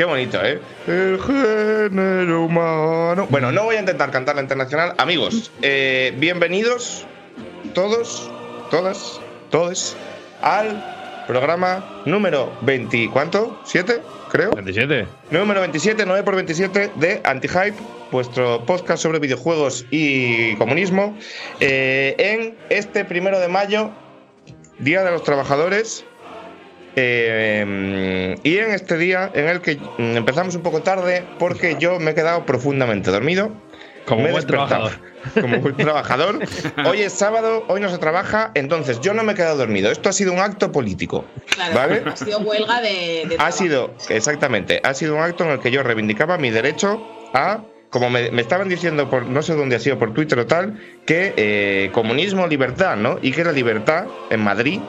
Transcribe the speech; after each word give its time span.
Qué 0.00 0.06
bonito, 0.06 0.42
¿eh? 0.42 0.58
El 0.86 1.20
género 1.20 2.44
humano. 2.46 3.26
Bueno, 3.28 3.52
no 3.52 3.64
voy 3.64 3.76
a 3.76 3.80
intentar 3.80 4.10
cantar 4.10 4.34
la 4.34 4.40
internacional. 4.40 4.94
Amigos, 4.96 5.52
eh, 5.60 6.14
bienvenidos 6.16 7.04
todos, 7.74 8.30
todas, 8.70 9.20
todos 9.50 9.98
al 10.40 11.24
programa 11.26 12.02
número 12.06 12.50
20. 12.62 13.10
¿Cuánto? 13.12 13.60
¿7? 13.66 14.00
Creo. 14.30 14.52
27. 14.52 15.06
Número 15.32 15.60
27, 15.60 16.06
9 16.06 16.22
por 16.22 16.34
27 16.34 16.92
de 16.94 17.20
Anti-Hype, 17.22 17.76
vuestro 18.10 18.64
podcast 18.64 19.02
sobre 19.02 19.18
videojuegos 19.18 19.84
y 19.90 20.56
comunismo. 20.56 21.14
eh, 21.60 22.14
en 22.16 22.56
este 22.70 23.04
primero 23.04 23.38
de 23.38 23.48
mayo, 23.48 23.90
Día 24.78 25.04
de 25.04 25.10
los 25.10 25.24
Trabajadores. 25.24 26.06
Eh, 26.96 28.36
y 28.42 28.58
en 28.58 28.70
este 28.72 28.96
día 28.96 29.30
en 29.34 29.48
el 29.48 29.60
que 29.60 29.76
mm, 29.76 30.16
empezamos 30.16 30.54
un 30.54 30.62
poco 30.62 30.82
tarde 30.82 31.24
porque 31.38 31.76
yo 31.78 31.98
me 31.98 32.12
he 32.12 32.14
quedado 32.14 32.44
profundamente 32.46 33.10
dormido. 33.10 33.50
Como 34.06 34.22
me 34.22 34.32
buen 34.32 34.44
despertado 34.44 34.88
trabajador. 34.88 35.10
Como 35.40 35.58
buen 35.58 35.76
trabajador. 35.76 36.38
Hoy 36.86 37.02
es 37.02 37.12
sábado, 37.12 37.64
hoy 37.68 37.80
no 37.80 37.90
se 37.90 37.98
trabaja, 37.98 38.50
entonces 38.54 39.00
yo 39.00 39.14
no 39.14 39.22
me 39.22 39.32
he 39.32 39.34
quedado 39.34 39.58
dormido. 39.58 39.90
Esto 39.90 40.08
ha 40.08 40.12
sido 40.12 40.32
un 40.32 40.40
acto 40.40 40.72
político. 40.72 41.24
Claro, 41.50 41.74
¿Vale? 41.74 42.02
ha 42.06 42.16
sido 42.16 42.38
huelga 42.40 42.80
de. 42.80 43.26
de 43.28 43.36
Ha 43.38 43.52
sido, 43.52 43.94
exactamente, 44.08 44.80
ha 44.82 44.94
sido 44.94 45.14
un 45.14 45.22
acto 45.22 45.44
en 45.44 45.50
el 45.50 45.60
que 45.60 45.70
yo 45.70 45.82
reivindicaba 45.82 46.38
mi 46.38 46.50
derecho 46.50 47.06
a, 47.34 47.62
como 47.90 48.08
me, 48.08 48.30
me 48.30 48.40
estaban 48.40 48.68
diciendo 48.68 49.10
por 49.10 49.26
no 49.26 49.42
sé 49.42 49.54
dónde 49.54 49.76
ha 49.76 49.80
sido, 49.80 49.98
por 49.98 50.14
Twitter 50.14 50.38
o 50.38 50.46
tal, 50.46 50.80
que 51.06 51.34
eh, 51.36 51.90
comunismo, 51.92 52.46
libertad, 52.46 52.96
¿no? 52.96 53.18
Y 53.20 53.32
que 53.32 53.44
la 53.44 53.52
libertad 53.52 54.06
en 54.30 54.40
Madrid 54.40 54.80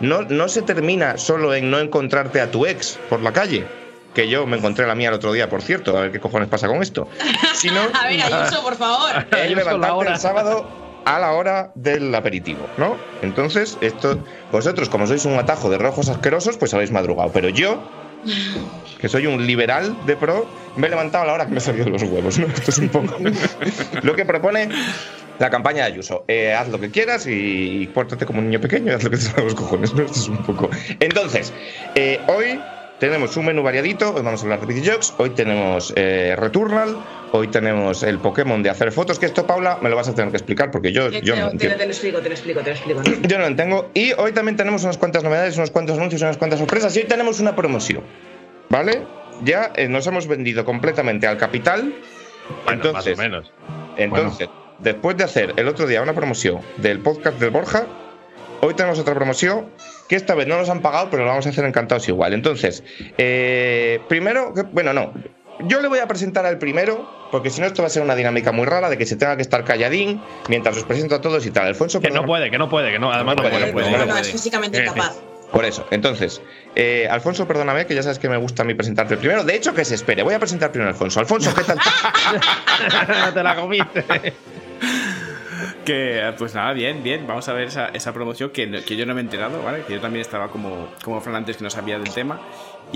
no, 0.00 0.22
no 0.22 0.48
se 0.48 0.62
termina 0.62 1.18
solo 1.18 1.54
en 1.54 1.70
no 1.70 1.78
encontrarte 1.78 2.40
a 2.40 2.50
tu 2.50 2.66
ex 2.66 2.98
por 3.08 3.20
la 3.20 3.32
calle, 3.32 3.66
que 4.14 4.28
yo 4.28 4.46
me 4.46 4.56
encontré 4.56 4.86
la 4.86 4.94
mía 4.94 5.08
el 5.08 5.14
otro 5.14 5.32
día, 5.32 5.48
por 5.48 5.62
cierto, 5.62 5.96
a 5.96 6.02
ver 6.02 6.12
qué 6.12 6.20
cojones 6.20 6.48
pasa 6.48 6.68
con 6.68 6.82
esto, 6.82 7.08
sino 7.54 7.80
A 7.92 8.06
ver, 8.08 8.22
Ayuso, 8.22 8.62
por 8.62 8.76
favor. 8.76 9.10
la 9.30 9.46
levantarte 9.46 10.12
el 10.12 10.18
sábado 10.18 10.84
a 11.04 11.18
la 11.18 11.32
hora 11.32 11.72
del 11.74 12.14
aperitivo, 12.14 12.66
¿no? 12.78 12.96
Entonces, 13.22 13.76
esto, 13.80 14.18
vosotros, 14.50 14.88
como 14.88 15.06
sois 15.06 15.24
un 15.24 15.34
atajo 15.34 15.68
de 15.70 15.78
rojos 15.78 16.08
asquerosos, 16.08 16.56
pues 16.56 16.72
habéis 16.74 16.92
madrugado. 16.92 17.30
Pero 17.32 17.50
yo, 17.50 17.82
que 18.98 19.08
soy 19.08 19.26
un 19.26 19.46
liberal 19.46 19.94
de 20.06 20.16
pro, 20.16 20.46
me 20.76 20.86
he 20.86 20.90
levantado 20.90 21.24
a 21.24 21.26
la 21.26 21.32
hora 21.34 21.46
que 21.46 21.52
me 21.52 21.58
he 21.58 21.60
salido 21.60 21.84
de 21.84 21.90
los 21.90 22.02
huevos, 22.04 22.38
¿no? 22.38 22.46
Esto 22.46 22.70
es 22.70 22.78
un 22.78 22.88
poco 22.88 23.16
lo 24.02 24.14
que 24.14 24.24
propone 24.24 24.68
la 25.38 25.50
campaña 25.50 25.84
de 25.86 25.92
Ayuso. 25.92 26.24
Eh, 26.28 26.52
haz 26.54 26.68
lo 26.68 26.78
que 26.80 26.90
quieras 26.90 27.26
y, 27.26 27.82
y 27.82 27.86
pórtate 27.88 28.24
como 28.26 28.38
un 28.40 28.46
niño 28.48 28.60
pequeño 28.60 28.92
y 28.92 28.94
haz 28.94 29.02
lo 29.04 29.10
que 29.10 29.16
te 29.16 29.22
salga 29.22 29.38
de 29.42 29.44
los 29.46 29.54
cojones, 29.54 29.94
¿no? 29.94 30.04
Esto 30.04 30.18
es 30.20 30.28
un 30.28 30.38
poco. 30.38 30.70
Entonces, 31.00 31.52
eh, 31.94 32.20
hoy 32.28 32.60
tenemos 33.00 33.36
un 33.36 33.46
menú 33.46 33.62
variadito, 33.62 34.14
hoy 34.14 34.22
vamos 34.22 34.40
a 34.40 34.44
hablar 34.44 34.60
de 34.60 34.66
videojuegos, 34.66 35.14
hoy 35.18 35.30
tenemos 35.30 35.92
eh, 35.96 36.36
Returnal, 36.38 36.96
hoy 37.32 37.48
tenemos 37.48 38.02
el 38.04 38.18
Pokémon 38.20 38.62
de 38.62 38.70
hacer 38.70 38.92
fotos, 38.92 39.18
que 39.18 39.26
esto, 39.26 39.44
Paula, 39.46 39.78
me 39.82 39.90
lo 39.90 39.96
vas 39.96 40.08
a 40.08 40.14
tener 40.14 40.30
que 40.30 40.36
explicar 40.36 40.70
porque 40.70 40.92
yo, 40.92 41.10
Te, 41.10 41.20
yo 41.20 41.34
no 41.34 41.42
lo 41.46 41.50
te- 41.50 41.58
te 41.58 41.64
entiendo. 41.66 41.84
lo 41.84 41.90
explico, 41.90 42.18
te 42.20 42.28
lo 42.28 42.34
explico, 42.34 42.60
te 42.60 42.70
lo 42.70 42.76
explico. 42.76 43.02
Yo 43.28 43.38
no 43.38 43.50
lo 43.50 43.56
tengo. 43.56 43.90
Y 43.94 44.12
hoy 44.12 44.32
también 44.32 44.56
tenemos 44.56 44.84
unas 44.84 44.96
cuantas 44.98 45.24
novedades, 45.24 45.56
unos 45.56 45.70
cuantos 45.72 45.98
anuncios, 45.98 46.22
unas 46.22 46.36
cuantas 46.36 46.60
sorpresas. 46.60 46.94
Y 46.96 47.00
hoy 47.00 47.06
tenemos 47.06 47.40
una 47.40 47.56
promoción. 47.56 48.02
¿Vale? 48.70 49.02
Ya 49.42 49.72
eh, 49.76 49.88
nos 49.88 50.06
hemos 50.06 50.26
vendido 50.28 50.64
completamente 50.64 51.26
al 51.26 51.36
capital. 51.36 51.92
Bueno, 52.64 52.82
entonces, 52.84 53.16
más 53.18 53.26
o 53.26 53.28
menos. 53.28 53.52
entonces 53.96 54.48
después 54.78 55.16
de 55.16 55.24
hacer 55.24 55.52
el 55.56 55.68
otro 55.68 55.86
día 55.86 56.02
una 56.02 56.14
promoción 56.14 56.60
del 56.78 57.00
podcast 57.00 57.38
del 57.38 57.50
Borja, 57.50 57.86
hoy 58.60 58.74
tenemos 58.74 58.98
otra 58.98 59.14
promoción 59.14 59.70
que 60.08 60.16
esta 60.16 60.34
vez 60.34 60.46
no 60.46 60.56
nos 60.58 60.68
han 60.68 60.80
pagado, 60.82 61.08
pero 61.10 61.24
lo 61.24 61.30
vamos 61.30 61.46
a 61.46 61.50
hacer 61.50 61.64
encantados 61.64 62.08
igual. 62.08 62.34
Entonces, 62.34 62.82
eh, 63.18 64.00
primero, 64.08 64.52
bueno, 64.72 64.92
no. 64.92 65.12
Yo 65.60 65.80
le 65.80 65.86
voy 65.88 66.00
a 66.00 66.08
presentar 66.08 66.44
al 66.46 66.58
primero, 66.58 67.08
porque 67.30 67.48
si 67.48 67.60
no, 67.60 67.66
esto 67.68 67.80
va 67.80 67.86
a 67.86 67.90
ser 67.90 68.02
una 68.02 68.16
dinámica 68.16 68.50
muy 68.50 68.66
rara 68.66 68.90
de 68.90 68.98
que 68.98 69.06
se 69.06 69.14
tenga 69.16 69.36
que 69.36 69.42
estar 69.42 69.64
calladín 69.64 70.20
mientras 70.48 70.76
os 70.76 70.82
presento 70.84 71.14
a 71.14 71.20
todos 71.20 71.46
y 71.46 71.52
tal. 71.52 71.66
Alfonso, 71.66 72.00
Que 72.00 72.10
no 72.10 72.26
puede, 72.26 72.50
que 72.50 72.58
no 72.58 72.68
puede, 72.68 72.90
que 72.90 72.98
no. 72.98 73.12
Además, 73.12 73.36
no, 73.36 73.44
No 73.44 73.50
puede, 73.50 73.72
puede, 73.72 73.86
no 73.86 73.92
no 73.92 73.96
puede. 73.98 74.06
no, 74.06 74.12
puede. 74.12 74.20
es 74.22 74.32
físicamente 74.32 74.78
Eh, 74.78 74.82
incapaz. 74.82 75.16
Por 75.52 75.64
eso, 75.64 75.86
entonces, 75.92 76.42
eh, 76.74 77.06
Alfonso, 77.08 77.46
perdóname, 77.46 77.86
que 77.86 77.94
ya 77.94 78.02
sabes 78.02 78.18
que 78.18 78.28
me 78.28 78.36
gusta 78.36 78.62
a 78.62 78.64
mí 78.66 78.74
presentarte 78.74 79.14
el 79.14 79.20
primero. 79.20 79.44
De 79.44 79.54
hecho, 79.54 79.72
que 79.72 79.84
se 79.84 79.94
espere. 79.94 80.24
Voy 80.24 80.34
a 80.34 80.40
presentar 80.40 80.72
primero 80.72 80.88
a 80.90 80.92
Alfonso. 80.94 81.20
Alfonso, 81.20 81.54
¿qué 81.54 81.62
tal? 81.62 81.78
Te 83.34 83.42
la 83.44 83.54
comiste. 83.54 84.04
Que, 85.84 86.32
pues 86.38 86.54
nada, 86.54 86.72
bien, 86.72 87.02
bien. 87.02 87.26
Vamos 87.26 87.48
a 87.48 87.52
ver 87.52 87.68
esa, 87.68 88.12
promoción 88.12 88.50
que, 88.50 88.82
que 88.84 88.96
yo 88.96 89.06
no 89.06 89.14
me 89.14 89.20
he 89.20 89.24
enterado, 89.24 89.62
¿vale? 89.62 89.82
Que 89.86 89.94
yo 89.94 90.00
también 90.00 90.22
estaba 90.22 90.48
como, 90.48 90.88
como 91.02 91.20
Fran 91.20 91.36
antes 91.36 91.56
que 91.56 91.64
no 91.64 91.70
sabía 91.70 91.98
del 91.98 92.12
tema. 92.12 92.40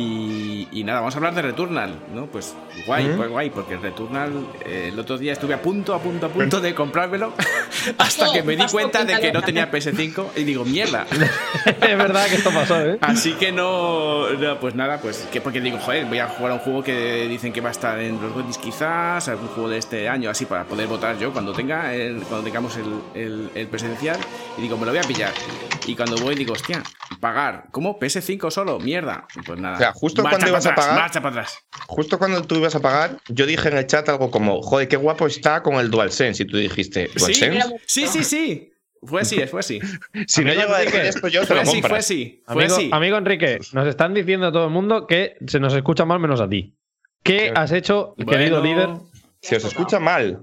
Y, 0.01 0.69
y 0.71 0.85
nada, 0.85 1.01
vamos 1.01 1.15
a 1.15 1.19
hablar 1.19 1.35
de 1.35 1.43
Returnal, 1.43 1.93
¿no? 2.15 2.27
Pues 2.27 2.55
guay, 2.87 3.07
¿Mm? 3.07 3.17
pues 3.17 3.29
guay, 3.31 3.51
porque 3.51 3.75
el 3.75 3.83
Returnal 3.83 4.31
eh, 4.65 4.91
el 4.93 4.99
otro 5.01 5.19
día 5.19 5.33
estuve 5.33 5.55
a 5.55 5.61
punto, 5.61 5.93
a 5.93 5.99
punto, 5.99 6.27
a 6.27 6.29
punto 6.29 6.61
de 6.61 6.73
comprármelo 6.73 7.33
hasta 7.99 8.31
que 8.33 8.45
me 8.45 8.55
di 8.55 8.65
cuenta 8.71 9.05
de 9.05 9.19
que 9.19 9.33
no 9.33 9.43
tenía 9.43 9.69
PS5 9.73 10.27
y 10.37 10.45
digo, 10.45 10.65
mierda. 10.65 11.05
es 11.67 11.99
verdad 11.99 12.27
que 12.29 12.37
esto 12.37 12.53
pasó, 12.53 12.81
¿eh? 12.81 12.99
Así 13.01 13.33
que 13.33 13.51
no, 13.51 14.31
no, 14.31 14.61
pues 14.61 14.77
nada, 14.77 15.01
pues 15.01 15.27
que 15.33 15.41
porque 15.41 15.61
digo, 15.61 15.79
joder, 15.81 16.05
voy 16.07 16.21
a 16.21 16.29
jugar 16.29 16.53
a 16.53 16.55
un 16.55 16.61
juego 16.61 16.85
que 16.85 17.27
dicen 17.27 17.53
que 17.53 17.61
va 17.61 17.71
a 17.71 17.73
estar 17.73 17.99
en 17.99 18.23
los 18.23 18.33
Gotis 18.33 18.59
quizás, 18.59 19.27
algún 19.29 19.49
juego 19.49 19.69
de 19.69 19.79
este 19.79 20.09
año, 20.09 20.31
así 20.31 20.45
para 20.45 20.63
poder 20.65 20.87
votar 20.87 21.19
yo 21.19 21.33
cuando 21.33 21.53
tenga, 21.53 21.93
el- 21.93 22.21
cuando 22.23 22.45
tengamos 22.45 22.77
el, 22.77 23.01
el- 23.21 23.51
el 23.53 23.67
presencial. 23.67 24.17
Y 24.57 24.63
digo, 24.63 24.77
me 24.77 24.87
lo 24.87 24.93
voy 24.93 25.01
a 25.01 25.05
pillar. 25.05 25.33
Y 25.89 25.97
cuando 25.97 26.17
voy 26.19 26.37
digo, 26.37 26.53
hostia, 26.53 26.83
pagar, 27.19 27.65
¿cómo? 27.73 27.99
PS5 27.99 28.49
solo, 28.53 28.79
mierda. 28.79 29.27
Pues 29.45 29.59
nada. 29.59 29.75
O 29.75 29.79
sea, 29.79 29.88
justo 29.93 30.23
marcha 30.23 30.37
cuando 30.39 30.49
ibas 30.51 30.67
a 30.67 30.75
pagar- 30.75 30.95
Marcha 30.95 31.21
para 31.21 31.31
atrás. 31.41 31.59
Justo 31.87 32.19
cuando 32.19 32.43
tú 32.43 32.57
ibas 32.57 32.75
a 32.75 32.81
pagar, 32.81 33.19
yo 33.29 33.47
dije 33.47 33.69
en 33.69 33.77
el 33.79 33.87
chat 33.87 34.09
algo 34.09 34.31
como, 34.31 34.63
joder, 34.63 34.89
qué 34.89 34.97
guapo 34.97 35.27
está 35.27 35.63
con 35.63 35.75
el 35.77 35.91
DualSense. 35.91 36.43
Y 36.43 36.47
tú 36.47 36.57
dijiste, 36.57 37.09
Sí, 37.09 37.19
¿DualSense? 37.19 37.77
sí, 37.87 38.07
sí, 38.07 38.25
sí. 38.25 38.73
Fue 39.03 39.21
así, 39.21 39.41
fue 39.47 39.61
así. 39.61 39.79
Si 40.27 40.45
no 40.45 40.53
llego 40.53 40.75
a 40.75 40.81
decir 40.81 41.01
esto, 41.01 41.29
yo 41.29 41.41
te 41.43 41.47
Fue 41.47 41.57
lo 41.57 41.89
fue 41.89 41.99
así. 41.99 42.43
Fue 42.47 42.65
Amigo, 42.65 42.75
así. 42.77 42.91
amigo 42.93 43.17
Enrique, 43.17 43.59
nos 43.73 43.87
están 43.87 44.13
diciendo 44.13 44.51
todo 44.51 44.65
el 44.67 44.73
mundo 44.73 45.07
que 45.07 45.37
se 45.47 45.61
nos 45.61 45.73
escucha 45.75 46.05
mal 46.05 46.19
menos 46.19 46.41
a 46.41 46.49
ti. 46.49 46.75
¿Qué 47.23 47.53
has 47.55 47.71
hecho, 47.73 48.15
querido 48.29 48.63
líder? 48.63 48.89
Si 49.41 49.55
os 49.55 49.65
escucha 49.65 50.01
mal, 50.01 50.43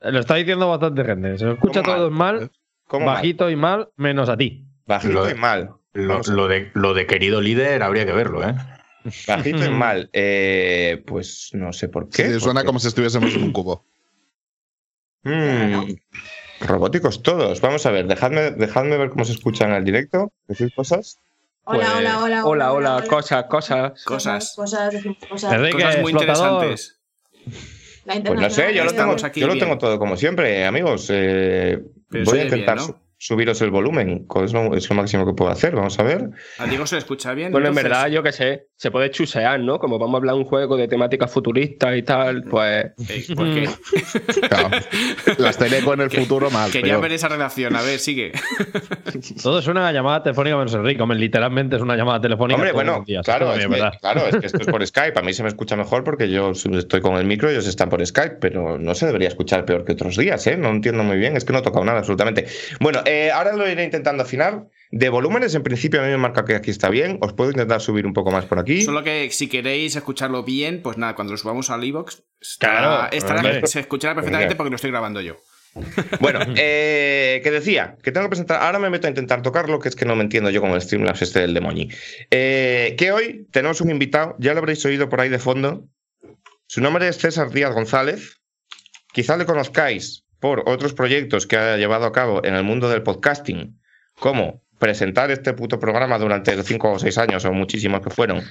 Lo 0.00 0.18
está 0.20 0.34
diciendo 0.36 0.68
bastante 0.68 1.04
gente. 1.04 1.36
Se 1.38 1.44
nos 1.44 1.54
escucha 1.54 1.82
¿Cómo 1.82 1.94
todo 1.96 2.10
mal? 2.10 2.36
mal, 2.40 2.50
¿cómo 2.86 3.06
mal? 3.06 3.14
bajito 3.16 3.50
y 3.50 3.56
mal, 3.56 3.88
menos 3.96 4.28
a 4.28 4.36
ti. 4.36 4.64
Bajito 4.86 5.28
y 5.30 5.34
mal. 5.34 5.70
Lo, 5.94 6.48
de, 6.48 6.70
lo 6.74 6.92
de 6.94 7.06
querido 7.06 7.40
líder 7.40 7.82
habría 7.82 8.04
que 8.04 8.12
verlo, 8.12 8.46
¿eh? 8.46 8.54
Bajito 9.26 9.64
y 9.64 9.70
mal. 9.70 10.10
Eh, 10.12 11.02
pues 11.06 11.50
no 11.54 11.72
sé 11.72 11.88
por 11.88 12.08
qué. 12.08 12.24
Sí, 12.34 12.40
suena 12.40 12.60
porque- 12.60 12.66
como 12.66 12.78
si 12.80 12.88
estuviésemos 12.88 13.34
en 13.34 13.44
un 13.44 13.52
cubo. 13.52 13.84
Mm, 15.22 15.92
robóticos 16.60 17.22
todos. 17.22 17.60
Vamos 17.60 17.86
a 17.86 17.90
ver, 17.90 18.06
dejadme, 18.06 18.50
dejadme 18.50 18.96
ver 18.98 19.10
cómo 19.10 19.24
se 19.24 19.32
escucha 19.32 19.64
en 19.64 19.72
el 19.72 19.84
directo. 19.84 20.32
Decir 20.48 20.72
cosas. 20.74 21.18
Hola, 21.64 21.78
Pues- 21.86 21.96
hola, 21.98 22.18
hola. 22.22 22.44
Hola, 22.44 22.72
hola, 22.72 23.04
cosas, 23.08 23.44
cosas. 23.44 24.04
Cosas. 24.04 24.52
Cosas, 24.54 24.94
cosas. 25.30 25.52
Enrique, 25.54 25.82
Cosas 25.82 26.00
muy 26.00 26.12
explotador. 26.12 26.64
interesantes. 26.64 27.00
Pues 28.04 28.40
no 28.40 28.50
sé, 28.50 28.74
yo 28.74 28.84
lo 28.84 28.92
tengo, 28.92 29.16
yo 29.16 29.46
lo 29.46 29.56
tengo 29.56 29.78
todo 29.78 29.98
como 29.98 30.16
siempre, 30.16 30.66
amigos. 30.66 31.06
Eh, 31.10 31.80
voy 32.10 32.38
a 32.40 32.44
intentar 32.44 32.76
bien, 32.78 32.88
¿no? 32.90 33.03
Su- 33.18 33.34
subiros 33.34 33.60
el 33.62 33.70
volumen. 33.70 34.26
Es 34.44 34.52
lo, 34.52 34.74
es 34.74 34.88
lo 34.88 34.96
máximo 34.96 35.26
que 35.26 35.32
puedo 35.32 35.50
hacer. 35.50 35.74
Vamos 35.74 35.98
a 35.98 36.02
ver. 36.02 36.30
A 36.58 36.66
Diego 36.66 36.86
se 36.86 36.94
le 36.96 36.98
escucha 37.00 37.32
bien. 37.34 37.50
Bueno, 37.52 37.68
en 37.68 37.74
verdad, 37.74 38.08
yo 38.08 38.22
qué 38.22 38.32
sé, 38.32 38.68
se 38.76 38.90
puede 38.90 39.10
chusear, 39.10 39.60
¿no? 39.60 39.78
Como 39.78 39.98
vamos 39.98 40.14
a 40.14 40.18
hablar 40.18 40.34
de 40.34 40.40
un 40.40 40.46
juego 40.46 40.76
de 40.76 40.88
temática 40.88 41.26
futurista 41.26 41.96
y 41.96 42.02
tal, 42.02 42.44
pues. 42.44 42.92
¿Por 43.34 43.54
qué? 43.54 43.68
Claro. 44.48 44.68
Las 45.38 45.56
teleco 45.58 45.94
en 45.94 46.00
el 46.02 46.10
futuro 46.10 46.50
mal. 46.50 46.70
Quería 46.70 46.92
pero- 46.94 47.00
ver 47.02 47.12
esa 47.12 47.28
relación. 47.28 47.74
A 47.76 47.82
ver, 47.82 47.98
sigue. 47.98 48.32
Todo 49.42 49.58
es 49.58 49.66
una 49.66 49.90
llamada 49.92 50.22
telefónica 50.22 50.56
menos 50.56 50.74
Enrique. 50.74 51.02
Hombre, 51.02 51.18
literalmente 51.18 51.76
es 51.76 51.82
una 51.82 51.96
llamada 51.96 52.20
telefónica. 52.20 52.56
Hombre, 52.56 52.72
bueno, 52.72 53.02
días. 53.06 53.24
claro, 53.24 53.52
es 53.54 53.66
que, 53.66 53.82
claro, 54.00 54.26
es 54.26 54.36
que 54.36 54.46
esto 54.46 54.58
es 54.60 54.66
por 54.66 54.86
Skype. 54.86 55.18
A 55.18 55.22
mí 55.22 55.32
se 55.32 55.42
me 55.42 55.48
escucha 55.48 55.76
mejor 55.76 56.04
porque 56.04 56.28
yo 56.30 56.50
estoy 56.52 57.00
con 57.00 57.16
el 57.16 57.24
micro 57.26 57.48
y 57.50 57.54
ellos 57.54 57.66
están 57.66 57.88
por 57.88 58.04
Skype, 58.04 58.36
pero 58.40 58.78
no 58.78 58.94
se 58.94 59.06
debería 59.06 59.28
escuchar 59.28 59.64
peor 59.64 59.84
que 59.84 59.92
otros 59.92 60.16
días, 60.16 60.46
¿eh? 60.46 60.56
No 60.56 60.68
entiendo 60.70 61.02
muy 61.04 61.16
bien, 61.16 61.36
es 61.36 61.44
que 61.44 61.52
no 61.52 61.60
he 61.60 61.62
tocado 61.62 61.84
nada 61.84 61.98
absolutamente. 61.98 62.46
Bueno, 62.80 63.00
eh, 63.06 63.30
ahora 63.30 63.54
lo 63.54 63.68
iré 63.68 63.84
intentando 63.84 64.22
afinar. 64.22 64.66
De 64.90 65.08
volúmenes, 65.08 65.54
en 65.54 65.62
principio, 65.64 66.00
a 66.00 66.04
mí 66.04 66.10
me 66.10 66.18
marca 66.18 66.44
que 66.44 66.54
aquí 66.54 66.70
está 66.70 66.88
bien. 66.88 67.18
Os 67.20 67.32
puedo 67.32 67.50
intentar 67.50 67.80
subir 67.80 68.06
un 68.06 68.12
poco 68.12 68.30
más 68.30 68.44
por 68.44 68.60
aquí. 68.60 68.82
Solo 68.82 69.02
que 69.02 69.28
si 69.30 69.48
queréis 69.48 69.96
escucharlo 69.96 70.44
bien, 70.44 70.82
pues 70.82 70.98
nada, 70.98 71.14
cuando 71.16 71.32
lo 71.32 71.36
subamos 71.36 71.70
al 71.70 71.82
iVoox, 71.82 72.22
Claro, 72.58 73.10
estará, 73.10 73.66
se 73.66 73.80
escuchará 73.80 74.14
perfectamente 74.14 74.50
Venga. 74.50 74.56
porque 74.56 74.70
lo 74.70 74.76
estoy 74.76 74.90
grabando 74.90 75.20
yo. 75.20 75.36
Bueno, 76.20 76.40
eh, 76.56 77.40
que 77.42 77.50
decía, 77.50 77.96
que 78.02 78.12
tengo 78.12 78.26
que 78.26 78.30
presentar. 78.30 78.62
Ahora 78.62 78.78
me 78.78 78.90
meto 78.90 79.08
a 79.08 79.10
intentar 79.10 79.42
tocarlo, 79.42 79.80
que 79.80 79.88
es 79.88 79.96
que 79.96 80.04
no 80.04 80.14
me 80.14 80.22
entiendo 80.22 80.50
yo 80.50 80.60
con 80.60 80.70
el 80.70 80.80
Streamlabs 80.80 81.22
este 81.22 81.40
del 81.40 81.54
demonio. 81.54 81.88
Eh, 82.30 82.94
que 82.96 83.10
hoy 83.10 83.48
tenemos 83.50 83.80
un 83.80 83.90
invitado, 83.90 84.36
ya 84.38 84.52
lo 84.52 84.60
habréis 84.60 84.84
oído 84.84 85.08
por 85.08 85.20
ahí 85.20 85.28
de 85.28 85.40
fondo. 85.40 85.88
Su 86.66 86.80
nombre 86.80 87.08
es 87.08 87.18
César 87.18 87.50
Díaz 87.50 87.74
González. 87.74 88.40
Quizá 89.12 89.36
le 89.36 89.44
conozcáis 89.44 90.23
por 90.44 90.62
otros 90.68 90.92
proyectos 90.92 91.46
que 91.46 91.56
ha 91.56 91.78
llevado 91.78 92.04
a 92.04 92.12
cabo 92.12 92.44
en 92.44 92.54
el 92.54 92.64
mundo 92.64 92.90
del 92.90 93.02
podcasting, 93.02 93.80
como 94.20 94.60
presentar 94.78 95.30
este 95.30 95.54
puto 95.54 95.78
programa 95.80 96.18
durante 96.18 96.62
cinco 96.64 96.92
o 96.92 96.98
seis 96.98 97.16
años, 97.16 97.46
o 97.46 97.52
muchísimos 97.54 98.02
que 98.02 98.10
fueron, 98.10 98.42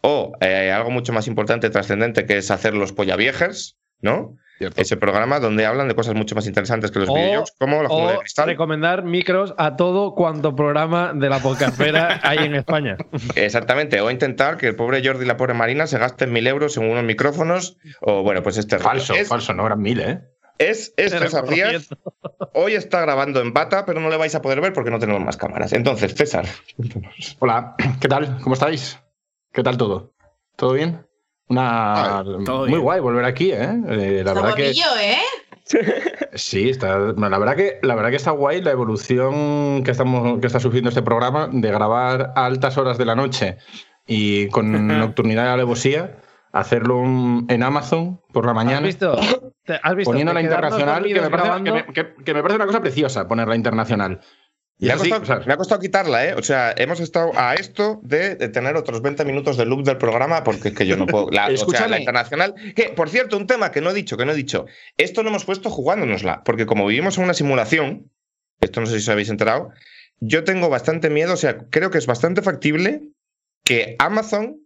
O 0.00 0.32
eh, 0.40 0.72
algo 0.72 0.90
mucho 0.90 1.12
más 1.12 1.26
importante, 1.28 1.68
trascendente, 1.68 2.24
que 2.24 2.38
es 2.38 2.50
hacer 2.50 2.72
los 2.72 2.94
pollaviejers, 2.94 3.76
¿no? 4.00 4.36
Cierto. 4.56 4.80
Ese 4.80 4.96
programa 4.96 5.38
donde 5.38 5.66
hablan 5.66 5.88
de 5.88 5.94
cosas 5.94 6.14
mucho 6.14 6.34
más 6.34 6.46
interesantes 6.46 6.90
que 6.90 7.00
los 7.00 7.08
O- 7.10 7.14
videojuegos, 7.14 7.52
como 7.58 7.82
la 7.82 7.88
jungla 7.90 8.12
de 8.12 8.16
O 8.16 8.20
cristal. 8.20 8.46
recomendar 8.46 9.02
micros 9.04 9.52
a 9.58 9.76
todo 9.76 10.14
cuanto 10.14 10.54
programa 10.56 11.12
de 11.14 11.28
la 11.28 11.40
podcastfera 11.40 12.20
hay 12.22 12.38
en 12.38 12.54
España. 12.54 12.96
Exactamente, 13.34 14.00
o 14.00 14.10
intentar 14.10 14.56
que 14.56 14.68
el 14.68 14.76
pobre 14.76 15.02
Jordi 15.06 15.24
y 15.24 15.28
la 15.28 15.36
pobre 15.36 15.52
Marina 15.52 15.86
se 15.86 15.98
gasten 15.98 16.32
mil 16.32 16.46
euros 16.46 16.78
en 16.78 16.88
unos 16.90 17.04
micrófonos, 17.04 17.76
o 18.00 18.22
bueno, 18.22 18.42
pues 18.42 18.56
este. 18.56 18.78
Falso, 18.78 19.12
es, 19.14 19.28
falso, 19.28 19.52
no 19.52 19.66
eran 19.66 19.80
mil, 19.82 20.00
¿eh? 20.00 20.20
Es, 20.58 20.92
es 20.96 21.12
César 21.12 21.48
Díaz. 21.48 21.88
Hoy 22.54 22.74
está 22.74 23.00
grabando 23.00 23.40
en 23.40 23.52
bata, 23.52 23.84
pero 23.86 24.00
no 24.00 24.08
le 24.08 24.16
vais 24.16 24.34
a 24.34 24.42
poder 24.42 24.60
ver 24.60 24.72
porque 24.72 24.90
no 24.90 24.98
tenemos 24.98 25.22
más 25.22 25.36
cámaras. 25.36 25.72
Entonces, 25.72 26.14
César, 26.14 26.46
Hola, 27.40 27.74
¿qué 28.00 28.08
tal? 28.08 28.38
¿Cómo 28.42 28.54
estáis? 28.54 28.98
¿Qué 29.52 29.62
tal 29.62 29.76
todo? 29.76 30.12
¿Todo 30.56 30.74
bien? 30.74 31.06
Una 31.48 32.22
todo 32.44 32.60
muy 32.60 32.68
bien. 32.68 32.80
guay 32.80 33.00
volver 33.00 33.24
aquí, 33.24 33.52
¿eh? 33.52 33.68
Eh, 33.88 34.22
la 34.24 34.32
Está 34.32 34.34
verdad 34.34 34.54
que 34.54 34.70
¿eh? 34.70 35.18
sí, 36.34 36.70
está, 36.70 36.98
la 36.98 37.38
verdad 37.38 37.56
que 37.56 37.78
la 37.82 37.94
verdad 37.94 38.10
que 38.10 38.16
está 38.16 38.30
guay 38.30 38.62
la 38.62 38.70
evolución 38.70 39.82
que 39.82 39.90
estamos 39.90 40.40
que 40.40 40.46
está 40.46 40.60
sufriendo 40.60 40.88
este 40.88 41.02
programa 41.02 41.48
de 41.50 41.70
grabar 41.70 42.32
a 42.34 42.46
altas 42.46 42.76
horas 42.78 42.98
de 42.98 43.04
la 43.04 43.14
noche 43.14 43.58
y 44.06 44.48
con 44.48 44.86
nocturnidad 44.98 45.44
y 45.44 45.48
alevosía, 45.48 46.16
hacerlo 46.54 46.98
un- 46.98 47.46
en 47.48 47.62
Amazon 47.62 48.20
por 48.32 48.44
la 48.46 48.52
¿Has 48.52 48.56
mañana. 48.56 48.86
visto? 48.86 49.14
¿Te- 49.64 49.80
¿Has 49.82 49.94
visto? 49.96 50.10
Poniendo 50.10 50.32
la 50.32 50.40
internacional, 50.40 51.02
que 51.04 51.14
me, 51.14 51.20
parece, 51.30 51.48
grabando- 51.48 51.74
que, 51.74 51.82
me, 51.86 51.92
que- 51.92 52.24
que 52.24 52.34
me 52.34 52.42
parece 52.42 52.56
una 52.56 52.66
cosa 52.66 52.80
preciosa 52.80 53.28
poner 53.28 53.48
la 53.48 53.56
internacional. 53.56 54.20
Y 54.76 54.86
me 54.86 54.92
ha, 54.92 54.96
costado, 54.96 55.22
o 55.22 55.24
sea, 55.24 55.40
me 55.46 55.52
ha 55.52 55.56
costado 55.56 55.80
quitarla, 55.80 56.26
¿eh? 56.26 56.34
O 56.34 56.42
sea, 56.42 56.74
hemos 56.76 56.98
estado 56.98 57.30
a 57.36 57.54
esto 57.54 58.00
de, 58.02 58.34
de 58.34 58.48
tener 58.48 58.74
otros 58.76 59.02
20 59.02 59.24
minutos 59.24 59.56
de 59.56 59.64
loop 59.66 59.84
del 59.84 59.98
programa 59.98 60.42
porque 60.42 60.68
es 60.68 60.74
que 60.74 60.84
yo 60.86 60.96
no 60.96 61.06
puedo. 61.06 61.30
La, 61.30 61.46
o 61.46 61.56
sea, 61.70 61.86
la 61.86 62.00
internacional. 62.00 62.54
Que, 62.74 62.84
por 62.90 63.08
cierto, 63.08 63.36
un 63.36 63.46
tema 63.46 63.70
que 63.70 63.80
no 63.80 63.90
he 63.90 63.94
dicho, 63.94 64.16
que 64.16 64.24
no 64.24 64.32
he 64.32 64.36
dicho. 64.36 64.66
Esto 64.96 65.22
lo 65.22 65.28
hemos 65.28 65.44
puesto 65.44 65.70
jugándonosla, 65.70 66.42
porque 66.44 66.66
como 66.66 66.86
vivimos 66.86 67.16
en 67.18 67.24
una 67.24 67.34
simulación, 67.34 68.10
esto 68.60 68.80
no 68.80 68.86
sé 68.86 68.94
si 68.94 68.98
os 69.04 69.08
habéis 69.10 69.30
enterado, 69.30 69.70
yo 70.18 70.42
tengo 70.42 70.68
bastante 70.68 71.08
miedo, 71.08 71.34
o 71.34 71.36
sea, 71.36 71.58
creo 71.70 71.90
que 71.90 71.98
es 71.98 72.06
bastante 72.06 72.42
factible 72.42 73.02
que 73.64 73.94
Amazon 74.00 74.56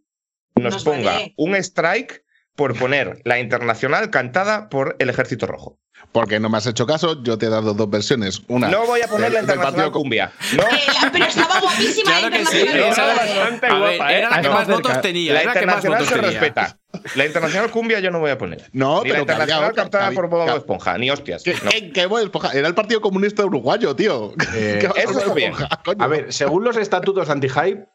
nos, 0.56 0.74
Nos 0.74 0.84
ponga 0.84 1.18
un 1.36 1.54
strike 1.56 2.24
por 2.56 2.76
poner 2.76 3.20
la 3.24 3.38
internacional 3.38 4.10
cantada 4.10 4.68
por 4.68 4.96
el 4.98 5.10
Ejército 5.10 5.46
Rojo. 5.46 5.78
Porque 6.12 6.40
no 6.40 6.48
me 6.48 6.58
has 6.58 6.66
hecho 6.66 6.86
caso, 6.86 7.22
yo 7.22 7.38
te 7.38 7.46
he 7.46 7.48
dado 7.50 7.74
dos 7.74 7.90
versiones. 7.90 8.40
Una 8.48 8.68
No 8.68 8.86
voy 8.86 9.02
a 9.02 9.08
poner 9.08 9.32
la 9.32 9.40
internacional 9.40 9.74
partido 9.74 9.92
cumbia. 9.92 10.32
No, 10.56 10.62
Eh, 10.62 10.66
la- 11.02 11.12
pero 11.12 11.24
estaba 11.26 11.60
guapísima 11.60 12.10
Claro 12.10 12.30
la 12.30 12.38
que 12.38 12.46
sí. 12.46 12.60
internacional. 12.60 13.10
Era 13.28 13.38
bastante 13.40 13.66
a 13.66 13.74
ver, 13.74 13.96
guapa, 13.98 14.12
era 14.12 14.30
la 14.30 14.40
que 14.40 14.48
más 14.48 14.58
cerca. 14.66 14.72
votos 14.74 15.00
tenía. 15.02 15.32
la 15.34 15.40
era 15.42 15.54
la 15.54 15.60
que 15.60 15.66
más 15.66 15.84
internacional 15.84 15.98
votos 16.00 16.08
se 16.08 16.14
tenía. 16.14 16.40
respeta. 16.40 16.78
La 17.16 17.26
internacional 17.26 17.70
cumbia 17.70 18.00
yo 18.00 18.10
no 18.10 18.20
voy 18.20 18.30
a 18.30 18.38
poner. 18.38 18.68
No, 18.72 19.02
ni 19.02 19.08
la 19.08 19.14
pero 19.14 19.20
internacional 19.22 19.60
callao, 19.70 19.74
cantada 19.74 20.10
por 20.12 20.28
Bob 20.28 20.40
callao. 20.40 20.56
Esponja, 20.56 20.98
ni 20.98 21.10
hostias. 21.10 21.42
¿Qué, 21.42 21.54
no. 21.62 21.70
qué- 21.70 21.92
qué 21.92 22.06
Bob 22.06 22.18
Esponja? 22.20 22.52
Era 22.52 22.68
el 22.68 22.74
Partido 22.74 23.00
Comunista 23.00 23.44
Uruguayo, 23.44 23.94
tío. 23.94 24.32
Eh, 24.54 24.78
¿Qué 24.80 24.88
vas 24.88 24.96
a 24.98 25.00
eso 25.02 25.18
está 25.18 25.34
bien. 25.34 25.52
Esponja? 25.52 25.68
A 25.98 26.06
ver, 26.06 26.32
según 26.32 26.64
los 26.64 26.76
estatutos 26.76 27.26
de 27.26 27.32
anti-hype, 27.32 27.86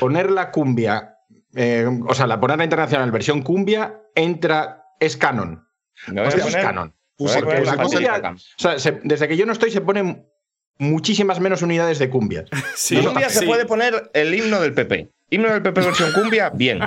poner 0.00 0.30
la 0.30 0.50
cumbia, 0.50 1.14
eh, 1.54 1.86
o 2.06 2.14
sea, 2.14 2.26
la 2.26 2.40
poner 2.40 2.58
la 2.58 2.64
internacional 2.64 3.10
versión 3.10 3.42
cumbia, 3.42 4.02
entra, 4.14 4.84
es 5.00 5.16
canon. 5.16 5.66
No 6.08 6.22
O 6.22 6.30
sea, 6.30 6.46
es 6.46 6.56
canon. 6.56 6.94
Porque 7.16 7.60
la 7.64 7.76
cumbia, 7.76 8.32
o 8.34 8.36
sea, 8.56 8.78
se- 8.78 9.00
desde 9.02 9.26
que 9.28 9.36
yo 9.36 9.44
no 9.46 9.52
estoy 9.52 9.70
se 9.72 9.80
ponen 9.80 10.28
muchísimas 10.78 11.40
menos 11.40 11.62
unidades 11.62 11.98
de 11.98 12.08
cumbia. 12.10 12.44
Sí, 12.76 12.96
cumbia 13.02 13.28
se 13.28 13.44
puede 13.46 13.66
poner 13.66 14.10
el 14.14 14.34
himno 14.34 14.60
del 14.60 14.72
PP. 14.74 15.10
Himno 15.30 15.50
del 15.52 15.60
PP 15.60 15.80
versión 15.82 16.10
cumbia, 16.12 16.50
bien. 16.54 16.80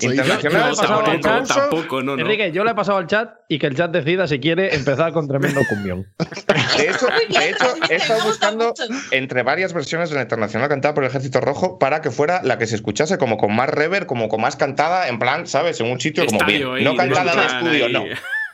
Internacional, 0.00 0.72
Yo- 0.74 0.82
yo- 1.14 1.20
tampoco. 1.44 2.00
no, 2.00 2.14
no. 2.14 2.22
Enrique, 2.22 2.52
yo 2.52 2.62
le 2.62 2.70
he 2.70 2.74
pasado 2.74 2.98
al 2.98 3.08
chat 3.08 3.30
y 3.48 3.58
que 3.58 3.66
el 3.66 3.74
chat 3.74 3.90
decida 3.90 4.28
si 4.28 4.38
quiere 4.38 4.72
empezar 4.76 5.12
con 5.12 5.26
tremendo 5.26 5.60
cumbión. 5.68 6.06
De 6.76 6.88
hecho, 6.90 7.06
de 7.28 7.50
hecho, 7.50 7.66
he 7.90 7.96
estado 7.96 8.22
buscando 8.24 8.72
entre 9.10 9.42
varias 9.42 9.72
versiones 9.72 10.10
de 10.10 10.16
la 10.16 10.22
internacional 10.22 10.68
cantada 10.68 10.94
por 10.94 11.02
el 11.02 11.10
Ejército 11.10 11.40
Rojo 11.40 11.80
para 11.80 12.00
que 12.00 12.12
fuera 12.12 12.40
la 12.44 12.56
que 12.56 12.68
se 12.68 12.76
escuchase 12.76 13.18
como 13.18 13.36
con 13.36 13.52
más 13.56 13.68
rever, 13.68 14.06
como 14.06 14.28
con 14.28 14.40
más 14.40 14.54
cantada, 14.54 15.08
en 15.08 15.18
plan, 15.18 15.48
¿sabes? 15.48 15.80
En 15.80 15.90
un 15.90 15.98
sitio 16.00 16.24
como 16.26 16.38
Estadio 16.40 16.74
bien. 16.74 16.78
ahí, 16.78 16.84
No 16.84 16.96
cantada 16.96 17.34
de 17.34 17.46
estudio, 17.46 17.86
ahí. 17.86 17.92
no. 17.92 18.04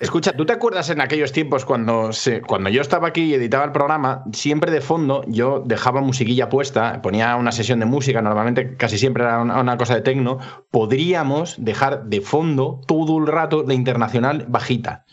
Escucha, 0.01 0.33
¿tú 0.33 0.45
te 0.45 0.53
acuerdas 0.53 0.91
en 0.91 1.01
aquellos 1.01 1.31
tiempos 1.33 1.65
cuando, 1.65 2.13
se- 2.13 2.41
cuando 2.43 2.69
yo 2.69 2.81
estaba 2.83 3.09
aquí 3.09 3.23
y 3.23 3.35
editaba 3.35 3.65
el 3.65 3.73
programa, 3.73 4.25
siempre 4.33 4.71
de 4.73 4.81
fondo 4.81 5.23
yo 5.29 5.63
dejaba 5.65 6.01
musiquilla 6.01 6.49
puesta, 6.49 7.01
ponía 7.01 7.37
una 7.37 7.53
sesión 7.53 7.79
de 7.81 7.87
música, 7.87 8.21
normalmente 8.21 8.77
casi 8.77 8.99
siempre 8.99 9.23
era 9.23 9.41
una, 9.41 9.61
una 9.61 9.77
cosa 9.77 9.95
de 9.95 10.01
tecno, 10.03 10.39
podríamos 10.71 11.55
dejar 11.59 12.05
de 12.05 12.21
fondo 12.21 12.81
todo 12.87 13.19
el 13.19 13.27
rato 13.29 13.65
la 13.67 13.75
internacional 13.75 14.45
bajita. 14.49 15.05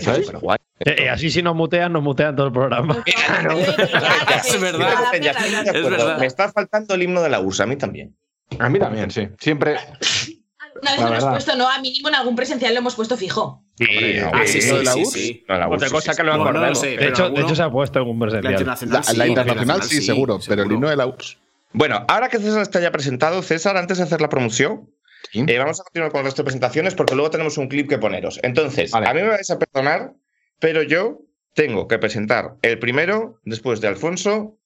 ¿Sabes? 0.00 0.26
súper 0.26 0.40
guay. 0.40 0.58
Eh, 0.80 0.96
eh, 1.04 1.08
así 1.08 1.30
si 1.30 1.42
nos 1.42 1.54
mutean, 1.54 1.92
nos 1.92 2.02
mutean 2.02 2.34
todo 2.34 2.48
el 2.48 2.52
programa. 2.52 3.02
Es 3.06 4.60
verdad. 4.60 5.12
De 5.12 5.70
acuerdo. 5.70 5.88
Es 5.88 5.90
verdad. 5.90 6.18
Me 6.18 6.26
está 6.26 6.50
faltando 6.52 6.94
el 6.94 7.02
himno 7.04 7.22
de 7.22 7.28
la 7.30 7.38
URSS, 7.40 7.60
a 7.60 7.66
mí 7.66 7.76
también. 7.76 8.16
A 8.58 8.68
mí 8.68 8.78
también, 8.80 9.10
sí. 9.12 9.28
Siempre. 9.38 9.76
Una 10.82 10.90
vez 10.92 11.00
La 11.00 11.06
lo 11.06 11.08
hemos 11.12 11.24
verdad. 11.24 11.30
puesto, 11.32 11.56
no, 11.56 11.68
a 11.68 11.78
mínimo 11.80 12.08
en 12.08 12.14
algún 12.14 12.36
presencial 12.36 12.72
lo 12.74 12.78
hemos 12.80 12.94
puesto 12.94 13.16
fijo. 13.16 13.62
Ah, 14.32 14.42
sí, 14.46 14.60
sí, 14.62 14.70
¿Lo 14.70 14.78
de 14.78 14.84
la. 14.84 14.94
No, 14.94 15.58
la 15.58 15.68
Otra 15.68 15.90
cosa 15.90 16.14
que 16.14 16.22
no 16.22 16.36
no 16.36 16.42
acordemos. 16.44 16.80
sé, 16.80 16.88
De 16.90 16.96
pero 16.96 17.10
hecho, 17.10 17.22
de 17.22 17.28
alguno- 17.28 17.46
hecho, 17.46 17.54
se 17.56 17.62
ha 17.62 17.70
puesto 17.70 18.00
en 18.00 18.08
un 18.08 18.18
La 18.18 18.26
presencial. 18.26 18.52
internacional 18.54 18.96
La, 18.96 19.02
sí, 19.02 19.16
la 19.16 19.26
internacional 19.26 19.82
sí, 19.82 20.02
seguro, 20.02 20.38
pero 20.46 20.52
el 20.54 20.58
seguro. 20.68 20.74
himno 20.74 20.88
de 20.88 20.96
la 20.96 21.06
URSS. 21.06 21.38
Bueno, 21.72 22.04
ahora 22.08 22.28
que 22.28 22.38
César 22.38 22.62
está 22.62 22.80
ya 22.80 22.90
presentado, 22.90 23.42
César, 23.42 23.76
antes 23.76 23.98
de 23.98 24.04
hacer 24.04 24.20
la 24.20 24.28
promoción, 24.28 24.88
Sí. 25.32 25.44
eh, 25.46 25.58
vamos 25.58 25.80
a 25.80 25.84
continuar 25.84 26.10
con 26.12 26.20
el 26.20 26.24
resto 26.26 26.42
de 26.42 26.44
presentaciones 26.44 26.94
porque 26.94 27.14
luego 27.14 27.30
tenemos 27.30 27.58
un 27.58 27.68
clip 27.68 27.88
que 27.88 27.98
poneros. 27.98 28.38
Entonces, 28.42 28.92
Vale. 28.92 29.08
a 29.08 29.14
mí 29.14 29.22
me 29.22 29.28
vais 29.28 29.50
a 29.50 29.58
perdonar, 29.58 30.12
pero 30.60 30.82
yo 30.82 31.18
tengo 31.54 31.88
que 31.88 31.98
presentar 31.98 32.54
el 32.62 32.78
primero, 32.78 33.40
después 33.44 33.80
de 33.80 33.88
Alfonso, 33.88 34.56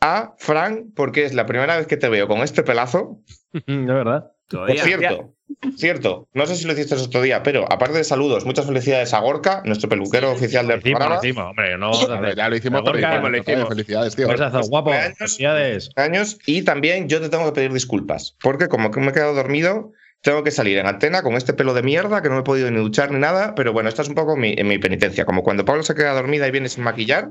a 0.00 0.34
Fran, 0.38 0.92
porque 0.96 1.24
es 1.24 1.34
la 1.34 1.44
primera 1.46 1.76
vez 1.76 1.86
que 1.86 1.96
te 1.98 2.08
veo 2.08 2.26
con 2.26 2.38
este 2.40 2.62
pelazo. 2.62 3.20
De 3.52 3.62
verdad. 3.86 4.32
Por 4.48 4.76
cierto, 4.78 5.34
cierto, 5.76 6.28
no 6.34 6.46
sé 6.46 6.56
si 6.56 6.66
lo 6.66 6.72
hiciste 6.72 6.94
otro 6.94 7.22
día, 7.22 7.42
pero 7.42 7.70
aparte 7.70 7.98
de 7.98 8.04
saludos, 8.04 8.44
muchas 8.44 8.66
felicidades 8.66 9.12
a 9.14 9.20
Gorka, 9.20 9.62
nuestro 9.64 9.88
peluquero 9.88 10.30
Sí, 10.30 10.36
oficial 10.36 10.66
del 10.66 10.80
programa. 10.80 11.18
hicimos, 11.22 11.44
hombre, 11.50 11.76
no. 11.78 11.92
Ya 12.34 12.48
lo 12.48 12.56
hicimos, 12.56 12.82
pero 12.84 12.92
Gorka, 12.94 13.16
igual, 13.16 13.32
lo 13.32 13.38
hicimos. 13.38 13.68
Felicidades, 13.68 14.16
tío. 14.16 14.28
Besazo, 14.28 14.60
guapo. 14.68 14.92
Felicidades. 15.16 15.90
años 15.96 16.38
y 16.46 16.62
también 16.62 17.08
yo 17.08 17.20
te 17.20 17.28
tengo 17.28 17.44
que 17.46 17.52
pedir 17.52 17.72
disculpas 17.72 18.36
porque 18.42 18.68
como 18.68 18.90
que 18.90 19.00
me 19.00 19.08
he 19.08 19.12
quedado 19.12 19.34
dormido 19.34 19.92
tengo 20.22 20.42
que 20.44 20.50
salir 20.50 20.76
en 20.78 20.86
antena 20.86 21.22
con 21.22 21.34
este 21.34 21.54
pelo 21.54 21.72
de 21.74 21.82
mierda 21.82 22.20
que 22.22 22.28
no 22.28 22.34
me 22.34 22.40
he 22.42 22.44
podido 22.44 22.70
ni 22.70 22.78
duchar 22.78 23.10
ni 23.10 23.18
nada 23.18 23.54
pero 23.54 23.72
bueno 23.72 23.88
esta 23.88 24.02
es 24.02 24.08
un 24.08 24.14
poco 24.14 24.36
mi, 24.36 24.54
mi 24.64 24.78
penitencia 24.78 25.24
como 25.24 25.42
cuando 25.42 25.64
Pablo 25.64 25.82
se 25.82 25.94
queda 25.94 26.12
dormida 26.12 26.46
y 26.46 26.50
viene 26.50 26.68
sin 26.68 26.84
maquillar 26.84 27.30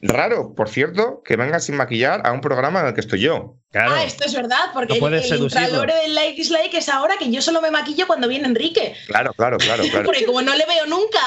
raro 0.00 0.54
por 0.54 0.68
cierto 0.68 1.22
que 1.24 1.36
venga 1.36 1.60
sin 1.60 1.76
maquillar 1.76 2.22
a 2.24 2.32
un 2.32 2.40
programa 2.40 2.80
en 2.80 2.86
el 2.88 2.94
que 2.94 3.00
estoy 3.00 3.20
yo 3.20 3.56
Claro. 3.74 3.92
Ah, 3.96 4.04
esto 4.04 4.24
es 4.24 4.32
verdad, 4.32 4.70
porque 4.72 5.00
No 5.00 5.08
el, 5.08 5.14
el 5.14 5.34
intralore 5.36 5.92
del 5.92 6.14
like 6.14 6.40
is 6.40 6.52
like 6.52 6.78
es 6.78 6.88
ahora 6.88 7.14
que 7.18 7.28
yo 7.32 7.42
solo 7.42 7.60
me 7.60 7.72
maquillo 7.72 8.06
cuando 8.06 8.28
viene 8.28 8.46
Enrique. 8.46 8.94
claro 9.08 9.32
claro 9.32 9.58
claro 9.58 9.82
claro 9.90 10.04
Porque 10.06 10.24
como 10.24 10.42
no 10.42 10.54
le 10.54 10.64
veo 10.64 10.86
nunca. 10.86 11.18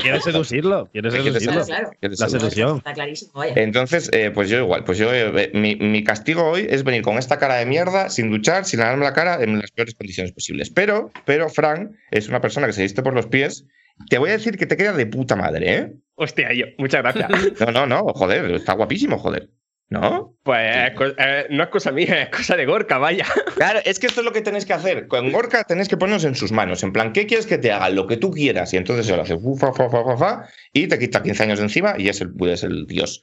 Quieres 0.00 0.22
seducirlo. 0.22 0.88
Quieres 0.92 1.12
seducirlo. 1.14 1.64
Claro, 1.64 1.66
claro. 1.66 1.90
¿Quieres 1.98 2.20
La 2.20 2.28
seducción. 2.28 2.76
Está 2.76 2.92
clarísimo, 2.92 3.32
vaya. 3.34 3.54
entonces 3.56 4.08
eh, 4.12 4.30
pues 4.32 4.48
yo 4.48 4.58
igual 4.58 4.84
pues 4.84 4.98
yo 4.98 5.12
eh, 5.12 5.50
mi, 5.52 5.74
mi 5.74 6.04
castigo 6.04 6.44
hoy 6.44 6.68
es 6.70 6.84
venir 6.84 7.02
con 7.02 7.18
esta 7.18 7.40
cara 7.40 7.56
de 7.56 7.66
mierda 7.66 8.08
sin 8.08 8.30
duchar 8.30 8.66
sin 8.66 8.78
lavarme 8.78 9.02
la 9.04 9.12
cara 9.12 9.42
en 9.42 9.58
las 9.58 9.72
peores 9.72 9.96
condiciones 9.96 10.30
posibles 10.30 10.70
pero 10.70 11.10
pero 11.24 11.48
Fran 11.48 11.96
es 12.12 12.28
una 12.28 12.40
persona 12.40 12.68
que 12.68 12.72
se 12.72 12.82
viste 12.82 13.02
por 13.02 13.14
los 13.14 13.26
pies 13.26 13.64
te 14.08 14.18
voy 14.18 14.30
a 14.30 14.34
decir 14.34 14.56
que 14.58 14.66
te 14.66 14.76
queda 14.76 14.92
de 14.92 15.06
puta 15.06 15.34
madre 15.34 15.74
eh 15.74 15.92
Hostia, 16.16 16.52
yo. 16.52 16.66
Muchas 16.78 17.02
gracias. 17.02 17.30
No, 17.60 17.70
no, 17.72 17.86
no, 17.86 18.04
joder, 18.14 18.50
está 18.52 18.72
guapísimo, 18.74 19.18
joder. 19.18 19.48
¿No? 19.88 20.34
Pues 20.42 20.92
eh, 21.16 21.46
no 21.50 21.62
es 21.62 21.68
cosa 21.68 21.92
mía, 21.92 22.22
es 22.22 22.36
cosa 22.36 22.56
de 22.56 22.66
Gorka, 22.66 22.98
vaya. 22.98 23.24
Claro, 23.54 23.78
es 23.84 24.00
que 24.00 24.08
esto 24.08 24.20
es 24.20 24.24
lo 24.24 24.32
que 24.32 24.40
tenéis 24.40 24.66
que 24.66 24.72
hacer. 24.72 25.06
Con 25.06 25.30
Gorka 25.30 25.62
tenéis 25.62 25.88
que 25.88 25.96
ponernos 25.96 26.24
en 26.24 26.34
sus 26.34 26.50
manos. 26.50 26.82
En 26.82 26.92
plan, 26.92 27.12
¿qué 27.12 27.24
quieres 27.26 27.46
que 27.46 27.56
te 27.56 27.70
haga? 27.70 27.88
Lo 27.90 28.08
que 28.08 28.16
tú 28.16 28.32
quieras. 28.32 28.74
Y 28.74 28.78
entonces 28.78 29.08
hace 29.16 29.38
fu, 29.38 29.56
fa, 29.56 29.72
fa, 29.72 29.88
fa, 29.88 30.02
fa, 30.02 30.16
fa, 30.16 30.48
y 30.72 30.88
te 30.88 30.98
quita 30.98 31.22
15 31.22 31.42
años 31.44 31.58
de 31.60 31.64
encima 31.66 31.94
y 31.98 32.08
es 32.08 32.20
el, 32.20 32.32
es 32.48 32.64
el 32.64 32.86
dios. 32.88 33.22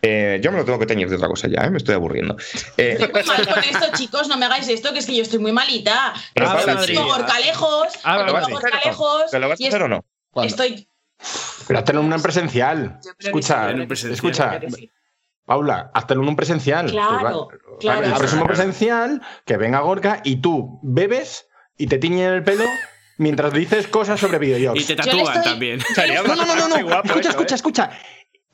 Eh, 0.00 0.38
yo 0.42 0.52
me 0.52 0.58
lo 0.58 0.64
tengo 0.64 0.78
que 0.78 0.86
teñir 0.86 1.10
de 1.10 1.16
otra 1.16 1.26
cosa 1.28 1.48
ya, 1.48 1.62
¿eh? 1.62 1.70
me 1.70 1.78
estoy 1.78 1.96
aburriendo. 1.96 2.36
Eh, 2.76 2.96
Estoy 3.00 3.12
muy 3.12 3.22
mal 3.24 3.46
con 3.48 3.58
esto, 3.64 3.86
chicos, 3.96 4.28
no 4.28 4.36
me 4.38 4.46
hagáis 4.46 4.68
esto, 4.68 4.92
que 4.92 5.00
es 5.00 5.06
que 5.06 5.16
yo 5.16 5.22
estoy 5.22 5.40
muy 5.40 5.52
malita. 5.52 6.14
Pero 6.34 6.50
muchísimo 6.50 6.84
sí. 6.84 6.94
gorcalejos, 6.94 7.88
Ah, 8.04 8.18
¿Te 8.18 8.26
lo 8.26 8.32
vas 8.32 8.44
a 8.44 8.46
hacer 8.46 8.56
o 8.56 8.60
no? 8.60 8.60
gorcalejos, 8.60 9.30
¿Te 9.32 9.38
lo 9.40 9.48
vas 9.48 9.60
a 9.60 9.62
y 9.62 9.66
hacer 9.66 9.82
o 9.82 9.88
no? 9.88 10.04
¿Cuándo? 10.30 10.48
estoy... 10.48 10.88
Pero 11.66 11.78
hazlo 11.80 12.00
en 12.00 12.12
un 12.12 12.22
presencial. 12.22 12.98
Que 13.18 13.26
Escucha, 13.28 13.64
sí, 13.68 13.70
En 13.74 13.80
un 13.80 13.88
presencial. 13.88 14.14
escucha. 14.14 14.60
Paula, 15.44 15.90
hazlo 15.94 16.22
en 16.22 16.28
un 16.28 16.36
presencial. 16.36 16.90
Claro, 16.90 17.48
Pues 17.48 17.60
va- 17.64 17.78
claro. 18.00 18.16
Próximo 18.16 18.46
presencial, 18.46 19.22
que 19.44 19.56
venga 19.56 19.80
Gorka 19.80 20.20
y 20.24 20.36
tú 20.36 20.80
bebes 20.82 21.46
y 21.78 21.86
te 21.86 21.98
tiñen 21.98 22.32
el 22.32 22.42
pelo 22.42 22.64
mientras 23.18 23.52
dices 23.52 23.86
cosas 23.86 24.18
sobre 24.20 24.36
Y 24.38 24.40
videojuegos. 24.40 24.86
te 24.86 24.96
Yo 24.96 25.02
le 25.02 25.10
tatúan 25.10 25.26
estoy- 25.36 25.44
también. 25.52 25.78
No, 26.26 26.34
no, 26.34 26.34
no, 26.34 26.46
no, 26.46 26.46
no. 26.46 26.54
bastante 26.54 26.82
guapo 26.82 27.06
escucha, 27.08 27.20
eso, 27.20 27.30
escucha, 27.30 27.54
¿eh? 27.54 27.56
escucha. 27.56 27.90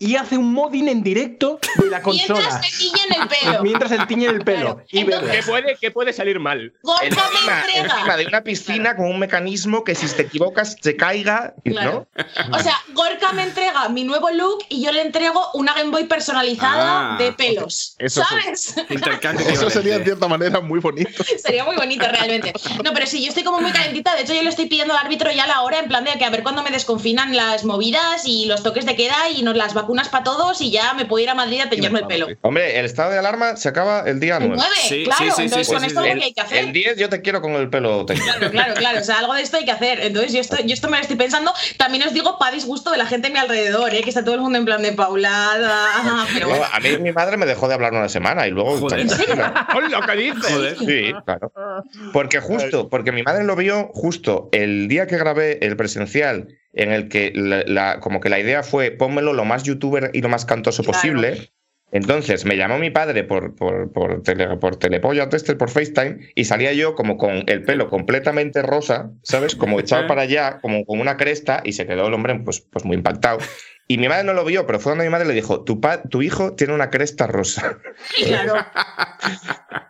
Y 0.04 0.16
hace 0.16 0.36
un 0.36 0.52
modding 0.52 0.88
en 0.88 1.02
directo 1.02 1.60
de 1.76 1.88
la 1.90 2.02
consola. 2.02 2.40
Mientras 2.40 2.60
me 2.60 2.78
pillan 2.78 3.22
el 3.22 3.28
pelo. 3.28 3.62
Mientras 3.62 3.92
él 3.92 4.06
tiñe 4.08 4.26
el 4.26 4.44
pelo. 4.44 4.76
Claro. 4.76 4.84
Y. 4.90 5.04
¿Qué 5.30 5.42
puede, 5.46 5.76
qué 5.80 5.90
puede 5.90 6.12
salir 6.12 6.40
mal? 6.40 6.72
Gorka 6.82 7.06
Encima, 7.06 7.22
me 7.30 7.78
encima 7.78 7.82
entrega. 7.94 8.16
de 8.16 8.26
una 8.26 8.42
piscina 8.42 8.96
con 8.96 9.06
un 9.06 9.18
mecanismo 9.18 9.84
que 9.84 9.94
si 9.94 10.06
te 10.08 10.22
equivocas 10.22 10.76
se 10.80 10.96
caiga, 10.96 11.54
Claro. 11.64 12.06
¿no? 12.48 12.56
O 12.56 12.60
sea, 12.60 12.74
Gorka 12.94 13.32
me 13.32 13.44
entrega 13.44 13.88
mi 13.90 14.02
nuevo 14.04 14.28
look 14.30 14.64
y 14.68 14.82
yo 14.84 14.90
le 14.92 15.02
entrego 15.02 15.40
una 15.54 15.72
Game 15.74 15.90
Boy 15.90 16.04
personalizada 16.04 17.14
Ah, 17.14 17.16
de 17.18 17.32
pelos. 17.32 17.94
Eso 17.98 18.22
¿Sabes? 18.24 18.74
Intercambio 18.90 19.46
Eso 19.48 19.70
sería 19.70 19.96
en 19.96 20.02
equivalente. 20.02 20.04
cierta 20.04 20.28
manera 20.28 20.60
muy 20.60 20.80
bonito. 20.80 21.22
Sería 21.42 21.64
muy 21.64 21.76
bonito 21.76 22.06
realmente. 22.10 22.52
No, 22.84 22.92
pero 22.92 23.06
sí, 23.06 23.22
yo 23.22 23.28
estoy 23.28 23.44
como 23.44 23.60
muy 23.60 23.70
calentita. 23.72 24.14
De 24.16 24.22
hecho, 24.22 24.34
yo 24.34 24.42
le 24.42 24.48
estoy 24.50 24.66
pidiendo 24.66 24.94
al 24.94 25.04
árbitro 25.04 25.30
ya 25.30 25.46
la 25.46 25.62
hora 25.62 25.78
en 25.78 25.86
plan 25.88 26.04
de 26.04 26.12
que 26.18 26.24
a 26.24 26.30
ver 26.30 26.42
cuándo 26.42 26.62
me 26.62 26.70
desconfinan 26.70 27.36
las 27.36 27.64
movidas 27.64 28.22
y 28.26 28.46
los 28.46 28.62
toques 28.62 28.84
de 28.86 28.96
queda 28.96 29.28
y 29.30 29.42
nos 29.42 29.56
las 29.56 29.74
vacunas 29.74 29.91
para 30.08 30.24
todos 30.24 30.60
y 30.60 30.70
ya 30.70 30.94
me 30.94 31.04
puedo 31.04 31.22
ir 31.22 31.30
a 31.30 31.34
Madrid 31.34 31.60
a 31.60 31.68
teñirme 31.70 32.00
el 32.00 32.06
pelo. 32.06 32.26
Hombre, 32.40 32.78
el 32.78 32.84
estado 32.86 33.10
de 33.10 33.18
alarma 33.18 33.56
se 33.56 33.68
acaba 33.68 34.00
el 34.06 34.20
día 34.20 34.36
El 34.38 34.48
9. 34.48 34.54
9, 34.56 34.72
Sí, 34.88 35.04
claro. 35.04 35.24
sí, 35.24 35.30
sí, 35.36 35.42
entonces 35.42 35.66
sí, 35.66 35.72
con 35.72 35.80
sí, 35.82 35.86
esto 35.88 36.00
lo 36.00 36.06
que 36.06 36.24
hay 36.24 36.32
que 36.34 36.40
hacer. 36.40 36.58
El 36.64 36.72
10 36.72 36.96
yo 36.96 37.08
te 37.08 37.20
quiero 37.22 37.40
con 37.42 37.52
el 37.52 37.68
pelo 37.70 38.04
teñido. 38.06 38.24
Claro, 38.38 38.50
claro, 38.50 38.74
claro. 38.74 39.00
O 39.00 39.04
sea, 39.04 39.18
algo 39.18 39.34
de 39.34 39.42
esto 39.42 39.56
hay 39.58 39.64
que 39.64 39.70
hacer. 39.70 40.00
Entonces, 40.00 40.32
yo 40.32 40.40
esto, 40.40 40.56
yo 40.64 40.74
esto 40.74 40.88
me 40.88 40.96
lo 40.96 41.02
estoy 41.02 41.16
pensando. 41.16 41.52
También 41.76 42.02
os 42.06 42.12
digo 42.14 42.38
para 42.38 42.52
disgusto 42.54 42.90
de 42.90 42.98
la 42.98 43.06
gente 43.06 43.28
a 43.28 43.30
mi 43.30 43.38
alrededor, 43.38 43.94
¿eh? 43.94 44.02
que 44.02 44.08
está 44.10 44.24
todo 44.24 44.34
el 44.34 44.40
mundo 44.40 44.58
en 44.58 44.64
plan 44.64 44.82
de 44.82 44.92
paulada. 44.92 46.26
Pero 46.34 46.46
No, 46.48 46.50
bueno. 46.56 46.66
a 46.72 46.80
mí 46.80 46.98
mi 46.98 47.12
madre 47.12 47.36
me 47.36 47.46
dejó 47.46 47.68
de 47.68 47.74
hablar 47.74 47.92
una 47.92 48.08
semana 48.08 48.46
y 48.46 48.50
luego. 48.50 48.78
Joder. 48.78 49.00
¿En 49.00 49.10
serio? 49.10 49.34
lo 49.90 50.00
que 50.06 50.16
dices! 50.16 50.52
Joder. 50.52 50.78
Sí, 50.78 51.12
claro. 51.24 51.52
Porque 52.12 52.40
justo, 52.40 52.88
porque 52.88 53.12
mi 53.12 53.22
madre 53.22 53.44
lo 53.44 53.56
vio 53.56 53.90
justo 53.94 54.48
el 54.52 54.88
día 54.88 55.06
que 55.06 55.16
grabé 55.18 55.58
el 55.62 55.76
presencial, 55.76 56.48
en 56.72 56.90
el 56.92 57.08
que 57.08 57.32
la, 57.34 57.62
la- 57.66 58.00
como 58.00 58.20
que 58.20 58.28
la 58.28 58.40
idea 58.40 58.62
fue 58.62 58.90
pónmelo 58.90 59.32
lo 59.32 59.44
más 59.44 59.62
youtuber 59.64 60.10
y 60.12 60.22
lo 60.22 60.28
más 60.28 60.44
cantoso 60.44 60.82
Claro. 60.82 60.96
posible. 60.98 61.50
Entonces 61.94 62.46
me 62.46 62.56
llamó 62.56 62.78
mi 62.78 62.88
padre 62.88 63.22
por, 63.22 63.54
por, 63.54 63.92
por, 63.92 64.22
tele, 64.22 64.56
por 64.56 64.76
Telepollo 64.76 65.28
por 65.58 65.68
FaceTime, 65.68 66.20
y 66.34 66.44
salía 66.44 66.72
yo 66.72 66.94
como 66.94 67.18
con 67.18 67.44
el 67.46 67.64
pelo 67.64 67.90
completamente 67.90 68.62
rosa, 68.62 69.10
¿sabes? 69.22 69.54
Como 69.54 69.78
echado 69.78 70.06
para 70.06 70.22
allá, 70.22 70.58
como 70.62 70.86
con 70.86 71.00
una 71.00 71.18
cresta, 71.18 71.60
y 71.64 71.72
se 71.72 71.86
quedó 71.86 72.06
el 72.08 72.14
hombre 72.14 72.40
pues, 72.40 72.60
pues 72.62 72.86
muy 72.86 72.96
impactado. 72.96 73.40
Y 73.92 73.98
mi 73.98 74.08
madre 74.08 74.24
no 74.24 74.32
lo 74.32 74.44
vio, 74.44 74.66
pero 74.66 74.80
fue 74.80 74.92
donde 74.92 75.04
mi 75.04 75.10
madre 75.10 75.26
le 75.26 75.34
dijo, 75.34 75.64
tu, 75.64 75.80
pa- 75.80 76.02
tu 76.02 76.22
hijo 76.22 76.54
tiene 76.54 76.72
una 76.72 76.88
cresta 76.88 77.26
rosa. 77.26 77.78
Claro. 78.24 78.54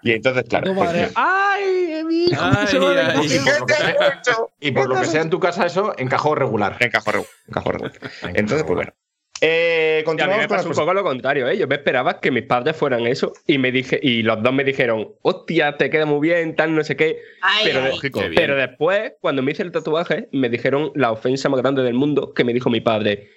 Y 0.02 0.10
entonces, 0.12 0.44
claro. 0.48 0.66
Tu 0.66 0.74
pues, 0.74 0.88
madre, 0.88 1.08
¡Ay, 1.14 2.02
mi 2.04 2.24
hijo! 2.24 2.40
Ay, 2.42 2.66
se 2.66 2.78
va 2.80 2.90
a 2.90 3.06
ay. 3.10 3.28
recoger! 3.28 3.64
¿Qué 3.66 3.74
te 3.74 3.84
he 3.90 4.18
hecho? 4.18 4.50
Y 4.60 4.70
por 4.72 4.88
lo 4.88 4.98
que 5.00 5.06
sea 5.06 5.22
en 5.22 5.30
tu 5.30 5.38
casa, 5.38 5.66
eso 5.66 5.94
encajó 5.98 6.34
regular. 6.34 6.76
Encajó 6.80 7.12
regular. 7.12 7.30
encajó 7.48 7.70
regular. 7.72 7.92
Entonces, 8.34 8.64
pues 8.64 8.74
bueno. 8.74 8.92
Eh, 9.44 10.04
Y 10.06 10.20
a 10.20 10.26
mí 10.28 10.34
me 10.38 10.46
pasó 10.48 10.68
un 10.68 10.74
poco 10.74 10.94
lo 10.94 11.02
contrario, 11.02 11.48
¿eh? 11.48 11.58
Yo 11.58 11.66
me 11.66 11.74
esperaba 11.74 12.20
que 12.20 12.30
mis 12.30 12.44
padres 12.44 12.76
fueran 12.76 13.06
eso 13.08 13.32
y 13.46 13.58
me 13.58 13.72
dije 13.72 13.98
y 14.00 14.22
los 14.22 14.40
dos 14.42 14.52
me 14.52 14.62
dijeron, 14.62 15.14
hostia, 15.22 15.76
te 15.76 15.90
queda 15.90 16.06
muy 16.06 16.20
bien, 16.28 16.54
tal, 16.54 16.74
no 16.76 16.84
sé 16.84 16.94
qué. 16.96 17.18
Ay, 17.40 17.64
Pero, 17.66 17.80
ay. 17.82 17.90
Lógico. 17.90 18.20
Qué 18.20 18.30
pero 18.36 18.54
después, 18.56 19.14
cuando 19.20 19.42
me 19.42 19.50
hice 19.50 19.64
el 19.64 19.72
tatuaje, 19.72 20.28
me 20.32 20.48
dijeron 20.48 20.92
la 20.94 21.10
ofensa 21.10 21.48
más 21.48 21.60
grande 21.60 21.82
del 21.82 21.94
mundo 21.94 22.32
que 22.34 22.44
me 22.44 22.52
dijo 22.52 22.70
mi 22.70 22.80
padre, 22.80 23.30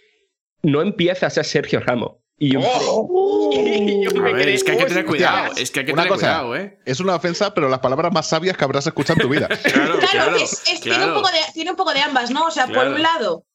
no 0.65 0.81
empieces 0.81 1.23
a 1.23 1.29
ser 1.29 1.45
Sergio 1.45 1.79
Ramos. 1.79 2.13
Y 2.37 2.51
yo, 2.53 2.59
y 3.51 4.03
yo 4.03 4.09
A 4.11 4.13
me 4.21 4.33
ver, 4.33 4.41
quedé, 4.43 4.53
es 4.55 4.63
que 4.63 4.71
hay 4.71 4.77
que 4.77 4.85
tener 4.85 5.05
cuidado. 5.05 5.53
Es 5.55 5.71
que 5.71 5.79
hay 5.79 5.85
que 5.85 5.93
Una 5.93 6.03
tener 6.03 6.13
cosa. 6.17 6.25
cuidado, 6.27 6.55
¿eh? 6.57 6.79
Es 6.85 6.99
una 6.99 7.15
ofensa, 7.15 7.53
pero 7.53 7.69
las 7.69 7.79
palabras 7.79 8.11
más 8.11 8.27
sabias 8.27 8.57
que 8.57 8.63
habrás 8.63 8.85
escuchado 8.87 9.21
en 9.21 9.27
tu 9.27 9.29
vida. 9.29 9.47
Claro, 9.63 9.97
Claro, 9.99 10.07
claro. 10.11 10.35
es- 10.37 10.63
es- 10.69 10.81
tiene, 10.81 11.05
un 11.05 11.13
poco 11.13 11.29
de, 11.29 11.39
tiene 11.53 11.71
un 11.71 11.77
poco 11.77 11.93
de 11.93 12.01
ambas, 12.01 12.31
¿no? 12.31 12.45
O 12.47 12.51
sea, 12.51 12.65
Claro. 12.65 12.89
por 12.89 12.95
un 12.97 13.01
lado, 13.01 13.45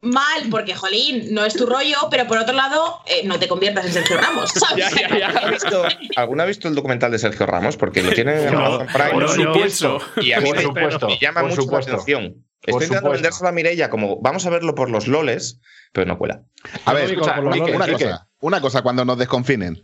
mal, 0.00 0.48
porque, 0.50 0.74
jolín, 0.74 1.32
no 1.32 1.44
es 1.44 1.54
tu 1.54 1.64
rollo, 1.64 1.96
pero 2.10 2.26
por 2.26 2.38
otro 2.38 2.54
lado, 2.54 3.00
eh, 3.06 3.22
no 3.24 3.38
te 3.38 3.46
conviertas 3.48 3.86
en 3.86 3.92
Sergio 3.92 4.16
Ramos, 4.18 4.50
¿sabes? 4.54 4.90
Ya, 4.90 5.08
ya, 5.08 5.18
ya. 5.18 5.26
¿Alguno 5.28 5.46
ha 5.46 5.50
visto, 5.50 5.84
¿Alguno 6.16 6.42
ha 6.42 6.46
visto 6.46 6.68
el 6.68 6.74
documental 6.74 7.10
de 7.12 7.18
Sergio 7.20 7.46
Ramos? 7.46 7.76
Porque 7.76 8.02
lo 8.02 8.10
tiene 8.12 8.44
en 8.46 8.52
No, 8.52 8.66
Amazon 8.66 8.86
Prime. 8.92 9.10
Por 9.12 9.22
no, 9.22 9.28
supuesto. 9.28 9.98
Y 10.20 10.32
a 10.32 10.40
mí 10.40 10.48
Por 10.48 10.56
me, 10.56 10.62
supuesto, 10.64 11.06
me 11.06 11.18
llama 11.18 11.40
por 11.42 11.50
mucho 11.50 11.62
supuesto. 11.62 11.92
la 11.92 11.98
atención. 11.98 12.44
Estoy 12.66 12.84
intentando 12.84 13.10
vendérselo 13.10 13.48
a 13.48 13.52
Mireia 13.52 13.90
como 13.90 14.20
vamos 14.20 14.44
a 14.46 14.50
verlo 14.50 14.74
por 14.74 14.90
los 14.90 15.06
loles, 15.08 15.60
pero 15.92 16.06
no 16.06 16.18
cuela. 16.18 16.42
A 16.84 16.92
ver, 16.92 17.10
escucha, 17.10 17.40
una 17.40 17.86
cosa, 17.92 18.28
una 18.40 18.60
cosa 18.60 18.82
cuando 18.82 19.04
nos 19.04 19.18
desconfinen. 19.18 19.82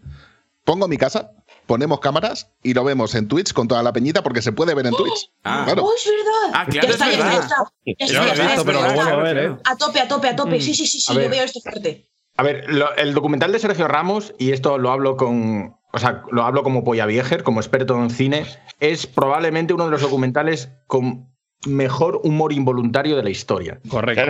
Pongo 0.65 0.89
mi 0.89 0.97
casa, 0.99 1.31
ponemos 1.67 2.01
cámaras 2.01 2.51
y 2.63 2.75
lo 2.75 2.85
vemos 2.85 3.15
en 3.15 3.29
Twitch 3.29 3.53
con 3.53 3.67
toda 3.67 3.83
la 3.83 3.93
peñita 3.93 4.23
porque 4.23 4.43
se 4.43 4.53
puede 4.53 4.75
ver 4.75 4.87
en 4.87 4.93
Twitch. 4.95 5.31
Ah. 5.43 5.63
Claro. 5.65 5.85
¡Oh, 5.85 5.93
es 5.95 6.05
verdad! 6.11 6.53
Ah, 6.55 6.67
ya 6.71 6.81
claro, 6.81 6.95
está, 6.95 7.11
es 7.11 7.17
ya 7.17 7.19
está, 7.19 7.19
ya 7.19 7.25
verdad. 7.25 7.43
está. 7.45 7.73
Ya 7.87 7.95
Yo 7.99 8.07
está, 8.07 8.19
lo 8.19 8.23
he 8.23 8.27
ya 8.27 8.33
está, 8.33 8.45
visto, 8.45 8.61
ya 8.61 8.65
pero 8.67 8.81
lo 8.81 8.87
está. 8.87 9.03
vuelvo 9.05 9.21
a 9.21 9.23
ver, 9.25 9.39
¿eh? 9.39 9.57
A 9.65 9.77
tope, 9.77 10.01
a 10.01 10.09
tope, 10.09 10.29
a 10.29 10.37
tope. 10.37 10.59
Mm. 10.59 10.61
Sí, 10.61 10.75
sí, 10.75 10.87
sí, 10.87 11.01
sí, 11.01 11.13
A 11.13 11.15
yo 11.15 11.21
ver. 11.21 11.31
veo 11.31 11.45
esto 11.45 11.61
fuerte. 11.61 12.09
A 12.37 12.43
ver, 12.43 12.65
lo- 12.69 12.95
el 12.97 13.15
documental 13.15 13.53
de 13.53 13.59
Sergio 13.59 13.89
Ramos, 13.89 14.35
y 14.39 14.53
esto 14.53 14.79
lo 14.79 14.91
hablo 14.91 15.17
con. 15.17 15.77
O 15.93 15.99
sea, 15.99 16.23
lo 16.31 16.45
hablo 16.45 16.63
como 16.63 16.85
Polla 16.85 17.07
Viejer, 17.07 17.43
como 17.43 17.61
experto 17.61 17.97
en 18.01 18.11
cine, 18.11 18.47
es 18.79 19.07
probablemente 19.07 19.73
uno 19.75 19.87
de 19.87 19.91
los 19.91 20.03
documentales 20.03 20.71
con 20.87 21.29
mejor 21.67 22.21
humor 22.25 22.53
involuntario 22.53 23.17
de 23.17 23.23
la 23.23 23.31
historia. 23.31 23.79
Correcto. 23.89 24.23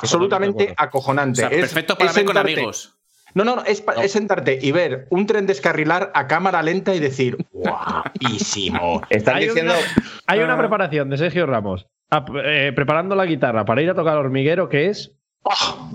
Absolutamente 0.00 0.70
O 0.70 0.74
acojonante. 0.82 1.40
sea, 1.40 1.48
Es- 1.48 1.60
perfecto 1.60 1.96
para 1.96 2.10
es 2.10 2.16
ver 2.16 2.24
con 2.24 2.34
sentarte- 2.36 2.52
amigos. 2.54 2.94
No, 3.34 3.44
no, 3.44 3.56
no, 3.56 3.64
es, 3.64 3.84
es 4.02 4.12
sentarte 4.12 4.58
y 4.60 4.72
ver 4.72 5.06
un 5.10 5.26
tren 5.26 5.46
descarrilar 5.46 6.10
a 6.14 6.26
cámara 6.26 6.62
lenta 6.62 6.94
y 6.94 6.98
decir, 6.98 7.36
guapísimo. 7.52 9.02
Están 9.10 9.36
Hay 9.36 9.46
diciendo. 9.48 9.74
una, 9.74 10.04
hay 10.26 10.40
una 10.40 10.56
preparación 10.58 11.10
de 11.10 11.18
Sergio 11.18 11.46
Ramos 11.46 11.86
a- 12.10 12.24
eh, 12.44 12.72
preparando 12.74 13.14
la 13.14 13.26
guitarra 13.26 13.64
para 13.64 13.82
ir 13.82 13.90
a 13.90 13.94
tocar 13.94 14.16
hormiguero 14.16 14.68
que 14.68 14.86
es. 14.88 15.12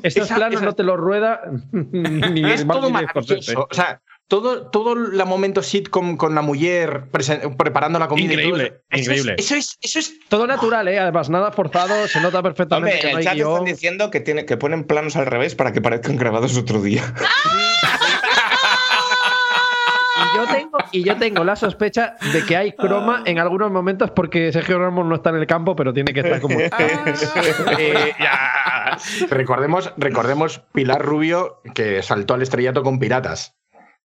Estos 0.04 0.26
Esa- 0.26 0.36
planos 0.36 0.56
esa- 0.58 0.66
no 0.66 0.74
te 0.74 0.84
los 0.84 0.98
rueda 0.98 1.42
ni 1.72 2.44
es 2.52 2.66
todo 2.68 2.90
maravilloso. 2.90 3.68
O 3.70 3.74
sea, 3.74 4.02
todo, 4.28 4.68
todo 4.72 4.94
el 4.94 5.26
momento 5.26 5.62
sitcom 5.62 6.18
con 6.18 6.34
la 6.34 6.42
mujer 6.42 7.10
preparando 7.58 8.00
la 8.00 8.08
comida. 8.08 8.34
y 8.34 8.36
todo 8.38 8.46
Increíble, 8.48 8.66
eso, 8.66 8.78
es- 8.90 9.02
increíble. 9.02 9.36
Eso 9.38 9.56
es, 9.56 9.78
eso 9.82 10.00
es 10.00 10.14
Todo 10.30 10.48
natural, 10.48 10.88
¿eh? 10.88 10.98
Además, 11.00 11.30
nada 11.30 11.52
forzado, 11.52 12.08
se 12.08 12.20
nota 12.22 12.42
perfectamente 12.42 12.96
Hombre, 12.96 13.02
que 13.02 13.08
en 13.08 13.14
no 13.14 13.20
el 13.20 13.28
hay 13.28 13.38
chat 13.38 13.48
están 13.48 13.66
diciendo 13.66 14.10
que, 14.12 14.20
tiene, 14.22 14.46
que 14.46 14.58
ponen 14.58 14.86
planos 14.86 15.16
al 15.16 15.26
revés 15.28 15.56
para 15.56 15.72
que 15.74 15.82
parezcan 15.82 16.16
grabados 16.18 16.58
otro 16.58 16.82
día. 16.82 17.04
Y 20.16 20.38
yo, 20.38 20.46
tengo, 20.48 20.78
y 20.92 21.04
yo 21.04 21.18
tengo 21.18 21.44
la 21.44 21.56
sospecha 21.56 22.16
de 22.32 22.44
que 22.46 22.56
hay 22.56 22.72
croma 22.74 23.24
en 23.26 23.40
algunos 23.40 23.72
momentos 23.72 24.12
porque 24.12 24.52
Sergio 24.52 24.80
Ramos 24.80 25.06
no 25.06 25.16
está 25.16 25.32
en 25.32 25.36
el 25.38 25.48
campo, 25.48 25.76
pero 25.76 25.94
tiene 25.94 26.14
que 26.14 26.22
estar 26.22 26.40
como. 26.40 26.60
Eh, 27.78 28.14
ya. 28.20 28.98
Recordemos, 29.30 29.92
recordemos 29.98 30.60
Pilar 30.72 31.02
Rubio 31.04 31.62
que 31.76 32.02
saltó 32.04 32.36
al 32.36 32.42
estrellato 32.42 32.84
con 32.84 33.00
piratas. 33.00 33.56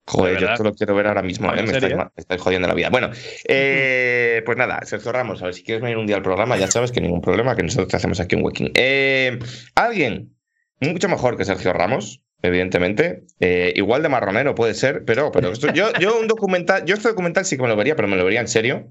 Joder, 0.09 0.35
¿De 0.35 0.41
yo 0.41 0.49
esto 0.49 0.65
lo 0.65 0.75
quiero 0.75 0.95
ver 0.95 1.07
ahora 1.07 1.23
mismo, 1.23 1.53
¿En 1.53 1.59
¿eh? 1.59 1.63
me, 1.63 1.73
estáis, 1.73 1.95
me 2.29 2.39
jodiendo 2.39 2.67
la 2.67 2.75
vida. 2.75 2.89
Bueno, 2.91 3.11
eh, 3.47 4.43
pues 4.45 4.57
nada, 4.57 4.81
Sergio 4.85 5.13
Ramos, 5.13 5.43
a 5.43 5.47
ver 5.47 5.55
si 5.55 5.63
quieres 5.63 5.83
venir 5.83 5.99
un 5.99 6.07
día 6.07 6.17
al 6.17 6.23
programa, 6.23 6.57
ya 6.57 6.71
sabes 6.71 6.93
que 6.93 7.01
ningún 7.01 7.21
problema, 7.21 7.55
que 7.55 7.63
nosotros 7.63 7.89
te 7.89 7.97
hacemos 7.97 8.19
aquí 8.19 8.35
un 8.35 8.45
waking. 8.45 8.73
Eh, 8.75 9.39
Alguien 9.75 10.35
mucho 10.81 11.09
mejor 11.09 11.37
que 11.37 11.45
Sergio 11.45 11.73
Ramos, 11.73 12.23
evidentemente, 12.43 13.25
eh, 13.41 13.73
igual 13.77 14.03
de 14.03 14.09
marronero 14.09 14.55
puede 14.55 14.75
ser, 14.75 15.05
pero, 15.05 15.31
pero 15.33 15.53
esto, 15.53 15.73
yo, 15.73 15.93
yo 16.01 16.19
un 16.19 16.29
documental, 16.29 16.85
yo 16.85 16.95
este 16.95 17.09
documental 17.09 17.45
sí 17.45 17.57
que 17.57 17.63
me 17.63 17.69
lo 17.69 17.77
vería, 17.77 17.97
pero 17.97 18.09
me 18.09 18.17
lo 18.17 18.25
vería 18.25 18.41
en 18.41 18.49
serio, 18.49 18.89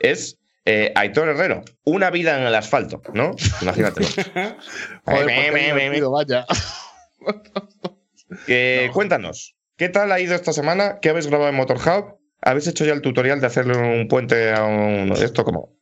es 0.00 0.38
eh, 0.66 0.92
Aitor 0.94 1.28
Herrero, 1.28 1.64
Una 1.84 2.10
vida 2.10 2.38
en 2.38 2.46
el 2.46 2.54
asfalto, 2.54 3.02
¿no? 3.14 3.34
Imagínatelo. 3.62 4.06
Joder, 5.04 5.24
pues 5.24 5.50
qué 5.50 5.74
divertido, 5.74 6.10
vaya. 6.10 6.46
Eh, 8.46 8.90
Cuéntanos, 8.92 9.56
¿qué 9.80 9.88
tal 9.88 10.12
ha 10.12 10.20
ido 10.20 10.34
esta 10.34 10.52
semana? 10.52 10.98
¿Qué 11.00 11.08
habéis 11.08 11.26
grabado 11.26 11.48
en 11.48 11.56
Motorhub? 11.56 12.18
¿Habéis 12.42 12.66
hecho 12.66 12.84
ya 12.84 12.92
el 12.92 13.00
tutorial 13.00 13.40
de 13.40 13.46
hacerle 13.46 13.78
un 13.78 14.08
puente 14.08 14.52
a 14.52 14.60
de 14.60 15.24
esto? 15.24 15.42
como 15.42 15.74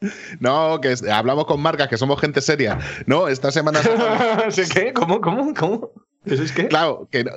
No, 0.38 0.78
que 0.82 0.94
hablamos 1.10 1.46
con 1.46 1.58
marcas, 1.62 1.88
que 1.88 1.96
somos 1.96 2.20
gente 2.20 2.42
seria. 2.42 2.78
No, 3.06 3.26
esta 3.26 3.50
semana. 3.50 3.80
¿Qué? 4.74 4.92
¿Cómo? 4.92 5.22
¿Cómo? 5.22 5.54
¿Cómo? 5.54 5.92
¿Eso 6.26 6.42
es 6.42 6.52
qué? 6.52 6.68
Claro, 6.68 7.08
que 7.10 7.24
no- 7.24 7.30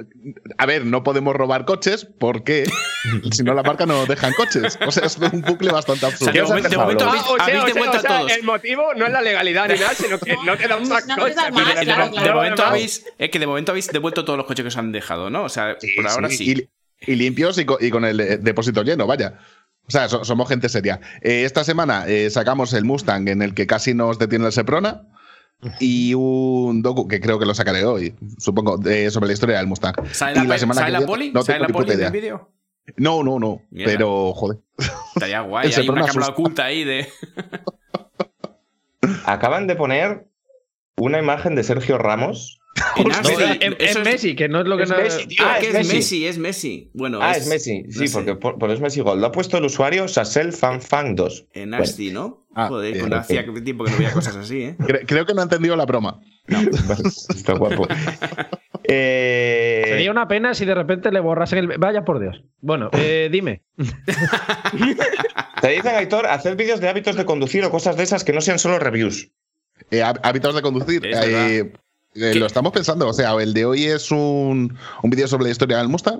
a 0.58 0.66
ver, 0.66 0.86
no 0.86 1.04
podemos 1.04 1.36
robar 1.36 1.66
coches 1.66 2.06
porque 2.20 2.66
si 3.32 3.44
no 3.44 3.54
la 3.54 3.64
marca 3.64 3.86
no 3.86 3.94
nos 4.00 4.08
dejan 4.08 4.34
coches. 4.34 4.78
O 4.86 4.92
sea, 4.92 5.06
es 5.06 5.18
un 5.18 5.42
bucle 5.42 5.72
bastante 5.72 6.06
O 6.06 6.10
sea, 6.10 6.28
absurdo. 6.28 6.32
de, 6.32 6.34
¿Qué 6.34 6.42
os 6.42 6.52
ha 6.52 6.54
momento- 6.56 7.06
de 7.06 7.10
habéis, 7.10 7.24
Ah, 7.24 7.32
o 7.32 7.36
sea, 7.38 7.46
habéis 7.46 7.62
o 7.62 7.66
de 7.68 7.72
sea, 7.74 7.82
vuelta 7.82 7.98
o 7.98 8.02
sea, 8.02 8.18
todos. 8.20 8.32
El 8.38 8.44
motivo 8.44 8.94
no 8.96 9.06
es 9.06 9.12
la 9.12 9.22
legalidad 9.22 9.68
ni 9.70 9.76
nada, 9.80 9.94
sino 9.94 10.20
que 10.20 10.36
no 10.46 10.58
te 10.58 10.68
dan 10.68 10.88
más 10.90 11.08
No 11.08 11.16
te 11.16 11.22
cosas. 11.22 11.36
dan 11.36 11.54
más, 11.54 11.68
De, 11.74 11.80
de- 11.80 11.86
claro, 11.86 12.06
de 12.06 12.12
claro. 12.12 12.36
momento 12.36 12.66
habéis, 12.66 13.06
es 13.18 13.30
que 13.30 13.40
de 13.40 13.48
momento 13.48 13.72
habéis 13.72 13.88
devuelto 13.88 14.26
todos 14.26 14.38
los 14.38 14.46
coches 14.48 14.64
que 14.64 14.68
os 14.70 14.78
han 14.78 14.92
dejado, 14.92 15.30
¿no? 15.30 15.44
O 15.44 15.50
sea, 15.50 15.76
Sí, 15.80 15.88
por 15.96 16.08
ahora 16.08 16.30
sí, 16.30 16.38
sí. 16.38 16.70
Y, 17.08 17.12
y 17.14 17.16
limpios 17.16 17.58
y 17.60 17.66
co- 17.66 17.78
y 17.80 17.90
con, 17.92 18.04
el 18.04 18.20
eh, 18.20 18.38
depósito 18.38 18.84
lleno, 18.84 19.08
vaya. 19.08 19.38
O 19.88 19.92
sea, 19.92 20.10
so- 20.10 20.24
somos 20.26 20.50
gente 20.50 20.70
seria. 20.70 21.00
Eh, 21.22 21.44
esta 21.46 21.64
semana 21.64 22.06
eh, 22.08 22.30
sacamos 22.30 22.74
el 22.74 22.84
Mustang 22.84 23.28
en 23.30 23.42
el 23.42 23.54
que 23.54 23.68
casi 23.68 23.94
nos 23.94 24.20
detiene 24.20 24.46
el 24.48 24.52
Seprona 24.52 25.04
y 25.80 26.14
un 26.14 26.82
docu 26.82 27.08
que 27.08 27.20
creo 27.20 27.38
que 27.40 27.46
lo 27.46 27.54
sacaré 27.54 27.84
hoy, 27.86 28.16
supongo, 28.38 28.78
de- 28.78 29.12
sobre 29.12 29.28
la 29.28 29.34
historia 29.34 29.58
del 29.58 29.68
Mustang. 29.68 29.96
¿Sale 30.12 30.40
y 30.40 30.44
la, 30.44 30.50
la 30.50 30.58
semana 30.60 30.82
¿sale 30.82 30.88
que 30.88 30.92
la 30.94 30.98
viene 31.00 31.12
poli? 31.12 31.32
no 31.32 31.44
¿Sale 31.44 31.60
tengo 31.60 31.68
la 31.70 31.74
poli 31.74 31.92
en 31.94 32.04
el 32.04 32.12
vídeo? 32.12 32.50
No, 32.98 33.24
no, 33.24 33.40
no. 33.40 33.62
Mierda. 33.70 33.92
Pero, 33.94 34.34
joder. 34.34 34.58
Estaría 35.16 35.42
guay. 35.42 35.70
El 35.72 35.80
Hay 35.82 35.90
una 35.90 36.06
cámara 36.06 36.28
oculta 36.30 36.66
ahí 36.66 36.84
de. 36.84 37.08
Acaban 39.26 39.68
de 39.68 39.76
poner 39.76 40.28
una 41.06 41.20
imagen 41.20 41.56
de 41.56 41.64
Sergio 41.64 41.98
Ramos. 41.98 42.58
No, 42.98 43.12
es- 43.80 44.00
Messi, 44.00 44.34
que 44.36 44.48
no 44.48 44.62
es 44.62 44.68
lo 44.68 44.78
que 44.78 44.84
es 44.84 44.90
no 44.90 44.96
Messi, 44.98 45.28
tío. 45.28 45.44
Ah, 45.46 45.58
que 45.60 45.68
es 45.68 45.76
es 45.76 45.88
Messi. 45.88 45.96
Messi, 45.96 46.26
es 46.28 46.38
Messi. 46.38 46.90
Bueno, 46.94 47.20
Ah, 47.22 47.34
es 47.36 47.46
Messi. 47.48 47.84
Sí, 47.90 48.06
porque 48.14 48.36
por, 48.36 48.58
por 48.58 48.72
es 48.72 48.80
Messi 48.80 49.02
Gold. 49.02 49.20
Lo 49.20 49.28
ha 49.28 49.32
puesto 49.34 49.58
el 49.58 49.66
usuario 49.66 50.08
Sassel 50.08 50.54
Fan 50.54 50.82
Fan 50.82 51.16
2. 51.16 51.48
En 51.54 51.70
Bueno. 51.72 51.84
Asti, 51.84 52.12
¿no? 52.12 52.46
Ah, 52.56 52.68
Joder, 52.70 52.98
con 53.02 53.14
hacía 53.14 53.44
tiempo 53.64 53.84
que 53.84 53.92
no 53.92 53.98
veía 53.98 54.12
cosas 54.14 54.38
así, 54.38 54.62
¿eh? 54.64 54.76
Cre- 54.80 55.04
creo 55.06 55.26
que 55.26 55.34
no 55.34 55.42
ha 55.42 55.44
entendido 55.44 55.76
la 55.76 55.86
broma. 55.86 56.22
Está 57.30 57.54
guapo. 57.54 57.88
Eh, 58.86 59.84
Sería 59.88 60.12
una 60.12 60.28
pena 60.30 60.54
si 60.54 60.66
de 60.66 60.74
repente 60.76 61.12
le 61.12 61.20
borrasen 61.20 61.60
el. 61.60 61.78
Vaya 61.78 62.04
por 62.06 62.20
Dios. 62.20 62.44
Bueno, 62.62 62.90
eh, 62.94 63.28
dime. 63.32 63.64
Te 65.62 65.68
dicen, 65.70 65.96
Aitor, 65.96 66.26
hacer 66.28 66.56
vídeos 66.56 66.80
de 66.80 66.90
hábitos 66.90 67.16
de 67.16 67.26
conducir 67.26 67.64
o 67.66 67.70
cosas 67.70 67.96
de 67.98 68.04
esas 68.04 68.24
que 68.24 68.34
no 68.34 68.42
sean 68.42 68.60
solo 68.60 68.80
reviews. 68.80 69.30
Eh, 69.90 70.04
hábitos 70.04 70.54
de 70.56 70.62
conducir. 70.62 71.06
Es 71.06 71.18
eh, 71.20 71.74
eh, 72.16 72.36
lo 72.36 72.46
estamos 72.46 72.72
pensando. 72.74 73.08
O 73.08 73.14
sea, 73.14 73.32
el 73.42 73.54
de 73.54 73.66
hoy 73.66 73.86
es 73.86 74.12
un, 74.12 74.78
un 75.02 75.10
vídeo 75.10 75.28
sobre 75.28 75.46
la 75.46 75.52
historia 75.52 75.78
del 75.78 75.88
Mustang, 75.88 76.20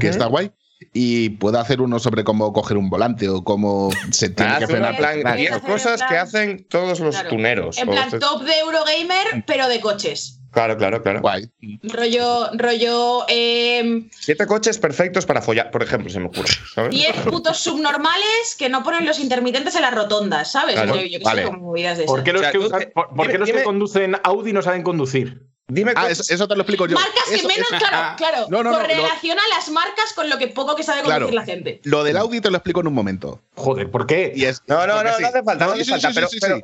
que 0.00 0.08
está 0.08 0.26
guay. 0.26 0.52
Y 0.94 1.30
puedo 1.30 1.58
hacer 1.60 1.82
uno 1.82 1.98
sobre 1.98 2.24
cómo 2.24 2.52
coger 2.54 2.78
un 2.78 2.88
volante 2.88 3.28
o 3.28 3.44
cómo 3.44 3.90
se 4.10 4.28
tiene 4.30 4.52
que 4.58 4.64
hacer 4.64 4.68
frenar. 4.76 4.92
en 4.92 4.96
plan 4.98 5.20
Claro. 5.20 5.36
10 5.36 5.58
cosas 5.60 6.00
que 6.08 6.16
hacen 6.16 6.66
todos 6.70 7.00
los 7.00 7.14
Claro. 7.14 7.28
tuneros. 7.28 7.76
En 7.78 7.88
o 7.88 7.92
plan, 7.92 8.10
top 8.18 8.42
de 8.44 8.58
Eurogamer, 8.60 9.44
pero 9.46 9.68
de 9.68 9.78
coches. 9.80 10.39
Claro, 10.52 10.76
claro, 10.76 11.02
claro. 11.02 11.20
Guay. 11.20 11.48
Rollo, 11.84 12.50
rollo, 12.54 13.24
eh, 13.28 14.08
Siete 14.18 14.46
coches 14.46 14.78
perfectos 14.78 15.24
para 15.26 15.40
follar, 15.42 15.70
por 15.70 15.82
ejemplo, 15.82 16.10
se 16.10 16.18
me 16.20 16.26
ocurre. 16.26 16.48
¿sabes? 16.74 16.90
10 16.90 17.16
putos 17.30 17.58
subnormales 17.58 18.56
que 18.58 18.68
no 18.68 18.82
ponen 18.82 19.06
los 19.06 19.18
intermitentes 19.20 19.74
en 19.76 19.82
las 19.82 19.94
rotondas, 19.94 20.50
¿sabes? 20.52 20.74
Claro, 20.74 20.96
Yo, 20.96 21.02
yo 21.02 21.18
que 21.18 21.24
vale. 21.24 21.42
sé, 21.42 21.46
como 21.48 21.58
movidas 21.66 21.98
de 21.98 22.04
¿Por 22.04 22.18
esas. 22.20 22.24
qué 22.24 22.32
los, 22.32 22.40
O 22.40 22.42
sea, 22.42 22.52
que, 22.52 22.58
tú- 22.58 22.64
usan- 22.66 22.90
por- 22.94 23.08
por 23.08 23.16
qué 23.26 23.32
dime- 23.32 23.38
los 23.38 23.46
que 23.48 23.52
dime- 23.52 23.64
conducen 23.64 24.16
Audi 24.24 24.52
no 24.52 24.62
saben 24.62 24.82
conducir? 24.82 25.46
Dime 25.72 25.92
Ah, 25.94 26.10
eso, 26.10 26.24
eso 26.34 26.48
te 26.48 26.56
lo 26.56 26.62
explico 26.62 26.86
yo. 26.88 26.96
marcas 26.96 27.22
que 27.28 27.36
Eso- 27.36 27.46
menos, 27.46 27.68
eso- 27.70 27.78
claro, 27.78 28.16
claro, 28.16 28.46
No, 28.50 28.64
no, 28.64 28.72
no, 28.72 28.76
correlaciona 28.78 29.40
las 29.56 29.70
marcas 29.70 30.12
con 30.16 30.28
lo 30.28 30.36
que 30.36 30.48
poco 30.48 30.74
que 30.74 30.82
sabe 30.82 31.02
Claro. 31.02 31.26
conducir 31.26 31.34
la 31.36 31.44
gente. 31.44 31.80
Lo 31.84 32.02
del 32.02 32.16
Audi 32.16 32.40
te 32.40 32.50
lo 32.50 32.56
explico 32.56 32.80
en 32.80 32.88
un 32.88 32.94
momento. 32.94 33.40
Joder, 33.54 33.88
¿por 33.88 34.04
qué? 34.08 34.32
Y 34.34 34.46
es, 34.46 34.62
No, 34.66 34.84
no, 34.84 35.00
no, 35.04 35.14
sí. 35.14 35.22
no 35.22 35.28
hace 35.28 35.42
falta, 35.44 35.66
no 35.66 35.72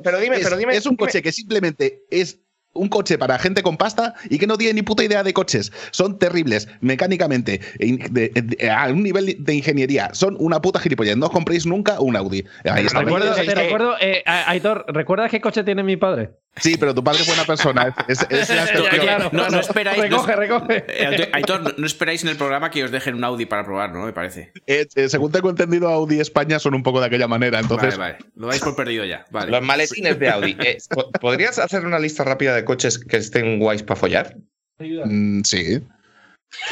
pero- 0.03 0.19
dime, 0.19 0.35
Es- 0.35 0.43
pero 0.43 0.57
dime, 0.57 0.75
Es 0.75 0.85
un 0.85 0.97
dime. 0.97 1.05
coche 1.05 1.21
que 1.21 1.31
simplemente 1.31 2.03
es 2.11 2.39
un 2.77 2.89
coche 2.89 3.17
para 3.17 3.37
gente 3.39 3.63
con 3.63 3.77
pasta 3.77 4.13
y 4.29 4.37
que 4.39 4.47
no 4.47 4.57
tiene 4.57 4.73
ni 4.75 4.81
puta 4.81 5.03
idea 5.03 5.23
de 5.23 5.33
coches. 5.33 5.71
Son 5.91 6.17
terribles 6.19 6.67
mecánicamente, 6.81 7.61
in- 7.79 7.99
de- 8.11 8.29
de- 8.29 8.69
a 8.69 8.87
un 8.89 9.03
nivel 9.03 9.35
de 9.39 9.53
ingeniería. 9.55 10.09
Son 10.13 10.35
una 10.39 10.61
puta 10.61 10.79
gilipollas. 10.79 11.17
No 11.17 11.27
os 11.27 11.31
compréis 11.31 11.65
nunca 11.65 11.99
un 11.99 12.15
Audi. 12.15 12.45
Ahí 12.65 12.85
está. 12.85 13.01
Recuerdo, 13.01 13.35
es 13.35 13.45
te 13.45 13.55
recuerdo, 13.55 13.95
eh, 13.99 14.23
Aitor, 14.25 14.85
¿recuerdas 14.87 15.31
qué 15.31 15.41
coche 15.41 15.63
tiene 15.63 15.83
mi 15.83 15.97
padre? 15.97 16.31
Sí, 16.59 16.75
pero 16.75 16.95
tu 16.95 17.03
padre 17.03 17.21
es 17.21 17.27
buena 17.27 17.43
persona. 17.43 17.93
Es, 18.07 18.25
la 18.31 19.29
no, 19.31 19.47
no 19.49 19.59
esperáis. 19.59 19.97
no- 19.97 20.03
Recoge, 20.03 20.35
recoge. 20.35 20.85
Eh, 20.87 21.29
Aitor, 21.33 21.77
no, 21.77 21.85
esperáis 21.85 22.23
en 22.23 22.29
el 22.29 22.35
programa 22.35 22.71
que 22.71 22.83
os 22.83 22.89
dejen 22.89 23.13
un 23.13 23.23
Audi 23.23 23.45
para 23.45 23.63
probar, 23.63 23.91
¿no? 23.93 24.05
Me 24.07 24.11
parece. 24.13 24.51
Eh, 24.65 24.87
eh, 24.95 25.07
según 25.07 25.31
tengo 25.31 25.51
entendido, 25.51 25.87
Audi 25.89 26.19
España 26.19 26.57
son 26.57 26.73
un 26.73 26.81
poco 26.81 26.99
de 26.99 27.05
aquella 27.05 27.27
manera. 27.27 27.59
Entonces, 27.59 27.95
vale, 27.97 28.13
vale. 28.13 28.25
Lo 28.35 28.47
dais 28.47 28.59
por 28.61 28.75
perdido 28.75 29.05
ya. 29.05 29.23
Vale. 29.29 29.51
Los 29.51 29.61
maletines 29.61 30.17
de 30.17 30.29
Audi. 30.29 30.57
Eh, 30.59 30.77
po- 30.89 31.11
¿Podrías 31.11 31.59
hacer 31.59 31.85
una 31.85 31.99
lista 31.99 32.23
rápida 32.23 32.55
de 32.55 32.65
coches 32.67 32.99
que 32.99 33.17
estén 33.17 33.57
guays 33.59 33.81
para 33.81 33.99
follar? 33.99 34.35
mm, 34.79 35.41
sí. 35.43 35.81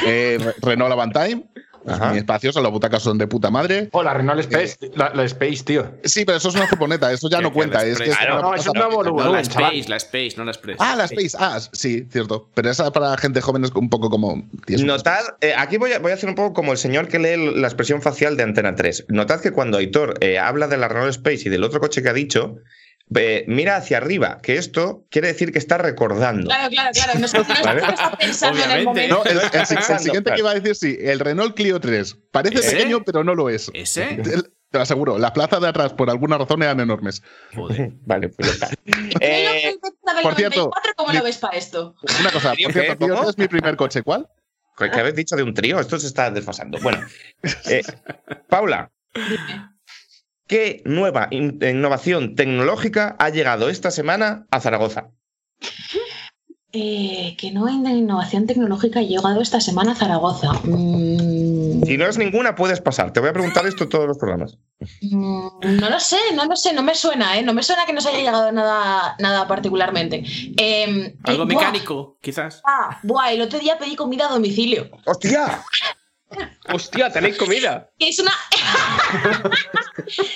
Eh, 0.05 0.37
Re- 0.39 0.55
Renault 0.61 0.91
Avantime. 0.91 1.43
Ajá. 1.87 2.13
Mi 2.13 2.17
espacioso, 2.17 2.63
las 2.63 2.71
butacas 2.71 3.03
son 3.03 3.19
de 3.19 3.27
puta 3.27 3.51
madre. 3.51 3.89
Oh, 3.91 4.01
la 4.01 4.11
Renault 4.15 4.39
Space, 4.39 4.75
la, 4.95 5.11
la 5.13 5.23
Space, 5.25 5.63
tío. 5.63 5.93
Sí, 6.03 6.25
pero 6.25 6.39
eso 6.39 6.49
es 6.49 6.55
una 6.55 6.65
furgoneta, 6.65 7.11
eso 7.11 7.29
ya 7.29 7.41
no 7.41 7.53
cuenta. 7.53 7.85
Es 7.85 7.99
que 7.99 8.09
es 8.09 8.17
Claro, 8.17 8.41
no, 8.41 8.55
eso 8.55 8.71
es 8.73 8.81
una 8.81 8.87
No, 8.89 9.31
la. 9.31 9.39
Space, 9.41 9.85
la 9.87 9.97
Space, 9.97 10.33
no 10.35 10.45
la 10.45 10.51
Express. 10.51 10.77
Ah, 10.79 10.95
la 10.95 11.03
Space. 11.05 11.37
Ah, 11.39 11.59
sí, 11.73 12.07
cierto. 12.09 12.49
Pero 12.55 12.71
esa 12.71 12.91
para 12.91 13.15
gente 13.17 13.39
joven 13.39 13.65
es 13.65 13.71
un 13.71 13.91
poco 13.91 14.09
como. 14.09 14.49
Notad, 14.67 15.19
eh, 15.41 15.53
aquí 15.55 15.77
voy 15.77 15.91
a, 15.93 15.99
voy 15.99 16.09
a 16.09 16.15
hacer 16.15 16.27
un 16.27 16.33
poco 16.33 16.53
como 16.53 16.71
el 16.71 16.79
señor 16.79 17.07
que 17.07 17.19
lee 17.19 17.53
la 17.55 17.67
expresión 17.67 18.01
facial 18.01 18.35
de 18.35 18.41
Antena 18.41 18.73
3. 18.73 19.05
Notad 19.09 19.41
que 19.41 19.51
cuando 19.51 19.77
Aitor 19.77 20.15
eh, 20.21 20.39
habla 20.39 20.67
de 20.67 20.77
la 20.77 20.87
Renault 20.87 21.11
Space 21.11 21.43
y 21.45 21.49
del 21.49 21.63
otro 21.63 21.79
coche 21.79 22.01
que 22.01 22.09
ha 22.09 22.13
dicho, 22.13 22.55
eh, 23.13 23.45
mira 23.47 23.75
hacia 23.75 23.97
arriba, 23.97 24.39
que 24.41 24.57
esto 24.57 25.05
quiere 25.09 25.27
decir 25.27 25.51
que 25.51 25.59
está 25.59 25.77
recordando. 25.77 26.47
Claro, 26.47 26.69
claro, 26.69 26.89
claro. 26.93 27.19
No, 27.19 27.27
sé- 27.27 27.37
no 27.37 27.43
sé 27.45 27.63
Vale. 27.63 27.81
está 27.81 28.17
pensando 28.17 28.63
en 28.63 28.71
el 28.71 28.83
momento. 28.85 29.15
No, 29.17 29.23
el, 29.25 29.37
el- 29.37 29.43
el 29.43 29.49
Pensando, 29.51 29.99
siguiente 29.99 30.23
claro. 30.23 30.35
que 30.35 30.39
iba 30.41 30.51
a 30.51 30.53
decir, 30.55 30.75
sí, 30.75 30.97
el 30.99 31.19
Renault 31.19 31.55
Clio 31.55 31.79
3. 31.79 32.17
Parece 32.31 32.59
¿Ese? 32.59 32.71
pequeño, 32.71 33.03
pero 33.03 33.23
no 33.23 33.35
lo 33.35 33.49
es. 33.49 33.69
¿Ese? 33.73 34.05
Te, 34.23 34.23
te 34.41 34.77
lo 34.79 34.81
aseguro, 34.81 35.17
las 35.19 35.31
plazas 35.31 35.61
de 35.61 35.67
atrás, 35.67 35.93
por 35.93 36.09
alguna 36.09 36.37
razón, 36.37 36.63
eran 36.63 36.79
enormes. 36.79 37.21
Joder. 37.55 37.91
Vale, 38.05 38.29
pues 38.29 38.53
está. 38.53 38.69
Eh, 39.21 39.77
por 40.21 40.35
cierto, 40.35 40.71
94, 40.71 40.93
¿cómo 40.97 41.11
mi- 41.11 41.17
lo 41.19 41.23
ves 41.23 41.37
para 41.37 41.57
esto? 41.57 41.95
Una 42.19 42.31
cosa, 42.31 42.51
¿Trío 42.53 42.67
por 42.67 42.73
cierto, 42.73 42.91
qué? 42.93 42.97
Clio 42.97 43.09
¿Cómo? 43.15 43.21
3 43.21 43.29
es 43.29 43.37
mi 43.37 43.47
primer 43.47 43.75
coche. 43.75 44.01
¿Cuál? 44.03 44.27
¿Qué 44.77 44.99
habéis 44.99 45.15
dicho 45.15 45.35
de 45.37 45.43
un 45.43 45.53
trío? 45.53 45.79
Esto 45.79 45.97
se 45.97 46.07
está 46.07 46.29
desfasando. 46.31 46.77
Bueno, 46.81 46.99
eh, 47.69 47.81
Paula, 48.49 48.91
¿qué 50.47 50.81
nueva 50.85 51.27
in- 51.31 51.59
innovación 51.61 52.35
tecnológica 52.35 53.15
ha 53.19 53.29
llegado 53.29 53.69
esta 53.69 53.91
semana 53.91 54.45
a 54.51 54.59
Zaragoza? 54.59 55.09
Eh, 56.77 57.37
que 57.39 57.51
no 57.51 57.67
hay 57.67 57.75
innovación 57.75 58.47
tecnológica 58.47 58.99
ha 58.99 59.03
llegado 59.03 59.39
esta 59.41 59.61
semana 59.61 59.93
a 59.93 59.95
Zaragoza. 59.95 60.51
Mm, 60.65 61.83
Si 61.85 61.97
no 61.97 62.05
es 62.05 62.17
ninguna, 62.17 62.53
puedes 62.55 62.81
pasar. 62.81 63.13
Te 63.13 63.21
voy 63.21 63.29
a 63.29 63.33
preguntar 63.33 63.65
esto 63.65 63.87
todos 63.87 64.05
los 64.05 64.17
programas. 64.17 64.57
mm, 65.01 65.47
no 65.79 65.89
lo 65.89 65.99
sé, 66.01 66.17
no 66.35 66.43
lo 66.43 66.55
sé, 66.57 66.73
no 66.73 66.83
me 66.83 66.93
suena, 66.93 67.37
¿eh? 67.39 67.43
No 67.43 67.53
me 67.53 67.63
suena 67.63 67.85
que 67.85 67.93
nos 67.93 68.05
haya 68.05 68.17
llegado 68.17 68.51
nada, 68.51 69.15
nada 69.19 69.47
particularmente. 69.47 70.25
Eh, 70.57 71.15
Algo 71.23 71.43
eh, 71.43 71.45
buah, 71.45 71.61
mecánico, 71.61 72.17
quizás. 72.21 72.61
ah, 72.65 72.99
buah, 73.03 73.31
el 73.31 73.39
otro 73.41 73.57
día 73.59 73.77
pedí 73.77 73.95
comida 73.95 74.25
a 74.27 74.33
domicilio. 74.33 74.89
¡Hostia! 75.05 75.63
Hostia, 76.71 77.11
tenéis 77.11 77.37
comida. 77.37 77.89
Que 77.99 78.09
es 78.09 78.19
una. 78.19 78.31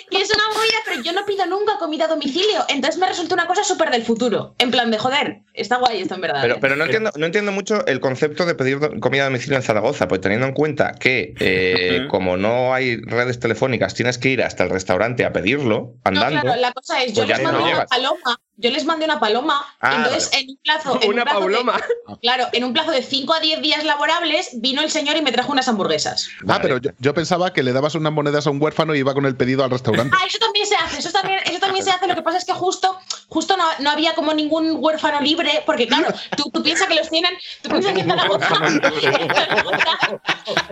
que 0.09 0.17
es 0.21 0.29
una 0.33 0.47
movida, 0.53 0.77
pero 0.85 1.01
yo 1.01 1.11
no 1.13 1.25
pido 1.25 1.45
nunca 1.45 1.77
comida 1.77 2.05
a 2.05 2.07
domicilio. 2.07 2.65
Entonces 2.69 2.99
me 2.99 3.07
resulta 3.07 3.33
una 3.35 3.47
cosa 3.47 3.63
súper 3.63 3.89
del 3.91 4.03
futuro. 4.03 4.55
En 4.57 4.71
plan 4.71 4.91
de 4.91 4.97
joder, 4.97 5.39
está 5.53 5.77
guay 5.77 6.01
esto 6.01 6.15
en 6.15 6.21
verdad. 6.21 6.41
Pero, 6.41 6.55
¿eh? 6.55 6.57
pero 6.61 6.75
no, 6.75 6.85
entiendo, 6.85 7.11
no 7.15 7.25
entiendo 7.25 7.51
mucho 7.51 7.85
el 7.87 7.99
concepto 7.99 8.45
de 8.45 8.55
pedir 8.55 8.79
comida 8.99 9.23
a 9.23 9.25
domicilio 9.25 9.57
en 9.57 9.63
Zaragoza, 9.63 10.07
pues 10.07 10.21
teniendo 10.21 10.47
en 10.47 10.53
cuenta 10.53 10.93
que 10.93 11.33
eh, 11.39 12.07
como 12.09 12.37
no 12.37 12.73
hay 12.73 12.97
redes 13.01 13.39
telefónicas, 13.39 13.93
tienes 13.93 14.17
que 14.17 14.29
ir 14.29 14.43
hasta 14.43 14.63
el 14.63 14.69
restaurante 14.69 15.25
a 15.25 15.33
pedirlo 15.33 15.93
No, 15.95 16.01
andando. 16.03 16.41
claro, 16.41 16.61
la 16.61 16.71
cosa 16.71 17.03
es, 17.03 17.13
yo 17.13 17.25
Pues 17.25 17.37
les 17.37 17.41
no 17.41 17.51
mandé 17.53 17.73
una 17.73 17.85
paloma, 17.85 18.41
yo 18.61 18.69
les 18.71 18.83
mandé 18.83 19.05
una 19.05 19.19
paloma, 19.21 19.65
Ah, 19.79 19.95
entonces 19.95 20.29
en 20.33 20.49
un 20.49 20.57
plazo, 20.63 20.99
en 21.01 21.09
Una 21.09 21.21
un 21.21 21.23
plazo 21.23 21.39
de- 21.39 21.45
pauloma. 21.55 21.81
claro, 22.21 22.47
en 22.51 22.63
un 22.65 22.73
plazo 22.73 22.91
de 22.91 23.01
5 23.01 23.33
a 23.33 23.39
10 23.39 23.61
días 23.61 23.85
laborables, 23.85 24.49
vino 24.55 24.81
el 24.81 24.91
señor 24.91 25.15
y 25.15 25.21
me 25.21 25.31
trajo 25.31 25.51
unas 25.53 25.67
hamburguesas. 25.69 26.27
Ah, 26.39 26.43
Vale. 26.43 26.61
pero 26.61 26.77
yo, 26.79 26.91
yo 26.99 27.13
pensaba 27.13 27.53
que 27.53 27.63
le 27.63 27.71
dabas 27.71 27.95
unas 27.95 28.11
monedas 28.11 28.45
a 28.47 28.49
un 28.49 28.61
huérfano 28.61 28.93
y 28.95 28.99
iba 28.99 29.13
con 29.13 29.25
el 29.25 29.35
pedido 29.37 29.63
al 29.63 29.71
restaurante. 29.71 30.13
Ah, 30.19 30.25
eso 30.27 30.37
también 30.39 30.65
se 30.67 30.75
hace, 30.75 30.99
eso 30.99 31.11
también, 31.11 31.39
eso 31.45 31.59
también 31.59 31.85
se 31.85 31.91
hace. 31.91 32.05
Lo 32.05 32.15
que 32.15 32.21
pasa 32.21 32.37
es 32.37 32.43
que 32.45 32.53
justo, 32.53 32.97
justo 33.29 33.55
no, 33.55 33.63
no 33.79 33.89
había 33.91 34.13
como 34.13 34.33
ningún 34.33 34.75
huérfano 34.77 35.21
libre, 35.21 35.63
porque 35.65 35.87
claro, 35.87 36.07
tú, 36.35 36.49
tú 36.51 36.61
piensas 36.61 36.87
que 36.89 36.95
los 36.95 37.09
tienen, 37.09 37.31
tú 37.61 37.69
piensas 37.69 37.93
que 37.93 38.01
en 38.01 38.09
Zaragoza, 38.09 38.49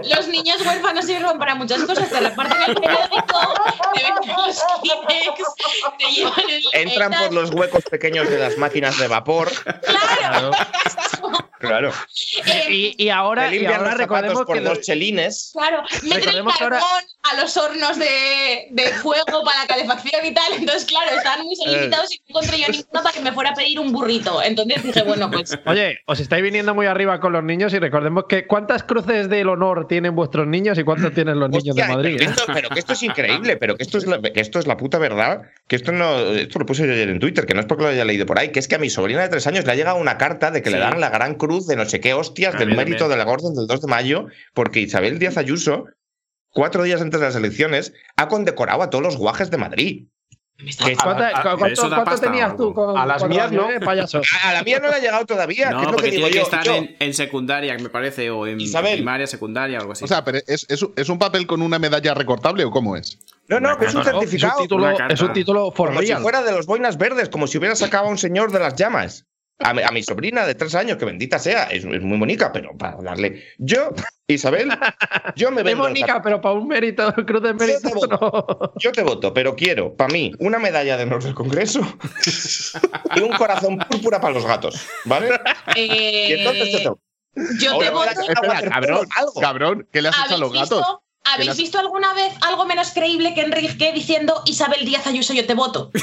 los 0.09 0.27
niños 0.27 0.57
huérfanos 0.65 1.05
sirven 1.05 1.37
para 1.39 1.55
muchas 1.55 1.81
cosas, 1.83 2.09
te 2.09 2.19
reparten 2.19 2.57
el 2.67 2.75
periódico, 2.75 3.53
te 3.93 4.03
venden 4.03 4.35
los 4.45 4.63
Kleenex, 4.81 5.39
te 5.97 6.05
llevan 6.11 6.49
el 6.49 6.63
Entran 6.73 7.11
por 7.13 7.33
los 7.33 7.51
huecos 7.51 7.76
pequeños 7.83 8.29
de 8.29 8.37
las 8.39 8.57
máquinas 8.57 8.97
de 8.99 9.07
vapor. 9.07 9.49
Claro. 10.19 10.51
Claro. 11.59 11.91
Eh, 12.45 12.65
Y, 12.69 13.03
y 13.05 13.09
ahora, 13.09 13.53
y 13.53 13.65
ahora 13.65 13.89
los 13.89 13.97
recordemos 13.97 14.43
por 14.45 14.57
que 14.57 14.61
dos 14.61 14.77
los- 14.77 14.85
chelines. 14.85 15.51
Claro, 15.53 15.81
meten 16.03 16.29
el 16.29 16.39
ahora- 16.41 16.53
carbón 16.59 17.03
a 17.23 17.41
los 17.41 17.57
hornos 17.57 17.97
de, 17.97 18.67
de 18.69 18.83
fuego 18.89 19.43
para 19.43 19.61
la 19.61 19.67
calefacción 19.67 20.23
y 20.23 20.33
tal. 20.35 20.53
Entonces, 20.53 20.85
claro, 20.85 21.17
estaban 21.17 21.43
muy 21.45 21.55
solicitados 21.55 22.13
y 22.13 22.19
no 22.19 22.23
encontré 22.39 22.59
yo 22.59 22.67
ninguno 22.67 23.03
para 23.03 23.11
que 23.11 23.21
me 23.21 23.31
fuera 23.31 23.49
a 23.49 23.53
pedir 23.55 23.79
un 23.79 23.91
burrito. 23.91 24.41
Entonces 24.43 24.83
dije, 24.83 25.01
bueno, 25.01 25.31
pues 25.31 25.57
Oye, 25.65 25.97
os 26.05 26.19
estáis 26.19 26.43
viniendo 26.43 26.75
muy 26.75 26.85
arriba 26.85 27.19
con 27.19 27.33
los 27.33 27.43
niños 27.43 27.73
y 27.73 27.79
recordemos 27.79 28.25
que 28.29 28.45
¿cuántas 28.45 28.83
cruces 28.83 29.27
del 29.27 29.49
honor 29.49 29.87
tienen 29.87 30.15
vuestros 30.15 30.45
niños 30.45 30.77
y 30.77 30.83
cuántos 30.83 31.11
tienen 31.13 31.39
los 31.39 31.49
niños 31.49 31.75
de 31.75 31.87
Madrid? 31.87 32.17
Pero, 32.17 32.17
que 32.17 32.23
eh? 32.23 32.29
esto, 32.29 32.53
pero 32.53 32.69
que 32.69 32.79
esto 32.79 32.93
es 32.93 33.03
increíble, 33.03 33.57
pero 33.57 33.75
que 33.75 33.83
esto 33.83 33.97
es, 33.97 34.05
la, 34.05 34.21
que 34.21 34.39
esto 34.39 34.59
es 34.59 34.67
la 34.67 34.77
puta 34.77 34.99
verdad. 34.99 35.41
Que 35.67 35.75
esto 35.75 35.91
no. 35.91 36.17
Esto 36.33 36.59
lo 36.59 36.65
puse 36.67 36.85
yo 36.85 36.93
ayer 36.93 37.09
en 37.09 37.19
Twitter, 37.19 37.45
que 37.47 37.53
no 37.55 37.59
es 37.61 37.65
porque 37.67 37.83
lo 37.83 37.89
haya 37.89 38.05
leído 38.05 38.25
por 38.25 38.39
ahí, 38.39 38.51
que 38.51 38.59
es 38.59 38.67
que 38.67 38.75
a 38.75 38.79
mi 38.79 38.89
sobrina 38.89 39.21
de 39.21 39.29
tres 39.29 39.47
años 39.47 39.65
le 39.65 39.71
ha 39.71 39.75
llegado 39.75 39.97
una 39.97 40.17
carta 40.17 40.51
de 40.51 40.61
que 40.61 40.69
le 40.69 40.79
dan 40.79 40.99
la 40.99 41.09
gran 41.09 41.35
cruz 41.35 41.67
de 41.67 41.75
no 41.75 41.85
sé 41.85 41.99
qué 41.99 42.13
hostias 42.13 42.55
A 42.55 42.57
del 42.57 42.69
mérito 42.69 42.99
también. 43.07 43.19
de 43.19 43.25
la 43.25 43.31
orden 43.31 43.53
del 43.53 43.67
2 43.67 43.81
de 43.81 43.87
mayo, 43.87 44.27
porque 44.53 44.79
Isabel 44.79 45.19
Díaz 45.19 45.37
Ayuso, 45.37 45.85
cuatro 46.49 46.83
días 46.83 47.01
antes 47.01 47.19
de 47.19 47.25
las 47.25 47.35
elecciones, 47.35 47.93
ha 48.15 48.27
condecorado 48.27 48.81
a 48.81 48.89
todos 48.89 49.03
los 49.03 49.17
guajes 49.17 49.51
de 49.51 49.57
Madrid. 49.57 50.07
Que- 50.57 50.95
¿Cuánta- 50.95 51.27
a- 51.27 51.29
a- 51.29 51.51
cu- 51.53 51.59
¿Cuánto, 51.59 51.81
cuánto 51.81 52.03
pasta, 52.03 52.25
tenías 52.25 52.55
tú? 52.57 52.69
¿o 52.69 52.73
con- 52.73 52.97
A 52.97 53.05
las 53.05 53.27
mías 53.27 53.51
no. 53.51 53.67
payaso? 53.85 54.21
a 54.43 54.53
la 54.53 54.63
mía 54.63 54.79
no 54.79 54.87
le 54.89 54.95
ha 54.95 54.99
llegado 54.99 55.23
todavía, 55.25 55.69
No, 55.69 55.77
que 55.77 55.83
es 55.83 55.91
lo 55.91 55.91
porque 55.97 56.09
que 56.09 56.15
digo 56.15 56.27
tiene 56.29 56.31
que 56.31 56.37
yo. 56.39 56.43
estar 56.43 56.63
Yo- 56.63 56.75
en, 56.75 56.95
en 56.99 57.13
secundaria, 57.13 57.77
me 57.77 57.89
parece, 57.89 58.31
o 58.31 58.47
en 58.47 58.59
Isabel. 58.59 58.95
primaria, 58.95 59.27
secundaria, 59.27 59.77
algo 59.77 59.91
así. 59.91 60.03
O 60.03 60.07
sea, 60.07 60.23
pero 60.23 60.39
¿es, 60.47 60.65
es, 60.67 60.83
es 60.95 61.09
un 61.09 61.19
papel 61.19 61.45
con 61.45 61.61
una 61.61 61.77
medalla 61.77 62.15
recortable 62.15 62.65
o 62.65 62.71
cómo 62.71 62.95
es? 62.95 63.19
No, 63.47 63.59
no, 63.59 63.77
que 63.77 63.85
es 63.85 63.93
un 63.93 64.03
certificado. 64.03 64.53
Es 64.53 64.57
un 64.57 64.63
título, 64.63 64.89
es 65.09 65.21
un 65.21 65.33
título 65.33 65.71
for 65.71 65.89
Como 65.89 66.01
si 66.01 66.11
fuera 66.15 66.41
de 66.41 66.51
los 66.51 66.65
boinas 66.65 66.97
verdes, 66.97 67.29
como 67.29 67.45
si 67.45 67.59
hubiera 67.59 67.75
sacado 67.75 68.07
a 68.07 68.09
un 68.09 68.17
señor 68.17 68.51
de 68.51 68.59
las 68.59 68.75
llamas. 68.75 69.25
A 69.59 69.73
mi, 69.73 69.81
a 69.81 69.89
mi 69.91 70.03
sobrina 70.03 70.45
de 70.45 70.53
tres 70.53 70.75
años, 70.75 70.97
que 70.97 71.05
bendita 71.05 71.39
sea, 71.39 71.63
es, 71.65 71.83
es 71.83 72.01
muy 72.01 72.17
bonita, 72.19 72.51
pero 72.51 72.77
para 72.77 72.97
darle. 72.97 73.43
Yo, 73.57 73.89
Isabel, 74.27 74.69
yo 75.35 75.49
me 75.51 75.57
Es 75.61 75.65
vendo. 75.65 75.87
en 75.87 75.93
bonita, 75.93 76.21
pero 76.21 76.39
para 76.39 76.53
un 76.55 76.67
mérito, 76.67 77.11
cruz 77.25 77.41
de 77.41 77.53
mérito, 77.55 77.89
Yo 77.89 77.99
te 77.99 78.07
no. 78.07 78.73
Yo 78.77 78.91
te 78.91 79.01
voto, 79.01 79.33
pero 79.33 79.55
quiero, 79.55 79.95
para 79.95 80.13
mí, 80.13 80.31
una 80.39 80.59
medalla 80.59 80.95
de 80.97 81.03
honor 81.03 81.23
del 81.23 81.33
Congreso 81.33 81.81
y 83.15 83.19
un 83.21 83.35
corazón 83.35 83.79
púrpura 83.79 84.21
para 84.21 84.33
los 84.35 84.45
gatos, 84.45 84.87
¿vale? 85.05 85.39
Y 85.75 86.33
entonces 86.33 86.71
te 86.71 86.83
Eh, 86.83 86.91
yo 87.59 87.77
te 87.77 87.89
voto. 87.89 88.09
Espera, 88.09 88.61
cabrón, 88.61 89.07
cabrón, 89.41 89.87
¿qué 89.91 90.01
le 90.01 90.09
has 90.09 90.15
hecho 90.15 90.23
a 90.23 90.25
¿Habéis 90.35 90.39
los 90.39 90.51
visto, 90.51 90.79
gatos? 90.79 90.97
¿Habéis 91.33 91.47
las- 91.49 91.57
visto 91.57 91.79
alguna 91.79 92.13
vez 92.13 92.33
algo 92.41 92.65
menos 92.65 92.91
creíble 92.91 93.33
que 93.33 93.41
Enrique 93.41 93.91
diciendo 93.93 94.41
Isabel 94.45 94.85
Díaz 94.85 95.07
Ayuso, 95.07 95.33
yo 95.33 95.45
te 95.45 95.53
voto? 95.53 95.91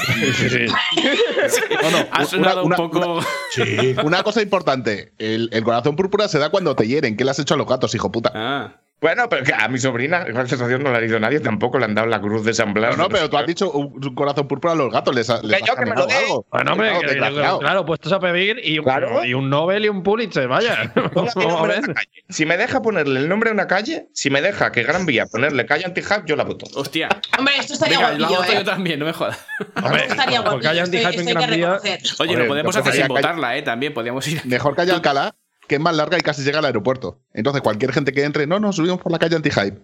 Ha 2.11 2.17
una- 2.19 2.25
sonado 2.25 2.63
una- 2.65 2.77
un 2.77 2.89
poco. 2.91 3.21
Sí, 3.51 3.95
una 4.03 4.23
cosa 4.23 4.41
importante. 4.41 5.13
El, 5.17 5.49
el 5.51 5.63
corazón 5.63 5.95
púrpura 5.95 6.27
se 6.27 6.39
da 6.39 6.49
cuando 6.49 6.75
te 6.75 6.87
hieren. 6.87 7.17
¿Qué 7.17 7.23
le 7.25 7.31
has 7.31 7.39
hecho 7.39 7.53
a 7.53 7.57
los 7.57 7.67
gatos, 7.67 7.93
hijo 7.95 8.11
puta? 8.11 8.31
Ah. 8.33 8.81
Bueno, 9.05 9.29
pero 9.29 9.43
que 9.43 9.53
a 9.53 9.67
mi 9.67 9.77
sobrina, 9.77 10.23
esa 10.27 10.47
sensación 10.47 10.81
no 10.81 10.91
la 10.91 10.97
ha 10.97 11.05
ido 11.05 11.19
nadie, 11.19 11.39
tampoco 11.39 11.77
le 11.77 11.85
han 11.85 11.93
dado 11.93 12.07
la 12.07 12.19
cruz 12.19 12.43
de 12.43 12.55
San 12.55 12.73
Blas. 12.73 12.97
No, 12.97 13.03
no, 13.03 13.09
pero 13.09 13.29
tú 13.29 13.37
has 13.37 13.45
dicho 13.45 13.71
un, 13.71 14.15
corazón 14.15 14.47
púrpura 14.47 14.73
a 14.73 14.75
los 14.75 14.91
gatos. 14.91 15.13
Les, 15.13 15.29
ha- 15.29 15.43
les 15.43 15.59
Que 15.59 15.67
yo 15.67 15.73
has 15.73 15.79
que 15.79 15.85
me 15.85 15.91
lo 15.91 16.07
caminado 16.07 16.07
dé. 16.07 16.25
algo. 16.25 16.45
Bueno, 16.51 16.71
hombre, 16.71 16.89
Claro, 17.15 17.59
que- 17.59 17.63
claro, 17.63 17.85
puestos 17.85 18.11
a 18.13 18.19
pedir 18.19 18.59
y, 18.63 18.79
Claro. 18.81 19.23
y 19.23 19.35
un 19.35 19.47
Nobel 19.47 19.85
y 19.85 19.89
un 19.89 20.01
Pulitzer, 20.01 20.47
vaya. 20.47 20.91
Si 22.29 22.47
me 22.47 22.57
deja 22.57 22.81
ponerle 22.81 23.19
el 23.19 23.29
nombre 23.29 23.51
a 23.51 23.53
una 23.53 23.67
calle, 23.67 24.07
si 24.11 24.31
me 24.31 24.41
deja 24.41 24.71
que 24.71 24.81
Gran 24.81 25.05
Vía 25.05 25.27
ponerle 25.27 25.67
calle 25.67 25.85
anti-hub, 25.85 26.25
yo 26.25 26.35
la 26.35 26.43
voto. 26.43 26.65
Hostia. 26.73 27.07
Hombre, 27.37 27.53
esto 27.59 27.73
estaría 27.73 28.11
la 28.13 28.27
voto 28.27 28.43
¿eh? 28.45 28.55
yo 28.55 28.63
también, 28.63 28.97
no 28.97 29.05
me 29.05 29.13
jodas. 29.13 29.37
Hombre, 29.83 30.01
Esto 30.07 30.13
estaría 30.13 30.39
en 30.39 31.25
Gran 31.25 31.49
Vía. 31.51 31.77
reconocer. 31.77 31.99
Oye, 32.17 32.35
lo 32.37 32.47
podemos 32.47 32.75
hacer 32.75 32.93
sin 32.93 33.07
votarla, 33.07 33.55
¿eh? 33.55 33.61
También 33.61 33.93
podríamos 33.93 34.27
ir. 34.27 34.41
Mejor 34.45 34.75
calle 34.75 34.93
Alcalá, 34.93 35.35
que 35.67 35.75
es 35.75 35.81
más 35.81 35.95
larga 35.95 36.17
y 36.17 36.21
casi 36.21 36.43
llega 36.43 36.59
al 36.59 36.65
aeropuerto. 36.65 37.19
Entonces, 37.33 37.61
cualquier 37.61 37.91
gente 37.91 38.11
que 38.13 38.23
entre, 38.23 38.47
no, 38.47 38.59
no, 38.59 38.71
subimos 38.73 38.99
por 39.01 39.11
la 39.11 39.19
calle 39.19 39.35
anti-hype. 39.35 39.77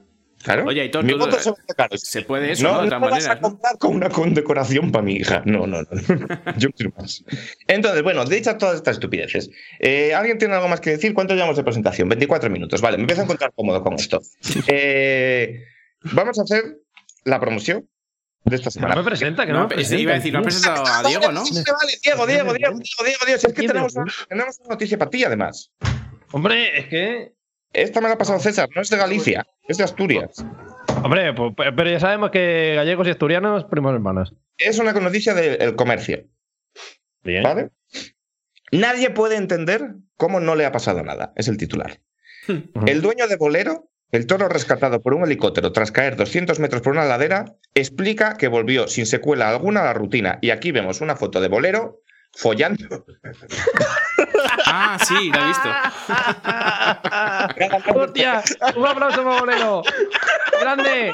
Claro. 0.44 0.66
Oye, 0.66 0.82
Aitor, 0.82 1.04
mi 1.04 1.12
tú- 1.14 1.20
voto 1.20 1.38
se. 1.40 1.52
Se 1.98 2.22
puede 2.24 2.54
eso, 2.54 2.64
no, 2.64 2.74
¿no? 2.74 2.82
De 2.82 2.90
no 2.90 2.98
otras 2.98 3.12
vas 3.12 3.28
a 3.28 3.36
¿no? 3.36 3.42
comprar 3.42 3.78
con 3.78 3.96
una 3.96 4.10
condecoración 4.10 4.92
para 4.92 5.04
mi 5.04 5.14
hija. 5.14 5.44
No, 5.46 5.68
no, 5.68 5.82
no. 5.84 5.88
Yo 6.58 6.72
quiero 6.72 6.92
más. 6.98 7.24
Entonces, 7.68 8.02
bueno, 8.02 8.26
dichas 8.26 8.58
todas 8.58 8.78
estas 8.78 8.96
estupideces, 8.96 9.52
eh, 9.80 10.16
¿alguien 10.16 10.40
tiene 10.40 10.56
algo 10.56 10.68
más 10.68 10.82
que 10.82 10.90
decir? 10.92 11.14
¿Cuánto 11.14 11.36
llevamos 11.36 11.58
de 11.58 11.64
presentación? 11.64 12.10
24 12.10 12.50
minutos. 12.50 12.82
Vale, 12.82 12.98
me 12.98 13.04
empiezo 13.04 13.22
a 13.22 13.26
encontrar 13.26 13.52
cómodo 13.56 13.84
con 13.84 13.94
esto. 13.94 14.20
Eh, 14.68 15.64
vamos 16.14 16.40
a 16.40 16.42
hacer 16.44 16.78
la 17.24 17.40
promoción 17.40 17.88
de 18.44 18.56
esta 18.56 18.72
semana. 18.72 18.96
no 18.96 19.02
me 19.04 19.10
presenta, 19.10 19.46
que 19.46 19.52
no, 19.52 19.60
No, 19.60 19.68
me 19.68 19.76
presenta. 19.76 20.02
iba 20.02 20.12
a 20.14 20.16
decir, 20.16 20.34
no 20.34 20.40
ha 20.40 20.42
presentado 20.42 20.84
a 20.86 21.04
Diego, 21.04 21.32
¿no? 21.32 21.42
Vale, 21.44 21.64
vale, 21.80 21.94
Diego, 22.04 22.28
Diego, 22.28 22.54
Diego, 22.54 22.54
Diego, 22.54 23.04
Diego, 23.06 23.26
Diego. 23.26 23.40
Si 23.40 23.48
es 23.48 23.54
que 23.54 23.68
tenemos, 23.68 23.94
tenemos 24.28 24.60
una 24.60 24.70
noticia 24.70 24.98
para 24.98 25.12
ti, 25.12 25.24
además. 25.24 25.72
Hombre, 26.32 26.80
es 26.80 26.88
que. 26.88 27.34
Esta 27.74 28.02
me 28.02 28.10
la 28.10 28.16
ha 28.16 28.18
pasado 28.18 28.38
César, 28.40 28.68
no 28.76 28.82
es 28.82 28.90
de 28.90 28.98
Galicia, 28.98 29.48
es 29.66 29.78
de 29.78 29.86
Asturias. 29.86 30.44
Hombre, 31.04 31.34
pues, 31.34 31.54
pero 31.56 31.90
ya 31.90 32.02
sabemos 32.02 32.30
que 32.30 32.74
gallegos 32.76 33.08
y 33.08 33.12
asturianos, 33.12 33.64
primos 33.64 33.94
hermanos. 33.94 34.34
Es 34.58 34.78
una 34.78 34.92
noticia 34.92 35.34
del 35.34 35.74
comercio. 35.78 36.26
Bien. 37.24 37.44
¿Vale? 37.44 37.70
Nadie 38.74 39.10
puede 39.12 39.38
entender 39.38 39.94
cómo 40.18 40.42
no 40.42 40.56
le 40.56 40.66
ha 40.66 40.74
pasado 40.74 41.02
nada. 41.04 41.32
Es 41.38 41.48
el 41.48 41.56
titular. 41.56 42.02
El 42.86 43.02
dueño 43.02 43.28
de 43.28 43.38
Bolero, 43.38 43.90
el 44.12 44.28
toro 44.28 44.50
rescatado 44.50 45.02
por 45.02 45.14
un 45.14 45.24
helicóptero 45.24 45.72
tras 45.72 45.92
caer 45.92 46.16
200 46.16 46.60
metros 46.60 46.82
por 46.82 46.94
una 46.94 47.06
ladera, 47.06 47.46
explica 47.74 48.38
que 48.38 48.48
volvió 48.48 48.88
sin 48.88 49.06
secuela 49.06 49.50
alguna 49.50 49.82
a 49.82 49.86
la 49.86 49.94
rutina. 49.94 50.38
Y 50.42 50.50
aquí 50.50 50.72
vemos 50.72 51.02
una 51.02 51.16
foto 51.16 51.40
de 51.40 51.48
Bolero 51.48 52.02
follando. 52.34 53.06
Ah, 54.66 54.98
sí, 55.06 55.30
la 55.32 55.42
he 55.42 55.48
visto. 55.48 55.70
¡Hostia! 58.00 58.42
¡Un 58.76 58.88
aplauso 58.88 59.24
para 59.24 59.40
Bolero! 59.40 59.82
¡Grande! 60.62 61.14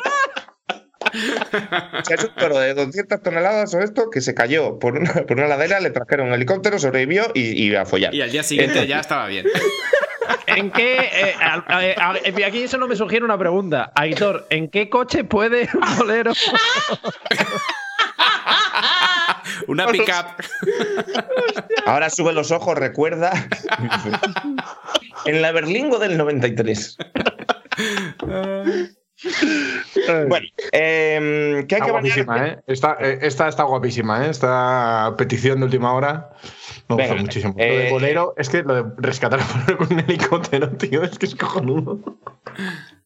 Sea, 2.03 2.15
es 2.17 2.23
un 2.23 2.35
toro 2.35 2.59
de 2.59 2.73
200 2.73 3.21
toneladas 3.21 3.73
o 3.73 3.79
esto 3.79 4.09
que 4.11 4.21
se 4.21 4.33
cayó 4.35 4.77
por 4.79 4.97
una, 4.97 5.13
por 5.13 5.33
una 5.33 5.47
ladera, 5.47 5.79
le 5.79 5.89
trajeron 5.89 6.27
un 6.27 6.33
helicóptero, 6.33 6.77
sobrevivió 6.77 7.31
y, 7.33 7.67
y 7.67 7.75
a 7.75 7.85
follar. 7.85 8.13
Y 8.13 8.21
al 8.21 8.31
día 8.31 8.43
siguiente 8.43 8.85
ya 8.85 8.99
estaba 8.99 9.27
bien. 9.27 9.45
¿En 10.47 10.71
qué. 10.71 10.97
eh, 11.11 11.35
a- 11.39 11.63
a- 11.67 12.11
a- 12.11 12.47
aquí 12.47 12.63
eso 12.63 12.77
no 12.77 12.87
me 12.87 12.95
sugiere 12.95 13.23
una 13.25 13.37
pregunta. 13.37 13.91
Aitor, 13.95 14.45
¿en 14.49 14.69
qué 14.69 14.89
coche 14.89 15.23
puede 15.23 15.69
un 15.73 15.97
Bolero? 15.97 16.33
Una 19.67 19.87
pickup. 19.87 20.43
Ahora 21.85 22.09
sube 22.09 22.33
los 22.33 22.51
ojos, 22.51 22.77
recuerda. 22.77 23.31
en 25.25 25.41
la 25.41 25.51
Berlingo 25.51 25.99
del 25.99 26.17
93. 26.17 26.97
Bueno, 30.27 30.47
eh, 30.71 31.65
¿qué 31.67 31.75
hay 31.75 31.81
Está 31.81 31.85
que 31.85 31.91
guapísima? 31.91 32.47
¿eh? 32.47 32.59
Esta, 32.67 32.97
eh, 32.99 33.19
esta 33.21 33.47
está 33.47 33.63
guapísima, 33.63 34.25
¿eh? 34.25 34.29
Esta 34.29 35.15
petición 35.17 35.59
de 35.59 35.65
última 35.65 35.93
hora. 35.93 36.29
Me 36.87 36.95
gusta 36.95 37.09
Venga, 37.13 37.21
muchísimo. 37.21 37.53
eh, 37.57 37.69
lo 37.69 37.83
de 37.83 37.89
bolero, 37.91 38.33
es 38.37 38.49
que 38.49 38.63
lo 38.63 38.75
de 38.75 38.83
rescatar 38.97 39.39
a 39.39 39.45
bolero 39.45 39.77
con 39.77 39.93
un 39.93 39.99
helicóptero, 39.99 40.69
tío, 40.77 41.03
es 41.03 41.17
que 41.17 41.25
es 41.25 41.35
cojonudo. 41.35 41.99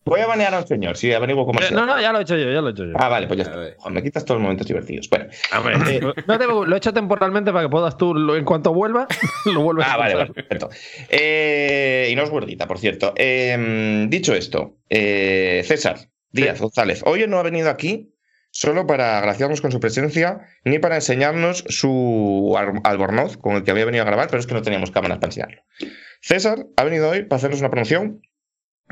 Voy 0.04 0.20
a 0.20 0.26
banear 0.28 0.54
a 0.56 0.60
un 0.60 0.68
señor, 0.68 0.98
sí, 0.98 1.14
averiguo 1.14 1.46
cómo 1.46 1.60
No, 1.72 1.86
no, 1.86 2.02
ya 2.02 2.12
lo 2.12 2.20
he 2.20 2.24
hecho 2.24 2.36
yo, 2.36 2.52
ya 2.52 2.60
lo 2.60 2.70
he 2.70 2.72
hecho 2.72 2.86
yo. 2.86 2.94
Ah, 2.96 3.08
vale, 3.08 3.28
pues 3.28 3.38
ya 3.38 3.44
está. 3.44 3.56
Joder, 3.78 3.94
me 3.94 4.02
quitas 4.04 4.26
todos 4.26 4.38
los 4.40 4.44
momentos 4.44 4.68
divertidos. 4.68 5.08
Bueno, 5.10 5.26
Hombre, 5.56 6.00
no 6.28 6.38
te- 6.40 6.48
lo 6.48 6.74
he 6.74 6.78
hecho 6.78 6.92
temporalmente 6.92 7.52
para 7.52 7.66
que 7.66 7.70
puedas 7.70 7.98
tú, 7.98 8.16
en 8.36 8.44
cuanto 8.44 8.74
vuelva, 8.74 9.08
lo 9.46 9.62
vuelves 9.62 9.86
Ah, 9.88 9.94
a 9.94 9.98
vale, 9.98 10.16
vale, 10.16 10.34
perfecto. 10.34 10.70
Eh, 11.10 12.10
y 12.12 12.16
no 12.16 12.24
es 12.24 12.30
gordita, 12.30 12.68
por 12.68 12.80
cierto. 12.80 13.14
Eh, 13.16 14.06
dicho 14.10 14.34
esto, 14.34 14.78
eh, 14.90 15.62
César 15.66 15.98
Díaz 16.32 16.60
González, 16.60 17.04
hoy 17.06 17.26
no 17.28 17.38
ha 17.38 17.44
venido 17.44 17.70
aquí 17.70 18.16
solo 18.50 18.88
para 18.88 19.20
agraciarnos 19.20 19.62
con 19.62 19.72
su 19.72 19.80
presencia, 19.80 20.40
ni 20.66 20.80
para 20.80 20.96
enseñarnos 20.96 21.64
su 21.70 22.58
albornoz 22.84 23.38
con 23.38 23.56
el 23.56 23.64
que 23.64 23.72
había 23.72 23.86
venido 23.86 24.04
a 24.04 24.08
grabar, 24.08 24.28
pero 24.28 24.40
es 24.40 24.48
que 24.48 24.54
no 24.54 24.62
teníamos 24.62 24.92
cámaras 24.92 25.20
para 25.20 25.28
enseñarlo. 25.30 25.62
César 26.22 26.66
ha 26.76 26.84
venido 26.84 27.10
hoy 27.10 27.24
para 27.24 27.38
hacernos 27.38 27.60
una 27.60 27.70
promoción. 27.70 28.22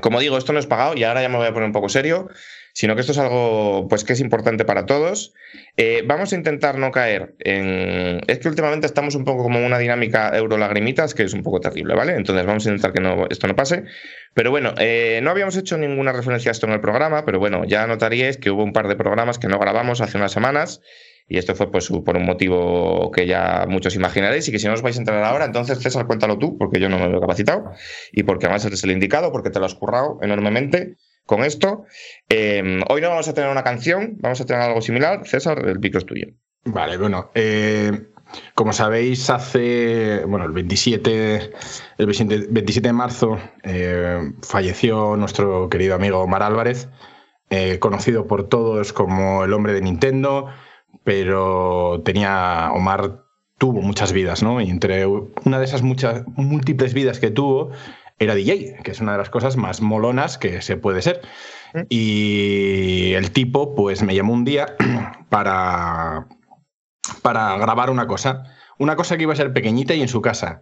Como 0.02 0.20
digo, 0.20 0.38
esto 0.38 0.54
no 0.54 0.60
es 0.60 0.68
pagado 0.68 0.96
y 0.96 1.04
ahora 1.04 1.22
ya 1.22 1.30
me 1.30 1.38
voy 1.38 1.48
a 1.48 1.54
poner 1.54 1.68
un 1.68 1.74
poco 1.74 1.90
serio, 1.90 2.30
sino 2.74 2.96
que 2.96 3.02
esto 3.02 3.12
es 3.12 3.18
algo 3.18 3.88
pues 3.90 4.04
que 4.04 4.14
es 4.14 4.20
importante 4.20 4.66
para 4.66 4.86
todos. 4.86 5.34
Eh, 5.78 6.04
vamos 6.06 6.32
a 6.34 6.36
intentar 6.36 6.78
no 6.78 6.92
caer 6.92 7.36
en... 7.40 8.22
Es 8.28 8.40
que 8.40 8.48
últimamente 8.48 8.86
estamos 8.86 9.16
un 9.16 9.26
poco 9.26 9.44
como 9.44 9.60
en 9.60 9.66
una 9.66 9.78
dinámica 9.78 10.36
euro-lagrimitas 10.38 11.14
que 11.14 11.24
es 11.24 11.34
un 11.34 11.44
poco 11.44 11.60
terrible, 11.60 11.96
¿vale? 11.96 12.16
Entonces 12.16 12.46
vamos 12.46 12.66
a 12.66 12.70
intentar 12.70 12.94
que 12.94 13.02
no, 13.02 13.28
esto 13.30 13.48
no 13.48 13.56
pase. 13.56 13.86
Pero 14.34 14.52
bueno, 14.52 14.74
eh, 14.78 15.20
no 15.24 15.32
habíamos 15.32 15.58
hecho 15.58 15.78
ninguna 15.78 16.12
referencia 16.12 16.52
a 16.52 16.54
esto 16.54 16.68
en 16.68 16.74
el 16.74 16.82
programa, 16.82 17.26
pero 17.26 17.40
bueno, 17.40 17.66
ya 17.66 17.88
notaríais 17.88 18.38
que 18.38 18.52
hubo 18.52 18.64
un 18.64 18.74
par 18.74 18.88
de 18.88 18.96
programas 18.96 19.40
que 19.40 19.48
no 19.48 19.60
grabamos 19.60 20.02
hace 20.02 20.18
unas 20.18 20.32
semanas 20.32 20.82
y 21.30 21.38
esto 21.38 21.56
fue 21.56 21.72
pues, 21.72 21.90
por 21.90 22.18
un 22.18 22.26
motivo 22.26 23.12
que 23.12 23.28
ya 23.28 23.66
muchos 23.70 23.96
imaginaréis 23.96 24.48
y 24.48 24.52
que 24.52 24.60
si 24.60 24.68
no 24.68 24.74
os 24.74 24.82
vais 24.82 24.98
a 24.98 25.00
enterar 25.00 25.24
ahora, 25.24 25.46
entonces 25.46 25.80
César, 25.80 26.08
cuéntalo 26.08 26.38
tú, 26.38 26.58
porque 26.58 26.80
yo 26.80 26.90
no 26.90 27.00
me 27.00 27.08
veo 27.08 27.22
capacitado 27.22 27.72
y 28.12 28.24
porque 28.24 28.48
además 28.48 28.66
eres 28.66 28.84
el 28.84 28.92
indicado, 28.92 29.32
porque 29.32 29.50
te 29.50 29.60
lo 29.60 29.66
has 29.66 29.76
currado 29.76 30.20
enormemente 30.22 30.96
con 31.26 31.44
esto. 31.44 31.86
Eh, 32.28 32.82
hoy 32.90 33.02
no 33.02 33.10
vamos 33.10 33.28
a 33.28 33.34
tener 33.34 33.50
una 33.50 33.64
canción, 33.64 34.18
vamos 34.20 34.42
a 34.42 34.46
tener 34.46 34.64
algo 34.64 34.82
similar. 34.82 35.28
César, 35.28 35.64
el 35.68 35.80
pico 35.80 36.00
es 36.00 36.06
tuyo. 36.06 36.28
Vale, 36.66 36.98
bueno. 36.98 37.32
eh, 37.36 37.92
como 38.56 38.74
sabéis, 38.74 39.30
hace. 39.30 40.24
Bueno, 40.26 40.46
el 40.46 40.52
27, 40.52 41.52
el 41.98 42.06
27 42.06 42.48
27 42.50 42.88
de 42.88 42.94
marzo 42.94 43.40
eh, 43.64 44.34
falleció 44.42 45.16
nuestro 45.16 45.70
querido 45.70 45.96
amigo 45.96 46.20
Omar 46.20 46.44
Álvarez, 46.44 46.90
eh, 47.50 47.80
conocido 47.80 48.28
por 48.28 48.48
todos 48.48 48.94
como 48.94 49.44
el 49.44 49.54
hombre 49.54 49.74
de 49.74 49.82
Nintendo, 49.82 50.48
pero 51.04 52.02
tenía. 52.06 52.72
Omar 52.74 53.24
tuvo 53.58 53.82
muchas 53.82 54.14
vidas, 54.14 54.42
¿no? 54.44 54.62
Y 54.62 54.70
entre 54.70 55.06
una 55.06 55.60
de 55.60 55.66
esas 55.66 55.82
muchas 55.82 56.24
múltiples 56.36 56.94
vidas 56.94 57.20
que 57.20 57.30
tuvo 57.32 57.72
era 58.18 58.36
DJ, 58.36 58.78
que 58.84 58.92
es 58.92 59.00
una 59.00 59.14
de 59.14 59.18
las 59.18 59.30
cosas 59.30 59.56
más 59.58 59.82
molonas 59.82 60.38
que 60.38 60.62
se 60.62 60.78
puede 60.78 61.02
ser. 61.02 61.22
Y 61.90 63.14
el 63.14 63.32
tipo, 63.32 63.76
pues 63.76 64.02
me 64.04 64.16
llamó 64.16 64.34
un 64.34 64.44
día 64.46 64.76
para, 65.30 66.28
para 67.22 67.58
grabar 67.58 67.90
una 67.90 68.08
cosa. 68.08 68.44
Una 68.78 68.96
cosa 68.96 69.18
que 69.18 69.24
iba 69.24 69.34
a 69.34 69.36
ser 69.36 69.52
pequeñita 69.54 69.94
y 69.94 70.02
en 70.02 70.08
su 70.08 70.22
casa. 70.22 70.62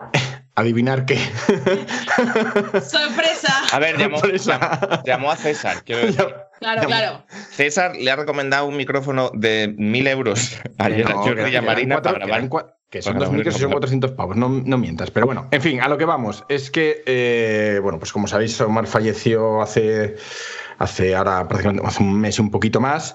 Adivinar 0.54 1.04
qué. 1.06 1.16
¡Sorpresa! 2.80 3.54
A 3.72 3.78
ver, 3.78 3.96
llamó, 3.98 4.18
Sorpresa. 4.18 4.58
llamó- 4.58 5.02
llamó 5.04 5.30
a 5.30 5.36
César. 5.36 5.82
quiero 5.84 6.02
decir. 6.06 6.26
Claro, 6.58 6.82
claro. 6.86 7.24
César 7.50 7.96
le 7.96 8.10
ha 8.10 8.16
recomendado 8.16 8.66
un 8.66 8.76
micrófono 8.76 9.30
de 9.34 9.74
mil 9.78 10.06
euros 10.06 10.58
ayer 10.78 11.06
a 11.06 11.10
No, 11.10 11.22
Jordi 11.22 11.44
que 11.44 11.50
y 11.50 11.56
a 11.56 11.62
Marina 11.62 11.94
cuatro- 11.96 12.12
para 12.14 12.24
que 12.26 12.30
grabar. 12.48 12.74
que 12.90 13.02
son 13.02 13.12
para 13.14 13.18
dos 13.26 13.28
grabar 13.28 13.38
micros 13.38 13.54
y 13.56 13.58
son 13.58 13.66
una 13.68 13.74
400 13.76 14.10
pavos, 14.12 14.36
no, 14.36 14.48
no 14.48 14.78
mientas. 14.78 15.10
Pero 15.10 15.26
bueno, 15.26 15.46
en 15.50 15.60
fin, 15.62 15.80
a 15.80 15.88
lo 15.88 15.98
que 15.98 16.04
vamos. 16.04 16.44
Es 16.48 16.70
que, 16.70 17.02
eh, 17.06 17.78
bueno, 17.82 17.98
pues 17.98 18.12
como 18.12 18.26
sabéis, 18.26 18.60
Omar 18.60 18.86
falleció 18.86 19.60
hace, 19.62 20.16
hace 20.78 21.14
ahora 21.14 21.46
prácticamente 21.48 21.86
hace 21.86 22.02
un 22.02 22.18
mes 22.20 22.38
y 22.38 22.42
un 22.42 22.50
poquito 22.50 22.80
más. 22.80 23.14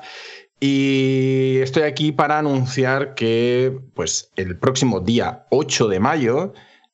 Y 0.60 1.58
estoy 1.62 1.84
aquí 1.84 2.12
para 2.14 2.40
anunciar 2.40 3.16
que 3.16 3.78
pues, 3.96 4.32
el 4.38 4.58
próximo 4.58 5.02
día 5.02 5.46
8 5.50 5.88
de 5.90 6.00
mayo 6.00 6.54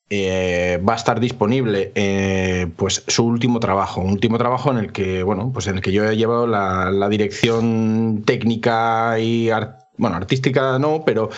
eh, 0.09 0.81
va 0.87 0.93
a 0.93 0.95
estar 0.97 1.19
disponible 1.19 1.91
eh, 1.95 2.67
pues, 2.75 3.03
su 3.07 3.25
último 3.25 3.59
trabajo. 3.59 4.01
Un 4.01 4.11
último 4.11 4.37
trabajo 4.37 4.71
en 4.71 4.77
el 4.77 4.91
que, 4.91 5.23
bueno, 5.23 5.51
pues 5.53 5.67
en 5.67 5.75
el 5.77 5.81
que 5.81 5.91
yo 5.91 6.05
he 6.05 6.17
llevado 6.17 6.47
la, 6.47 6.91
la 6.91 7.09
dirección 7.09 8.23
técnica 8.25 9.19
y 9.19 9.49
art- 9.49 9.77
bueno, 9.97 10.15
artística 10.15 10.79
no, 10.79 11.03
pero 11.05 11.29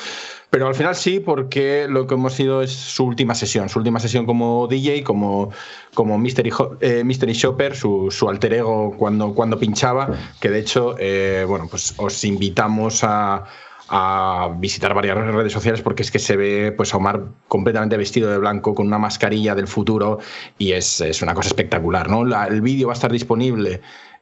pero 0.49 0.67
al 0.67 0.75
final 0.75 0.95
sí, 0.95 1.21
porque 1.21 1.87
lo 1.89 2.05
que 2.07 2.15
hemos 2.15 2.33
sido 2.33 2.61
es 2.61 2.71
su 2.73 3.05
última 3.05 3.33
sesión, 3.35 3.69
su 3.69 3.79
última 3.79 4.01
sesión 4.01 4.25
como 4.25 4.67
DJ, 4.67 5.01
como, 5.03 5.49
como 5.93 6.17
Mystery, 6.17 6.51
eh, 6.81 7.03
Mystery 7.05 7.31
Shopper, 7.33 7.73
su, 7.73 8.09
su 8.11 8.27
alter 8.27 8.55
ego 8.55 8.93
cuando, 8.97 9.33
cuando 9.33 9.57
pinchaba, 9.57 10.09
que 10.41 10.49
de 10.49 10.59
hecho, 10.59 10.95
eh, 10.99 11.45
bueno, 11.47 11.67
pues 11.69 11.93
os 11.97 12.21
invitamos 12.25 13.01
a, 13.05 13.45
a 13.93 14.55
visitar 14.57 14.93
varias 14.93 15.17
redes 15.17 15.51
sociales 15.51 15.81
porque 15.81 16.03
es 16.03 16.11
que 16.11 16.19
se 16.19 16.37
ve 16.37 16.71
pues 16.71 16.93
a 16.93 16.97
Omar 16.97 17.25
completamente 17.49 17.97
vestido 17.97 18.31
de 18.31 18.37
blanco 18.37 18.73
con 18.73 18.87
una 18.87 18.97
mascarilla 18.97 19.53
del 19.53 19.67
futuro 19.67 20.19
y 20.57 20.71
es, 20.71 21.01
es 21.01 21.21
una 21.21 21.33
cosa 21.33 21.49
espectacular, 21.49 22.09
¿no? 22.09 22.23
El 22.45 22.61
vídeo 22.61 22.87
va 22.87 22.93
a 22.93 22.95
estar 22.95 23.11
disponible 23.11 23.81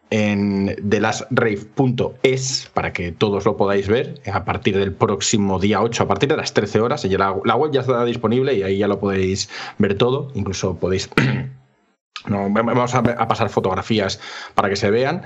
en 0.09 0.75
thelastrave.es 0.89 2.71
para 2.73 2.93
que 2.93 3.11
todos 3.11 3.45
lo 3.45 3.57
podáis 3.57 3.87
ver 3.87 4.21
a 4.31 4.43
partir 4.43 4.77
del 4.77 4.91
próximo 4.91 5.59
día 5.59 5.81
8, 5.81 6.03
a 6.03 6.07
partir 6.07 6.29
de 6.29 6.37
las 6.37 6.53
13 6.53 6.79
horas. 6.81 7.05
La, 7.05 7.31
web 7.31 7.71
ya 7.71 7.81
está 7.81 8.03
disponible 8.05 8.55
y 8.55 8.63
ahí 8.63 8.77
ya 8.79 8.87
lo 8.87 8.99
podéis 8.99 9.49
ver 9.77 9.95
todo. 9.95 10.31
Incluso 10.33 10.77
podéis. 10.77 11.09
vamos 12.27 12.95
a 12.95 13.27
pasar 13.27 13.49
fotografías 13.49 14.19
para 14.55 14.69
que 14.69 14.75
se 14.75 14.89
vean. 14.89 15.23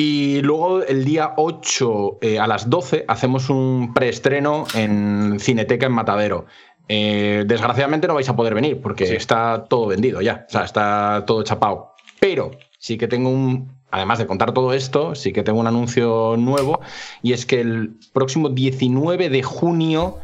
Y 0.00 0.42
luego 0.42 0.84
el 0.84 1.04
día 1.04 1.32
8 1.36 2.18
eh, 2.20 2.38
a 2.38 2.46
las 2.46 2.70
12 2.70 3.04
hacemos 3.08 3.50
un 3.50 3.92
preestreno 3.94 4.64
en 4.74 5.38
Cineteca 5.40 5.86
en 5.86 5.92
Matadero. 5.92 6.46
Eh, 6.86 7.42
desgraciadamente 7.48 8.06
no 8.06 8.14
vais 8.14 8.28
a 8.28 8.36
poder 8.36 8.54
venir 8.54 8.80
porque 8.80 9.06
Sí. 9.08 9.16
está 9.16 9.64
todo 9.68 9.88
vendido 9.88 10.20
ya, 10.22 10.44
o 10.48 10.52
sea, 10.52 10.62
está 10.62 11.24
todo 11.26 11.42
chapado. 11.42 11.94
Pero 12.20 12.52
sí 12.78 12.96
que 12.96 13.08
tengo 13.08 13.28
un, 13.28 13.72
además 13.90 14.20
de 14.20 14.28
contar 14.28 14.52
todo 14.54 14.72
esto, 14.72 15.16
sí 15.16 15.32
que 15.32 15.42
tengo 15.42 15.58
un 15.58 15.66
anuncio 15.66 16.36
nuevo 16.38 16.80
y 17.20 17.32
es 17.32 17.44
que 17.44 17.60
el 17.60 17.96
próximo 18.12 18.50
19 18.50 19.28
de 19.30 19.42
junio 19.42 20.18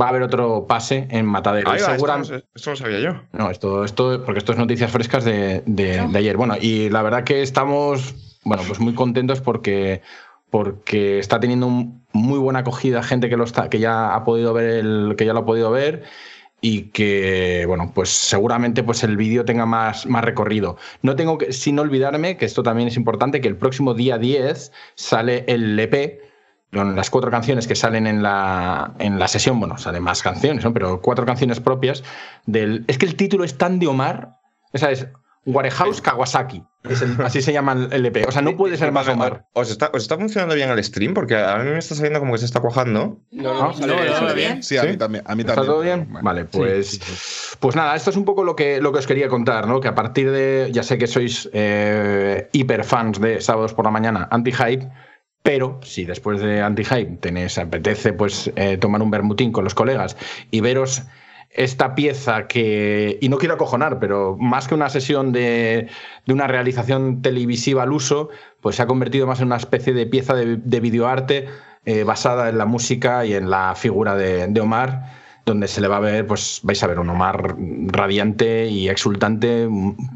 va 0.00 0.06
a 0.06 0.08
haber 0.10 0.22
otro 0.22 0.66
pase 0.68 1.08
en 1.10 1.26
Matadero. 1.26 1.68
Va, 1.70 1.76
esto, 1.76 1.90
segura- 1.90 2.18
no 2.18 2.76
sabía 2.76 3.00
yo. 3.00 3.22
no, 3.32 3.50
esto, 3.50 3.84
esto, 3.84 4.22
porque 4.24 4.38
esto 4.38 4.52
es 4.52 4.58
noticias 4.58 4.90
frescas 4.92 5.24
de, 5.24 5.64
de- 5.66 6.06
de 6.06 6.18
ayer. 6.18 6.36
Bueno, 6.36 6.54
y 6.60 6.90
la 6.90 7.02
verdad 7.02 7.24
que 7.24 7.42
estamos, 7.42 8.14
bueno, 8.46 8.62
pues 8.66 8.80
muy 8.80 8.94
contentos 8.94 9.40
porque, 9.40 10.00
porque 10.50 11.18
está 11.18 11.38
teniendo 11.40 11.66
un- 11.66 12.06
muy 12.12 12.38
buena 12.38 12.60
acogida 12.60 13.02
gente 13.02 13.28
que 13.28 13.36
lo 13.36 13.44
está, 13.44 13.68
que 13.68 13.78
ya 13.78 14.14
ha 14.14 14.24
podido 14.24 14.54
ver 14.54 14.70
el, 14.70 15.14
que 15.18 15.26
ya 15.26 15.32
lo 15.34 15.40
ha 15.40 15.44
podido 15.46 15.70
ver 15.70 16.04
y 16.62 16.84
que, 16.90 17.64
bueno, 17.66 17.92
pues 17.94 18.08
seguramente 18.08 18.82
pues 18.82 19.04
el 19.04 19.16
vídeo 19.16 19.44
tenga 19.44 19.66
más, 19.66 20.06
más 20.06 20.24
recorrido. 20.24 20.76
No 21.02 21.14
tengo 21.14 21.36
que, 21.38 21.52
sin 21.52 21.78
olvidarme, 21.78 22.38
que 22.38 22.46
esto 22.46 22.62
también 22.62 22.88
es 22.88 22.96
importante, 22.96 23.40
que 23.42 23.48
el 23.48 23.56
próximo 23.56 23.92
día 23.94 24.16
10 24.18 24.72
sale 24.94 25.44
el 25.48 25.78
EP 25.78 26.22
con 26.72 26.96
las 26.96 27.10
cuatro 27.10 27.30
canciones 27.30 27.66
que 27.66 27.74
salen 27.74 28.06
en 28.06 28.22
la, 28.22 28.94
en 28.98 29.18
la 29.18 29.28
sesión, 29.28 29.60
bueno, 29.60 29.76
salen 29.78 30.02
más 30.02 30.22
canciones, 30.22 30.64
¿no? 30.64 30.72
pero 30.72 31.00
cuatro 31.00 31.24
canciones 31.26 31.60
propias 31.60 32.02
del... 32.46 32.84
Es 32.88 32.98
que 32.98 33.06
el 33.06 33.16
título 33.16 33.44
es 33.44 33.56
tan 33.58 33.78
de 33.78 33.86
Omar, 33.86 34.38
esa 34.72 34.90
es 34.90 35.06
Warehouse 35.46 36.00
Kawasaki, 36.02 36.62
es 36.90 37.02
el- 37.02 37.16
así 37.24 37.40
se 37.40 37.52
llama 37.52 37.72
el 37.72 37.92
LP, 37.92 38.24
o 38.26 38.32
sea, 38.32 38.42
no 38.42 38.56
puede 38.56 38.76
ser 38.76 38.90
más 38.90 39.06
Omar. 39.08 39.46
¿Os 39.52 39.70
está, 39.70 39.90
¿Os 39.94 40.02
está 40.02 40.16
funcionando 40.18 40.54
bien 40.56 40.68
el 40.70 40.82
stream? 40.82 41.14
Porque 41.14 41.36
a 41.36 41.56
mí 41.58 41.70
me 41.70 41.78
está 41.78 41.94
saliendo 41.94 42.18
como 42.18 42.32
que 42.32 42.38
se 42.38 42.46
está 42.46 42.58
cuajando. 42.60 43.20
No, 43.30 43.54
no, 43.54 43.72
sale 43.72 43.86
no, 43.86 43.94
bien, 44.00 44.06
no, 44.12 44.14
sale 44.18 44.28
no, 44.30 44.34
bien. 44.34 44.62
Sí, 44.62 44.76
a 44.76 44.82
¿Sí? 44.82 44.88
mí 44.88 44.96
también. 44.96 45.22
A 45.26 45.34
mí 45.36 45.42
¿Está 45.42 45.54
también. 45.54 45.72
todo 45.72 45.82
bien? 45.82 46.06
Bueno. 46.10 46.24
Vale, 46.24 46.44
pues, 46.46 47.56
pues 47.60 47.76
nada, 47.76 47.94
esto 47.94 48.10
es 48.10 48.16
un 48.16 48.24
poco 48.24 48.42
lo 48.44 48.56
que, 48.56 48.80
lo 48.80 48.92
que 48.92 48.98
os 48.98 49.06
quería 49.06 49.28
contar, 49.28 49.68
¿no? 49.68 49.80
Que 49.80 49.88
a 49.88 49.94
partir 49.94 50.30
de, 50.32 50.68
ya 50.72 50.82
sé 50.82 50.98
que 50.98 51.06
sois 51.06 51.48
eh, 51.52 52.48
hiperfans 52.52 53.20
de 53.20 53.40
Sábados 53.40 53.72
por 53.72 53.84
la 53.84 53.90
Mañana, 53.92 54.28
anti-hype, 54.32 54.88
pero 55.42 55.78
si 55.84 56.04
después 56.04 56.40
de 56.40 56.60
anti-hype 56.60 57.18
tenéis, 57.18 57.56
apetece 57.58 58.12
pues 58.12 58.50
eh, 58.56 58.78
tomar 58.78 59.00
un 59.00 59.12
bermutín 59.12 59.52
con 59.52 59.62
los 59.62 59.74
colegas 59.76 60.16
y 60.50 60.60
veros 60.60 61.04
esta 61.56 61.94
pieza 61.94 62.46
que, 62.46 63.18
y 63.20 63.28
no 63.28 63.38
quiero 63.38 63.54
acojonar, 63.54 63.98
pero 63.98 64.36
más 64.38 64.68
que 64.68 64.74
una 64.74 64.90
sesión 64.90 65.32
de, 65.32 65.88
de 66.26 66.32
una 66.32 66.46
realización 66.46 67.22
televisiva 67.22 67.82
al 67.82 67.92
uso, 67.92 68.28
pues 68.60 68.76
se 68.76 68.82
ha 68.82 68.86
convertido 68.86 69.26
más 69.26 69.40
en 69.40 69.46
una 69.46 69.56
especie 69.56 69.92
de 69.92 70.06
pieza 70.06 70.34
de, 70.34 70.56
de 70.56 70.80
videoarte 70.80 71.48
eh, 71.84 72.04
basada 72.04 72.48
en 72.48 72.58
la 72.58 72.66
música 72.66 73.24
y 73.24 73.34
en 73.34 73.50
la 73.50 73.74
figura 73.74 74.14
de, 74.16 74.46
de 74.48 74.60
Omar, 74.60 75.04
donde 75.46 75.68
se 75.68 75.80
le 75.80 75.88
va 75.88 75.96
a 75.96 76.00
ver, 76.00 76.26
pues 76.26 76.60
vais 76.62 76.82
a 76.82 76.86
ver 76.86 76.98
un 76.98 77.08
Omar 77.08 77.56
radiante 77.86 78.66
y 78.66 78.88
exultante 78.88 79.68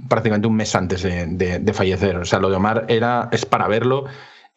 prácticamente 0.09 0.49
un 0.49 0.57
mes 0.57 0.75
antes 0.75 1.03
de 1.03 1.73
fallecer. 1.73 2.17
O 2.17 2.25
sea, 2.25 2.41
lo 2.41 2.51
de 2.51 2.57
Omar 2.57 2.85
era, 2.89 3.29
es 3.33 3.47
para 3.47 3.69
verlo 3.69 4.07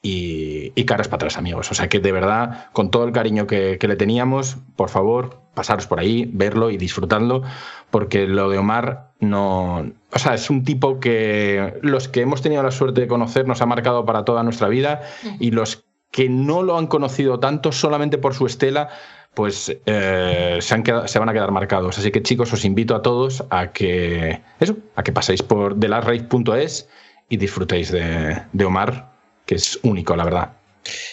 y, 0.06 0.84
caras 0.84 1.08
para 1.08 1.16
atrás, 1.16 1.38
amigos. 1.38 1.72
O 1.72 1.74
sea 1.74 1.88
que 1.88 2.00
de 2.00 2.12
verdad, 2.12 2.68
con 2.74 2.92
todo 2.92 3.06
el 3.06 3.14
cariño 3.14 3.48
que, 3.48 3.80
le 3.82 3.96
teníamos, 3.96 4.58
por 4.76 4.90
favor, 4.90 5.40
pasaros 5.56 5.88
por 5.88 6.00
ahí, 6.00 6.30
verlo 6.32 6.70
y 6.70 6.78
disfrutadlo, 6.78 7.42
porque 7.90 8.28
lo 8.28 8.50
de 8.50 8.58
Omar 8.58 9.14
no. 9.22 9.94
O 10.12 10.20
sea, 10.20 10.34
es 10.34 10.50
un 10.50 10.66
tipo 10.66 11.00
que 11.00 11.80
los 11.82 12.10
que 12.10 12.20
hemos 12.22 12.42
tenido 12.42 12.62
la 12.62 12.72
suerte 12.72 13.02
de 13.02 13.08
conocer 13.08 13.48
nos 13.48 13.62
ha 13.62 13.66
marcado 13.66 14.06
para 14.06 14.26
toda 14.26 14.44
nuestra 14.44 14.68
vida 14.68 15.02
y 15.40 15.52
los 15.52 15.86
que 16.12 16.28
no 16.28 16.64
lo 16.64 16.78
han 16.78 16.88
conocido 16.88 17.40
tanto 17.40 17.72
solamente 17.72 18.18
por 18.18 18.34
su 18.36 18.46
estela, 18.46 18.90
pues 19.34 19.76
eh, 19.86 20.58
se, 20.60 20.76
han 20.76 20.84
quedado- 20.84 21.08
se 21.08 21.18
van 21.18 21.30
a 21.30 21.34
quedar 21.34 21.52
marcados. 21.52 21.98
Así 21.98 22.12
que 22.12 22.22
chicos, 22.22 22.52
os 22.52 22.66
invito 22.66 22.94
a 22.94 23.02
todos 23.02 23.46
a 23.50 23.72
que 23.72 24.42
eso, 24.60 24.76
a 24.96 25.04
que 25.04 25.14
paséis 25.14 25.42
por 25.42 25.80
thelasrace.es 25.80 26.90
y 27.30 27.38
disfrutéis 27.38 27.90
de, 27.90 28.44
de 28.52 28.66
Omar, 28.66 29.13
que 29.46 29.56
es 29.56 29.80
único, 29.84 30.16
la 30.16 30.24
verdad. 30.26 30.54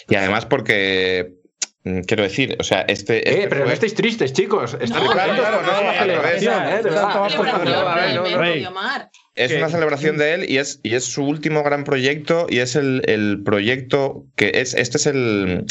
Y 0.09 0.15
además 0.15 0.45
porque, 0.45 1.33
mm, 1.83 2.01
quiero 2.01 2.23
decir, 2.23 2.55
o 2.59 2.63
sea, 2.63 2.81
este... 2.81 3.17
Eh, 3.17 3.43
este 3.43 3.47
pero 3.47 3.65
no 3.65 3.71
estéis 3.71 3.95
tristes, 3.95 4.33
chicos. 4.33 4.73
No, 4.73 5.11
claro, 5.11 5.61
no, 5.61 5.71
es 6.29 6.43
una 6.43 6.79
eh, 6.79 6.83
de 6.83 8.67
Omar. 8.67 9.09
Es 9.35 9.53
una 9.53 9.69
celebración 9.69 10.17
de 10.17 10.33
él 10.33 10.45
y 10.49 10.57
es, 10.57 10.79
y 10.83 10.95
es 10.95 11.05
su 11.05 11.23
último 11.23 11.63
gran 11.63 11.83
proyecto 11.83 12.47
y 12.49 12.59
es 12.59 12.75
el, 12.75 13.01
el 13.05 13.41
proyecto 13.43 14.25
que 14.35 14.51
es, 14.55 14.73
este 14.73 14.97
es 14.97 15.05
el, 15.05 15.65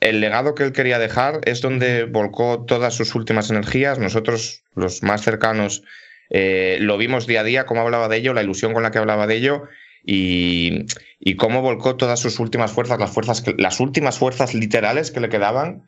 el 0.00 0.20
legado 0.20 0.54
que 0.54 0.64
él 0.64 0.72
quería 0.72 0.98
dejar, 0.98 1.40
es 1.44 1.60
donde 1.60 2.04
volcó 2.04 2.64
todas 2.64 2.94
sus 2.94 3.14
últimas 3.14 3.50
energías. 3.50 3.98
Nosotros, 3.98 4.64
los 4.74 5.02
más 5.02 5.22
cercanos, 5.22 5.84
eh, 6.30 6.78
lo 6.80 6.96
vimos 6.96 7.26
día 7.26 7.42
a 7.42 7.44
día, 7.44 7.66
cómo 7.66 7.82
hablaba 7.82 8.08
de 8.08 8.16
ello, 8.16 8.32
la 8.32 8.42
ilusión 8.42 8.72
con 8.72 8.82
la 8.82 8.90
que 8.90 8.98
hablaba 8.98 9.26
de 9.26 9.36
ello 9.36 9.68
y, 10.04 10.86
y 11.20 11.36
cómo 11.36 11.62
volcó 11.62 11.96
todas 11.96 12.18
sus 12.18 12.40
últimas 12.40 12.72
fuerzas, 12.72 12.98
las 12.98 13.10
fuerzas, 13.10 13.44
las 13.56 13.80
últimas 13.80 14.18
fuerzas 14.18 14.54
literales 14.54 15.10
que 15.10 15.20
le 15.20 15.28
quedaban 15.28 15.84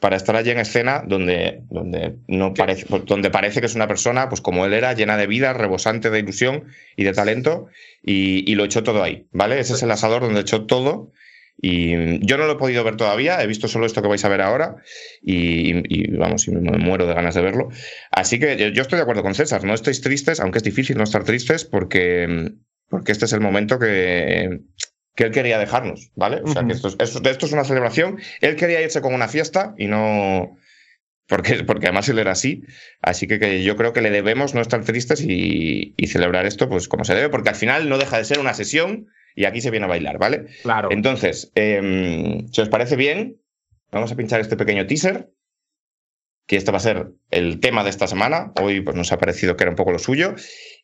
para 0.00 0.16
estar 0.16 0.34
allí 0.34 0.50
en 0.50 0.58
escena 0.58 1.04
donde, 1.06 1.62
donde, 1.70 2.16
no 2.26 2.54
parece, 2.54 2.86
donde 3.06 3.30
parece 3.30 3.60
que 3.60 3.66
es 3.66 3.74
una 3.74 3.88
persona, 3.88 4.28
pues 4.28 4.40
como 4.40 4.66
él 4.66 4.72
era, 4.72 4.92
llena 4.94 5.16
de 5.16 5.26
vida, 5.26 5.52
rebosante 5.52 6.10
de 6.10 6.18
ilusión 6.18 6.64
y 6.96 7.04
de 7.04 7.12
talento, 7.12 7.68
y, 8.02 8.50
y 8.50 8.54
lo 8.56 8.64
echó 8.64 8.82
todo 8.82 9.02
ahí, 9.02 9.26
¿vale? 9.32 9.60
Ese 9.60 9.74
es 9.74 9.82
el 9.82 9.90
asador 9.90 10.22
donde 10.22 10.40
echó 10.40 10.66
todo. 10.66 11.12
Y 11.60 12.26
yo 12.26 12.38
no 12.38 12.46
lo 12.46 12.54
he 12.54 12.56
podido 12.56 12.82
ver 12.82 12.96
todavía, 12.96 13.40
he 13.40 13.46
visto 13.46 13.68
solo 13.68 13.86
esto 13.86 14.02
que 14.02 14.08
vais 14.08 14.24
a 14.24 14.28
ver 14.28 14.40
ahora 14.40 14.76
y, 15.22 15.74
y, 15.94 16.10
vamos, 16.16 16.48
y 16.48 16.50
me 16.50 16.78
muero 16.78 17.06
de 17.06 17.14
ganas 17.14 17.36
de 17.36 17.42
verlo. 17.42 17.68
Así 18.10 18.40
que 18.40 18.56
yo, 18.56 18.68
yo 18.68 18.82
estoy 18.82 18.96
de 18.96 19.02
acuerdo 19.02 19.22
con 19.22 19.34
César, 19.34 19.62
no 19.62 19.74
estéis 19.74 20.00
tristes, 20.00 20.40
aunque 20.40 20.58
es 20.58 20.64
difícil 20.64 20.96
no 20.96 21.04
estar 21.04 21.22
tristes 21.22 21.64
porque, 21.64 22.52
porque 22.92 23.10
este 23.10 23.24
es 23.24 23.32
el 23.32 23.40
momento 23.40 23.78
que, 23.78 24.60
que 25.16 25.24
él 25.24 25.30
quería 25.32 25.58
dejarnos, 25.58 26.10
¿vale? 26.14 26.42
O 26.44 26.48
sea, 26.52 26.64
que 26.66 26.72
esto 26.74 26.88
es, 26.88 26.96
esto- 27.00 27.28
esto 27.28 27.46
es 27.46 27.52
una 27.52 27.64
celebración. 27.64 28.18
Él 28.42 28.54
quería 28.54 28.82
irse 28.82 29.00
con 29.00 29.14
una 29.14 29.28
fiesta 29.28 29.74
y 29.78 29.86
no... 29.86 30.56
Porque, 31.26 31.64
porque 31.64 31.86
además 31.86 32.08
él 32.10 32.18
era 32.18 32.32
así. 32.32 32.62
Así 33.00 33.26
que, 33.26 33.38
que 33.38 33.62
yo 33.62 33.76
creo 33.76 33.94
que 33.94 34.02
le 34.02 34.10
debemos 34.10 34.54
no 34.54 34.60
estar 34.60 34.84
tristes 34.84 35.22
y, 35.26 35.94
y 35.96 36.06
celebrar 36.08 36.44
esto 36.44 36.68
pues 36.68 36.86
como 36.88 37.04
se 37.04 37.14
debe, 37.14 37.30
porque 37.30 37.48
al 37.48 37.54
final 37.54 37.88
no 37.88 37.96
deja 37.96 38.18
de 38.18 38.24
ser 38.24 38.38
una 38.38 38.52
sesión 38.52 39.06
y 39.34 39.46
aquí 39.46 39.62
se 39.62 39.70
viene 39.70 39.86
a 39.86 39.88
bailar, 39.88 40.18
¿vale? 40.18 40.46
Claro. 40.62 40.90
Entonces, 40.92 41.50
em, 41.54 42.46
si 42.52 42.60
os 42.60 42.68
parece 42.68 42.96
bien, 42.96 43.40
vamos 43.90 44.12
a 44.12 44.16
pinchar 44.16 44.40
este 44.42 44.56
pequeño 44.58 44.86
teaser, 44.86 45.30
que 46.46 46.56
este 46.56 46.70
va 46.72 46.76
a 46.78 46.80
ser 46.80 47.12
el 47.30 47.60
tema 47.60 47.82
de 47.84 47.90
esta 47.90 48.06
semana. 48.06 48.52
Hoy 48.60 48.82
pues, 48.82 48.94
nos 48.96 49.10
ha 49.12 49.18
parecido 49.18 49.56
que 49.56 49.64
era 49.64 49.70
un 49.70 49.76
poco 49.76 49.92
lo 49.92 49.98
suyo 49.98 50.34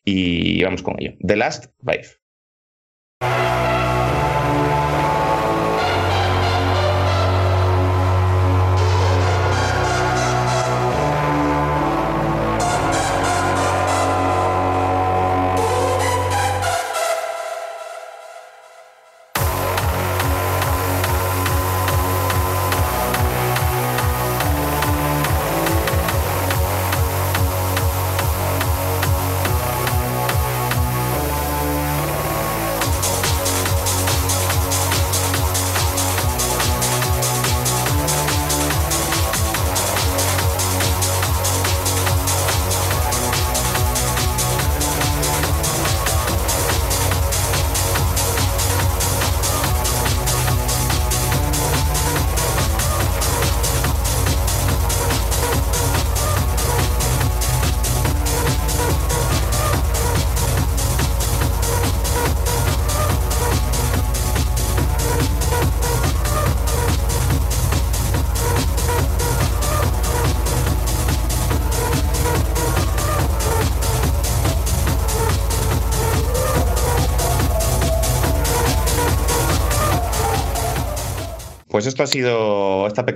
y 0.09 0.63
vamos 0.63 0.81
con 0.81 0.95
ello. 0.99 1.13
The 1.19 1.35
Last 1.35 1.65
Vibe. 1.81 2.07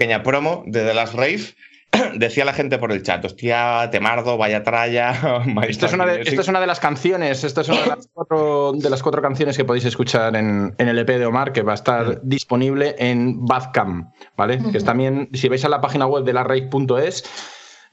Pequeña 0.03 0.21
promo 0.23 0.63
de 0.67 0.83
The 0.83 0.93
Last 0.93 1.13
Rave. 1.13 1.41
Decía 2.15 2.43
la 2.43 2.53
gente 2.53 2.77
por 2.79 2.91
el 2.91 3.03
chat, 3.03 3.23
hostia, 3.23 3.87
Temardo, 3.91 4.35
vaya 4.37 4.63
tralla. 4.63 5.11
Esta 5.69 5.85
es, 5.85 5.93
una 5.93 6.05
de, 6.07 6.21
esta 6.21 6.41
es 6.41 6.47
una 6.47 6.59
de 6.59 6.67
las 6.67 6.79
canciones, 6.79 7.43
esta 7.43 7.61
es 7.61 7.69
una 7.69 7.81
de 7.83 7.87
las 7.87 8.09
cuatro, 8.11 8.73
de 8.73 8.89
las 8.89 9.01
cuatro 9.03 9.21
canciones 9.21 9.55
que 9.55 9.63
podéis 9.63 9.85
escuchar 9.85 10.35
en, 10.35 10.73
en 10.77 10.87
el 10.87 10.97
EP 10.99 11.07
de 11.07 11.25
Omar, 11.25 11.53
que 11.53 11.61
va 11.61 11.71
a 11.73 11.75
estar 11.75 12.19
disponible 12.23 12.95
en 12.97 13.45
Badcam, 13.45 14.11
¿vale? 14.35 14.59
Que 14.71 14.77
es 14.79 14.83
también, 14.83 15.29
si 15.33 15.47
vais 15.49 15.63
a 15.65 15.69
la 15.69 15.81
página 15.81 16.05
web 16.07 16.23
de 16.23 16.33
la 16.33 16.43
rave.es 16.43 17.23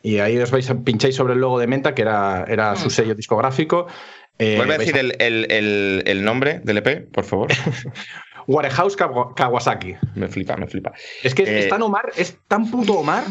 y 0.03 0.19
ahí 0.19 0.39
os 0.39 0.51
vais 0.51 0.69
a 0.71 0.75
pincháis 0.83 1.15
sobre 1.15 1.35
el 1.35 1.41
logo 1.41 1.59
de 1.59 1.67
Menta, 1.67 1.95
que 1.95 2.01
era, 2.03 2.45
era 2.49 2.75
su 2.77 2.89
sello 2.89 3.15
discográfico. 3.15 3.87
eh, 4.39 4.57
Vuelve 4.57 4.77
a 4.77 4.79
decir 4.79 4.97
el, 4.97 5.15
el- 5.21 5.47
el- 5.53 6.03
el 6.07 6.25
nombre 6.25 6.61
del 6.65 6.79
EP, 6.79 7.07
por 7.13 7.25
favor. 7.25 7.49
Warehouse 8.53 8.97
Kawa- 8.97 9.33
Kawasaki. 9.35 9.95
me 10.17 10.27
flipa, 10.29 10.57
me 10.57 10.67
flipa. 10.67 10.93
Es 11.23 11.35
que 11.35 11.43
Eh, 11.45 11.59
es 11.61 11.69
tan 11.69 11.83
Omar, 11.83 12.11
es 12.17 12.37
tan 12.49 12.71
puto 12.71 12.95
Omar. 12.95 13.25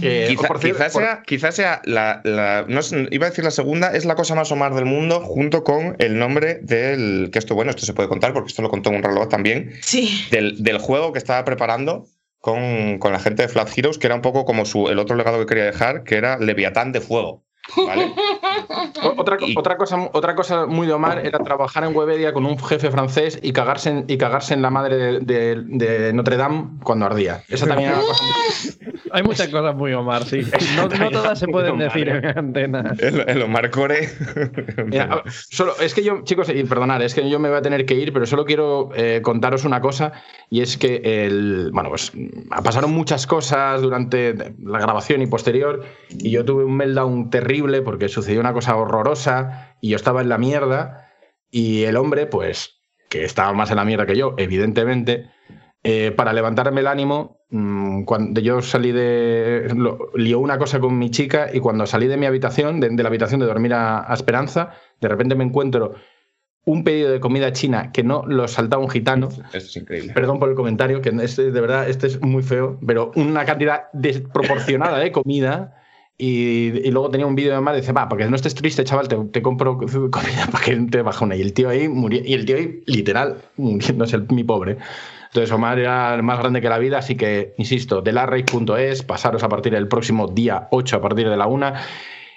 que- 0.00 0.26
Quizá- 0.28 0.46
por 0.46 0.60
cierto, 0.60 0.78
quizás 1.26 1.48
por- 1.48 1.52
sea, 1.52 1.82
la, 1.84 2.20
la- 2.24 2.64
no 2.68 2.80
sé, 2.82 3.08
iba 3.10 3.26
a 3.26 3.30
decir 3.30 3.44
la 3.44 3.50
segunda, 3.50 3.92
es 3.96 4.04
la 4.04 4.14
cosa 4.14 4.34
más 4.36 4.52
Omar 4.52 4.74
del 4.74 4.84
mundo, 4.84 5.20
junto 5.20 5.64
con 5.64 5.96
el 5.98 6.18
nombre 6.18 6.60
del. 6.62 7.30
Que 7.32 7.38
esto, 7.40 7.54
bueno, 7.56 7.70
esto 7.70 7.84
se 7.84 7.94
puede 7.94 8.08
contar 8.08 8.32
porque 8.32 8.48
esto 8.48 8.62
lo 8.62 8.70
contó 8.70 8.90
un 8.90 9.02
reloj 9.02 9.28
también. 9.28 9.72
Sí. 9.82 10.24
Del, 10.30 10.62
del 10.62 10.78
juego 10.78 11.12
que 11.12 11.18
estaba 11.18 11.44
preparando 11.44 12.06
con, 12.38 12.98
con 12.98 13.12
la 13.12 13.18
gente 13.18 13.42
de 13.42 13.48
Flat 13.48 13.70
Heroes, 13.76 13.98
que 13.98 14.06
era 14.06 14.14
un 14.14 14.22
poco 14.22 14.44
como 14.44 14.64
su, 14.66 14.88
el 14.88 14.98
otro 14.98 15.16
legado 15.16 15.40
que 15.40 15.46
quería 15.46 15.64
dejar, 15.64 16.04
que 16.04 16.16
era 16.16 16.38
Leviatán 16.38 16.92
de 16.92 17.00
Fuego. 17.00 17.42
¿Vale? 17.86 18.12
Otra, 19.16 19.36
Y- 19.40 19.54
otra, 19.58 19.76
cosa, 19.76 20.08
otra 20.12 20.34
cosa 20.34 20.66
muy 20.66 20.86
de 20.86 20.92
Omar 20.92 21.24
era 21.24 21.38
trabajar 21.38 21.84
en 21.84 21.94
Webedia 21.96 22.32
con 22.32 22.46
un 22.46 22.58
jefe 22.58 22.90
francés 22.90 23.38
y 23.42 23.52
cagarse 23.52 23.90
en, 23.90 24.04
y 24.08 24.16
cagarse 24.16 24.54
en 24.54 24.62
la 24.62 24.70
madre 24.70 24.96
de, 24.96 25.20
de- 25.20 25.62
de 25.66 26.12
Notre 26.12 26.36
Dame 26.36 26.64
cuando 26.82 27.06
ardía. 27.06 27.42
Esa 27.48 27.66
también 27.66 27.90
era 27.90 27.98
una 27.98 28.08
cosa 28.08 28.24
muy- 28.24 28.94
Hay 29.12 29.22
muchas 29.22 29.48
cosas 29.48 29.74
muy 29.76 29.92
Omar, 29.92 30.24
sí. 30.24 30.40
No, 30.76 30.88
no 30.88 31.10
todas 31.10 31.38
se 31.38 31.46
pueden 31.46 31.72
Omar, 31.74 31.84
decir 31.92 32.08
en 32.08 32.38
antena. 32.38 32.94
el, 32.98 33.20
el 33.28 33.42
Omar 33.42 33.70
Core. 33.70 34.08
Mira, 34.86 35.22
solo, 35.50 35.74
es 35.80 35.94
que 35.94 36.02
yo, 36.02 36.22
chicos, 36.24 36.48
y 36.52 36.64
perdonad, 36.64 37.00
es 37.02 37.14
que 37.14 37.28
yo 37.28 37.38
me 37.38 37.48
voy 37.48 37.58
a 37.58 37.62
tener 37.62 37.86
que 37.86 37.94
ir, 37.94 38.12
pero 38.12 38.26
solo 38.26 38.44
quiero 38.44 38.90
eh, 38.96 39.20
contaros 39.22 39.64
una 39.64 39.80
cosa, 39.80 40.12
y 40.50 40.60
es 40.62 40.76
que 40.76 41.00
el, 41.26 41.70
bueno, 41.72 41.90
pues 41.90 42.10
mm, 42.14 42.48
pasaron 42.64 42.92
muchas 42.92 43.26
cosas 43.26 43.82
durante 43.82 44.34
la 44.62 44.78
grabación 44.80 45.22
y 45.22 45.26
posterior, 45.26 45.84
y 46.10 46.30
yo 46.30 46.44
tuve 46.44 46.64
un 46.64 46.76
meltdown 46.76 47.30
terrible 47.30 47.82
porque 47.82 48.08
sucedió 48.08 48.40
una 48.44 48.52
cosa 48.52 48.76
horrorosa, 48.76 49.76
y 49.80 49.90
yo 49.90 49.96
estaba 49.96 50.20
en 50.22 50.28
la 50.28 50.38
mierda, 50.38 51.10
y 51.50 51.84
el 51.84 51.96
hombre, 51.96 52.26
pues, 52.26 52.80
que 53.08 53.24
estaba 53.24 53.52
más 53.52 53.70
en 53.70 53.76
la 53.76 53.84
mierda 53.84 54.06
que 54.06 54.16
yo, 54.16 54.34
evidentemente, 54.36 55.30
eh, 55.82 56.12
para 56.12 56.32
levantarme 56.32 56.80
el 56.80 56.86
ánimo, 56.86 57.38
mm, 57.50 58.04
cuando 58.04 58.40
yo 58.40 58.60
salí 58.62 58.90
de. 58.92 59.70
lo- 59.76 60.10
lió 60.14 60.38
una 60.40 60.58
cosa 60.58 60.80
con 60.80 60.98
mi 60.98 61.10
chica 61.10 61.48
y 61.52 61.60
cuando 61.60 61.86
salí 61.86 62.06
de 62.06 62.16
mi 62.16 62.26
habitación, 62.26 62.80
de, 62.80 62.88
de 62.88 63.02
la 63.02 63.08
habitación 63.08 63.40
de 63.40 63.46
dormir 63.46 63.74
a, 63.74 64.10
a 64.10 64.14
Esperanza, 64.14 64.70
de 65.00 65.08
repente 65.08 65.34
me 65.34 65.44
encuentro 65.44 65.94
un 66.66 66.82
pedido 66.82 67.12
de 67.12 67.20
comida 67.20 67.52
china 67.52 67.92
que 67.92 68.02
no 68.02 68.24
lo 68.26 68.48
saltaba 68.48 68.82
un 68.82 68.88
gitano. 68.88 69.28
Es 69.52 69.76
increíble. 69.76 70.14
Perdón 70.14 70.38
por 70.38 70.48
el 70.48 70.54
comentario, 70.54 71.02
que 71.02 71.10
este, 71.22 71.50
de 71.52 71.60
verdad 71.60 71.86
este 71.88 72.06
es 72.06 72.20
muy 72.22 72.42
feo, 72.42 72.78
pero 72.86 73.12
una 73.16 73.44
cantidad 73.44 73.84
desproporcionada 73.92 74.98
de 74.98 75.12
comida. 75.12 75.76
Y, 76.16 76.86
y 76.86 76.90
luego 76.92 77.10
tenía 77.10 77.26
un 77.26 77.34
vídeo 77.34 77.60
de 77.60 77.72
y 77.72 77.76
dice, 77.80 77.92
va, 77.92 78.08
para 78.08 78.24
que 78.24 78.30
no 78.30 78.36
estés 78.36 78.54
triste, 78.54 78.84
chaval, 78.84 79.08
te, 79.08 79.16
te 79.16 79.42
compro 79.42 79.78
comida 80.10 80.48
para 80.50 80.64
que 80.64 80.76
te 80.76 81.02
bajone. 81.02 81.36
Y 81.36 81.42
el 81.42 81.52
tío 81.52 81.68
ahí 81.68 81.88
murió, 81.88 82.22
y 82.24 82.34
el 82.34 82.44
tío 82.44 82.56
ahí, 82.56 82.82
literal, 82.86 83.38
muriéndose, 83.56 84.18
mi 84.30 84.44
pobre. 84.44 84.78
Entonces 85.34 85.50
Omar 85.50 85.80
era 85.80 86.16
más 86.22 86.38
grande 86.38 86.60
que 86.60 86.68
la 86.68 86.78
vida, 86.78 86.98
así 86.98 87.16
que, 87.16 87.54
insisto, 87.58 88.02
delarrey.es, 88.02 89.02
pasaros 89.02 89.42
a 89.42 89.48
partir 89.48 89.72
del 89.72 89.88
próximo 89.88 90.28
día 90.28 90.68
8 90.70 90.96
a 90.96 91.00
partir 91.00 91.28
de 91.28 91.36
la 91.36 91.48
1. 91.48 91.72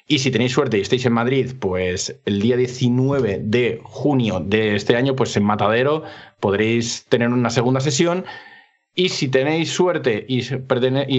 Y 0.07 0.19
si 0.19 0.31
tenéis 0.31 0.53
suerte 0.53 0.79
y 0.79 0.81
estáis 0.81 1.05
en 1.05 1.13
Madrid, 1.13 1.51
pues 1.59 2.19
el 2.25 2.41
día 2.41 2.57
19 2.57 3.41
de 3.43 3.81
junio 3.83 4.39
de 4.39 4.75
este 4.75 4.95
año, 4.95 5.15
pues 5.15 5.37
en 5.37 5.43
Matadero 5.43 6.03
podréis 6.39 7.05
tener 7.07 7.29
una 7.29 7.51
segunda 7.51 7.81
sesión. 7.81 8.25
Y 8.99 9.09
si 9.09 9.27
tenéis 9.27 9.71
suerte 9.71 10.25
y, 10.27 10.39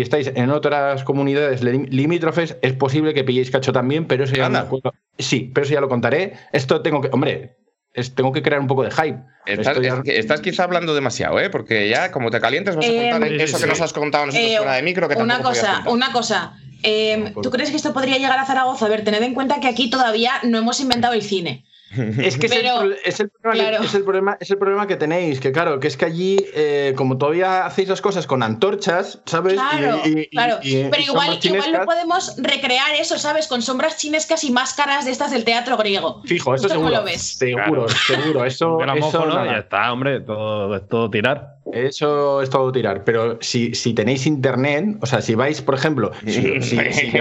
estáis 0.01 0.33
en 0.35 0.51
otras 0.51 1.05
comunidades 1.05 1.63
lim- 1.63 1.87
limítrofes, 1.91 2.57
es 2.61 2.73
posible 2.73 3.15
que 3.15 3.23
pilléis 3.23 3.53
cacho 3.53 3.73
también, 3.73 4.05
pero 4.07 4.25
eso 4.25 4.35
ya 4.35 4.49
no. 4.49 4.69
Sí, 5.17 5.53
pero 5.55 5.65
eso 5.65 5.75
ya 5.75 5.81
lo 5.81 5.89
contaré. 5.89 6.33
Esto 6.53 6.83
tengo 6.83 7.01
que, 7.01 7.09
hombre, 7.13 7.57
es- 7.95 8.17
tengo 8.17 8.33
que 8.33 8.43
crear 8.43 8.61
un 8.61 8.67
poco 8.67 8.83
de 8.83 8.91
hype. 8.91 9.21
Estás, 9.47 9.81
ya- 9.81 9.95
es 9.95 10.01
que 10.03 10.19
estás 10.19 10.41
quizá 10.41 10.65
hablando 10.65 10.93
demasiado, 10.93 11.39
¿eh? 11.39 11.51
Porque 11.51 11.89
ya, 11.89 12.11
como 12.11 12.33
te 12.33 12.41
calientes, 12.41 12.75
vas 12.75 12.85
a 12.85 12.89
Eh, 12.89 13.11
contar 13.11 13.33
eso 13.33 13.57
sí, 13.59 13.63
que 13.63 13.69
nos 13.71 13.81
has 13.81 13.93
contado 13.93 14.27
nosotros 14.27 14.51
Eh, 14.51 14.57
fuera 14.57 14.75
de 14.75 14.83
micro. 14.83 15.09
Que 15.09 15.15
una 15.15 15.41
cosa, 15.41 15.85
una 15.87 16.11
cosa. 16.11 16.55
Eh, 16.83 17.33
¿Tú 17.41 17.49
crees 17.51 17.71
que 17.71 17.77
esto 17.77 17.93
podría 17.93 18.19
llegar 18.19 18.41
a 18.41 18.45
Zaragoza? 18.45 18.87
A 18.87 18.89
ver, 18.89 19.05
tened 19.05 19.23
en 19.23 19.35
cuenta 19.35 19.61
que 19.61 19.69
aquí 19.69 19.89
todavía 19.89 20.33
no 20.43 20.59
hemos 20.59 20.81
inventado 20.81 21.15
el 21.15 21.23
cine. 21.23 21.65
Es 21.91 22.37
que 22.37 22.47
es, 22.47 22.53
el, 22.53 22.97
es 23.05 23.21
el 23.21 23.31
problema 23.31 23.79
que- 23.79 23.85
es, 23.87 23.95
el 23.95 24.05
problema, 24.05 24.37
es 24.41 24.51
el 24.51 24.59
problema 24.59 24.87
que 24.87 24.97
tenéis, 24.97 25.41
que 25.41 25.53
claro, 25.53 25.81
que 25.81 25.89
es 25.89 25.97
que 25.97 26.05
allí, 26.05 26.37
eh, 26.55 26.93
como 26.97 27.17
todavía 27.17 27.65
hacéis 27.65 27.89
las 27.89 28.01
cosas 28.01 28.27
con 28.27 28.43
antorchas, 28.43 29.21
¿sabes? 29.25 29.55
Claro, 29.55 30.01
Y- 30.05 30.09
y- 30.09 30.21
y- 30.23 30.29
claro. 30.29 30.59
y- 30.63 30.77
y 30.81 30.85
Pero 30.91 31.03
igual, 31.03 31.39
igual 31.43 31.73
no 31.73 31.85
podemos 31.85 32.35
recrear 32.39 32.95
eso, 33.01 33.19
¿sabes? 33.19 33.47
Con 33.47 33.63
sombras 33.63 33.97
chinescas 33.97 34.45
y 34.45 34.51
máscaras 34.53 35.07
de 35.07 35.13
estas 35.13 35.31
del 35.31 35.45
teatro 35.45 35.77
griego. 35.79 36.23
Fijo, 36.25 36.55
eso 36.55 36.67
¿Esto 36.67 36.77
cómo 36.79 36.89
seguro. 36.89 37.01
lo 37.05 37.11
ves? 37.11 37.23
Seguro, 37.39 37.89
seguro. 37.89 38.45
Eso, 38.45 38.79
eso, 38.95 39.45
ya 39.45 39.59
está, 39.59 39.93
hombre, 39.93 40.21
todo, 40.21 40.81
todo 40.83 41.11
tirar. 41.11 41.58
Eso 41.73 42.43
es 42.43 42.51
todo 42.51 42.71
tirar. 42.73 43.05
Pero 43.05 43.39
si, 43.41 43.75
si 43.75 43.95
tenéis 43.95 44.27
internet, 44.27 44.97
o 45.01 45.07
sea, 45.07 45.21
si 45.21 45.35
vais, 45.35 45.61
por 45.63 45.75
ejemplo, 45.75 46.11
si, 46.27 46.61
si- 46.63 46.79
si- 46.93 47.13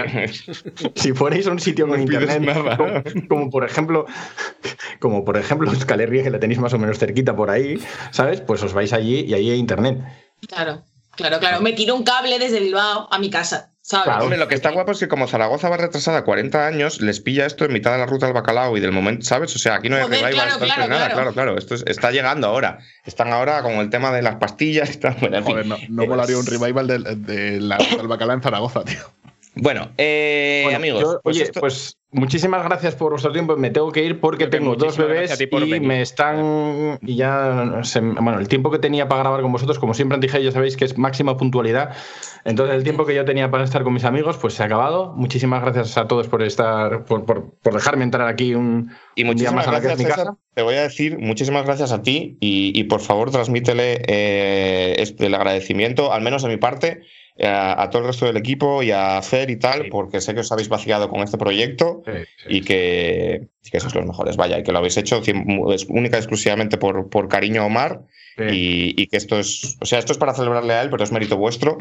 si 0.94 1.12
fuerais 1.12 1.46
a 1.46 1.52
un 1.52 1.60
sitio 1.60 1.86
con 1.88 1.96
No 1.98 2.02
internet, 2.04 2.42
como, 2.76 3.02
como 3.28 3.50
por 3.50 3.64
ejemplo, 3.64 4.06
como 5.00 5.24
por 5.24 5.36
ejemplo 5.36 5.70
Euskal 5.70 6.00
Herria, 6.00 6.22
que 6.22 6.30
la 6.30 6.40
tenéis 6.40 6.58
más 6.60 6.72
o 6.74 6.78
menos 6.78 6.98
cerquita 6.98 7.34
por 7.36 7.50
ahí, 7.50 7.78
¿sabes? 8.10 8.40
Pues 8.40 8.62
os 8.62 8.72
vais 8.72 8.92
allí 8.92 9.20
y 9.20 9.34
ahí 9.34 9.50
hay 9.50 9.58
internet. 9.58 9.98
Claro, 10.48 10.82
claro, 11.16 11.38
claro. 11.38 11.60
Me 11.60 11.72
tiro 11.72 11.94
un 11.94 12.04
cable 12.04 12.38
desde 12.38 12.60
Bilbao 12.60 13.08
a 13.10 13.18
mi 13.18 13.30
casa, 13.30 13.72
Hombre, 14.20 14.36
lo 14.38 14.48
que 14.48 14.54
está 14.54 14.70
guapo 14.70 14.92
es 14.92 14.98
que 14.98 15.08
como 15.08 15.26
Zaragoza 15.28 15.68
va 15.68 15.76
retrasada 15.78 16.22
40 16.24 16.66
años, 16.66 17.00
les 17.00 17.20
pilla 17.20 17.46
esto 17.46 17.64
en 17.64 17.72
mitad 17.72 17.92
de 17.92 17.98
la 17.98 18.06
ruta 18.06 18.26
del 18.26 18.34
bacalao 18.34 18.76
y 18.76 18.80
del 18.80 18.92
momento, 18.92 19.24
¿sabes? 19.24 19.54
O 19.56 19.58
sea, 19.58 19.76
aquí 19.76 19.88
no 19.88 19.96
hay 19.96 20.02
Joder, 20.02 20.22
revival, 20.24 20.46
claro, 20.46 20.58
nada, 20.60 20.86
claro. 20.86 21.14
claro, 21.14 21.32
claro. 21.32 21.58
Esto 21.58 21.74
es- 21.74 21.84
está 21.86 22.10
llegando 22.10 22.46
ahora. 22.48 22.78
Están 23.04 23.32
ahora 23.32 23.62
con 23.62 23.72
el 23.74 23.88
tema 23.90 24.12
de 24.12 24.22
las 24.22 24.36
pastillas. 24.36 24.90
Están, 24.90 25.16
bueno. 25.20 25.42
Joder, 25.42 25.66
no, 25.66 25.76
no 25.88 26.06
molaría 26.06 26.36
un 26.38 26.46
revival 26.46 26.86
del- 26.86 27.24
de, 27.26 27.60
la 27.60 27.78
del 27.78 28.08
bacalao 28.08 28.36
en 28.36 28.42
Zaragoza, 28.42 28.84
tío. 28.84 28.98
Bueno, 29.60 29.90
eh, 29.98 30.60
Bueno, 30.64 30.76
amigos, 30.78 31.02
yo- 31.02 31.20
pues 31.22 31.36
oye, 31.36 31.44
esto- 31.44 31.60
pues 31.60 31.98
muchísimas 32.12 32.62
gracias 32.64 32.94
por 32.94 33.10
vuestro 33.10 33.32
tiempo. 33.32 33.56
Me 33.56 33.70
tengo 33.70 33.90
que 33.90 34.04
ir 34.04 34.20
porque 34.20 34.46
tengo 34.46 34.76
dos 34.76 34.96
bebés 34.96 35.38
y 35.40 35.46
venir. 35.46 35.80
me 35.82 36.00
están. 36.00 36.98
Y 37.02 37.16
ya. 37.16 37.80
bueno, 38.20 38.38
el 38.38 38.46
tiempo 38.46 38.70
que 38.70 38.78
tenía 38.78 39.08
para 39.08 39.22
grabar 39.22 39.42
con 39.42 39.50
vosotros, 39.50 39.78
como 39.80 39.94
siempre 39.94 40.16
dije, 40.18 40.42
ya 40.42 40.52
sabéis 40.52 40.76
que 40.76 40.84
es 40.84 40.96
máxima 40.96 41.36
puntualidad. 41.36 41.94
Entonces, 42.44 42.76
el 42.76 42.84
tiempo 42.84 43.04
que 43.04 43.14
yo 43.16 43.24
tenía 43.24 43.50
para 43.50 43.64
estar 43.64 43.82
con 43.82 43.92
mis 43.92 44.04
amigos, 44.04 44.36
pues 44.38 44.54
se 44.54 44.62
ha 44.62 44.66
acabado. 44.66 45.12
Muchísimas 45.16 45.60
gracias 45.62 45.98
a 45.98 46.06
todos 46.06 46.28
por 46.28 46.42
estar. 46.42 47.04
por, 47.04 47.24
por- 47.26 47.50
por 47.60 47.74
dejarme 47.74 48.04
entrar 48.04 48.28
aquí 48.28 48.54
un, 48.54 48.92
Y 49.16 49.22
un 49.24 49.34
día 49.36 49.50
muchísimas 49.50 49.54
más 49.54 49.68
a 49.68 49.72
la 49.72 49.80
que 49.80 49.86
es 49.88 49.98
gracias, 49.98 50.08
mi 50.08 50.14
casa. 50.24 50.36
Te 50.54 50.62
voy 50.62 50.74
a 50.76 50.82
decir 50.82 51.18
muchísimas 51.18 51.64
gracias 51.66 51.90
a 51.92 52.02
ti 52.02 52.36
y, 52.40 52.72
y 52.78 52.84
por 52.84 53.00
favor 53.00 53.30
transmítele 53.32 54.02
eh, 54.06 54.94
este, 54.98 55.26
el 55.26 55.34
agradecimiento, 55.34 56.12
al 56.12 56.22
menos 56.22 56.42
de 56.42 56.48
mi 56.48 56.56
parte, 56.56 57.02
a, 57.42 57.82
a 57.82 57.90
todo 57.90 58.02
el 58.02 58.08
resto 58.08 58.26
del 58.26 58.36
equipo 58.36 58.82
y 58.82 58.90
a 58.90 59.20
Fer 59.22 59.50
y 59.50 59.56
tal, 59.56 59.84
Sí. 59.84 59.88
porque 59.90 60.20
sé 60.20 60.34
que 60.34 60.40
os 60.40 60.50
habéis 60.52 60.68
vaciado 60.68 61.08
con 61.08 61.20
este 61.22 61.38
proyecto 61.38 62.02
y 62.48 62.60
que, 62.62 63.48
y 63.64 63.70
que 63.70 63.80
sois 63.80 63.94
los 63.94 64.06
mejores, 64.06 64.36
vaya, 64.36 64.58
y 64.58 64.62
que 64.62 64.72
lo 64.72 64.78
habéis 64.78 64.96
hecho 64.96 65.20
es 65.72 65.86
única 65.88 66.16
y 66.16 66.20
exclusivamente 66.20 66.78
por, 66.78 67.08
por 67.10 67.28
cariño 67.28 67.62
a 67.62 67.66
Omar 67.66 68.00
Sí. 68.36 68.44
y, 68.96 69.02
y 69.02 69.06
que 69.08 69.16
esto 69.16 69.36
es, 69.36 69.76
o 69.80 69.84
sea, 69.84 69.98
esto 69.98 70.12
es 70.12 70.18
para 70.18 70.32
celebrarle 70.32 70.72
a 70.72 70.82
él, 70.82 70.90
pero 70.90 71.02
es 71.02 71.10
mérito 71.10 71.36
vuestro, 71.36 71.76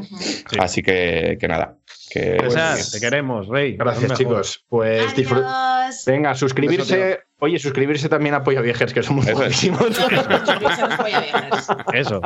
así 0.57 0.81
que, 0.81 1.37
que 1.39 1.47
nada. 1.47 1.77
Que, 2.09 2.37
pues, 2.39 2.91
te 2.91 2.99
queremos, 2.99 3.47
Rey. 3.47 3.77
Gracias, 3.77 4.17
chicos. 4.17 4.65
Pues 4.67 5.15
disfrut- 5.15 5.43
Adiós. 5.45 6.03
Venga, 6.07 6.33
suscribirse. 6.33 7.19
Oye, 7.39 7.59
suscribirse 7.59 8.09
también 8.09 8.33
a 8.33 8.39
Apoya 8.39 8.61
Viajes, 8.61 8.93
que 8.93 9.03
somos 9.03 9.25
Eso 9.27 9.33
es. 9.33 9.37
buenísimos. 9.37 10.09
Viajar. 10.09 11.85
Eso. 11.93 12.19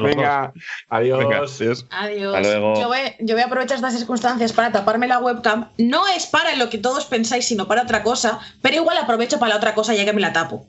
Venga, 0.00 0.52
adiós. 0.88 1.18
Venga, 1.20 1.36
adiós. 1.38 1.86
Adiós. 1.90 2.34
Hasta 2.34 2.40
luego. 2.48 2.80
Yo, 2.80 2.88
voy, 2.88 2.98
yo 3.20 3.34
voy 3.36 3.42
a 3.42 3.46
aprovechar 3.46 3.76
estas 3.76 3.96
circunstancias 3.96 4.52
para 4.52 4.72
taparme 4.72 5.06
la 5.06 5.18
webcam. 5.20 5.70
No 5.78 6.06
es 6.08 6.26
para 6.26 6.56
lo 6.56 6.68
que 6.68 6.78
todos 6.78 7.04
pensáis, 7.06 7.46
sino 7.46 7.68
para 7.68 7.82
otra 7.82 8.02
cosa, 8.02 8.40
pero 8.60 8.74
igual 8.76 8.98
aprovecho 8.98 9.38
para 9.38 9.50
la 9.50 9.56
otra 9.56 9.74
cosa 9.74 9.94
ya 9.94 10.04
que 10.04 10.12
me 10.12 10.20
la 10.20 10.32
tapo. 10.32 10.66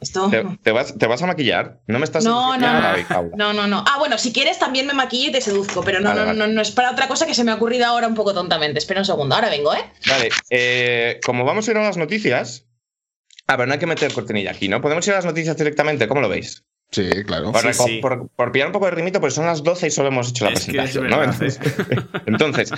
Esto. 0.00 0.28
¿Te, 0.30 0.44
te 0.62 0.72
vas, 0.72 0.96
¿Te 0.98 1.06
vas 1.06 1.22
a 1.22 1.26
maquillar? 1.26 1.78
No 1.86 1.98
me 1.98 2.04
estás 2.04 2.22
No, 2.24 2.58
no, 2.58 2.80
no. 2.80 2.92
No, 3.34 3.52
no, 3.54 3.66
no. 3.66 3.82
Ah, 3.88 3.96
bueno, 3.98 4.18
si 4.18 4.32
quieres 4.32 4.58
también 4.58 4.86
me 4.86 4.92
maquillo 4.92 5.30
y 5.30 5.32
te 5.32 5.40
seduzco, 5.40 5.82
pero 5.82 6.00
no, 6.00 6.10
Vale, 6.10 6.20
no, 6.20 6.26
vale. 6.26 6.38
no, 6.38 6.46
no 6.48 6.60
es 6.60 6.70
para 6.70 6.90
otra 6.90 7.08
cosa 7.08 7.26
que 7.26 7.34
se 7.34 7.44
me 7.44 7.50
ha 7.52 7.54
ocurrido 7.54 7.86
ahora 7.86 8.06
un 8.08 8.14
poco 8.14 8.34
tontamente. 8.34 8.78
Espera 8.78 9.00
un 9.00 9.06
segundo, 9.06 9.34
ahora 9.34 9.48
vengo, 9.48 9.74
¿eh? 9.74 9.84
Vale, 10.06 10.28
eh, 10.50 11.18
como 11.24 11.44
vamos 11.46 11.66
a 11.66 11.70
ir 11.70 11.78
a 11.78 11.82
las 11.82 11.96
noticias. 11.96 12.65
Ah, 13.46 13.56
pero 13.56 13.66
no 13.66 13.72
hay 13.74 13.78
que 13.78 13.86
meter 13.86 14.12
cortinilla 14.12 14.50
aquí, 14.50 14.68
¿no? 14.68 14.80
¿Podemos 14.80 15.06
ir 15.06 15.12
a 15.12 15.16
las 15.16 15.24
noticias 15.24 15.56
directamente? 15.56 16.08
¿Cómo 16.08 16.20
lo 16.20 16.28
veis? 16.28 16.64
Sí, 16.92 17.08
claro. 17.24 17.50
Por, 17.50 17.60
Sí, 17.62 17.68
reco- 17.68 17.84
sí. 17.86 17.98
por- 18.00 18.28
por 18.28 18.52
pillar 18.52 18.68
un 18.68 18.72
poco 18.72 18.84
de 18.86 18.92
rimito, 18.92 19.20
pues 19.20 19.34
son 19.34 19.44
las 19.46 19.64
12 19.64 19.88
y 19.88 19.90
solo 19.90 20.08
hemos 20.08 20.30
hecho 20.30 20.44
la 20.44 20.52
Es 20.52 20.64
presentación. 20.66 21.08
¿no? 21.08 21.22
Entonces, 21.22 21.58
entonces, 22.26 22.72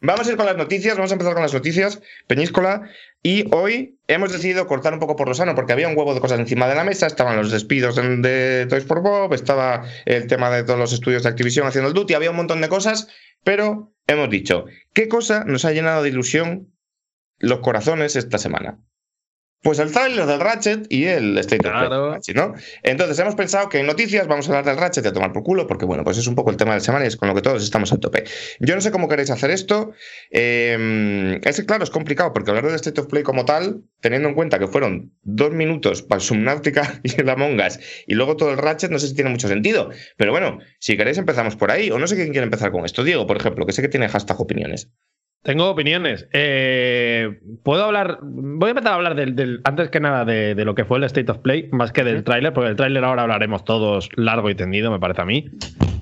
vamos 0.00 0.26
a 0.26 0.30
ir 0.30 0.36
con 0.38 0.46
las 0.46 0.56
noticias, 0.56 0.96
vamos 0.96 1.10
a 1.10 1.14
empezar 1.14 1.34
con 1.34 1.42
las 1.42 1.52
noticias, 1.52 2.00
Peñíscola, 2.26 2.88
y 3.22 3.44
hoy 3.54 3.98
hemos 4.08 4.32
decidido 4.32 4.66
cortar 4.66 4.94
un 4.94 5.00
poco 5.00 5.16
por 5.16 5.28
lo 5.28 5.34
sano 5.34 5.54
porque 5.54 5.72
había 5.74 5.86
un 5.88 5.96
huevo 5.96 6.14
de 6.14 6.20
cosas 6.20 6.40
encima 6.40 6.66
de 6.66 6.74
la 6.76 6.84
mesa, 6.84 7.06
estaban 7.06 7.36
los 7.36 7.50
despidos 7.50 7.94
de, 7.96 8.16
de 8.16 8.66
Toys 8.66 8.84
for 8.84 9.02
Bob, 9.02 9.34
estaba 9.34 9.84
el 10.06 10.26
tema 10.28 10.50
de 10.50 10.64
todos 10.64 10.78
los 10.78 10.92
estudios 10.94 11.22
de 11.22 11.28
Activision 11.28 11.66
haciendo 11.66 11.88
el 11.88 11.94
duty, 11.94 12.14
había 12.14 12.30
un 12.30 12.36
montón 12.36 12.62
de 12.62 12.68
cosas, 12.70 13.08
pero 13.44 13.92
hemos 14.06 14.30
dicho, 14.30 14.64
¿qué 14.94 15.08
cosa 15.08 15.44
nos 15.44 15.66
ha 15.66 15.72
llenado 15.72 16.02
de 16.02 16.08
ilusión 16.08 16.72
los 17.38 17.58
corazones 17.60 18.16
esta 18.16 18.38
semana? 18.38 18.78
Pues 19.62 19.78
el 19.78 19.92
tráiler 19.92 20.26
del 20.26 20.40
Ratchet 20.40 20.86
y 20.88 21.04
el 21.04 21.38
State 21.38 21.68
of 21.68 21.72
Play, 21.72 21.88
Claro. 21.88 22.18
¿no? 22.34 22.54
Entonces 22.82 23.18
hemos 23.20 23.36
pensado 23.36 23.68
que 23.68 23.78
en 23.78 23.86
noticias 23.86 24.26
vamos 24.26 24.48
a 24.48 24.50
hablar 24.50 24.64
del 24.64 24.76
Ratchet 24.76 25.04
y 25.04 25.08
a 25.08 25.12
tomar 25.12 25.32
por 25.32 25.44
culo, 25.44 25.68
porque 25.68 25.84
bueno, 25.84 26.02
pues 26.02 26.18
es 26.18 26.26
un 26.26 26.34
poco 26.34 26.50
el 26.50 26.56
tema 26.56 26.72
de 26.72 26.78
la 26.78 26.84
semana 26.84 27.04
y 27.04 27.08
es 27.08 27.16
con 27.16 27.28
lo 27.28 27.34
que 27.34 27.42
todos 27.42 27.62
estamos 27.62 27.92
a 27.92 27.98
tope. 27.98 28.24
Yo 28.58 28.74
no 28.74 28.80
sé 28.80 28.90
cómo 28.90 29.08
queréis 29.08 29.30
hacer 29.30 29.52
esto. 29.52 29.92
Eh, 30.30 31.38
es 31.44 31.56
que, 31.60 31.66
claro, 31.66 31.84
es 31.84 31.90
complicado, 31.90 32.32
porque 32.32 32.50
hablar 32.50 32.66
del 32.66 32.74
State 32.74 33.00
of 33.00 33.06
Play 33.06 33.22
como 33.22 33.44
tal, 33.44 33.82
teniendo 34.00 34.28
en 34.28 34.34
cuenta 34.34 34.58
que 34.58 34.66
fueron 34.66 35.12
dos 35.22 35.52
minutos 35.52 36.02
para 36.02 36.18
el 36.18 36.22
Subnautica 36.22 37.00
y 37.04 37.20
el 37.20 37.28
Among 37.28 37.60
Us, 37.60 37.78
y 38.06 38.14
luego 38.14 38.36
todo 38.36 38.50
el 38.50 38.58
Ratchet, 38.58 38.90
no 38.90 38.98
sé 38.98 39.08
si 39.08 39.14
tiene 39.14 39.30
mucho 39.30 39.48
sentido. 39.48 39.90
Pero 40.16 40.32
bueno, 40.32 40.58
si 40.80 40.96
queréis 40.96 41.18
empezamos 41.18 41.56
por 41.56 41.70
ahí, 41.70 41.90
o 41.90 41.98
no 41.98 42.06
sé 42.06 42.16
quién 42.16 42.30
quiere 42.30 42.44
empezar 42.44 42.72
con 42.72 42.84
esto. 42.84 43.04
Diego, 43.04 43.26
por 43.26 43.36
ejemplo, 43.36 43.64
que 43.64 43.72
sé 43.72 43.82
que 43.82 43.88
tiene 43.88 44.08
hashtag 44.08 44.40
opiniones. 44.40 44.90
Tengo 45.42 45.68
opiniones. 45.70 46.28
Eh, 46.32 47.40
Puedo 47.64 47.84
hablar. 47.84 48.18
Voy 48.22 48.68
a 48.68 48.70
empezar 48.70 48.92
a 48.92 48.94
hablar 48.96 49.14
del, 49.16 49.34
del- 49.34 49.60
antes 49.64 49.90
que 49.90 49.98
nada 50.00 50.24
de, 50.24 50.54
de 50.54 50.64
lo 50.64 50.74
que 50.74 50.84
fue 50.84 50.98
el 50.98 51.04
State 51.04 51.30
of 51.32 51.38
Play, 51.38 51.68
más 51.72 51.90
que 51.92 52.04
del 52.04 52.22
tráiler, 52.22 52.52
porque 52.52 52.70
el 52.70 52.76
tráiler 52.76 53.04
ahora 53.04 53.22
hablaremos 53.22 53.64
todos 53.64 54.08
largo 54.16 54.50
y 54.50 54.54
tendido, 54.54 54.90
me 54.92 55.00
parece 55.00 55.22
a 55.22 55.24
mí. 55.24 55.50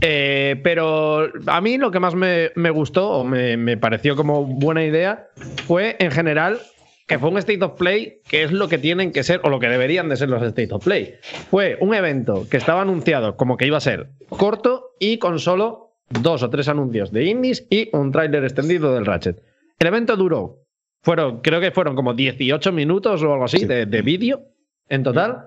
Eh, 0.03 0.61
pero 0.63 1.29
a 1.47 1.61
mí 1.61 1.79
lo 1.79 1.91
que 1.91 2.01
más 2.01 2.15
me, 2.15 2.51
me 2.55 2.71
gustó 2.71 3.09
o 3.11 3.25
me, 3.25 3.57
me 3.57 3.77
pareció 3.77 4.17
como 4.17 4.45
buena 4.45 4.85
idea 4.85 5.27
fue 5.67 5.97
en 6.01 6.11
general 6.11 6.59
que 7.07 7.19
fue 7.19 7.29
un 7.29 7.37
State 7.39 7.63
of 7.63 7.77
Play 7.79 8.21
que 8.29 8.45
es 8.45 8.53
lo 8.53 8.69
que 8.69 8.79
tienen 8.79 9.13
que 9.13 9.23
ser 9.25 9.41
o 9.43 9.51
lo 9.51 9.59
que 9.59 9.69
deberían 9.69 10.09
de 10.09 10.17
ser 10.17 10.29
los 10.31 10.43
State 10.43 10.73
of 10.73 10.85
Play. 10.85 11.15
Fue 11.51 11.77
un 11.81 11.93
evento 11.95 12.47
que 12.51 12.57
estaba 12.57 12.81
anunciado 12.83 13.37
como 13.37 13.57
que 13.57 13.67
iba 13.67 13.77
a 13.77 13.81
ser 13.81 14.09
corto 14.31 14.93
y 14.99 15.19
con 15.19 15.39
solo 15.39 15.90
dos 16.11 16.43
o 16.43 16.51
tres 16.51 16.69
anuncios 16.69 17.13
de 17.13 17.25
indies 17.25 17.67
y 17.71 17.89
un 17.97 18.13
tráiler 18.13 18.45
extendido 18.45 18.95
del 18.95 19.07
Ratchet. 19.07 19.43
El 19.79 19.87
evento 19.87 20.17
duró, 20.17 20.67
fueron, 21.03 21.41
creo 21.41 21.61
que 21.61 21.71
fueron 21.71 21.95
como 21.95 22.15
18 22.15 22.73
minutos 22.73 23.23
o 23.23 23.33
algo 23.33 23.45
así 23.45 23.65
de, 23.65 23.87
de 23.87 24.03
vídeo 24.03 24.43
en 24.89 25.03
total. 25.03 25.47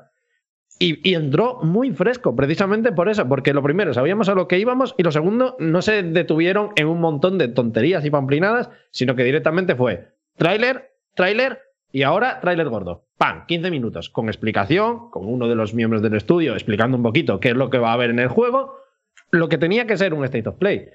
Y, 0.80 1.08
y 1.08 1.14
entró 1.14 1.60
muy 1.62 1.92
fresco, 1.92 2.36
precisamente 2.36 2.92
por 2.92 3.08
eso, 3.08 3.28
porque 3.30 3.54
lo 3.54 3.62
primero, 3.62 3.94
sabíamos 3.94 4.28
a 4.28 4.34
lo 4.34 4.48
que 4.48 4.58
íbamos, 4.58 4.96
y 4.98 5.04
lo 5.04 5.12
segundo, 5.12 5.56
no 5.60 5.84
se 5.84 6.02
detuvieron 6.02 6.72
en 6.76 6.88
un 6.88 7.00
montón 7.00 7.38
de 7.38 7.48
tonterías 7.48 8.04
y 8.04 8.10
pamplinadas, 8.10 8.70
sino 8.90 9.16
que 9.16 9.24
directamente 9.24 9.76
fue 9.76 10.08
tráiler, 10.36 10.96
tráiler, 11.14 11.60
y 11.94 12.02
ahora 12.02 12.40
tráiler 12.42 12.70
gordo. 12.70 13.06
¡Pam! 13.20 13.46
15 13.46 13.70
minutos, 13.70 14.10
con 14.10 14.28
explicación, 14.28 15.12
con 15.12 15.26
uno 15.28 15.48
de 15.48 15.56
los 15.56 15.76
miembros 15.76 16.02
del 16.02 16.16
estudio 16.16 16.54
explicando 16.54 16.98
un 16.98 17.04
poquito 17.04 17.40
qué 17.40 17.50
es 17.50 17.56
lo 17.56 17.70
que 17.70 17.78
va 17.78 17.92
a 17.92 17.94
haber 17.94 18.10
en 18.10 18.18
el 18.18 18.30
juego, 18.30 18.76
lo 19.34 19.50
que 19.50 19.58
tenía 19.58 19.88
que 19.88 19.98
ser 19.98 20.14
un 20.14 20.24
State 20.24 20.48
of 20.48 20.58
Play. 20.58 20.90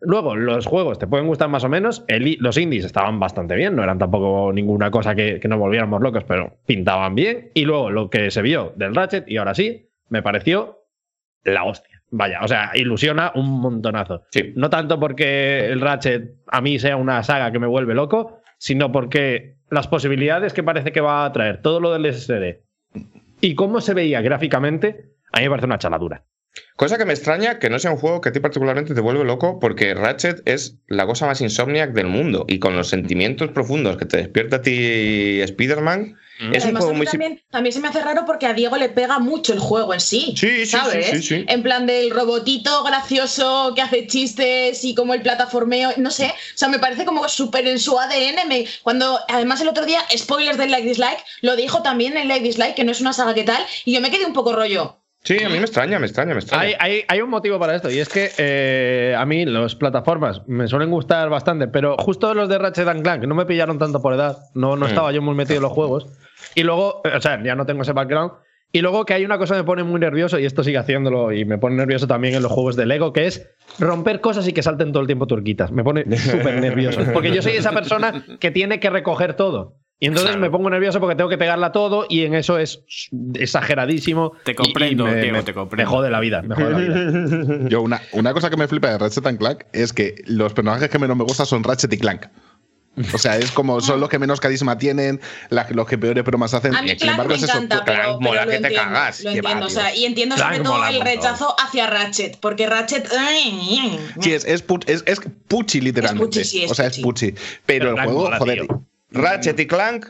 Luego, 0.00 0.34
los 0.34 0.66
juegos 0.66 0.98
te 0.98 1.06
pueden 1.06 1.28
gustar 1.28 1.48
más 1.48 1.62
o 1.62 1.68
menos. 1.68 2.04
El 2.08 2.38
los 2.40 2.56
indies 2.56 2.84
estaban 2.84 3.20
bastante 3.20 3.54
bien, 3.54 3.76
no 3.76 3.84
eran 3.84 3.98
tampoco 3.98 4.52
ninguna 4.52 4.90
cosa 4.90 5.14
que, 5.14 5.38
que 5.38 5.46
nos 5.46 5.58
volviéramos 5.58 6.00
locos, 6.00 6.24
pero 6.24 6.56
pintaban 6.66 7.14
bien. 7.14 7.50
Y 7.54 7.64
luego 7.64 7.90
lo 7.90 8.10
que 8.10 8.30
se 8.30 8.42
vio 8.42 8.72
del 8.76 8.94
Ratchet, 8.94 9.28
y 9.28 9.36
ahora 9.36 9.54
sí, 9.54 9.90
me 10.08 10.22
pareció 10.22 10.86
la 11.44 11.64
hostia. 11.64 12.02
Vaya, 12.10 12.40
o 12.42 12.48
sea, 12.48 12.72
ilusiona 12.74 13.30
un 13.34 13.60
montonazo. 13.60 14.24
Sí. 14.30 14.52
No 14.56 14.70
tanto 14.70 14.98
porque 14.98 15.66
el 15.70 15.80
Ratchet 15.80 16.34
a 16.46 16.60
mí 16.60 16.78
sea 16.78 16.96
una 16.96 17.22
saga 17.22 17.52
que 17.52 17.58
me 17.58 17.66
vuelve 17.66 17.94
loco, 17.94 18.40
sino 18.58 18.90
porque 18.90 19.56
las 19.70 19.86
posibilidades 19.86 20.52
que 20.52 20.62
parece 20.62 20.92
que 20.92 21.00
va 21.00 21.24
a 21.24 21.32
traer 21.32 21.62
todo 21.62 21.78
lo 21.78 21.92
del 21.92 22.12
SSD 22.12 22.62
y 23.40 23.54
cómo 23.54 23.80
se 23.80 23.94
veía 23.94 24.20
gráficamente, 24.22 25.12
a 25.32 25.38
mí 25.38 25.44
me 25.44 25.50
parece 25.50 25.66
una 25.66 25.78
chaladura. 25.78 26.24
Cosa 26.76 26.98
que 26.98 27.04
me 27.04 27.12
extraña 27.12 27.58
que 27.58 27.70
no 27.70 27.78
sea 27.78 27.90
un 27.92 27.98
juego 27.98 28.20
que 28.20 28.30
a 28.30 28.32
ti 28.32 28.40
particularmente 28.40 28.94
te 28.94 29.00
vuelve 29.00 29.24
loco, 29.24 29.60
porque 29.60 29.94
Ratchet 29.94 30.42
es 30.46 30.76
la 30.88 31.06
cosa 31.06 31.26
más 31.26 31.40
insomniac 31.40 31.92
del 31.92 32.06
mundo 32.06 32.44
y 32.48 32.58
con 32.58 32.76
los 32.76 32.88
sentimientos 32.88 33.50
profundos 33.50 33.96
que 33.98 34.06
te 34.06 34.16
despierta 34.16 34.56
a 34.56 34.62
ti 34.62 35.40
Spider-Man, 35.42 36.16
es 36.52 36.64
un 36.64 36.72
juego 36.72 36.88
a 36.88 36.92
mí 36.92 36.96
muy. 36.96 37.06
también, 37.06 37.40
también 37.50 37.72
se 37.72 37.78
me 37.78 37.86
hace 37.88 38.00
raro 38.00 38.24
porque 38.26 38.46
a 38.46 38.52
Diego 38.54 38.76
le 38.76 38.88
pega 38.88 39.20
mucho 39.20 39.52
el 39.52 39.60
juego 39.60 39.94
en 39.94 40.00
sí. 40.00 40.34
Sí, 40.36 40.48
sí, 40.48 40.66
sí, 40.66 40.76
¿sabes? 40.76 41.06
sí, 41.10 41.22
sí. 41.22 41.44
En 41.46 41.62
plan 41.62 41.86
del 41.86 42.10
robotito 42.10 42.82
gracioso 42.82 43.72
que 43.76 43.82
hace 43.82 44.06
chistes 44.08 44.82
y 44.82 44.94
como 44.96 45.14
el 45.14 45.22
plataformeo, 45.22 45.90
no 45.98 46.10
sé. 46.10 46.26
O 46.26 46.58
sea, 46.58 46.68
me 46.68 46.80
parece 46.80 47.04
como 47.04 47.28
súper 47.28 47.68
en 47.68 47.78
su 47.78 47.96
ADN. 47.98 48.46
me- 48.48 48.64
cuando, 48.82 49.20
además, 49.28 49.60
el 49.60 49.68
otro 49.68 49.86
día, 49.86 50.00
spoilers 50.16 50.58
del 50.58 50.70
Like 50.72 50.88
Dislike, 50.88 51.22
lo 51.42 51.54
dijo 51.54 51.82
también 51.82 52.16
en 52.16 52.26
Like 52.26 52.44
Dislike, 52.44 52.74
que 52.74 52.84
no 52.84 52.90
es 52.90 53.00
una 53.00 53.12
saga 53.12 53.34
que 53.34 53.44
tal, 53.44 53.64
y 53.84 53.92
yo 53.92 54.00
me 54.00 54.10
quedé 54.10 54.26
un 54.26 54.32
poco 54.32 54.52
rollo. 54.52 55.01
Sí, 55.24 55.36
a 55.42 55.48
mí 55.48 55.54
me 55.56 55.60
extraña, 55.62 55.98
me 56.00 56.06
extraña, 56.06 56.34
me 56.34 56.40
extraña. 56.40 56.62
Hay, 56.64 56.74
hay- 56.78 57.04
hay 57.06 57.20
un 57.20 57.30
motivo 57.30 57.58
para 57.60 57.76
esto, 57.76 57.88
y 57.90 57.98
es 58.00 58.08
que 58.08 58.30
eh, 58.38 59.14
a 59.16 59.24
mí 59.24 59.44
las 59.46 59.76
plataformas 59.76 60.42
me 60.48 60.66
suelen 60.66 60.90
gustar 60.90 61.28
bastante, 61.30 61.68
pero 61.68 61.96
justo 61.96 62.34
los 62.34 62.48
de 62.48 62.58
Ratchet 62.58 62.88
and 62.88 63.02
Clank 63.02 63.24
no 63.24 63.34
me 63.36 63.46
pillaron 63.46 63.78
tanto 63.78 64.02
por 64.02 64.14
edad, 64.14 64.38
no, 64.54 64.74
no 64.76 64.86
Mm. 64.86 64.88
estaba 64.88 65.12
yo 65.12 65.22
muy 65.22 65.34
metido 65.36 65.56
en 65.58 65.62
los 65.62 65.72
juegos. 65.72 66.06
Y 66.56 66.64
luego, 66.64 67.02
o 67.04 67.20
sea, 67.20 67.40
ya 67.42 67.54
no 67.54 67.64
tengo 67.66 67.82
ese 67.82 67.92
background. 67.92 68.32
Y 68.74 68.80
luego 68.80 69.04
que 69.04 69.12
hay 69.14 69.24
una 69.24 69.36
cosa 69.38 69.54
que 69.54 69.60
me 69.60 69.64
pone 69.66 69.84
muy 69.84 70.00
nervioso, 70.00 70.38
y 70.38 70.46
esto 70.46 70.64
sigue 70.64 70.78
haciéndolo, 70.78 71.30
y 71.30 71.44
me 71.44 71.58
pone 71.58 71.76
nervioso 71.76 72.06
también 72.06 72.34
en 72.34 72.42
los 72.42 72.50
juegos 72.50 72.74
de 72.74 72.86
Lego, 72.86 73.12
que 73.12 73.26
es 73.26 73.46
romper 73.78 74.20
cosas 74.20 74.48
y 74.48 74.52
que 74.54 74.62
salten 74.62 74.92
todo 74.92 75.02
el 75.02 75.06
tiempo 75.06 75.26
turquitas. 75.26 75.70
Me 75.70 75.84
pone 75.84 76.04
súper 76.16 76.58
nervioso. 76.60 77.00
Porque 77.12 77.30
yo 77.30 77.42
soy 77.42 77.52
esa 77.52 77.70
persona 77.72 78.24
que 78.40 78.50
tiene 78.50 78.80
que 78.80 78.90
recoger 78.90 79.34
todo. 79.34 79.76
Y 80.02 80.06
entonces 80.06 80.36
me 80.36 80.50
pongo 80.50 80.68
nervioso 80.68 80.98
porque 80.98 81.14
tengo 81.14 81.30
que 81.30 81.38
pegarla 81.38 81.70
todo 81.70 82.06
y 82.08 82.24
en 82.24 82.34
eso 82.34 82.58
es 82.58 82.82
exageradísimo. 83.34 84.32
Te 84.44 84.50
y- 84.50 84.54
y 84.54 84.56
comprendo, 84.56 85.04
me, 85.06 85.14
Diego, 85.14 85.36
me- 85.36 85.42
te 85.44 85.54
comprendo. 85.54 85.88
Me 85.90 85.96
jode 85.96 86.10
la 86.10 86.18
vida, 86.18 86.42
me 86.42 86.54
jode 86.56 86.70
la 86.70 86.78
vida. 86.78 87.58
Yo, 87.68 87.82
una, 87.82 88.02
una 88.12 88.32
cosa 88.32 88.50
que 88.50 88.56
me 88.56 88.66
flipa 88.66 88.90
de 88.90 88.98
Ratchet 88.98 89.24
and 89.26 89.38
Clank 89.38 89.64
es 89.72 89.92
que 89.92 90.16
los 90.26 90.52
personajes 90.54 90.88
que 90.88 90.98
menos 90.98 91.16
me 91.16 91.22
gustan 91.22 91.46
son 91.46 91.62
Ratchet 91.62 91.92
y 91.92 91.98
Clank. 91.98 92.26
O 93.14 93.18
sea, 93.18 93.38
es 93.38 93.50
como 93.52 93.80
son 93.80 94.00
los 94.00 94.08
que 94.10 94.18
menos 94.18 94.38
carisma 94.40 94.76
tienen, 94.76 95.20
la- 95.50 95.66
los 95.70 95.86
que 95.86 95.96
peores 95.96 96.24
bromas 96.24 96.52
hacen. 96.52 96.74
A 96.74 96.82
mí 96.82 96.88
y 96.88 96.90
sin 96.90 96.98
Clank 96.98 97.10
embargo 97.12 97.28
me 97.30 97.36
es 97.36 97.42
eso. 97.44 97.52
encanta, 97.56 97.84
Clank 97.84 98.00
pero, 98.02 98.20
mola 98.20 98.42
que 98.44 98.50
te 98.50 98.56
entiendo. 98.56 98.82
cagas. 98.82 99.20
Lo 99.24 99.30
entiendo, 99.30 99.60
va, 99.60 99.66
o 99.66 99.70
sea, 99.70 99.94
y 99.96 100.04
entiendo 100.04 100.34
Clank 100.34 100.52
sobre 100.56 100.64
todo 100.64 100.84
el 100.88 101.00
rechazo 101.00 101.54
hacia 101.58 101.86
Ratchet, 101.86 102.38
porque 102.40 102.66
Ratchet... 102.66 103.06
Sí, 104.20 104.32
es, 104.34 104.44
es, 104.44 104.64
es, 104.86 105.04
es 105.06 105.20
puchi, 105.46 105.80
literalmente. 105.80 106.40
Es 106.40 106.48
puchi, 106.48 106.58
sí, 106.58 106.64
es 106.64 106.70
o 106.72 106.74
sea, 106.74 106.86
es 106.88 106.98
puchi. 106.98 107.30
puchi. 107.30 107.42
Pero, 107.64 107.84
Pero 107.84 107.88
el 107.90 107.94
Clank 107.94 108.08
juego, 108.08 108.24
mola, 108.24 108.38
joder. 108.38 108.60
tío. 108.66 108.84
Ratchet 109.12 109.58
y 109.60 109.66
Clank, 109.66 110.06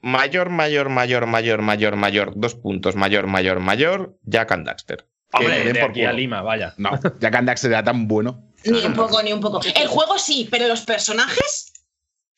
mayor, 0.00 0.50
mayor, 0.50 0.88
mayor, 0.88 1.26
mayor, 1.26 1.62
mayor, 1.62 1.96
mayor, 1.96 2.32
dos 2.36 2.54
puntos, 2.54 2.96
mayor, 2.96 3.26
mayor, 3.26 3.60
mayor, 3.60 4.16
Jack 4.24 4.52
and 4.52 4.66
Daxter. 4.66 5.06
Hombre, 5.32 5.64
de 5.72 5.80
por 5.80 5.90
aquí 5.90 6.04
a. 6.04 6.12
Lima, 6.12 6.42
vaya. 6.42 6.74
No, 6.76 6.90
Jack 7.20 7.34
and 7.34 7.48
Daxter 7.48 7.70
era 7.70 7.82
tan 7.82 8.06
bueno. 8.06 8.44
Ni 8.64 8.84
un 8.84 8.92
poco, 8.94 9.22
ni 9.22 9.32
un 9.32 9.40
poco. 9.40 9.60
El 9.74 9.88
juego 9.88 10.18
sí, 10.18 10.46
pero 10.50 10.68
los 10.68 10.82
personajes. 10.82 11.68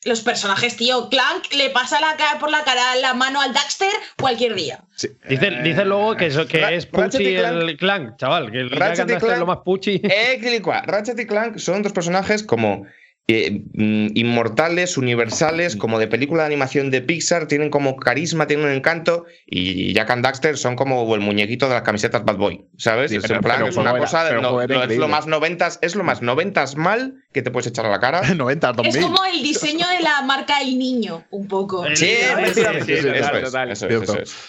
Los 0.05 0.21
personajes, 0.21 0.77
tío. 0.77 1.09
Clank 1.09 1.51
le 1.53 1.71
pasa 1.71 1.99
la 1.99 2.15
cara 2.15 2.37
por 2.37 2.51
la 2.51 2.63
cara 2.63 2.95
la 3.01 3.15
mano 3.15 3.41
al 3.41 3.53
Daxter 3.53 3.89
cualquier 4.21 4.53
día. 4.53 4.83
Sí. 4.95 5.09
Dice, 5.27 5.49
dice 5.63 5.83
luego 5.83 6.15
que, 6.15 6.27
eso, 6.27 6.47
que 6.47 6.59
Ra- 6.61 6.71
es 6.71 6.85
y 6.85 6.87
Clank- 6.89 7.61
el 7.69 7.77
clan, 7.77 8.15
chaval. 8.15 8.51
Que 8.51 8.59
el 8.59 8.69
Ratchet 8.69 8.97
Jack 8.97 8.99
and 8.99 9.09
y 9.09 9.13
Daxter 9.13 9.17
es 9.17 9.23
Clank- 9.23 9.39
lo 9.39 9.45
más 9.47 9.57
puchi. 9.65 10.01
Eh, 10.03 10.61
Ratchet 10.85 11.19
y 11.19 11.25
Clank 11.25 11.57
son 11.57 11.81
dos 11.81 11.91
personajes 11.91 12.43
como 12.43 12.85
eh, 13.27 13.63
mm, 13.73 14.09
inmortales, 14.13 14.97
universales, 14.97 15.75
como 15.75 15.97
de 15.97 16.07
película 16.07 16.43
de 16.43 16.47
animación 16.47 16.91
de 16.91 17.01
Pixar, 17.01 17.47
tienen 17.47 17.71
como 17.71 17.95
carisma, 17.95 18.45
tienen 18.45 18.67
un 18.67 18.71
encanto, 18.73 19.25
y 19.47 19.93
Jack 19.93 20.11
and 20.11 20.23
Daxter 20.23 20.57
son 20.57 20.75
como 20.75 21.15
el 21.15 21.21
muñequito 21.21 21.67
de 21.67 21.73
las 21.73 21.81
camisetas 21.81 22.23
Bad 22.23 22.37
Boy, 22.37 22.65
¿sabes? 22.77 23.09
Sí, 23.09 23.17
es 23.17 23.23
pero- 23.23 23.35
en 23.35 23.41
plan, 23.41 23.55
pero 23.57 23.69
es 23.69 23.77
una 23.77 23.89
era- 23.91 23.99
cosa, 23.99 24.31
no- 24.33 24.41
no, 24.67 24.83
es 24.83 24.97
lo 24.97 25.07
más 25.07 25.25
noventas, 25.25 25.79
es 25.81 25.95
lo 25.95 26.03
más 26.03 26.21
noventas 26.21 26.75
mal 26.75 27.15
que 27.33 27.41
te 27.41 27.49
puedes 27.49 27.65
echar 27.67 27.87
a 27.87 27.89
la 27.89 27.99
cara. 27.99 28.21
90, 28.35 28.69
Es 28.69 28.75
2000. 28.75 29.01
como 29.01 29.25
el 29.25 29.41
diseño 29.41 29.87
de 29.87 30.03
la 30.03 30.21
marca 30.21 30.61
El 30.61 30.77
Niño, 30.77 31.23
un 31.31 31.47
poco. 31.47 31.83
Sí. 31.95 32.11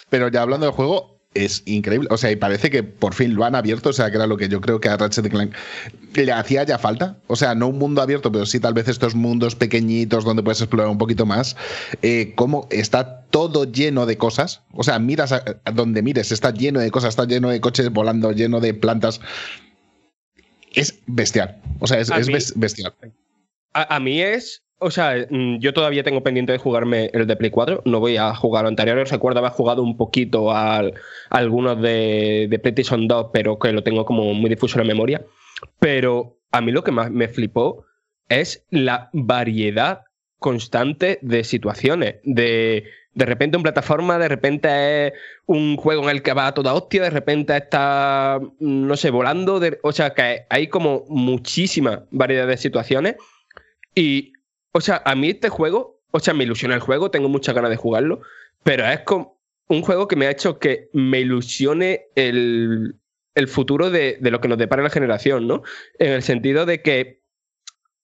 Pero 0.09 0.29
ya 0.29 0.41
hablando 0.41 0.65
del 0.65 0.75
juego, 0.75 1.16
es 1.45 1.63
increíble. 1.65 2.07
O 2.11 2.17
sea, 2.17 2.31
y 2.31 2.35
parece 2.35 2.69
que 2.69 2.83
por 2.83 3.13
fin 3.13 3.35
lo 3.35 3.45
han 3.45 3.55
abierto. 3.55 3.89
O 3.89 3.93
sea, 3.93 4.09
que 4.09 4.17
era 4.17 4.27
lo 4.27 4.37
que 4.37 4.49
yo 4.49 4.61
creo 4.61 4.79
que 4.79 4.89
a 4.89 4.97
Ratchet 4.97 5.29
Clank 5.29 5.53
le 6.13 6.31
hacía 6.31 6.63
ya 6.63 6.77
falta. 6.77 7.17
O 7.27 7.35
sea, 7.35 7.55
no 7.55 7.67
un 7.67 7.77
mundo 7.77 8.01
abierto, 8.01 8.31
pero 8.31 8.45
sí 8.45 8.59
tal 8.59 8.73
vez 8.73 8.87
estos 8.87 9.15
mundos 9.15 9.55
pequeñitos 9.55 10.23
donde 10.25 10.43
puedes 10.43 10.61
explorar 10.61 10.89
un 10.89 10.97
poquito 10.97 11.25
más. 11.25 11.55
Eh, 12.01 12.33
cómo 12.35 12.67
está 12.71 13.21
todo 13.29 13.65
lleno 13.65 14.05
de 14.05 14.17
cosas. 14.17 14.61
O 14.73 14.83
sea, 14.83 14.99
miras 14.99 15.31
a, 15.31 15.43
donde 15.73 16.01
mires, 16.01 16.31
está 16.31 16.51
lleno 16.51 16.79
de 16.79 16.91
cosas, 16.91 17.09
está 17.09 17.25
lleno 17.25 17.49
de 17.49 17.61
coches 17.61 17.89
volando, 17.91 18.31
lleno 18.31 18.59
de 18.59 18.73
plantas. 18.73 19.21
Es 20.73 20.99
bestial. 21.07 21.61
O 21.79 21.87
sea, 21.87 21.99
es, 21.99 22.09
es 22.09 22.27
mí- 22.27 22.59
bestial. 22.59 22.93
A, 23.73 23.95
a 23.95 23.99
mí 23.99 24.21
es 24.21 24.63
o 24.79 24.91
sea, 24.91 25.25
mm, 25.29 25.57
yo 25.59 25.73
todavía 25.73 26.03
tengo 26.03 26.23
pendiente 26.23 26.51
de 26.51 26.57
jugarme 26.57 27.09
el 27.13 27.25
de 27.27 27.35
Play 27.35 27.49
4. 27.49 27.81
No 27.85 27.99
voy 27.99 28.17
a 28.17 28.35
jugar 28.35 28.63
lo 28.63 28.69
anterior. 28.69 28.97
Recuerdo 29.07 29.39
haber 29.39 29.51
jugado 29.51 29.81
un 29.83 29.97
poquito 29.97 30.51
a 30.51 30.83
algunos 31.29 31.81
de, 31.81 32.47
de 32.49 32.59
PlayStation 32.59 33.07
2, 33.07 33.27
pero 33.33 33.57
que 33.59 33.71
lo 33.71 33.83
tengo 33.83 34.05
como 34.05 34.33
muy 34.33 34.49
difuso 34.49 34.79
en 34.79 34.87
la 34.87 34.93
memoria. 34.93 35.25
Pero 35.79 36.37
a 36.51 36.61
mí 36.61 36.71
lo 36.71 36.83
que 36.83 36.91
más 36.91 37.11
me 37.11 37.27
flipó 37.27 37.85
es 38.29 38.65
la 38.69 39.09
variedad 39.13 40.01
constante 40.39 41.17
de 41.21 41.43
situaciones. 41.43 42.17
De, 42.23 42.85
de 43.13 43.25
repente 43.25 43.57
una 43.57 43.63
plataforma, 43.63 44.19
de 44.19 44.27
repente 44.27 45.07
es 45.07 45.13
un 45.47 45.75
juego 45.75 46.03
en 46.03 46.09
el 46.09 46.21
que 46.21 46.33
va 46.33 46.47
a 46.47 46.53
toda 46.53 46.75
hostia, 46.75 47.01
de 47.01 47.09
repente 47.09 47.57
está, 47.57 48.39
no 48.59 48.95
sé, 48.95 49.09
volando. 49.09 49.59
o 49.81 49.91
sea, 49.91 50.13
que 50.13 50.45
hay 50.49 50.67
como 50.67 51.03
muchísima 51.09 52.05
variedad 52.11 52.47
de 52.47 52.57
situaciones. 52.57 53.15
Y, 53.95 54.33
o 54.71 54.81
sea, 54.81 55.01
a 55.05 55.15
mí 55.15 55.29
este 55.29 55.49
juego, 55.49 56.01
o 56.11 56.19
sea, 56.19 56.33
me 56.33 56.43
ilusiona 56.43 56.75
el 56.75 56.81
juego, 56.81 57.11
tengo 57.11 57.29
muchas 57.29 57.55
ganas 57.55 57.71
de 57.71 57.77
jugarlo, 57.77 58.21
pero 58.63 58.85
es 58.87 59.01
como 59.01 59.39
un 59.67 59.81
juego 59.81 60.07
que 60.07 60.15
me 60.15 60.27
ha 60.27 60.31
hecho 60.31 60.59
que 60.59 60.89
me 60.93 61.19
ilusione 61.21 62.07
el, 62.15 62.95
el 63.35 63.47
futuro 63.47 63.89
de, 63.89 64.17
de 64.19 64.31
lo 64.31 64.39
que 64.39 64.47
nos 64.47 64.57
depara 64.57 64.83
la 64.83 64.89
generación, 64.89 65.47
¿no? 65.47 65.63
En 65.99 66.13
el 66.13 66.23
sentido 66.23 66.65
de 66.65 66.81
que 66.81 67.21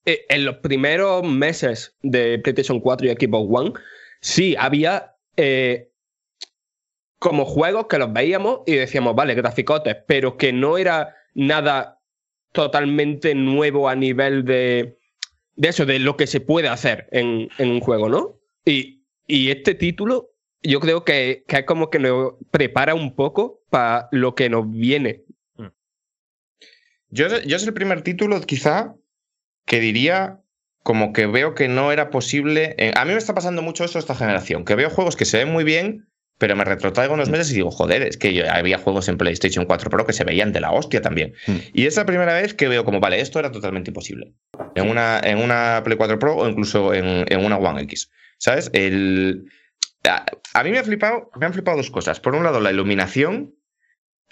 eh, 0.06 0.26
en 0.30 0.44
los 0.44 0.58
primeros 0.58 1.24
meses 1.24 1.96
de 2.02 2.40
PlayStation 2.40 2.80
4 2.82 3.08
y 3.08 3.12
Xbox 3.12 3.48
One, 3.50 3.74
sí 4.20 4.56
había 4.58 5.16
eh, 5.38 5.92
como 7.20 7.46
juegos 7.46 7.88
que 7.88 7.98
los 7.98 8.12
veíamos 8.12 8.62
y 8.66 8.74
decíamos, 8.76 9.16
vale, 9.16 9.34
graficotes, 9.34 9.96
pero 10.06 10.36
que 10.36 10.52
no 10.52 10.78
era 10.78 11.16
nada 11.34 12.02
totalmente 12.52 13.34
nuevo 13.34 13.88
a 13.88 13.96
nivel 13.96 14.44
de, 14.44 15.00
de 15.56 15.70
eso, 15.70 15.86
de 15.86 16.00
lo 16.00 16.18
que 16.18 16.28
se 16.28 16.40
puede 16.40 16.68
hacer 16.68 17.08
en, 17.12 17.50
en 17.58 17.70
un 17.70 17.80
juego, 17.80 18.10
¿no? 18.10 18.40
Y, 18.66 19.04
y 19.28 19.52
este 19.52 19.76
título 19.76 20.34
yo 20.64 20.80
creo 20.80 21.04
que, 21.04 21.44
que 21.48 21.58
es 21.58 21.66
como 21.66 21.90
que 21.90 22.00
nos 22.00 22.34
prepara 22.52 22.96
un 22.96 23.16
poco 23.16 23.62
para 23.70 24.08
lo 24.12 24.34
que 24.34 24.50
nos 24.50 24.70
viene. 24.72 25.24
Yo, 27.10 27.28
yo 27.42 27.56
es 27.58 27.68
el 27.68 27.74
primer 27.74 28.02
título, 28.02 28.40
quizá, 28.42 28.96
que 29.66 29.80
diría 29.80 30.40
como 30.82 31.14
que 31.14 31.28
veo 31.28 31.54
que 31.54 31.68
no 31.68 31.92
era 31.92 32.10
posible. 32.10 32.76
a 32.96 33.06
mí 33.06 33.12
me 33.12 33.18
está 33.18 33.36
pasando 33.36 33.62
mucho 33.62 33.84
esto 33.84 34.00
esta 34.00 34.16
generación, 34.16 34.66
que 34.66 34.76
veo 34.76 34.90
juegos 34.90 35.16
que 35.16 35.26
se 35.26 35.38
ven 35.38 35.52
muy 35.52 35.64
bien, 35.64 36.08
pero 36.38 36.56
me 36.56 36.64
retrotraigo 36.66 37.14
unos 37.14 37.30
meses 37.30 37.52
y 37.52 37.56
digo, 37.56 37.72
joder, 37.72 38.02
es 38.02 38.18
que 38.18 38.34
yo- 38.34 38.44
había 38.52 38.78
juegos 38.78 39.08
en 39.08 39.18
PlayStation 39.18 39.66
4 39.66 39.90
Pro 39.90 40.06
que 40.06 40.14
se 40.14 40.24
veían 40.24 40.52
de 40.52 40.62
la 40.62 40.72
hostia 40.72 41.02
también. 41.02 41.34
Mm. 41.48 41.56
Y 41.74 41.86
es 41.86 41.96
la 41.96 42.06
primera 42.06 42.34
vez 42.34 42.54
que 42.54 42.68
veo 42.68 42.84
como, 42.86 43.00
vale, 43.00 43.22
esto 43.22 43.40
era 43.40 43.52
totalmente 43.52 43.92
imposible. 43.92 44.34
En 44.76 44.90
una, 44.90 45.20
en 45.24 45.38
una 45.40 45.82
Play 45.84 45.98
4 45.98 46.20
Pro 46.20 46.36
o 46.38 46.48
incluso 46.50 46.94
en, 46.94 47.26
en 47.32 47.46
una 47.46 47.58
One 47.58 47.82
X. 47.84 48.10
¿Sabes? 48.40 48.70
El, 48.74 49.46
a, 50.04 50.26
a 50.54 50.64
mí 50.64 50.72
me, 50.72 50.80
ha 50.80 50.84
flipado, 50.84 51.30
me 51.40 51.46
han 51.46 51.54
flipado 51.54 51.78
dos 51.78 51.90
cosas. 51.92 52.20
Por 52.20 52.36
un 52.36 52.44
lado, 52.44 52.60
la 52.60 52.72
iluminación, 52.72 53.56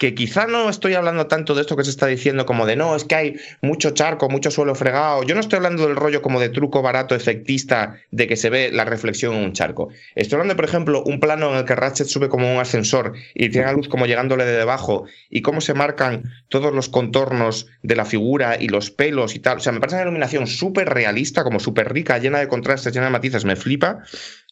que 0.02 0.16
quizá 0.16 0.48
no 0.48 0.68
estoy 0.68 0.94
hablando 0.94 1.28
tanto 1.28 1.54
de 1.54 1.60
esto 1.60 1.76
que 1.76 1.84
se 1.84 1.90
está 1.90 2.08
diciendo 2.08 2.44
como 2.44 2.66
de 2.66 2.74
no, 2.74 2.96
es 2.96 3.04
que 3.04 3.14
hay 3.14 3.36
mucho 3.60 3.92
charco, 3.92 4.28
mucho 4.28 4.50
suelo 4.50 4.74
fregado. 4.74 5.22
Yo 5.22 5.36
no 5.36 5.40
estoy 5.40 5.58
hablando 5.58 5.86
del 5.86 5.94
rollo 5.94 6.22
como 6.22 6.40
de 6.40 6.48
truco 6.48 6.82
barato 6.82 7.14
efectista 7.14 8.00
de 8.10 8.26
que 8.26 8.34
se 8.34 8.50
ve 8.50 8.72
la 8.72 8.84
reflexión 8.84 9.32
en 9.36 9.44
un 9.44 9.52
charco. 9.52 9.90
Estoy 10.16 10.38
hablando, 10.38 10.56
por 10.56 10.64
ejemplo, 10.64 11.04
un 11.04 11.20
plano 11.20 11.52
en 11.52 11.58
el 11.58 11.64
que 11.64 11.76
Ratchet 11.76 12.08
sube 12.08 12.28
como 12.28 12.52
un 12.52 12.58
ascensor 12.58 13.12
y 13.32 13.48
tiene 13.50 13.68
la 13.68 13.74
luz 13.74 13.86
como 13.86 14.06
llegándole 14.06 14.44
de 14.44 14.56
debajo 14.56 15.04
y 15.30 15.40
cómo 15.42 15.60
se 15.60 15.72
marcan 15.72 16.24
todos 16.48 16.74
los 16.74 16.88
contornos 16.88 17.68
de 17.84 17.94
la 17.94 18.04
figura 18.04 18.56
y 18.60 18.70
los 18.70 18.90
pelos 18.90 19.36
y 19.36 19.38
tal. 19.38 19.58
O 19.58 19.60
sea, 19.60 19.70
me 19.70 19.78
parece 19.78 19.98
una 19.98 20.02
iluminación 20.02 20.48
súper 20.48 20.88
realista, 20.88 21.44
como 21.44 21.60
súper 21.60 21.92
rica, 21.92 22.18
llena 22.18 22.40
de 22.40 22.48
contrastes, 22.48 22.92
llena 22.92 23.06
de 23.06 23.12
matices, 23.12 23.44
me 23.44 23.54
flipa. 23.54 24.02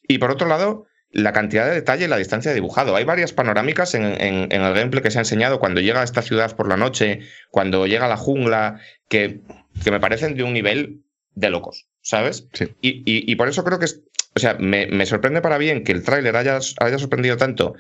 Y 0.07 0.19
por 0.19 0.31
otro 0.31 0.47
lado, 0.47 0.87
la 1.13 1.33
cantidad 1.33 1.67
de 1.67 1.75
detalle 1.75 2.05
y 2.05 2.09
la 2.09 2.17
distancia 2.19 2.51
de 2.51 2.55
dibujado. 2.55 2.95
Hay 2.97 3.05
varias 3.05 3.33
panorámicas 3.33 3.95
en, 3.95 4.05
en- 4.05 4.49
en 4.53 4.63
el 4.63 4.75
gameplay 4.75 5.03
que 5.03 5.11
se 5.11 5.19
ha 5.19 5.23
enseñado 5.23 5.59
cuando 5.59 5.81
llega 5.81 6.01
a 6.01 6.05
esta 6.05 6.23
ciudad 6.23 6.55
por 6.57 6.69
la 6.69 6.77
noche, 6.77 7.21
cuando 7.51 7.87
llega 7.87 8.07
a 8.07 8.09
la 8.09 8.17
jungla, 8.17 8.81
que, 9.09 9.41
que 9.83 9.91
me 9.91 10.01
parecen 10.01 10.35
de 10.37 10.45
un 10.45 10.53
nivel 10.53 11.03
de 11.35 11.51
locos, 11.51 11.89
¿sabes? 12.01 12.49
Sí. 12.53 12.75
Y, 12.81 12.89
y- 13.05 13.31
y 13.31 13.37
por 13.37 13.49
eso 13.49 13.65
creo 13.65 13.79
que 13.79 13.87
es. 13.87 14.03
O 14.37 14.39
sea, 14.39 14.55
me, 14.61 14.87
me 14.87 15.07
sorprende 15.07 15.41
para 15.43 15.59
bien 15.59 15.83
que 15.83 15.91
el 15.91 16.05
tráiler 16.05 16.37
haya, 16.37 16.61
haya 16.79 16.99
sorprendido 16.99 17.37
tanto 17.37 17.75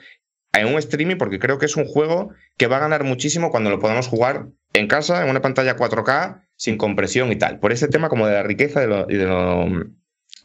en 0.52 0.66
un 0.66 0.78
streaming, 0.80 1.14
porque 1.16 1.38
creo 1.38 1.58
que 1.58 1.66
es 1.66 1.76
un 1.76 1.84
juego 1.84 2.30
que 2.56 2.66
va 2.66 2.78
a 2.78 2.80
ganar 2.80 3.04
muchísimo 3.04 3.52
cuando 3.52 3.70
lo 3.70 3.78
podamos 3.78 4.08
jugar 4.08 4.46
en 4.72 4.88
casa, 4.88 5.22
en 5.22 5.30
una 5.30 5.42
pantalla 5.42 5.76
4K, 5.76 6.42
sin 6.56 6.76
compresión 6.76 7.30
y 7.30 7.36
tal. 7.36 7.60
Por 7.60 7.70
ese 7.70 7.86
tema 7.86 8.08
como 8.08 8.26
de 8.26 8.32
la 8.34 8.42
riqueza 8.42 8.80
de 8.80 8.88
lo- 8.88 9.06
y 9.08 9.14
de 9.16 9.26
lo, 9.26 9.68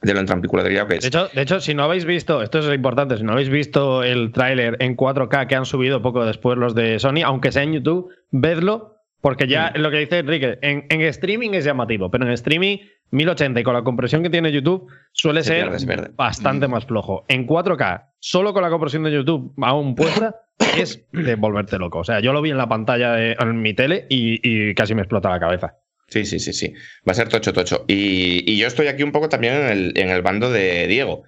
de 0.06 0.14
lo 0.14 0.20
entrampicularidad 0.20 0.88
que 0.88 0.95
es. 0.95 1.01
De 1.01 1.08
hecho, 1.08 1.28
de 1.34 1.41
hecho, 1.41 1.60
si 1.60 1.74
no 1.74 1.84
habéis 1.84 2.06
visto, 2.06 2.41
esto 2.41 2.60
es 2.60 2.74
importante, 2.74 3.18
si 3.18 3.24
no 3.24 3.34
habéis 3.34 3.49
visto 3.49 4.03
el 4.03 4.32
tráiler 4.32 4.78
en 4.80 4.95
4K 4.95 5.47
que 5.47 5.56
han 5.56 5.66
subido 5.66 6.01
poco 6.01 6.26
después 6.26 6.58
los 6.58 6.76
de 6.76 6.99
Sony, 6.99 7.24
aunque 7.26 7.51
sea 7.51 7.64
en 7.64 7.74
YouTube, 7.74 8.14
vedlo, 8.32 8.95
porque 9.22 9.47
ya 9.47 9.74
lo 9.76 9.89
que 9.89 9.97
dice 9.97 10.20
Enrique, 10.20 10.60
en, 10.62 10.86
en 10.89 11.01
streaming 11.01 11.51
es 11.51 11.66
llamativo, 11.66 12.12
pero 12.12 12.26
en 12.26 12.32
streaming 12.32 12.78
1080 13.12 13.60
y 13.60 13.64
con 13.64 13.74
la 13.74 13.84
compresión 13.84 14.22
que 14.22 14.30
tiene 14.30 14.51
YouTube 14.51 14.88
suele 15.14 15.41
Se 15.41 15.49
ser 15.49 15.88
pierde, 15.88 16.12
bastante 16.16 16.68
más 16.68 16.86
flojo. 16.86 17.26
En 17.28 17.47
4K, 17.47 18.12
solo 18.20 18.53
con 18.53 18.62
la 18.62 18.70
compresión 18.70 19.03
de 19.03 19.12
YouTube 19.12 19.53
aún 19.62 19.95
puesta, 19.95 20.36
es 20.78 21.08
de 21.12 21.36
volverte 21.36 21.80
loco. 21.80 21.99
O 21.99 22.03
sea, 22.03 22.20
yo 22.20 22.34
lo 22.34 22.41
vi 22.41 22.51
en 22.51 22.58
la 22.58 22.70
pantalla 22.70 23.14
de 23.14 23.36
en 23.39 23.62
mi 23.62 23.74
tele 23.74 24.06
y, 24.10 24.39
y 24.43 24.76
casi 24.76 24.93
me 24.93 25.01
explota 25.01 25.30
la 25.30 25.39
cabeza. 25.39 25.76
Sí, 26.08 26.26
sí, 26.26 26.39
sí, 26.39 26.53
sí. 26.53 26.74
Va 27.08 27.12
a 27.12 27.16
ser 27.16 27.30
tocho, 27.30 27.51
tocho. 27.51 27.84
Y, 27.88 28.43
y 28.51 28.58
yo 28.58 28.68
estoy 28.68 28.88
aquí 28.88 29.03
un 29.03 29.12
poco 29.12 29.28
también 29.28 29.56
en 29.56 29.66
el, 29.70 29.93
en 29.97 30.10
el 30.10 30.22
bando 30.22 30.51
de 30.51 30.88
Diego, 30.88 31.24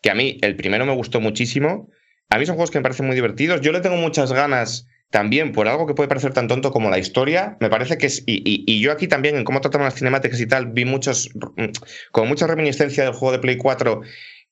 que 0.00 0.10
a 0.10 0.14
mí 0.14 0.38
el 0.42 0.56
primero 0.56 0.86
me 0.86 0.94
gustó 0.94 1.20
muchísimo. 1.20 1.90
A 2.30 2.38
mí 2.38 2.46
son 2.46 2.56
juegos 2.56 2.70
que 2.70 2.78
me 2.78 2.82
parecen 2.82 3.06
muy 3.06 3.14
divertidos. 3.14 3.60
Yo 3.60 3.72
le 3.72 3.80
tengo 3.80 3.96
muchas 3.96 4.32
ganas 4.32 4.86
también 5.10 5.52
por 5.52 5.68
algo 5.68 5.86
que 5.86 5.92
puede 5.94 6.08
parecer 6.08 6.32
tan 6.32 6.48
tonto 6.48 6.70
como 6.72 6.88
la 6.88 6.98
historia. 6.98 7.58
Me 7.60 7.68
parece 7.68 7.98
que 7.98 8.06
es. 8.06 8.24
Y, 8.26 8.42
y- 8.66 8.80
yo 8.80 8.90
aquí 8.92 9.06
también, 9.06 9.36
en 9.36 9.44
cómo 9.44 9.60
tratan 9.60 9.82
las 9.82 9.94
cinemáticas 9.96 10.40
y 10.40 10.46
tal, 10.46 10.66
vi 10.72 10.86
muchos. 10.86 11.28
mm, 11.34 11.66
Con 12.10 12.26
mucha 12.28 12.46
reminiscencia 12.46 13.04
del 13.04 13.12
juego 13.12 13.32
de 13.32 13.38
Play 13.38 13.58
4 13.58 14.00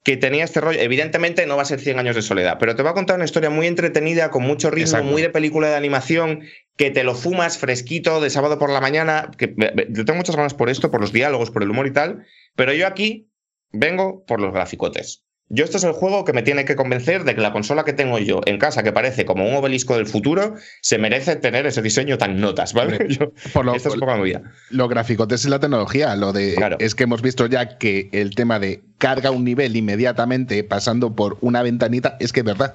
que 0.02 0.16
tenía 0.16 0.44
este 0.44 0.60
rollo. 0.60 0.80
Evidentemente 0.80 1.46
no 1.46 1.56
va 1.56 1.62
a 1.62 1.66
ser 1.66 1.80
100 1.80 1.98
años 1.98 2.16
de 2.16 2.22
soledad, 2.22 2.56
pero 2.58 2.74
te 2.74 2.82
va 2.82 2.90
a 2.90 2.94
contar 2.94 3.16
una 3.16 3.24
historia 3.24 3.50
muy 3.50 3.66
entretenida, 3.66 4.30
con 4.30 4.42
mucho 4.42 4.70
ritmo, 4.70 4.88
Exacto. 4.88 5.06
muy 5.06 5.22
de 5.22 5.30
película 5.30 5.68
de 5.68 5.76
animación, 5.76 6.42
que 6.76 6.90
te 6.90 7.04
lo 7.04 7.14
fumas 7.14 7.58
fresquito 7.58 8.20
de 8.20 8.30
sábado 8.30 8.58
por 8.58 8.70
la 8.70 8.80
mañana. 8.80 9.30
Que 9.36 9.54
yo 9.90 10.04
tengo 10.04 10.16
muchas 10.16 10.36
ganas 10.36 10.54
por 10.54 10.70
esto, 10.70 10.90
por 10.90 11.00
los 11.00 11.12
diálogos, 11.12 11.50
por 11.50 11.62
el 11.62 11.70
humor 11.70 11.86
y 11.86 11.92
tal, 11.92 12.26
pero 12.56 12.72
yo 12.72 12.86
aquí 12.86 13.30
vengo 13.72 14.24
por 14.24 14.40
los 14.40 14.52
graficotes. 14.52 15.24
Yo 15.52 15.64
este 15.64 15.78
es 15.78 15.84
el 15.84 15.90
juego 15.92 16.24
que 16.24 16.32
me 16.32 16.42
tiene 16.42 16.64
que 16.64 16.76
convencer 16.76 17.24
de 17.24 17.34
que 17.34 17.40
la 17.40 17.52
consola 17.52 17.84
que 17.84 17.92
tengo 17.92 18.20
yo 18.20 18.40
en 18.46 18.56
casa, 18.58 18.84
que 18.84 18.92
parece 18.92 19.24
como 19.24 19.48
un 19.48 19.54
obelisco 19.56 19.96
del 19.96 20.06
futuro, 20.06 20.54
se 20.80 20.96
merece 20.96 21.34
tener 21.34 21.66
ese 21.66 21.82
diseño 21.82 22.18
tan 22.18 22.40
notas, 22.40 22.72
¿vale? 22.72 22.92
Hombre, 22.98 23.08
Yo- 23.18 23.32
Por 23.52 23.64
lo, 23.64 23.74
esta 23.74 23.88
es 23.88 23.96
la 23.96 24.16
movida. 24.16 24.42
Los 24.70 24.88
graficotes 24.88 25.40
es 25.44 25.50
la 25.50 25.58
tecnología. 25.58 26.14
Lo 26.14 26.32
de 26.32 26.54
Claro. 26.54 26.76
es 26.78 26.94
que 26.94 27.02
hemos 27.02 27.20
visto 27.20 27.46
ya 27.46 27.78
que 27.78 28.08
el 28.12 28.34
tema 28.36 28.60
de 28.60 28.82
carga 28.98 29.32
un 29.32 29.44
nivel 29.44 29.74
inmediatamente 29.76 30.62
pasando 30.62 31.16
por 31.16 31.36
una 31.40 31.62
ventanita 31.62 32.16
es 32.20 32.32
que 32.32 32.40
es 32.40 32.46
verdad. 32.46 32.74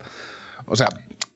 O 0.66 0.76
sea, 0.76 0.90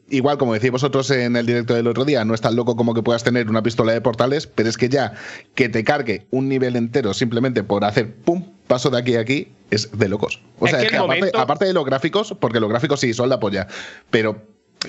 igual 0.09 0.37
como 0.37 0.53
decís 0.53 0.71
vosotros 0.71 1.09
en 1.11 1.37
el 1.37 1.45
directo 1.45 1.73
del 1.73 1.87
otro 1.87 2.03
día, 2.03 2.25
no 2.25 2.33
es 2.33 2.41
tan 2.41 2.57
loco 2.57 2.75
como 2.75 2.93
que 2.93 3.01
puedas 3.01 3.23
tener 3.23 3.49
una 3.49 3.63
pistola 3.63 3.93
de 3.93 4.01
portales, 4.01 4.45
pero 4.45 4.67
es 4.67 4.75
que 4.77 4.89
ya 4.89 5.13
que 5.55 5.69
te 5.69 5.85
cargue 5.85 6.25
un 6.31 6.49
nivel 6.49 6.75
entero 6.75 7.13
simplemente 7.13 7.63
por 7.63 7.85
hacer 7.85 8.13
pum, 8.13 8.43
paso 8.67 8.89
de 8.89 8.97
aquí 8.97 9.15
a 9.15 9.21
aquí, 9.21 9.53
es 9.71 9.97
de 9.97 10.09
locos. 10.09 10.41
O 10.59 10.65
Es 10.65 10.71
sea, 10.71 10.79
que 10.79 10.85
es 10.87 10.91
que 10.91 10.97
aparte, 10.97 11.19
momento- 11.19 11.39
aparte 11.39 11.65
de 11.65 11.73
los 11.73 11.85
gráficos, 11.85 12.35
porque 12.39 12.59
los 12.59 12.69
gráficos 12.69 12.99
sí 12.99 13.13
son 13.13 13.29
la 13.29 13.39
polla, 13.39 13.67
pero 14.09 14.41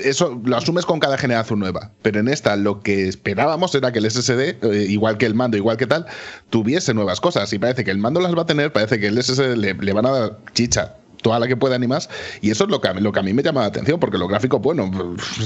eso 0.05 0.41
lo 0.45 0.57
asumes 0.57 0.87
con 0.87 1.01
cada 1.01 1.19
generación 1.19 1.59
nueva. 1.59 1.91
Pero 2.03 2.21
en 2.21 2.29
esta 2.29 2.55
lo 2.57 2.81
que 2.81 3.09
esperábamos 3.09 3.75
era 3.75 3.91
que 3.93 3.99
el 3.99 4.07
SSD, 4.09 4.57
eh, 4.63 4.87
igual 4.89 5.19
que 5.19 5.27
el 5.27 5.35
mando, 5.35 5.57
igual 5.57 5.77
que 5.77 5.87
tal, 5.87 6.07
tuviese 6.49 6.95
nuevas 6.95 7.21
cosas. 7.21 7.53
Y 7.53 7.59
parece 7.59 7.83
que 7.85 7.91
el 7.91 7.99
mando 7.99 8.21
las 8.21 8.35
va 8.37 8.43
a 8.43 8.47
tener, 8.47 8.73
parece 8.73 9.01
que 9.01 9.09
el 9.09 9.19
SSD 9.21 9.57
le, 9.57 9.75
le 9.75 9.93
van 9.93 10.07
a 10.07 10.11
dar 10.11 10.39
chicha. 10.55 10.95
Toda 11.23 11.39
la 11.39 11.47
que 11.49 11.55
puedan 11.57 11.83
y 11.83 11.87
más. 11.87 12.09
Y 12.41 12.51
eso 12.51 12.65
es 12.65 12.71
lo 12.71 12.81
que, 12.81 12.89
a 12.89 12.95
mí- 12.95 13.01
lo 13.03 13.13
que 13.13 13.19
a 13.21 13.23
mí 13.23 13.35
me 13.35 13.43
llama 13.43 13.61
la 13.63 13.67
atención, 13.67 14.01
porque 14.01 14.17
los 14.17 14.27
gráficos, 14.29 14.63
bueno, 14.63 14.91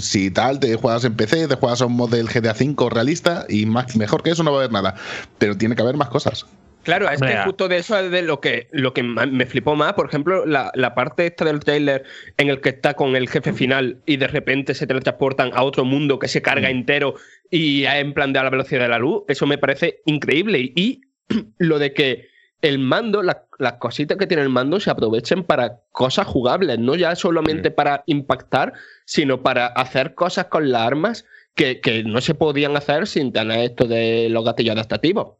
si 0.01 0.31
tal, 0.31 0.61
te 0.61 0.77
juegas 0.77 1.03
en 1.05 1.17
PC, 1.17 1.49
te 1.49 1.57
juegas 1.57 1.81
a 1.83 1.87
un 1.87 1.95
modelo 1.97 2.29
GTA 2.33 2.53
V 2.53 2.91
realista 2.91 3.45
y 3.49 3.67
más, 3.67 3.97
mejor 3.97 4.23
que 4.23 4.31
eso 4.31 4.45
no 4.45 4.53
va 4.53 4.59
a 4.59 4.61
haber 4.61 4.73
nada. 4.73 4.95
Pero 5.39 5.57
tiene 5.57 5.75
que 5.75 5.83
haber 5.83 5.97
más 5.97 6.11
cosas. 6.11 6.47
Claro, 6.85 7.09
es 7.11 7.21
que 7.21 7.27
Mira. 7.27 7.45
justo 7.45 7.67
de 7.69 7.79
eso 7.79 7.99
es 7.99 8.11
de 8.11 8.23
lo 8.23 8.41
que, 8.41 8.69
lo 8.71 8.93
que 8.93 9.03
me 9.03 9.47
flipó 9.47 9.75
más. 9.75 9.95
Por 9.95 10.07
ejemplo, 10.07 10.47
la, 10.47 10.71
la 10.75 10.95
parte 10.95 11.27
esta 11.27 11.45
del 11.45 11.61
trailer 11.61 12.05
en 12.37 12.49
el 12.51 12.61
que 12.61 12.69
está 12.69 12.95
con 12.95 13.17
el 13.17 13.29
jefe 13.29 13.53
final 13.53 13.99
y 14.07 14.17
de 14.19 14.29
repente 14.29 14.75
se 14.75 14.87
teletransportan 14.87 15.51
a 15.55 15.63
otro 15.63 15.85
mundo 15.85 16.19
que 16.19 16.29
se 16.29 16.43
carga 16.43 16.71
entero 16.71 17.15
y 17.51 17.85
en 17.87 18.13
plan 18.15 18.33
de 18.33 18.39
a 18.39 18.45
la 18.45 18.51
velocidad 18.51 18.83
de 18.83 18.89
la 18.89 18.99
luz, 18.99 19.23
eso 19.29 19.47
me 19.47 19.59
parece 19.59 20.01
increíble. 20.05 20.73
Y 20.77 21.01
lo 21.59 21.79
de 21.79 21.93
que 21.95 22.29
el 22.63 22.79
mando, 22.79 23.23
la- 23.23 23.45
las 23.59 23.75
cositas 23.75 24.17
que 24.17 24.27
tiene 24.27 24.43
el 24.43 24.49
mando 24.49 24.81
se 24.81 24.91
aprovechen 24.91 25.43
para 25.45 25.81
cosas 25.93 26.27
jugables, 26.27 26.79
no 26.79 26.95
ya 26.97 27.15
solamente 27.17 27.71
para 27.71 28.03
impactar, 28.07 28.73
sino 29.05 29.43
para 29.43 29.67
hacer 29.67 30.15
cosas 30.15 30.47
con 30.47 30.71
las 30.73 30.83
armas 30.83 31.25
que, 31.55 31.81
que 31.81 32.03
no 32.05 32.21
se 32.21 32.35
podían 32.35 32.77
hacer 32.77 33.07
sin 33.07 33.33
tener 33.33 33.61
esto 33.61 33.85
de 33.87 34.29
los 34.31 34.45
gatillos 34.45 34.73
adaptativos. 34.75 35.35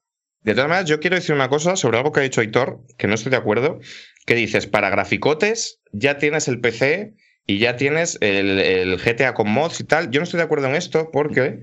De 0.45 0.53
todas 0.53 0.69
maneras, 0.69 0.89
yo 0.89 1.01
quiero 1.01 1.17
decir 1.17 1.35
una 1.35 1.49
cosa 1.49 1.75
sobre 1.75 1.97
algo 1.97 2.13
que 2.13 2.21
ha 2.21 2.23
dicho 2.23 2.43
Aitor, 2.43 2.81
que 2.99 3.07
no 3.07 3.15
estoy 3.15 3.31
de 3.31 3.39
acuerdo, 3.39 3.81
que 4.27 4.35
dices, 4.35 4.67
para 4.67 4.91
graficotes 4.91 5.81
ya 5.93 6.19
tienes 6.19 6.49
el 6.49 6.61
PC 6.61 7.15
y 7.47 7.59
ya 7.59 7.77
tienes 7.77 8.19
el, 8.21 8.59
el 8.59 8.99
GTA 8.99 9.33
con 9.33 9.49
mods 9.49 9.81
y 9.81 9.85
tal. 9.85 10.11
Yo 10.11 10.21
no 10.21 10.25
estoy 10.25 10.39
de 10.39 10.45
acuerdo 10.45 10.69
en 10.69 10.75
esto 10.75 11.11
porque 11.11 11.61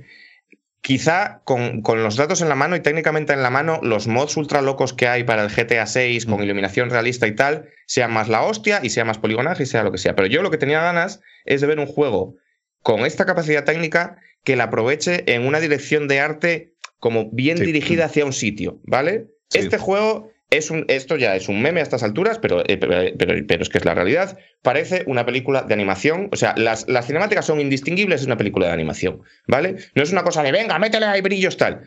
quizá 0.82 1.42
con, 1.44 1.84
con, 1.84 2.02
los 2.02 2.16
datos 2.16 2.42
en 2.42 2.50
la 2.50 2.56
mano 2.56 2.76
y 2.76 2.80
técnicamente 2.80 3.34
en 3.34 3.44
la 3.44 3.52
mano, 3.52 3.80
los 3.84 4.08
mods 4.08 4.36
ultra 4.36 4.64
locos 4.64 4.94
que 4.94 5.08
hay 5.08 5.24
para 5.24 5.44
el 5.44 5.52
GTA 5.52 5.86
6 5.86 6.26
con 6.26 6.42
iluminación 6.42 6.90
realista 6.90 7.28
y 7.28 7.36
tal, 7.36 7.70
sean 7.86 8.12
más 8.12 8.30
la 8.30 8.42
hostia 8.42 8.80
y 8.82 8.90
sea 8.90 9.06
más 9.06 9.20
poligonaje 9.20 9.62
y 9.62 9.68
sea 9.68 9.84
lo 9.84 9.92
que 9.92 10.00
sea. 10.00 10.16
Pero 10.16 10.28
yo 10.28 10.42
lo 10.42 10.50
que 10.50 10.58
tenía 10.58 10.82
ganas 10.82 11.22
es 11.46 11.62
de 11.62 11.68
ver 11.68 11.80
un 11.80 11.86
juego 11.86 12.36
con 12.82 13.06
esta 13.06 13.26
capacidad 13.26 13.64
técnica 13.64 14.18
que 14.44 14.56
la 14.56 14.66
aproveche 14.66 15.24
en 15.32 15.46
una 15.46 15.60
dirección 15.60 16.08
de 16.08 16.20
arte 16.20 16.74
como 17.02 17.30
bien 17.32 17.58
sí. 17.58 17.66
dirigida 17.66 18.06
hacia 18.06 18.24
un 18.24 18.32
sitio, 18.32 18.80
¿vale? 18.84 19.26
Sí. 19.50 19.60
Este 19.60 19.78
juego 19.78 20.32
es 20.50 20.70
un, 20.70 20.86
esto 20.88 21.18
ya 21.18 21.36
es 21.36 21.50
un 21.50 21.62
meme 21.62 21.80
a 21.80 21.84
estas 21.84 22.04
alturas, 22.04 22.38
pero, 22.40 22.62
eh, 22.62 22.78
pero, 22.78 22.96
pero, 23.18 23.46
pero, 23.46 23.62
es 23.62 23.70
que 23.70 23.80
es 23.80 23.86
la 23.86 23.94
realidad. 23.94 24.38
Parece 24.62 25.04
una 25.08 25.26
película 25.26 25.64
de 25.64 25.74
animación. 25.74 26.30
O 26.32 26.36
sea, 26.36 26.54
las, 26.56 26.88
las 26.88 27.08
cinemáticas 27.08 27.46
son 27.46 27.60
indistinguibles 27.60 28.22
de 28.22 28.28
una 28.28 28.38
película 28.38 28.68
de 28.68 28.74
animación, 28.74 29.22
¿vale? 29.48 29.76
No 29.96 30.04
es 30.04 30.12
una 30.12 30.24
cosa 30.24 30.44
de 30.44 30.52
venga, 30.52 30.78
métele 30.80 31.08
ahí 31.08 31.22
brillos, 31.22 31.58
tal 31.58 31.82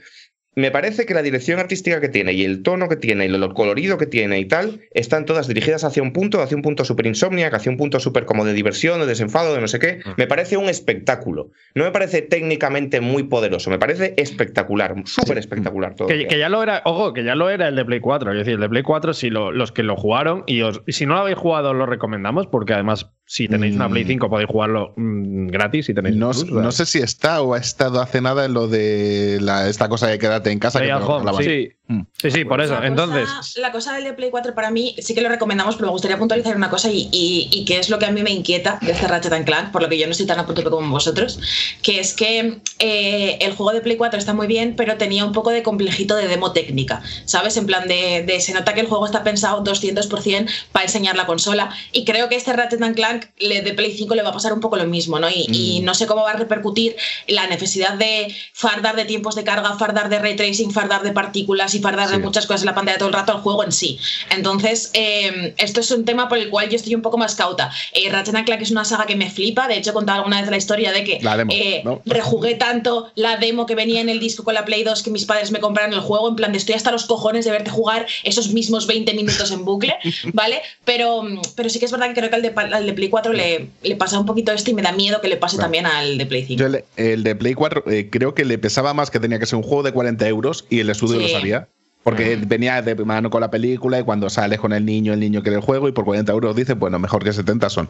me 0.56 0.70
parece 0.70 1.06
que 1.06 1.14
la 1.14 1.22
dirección 1.22 1.58
artística 1.58 2.00
que 2.00 2.08
tiene 2.08 2.32
y 2.32 2.44
el 2.44 2.62
tono 2.62 2.88
que 2.88 2.96
tiene 2.96 3.26
y 3.26 3.28
lo 3.28 3.54
colorido 3.54 3.98
que 3.98 4.06
tiene 4.06 4.38
y 4.38 4.44
tal 4.46 4.80
están 4.92 5.24
todas 5.24 5.48
dirigidas 5.48 5.84
hacia 5.84 6.02
un 6.02 6.12
punto, 6.12 6.40
hacia 6.40 6.56
un 6.56 6.62
punto 6.62 6.84
súper 6.84 7.06
insomnia, 7.06 7.48
hacia 7.48 7.70
un 7.70 7.76
punto 7.76 8.00
súper 8.00 8.24
como 8.24 8.44
de 8.44 8.52
diversión, 8.52 9.00
de 9.00 9.06
desenfado, 9.06 9.54
de 9.54 9.60
no 9.60 9.68
sé 9.68 9.78
qué. 9.78 10.00
Me 10.16 10.26
parece 10.26 10.56
un 10.56 10.68
espectáculo. 10.68 11.50
No 11.74 11.84
me 11.84 11.90
parece 11.90 12.22
técnicamente 12.22 13.00
muy 13.00 13.24
poderoso, 13.24 13.70
me 13.70 13.78
parece 13.78 14.14
espectacular, 14.16 14.94
súper 15.04 15.38
espectacular 15.38 15.94
todo. 15.94 16.08
Que, 16.08 16.26
que, 16.26 16.38
ya 16.38 16.48
lo 16.48 16.62
era, 16.62 16.82
ojo, 16.84 17.12
que 17.12 17.24
ya 17.24 17.34
lo 17.34 17.50
era 17.50 17.68
el 17.68 17.76
de 17.76 17.84
Play 17.84 18.00
4. 18.00 18.32
Es 18.32 18.38
decir, 18.38 18.54
el 18.54 18.60
de 18.60 18.68
Play 18.68 18.82
4, 18.82 19.14
si 19.14 19.30
lo, 19.30 19.52
los 19.52 19.72
que 19.72 19.82
lo 19.82 19.96
jugaron 19.96 20.44
y, 20.46 20.62
os, 20.62 20.82
y 20.86 20.92
si 20.92 21.06
no 21.06 21.14
lo 21.14 21.20
habéis 21.20 21.38
jugado, 21.38 21.74
lo 21.74 21.86
recomendamos 21.86 22.46
porque 22.46 22.74
además 22.74 23.10
si 23.26 23.48
tenéis 23.48 23.74
una 23.74 23.88
Play 23.88 24.04
5 24.04 24.28
podéis 24.28 24.48
jugarlo 24.48 24.92
mmm, 24.96 25.48
gratis 25.48 25.86
si 25.86 25.94
tenéis 25.94 26.16
no, 26.16 26.30
plus, 26.30 26.50
no, 26.50 26.72
sé 26.72 26.84
si 26.84 26.98
está 26.98 27.40
o 27.42 27.54
ha 27.54 27.58
estado 27.58 28.00
hace 28.00 28.20
nada 28.20 28.44
en 28.44 28.52
lo 28.52 28.68
de 28.68 29.38
la, 29.40 29.68
esta 29.68 29.88
cosa 29.88 30.08
de 30.08 30.18
quedarte 30.18 30.50
en 30.50 30.58
casa. 30.58 30.78
Play 30.78 30.90
que 30.90 31.04
home, 31.04 31.44
sí. 31.44 31.72
Mm. 31.86 32.00
sí, 32.16 32.30
sí, 32.30 32.44
por 32.46 32.62
eso. 32.62 32.80
La 32.80 32.86
Entonces, 32.86 33.28
cosa, 33.28 33.60
la 33.60 33.70
cosa 33.70 33.92
del 33.92 34.04
de 34.04 34.12
Play 34.14 34.30
4 34.30 34.54
para 34.54 34.70
mí 34.70 34.96
sí 34.98 35.14
que 35.14 35.20
lo 35.20 35.28
recomendamos, 35.28 35.76
pero 35.76 35.88
me 35.88 35.92
gustaría 35.92 36.18
puntualizar 36.18 36.56
una 36.56 36.70
cosa 36.70 36.90
y, 36.90 37.10
y, 37.12 37.50
y, 37.52 37.66
que 37.66 37.78
es 37.78 37.90
lo 37.90 37.98
que 37.98 38.06
a 38.06 38.10
mí 38.10 38.22
me 38.22 38.30
inquieta 38.30 38.78
de 38.80 38.92
este 38.92 39.06
Ratchet 39.06 39.44
Clank, 39.44 39.70
por 39.70 39.82
lo 39.82 39.88
que 39.90 39.98
yo 39.98 40.06
no 40.06 40.12
estoy 40.12 40.24
tan 40.24 40.38
a 40.38 40.46
punto 40.46 40.64
como 40.70 40.90
vosotros, 40.90 41.38
que 41.82 42.00
es 42.00 42.14
que 42.14 42.60
eh, 42.78 43.36
el 43.40 43.52
juego 43.54 43.72
de 43.72 43.82
Play 43.82 43.98
4 43.98 44.18
está 44.18 44.32
muy 44.32 44.46
bien, 44.46 44.76
pero 44.76 44.96
tenía 44.96 45.26
un 45.26 45.32
poco 45.32 45.50
de 45.50 45.62
complejito 45.62 46.16
de 46.16 46.26
demo 46.26 46.52
técnica, 46.52 47.02
¿sabes? 47.26 47.58
En 47.58 47.66
plan 47.66 47.86
de, 47.86 48.24
de 48.26 48.40
se 48.40 48.54
nota 48.54 48.72
que 48.72 48.80
el 48.80 48.86
juego 48.86 49.04
está 49.04 49.22
pensado 49.22 49.62
200% 49.62 50.50
para 50.72 50.86
enseñar 50.86 51.16
la 51.16 51.26
consola 51.26 51.70
y 51.92 52.06
creo 52.06 52.30
que 52.30 52.36
este 52.36 52.54
Ratchet 52.54 52.80
Clank 52.94 53.26
le, 53.38 53.60
de 53.60 53.74
Play 53.74 53.92
5 53.92 54.14
le 54.14 54.22
va 54.22 54.30
a 54.30 54.32
pasar 54.32 54.54
un 54.54 54.60
poco 54.60 54.76
lo 54.76 54.86
mismo, 54.86 55.18
¿no? 55.18 55.28
Y, 55.28 55.46
mm. 55.48 55.54
y, 55.54 55.80
no 55.80 55.94
sé 55.94 56.06
cómo 56.06 56.22
va 56.22 56.30
a 56.30 56.36
repercutir 56.36 56.96
la 57.28 57.46
necesidad 57.46 57.94
de 57.94 58.34
fardar 58.54 58.96
de 58.96 59.04
tiempos 59.04 59.34
de 59.34 59.44
carga, 59.44 59.76
fardar 59.76 60.08
de 60.08 60.18
ray 60.18 60.34
tracing, 60.34 60.70
fardar 60.70 61.02
de 61.02 61.12
partículas 61.12 61.73
y 61.74 61.80
fardar 61.80 62.08
sí. 62.08 62.12
de 62.12 62.18
muchas 62.18 62.46
cosas 62.46 62.62
en 62.62 62.66
la 62.66 62.74
pantalla 62.74 62.98
todo 62.98 63.08
el 63.08 63.14
rato 63.14 63.32
al 63.32 63.38
juego 63.38 63.64
en 63.64 63.72
sí. 63.72 63.98
Entonces, 64.30 64.90
eh, 64.94 65.54
esto 65.58 65.80
es 65.80 65.90
un 65.90 66.04
tema 66.04 66.28
por 66.28 66.38
el 66.38 66.50
cual 66.50 66.68
yo 66.68 66.76
estoy 66.76 66.94
un 66.94 67.02
poco 67.02 67.18
más 67.18 67.34
cauta. 67.34 67.70
Eh, 67.92 68.10
Ratchet 68.10 68.44
Clank 68.44 68.60
es 68.62 68.70
una 68.70 68.84
saga 68.84 69.06
que 69.06 69.16
me 69.16 69.30
flipa, 69.30 69.68
de 69.68 69.76
hecho 69.76 69.90
he 69.90 69.92
contado 69.92 70.18
alguna 70.18 70.40
vez 70.40 70.50
la 70.50 70.56
historia 70.56 70.92
de 70.92 71.04
que 71.04 71.18
demo, 71.18 71.52
eh, 71.52 71.82
¿no? 71.84 72.00
rejugué 72.04 72.54
tanto 72.54 73.10
la 73.14 73.36
demo 73.36 73.66
que 73.66 73.74
venía 73.74 74.00
en 74.00 74.08
el 74.08 74.20
disco 74.20 74.44
con 74.44 74.54
la 74.54 74.64
Play 74.64 74.84
2 74.84 75.02
que 75.02 75.10
mis 75.10 75.24
padres 75.24 75.50
me 75.50 75.60
compraron 75.60 75.92
el 75.94 76.00
juego, 76.00 76.28
en 76.28 76.36
plan 76.36 76.52
de 76.52 76.58
estoy 76.58 76.74
hasta 76.74 76.90
los 76.92 77.04
cojones 77.06 77.44
de 77.44 77.50
verte 77.50 77.70
jugar 77.70 78.06
esos 78.22 78.48
mismos 78.50 78.86
20 78.86 79.12
minutos 79.14 79.50
en 79.50 79.64
bucle, 79.64 79.94
¿vale? 80.32 80.60
Pero, 80.84 81.22
pero 81.56 81.68
sí 81.68 81.78
que 81.78 81.86
es 81.86 81.92
verdad 81.92 82.08
que 82.08 82.14
creo 82.14 82.30
que 82.30 82.36
al 82.36 82.42
de, 82.42 82.52
al 82.56 82.86
de 82.86 82.92
Play 82.92 83.08
4 83.08 83.32
le, 83.32 83.68
le 83.82 83.96
pasa 83.96 84.18
un 84.18 84.26
poquito 84.26 84.52
esto 84.52 84.70
y 84.70 84.74
me 84.74 84.82
da 84.82 84.92
miedo 84.92 85.20
que 85.20 85.28
le 85.28 85.36
pase 85.36 85.56
también 85.56 85.86
al 85.86 86.18
de 86.18 86.26
Play 86.26 86.44
5. 86.46 86.60
Yo 86.60 86.66
el, 86.66 86.84
el 86.96 87.22
de 87.24 87.34
Play 87.34 87.54
4 87.54 87.84
eh, 87.90 88.08
creo 88.10 88.34
que 88.34 88.44
le 88.44 88.58
pesaba 88.58 88.94
más 88.94 89.10
que 89.10 89.20
tenía 89.20 89.38
que 89.38 89.46
ser 89.46 89.56
un 89.56 89.62
juego 89.62 89.82
de 89.82 89.92
40 89.92 90.26
euros 90.28 90.64
y 90.70 90.80
el 90.80 90.90
estudio 90.90 91.14
Sí. 91.20 91.22
lo 91.22 91.28
sabía. 91.28 91.63
Porque 92.04 92.36
venía 92.46 92.82
de 92.82 92.94
mano 93.04 93.30
con 93.30 93.40
la 93.40 93.50
película 93.50 93.98
y 93.98 94.02
cuando 94.04 94.28
sales 94.30 94.60
con 94.60 94.72
el 94.72 94.84
niño, 94.84 95.12
el 95.14 95.20
niño 95.20 95.42
quiere 95.42 95.56
el 95.56 95.62
juego 95.62 95.88
y 95.88 95.92
por 95.92 96.04
40 96.04 96.30
euros 96.32 96.54
dice, 96.54 96.74
bueno, 96.74 96.98
mejor 96.98 97.24
que 97.24 97.32
70 97.32 97.68
son. 97.70 97.88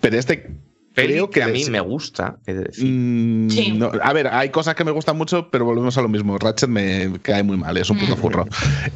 Pero 0.00 0.18
este 0.18 0.50
Peli 0.94 1.14
creo 1.14 1.30
que 1.30 1.40
que 1.40 1.42
a 1.42 1.48
mí 1.48 1.64
me 1.70 1.80
gusta, 1.80 2.38
es 2.46 2.56
decir. 2.58 2.84
Mm, 2.86 3.50
Sí. 3.50 3.72
no, 3.72 3.90
a 4.02 4.12
ver, 4.12 4.28
hay 4.28 4.50
cosas 4.50 4.74
que 4.74 4.84
me 4.84 4.90
gustan 4.92 5.16
mucho, 5.16 5.50
pero 5.50 5.64
volvemos 5.64 5.96
a 5.98 6.02
lo 6.02 6.08
mismo. 6.08 6.38
Ratchet 6.38 6.68
me 6.68 7.18
cae 7.22 7.42
muy 7.42 7.56
mal, 7.56 7.76
es 7.76 7.88
un 7.90 7.98
puto 7.98 8.14
Mm. 8.16 8.18
furro. 8.18 8.46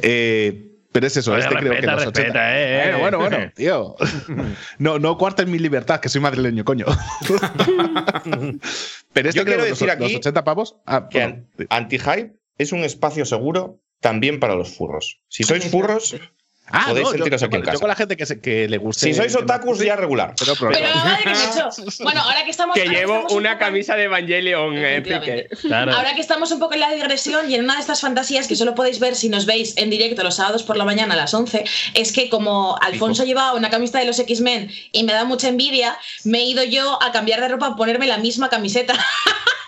Eh, 0.01 0.67
pero 0.91 1.07
es 1.07 1.15
eso, 1.17 1.31
Oye, 1.31 1.41
este 1.41 1.55
creo 1.55 1.61
que 1.63 1.69
respeta, 1.69 1.93
los 1.93 2.05
80. 2.07 2.21
respeta, 2.21 2.59
eh, 2.59 2.89
eh. 2.89 2.95
Bueno, 2.99 3.17
bueno, 3.19 3.37
bueno, 3.37 3.51
tío. 3.55 3.95
No, 4.79 4.99
no 4.99 5.17
cuartes 5.17 5.47
mi 5.47 5.57
libertad, 5.59 5.99
que 5.99 6.09
soy 6.09 6.21
madrileño, 6.21 6.65
coño. 6.65 6.85
pero 9.13 9.29
este 9.29 9.39
Yo 9.39 9.45
creo 9.45 9.57
quiero 9.57 9.63
que 9.63 9.69
los, 9.69 9.79
decir 9.79 9.87
los 9.87 9.95
aquí 9.95 10.15
80 10.15 10.43
pavos. 10.43 10.75
Ah, 10.85 11.07
que 11.09 11.19
bueno, 11.19 11.43
an- 11.59 11.67
anti-hype 11.83 12.33
es 12.57 12.71
un 12.71 12.79
espacio 12.79 13.25
seguro 13.25 13.79
también 14.01 14.39
para 14.39 14.55
los 14.55 14.69
furros. 14.75 15.19
Si 15.29 15.43
sois 15.43 15.63
furros, 15.65 16.15
Ah, 16.73 16.85
podéis 16.87 17.03
no, 17.07 17.11
sentiros 17.11 17.41
yo 17.41 17.47
aquí 17.47 17.55
en 17.55 17.61
con- 17.61 17.65
yo 17.65 17.71
casa. 17.73 17.79
con 17.81 17.89
la 17.89 17.95
gente 17.97 18.15
que, 18.15 18.25
se- 18.25 18.39
que 18.39 18.69
le 18.69 18.77
guste. 18.77 19.05
si 19.07 19.13
sois 19.13 19.35
otakus, 19.35 19.79
ya 19.79 19.97
regular. 19.97 20.33
pero. 20.39 20.53
Pero 20.55 20.95
madre 20.95 21.23
que 21.23 21.29
me 21.29 21.35
he 21.35 21.43
hecho. 21.49 21.69
Bueno, 22.01 22.21
ahora 22.21 22.45
que 22.45 22.51
estamos. 22.51 22.75
Que 22.77 22.85
llevo 22.87 23.13
estamos 23.15 23.31
un 23.33 23.37
una 23.39 23.49
poco 23.51 23.63
en- 23.65 23.67
camisa 23.71 23.95
de 23.97 24.03
Evangelion, 24.03 24.77
eh. 24.77 25.01
Pique. 25.01 25.49
claro. 25.63 25.91
Ahora 25.93 26.15
que 26.15 26.21
estamos 26.21 26.49
un 26.53 26.59
poco 26.59 26.75
en 26.75 26.79
la 26.79 26.91
digresión 26.93 27.51
y 27.51 27.55
en 27.55 27.65
una 27.65 27.73
de 27.75 27.81
estas 27.81 27.99
fantasías 27.99 28.47
que 28.47 28.55
solo 28.55 28.73
podéis 28.73 28.99
ver 29.01 29.15
si 29.17 29.27
nos 29.27 29.45
veis 29.45 29.73
en 29.75 29.89
directo 29.89 30.23
los 30.23 30.35
sábados 30.35 30.63
por 30.63 30.77
la 30.77 30.85
mañana 30.85 31.13
a 31.15 31.17
las 31.17 31.33
11, 31.33 31.65
es 31.93 32.13
que 32.13 32.29
como 32.29 32.77
Alfonso 32.81 33.25
llevaba 33.25 33.53
una 33.53 33.69
camiseta 33.69 33.99
de 33.99 34.05
los 34.05 34.19
X-Men 34.19 34.71
y 34.93 35.03
me 35.03 35.11
da 35.11 35.25
mucha 35.25 35.49
envidia, 35.49 35.97
me 36.23 36.37
he 36.37 36.45
ido 36.45 36.63
yo 36.63 37.03
a 37.03 37.11
cambiar 37.11 37.41
de 37.41 37.49
ropa 37.49 37.67
a 37.67 37.75
ponerme 37.75 38.07
la 38.07 38.17
misma 38.17 38.49
camiseta. 38.49 38.93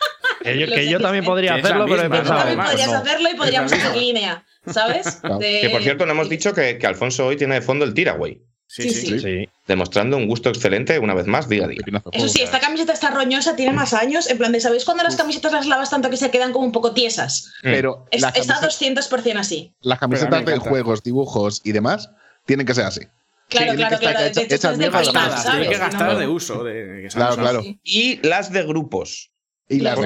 que 0.53 0.59
yo, 0.59 0.65
los 0.67 0.75
que 0.75 0.89
yo 0.89 0.99
también 0.99 1.23
podría 1.25 1.55
hacerlo, 1.55 1.85
pero 1.87 2.03
he 2.03 2.09
pensado. 2.09 2.39
también 2.39 2.59
podrías 2.59 2.91
no. 2.91 2.97
hacerlo 2.97 3.29
y 3.31 3.35
podríamos 3.35 3.73
hacer 3.73 3.95
línea, 3.97 4.43
¿sabes? 4.71 5.21
De- 5.39 5.59
Que 5.61 5.69
por 5.71 5.81
cierto, 5.83 6.05
no 6.05 6.11
hemos 6.13 6.29
dicho 6.29 6.53
que, 6.53 6.77
que 6.77 6.87
Alfonso 6.87 7.25
hoy 7.27 7.35
tiene 7.37 7.55
de 7.55 7.61
fondo 7.61 7.85
el 7.85 7.93
Tiraway, 7.93 8.41
Sí, 8.65 8.83
Sí, 8.83 8.89
sí. 8.91 9.07
sí. 9.07 9.19
Sí. 9.19 9.49
demostrando 9.67 10.17
un 10.17 10.25
gusto 10.25 10.49
excelente 10.49 10.97
una 10.97 11.13
vez 11.13 11.27
más, 11.27 11.47
día 11.47 11.65
a 11.65 11.67
día. 11.67 11.81
Eso 12.11 12.27
sí, 12.27 12.41
esta 12.41 12.59
camiseta 12.59 12.91
está 12.93 13.11
roñosa, 13.11 13.55
tiene 13.55 13.71
más 13.71 13.93
años. 13.93 14.27
En 14.27 14.39
plan 14.39 14.51
de, 14.51 14.59
¿sabéis 14.61 14.83
cuando 14.83 15.03
las 15.03 15.15
camisetas 15.15 15.51
las 15.51 15.67
lavas 15.67 15.91
tanto 15.91 16.09
que 16.09 16.17
se 16.17 16.31
quedan 16.31 16.51
como 16.53 16.65
un 16.65 16.71
poco 16.71 16.91
tiesas? 16.91 17.51
Pero 17.61 18.05
Es- 18.09 18.23
está 18.23 18.31
camiseta- 18.55 18.61
200% 19.05 19.37
así. 19.37 19.73
las 19.81 19.99
camisetas 19.99 20.43
de 20.45 20.57
juegos, 20.57 21.03
dibujos 21.03 21.61
y 21.63 21.71
demás 21.71 22.09
tienen 22.45 22.65
que 22.65 22.73
ser 22.73 22.85
así. 22.85 23.01
Claro, 23.49 23.75
claro, 23.75 23.99
claro. 23.99 24.19
hecha- 24.21 24.39
De 24.39 24.45
hecho, 24.45 24.55
hechas 24.55 24.71
es 24.73 24.77
de 24.79 24.89
gastadas, 24.89 25.43
¿sabes? 25.43 25.59
Tiene 25.59 25.69
que 25.75 25.79
gastar 25.79 26.13
no. 26.13 26.17
de 26.19 26.27
uso. 26.27 26.63
De, 26.63 27.01
que 27.03 27.07
Claro, 27.09 27.35
claro. 27.35 27.63
Y 27.83 28.25
las 28.27 28.51
de 28.51 28.63
grupos. 28.63 29.29
Y 29.69 29.79
las 29.79 29.99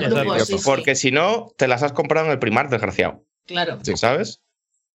sí, 0.46 0.58
sí. 0.58 0.64
Porque 0.64 0.96
si 0.96 1.12
no, 1.12 1.54
te 1.58 1.68
las 1.68 1.84
has 1.84 1.94
comprado 1.94 2.28
en 2.28 2.32
el 2.32 2.40
primar, 2.40 2.70
desgraciado. 2.70 3.26
Claro. 3.46 3.80
Sí. 3.82 3.98
¿Sabes? 3.98 4.42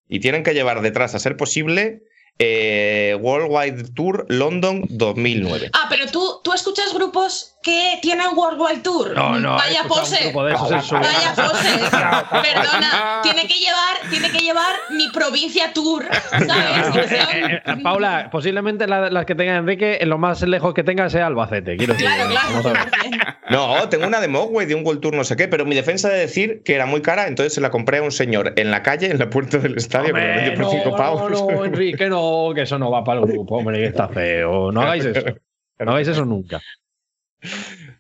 Y 0.08 0.20
tienen 0.20 0.42
que 0.42 0.54
llevar 0.54 0.82
detrás, 0.82 1.14
a 1.14 1.18
ser 1.18 1.36
posible, 1.36 2.02
eh, 2.39 3.16
Worldwide 3.20 3.93
Tour 3.95 4.24
London 4.28 4.85
2009. 4.89 5.70
Ah, 5.72 5.87
pero 5.91 6.07
tú, 6.07 6.41
tú 6.43 6.53
escuchas 6.53 6.93
grupos 6.95 7.57
que 7.62 7.99
tienen 8.01 8.28
World 8.35 8.59
Wide 8.61 8.81
Tour. 8.81 9.12
No, 9.14 9.39
no. 9.39 9.57
Vaya 9.57 9.83
pose. 9.87 10.31
su- 10.33 10.33
Vaya 10.33 11.35
pose. 11.37 11.68
Perdona. 12.43 13.20
Tiene 13.22 13.43
que 13.47 13.55
llevar, 13.61 14.11
tiene 14.11 14.31
que 14.31 14.39
llevar 14.39 14.74
mi 14.91 15.09
provincia 15.11 15.72
tour. 15.72 16.07
¿Sabes? 16.31 16.47
Son- 16.49 17.01
Eh, 17.41 17.62
eh, 17.64 17.76
Paula, 17.83 18.28
posiblemente 18.31 18.87
la- 18.87 19.11
las 19.11 19.24
que 19.26 19.35
tenga 19.35 19.57
Enrique, 19.57 19.99
lo 20.05 20.16
más 20.18 20.43
lejos 20.43 20.72
que 20.74 20.83
tenga 20.83 21.09
sea 21.11 21.26
Albacete. 21.26 21.76
Quiero 21.76 21.93
decir, 21.95 22.09
Claro, 22.09 22.28
ver. 22.62 22.72
claro. 22.72 22.91
No, 23.51 23.89
tengo 23.89 24.07
una 24.07 24.20
de 24.20 24.28
Mogwai 24.28 24.64
de 24.66 24.74
un 24.74 24.85
World 24.87 25.01
Tour 25.01 25.14
no 25.14 25.24
sé 25.24 25.37
qué, 25.37 25.49
pero 25.49 25.64
mi 25.64 25.74
defensa 25.74 26.09
de 26.09 26.18
decir 26.18 26.62
que 26.64 26.74
era 26.74 26.87
muy 26.87 27.03
cara, 27.03 27.26
entonces 27.26 27.53
se 27.55 27.61
la 27.61 27.70
compré 27.70 27.99
a 27.99 28.03
un 28.03 28.12
señor 28.12 28.53
en 28.57 28.70
la 28.70 28.83
calle, 28.83 29.11
en 29.11 29.18
la 29.18 29.28
puerta 29.28 29.59
del 29.59 29.76
estadio, 29.76 30.14
me 30.14 30.20
Hombre, 30.20 30.37
vendió 30.37 30.55
por 30.55 30.64
no, 30.74 30.83
5 30.83 30.97
pavos. 30.97 31.31
no, 31.31 31.51
no, 31.51 31.64
Enrique, 31.64 32.09
no, 32.09 32.19
que 32.54 32.62
eso 32.62 32.78
no 32.78 32.90
va 32.90 33.02
para 33.04 33.20
el 33.20 33.26
grupo, 33.26 33.56
hombre, 33.58 33.78
que 33.78 33.86
está 33.86 34.08
feo. 34.08 34.70
No 34.72 34.82
hagáis 34.82 35.04
eso. 35.04 35.26
No 35.78 35.90
hagáis 35.92 36.08
eso 36.08 36.24
nunca. 36.24 36.60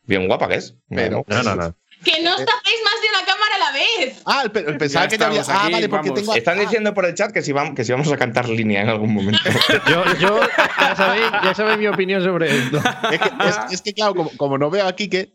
Bien 0.04 0.26
guapa 0.26 0.48
que 0.48 0.56
es. 0.56 0.76
Pero- 0.88 1.24
No, 1.26 1.42
no, 1.42 1.56
no. 1.56 1.76
Que 2.04 2.22
no 2.22 2.30
os 2.30 2.38
tapéis 2.46 2.76
más 2.82 2.94
de 3.02 3.08
una 3.10 3.26
cámara 3.26 3.56
a 3.56 3.58
la 3.58 3.72
vez. 3.72 4.22
Ah, 4.24 4.40
el 4.44 4.50
pe- 4.50 4.62
pensaba 4.78 5.06
que 5.06 5.22
había. 5.22 5.42
Ah, 5.46 5.64
aquí, 5.64 5.72
vale, 5.72 5.88
porque 5.90 6.08
vamos. 6.08 6.20
tengo. 6.22 6.34
Están 6.34 6.56
ah, 6.58 6.60
diciendo 6.62 6.94
por 6.94 7.04
el 7.04 7.14
chat 7.14 7.30
que 7.30 7.42
si, 7.42 7.52
vamos, 7.52 7.74
que 7.74 7.84
si 7.84 7.92
vamos 7.92 8.10
a 8.10 8.16
cantar 8.16 8.48
línea 8.48 8.80
en 8.80 8.88
algún 8.88 9.12
momento. 9.12 9.38
Yo, 9.86 10.02
yo 10.18 10.40
ya, 10.78 10.96
sabéis, 10.96 11.26
ya 11.44 11.54
sabéis 11.54 11.78
mi 11.78 11.86
opinión 11.88 12.22
sobre 12.24 12.56
esto. 12.56 12.78
Es 13.12 13.18
que, 13.20 13.28
es- 13.48 13.72
es 13.72 13.82
que, 13.82 13.92
claro, 13.92 14.14
como, 14.14 14.30
como 14.38 14.56
no 14.56 14.70
veo 14.70 14.86
aquí 14.86 15.10
que. 15.10 15.34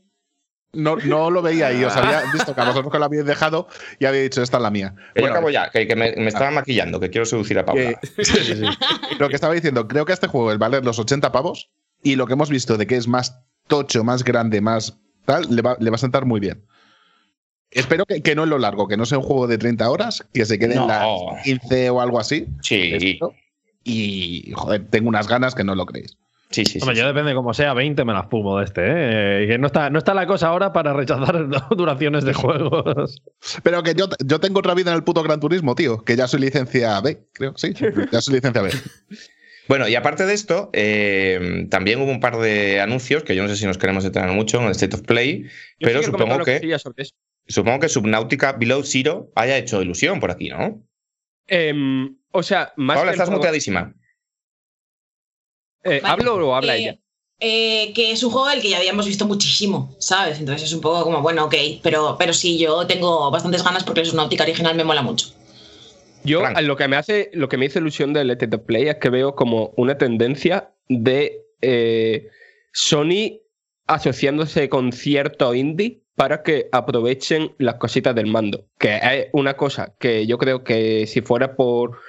No, 0.76 0.95
no 0.97 1.32
lo 1.32 1.41
veía 1.41 1.71
y 1.73 1.84
os 1.84 1.95
había 1.95 2.21
visto 2.32 2.53
que 2.53 2.61
a 2.61 2.65
vosotros 2.65 2.91
que 2.91 2.99
lo 2.99 3.05
habéis 3.05 3.26
dejado 3.26 3.67
y 3.99 4.05
había 4.05 4.21
dicho, 4.21 4.41
esta 4.41 4.57
es 4.57 4.63
la 4.63 4.69
mía. 4.71 4.93
Que 5.13 5.21
yo 5.21 5.23
Bueno, 5.23 5.36
acabo 5.36 5.49
ya, 5.49 5.69
que, 5.69 5.88
que 5.88 5.95
me, 5.95 6.13
me 6.15 6.28
estaba 6.28 6.51
maquillando, 6.51 6.99
que 6.99 7.09
quiero 7.09 7.26
seducir 7.26 7.57
a 7.59 7.65
Paula. 7.65 7.99
que- 7.99 8.69
lo 9.19 9.30
que 9.30 9.36
estaba 9.36 9.53
diciendo, 9.53 9.88
creo 9.88 10.05
que 10.05 10.13
este 10.13 10.28
juego 10.28 10.51
el 10.51 10.57
valer 10.57 10.84
los 10.86 10.99
80 10.99 11.32
pavos 11.32 11.71
y 12.03 12.15
lo 12.15 12.28
que 12.28 12.34
hemos 12.34 12.49
visto 12.49 12.78
de 12.78 12.86
que 12.88 12.95
es 12.97 13.07
más 13.07 13.39
tocho, 13.67 14.03
más 14.03 14.23
grande, 14.23 14.61
más 14.61 14.97
tal, 15.26 15.47
le 15.55 15.61
va, 15.61 15.76
le 15.80 15.89
va 15.89 15.95
a 15.95 15.99
sentar 15.99 16.26
muy 16.26 16.39
bien. 16.39 16.65
Espero 17.71 18.05
que, 18.05 18.21
que 18.21 18.36
no 18.36 18.43
en 18.43 18.51
lo 18.51 18.59
largo, 18.59 18.88
que 18.88 18.95
no 18.95 19.05
sea 19.05 19.17
un 19.17 19.23
juego 19.23 19.47
de 19.47 19.57
30 19.57 19.89
horas, 19.89 20.23
que 20.34 20.45
se 20.45 20.57
quede 20.59 20.76
en 20.76 20.88
las 20.88 21.05
15 21.43 21.89
o 21.89 21.99
algo 21.99 22.19
así. 22.19 22.47
Sí. 22.61 23.19
Y, 23.84 24.51
joder, 24.55 24.88
tengo 24.89 25.09
unas 25.09 25.28
ganas 25.28 25.55
que 25.55 25.63
no 25.63 25.76
lo 25.76 25.86
creéis. 25.86 26.17
Sí, 26.50 26.66
sí. 26.66 26.80
Hombre, 26.82 26.96
sí. 26.96 27.02
yo 27.02 27.08
depende 27.08 27.30
de 27.30 27.36
cómo 27.36 27.54
sea, 27.54 27.74
20 27.74 28.06
me 28.06 28.14
las 28.14 28.30
fumo 28.30 28.58
de 28.60 28.66
este, 28.66 28.82
¿eh? 28.86 29.43
Y 29.43 29.48
Que 29.48 29.58
no 29.58 29.68
está, 29.68 29.89
no 29.89 29.98
está 30.00 30.14
la 30.14 30.26
cosa 30.28 30.48
ahora 30.48 30.72
para 30.74 30.93
rechazar 30.93 31.48
duraciones 31.78 32.24
de 32.26 32.34
juegos. 32.34 33.22
Pero 33.64 33.84
que 33.84 33.93
yo, 33.96 34.08
yo 34.26 34.39
tengo 34.39 34.60
otra 34.60 34.74
vida 34.74 34.91
en 34.91 34.98
el 34.98 35.04
puto 35.04 35.24
Gran 35.24 35.39
Turismo, 35.39 35.76
tío, 35.76 36.04
que 36.04 36.16
ya 36.16 36.28
soy 36.28 36.41
licencia 36.41 37.00
B, 37.02 37.20
creo, 37.34 37.54
sí, 37.58 37.74
ya 38.12 38.22
soy 38.22 38.36
licencia 38.36 38.62
B. 38.62 38.70
Bueno, 39.68 39.88
y 39.88 39.96
aparte 39.96 40.28
de 40.28 40.34
esto, 40.36 40.70
eh, 40.74 41.66
también 41.72 42.00
hubo 42.00 42.12
un 42.12 42.20
par 42.20 42.38
de 42.38 42.82
anuncios 42.82 43.24
que 43.24 43.36
yo 43.36 43.41
no 43.41 43.50
sé 43.50 43.56
si 43.56 43.66
nos 43.66 43.80
queremos 43.80 44.04
detener 44.04 44.30
mucho 44.30 44.60
en 44.60 44.66
el 44.66 44.72
State 44.74 44.96
of 44.96 45.02
Play, 45.02 45.41
Yo 45.41 45.88
pero 45.88 46.02
sí 46.02 46.06
supongo 46.06 46.43
que, 46.43 46.62
eso. 46.72 46.93
supongo 47.48 47.80
que 47.80 47.89
Subnautica 47.89 48.52
Below 48.52 48.84
Zero 48.84 49.32
haya 49.36 49.58
hecho 49.58 49.82
ilusión 49.82 50.20
por 50.20 50.30
aquí, 50.30 50.50
¿no? 50.50 50.84
Em, 51.48 52.16
o 52.30 52.43
sea, 52.43 52.74
más 52.76 52.98
que 52.98 53.04
el 53.06 53.10
estás 53.10 53.28
juego- 53.28 53.39
muteadísima. 53.39 53.96
Eh, 55.86 55.99
Vale. 56.01 56.13
¿Hablo 56.13 56.47
o 56.49 56.55
habla 56.55 56.75
Eh, 56.75 56.79
ella? 56.79 56.97
eh, 57.39 57.93
que 57.93 58.11
es 58.11 58.23
un 58.23 58.31
juego 58.31 58.47
del 58.49 58.61
que 58.61 58.69
ya 58.69 58.77
habíamos 58.77 59.05
visto 59.05 59.25
muchísimo, 59.25 59.95
¿sabes? 59.99 60.39
Entonces 60.39 60.67
es 60.67 60.73
un 60.73 60.81
poco 60.81 61.03
como, 61.03 61.21
bueno, 61.21 61.45
ok, 61.45 61.55
pero, 61.83 62.15
pero 62.17 62.33
sí, 62.33 62.57
yo 62.57 62.86
tengo 62.88 63.29
bastantes 63.31 63.63
ganas 63.63 63.83
porque 63.83 64.01
es 64.01 64.11
una 64.13 64.23
óptica 64.23 64.43
original, 64.43 64.75
me 64.75 64.83
mola 64.83 65.01
mucho. 65.01 65.27
Yo 66.23 66.39
Frank. 66.39 66.59
lo 66.61 66.75
que 66.75 66.88
me 66.88 66.95
hace, 66.95 67.29
lo 67.33 67.47
que 67.49 67.57
me 67.57 67.65
hizo 67.67 67.77
ilusión 67.79 68.11
del 68.13 68.27
Let 68.27 68.39
It 68.41 68.55
Play 68.65 68.88
es 68.88 68.95
que 68.95 69.09
veo 69.09 69.36
como 69.36 69.73
una 69.77 69.97
tendencia 69.97 70.71
de 70.89 71.43
eh, 71.61 72.29
Sony 72.73 73.41
asociándose 73.86 74.67
con 74.69 74.91
cierto 74.91 75.53
indie 75.53 76.01
para 76.15 76.41
que 76.41 76.67
aprovechen 76.71 77.53
las 77.59 77.75
cositas 77.75 78.15
del 78.15 78.25
mando. 78.27 78.65
Que 78.79 78.95
es 78.95 79.27
una 79.33 79.55
cosa 79.55 79.93
que 79.99 80.25
yo 80.25 80.38
creo 80.39 80.63
que 80.63 81.05
si 81.05 81.21
fuera 81.21 81.55
por, 81.55 81.99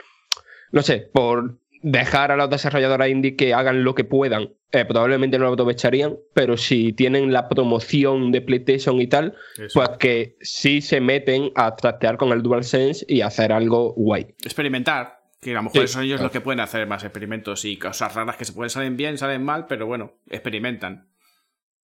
no 0.72 0.82
sé, 0.82 1.10
por 1.12 1.58
dejar 1.88 2.32
a 2.32 2.36
los 2.36 2.50
desarrolladores 2.50 3.08
indie 3.10 3.36
que 3.36 3.54
hagan 3.54 3.84
lo 3.84 3.94
que 3.94 4.02
puedan, 4.02 4.50
eh, 4.72 4.84
probablemente 4.84 5.38
no 5.38 5.44
lo 5.44 5.52
aprovecharían, 5.52 6.16
pero 6.34 6.56
si 6.56 6.92
tienen 6.92 7.32
la 7.32 7.48
promoción 7.48 8.32
de 8.32 8.40
PlayStation 8.40 9.00
y 9.00 9.06
tal, 9.06 9.34
Eso. 9.56 9.68
pues 9.72 9.90
que 9.98 10.36
sí 10.40 10.80
se 10.80 11.00
meten 11.00 11.52
a 11.54 11.76
trastear 11.76 12.16
con 12.16 12.32
el 12.32 12.42
DualSense 12.42 13.06
y 13.08 13.20
hacer 13.20 13.52
algo 13.52 13.92
guay. 13.94 14.34
Experimentar. 14.44 15.20
Que 15.40 15.52
a 15.52 15.54
lo 15.54 15.62
mejor 15.64 15.82
Sí, 15.86 15.92
son 15.92 16.02
ellos 16.02 16.16
claro. 16.16 16.24
los 16.24 16.32
que 16.32 16.40
pueden 16.40 16.58
hacer 16.58 16.86
más 16.88 17.04
experimentos 17.04 17.64
y 17.64 17.76
cosas 17.78 18.12
raras 18.14 18.36
que 18.36 18.44
se 18.44 18.52
pueden 18.52 18.70
salen 18.70 18.96
bien, 18.96 19.16
salen 19.16 19.44
mal, 19.44 19.66
pero 19.68 19.86
bueno, 19.86 20.14
experimentan. 20.28 21.08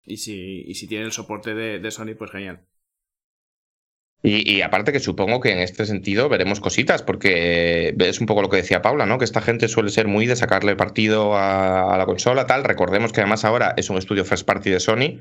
Y 0.05 0.17
si, 0.17 0.65
y 0.67 0.75
si 0.75 0.89
tienen 0.89 1.07
el 1.07 1.13
soporte 1.13 1.55
de, 1.55 1.79
de 1.79 1.91
Sony, 1.93 2.17
pues 2.19 2.33
genial. 2.33 2.67
Y, 4.25 4.63
aparte 4.63 4.93
que 4.93 5.01
supongo 5.01 5.41
que 5.41 5.51
en 5.51 5.59
este 5.59 5.85
sentido 5.85 6.29
veremos 6.29 6.61
cositas, 6.61 7.03
porque 7.03 7.93
es 7.99 8.21
un 8.21 8.27
poco 8.27 8.41
lo 8.41 8.49
que 8.49 8.59
decía 8.59 8.81
Paula, 8.81 9.05
¿no? 9.05 9.19
Que 9.19 9.25
esta 9.25 9.41
gente 9.41 9.67
suele 9.67 9.91
ser 9.91 10.07
muy 10.07 10.27
de 10.27 10.37
sacarle 10.37 10.77
partido 10.77 11.35
a, 11.35 11.93
a 11.93 11.99
la 11.99 12.07
consola, 12.07 12.47
tal. 12.47 12.63
Recordemos 12.63 13.13
que 13.13 13.21
además 13.21 13.45
ahora 13.45 13.75
es 13.77 13.91
un 13.91 13.99
estudio 13.99 14.25
first 14.25 14.47
party 14.47 14.71
de 14.71 14.79
Sony, 14.79 15.19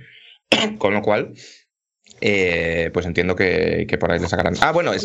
con 0.78 0.94
lo 0.94 1.02
cual, 1.02 1.34
eh, 2.22 2.90
pues 2.94 3.06
entiendo 3.08 3.36
que, 3.36 3.86
que 3.90 3.98
por 3.98 4.12
ahí 4.12 4.20
le 4.20 4.28
sacarán. 4.30 4.54
Ah, 4.62 4.72
bueno, 4.72 4.94
luz. 4.94 5.04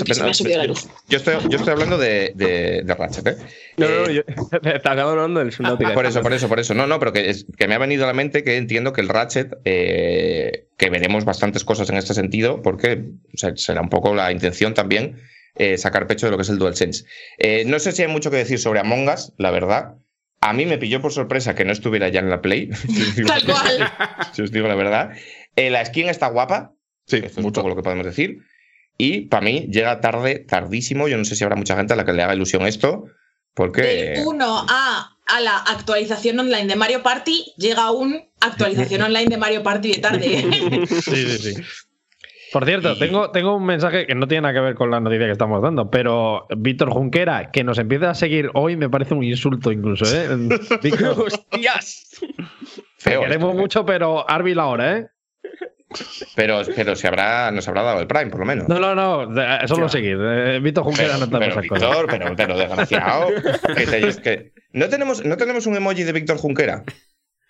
yo, 1.09 1.17
estoy, 1.17 1.35
yo 1.49 1.57
estoy 1.59 1.73
hablando 1.73 1.97
de, 1.99 2.33
de, 2.35 2.83
de 2.83 2.95
Ratchet, 2.95 3.27
¿eh? 3.27 3.37
No, 3.79 3.89
no, 3.89 3.95
Eh, 3.95 4.03
no, 4.07 4.11
yo 4.11 4.23
estaba 4.75 5.03
hablando 5.11 5.41
del 5.41 5.51
Subnautica. 5.53 5.95
por 5.95 6.05
eso, 6.07 6.21
por 6.23 6.33
eso, 6.35 6.49
por 6.49 6.61
eso. 6.61 6.75
No, 6.75 6.87
no, 6.87 6.99
pero 6.99 7.13
que, 7.13 7.31
es- 7.31 7.47
que 7.57 7.67
me 7.69 7.75
ha 7.75 7.79
venido 7.79 8.05
a 8.05 8.07
la 8.07 8.13
mente 8.13 8.45
que 8.45 8.57
entiendo 8.57 8.93
que 8.93 9.01
el 9.01 9.09
Ratchet, 9.09 9.55
eh, 9.65 10.67
que 10.77 10.91
veremos 10.91 11.25
bastantes 11.25 11.65
cosas 11.65 11.89
en 11.91 11.97
este 11.97 12.13
sentido, 12.15 12.61
porque 12.63 13.05
o 13.35 13.39
sea, 13.39 13.53
será 13.57 13.81
un 13.81 13.89
poco 13.89 14.15
la 14.15 14.31
intención 14.31 14.75
también 14.75 15.21
eh, 15.55 15.79
sacar 15.79 16.07
pecho 16.07 16.27
de 16.27 16.33
lo 16.33 16.37
que 16.37 16.43
es 16.43 16.51
el 16.51 16.59
DualSense. 16.59 17.05
Eh, 17.39 17.65
no 17.67 17.79
sé 17.79 17.93
si 17.93 18.03
hay 18.03 18.09
mucho 18.09 18.31
que 18.31 18.37
decir 18.37 18.59
sobre 18.59 18.81
Among 18.81 19.09
Us, 19.09 19.33
la 19.39 19.51
verdad. 19.51 19.95
A 20.43 20.53
mí 20.53 20.67
me 20.67 20.77
pilló 20.77 21.01
por 21.01 21.13
sorpresa 21.15 21.55
que 21.55 21.65
no 21.65 21.73
estuviera 21.73 22.09
ya 22.11 22.21
en 22.21 22.29
la 22.29 22.43
Play. 22.43 22.69
si 22.89 23.01
os 23.03 23.17
digo- 23.17 23.29
Tal 23.29 23.45
cual. 23.47 23.93
si 24.35 24.43
os 24.43 24.53
digo 24.53 24.69
la 24.69 24.75
verdad. 24.75 25.13
Eh, 25.57 25.71
la 25.71 25.83
skin 25.83 26.11
está 26.11 26.29
guapa, 26.29 26.75
Sí, 27.07 27.17
esto 27.17 27.41
es 27.41 27.45
mucho. 27.45 27.55
poco 27.61 27.69
lo 27.71 27.77
que 27.77 27.83
podemos 27.83 28.05
decir. 28.07 28.39
Y 28.99 29.23
para 29.27 29.45
mí 29.45 29.69
llega 29.71 30.01
tarde, 30.01 30.39
tardísimo. 30.41 31.07
Yo 31.09 31.17
no 31.19 31.25
sé 31.25 31.37
si 31.37 31.45
habrá 31.45 31.57
mucha 31.57 31.77
gente 31.77 31.93
a 31.93 31.97
la 31.97 32.05
que 32.05 32.13
le 32.13 32.23
haga 32.23 32.35
ilusión 32.35 32.67
esto, 32.67 33.05
porque... 33.55 33.83
Del 33.83 34.27
1 34.27 34.67
a, 34.69 35.17
a 35.27 35.41
la 35.41 35.59
actualización 35.59 36.39
online 36.41 36.67
de 36.67 36.77
Mario 36.77 37.03
Party, 37.03 37.53
llega 37.59 37.91
un 37.91 38.23
actualización 38.41 39.03
online 39.03 39.27
de 39.27 39.37
Mario 39.37 39.63
Party 39.63 39.93
de 39.93 39.99
tarde. 40.01 40.87
Sí, 40.89 41.17
sí, 41.27 41.39
sí. 41.55 41.63
Por 42.53 42.65
cierto, 42.65 42.93
Y- 42.93 42.99
tengo, 43.01 43.31
tengo 43.33 43.57
un 43.57 43.67
mensaje 43.67 44.07
que 44.07 44.15
no 44.15 44.29
tiene 44.29 44.43
nada 44.43 44.55
que 44.55 44.61
ver 44.61 44.75
con 44.77 44.91
la 44.91 45.01
noticia 45.01 45.27
que 45.27 45.33
estamos 45.33 45.61
dando, 45.61 45.91
pero 45.91 46.47
Víctor 46.57 46.91
Junquera, 46.91 47.51
que 47.51 47.65
nos 47.65 47.77
empieza 47.79 48.09
a 48.11 48.15
seguir 48.15 48.51
hoy, 48.55 48.77
me 48.77 48.89
parece 48.89 49.15
un 49.15 49.25
insulto 49.25 49.73
incluso, 49.73 50.05
¿eh? 50.07 50.29
Víctor, 50.83 51.27
¡Hostias! 51.27 52.07
Feo. 52.99 53.21
queremos 53.23 53.49
esto, 53.51 53.59
¿eh? 53.59 53.61
mucho, 53.63 53.85
pero 53.85 54.31
Arbil 54.31 54.59
ahora, 54.61 54.97
¿eh? 54.97 55.07
Pero, 56.35 56.63
pero 56.75 56.97
se 56.97 57.07
habrá, 57.07 57.51
nos 57.53 57.69
habrá 57.69 57.83
dado 57.83 58.01
el 58.01 58.07
Prime, 58.07 58.27
por 58.27 58.41
lo 58.41 58.47
menos. 58.47 58.69
No, 58.69 58.79
no, 58.81 58.95
no, 58.95 59.27
de- 59.27 59.69
solo 59.69 59.89
seguir. 59.89 60.19
Eh, 60.21 60.59
Víctor 60.61 60.85
Junquera 60.85 61.15
pero, 61.15 61.19
no 61.19 61.25
está. 61.25 61.61
Víctor, 61.61 62.07
pero, 62.09 62.37
pero 62.37 62.57
desgraciado. 62.59 63.29
que 63.77 63.87
te- 63.87 64.09
es 64.09 64.17
que- 64.19 64.53
¿No, 64.73 64.89
tenemos, 64.89 65.25
¿No 65.25 65.37
tenemos 65.37 65.67
un 65.67 65.77
emoji 65.77 66.03
de 66.03 66.13
Víctor 66.13 66.39
Junquera? 66.39 66.83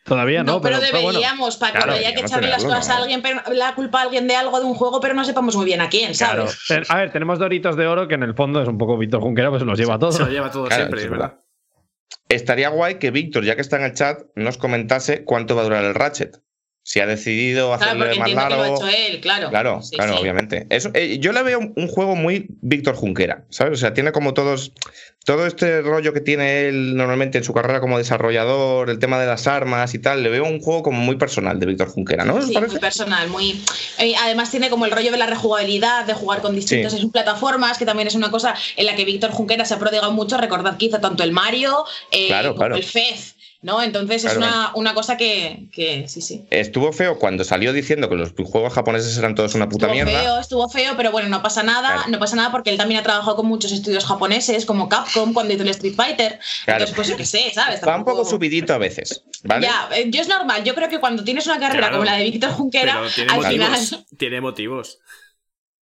Todavía 0.04 0.44
no, 0.44 0.52
No, 0.54 0.60
pero, 0.60 0.76
pero, 0.76 0.88
pero 0.92 1.02
bueno. 1.02 1.18
deberíamos, 1.18 1.56
para 1.56 1.72
Claro, 1.72 1.86
cuando 1.88 2.06
haya 2.06 2.14
que 2.14 2.20
echarle 2.20 2.48
las 2.48 2.62
cosas 2.62 2.88
a 2.90 2.98
alguien, 2.98 3.22
pero 3.22 3.40
la 3.52 3.74
culpa 3.74 4.00
a 4.00 4.02
alguien 4.02 4.28
de 4.28 4.36
algo 4.36 4.60
de 4.60 4.66
un 4.66 4.74
juego, 4.74 5.00
pero 5.00 5.14
no 5.14 5.24
sepamos 5.24 5.56
muy 5.56 5.64
bien 5.64 5.80
a 5.80 5.88
quién. 5.88 6.14
¿sabes? 6.14 6.56
A 6.88 6.96
ver, 6.98 7.10
tenemos 7.10 7.40
Doritos 7.40 7.76
de 7.76 7.86
Oro, 7.88 8.06
que 8.06 8.14
en 8.14 8.22
el 8.22 8.34
fondo 8.34 8.62
es 8.62 8.68
un 8.68 8.78
poco 8.78 8.96
Víctor 8.98 9.20
Junquera, 9.22 9.48
pues 9.50 9.60
se 9.62 9.66
los 9.66 9.76
lleva 9.78 9.98
todo. 9.98 10.12
Se 10.12 10.20
lo 10.20 10.28
lleva 10.28 10.50
todo 10.52 10.66
Claro, 10.66 10.82
siempre, 10.84 11.02
es 11.02 11.10
verdad. 11.10 11.40
Estaría 12.28 12.68
guay 12.68 12.96
que 13.00 13.10
Víctor, 13.10 13.44
ya 13.44 13.56
que 13.56 13.62
está 13.62 13.78
en 13.78 13.84
el 13.84 13.94
chat, 13.94 14.20
nos 14.36 14.58
comentase 14.58 15.24
cuánto 15.24 15.56
va 15.56 15.62
a 15.62 15.64
durar 15.64 15.84
el 15.84 15.94
Ratchet. 15.94 16.36
Si 16.88 17.00
ha 17.00 17.06
decidido 17.06 17.66
Claro, 17.76 17.82
hacerle 17.82 18.04
porque 18.04 18.18
más 18.20 18.28
entiendo 18.28 18.48
que 18.48 18.54
lo 18.54 18.62
ha 18.62 18.68
largo. 18.68 18.76
hecho 18.76 18.96
él, 19.12 19.20
claro. 19.20 19.50
Claro, 19.50 19.82
Sí, 19.82 19.96
claro, 19.96 20.12
sí. 20.14 20.18
obviamente. 20.22 20.66
Eso, 20.70 20.90
eh, 20.94 21.18
yo 21.18 21.32
le 21.32 21.42
veo 21.42 21.58
un, 21.58 21.72
un 21.74 21.88
juego 21.88 22.14
muy 22.14 22.46
Víctor 22.60 22.94
Junquera, 22.94 23.44
¿sabes? 23.50 23.72
O 23.72 23.76
sea, 23.80 23.92
tiene 23.92 24.12
como 24.12 24.34
todos. 24.34 24.72
Todo 25.24 25.48
este 25.48 25.82
rollo 25.82 26.12
que 26.12 26.20
tiene 26.20 26.68
él 26.68 26.96
normalmente 26.96 27.38
en 27.38 27.42
su 27.42 27.52
carrera 27.52 27.80
como 27.80 27.98
desarrollador, 27.98 28.88
el 28.90 29.00
tema 29.00 29.18
de 29.18 29.26
las 29.26 29.48
armas 29.48 29.92
y 29.94 29.98
tal, 29.98 30.22
le 30.22 30.28
veo 30.28 30.44
un 30.44 30.60
juego 30.60 30.84
como 30.84 31.00
muy 31.00 31.16
personal 31.16 31.58
de 31.58 31.66
Víctor 31.66 31.88
Junquera, 31.88 32.24
¿no? 32.24 32.36
¿Os 32.36 32.46
Sí, 32.46 32.56
muy 32.56 32.78
personal, 32.78 33.28
muy. 33.30 33.60
eh, 33.98 34.14
además 34.22 34.52
tiene 34.52 34.70
como 34.70 34.84
el 34.84 34.92
rollo 34.92 35.10
de 35.10 35.16
la 35.18 35.26
rejugabilidad, 35.26 36.04
de 36.06 36.14
jugar 36.14 36.42
con 36.42 36.54
distintas 36.54 36.92
Sí. 36.92 37.08
plataformas, 37.08 37.76
que 37.78 37.84
también 37.84 38.06
es 38.06 38.14
una 38.14 38.30
cosa 38.30 38.54
en 38.76 38.86
la 38.86 38.94
que 38.94 39.04
Víctor 39.04 39.32
Junquera 39.32 39.64
se 39.64 39.74
ha 39.74 39.80
prodigado 39.80 40.12
mucho. 40.12 40.36
Recordad 40.36 40.76
que 40.76 40.84
hizo 40.84 41.00
tanto 41.00 41.24
el 41.24 41.32
Mario 41.32 41.84
eh, 42.12 42.28
Claro, 42.28 42.50
como 42.50 42.58
claro. 42.60 42.76
el 42.76 42.84
Fez, 42.84 43.34
¿no? 43.62 43.82
Entonces 43.82 44.24
es 44.24 44.36
una, 44.36 44.70
una 44.74 44.94
cosa 44.94 45.16
que, 45.16 45.68
que 45.72 46.08
sí, 46.08 46.20
sí. 46.20 46.46
Estuvo 46.50 46.92
feo 46.92 47.18
cuando 47.18 47.42
salió 47.44 47.72
diciendo 47.72 48.08
que 48.08 48.14
los 48.16 48.32
juegos 48.44 48.72
japoneses 48.72 49.16
eran 49.18 49.34
todos 49.34 49.54
una 49.54 49.68
puta 49.68 49.86
Estuvo 49.86 50.04
mierda. 50.04 50.22
feo, 50.22 50.38
estuvo 50.40 50.68
feo, 50.68 50.94
pero 50.96 51.10
bueno, 51.10 51.28
no 51.28 51.42
pasa 51.42 51.62
nada, 51.62 51.94
Claro. 51.94 52.10
no 52.10 52.18
pasa 52.18 52.36
nada 52.36 52.50
porque 52.52 52.70
él 52.70 52.76
también 52.76 53.00
ha 53.00 53.02
trabajado 53.02 53.36
con 53.36 53.46
muchos 53.46 53.72
estudios 53.72 54.04
japoneses, 54.04 54.64
como 54.66 54.88
Capcom, 54.88 55.32
cuando 55.32 55.54
hizo 55.54 55.62
el 55.62 55.70
Street 55.70 55.94
Fighter. 55.94 56.38
Claro. 56.64 56.84
Entonces, 56.84 56.94
pues 56.96 57.08
yo 57.08 57.16
qué 57.16 57.24
sé, 57.26 57.50
¿sabes? 57.54 57.80
Va 57.86 57.96
un 57.96 58.04
poco 58.04 58.24
subidito 58.24 58.74
a 58.74 58.78
veces, 58.78 59.24
¿vale? 59.44 59.66
Ya, 59.66 59.88
eh, 59.96 60.06
yo 60.10 60.20
es 60.20 60.28
normal, 60.28 60.62
yo 60.64 60.74
creo 60.74 60.88
que 60.88 61.00
cuando 61.00 61.24
tienes 61.24 61.46
una 61.46 61.58
carrera 61.58 61.78
Claro. 61.88 61.94
como 61.94 62.04
la 62.04 62.16
de 62.16 62.24
Víctor 62.24 62.50
Junquera, 62.52 62.94
Pero 63.00 63.10
tiene 63.10 63.32
al 63.32 63.36
motivos. 63.38 63.78
final. 63.88 64.06
Tiene 64.18 64.40
motivos. 64.40 64.98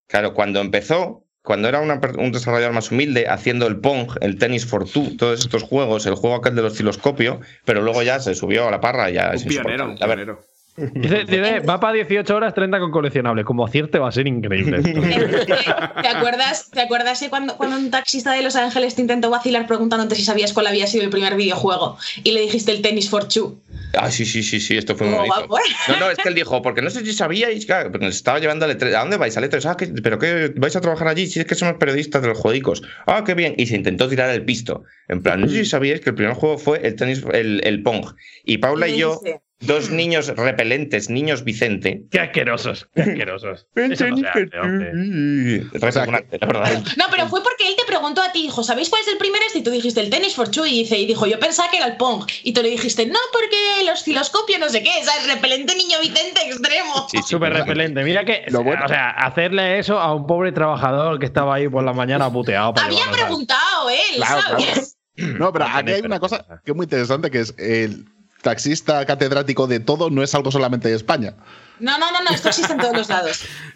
Claro, 0.07 0.33
cuando 0.33 0.61
empezó, 0.61 1.24
cuando 1.45 1.69
era 1.69 1.79
una 1.79 2.01
un 2.17 2.31
desarrollador 2.31 2.73
más 2.73 2.91
humilde, 2.91 3.27
haciendo 3.29 3.67
el 3.67 3.77
Pong, 3.77 4.09
el 4.19 4.37
Tennis 4.37 4.65
for 4.65 4.89
Two, 4.89 5.15
todos 5.17 5.39
estos 5.39 5.63
juegos, 5.63 6.05
el 6.05 6.15
juego 6.15 6.35
aquel 6.35 6.55
del 6.55 6.65
osciloscopio, 6.65 7.39
pero 7.63 7.81
luego 7.81 8.03
ya 8.03 8.19
se 8.19 8.35
subió 8.35 8.67
a 8.67 8.71
la 8.71 8.81
parra 8.81 9.09
ya 9.11 9.29
Un 9.29 9.35
es 9.35 9.43
pionero, 9.45 9.85
un 9.91 9.95
pionero. 9.95 10.39
Dice, 10.77 11.23
dice, 11.27 11.59
va 11.61 11.79
para 11.79 11.93
18 11.93 12.35
horas 12.35 12.53
30 12.53 12.79
con 12.79 12.91
coleccionable. 12.91 13.43
Como 13.43 13.65
acierte 13.65 13.97
va 13.99 14.09
a 14.09 14.11
ser 14.11 14.27
increíble. 14.27 14.77
esto. 14.83 15.01
¿Te 16.01 16.07
acuerdas, 16.07 16.69
¿te 16.71 16.81
acuerdas 16.81 17.23
cuando, 17.29 17.55
cuando 17.57 17.77
un 17.77 17.89
taxista 17.91 18.33
de 18.33 18.41
Los 18.43 18.55
Ángeles 18.55 18.95
te 18.95 19.01
intentó 19.01 19.29
vacilar 19.29 19.67
preguntándote 19.67 20.15
si 20.15 20.23
sabías 20.23 20.53
cuál 20.53 20.67
había 20.67 20.87
sido 20.87 21.03
el 21.03 21.09
primer 21.09 21.35
videojuego 21.35 21.97
y 22.23 22.31
le 22.31 22.41
dijiste 22.41 22.71
el 22.71 22.81
tenis 22.81 23.09
for 23.09 23.27
two? 23.27 23.59
Ah, 23.97 24.11
sí, 24.11 24.25
sí, 24.25 24.43
sí, 24.43 24.59
sí, 24.59 24.77
esto 24.77 24.95
fue 24.95 25.07
muy. 25.07 25.27
No, 25.87 25.97
no, 25.99 26.09
es 26.11 26.17
que 26.17 26.27
él 26.27 26.35
dijo, 26.35 26.61
porque 26.61 26.81
no 26.81 26.89
sé 26.89 27.05
si 27.05 27.13
sabíais, 27.13 27.65
claro, 27.65 27.91
porque 27.91 28.05
nos 28.07 28.15
estaba 28.15 28.39
llevando 28.39 28.67
E3. 28.67 28.93
¿A 28.95 28.99
dónde 28.99 29.17
vais? 29.17 29.37
Al 29.37 29.49
E3. 29.49 29.65
Ah, 29.69 29.77
¿qué- 29.77 29.87
¿pero 29.87 30.19
qué? 30.19 30.51
¿Vais 30.55 30.75
a 30.75 30.81
trabajar 30.81 31.07
allí? 31.07 31.27
Si 31.27 31.39
es 31.39 31.45
que 31.45 31.55
somos 31.55 31.75
periodistas 31.75 32.21
de 32.21 32.27
los 32.29 32.37
juegos. 32.37 32.81
Ah, 33.05 33.23
qué 33.25 33.33
bien. 33.33 33.53
Y 33.57 33.67
se 33.67 33.75
intentó 33.75 34.09
tirar 34.09 34.29
el 34.31 34.43
pisto. 34.43 34.83
En 35.07 35.21
plan, 35.21 35.39
no 35.41 35.47
sé 35.47 35.55
si 35.63 35.65
sabíais 35.65 36.01
que 36.01 36.09
el 36.09 36.15
primer 36.15 36.33
juego 36.33 36.57
fue 36.57 36.85
el 36.85 36.95
tenis, 36.95 37.23
el, 37.31 37.61
el 37.63 37.83
Pong. 37.83 38.05
Y 38.43 38.57
Paula 38.57 38.87
y 38.87 38.97
yo 38.97 39.19
dijiste, 39.23 39.41
dos 39.59 39.89
niños 39.89 40.27
repelentes, 40.35 41.09
niños 41.09 41.43
Vicente. 41.43 42.03
Qué 42.11 42.19
asquerosos, 42.19 42.87
qué 42.93 43.01
asquerosos. 43.03 43.67
Eso 43.75 44.07
no 44.09 44.17
se 44.17 44.27
hace, 44.27 44.49
hombre. 44.61 44.91
Repugnante, 45.73 46.37
la 46.39 46.47
verdad. 46.47 46.83
No, 46.97 47.05
pero 47.11 47.27
fue 47.27 47.41
porque 47.41 47.67
él 47.67 47.75
te 47.77 47.85
preguntó 47.85 48.21
a 48.21 48.31
ti, 48.31 48.43
dijo, 48.43 48.63
¿sabéis 48.63 48.89
cuál 48.89 49.01
es 49.01 49.07
el 49.07 49.17
primer 49.17 49.41
este? 49.43 49.59
Y 49.59 49.63
tú 49.63 49.71
dijiste 49.71 50.01
el 50.01 50.09
tenis 50.09 50.35
for 50.35 50.49
two. 50.49 50.65
Y, 50.65 50.79
dice, 50.79 50.97
y 50.97 51.05
dijo, 51.05 51.25
yo 51.25 51.39
pensaba 51.39 51.69
que 51.71 51.77
era 51.77 51.87
el 51.87 51.97
Pong. 51.97 52.25
Y 52.43 52.53
tú 52.53 52.61
le 52.61 52.69
dijiste, 52.69 53.05
no, 53.05 53.19
porque 53.31 53.81
el 53.81 53.89
osciloscopio 53.89 54.59
no 54.59 54.69
sé 54.69 54.83
qué, 54.83 54.91
¿sabes? 55.03 55.33
Repelente 55.33 55.75
niño 55.75 55.99
Vicente 56.01 56.41
extremo. 56.45 57.07
Sí, 57.09 57.19
Súper 57.25 57.53
repelente. 57.53 58.03
Mira 58.03 58.25
que, 58.25 58.45
Lo 58.49 58.63
bueno- 58.63 58.85
o 58.85 58.87
sea, 58.87 59.09
hacerle 59.11 59.79
eso 59.79 59.99
a 59.99 60.13
un 60.13 60.27
pobre 60.27 60.51
trabajador 60.51 61.19
que 61.19 61.25
estaba 61.25 61.55
ahí 61.55 61.67
por 61.69 61.83
la 61.83 61.93
mañana 61.93 62.31
puteado. 62.31 62.73
para 62.73 62.87
Había 62.87 63.09
preguntado 63.11 63.89
él, 63.89 64.15
Claro, 64.17 64.41
¿sabes? 64.41 64.97
No, 65.17 65.53
pero 65.53 65.65
aquí 65.65 65.91
hay 65.93 66.01
una 66.01 66.19
cosa 66.19 66.45
que 66.65 66.71
es 66.71 66.75
muy 66.75 66.83
interesante, 66.83 67.31
que 67.31 67.39
es 67.39 67.55
el 67.57 68.05
taxista 68.45 69.03
catedrático 69.05 69.65
de 69.65 69.79
todo 69.79 70.11
no 70.11 70.21
es 70.21 70.35
algo 70.35 70.51
solamente 70.51 70.87
de 70.87 70.95
España. 70.95 71.33
No, 71.79 71.97
no, 71.97 72.11
no, 72.11 72.21
no, 72.23 72.29
esto 72.29 72.49
existe 72.49 72.73
en 72.73 72.79
todos 72.79 72.95
los 72.95 73.09
lados. 73.09 73.41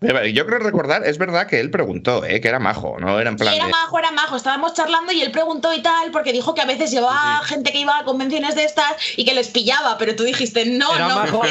Yo 0.00 0.46
creo 0.46 0.60
recordar, 0.60 1.04
es 1.04 1.18
verdad 1.18 1.48
que 1.48 1.58
él 1.58 1.72
preguntó, 1.72 2.24
¿eh? 2.24 2.40
que 2.40 2.46
era 2.46 2.60
majo, 2.60 2.98
no 3.00 3.18
era 3.18 3.30
en 3.30 3.36
plan 3.36 3.52
Era 3.54 3.64
de. 3.64 3.70
majo, 3.72 3.98
era 3.98 4.12
majo. 4.12 4.36
Estábamos 4.36 4.72
charlando 4.74 5.10
y 5.10 5.22
él 5.22 5.32
preguntó 5.32 5.74
y 5.74 5.82
tal, 5.82 6.12
porque 6.12 6.32
dijo 6.32 6.54
que 6.54 6.60
a 6.60 6.66
veces 6.66 6.92
llevaba 6.92 7.40
gente 7.44 7.72
que 7.72 7.80
iba 7.80 7.98
a 7.98 8.04
convenciones 8.04 8.54
de 8.54 8.62
estas 8.64 8.92
y 9.16 9.24
que 9.24 9.34
les 9.34 9.48
pillaba, 9.48 9.98
pero 9.98 10.14
tú 10.14 10.22
dijiste, 10.22 10.66
no, 10.66 10.94
Era 10.94 11.08
no, 11.08 11.14
majo. 11.16 11.42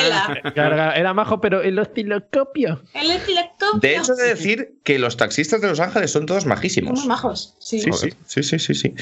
Era, 0.55 0.93
era 0.95 1.13
majo, 1.13 1.41
pero 1.41 1.61
el 1.61 1.77
osciloscopio. 1.77 2.81
El 2.93 3.11
estiloscopio. 3.11 3.79
De 3.81 3.97
hecho, 3.97 4.13
he 4.13 4.15
de 4.15 4.29
decir 4.29 4.75
que 4.85 4.97
los 4.97 5.17
taxistas 5.17 5.59
de 5.59 5.67
Los 5.67 5.81
Ángeles 5.81 6.09
son 6.11 6.25
todos 6.25 6.43
Son 6.43 6.49
majísimos. 6.49 6.99
muy 6.99 7.07
majos. 7.07 7.55
Sí. 7.59 7.81
Sí, 7.81 7.91
sí, 7.91 8.09
sí, 8.27 8.43
sí, 8.43 8.59
sí, 8.59 8.73
sí. 8.75 8.93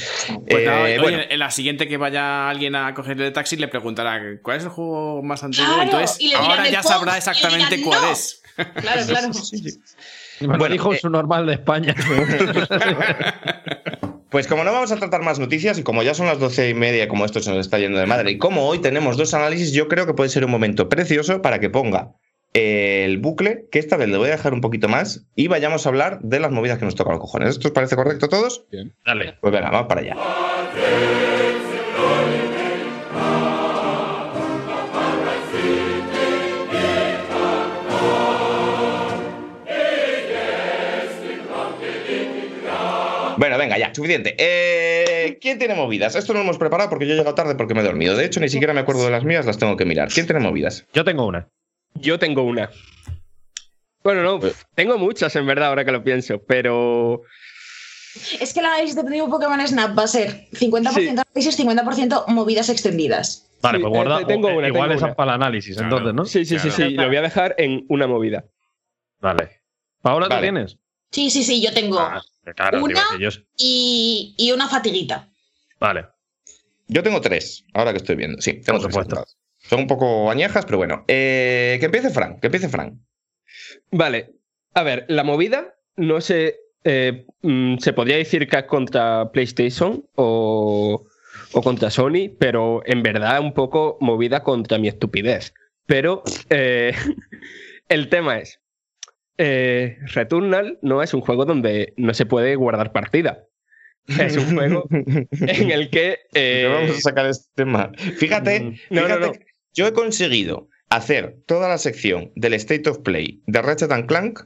Pues 0.50 0.66
nada, 0.66 0.90
Eh, 0.90 0.94
oye, 0.94 1.00
bueno, 1.00 1.20
en 1.30 1.38
la 1.38 1.52
siguiente 1.52 1.88
que 1.88 1.98
vaya 1.98 2.50
alguien 2.50 2.76
a 2.76 2.96
cogerle 2.96 3.28
el 3.28 3.34
taxi 3.34 3.58
le 3.58 3.68
preguntará 3.68 4.20
¿cuál 4.42 4.58
es 4.58 4.64
el 4.64 4.70
juego 4.70 5.22
más 5.22 5.44
antiguo? 5.44 5.68
Claro, 5.68 5.84
Entonces, 5.84 6.18
y 6.20 6.30
le 6.30 6.36
dirán 6.40 6.50
ahora 6.50 6.68
ya 6.70 6.82
Pong, 6.82 6.92
sabrá 6.92 7.18
exactamente 7.18 7.76
dirán, 7.76 7.90
cuál 7.92 8.02
"No". 8.02 8.12
es. 8.12 8.42
Claro, 8.56 9.02
claro. 9.06 9.28
Bueno, 10.40 10.58
Bueno, 10.58 10.74
dijo 10.74 10.94
eh, 10.94 10.98
su 10.98 11.10
normal 11.10 11.46
de 11.46 11.54
España. 11.54 11.96
Pues 14.36 14.48
como 14.48 14.66
no 14.66 14.74
vamos 14.74 14.92
a 14.92 14.98
tratar 14.98 15.22
más 15.22 15.40
noticias 15.40 15.80
y 15.80 15.84
como 15.84 16.04
ya 16.04 16.14
son 16.14 16.26
las 16.26 16.40
doce 16.40 16.68
y 16.68 16.74
media, 16.74 17.08
como 17.08 17.24
esto 17.24 17.40
se 17.40 17.52
nos 17.52 17.60
está 17.60 17.80
yendo 17.80 18.00
de 18.00 18.06
madre, 18.06 18.32
y 18.32 18.38
como 18.38 18.68
hoy 18.68 18.80
tenemos 18.80 19.16
dos 19.16 19.34
análisis, 19.34 19.72
yo 19.72 19.88
creo 19.88 20.06
que 20.06 20.14
puede 20.14 20.30
ser 20.30 20.44
un 20.44 20.52
momento 20.52 20.90
precioso 20.90 21.42
para 21.42 21.60
que 21.60 21.70
ponga 21.70 22.12
el 22.52 23.18
bucle, 23.20 23.68
que 23.72 23.80
esta 23.80 23.96
vez 23.96 24.10
le 24.10 24.18
voy 24.18 24.28
a 24.28 24.32
dejar 24.32 24.54
un 24.54 24.60
poquito 24.60 24.90
más, 24.90 25.26
y 25.36 25.48
vayamos 25.48 25.86
a 25.86 25.90
hablar 25.90 26.20
de 26.22 26.42
las 26.42 26.52
movidas 26.52 26.80
que 26.80 26.86
nos 26.86 26.96
tocan 26.96 27.14
los 27.14 27.22
cojones. 27.22 27.50
¿Esto 27.50 27.70
os 27.70 27.74
parece 27.74 27.96
correcto 27.96 28.26
a 28.26 28.30
todos? 28.30 28.66
Dale. 29.06 29.38
Pues 29.40 29.54
venga, 29.54 29.70
vamos 29.70 29.88
para 29.88 30.02
allá. 30.02 31.45
Bueno, 43.46 43.60
venga, 43.60 43.78
ya, 43.78 43.94
suficiente. 43.94 44.36
Eh, 44.40 45.38
¿Quién 45.40 45.60
tiene 45.60 45.76
movidas? 45.76 46.16
Esto 46.16 46.34
no 46.34 46.40
lo 46.40 46.46
hemos 46.46 46.58
preparado 46.58 46.90
porque 46.90 47.06
yo 47.06 47.14
he 47.14 47.18
llegado 47.18 47.36
tarde 47.36 47.54
porque 47.54 47.76
me 47.76 47.82
he 47.82 47.84
dormido. 47.84 48.16
De 48.18 48.26
hecho, 48.26 48.40
ni 48.40 48.50
siquiera 48.50 48.74
me 48.74 48.80
acuerdo 48.80 49.06
de 49.06 49.12
las 49.12 49.24
mías, 49.24 49.46
las 49.46 49.60
tengo 49.60 49.78
que 49.78 49.86
mirar. 49.86 50.10
¿Quién 50.12 50.26
tiene 50.26 50.42
movidas? 50.42 50.88
Yo 50.94 51.04
tengo 51.04 51.28
una. 51.28 51.48
Yo 51.94 52.18
tengo 52.18 52.42
una. 52.42 52.72
Bueno, 54.04 54.24
no, 54.24 54.40
tengo 54.74 54.98
muchas 54.98 55.36
en 55.36 55.46
verdad 55.46 55.68
ahora 55.70 55.86
que 55.86 55.92
lo 55.92 56.04
pienso, 56.04 56.42
pero 56.44 57.22
Es 58.42 58.52
que 58.52 58.62
el 58.62 58.66
análisis 58.66 58.96
de 58.96 59.04
Primo 59.04 59.30
Pokémon 59.30 59.60
Snap 59.68 59.96
va 59.96 60.04
a 60.04 60.08
ser 60.08 60.48
50% 60.52 60.94
Sí. 60.96 61.08
análisis, 61.10 61.60
50% 61.60 62.26
movidas 62.30 62.70
extendidas. 62.70 63.48
Vale, 63.62 63.78
Sí, 63.78 63.84
pues 63.84 63.94
guarda. 63.94 64.22
eh, 64.22 64.26
tengo 64.26 64.48
una, 64.56 64.68
igual 64.70 64.90
tengo 64.90 64.98
esa 64.98 65.06
una. 65.06 65.16
para 65.16 65.32
el 65.36 65.42
análisis, 65.42 65.76
Claro. 65.78 65.98
entonces, 65.98 66.16
¿no? 66.16 66.26
sí, 66.26 66.46
sí, 66.46 66.58
sí, 66.58 66.70
Claro. 66.70 66.90
sí, 66.90 66.96
lo 66.96 67.08
voy 67.08 67.18
a 67.18 67.22
dejar 67.22 67.54
en 67.60 67.86
una 67.90 68.08
movida. 68.08 68.46
Vale. 69.22 69.62
Paola, 70.02 70.28
¿tú 70.28 70.34
Vale. 70.36 70.42
tienes? 70.48 70.78
Sí, 71.16 71.30
sí, 71.30 71.44
sí, 71.46 71.62
yo 71.62 71.72
tengo. 71.74 71.98
Ah, 71.98 72.22
claro, 72.58 72.84
Una- 72.84 72.94
digo 72.94 73.02
que 73.18 73.24
yo- 73.24 73.44
Y, 73.58 74.36
y 74.38 74.52
una 74.52 74.68
fatiguita. 74.68 75.30
Vale. 75.80 76.08
Yo 76.90 77.02
tengo 77.04 77.22
tres, 77.22 77.64
ahora 77.74 77.92
que 77.92 77.98
estoy 78.00 78.18
viendo. 78.18 78.42
Sí, 78.42 78.56
tengo 78.60 78.82
Por 78.82 78.92
tres 78.92 79.06
supuesto. 79.06 79.26
Son 79.70 79.80
un 79.80 79.88
poco 79.88 80.30
añejas, 80.30 80.66
pero 80.66 80.78
bueno. 80.78 81.06
Eh, 81.08 81.78
que 81.80 81.86
empiece 81.86 82.10
Fran, 82.10 82.38
que 82.42 82.48
empiece 82.48 82.68
Fran. 82.68 83.00
Vale, 83.92 84.34
a 84.74 84.84
ver, 84.84 85.06
la 85.08 85.24
movida 85.24 85.76
no 85.96 86.20
sé, 86.20 86.60
eh, 86.84 87.26
mm, 87.44 87.78
se 87.78 87.94
podría 87.94 88.18
decir 88.18 88.50
que 88.50 88.58
es 88.58 88.64
contra 88.66 89.32
PlayStation 89.32 90.06
o, 90.16 91.06
o 91.54 91.62
contra 91.62 91.90
Sony, 91.92 92.30
pero 92.38 92.84
en 92.86 93.02
verdad 93.04 93.40
un 93.40 93.54
poco 93.54 93.98
movida 94.02 94.44
contra 94.44 94.78
mi 94.80 94.90
estupidez. 94.90 95.54
Pero 95.86 96.24
eh, 96.50 96.94
el 97.88 98.10
tema 98.10 98.40
es, 98.40 98.60
eh, 99.38 99.98
Returnal 100.14 100.80
no 100.82 101.02
es 101.04 101.14
un 101.14 101.22
juego 101.22 101.46
donde 101.46 101.94
no 101.98 102.14
se 102.14 102.26
puede 102.26 102.56
guardar 102.56 102.92
partida. 102.92 103.44
Es 104.08 104.38
un 104.38 104.56
juego 104.56 104.88
en 104.92 105.72
el 105.72 105.90
que... 105.90 106.20
eh, 106.34 106.70
vamos 106.72 106.98
a 106.98 107.02
sacar 107.02 107.26
este 107.28 107.48
tema. 107.56 107.92
Fíjate, 108.18 108.60
Mm, 108.60 108.76
no, 108.92 109.02
fíjate 109.04 109.26
no. 109.26 109.32
yo 109.74 109.88
he 109.88 109.94
conseguido 109.94 110.70
hacer 110.90 111.38
toda 111.48 111.68
la 111.68 111.78
sección 111.80 112.32
del 112.36 112.54
State 112.54 112.88
of 112.90 113.00
Play 113.00 113.42
de 113.48 113.62
Ratchet 113.62 113.92
and 113.92 114.06
Clank 114.06 114.42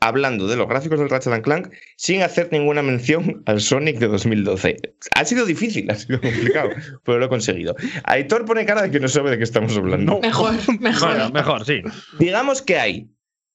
hablando 0.00 0.46
de 0.46 0.56
los 0.56 0.68
gráficos 0.68 0.98
del 1.00 1.08
Ratchet 1.08 1.32
and 1.32 1.42
Clank 1.42 1.72
sin 1.96 2.22
hacer 2.22 2.50
ninguna 2.52 2.82
mención 2.82 3.42
al 3.46 3.60
Sonic 3.60 3.98
de 3.98 4.06
2012. 4.08 4.76
Ha 5.16 5.24
sido 5.24 5.44
difícil, 5.46 5.90
ha 5.90 5.94
sido 5.96 6.20
complicado, 6.20 6.68
pero 7.04 7.18
lo 7.18 7.26
he 7.26 7.28
conseguido. 7.30 7.74
Aitor 8.04 8.44
pone 8.44 8.64
cara 8.66 8.82
de 8.82 8.90
que 8.90 9.00
no 9.00 9.08
sabe 9.08 9.30
de 9.30 9.38
qué 9.38 9.44
estamos 9.44 9.76
hablando. 9.76 10.20
Mejor, 10.20 10.54
mejor. 10.80 11.08
Bueno, 11.08 11.30
mejor, 11.30 11.64
sí. 11.64 11.80
Digamos 12.18 12.60
que 12.62 12.78
hay 12.78 13.08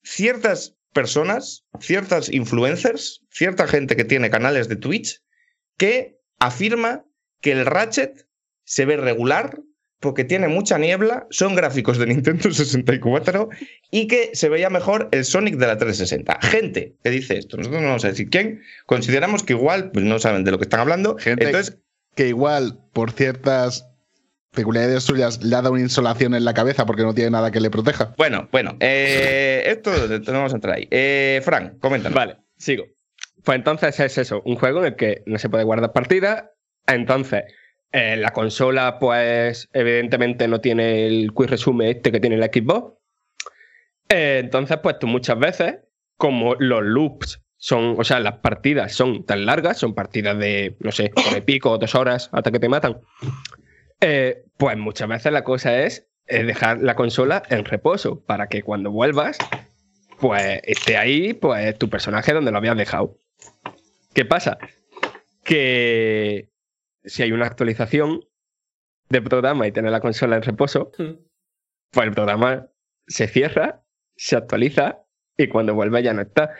ciertas 0.03 0.75
personas, 0.93 1.65
ciertas 1.79 2.31
influencers, 2.31 3.21
cierta 3.29 3.67
gente 3.67 3.95
que 3.95 4.05
tiene 4.05 4.29
canales 4.29 4.69
de 4.69 4.75
Twitch 4.75 5.21
que 5.77 6.19
afirma 6.39 7.03
que 7.41 7.51
el 7.51 7.65
Ratchet 7.65 8.27
se 8.63 8.85
ve 8.85 8.97
regular 8.97 9.59
porque 9.99 10.25
tiene 10.25 10.49
mucha 10.49 10.77
niebla, 10.77 11.27
son 11.29 11.55
gráficos 11.55 11.97
de 11.97 12.07
Nintendo 12.07 12.51
64 12.51 13.49
y 13.89 14.07
que 14.07 14.31
se 14.33 14.49
veía 14.49 14.69
mejor 14.69 15.07
el 15.11 15.23
Sonic 15.23 15.55
de 15.55 15.67
la 15.67 15.77
360. 15.77 16.39
Gente 16.41 16.95
que 17.01 17.09
dice 17.09 17.37
esto, 17.37 17.57
nosotros 17.57 17.81
no 17.81 17.87
vamos 17.87 18.05
a 18.05 18.09
decir 18.09 18.29
quién, 18.29 18.61
consideramos 18.85 19.43
que 19.43 19.53
igual 19.53 19.91
pues, 19.91 20.05
no 20.05 20.19
saben 20.19 20.43
de 20.43 20.51
lo 20.51 20.57
que 20.57 20.65
están 20.65 20.81
hablando. 20.81 21.17
Gente 21.17 21.45
Entonces, 21.45 21.77
que 22.15 22.27
igual, 22.27 22.79
por 22.91 23.11
ciertas 23.11 23.87
peculiaridades 24.53 25.03
suyas, 25.03 25.43
le 25.43 25.55
ha 25.55 25.61
dado 25.61 25.73
una 25.73 25.81
insolación 25.81 26.35
en 26.35 26.45
la 26.45 26.53
cabeza 26.53 26.85
porque 26.85 27.03
no 27.03 27.13
tiene 27.13 27.31
nada 27.31 27.51
que 27.51 27.59
le 27.59 27.69
proteja. 27.69 28.13
bueno, 28.17 28.47
bueno, 28.51 28.77
eh, 28.79 29.63
esto 29.65 29.91
no 30.31 30.39
vamos 30.39 30.53
a 30.53 30.55
entrar 30.55 30.77
ahí. 30.77 30.87
Eh, 30.91 31.41
Frank, 31.43 31.79
coméntanos. 31.79 32.15
Vale, 32.15 32.37
sigo. 32.57 32.85
Pues 33.43 33.57
entonces 33.57 33.99
es 33.99 34.17
eso, 34.17 34.41
un 34.45 34.55
juego 34.55 34.79
en 34.79 34.85
el 34.85 34.95
que 34.95 35.23
no 35.25 35.37
se 35.37 35.49
puede 35.49 35.63
guardar 35.63 35.91
partida. 35.91 36.51
Entonces, 36.87 37.43
eh, 37.91 38.15
la 38.17 38.31
consola, 38.31 38.97
pues, 38.99 39.69
evidentemente 39.73 40.47
no 40.47 40.61
tiene 40.61 41.05
el 41.07 41.31
quick 41.35 41.49
resume 41.49 41.91
este 41.91 42.11
que 42.11 42.19
tiene 42.19 42.37
la 42.37 42.47
Xbox. 42.47 42.97
Eh, 44.09 44.39
entonces, 44.43 44.77
pues 44.81 44.97
tú 44.99 45.07
muchas 45.07 45.37
veces, 45.37 45.75
como 46.17 46.55
los 46.55 46.83
loops 46.83 47.41
son, 47.57 47.95
o 47.97 48.03
sea, 48.03 48.19
las 48.19 48.39
partidas 48.39 48.93
son 48.93 49.25
tan 49.25 49.45
largas, 49.45 49.77
son 49.77 49.93
partidas 49.93 50.37
de, 50.37 50.75
no 50.79 50.91
sé, 50.91 51.11
hora 51.15 51.37
y 51.37 51.41
pico 51.41 51.71
o 51.71 51.77
dos 51.77 51.95
horas 51.95 52.29
hasta 52.31 52.51
que 52.51 52.59
te 52.59 52.67
matan. 52.67 52.99
Eh, 54.05 54.43
pues 54.57 54.77
muchas 54.77 55.07
veces 55.07 55.31
la 55.31 55.43
cosa 55.43 55.79
es 55.79 56.09
eh, 56.27 56.43
dejar 56.43 56.79
la 56.81 56.95
consola 56.95 57.41
en 57.49 57.63
reposo 57.63 58.23
para 58.25 58.47
que 58.47 58.61
cuando 58.61 58.91
vuelvas 58.91 59.37
pues 60.19 60.59
esté 60.63 60.97
ahí, 60.97 61.33
pues 61.33 61.77
tu 61.77 61.89
personaje 61.89 62.33
donde 62.33 62.51
lo 62.51 62.57
habías 62.57 62.77
dejado. 62.77 63.17
¿Qué 64.13 64.25
pasa? 64.25 64.57
Que 65.43 66.49
si 67.03 67.23
hay 67.23 67.31
una 67.31 67.47
actualización 67.47 68.25
de 69.09 69.21
programa 69.21 69.67
y 69.67 69.71
tener 69.71 69.91
la 69.91 70.01
consola 70.01 70.35
en 70.35 70.43
reposo, 70.43 70.91
pues 70.97 72.07
el 72.07 72.13
programa 72.13 72.67
se 73.07 73.27
cierra, 73.27 73.83
se 74.15 74.35
actualiza 74.35 75.03
y 75.37 75.47
cuando 75.47 75.75
vuelve 75.75 76.03
ya 76.03 76.13
no 76.13 76.21
está. 76.21 76.51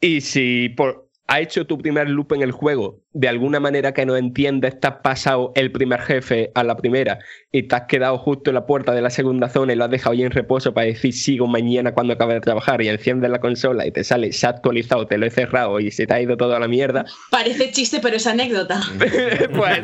Y 0.00 0.20
si 0.20 0.68
por, 0.68 1.05
ha 1.26 1.40
hecho 1.40 1.66
tu 1.66 1.78
primer 1.78 2.08
loop 2.08 2.32
en 2.32 2.42
el 2.42 2.52
juego 2.52 3.00
de 3.16 3.28
alguna 3.28 3.60
manera 3.60 3.94
que 3.94 4.04
no 4.04 4.14
entiendes, 4.14 4.78
te 4.78 4.88
has 4.88 4.96
pasado 4.96 5.52
el 5.54 5.72
primer 5.72 6.02
jefe 6.02 6.50
a 6.54 6.62
la 6.62 6.76
primera 6.76 7.18
y 7.50 7.62
te 7.62 7.74
has 7.74 7.82
quedado 7.84 8.18
justo 8.18 8.50
en 8.50 8.54
la 8.54 8.66
puerta 8.66 8.92
de 8.92 9.00
la 9.00 9.08
segunda 9.08 9.48
zona 9.48 9.72
y 9.72 9.76
lo 9.76 9.84
has 9.84 9.90
dejado 9.90 10.12
ahí 10.12 10.22
en 10.22 10.30
reposo 10.30 10.74
para 10.74 10.86
decir 10.86 11.14
sigo 11.14 11.46
mañana 11.46 11.94
cuando 11.94 12.12
acabe 12.12 12.34
de 12.34 12.40
trabajar 12.42 12.82
y 12.82 12.88
enciendes 12.88 13.30
la 13.30 13.40
consola 13.40 13.86
y 13.86 13.90
te 13.90 14.04
sale, 14.04 14.32
se 14.32 14.46
ha 14.46 14.50
actualizado, 14.50 15.06
te 15.06 15.16
lo 15.16 15.24
he 15.24 15.30
cerrado 15.30 15.80
y 15.80 15.90
se 15.90 16.06
te 16.06 16.12
ha 16.12 16.20
ido 16.20 16.36
todo 16.36 16.54
a 16.54 16.60
la 16.60 16.68
mierda, 16.68 17.06
Parece 17.30 17.70
chiste, 17.70 18.00
pero 18.02 18.16
es 18.16 18.26
anécdota. 18.26 18.82
pues, 19.54 19.80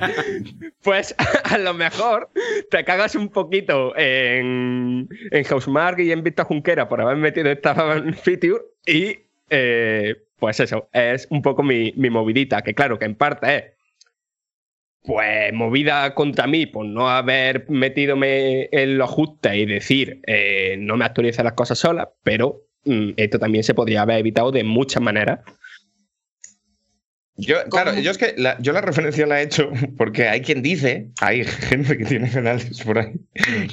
pues 0.82 1.14
a 1.44 1.56
lo 1.56 1.72
mejor 1.72 2.28
te 2.70 2.84
cagas 2.84 3.14
un 3.14 3.30
poquito 3.30 3.96
en, 3.96 5.08
en 5.30 5.44
Housemark 5.44 6.00
y 6.00 6.12
en 6.12 6.22
Vista 6.22 6.44
Junquera 6.44 6.86
por 6.86 7.00
haber 7.00 7.16
metido 7.16 7.50
esta 7.50 7.74
feature 8.22 8.60
y 8.86 9.20
eh, 9.48 10.16
pues 10.42 10.58
eso, 10.58 10.88
es 10.92 11.28
un 11.30 11.40
poco 11.40 11.62
mi, 11.62 11.92
mi 11.96 12.10
movidita, 12.10 12.62
que 12.62 12.74
claro, 12.74 12.98
que 12.98 13.04
en 13.04 13.14
parte 13.14 13.56
es 13.56 13.64
pues 15.04 15.52
movida 15.52 16.16
contra 16.16 16.48
mí 16.48 16.66
por 16.66 16.84
no 16.84 17.08
haber 17.08 17.70
metidome 17.70 18.68
en 18.72 18.98
los 18.98 19.08
ajustes 19.08 19.54
y 19.54 19.66
decir 19.66 20.20
eh, 20.26 20.74
no 20.80 20.96
me 20.96 21.04
actualice 21.04 21.44
las 21.44 21.52
cosas 21.52 21.78
solas, 21.78 22.08
pero 22.24 22.66
mm, 22.84 23.10
esto 23.18 23.38
también 23.38 23.62
se 23.62 23.72
podría 23.72 24.02
haber 24.02 24.18
evitado 24.18 24.50
de 24.50 24.64
muchas 24.64 25.00
maneras. 25.00 25.38
Yo, 27.36 27.62
claro, 27.70 27.96
yo 28.00 28.10
es 28.10 28.18
que 28.18 28.34
la, 28.36 28.58
yo 28.58 28.72
la 28.72 28.80
referencia 28.80 29.24
la 29.28 29.40
he 29.40 29.44
hecho 29.44 29.70
porque 29.96 30.26
hay 30.26 30.40
quien 30.40 30.60
dice, 30.60 31.12
hay 31.20 31.44
gente 31.70 31.96
que 31.96 32.04
tiene 32.04 32.28
canales 32.28 32.82
por 32.82 32.98
ahí, 32.98 33.12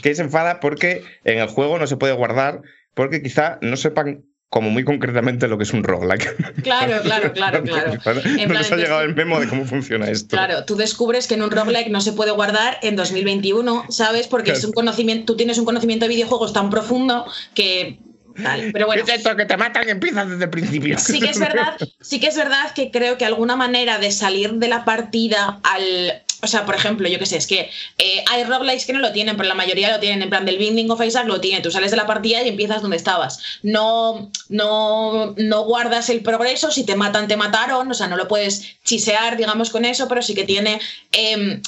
que 0.03 0.13
se 0.13 0.21
enfada 0.21 0.59
porque 0.59 1.01
en 1.23 1.39
el 1.39 1.47
juego 1.47 1.79
no 1.79 1.87
se 1.87 1.97
puede 1.97 2.13
guardar, 2.13 2.61
porque 2.93 3.23
quizá 3.23 3.57
no 3.63 3.75
sepan 3.75 4.28
como 4.49 4.71
muy 4.71 4.83
concretamente 4.83 5.47
lo 5.47 5.57
que 5.57 5.63
es 5.63 5.73
un 5.73 5.83
roguelike. 5.83 6.63
Claro, 6.63 7.01
claro, 7.03 7.31
claro, 7.33 7.63
claro. 7.63 7.91
En 8.25 8.47
no 8.47 8.47
plan, 8.47 8.61
les 8.61 8.71
ha 8.71 8.75
llegado 8.75 9.01
el 9.01 9.15
memo 9.15 9.39
de 9.39 9.47
cómo 9.47 9.65
funciona 9.65 10.09
esto. 10.09 10.35
Claro, 10.35 10.65
tú 10.65 10.75
descubres 10.75 11.27
que 11.27 11.35
en 11.35 11.43
un 11.43 11.51
roguelike 11.51 11.89
no 11.89 12.01
se 12.01 12.13
puede 12.13 12.31
guardar 12.31 12.79
en 12.81 12.95
2021, 12.95 13.85
¿sabes? 13.89 14.27
Porque 14.27 14.51
es 14.51 14.63
un 14.63 14.71
conocimiento, 14.71 15.33
tú 15.33 15.37
tienes 15.37 15.57
un 15.59 15.65
conocimiento 15.65 16.05
de 16.05 16.09
videojuegos 16.09 16.51
tan 16.51 16.69
profundo 16.69 17.25
que 17.53 17.99
tal. 18.41 18.71
Pero 18.73 18.87
bueno, 18.87 19.05
¿Qué 19.05 19.11
es 19.11 19.17
esto 19.19 19.35
que 19.35 19.45
te 19.45 19.57
matan 19.57 19.87
y 19.87 19.91
empiezas 19.91 20.29
desde 20.29 20.45
el 20.45 20.49
principio? 20.49 20.97
sí 20.97 21.19
que 21.19 21.29
es 21.29 21.39
verdad, 21.39 21.77
sí 22.01 22.19
que 22.19 22.27
es 22.27 22.35
verdad 22.35 22.71
que 22.73 22.89
creo 22.89 23.17
que 23.17 23.25
alguna 23.25 23.55
manera 23.55 23.99
de 23.99 24.11
salir 24.11 24.53
de 24.53 24.67
la 24.67 24.83
partida 24.83 25.59
al 25.63 26.23
o 26.41 26.47
sea, 26.47 26.65
por 26.65 26.75
ejemplo, 26.75 27.07
yo 27.09 27.19
qué 27.19 27.25
sé, 27.25 27.37
es 27.37 27.47
que 27.47 27.69
eh, 27.97 28.23
hay 28.29 28.43
roguelikes 28.43 28.85
que 28.85 28.93
no 28.93 28.99
lo 28.99 29.11
tienen, 29.11 29.35
pero 29.35 29.49
la 29.49 29.55
mayoría 29.55 29.91
lo 29.91 29.99
tienen. 29.99 30.21
En 30.21 30.29
plan, 30.29 30.45
del 30.45 30.57
Binding 30.57 30.89
of 30.89 31.01
Isaac 31.01 31.27
lo 31.27 31.41
tiene. 31.41 31.61
Tú 31.61 31.71
sales 31.71 31.91
de 31.91 31.97
la 31.97 32.07
partida 32.07 32.41
y 32.41 32.49
empiezas 32.49 32.81
donde 32.81 32.97
estabas. 32.97 33.39
No, 33.61 34.31
no, 34.47 35.33
no 35.37 35.63
guardas 35.65 36.09
el 36.09 36.21
progreso. 36.21 36.71
Si 36.71 36.85
te 36.85 36.95
matan, 36.95 37.27
te 37.27 37.35
mataron. 37.35 37.91
O 37.91 37.93
sea, 37.93 38.07
no 38.07 38.15
lo 38.15 38.27
puedes 38.27 38.77
chisear, 38.85 39.35
digamos, 39.37 39.69
con 39.69 39.85
eso, 39.85 40.07
pero 40.07 40.21
sí 40.21 40.33
que 40.33 40.45
tiene. 40.45 40.79
em, 41.11 41.61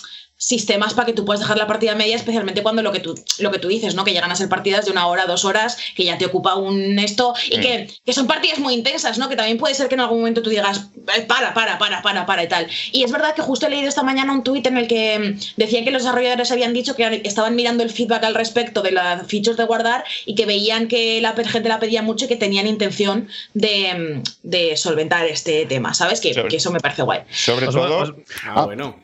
sistemas 0.51 0.95
para 0.95 1.05
que 1.05 1.13
tú 1.13 1.23
puedas 1.23 1.39
dejar 1.39 1.57
la 1.59 1.67
partida 1.67 1.93
media, 1.93 2.15
especialmente 2.15 2.63
cuando 2.63 2.81
lo 2.81 2.91
que 2.91 2.99
tú, 2.99 3.13
lo 3.37 3.51
que 3.51 3.59
tú 3.59 3.67
dices, 3.67 3.93
¿no? 3.93 4.03
Que 4.03 4.11
llegan 4.11 4.31
a 4.31 4.35
ser 4.35 4.49
partidas 4.49 4.85
de 4.85 4.91
una 4.91 5.05
hora, 5.05 5.27
dos 5.27 5.45
horas, 5.45 5.77
que 5.95 6.03
ya 6.03 6.17
te 6.17 6.25
ocupa 6.25 6.55
un 6.55 6.97
esto, 6.97 7.35
y 7.51 7.59
Mm. 7.59 7.61
que, 7.61 7.89
que 8.03 8.13
son 8.13 8.25
partidas 8.25 8.57
muy 8.57 8.73
intensas, 8.73 9.19
¿no? 9.19 9.29
Que 9.29 9.35
también 9.35 9.59
puede 9.59 9.75
ser 9.75 9.87
que 9.87 9.93
en 9.93 10.01
algún 10.01 10.17
momento 10.17 10.41
tú 10.41 10.49
digas, 10.49 10.87
"Eh, 11.15 11.21
para, 11.27 11.53
para, 11.53 11.77
para, 11.77 12.01
para, 12.01 12.25
para 12.25 12.43
y 12.43 12.47
tal. 12.47 12.67
Y 12.91 13.03
es 13.03 13.11
verdad 13.11 13.35
que 13.35 13.43
justo 13.43 13.67
he 13.67 13.69
leído 13.69 13.87
esta 13.87 14.01
mañana 14.01 14.33
un 14.33 14.43
tuit 14.43 14.65
en 14.65 14.77
el 14.77 14.87
que 14.87 15.19
mm, 15.19 15.39
decían 15.57 15.83
que 15.85 15.91
los 15.91 16.01
desarrolladores 16.01 16.51
habían 16.51 16.73
dicho 16.73 16.95
que 16.95 17.21
estaban 17.23 17.55
mirando 17.55 17.83
el 17.83 17.91
feedback 17.91 18.23
al 18.23 18.33
respecto 18.33 18.81
de 18.81 18.93
las 18.93 19.27
features 19.27 19.57
de 19.57 19.65
guardar 19.65 20.03
y 20.25 20.33
que 20.33 20.47
veían 20.47 20.87
que 20.87 21.21
la 21.21 21.33
gente 21.35 21.69
la 21.69 21.79
pedía 21.79 22.01
mucho 22.01 22.25
y 22.25 22.27
que 22.27 22.35
tenían 22.35 22.65
intención 22.65 23.27
de, 23.53 23.93
mm, 23.93 24.23
de 24.49 24.75
solventar 24.75 25.27
este 25.27 25.67
tema, 25.67 25.93
¿sabes? 25.93 26.19
Que, 26.19 26.33
Sobre- 26.33 26.49
que 26.49 26.55
eso 26.55 26.71
me 26.71 26.79
parece 26.79 27.03
guay. 27.03 27.21
Sobre 27.29 27.67
todo, 27.67 27.97
os- 27.99 28.13
Ah, 28.47 28.63
bueno. 28.65 28.95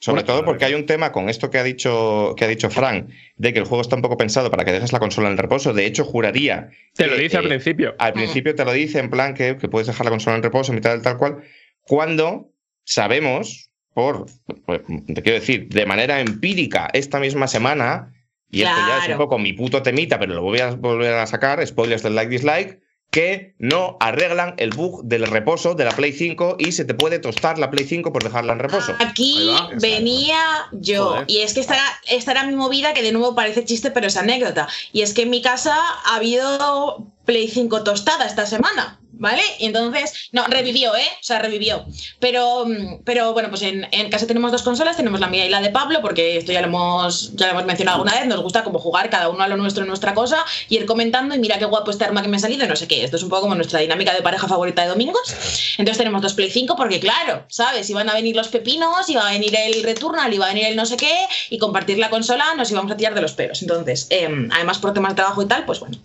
Sobre 0.00 0.22
todo 0.22 0.44
porque 0.46 0.64
hay 0.64 0.74
un 0.74 0.86
tema 0.86 1.12
con 1.12 1.28
esto 1.28 1.50
que 1.50 1.58
ha 1.58 1.62
dicho 1.62 2.34
que 2.36 2.46
ha 2.46 2.48
dicho 2.48 2.70
Frank, 2.70 3.10
de 3.36 3.52
que 3.52 3.58
el 3.58 3.66
juego 3.66 3.82
está 3.82 3.96
un 3.96 4.02
poco 4.02 4.16
pensado 4.16 4.50
para 4.50 4.64
que 4.64 4.72
dejes 4.72 4.92
la 4.92 4.98
consola 4.98 5.28
en 5.28 5.36
reposo. 5.36 5.74
De 5.74 5.84
hecho, 5.84 6.04
juraría. 6.04 6.70
Te 6.94 7.06
lo 7.06 7.16
que, 7.16 7.22
dice 7.22 7.36
al 7.36 7.44
eh, 7.44 7.48
principio. 7.48 7.94
Al 7.98 8.14
principio 8.14 8.54
te 8.54 8.64
lo 8.64 8.72
dice 8.72 8.98
en 8.98 9.10
plan 9.10 9.34
que, 9.34 9.58
que 9.58 9.68
puedes 9.68 9.86
dejar 9.86 10.06
la 10.06 10.10
consola 10.10 10.36
en 10.36 10.42
reposo, 10.42 10.72
mitad 10.72 10.92
del 10.92 11.02
tal 11.02 11.18
cual, 11.18 11.42
cuando 11.82 12.50
sabemos, 12.84 13.70
por, 13.92 14.26
pues, 14.64 14.80
te 15.06 15.22
quiero 15.22 15.38
decir, 15.38 15.68
de 15.68 15.84
manera 15.84 16.20
empírica, 16.20 16.88
esta 16.94 17.20
misma 17.20 17.46
semana, 17.46 18.12
y 18.50 18.62
esto 18.62 18.76
ya 18.88 19.04
es 19.04 19.10
un 19.10 19.18
poco 19.18 19.38
mi 19.38 19.52
puto 19.52 19.82
temita, 19.82 20.18
pero 20.18 20.34
lo 20.34 20.42
voy 20.42 20.60
a 20.60 20.70
volver 20.70 21.12
a 21.14 21.26
sacar, 21.26 21.64
spoilers 21.66 22.02
del 22.02 22.14
like 22.14 22.30
dislike, 22.30 22.80
que 23.10 23.54
no 23.58 23.96
arreglan 23.98 24.54
el 24.58 24.70
bug 24.70 25.02
del 25.04 25.26
reposo 25.26 25.74
de 25.74 25.84
la 25.84 25.90
Play 25.90 26.12
5 26.12 26.56
y 26.58 26.72
se 26.72 26.84
te 26.84 26.94
puede 26.94 27.18
tostar 27.18 27.58
la 27.58 27.70
Play 27.70 27.84
5 27.84 28.12
por 28.12 28.22
dejarla 28.22 28.52
en 28.52 28.60
reposo. 28.60 28.94
Aquí 29.00 29.50
venía 29.80 30.38
yo. 30.72 31.06
Joder. 31.06 31.24
Y 31.26 31.38
es 31.38 31.54
que 31.54 31.60
esta, 31.60 31.76
esta 32.08 32.30
era 32.30 32.44
mi 32.44 32.54
movida, 32.54 32.94
que 32.94 33.02
de 33.02 33.12
nuevo 33.12 33.34
parece 33.34 33.64
chiste, 33.64 33.90
pero 33.90 34.06
es 34.06 34.16
anécdota. 34.16 34.68
Y 34.92 35.02
es 35.02 35.12
que 35.12 35.22
en 35.22 35.30
mi 35.30 35.42
casa 35.42 35.76
ha 36.06 36.16
habido 36.16 37.04
Play 37.24 37.48
5 37.48 37.82
tostada 37.82 38.26
esta 38.26 38.46
semana. 38.46 38.99
¿Vale? 39.12 39.42
Y 39.58 39.66
entonces, 39.66 40.30
no, 40.32 40.46
revivió, 40.46 40.94
¿eh? 40.96 41.06
O 41.20 41.22
sea, 41.22 41.40
revivió. 41.40 41.84
Pero, 42.20 42.64
mm, 42.66 43.02
pero 43.04 43.32
bueno, 43.32 43.50
pues 43.50 43.62
en, 43.62 43.86
en 43.90 44.10
casa 44.10 44.26
tenemos 44.26 44.52
dos 44.52 44.62
consolas, 44.62 44.96
tenemos 44.96 45.20
la 45.20 45.26
mía 45.26 45.44
y 45.44 45.48
la 45.48 45.60
de 45.60 45.70
Pablo, 45.70 46.00
porque 46.00 46.38
esto 46.38 46.52
ya 46.52 46.60
lo 46.60 46.68
hemos, 46.68 47.34
ya 47.34 47.50
hemos 47.50 47.64
mencionado 47.64 47.96
alguna 47.96 48.18
vez, 48.18 48.26
nos 48.26 48.40
gusta 48.40 48.64
como 48.64 48.78
jugar 48.78 49.10
cada 49.10 49.28
uno 49.28 49.42
a 49.42 49.48
lo 49.48 49.56
nuestro 49.56 49.82
en 49.82 49.88
nuestra 49.88 50.14
cosa, 50.14 50.44
y 50.68 50.76
ir 50.76 50.86
comentando, 50.86 51.34
y 51.34 51.38
mira 51.38 51.58
qué 51.58 51.64
guapo 51.64 51.90
este 51.90 52.04
arma 52.04 52.22
que 52.22 52.28
me 52.28 52.36
ha 52.36 52.40
salido, 52.40 52.66
no 52.66 52.76
sé 52.76 52.88
qué. 52.88 53.04
Esto 53.04 53.16
es 53.16 53.22
un 53.22 53.28
poco 53.28 53.42
como 53.42 53.54
nuestra 53.54 53.80
dinámica 53.80 54.14
de 54.14 54.22
pareja 54.22 54.48
favorita 54.48 54.82
de 54.82 54.88
domingos. 54.88 55.34
Entonces 55.76 55.98
tenemos 55.98 56.22
dos 56.22 56.34
Play 56.34 56.50
5 56.50 56.76
porque, 56.76 57.00
claro, 57.00 57.44
¿sabes? 57.48 57.90
Iban 57.90 58.08
a 58.08 58.14
venir 58.14 58.36
los 58.36 58.48
pepinos, 58.48 59.08
iba 59.08 59.26
a 59.26 59.32
venir 59.32 59.54
el 59.56 59.82
Returnal, 59.82 60.32
iba 60.32 60.46
a 60.46 60.48
venir 60.48 60.66
el 60.66 60.76
no 60.76 60.86
sé 60.86 60.96
qué, 60.96 61.26
y 61.50 61.58
compartir 61.58 61.98
la 61.98 62.10
consola 62.10 62.54
nos 62.56 62.70
íbamos 62.70 62.90
a 62.92 62.96
tirar 62.96 63.14
de 63.14 63.20
los 63.20 63.32
pelos. 63.32 63.62
Entonces, 63.62 64.06
em, 64.10 64.48
además 64.52 64.78
por 64.78 64.94
temas 64.94 65.12
de 65.12 65.16
trabajo 65.16 65.42
y 65.42 65.46
tal, 65.46 65.64
pues 65.64 65.80
bueno. 65.80 65.98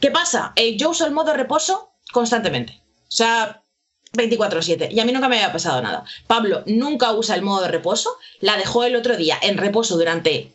¿Qué 0.00 0.10
pasa? 0.10 0.52
Eh, 0.56 0.76
yo 0.76 0.90
uso 0.90 1.06
el 1.06 1.12
modo 1.12 1.32
reposo 1.32 1.95
constantemente. 2.12 2.80
O 3.02 3.10
sea, 3.10 3.62
24/7. 4.12 4.88
Y 4.90 5.00
a 5.00 5.04
mí 5.04 5.12
nunca 5.12 5.28
me 5.28 5.36
había 5.36 5.52
pasado 5.52 5.80
nada. 5.82 6.04
Pablo 6.26 6.62
nunca 6.66 7.12
usa 7.12 7.34
el 7.34 7.42
modo 7.42 7.62
de 7.62 7.68
reposo. 7.68 8.16
La 8.40 8.56
dejó 8.56 8.84
el 8.84 8.96
otro 8.96 9.16
día 9.16 9.38
en 9.42 9.58
reposo 9.58 9.96
durante 9.96 10.52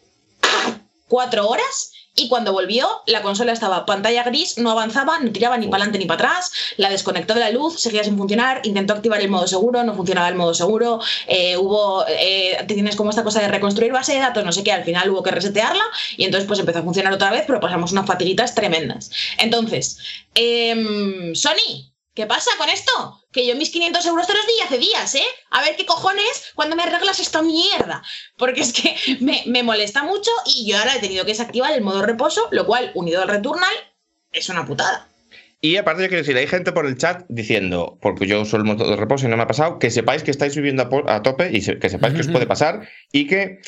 cuatro 1.08 1.48
horas 1.48 1.91
y 2.16 2.28
cuando 2.28 2.52
volvió 2.52 2.88
la 3.08 3.22
consola 3.22 3.54
estaba 3.54 3.86
pantalla 3.86 4.24
gris, 4.24 4.58
no 4.58 4.72
avanzaba, 4.72 5.20
no 5.20 5.32
tiraba 5.32 5.58
ni 5.58 5.68
para 5.68 5.84
adelante 5.84 6.00
ni 6.00 6.06
para 6.06 6.30
atrás, 6.30 6.52
la 6.78 6.90
desconectó 6.90 7.34
de 7.34 7.40
la 7.40 7.52
luz, 7.52 7.80
seguía 7.80 8.04
sin 8.04 8.18
funcionar, 8.18 8.62
intentó 8.64 8.94
activar 8.94 9.22
el 9.22 9.30
modo 9.30 9.48
seguro, 9.48 9.84
no 9.84 9.96
funcionaba 9.96 10.28
el 10.28 10.36
modo 10.36 10.54
seguro, 10.54 11.00
eh, 11.28 11.56
hubo, 11.58 12.06
eh, 12.08 12.64
tienes 12.68 12.96
como 12.96 13.12
esta 13.12 13.24
cosa 13.24 13.42
de 13.42 13.48
reconstruir 13.48 13.92
base 13.94 14.14
de 14.14 14.20
datos, 14.20 14.44
no 14.44 14.52
sé 14.52 14.64
qué, 14.64 14.72
al 14.72 14.84
final 14.84 15.10
hubo 15.10 15.24
que 15.24 15.32
resetearla 15.32 15.84
y 16.18 16.26
entonces 16.26 16.48
pues 16.48 16.60
empezó 16.60 16.80
a 16.80 16.84
funcionar 16.84 17.14
otra 17.14 17.32
vez, 17.32 17.44
pero 17.48 17.60
pasamos 17.60 17.92
unas 17.92 18.06
fatiguitas 18.06 18.56
tremendas. 18.56 19.12
Entonces, 19.38 19.98
em, 20.36 21.34
Sony, 21.34 21.91
¿Qué 22.14 22.26
pasa 22.26 22.52
con 22.58 22.68
esto? 22.70 23.22
Que 23.32 23.48
yo 23.48 23.56
mis 23.56 23.70
500 23.70 24.06
euros 24.06 24.28
te 24.28 24.34
los 24.34 24.46
di 24.46 24.54
hace 24.66 24.78
días, 24.78 25.16
¿eh? 25.16 25.24
A 25.52 25.62
ver 25.62 25.76
qué 25.78 25.86
cojones 25.86 26.52
cuando 26.56 26.76
me 26.76 26.84
arreglas 26.84 27.20
esta 27.20 27.42
mierda. 27.42 28.04
Porque 28.38 28.62
es 28.62 28.74
que 28.74 28.96
me, 29.22 29.44
me 29.48 29.64
molesta 29.64 30.04
mucho 30.04 30.30
y 30.46 30.70
yo 30.70 30.78
ahora 30.78 30.96
he 30.96 31.00
tenido 31.00 31.24
que 31.24 31.32
desactivar 31.32 31.72
el 31.74 31.82
modo 31.82 32.02
reposo, 32.06 32.48
lo 32.52 32.66
cual, 32.66 32.92
unido 32.96 33.22
al 33.22 33.30
Returnal, 33.30 33.74
es 34.32 34.50
una 34.50 34.66
putada. 34.66 35.08
Y 35.64 35.78
aparte, 35.78 36.02
yo 36.02 36.10
quiero 36.10 36.24
decir, 36.24 36.36
hay 36.38 36.48
gente 36.48 36.72
por 36.72 36.86
el 36.88 36.98
chat 36.98 37.24
diciendo, 37.30 37.98
porque 38.02 38.26
yo 38.28 38.42
uso 38.42 38.58
el 38.58 38.64
modo 38.64 38.90
de 38.90 38.96
reposo 38.96 39.28
y 39.28 39.30
no 39.30 39.38
me 39.38 39.44
ha 39.44 39.48
pasado, 39.48 39.78
que 39.80 39.92
sepáis 39.92 40.24
que 40.24 40.32
estáis 40.32 40.56
viviendo 40.56 40.90
a, 41.08 41.22
tope 41.22 41.52
y 41.54 41.62
se- 41.62 41.78
que 41.78 41.88
sepáis 41.90 42.16
que 42.16 42.22
os 42.22 42.28
puede 42.30 42.48
pasar 42.48 42.90
y 43.12 43.28
que, 43.28 43.60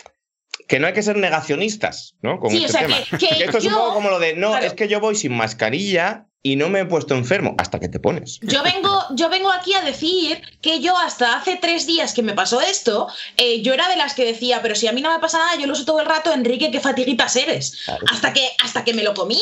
que 0.67 0.79
no 0.79 0.87
hay 0.87 0.93
que 0.93 1.03
ser 1.03 1.17
negacionistas, 1.17 2.15
¿no? 2.23 2.39
Con 2.39 2.49
Sí, 2.49 2.57
o 2.63 2.65
este 2.65 2.71
sea, 2.79 2.87
tema. 2.87 2.97
que- 3.11 3.17
que 3.37 3.43
esto 3.45 3.59
es 3.59 3.65
un 3.65 3.73
poco 3.73 3.93
como 3.93 4.09
lo 4.09 4.17
de, 4.19 4.35
no, 4.35 4.49
claro. 4.49 4.65
es 4.65 4.73
que 4.73 4.87
yo 4.87 4.99
voy 4.99 5.15
sin 5.15 5.33
mascarilla 5.33 6.25
y 6.45 6.57
no 6.57 6.67
me 6.69 6.81
he 6.81 6.85
puesto 6.85 7.15
enfermo 7.15 7.55
hasta 7.57 7.79
que 7.79 7.87
te 7.87 7.99
pones. 8.01 8.39
Yo 8.41 8.61
vengo, 8.63 9.01
yo 9.15 9.29
vengo 9.29 9.49
aquí 9.51 9.73
a 9.73 9.81
decir 9.81 10.41
que 10.61 10.81
yo 10.81 10.97
hasta 10.97 11.37
hace 11.37 11.55
tres 11.55 11.87
días 11.87 12.13
que 12.13 12.21
me 12.21 12.33
pasó 12.33 12.59
esto, 12.59 13.07
eh, 13.37 13.61
yo 13.61 13.73
era 13.73 13.87
de 13.87 13.95
las 13.95 14.13
que 14.13 14.25
decía, 14.25 14.61
pero 14.61 14.75
si 14.75 14.87
a 14.87 14.91
mí 14.91 15.01
no 15.01 15.11
me 15.13 15.19
pasa 15.19 15.37
nada, 15.39 15.55
yo 15.57 15.65
lo 15.67 15.73
uso 15.73 15.85
todo 15.85 16.01
el 16.01 16.05
rato, 16.05 16.33
Enrique, 16.33 16.69
qué 16.69 16.81
fatiguitas 16.81 17.35
eres. 17.37 17.81
Claro. 17.85 18.05
Hasta 18.11 18.33
que, 18.33 18.45
hasta 18.63 18.83
que 18.83 18.93
me 18.93 19.03
lo 19.03 19.13
comí. 19.13 19.39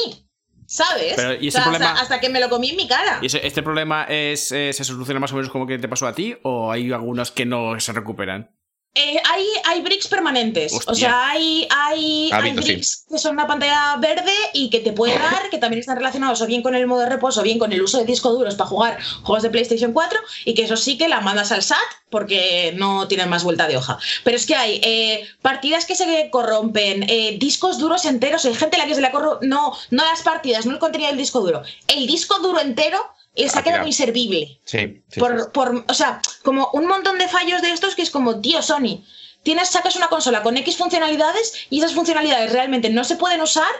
¿Sabes? 0.67 1.15
Pero, 1.17 1.33
¿y 1.33 1.49
ese 1.49 1.57
O 1.57 1.61
sea, 1.63 1.63
problema- 1.71 1.89
hasta, 1.91 2.01
hasta 2.03 2.19
que 2.21 2.29
me 2.29 2.39
lo 2.39 2.47
comí 2.49 2.69
en 2.69 2.77
mi 2.77 2.87
cara. 2.87 3.19
¿Y 3.21 3.25
ese- 3.25 3.45
este 3.45 3.61
problema 3.61 4.05
es, 4.07 4.53
eh, 4.53 4.71
se 4.71 4.85
soluciona 4.85 5.19
más 5.19 5.33
o 5.33 5.35
menos 5.35 5.51
como 5.51 5.67
que 5.67 5.77
te 5.77 5.89
pasó 5.89 6.07
a 6.07 6.13
ti? 6.15 6.37
¿O 6.43 6.71
hay 6.71 6.89
algunos 6.93 7.31
que 7.31 7.45
no 7.45 7.77
se 7.81 7.91
recuperan? 7.91 8.55
Eh, 8.93 9.17
hay, 9.31 9.45
hay 9.63 9.81
bricks 9.81 10.07
permanentes. 10.09 10.73
Hostia. 10.73 10.91
O 10.91 10.95
sea, 10.95 11.29
hay, 11.29 11.65
hay, 11.69 12.29
sí. 12.29 12.51
bricks 12.51 13.05
que 13.09 13.17
son 13.17 13.33
una 13.33 13.47
pantalla 13.47 13.95
verde 13.97 14.33
y 14.53 14.69
que 14.69 14.81
te 14.81 14.91
puede 14.91 15.17
dar, 15.17 15.49
que 15.49 15.57
también 15.57 15.79
están 15.79 15.95
relacionados 15.95 16.41
o 16.41 16.45
bien 16.45 16.61
con 16.61 16.75
el 16.75 16.87
modo 16.87 17.01
de 17.01 17.09
reposo 17.09 17.39
o 17.39 17.43
bien 17.43 17.57
con 17.57 17.71
el 17.71 17.81
uso 17.81 17.99
de 17.99 18.05
disco 18.05 18.33
duros 18.33 18.55
para 18.55 18.69
jugar 18.69 18.99
juegos 19.23 19.43
de 19.43 19.49
PlayStation 19.49 19.93
4 19.93 20.19
y 20.43 20.53
que 20.55 20.63
eso 20.63 20.75
sí 20.75 20.97
que 20.97 21.07
la 21.07 21.21
mandas 21.21 21.53
al 21.53 21.63
SAT 21.63 21.77
porque 22.09 22.73
no 22.75 23.07
tienen 23.07 23.29
más 23.29 23.45
vuelta 23.45 23.65
de 23.67 23.77
hoja. 23.77 23.97
Pero 24.25 24.35
es 24.35 24.45
que 24.45 24.55
hay 24.55 24.81
eh, 24.83 25.25
partidas 25.41 25.85
que 25.85 25.95
se 25.95 26.29
corrompen, 26.29 27.03
eh, 27.09 27.37
discos 27.39 27.79
duros 27.79 28.03
enteros, 28.03 28.43
hay 28.43 28.55
gente 28.55 28.75
a 28.75 28.79
la 28.79 28.87
que 28.87 28.95
se 28.95 29.01
le 29.01 29.11
corro 29.11 29.39
no, 29.41 29.73
no 29.89 30.03
las 30.03 30.21
partidas, 30.21 30.65
no 30.65 30.73
el 30.73 30.79
contenido 30.79 31.09
del 31.09 31.17
disco 31.17 31.39
duro, 31.39 31.63
el 31.87 32.07
disco 32.07 32.39
duro 32.39 32.59
entero 32.59 33.01
eh, 33.35 33.49
se 33.49 33.57
Ah, 33.57 33.61
ha 33.61 33.63
quedado 33.63 33.75
tirado. 33.83 33.87
inservible 33.87 34.59
Sí, 34.65 34.79
sí, 34.79 35.01
sí. 35.09 35.19
por, 35.19 35.51
por- 35.51 35.85
o 35.87 35.93
sea, 35.93 36.21
como 36.43 36.69
un 36.73 36.85
montón 36.87 37.17
de 37.17 37.27
fallos 37.27 37.61
de 37.61 37.71
estos 37.71 37.95
que 37.95 38.01
es 38.01 38.09
como, 38.11 38.41
tío, 38.41 38.61
Sony, 38.61 39.03
tienes, 39.43 39.69
sacas 39.69 39.95
una 39.95 40.07
consola 40.07 40.43
con 40.43 40.57
X 40.57 40.77
funcionalidades 40.77 41.53
y 41.69 41.79
esas 41.79 41.93
funcionalidades 41.93 42.51
realmente 42.51 42.89
no 42.89 43.03
se 43.03 43.15
pueden 43.15 43.41
usar 43.41 43.71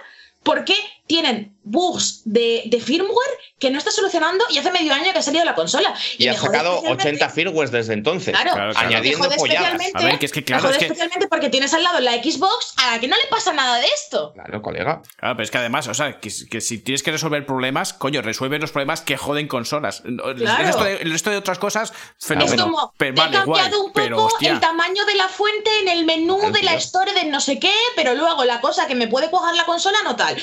porque 0.44 0.76
tienen 1.06 1.56
bugs 1.64 2.22
de, 2.26 2.64
de 2.66 2.80
firmware 2.80 3.30
que 3.60 3.70
no 3.70 3.78
está 3.78 3.92
solucionando 3.92 4.44
y 4.50 4.58
hace 4.58 4.72
medio 4.72 4.94
año 4.94 5.12
que 5.14 5.20
ha 5.20 5.22
salido 5.22 5.46
la 5.46 5.54
consola. 5.54 5.94
Y, 6.18 6.28
ha 6.28 6.32
me 6.32 6.38
jode 6.38 6.52
sacado 6.58 6.76
especialmente- 6.78 7.08
80 7.26 7.30
firmwares 7.30 7.72
desde 7.72 7.94
entonces. 7.94 8.34
Claro, 8.34 8.54
Claro, 8.54 8.72
claro. 8.74 8.88
añadiendo 8.88 9.30
especialmente, 9.30 9.92
A 9.94 10.04
ver, 10.04 10.18
que 10.20 10.26
es 10.26 10.32
que 10.32 10.44
claro, 10.44 10.70
es 10.70 10.78
que- 10.78 10.86
especialmente 10.86 11.28
porque 11.28 11.50
tienes 11.50 11.74
al 11.74 11.84
lado 11.84 12.00
la 12.00 12.14
Xbox 12.14 12.74
a 12.78 12.92
la 12.92 13.00
que 13.00 13.08
no 13.08 13.16
le 13.16 13.26
pasa 13.30 13.54
nada 13.54 13.78
de 13.78 13.86
esto. 13.88 14.34
Claro, 14.34 14.62
colega. 14.64 15.02
Claro, 15.18 15.36
pero 15.36 15.44
es 15.44 15.52
que 15.52 15.58
además, 15.60 15.88
o 15.88 15.94
sea, 15.94 16.20
que, 16.20 16.32
que 16.50 16.62
si 16.62 16.80
tienes 16.80 17.04
que 17.04 17.12
resolver 17.12 17.46
problemas, 17.46 17.94
coño, 17.94 18.22
resuelve 18.24 18.58
los 18.58 18.72
problemas 18.72 19.02
que 19.02 19.18
joden 19.18 19.48
consolas. 19.48 20.02
El, 20.06 20.18
resto, 20.40 20.84
de, 20.84 20.96
el 20.98 21.12
resto 21.12 21.30
de 21.30 21.38
otras 21.38 21.60
cosas, 21.60 21.94
fenómeno. 22.20 22.56
es 22.56 22.62
como, 22.64 22.94
pero 22.98 23.14
te 23.14 23.22
he 23.22 23.24
vale, 23.26 23.38
cambiado 23.38 23.78
guay, 23.92 24.08
un 24.08 24.18
poco 24.18 24.38
el 24.42 24.60
tamaño 24.60 25.06
de 25.06 25.16
la 25.16 25.28
fuente 25.28 25.70
en 25.82 25.90
el 25.90 26.06
menú 26.06 26.40
de 26.52 26.64
la 26.64 26.72
tío. 26.72 26.80
store 26.80 27.14
de 27.14 27.26
no 27.26 27.40
sé 27.40 27.60
qué, 27.60 27.74
pero 27.96 28.16
luego 28.16 28.44
la 28.46 28.60
cosa 28.60 28.88
que 28.88 28.96
me 28.96 29.08
puede 29.08 29.30
coger 29.30 29.56
la 29.56 29.66
consola 29.66 29.98
no 30.04 30.16
tal. 30.16 30.36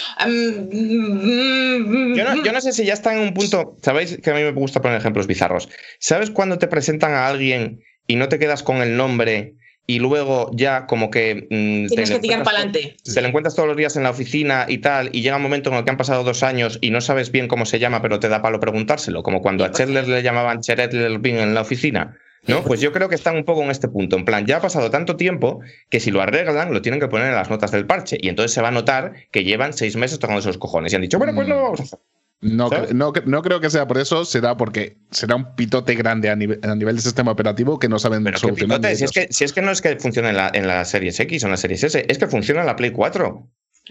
Yo 1.09 2.25
no, 2.25 2.45
yo 2.45 2.53
no 2.53 2.61
sé 2.61 2.73
si 2.73 2.85
ya 2.85 2.95
está 2.95 3.13
en 3.15 3.21
un 3.21 3.35
punto. 3.35 3.77
Sabéis 3.83 4.19
que 4.23 4.31
a 4.31 4.35
mí 4.35 4.43
me 4.43 4.53
gusta 4.53 4.81
poner 4.81 4.99
ejemplos 4.99 5.27
bizarros. 5.27 5.69
¿Sabes 5.99 6.31
cuando 6.31 6.59
te 6.59 6.69
presentan 6.69 7.13
a 7.13 7.27
alguien 7.27 7.81
y 8.07 8.17
no 8.17 8.29
te 8.29 8.39
quedas 8.39 8.63
con 8.63 8.79
el 8.79 8.97
nombre 8.97 9.55
y 9.87 10.01
luego 10.01 10.51
ya 10.53 10.87
como 10.87 11.11
que. 11.11 11.47
mm, 11.51 11.87
Tienes 11.87 12.11
que 12.11 12.19
tirar 12.19 12.43
para 12.43 12.59
adelante. 12.59 12.97
Te 13.03 13.23
lo 13.23 13.29
encuentras 13.29 13.55
todos 13.55 13.69
los 13.69 13.77
días 13.77 13.97
en 13.97 14.03
la 14.03 14.11
oficina 14.11 14.67
y 14.69 14.79
tal, 14.79 15.09
y 15.13 15.23
llega 15.23 15.37
un 15.37 15.43
momento 15.43 15.71
en 15.71 15.77
el 15.77 15.85
que 15.85 15.91
han 15.91 15.97
pasado 15.97 16.25
dos 16.25 16.43
años 16.43 16.79
y 16.83 16.91
no 16.91 17.01
sabes 17.01 17.33
bien 17.33 17.49
cómo 17.49 17.65
se 17.65 17.79
llama, 17.79 18.03
pero 18.03 18.21
te 18.21 18.29
da 18.29 18.43
palo 18.43 18.61
preguntárselo, 18.61 19.23
como 19.23 19.41
cuando 19.41 19.65
a 19.65 19.73
Chandler 19.73 20.07
le 20.07 20.23
llamaban 20.23 20.61
Cheretler 20.61 21.19
en 21.25 21.55
la 21.55 21.63
oficina. 21.63 22.19
¿No? 22.47 22.63
Pues 22.63 22.81
yo 22.81 22.93
creo 22.93 23.09
que 23.09 23.15
están 23.15 23.37
un 23.37 23.45
poco 23.45 23.63
en 23.63 23.71
este 23.71 23.89
punto. 23.89 24.17
En 24.17 24.25
plan, 24.25 24.47
ya 24.47 24.59
ha 24.59 24.61
pasado 24.61 24.91
tanto 24.91 25.17
tiempo 25.17 25.61
que 25.91 26.01
si 26.01 26.11
lo 26.11 26.23
arreglan, 26.23 26.73
lo 26.73 26.81
tienen 26.81 27.01
que 27.01 27.09
poner 27.09 27.29
en 27.29 27.35
las 27.35 27.51
notas 27.51 27.73
del 27.73 27.87
parche. 27.87 28.17
Y 28.21 28.29
entonces 28.29 28.53
se 28.53 28.63
va 28.63 28.69
a 28.69 28.73
notar 28.73 29.13
que 29.31 29.45
llevan 29.45 29.73
seis 29.73 29.97
meses 29.97 30.19
tocando 30.19 30.41
esos 30.41 30.57
cojones. 30.57 30.93
Y 30.93 30.97
han 30.97 31.03
dicho, 31.03 31.19
bueno, 31.19 31.35
pues 31.35 31.49
no 31.49 31.57
lo 31.57 31.63
vamos 31.63 31.81
a 31.81 31.83
hacer. 31.83 31.99
No, 32.41 32.71
no, 32.95 33.13
no 33.27 33.43
creo 33.43 33.61
que 33.61 33.69
sea 33.69 33.89
por 33.89 33.99
eso, 33.99 34.25
será 34.25 34.57
porque 34.57 34.97
será 35.11 35.35
un 35.35 35.57
pitote 35.57 35.97
grande 35.97 36.31
a 36.31 36.37
nivel, 36.37 36.61
a 36.63 36.75
nivel 36.77 36.95
de 36.95 37.03
sistema 37.03 37.33
operativo 37.33 37.81
que 37.81 37.89
no 37.89 37.99
saben 37.99 38.23
Pero 38.23 38.39
solucionar. 38.39 38.79
picote, 38.79 38.91
ni 38.91 38.97
si 38.97 39.05
es, 39.05 39.11
que, 39.11 39.27
si 39.33 39.43
es 39.43 39.53
que 39.53 39.61
no 39.61 39.73
es 39.73 39.83
que 39.83 39.97
funcione 39.97 40.29
en 40.29 40.37
la, 40.37 40.51
en 40.55 40.69
la 40.69 40.85
Series 40.85 41.19
X 41.19 41.43
o 41.43 41.47
en 41.49 41.51
la 41.51 41.57
Series 41.57 41.83
S, 41.83 42.07
es 42.09 42.19
que 42.19 42.29
funciona 42.29 42.61
en 42.61 42.67
la 42.67 42.77
Play 42.77 42.93
4. 42.93 43.45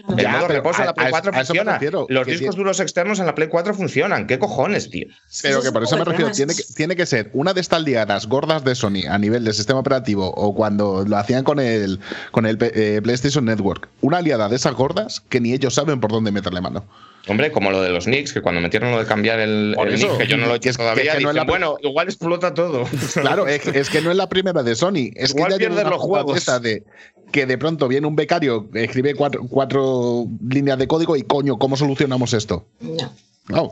El 0.08 0.16
Ya, 0.22 0.32
modo 0.32 0.46
pero 0.46 0.54
reposo 0.62 0.78
en 0.78 0.82
a- 0.82 0.86
la 0.86 0.94
Play 0.94 1.04
a 1.06 1.08
eso- 1.08 1.12
4 1.12 1.30
a 1.30 1.34
eso 1.40 1.52
me 1.52 1.58
funciona. 1.58 1.72
refiero, 1.74 2.06
Los 2.08 2.26
discos 2.26 2.56
duros 2.56 2.80
externos 2.80 3.18
en 3.18 3.26
la 3.26 3.34
Play 3.34 3.48
4 3.48 3.74
funcionan. 3.74 4.26
¿Qué 4.26 4.38
cojones, 4.38 4.90
tío? 4.90 5.06
Pero 5.42 5.62
que 5.62 5.72
por 5.72 5.82
eso 5.82 5.96
me 5.96 6.04
refiero, 6.04 6.30
tiene 6.32 6.54
que, 6.54 6.62
tiene 6.76 6.96
que 6.96 7.06
ser 7.06 7.30
una 7.32 7.52
de 7.54 7.60
estas 7.60 7.82
liadas 7.82 8.26
gordas 8.26 8.64
de 8.64 8.74
Sony 8.74 9.06
a 9.10 9.18
nivel 9.18 9.44
del 9.44 9.54
sistema 9.54 9.80
operativo 9.80 10.28
o 10.34 10.54
cuando 10.54 11.04
lo 11.06 11.16
hacían 11.16 11.44
con 11.44 11.58
el, 11.60 11.98
con 12.30 12.46
el 12.46 12.58
eh, 12.60 13.00
PlayStation 13.02 13.44
Network. 13.44 13.88
Una 14.00 14.18
aliada 14.18 14.48
de 14.48 14.56
esas 14.56 14.74
gordas 14.74 15.22
que 15.28 15.40
ni 15.40 15.52
ellos 15.52 15.74
saben 15.74 16.00
por 16.00 16.10
dónde 16.12 16.30
meterle 16.32 16.60
mano. 16.60 16.84
Hombre, 17.28 17.52
como 17.52 17.70
lo 17.70 17.82
de 17.82 17.90
los 17.90 18.04
Knicks, 18.06 18.32
que 18.32 18.40
cuando 18.40 18.60
metieron 18.60 18.90
lo 18.90 18.98
de 18.98 19.04
cambiar 19.06 19.38
el, 19.40 19.76
el 19.78 19.94
eso, 19.94 20.16
que 20.18 20.26
yo 20.26 20.36
no 20.36 20.46
lo 20.46 20.54
he 20.54 20.56
hecho 20.56 20.70
es- 20.70 20.76
que- 20.76 20.82
todavía, 20.82 21.12
que 21.12 21.18
dicen, 21.18 21.46
bueno, 21.46 21.76
igual 21.82 22.08
explota 22.08 22.54
todo. 22.54 22.84
Claro, 23.14 23.46
es, 23.46 23.66
es 23.66 23.90
que 23.90 24.00
no 24.00 24.10
es 24.10 24.16
la 24.16 24.28
primera 24.28 24.62
de 24.62 24.74
Sony. 24.74 25.10
Es 25.14 25.30
Igual 25.30 25.58
que 25.58 25.64
ya 25.64 25.70
una 25.70 25.82
los 25.84 26.00
juegos. 26.00 26.44
de 26.62 26.82
que 27.32 27.44
de 27.44 27.58
pronto 27.58 27.88
viene 27.88 28.06
un 28.06 28.16
becario, 28.16 28.68
escribe 28.72 29.14
cuatro, 29.14 29.42
cuatro 29.48 30.24
líneas 30.48 30.78
de 30.78 30.86
código 30.88 31.14
y 31.16 31.22
coño, 31.22 31.58
¿cómo 31.58 31.76
solucionamos 31.76 32.32
esto? 32.32 32.64
No. 32.80 33.12
No. 33.48 33.70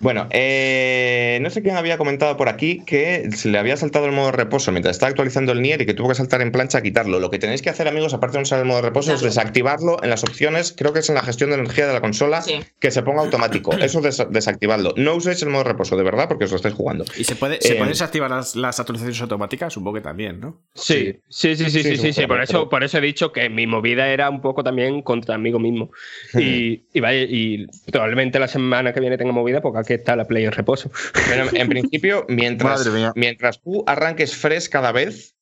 Bueno, 0.00 0.28
eh, 0.30 1.38
no 1.40 1.48
sé 1.50 1.62
quién 1.62 1.76
había 1.76 1.96
comentado 1.96 2.36
por 2.36 2.48
aquí 2.48 2.82
que 2.84 3.28
se 3.34 3.48
le 3.48 3.58
había 3.58 3.76
saltado 3.76 4.06
el 4.06 4.12
modo 4.12 4.30
reposo 4.32 4.70
mientras 4.72 4.96
estaba 4.96 5.10
actualizando 5.10 5.52
el 5.52 5.62
Nier 5.62 5.80
y 5.82 5.86
que 5.86 5.94
tuvo 5.94 6.08
que 6.08 6.14
saltar 6.14 6.42
en 6.42 6.52
plancha 6.52 6.78
a 6.78 6.82
quitarlo. 6.82 7.18
Lo 7.18 7.30
que 7.30 7.38
tenéis 7.38 7.62
que 7.62 7.70
hacer, 7.70 7.88
amigos, 7.88 8.12
aparte 8.12 8.36
de 8.36 8.42
usar 8.42 8.58
el 8.58 8.66
modo 8.66 8.82
reposo, 8.82 9.14
es 9.14 9.22
desactivarlo 9.22 10.02
en 10.02 10.10
las 10.10 10.22
opciones, 10.22 10.74
creo 10.76 10.92
que 10.92 10.98
es 11.00 11.08
en 11.08 11.14
la 11.14 11.22
gestión 11.22 11.50
de 11.50 11.56
energía 11.56 11.86
de 11.86 11.94
la 11.94 12.00
consola, 12.00 12.42
Sí. 12.42 12.60
que 12.78 12.90
se 12.90 13.02
ponga 13.02 13.22
automático. 13.22 13.72
Eso 13.80 14.00
des- 14.00 14.26
desactivadlo. 14.30 14.92
No 14.96 15.14
uséis 15.14 15.40
el 15.42 15.48
modo 15.48 15.64
reposo, 15.64 15.96
de 15.96 16.02
verdad, 16.02 16.28
porque 16.28 16.44
os 16.44 16.50
lo 16.50 16.56
estáis 16.56 16.74
jugando. 16.74 17.04
¿Y 17.16 17.24
se 17.24 17.36
puede, 17.36 17.60
se 17.60 17.72
Eh, 17.72 17.76
pueden 17.76 17.88
desactivar 17.92 18.30
las, 18.30 18.54
las 18.56 18.78
actualizaciones 18.78 19.20
automáticas? 19.22 19.72
Supongo 19.72 19.94
que 19.94 20.00
también, 20.02 20.40
¿no? 20.40 20.60
Sí, 20.74 21.20
sí, 21.28 21.56
sí, 21.56 21.64
sí, 21.64 21.70
sí, 21.70 21.82
Sí, 21.82 21.82
sí, 21.82 21.96
sí, 21.96 22.12
sí, 22.12 22.26
Por 22.26 22.42
eso, 22.42 22.68
por 22.68 22.84
eso 22.84 22.98
he 22.98 23.00
dicho 23.00 23.32
que 23.32 23.48
mi 23.48 23.66
movida 23.66 24.08
era 24.08 24.28
un 24.30 24.40
poco 24.40 24.62
también 24.62 25.00
contra 25.02 25.34
amigo 25.34 25.58
mismo. 25.58 25.90
Y, 26.38 26.84
y 26.92 27.00
vaya, 27.00 27.22
y 27.22 27.66
probablemente 27.90 28.38
la 28.38 28.48
semana 28.48 28.92
que 28.92 29.00
viene 29.00 29.16
tenga 29.18 29.32
movida 29.32 29.60
porque 29.62 29.78
aquí 29.86 29.94
está 29.94 30.16
la 30.16 30.26
Play 30.26 30.44
en 30.44 30.52
reposo. 30.52 30.90
Pero 31.28 31.48
en 31.52 31.68
principio, 31.68 32.26
mientras, 32.28 32.88
mientras 33.14 33.60
tú 33.60 33.84
arranques 33.86 34.36
fresh 34.36 34.68
cada 34.68 34.92
vez 34.92 35.35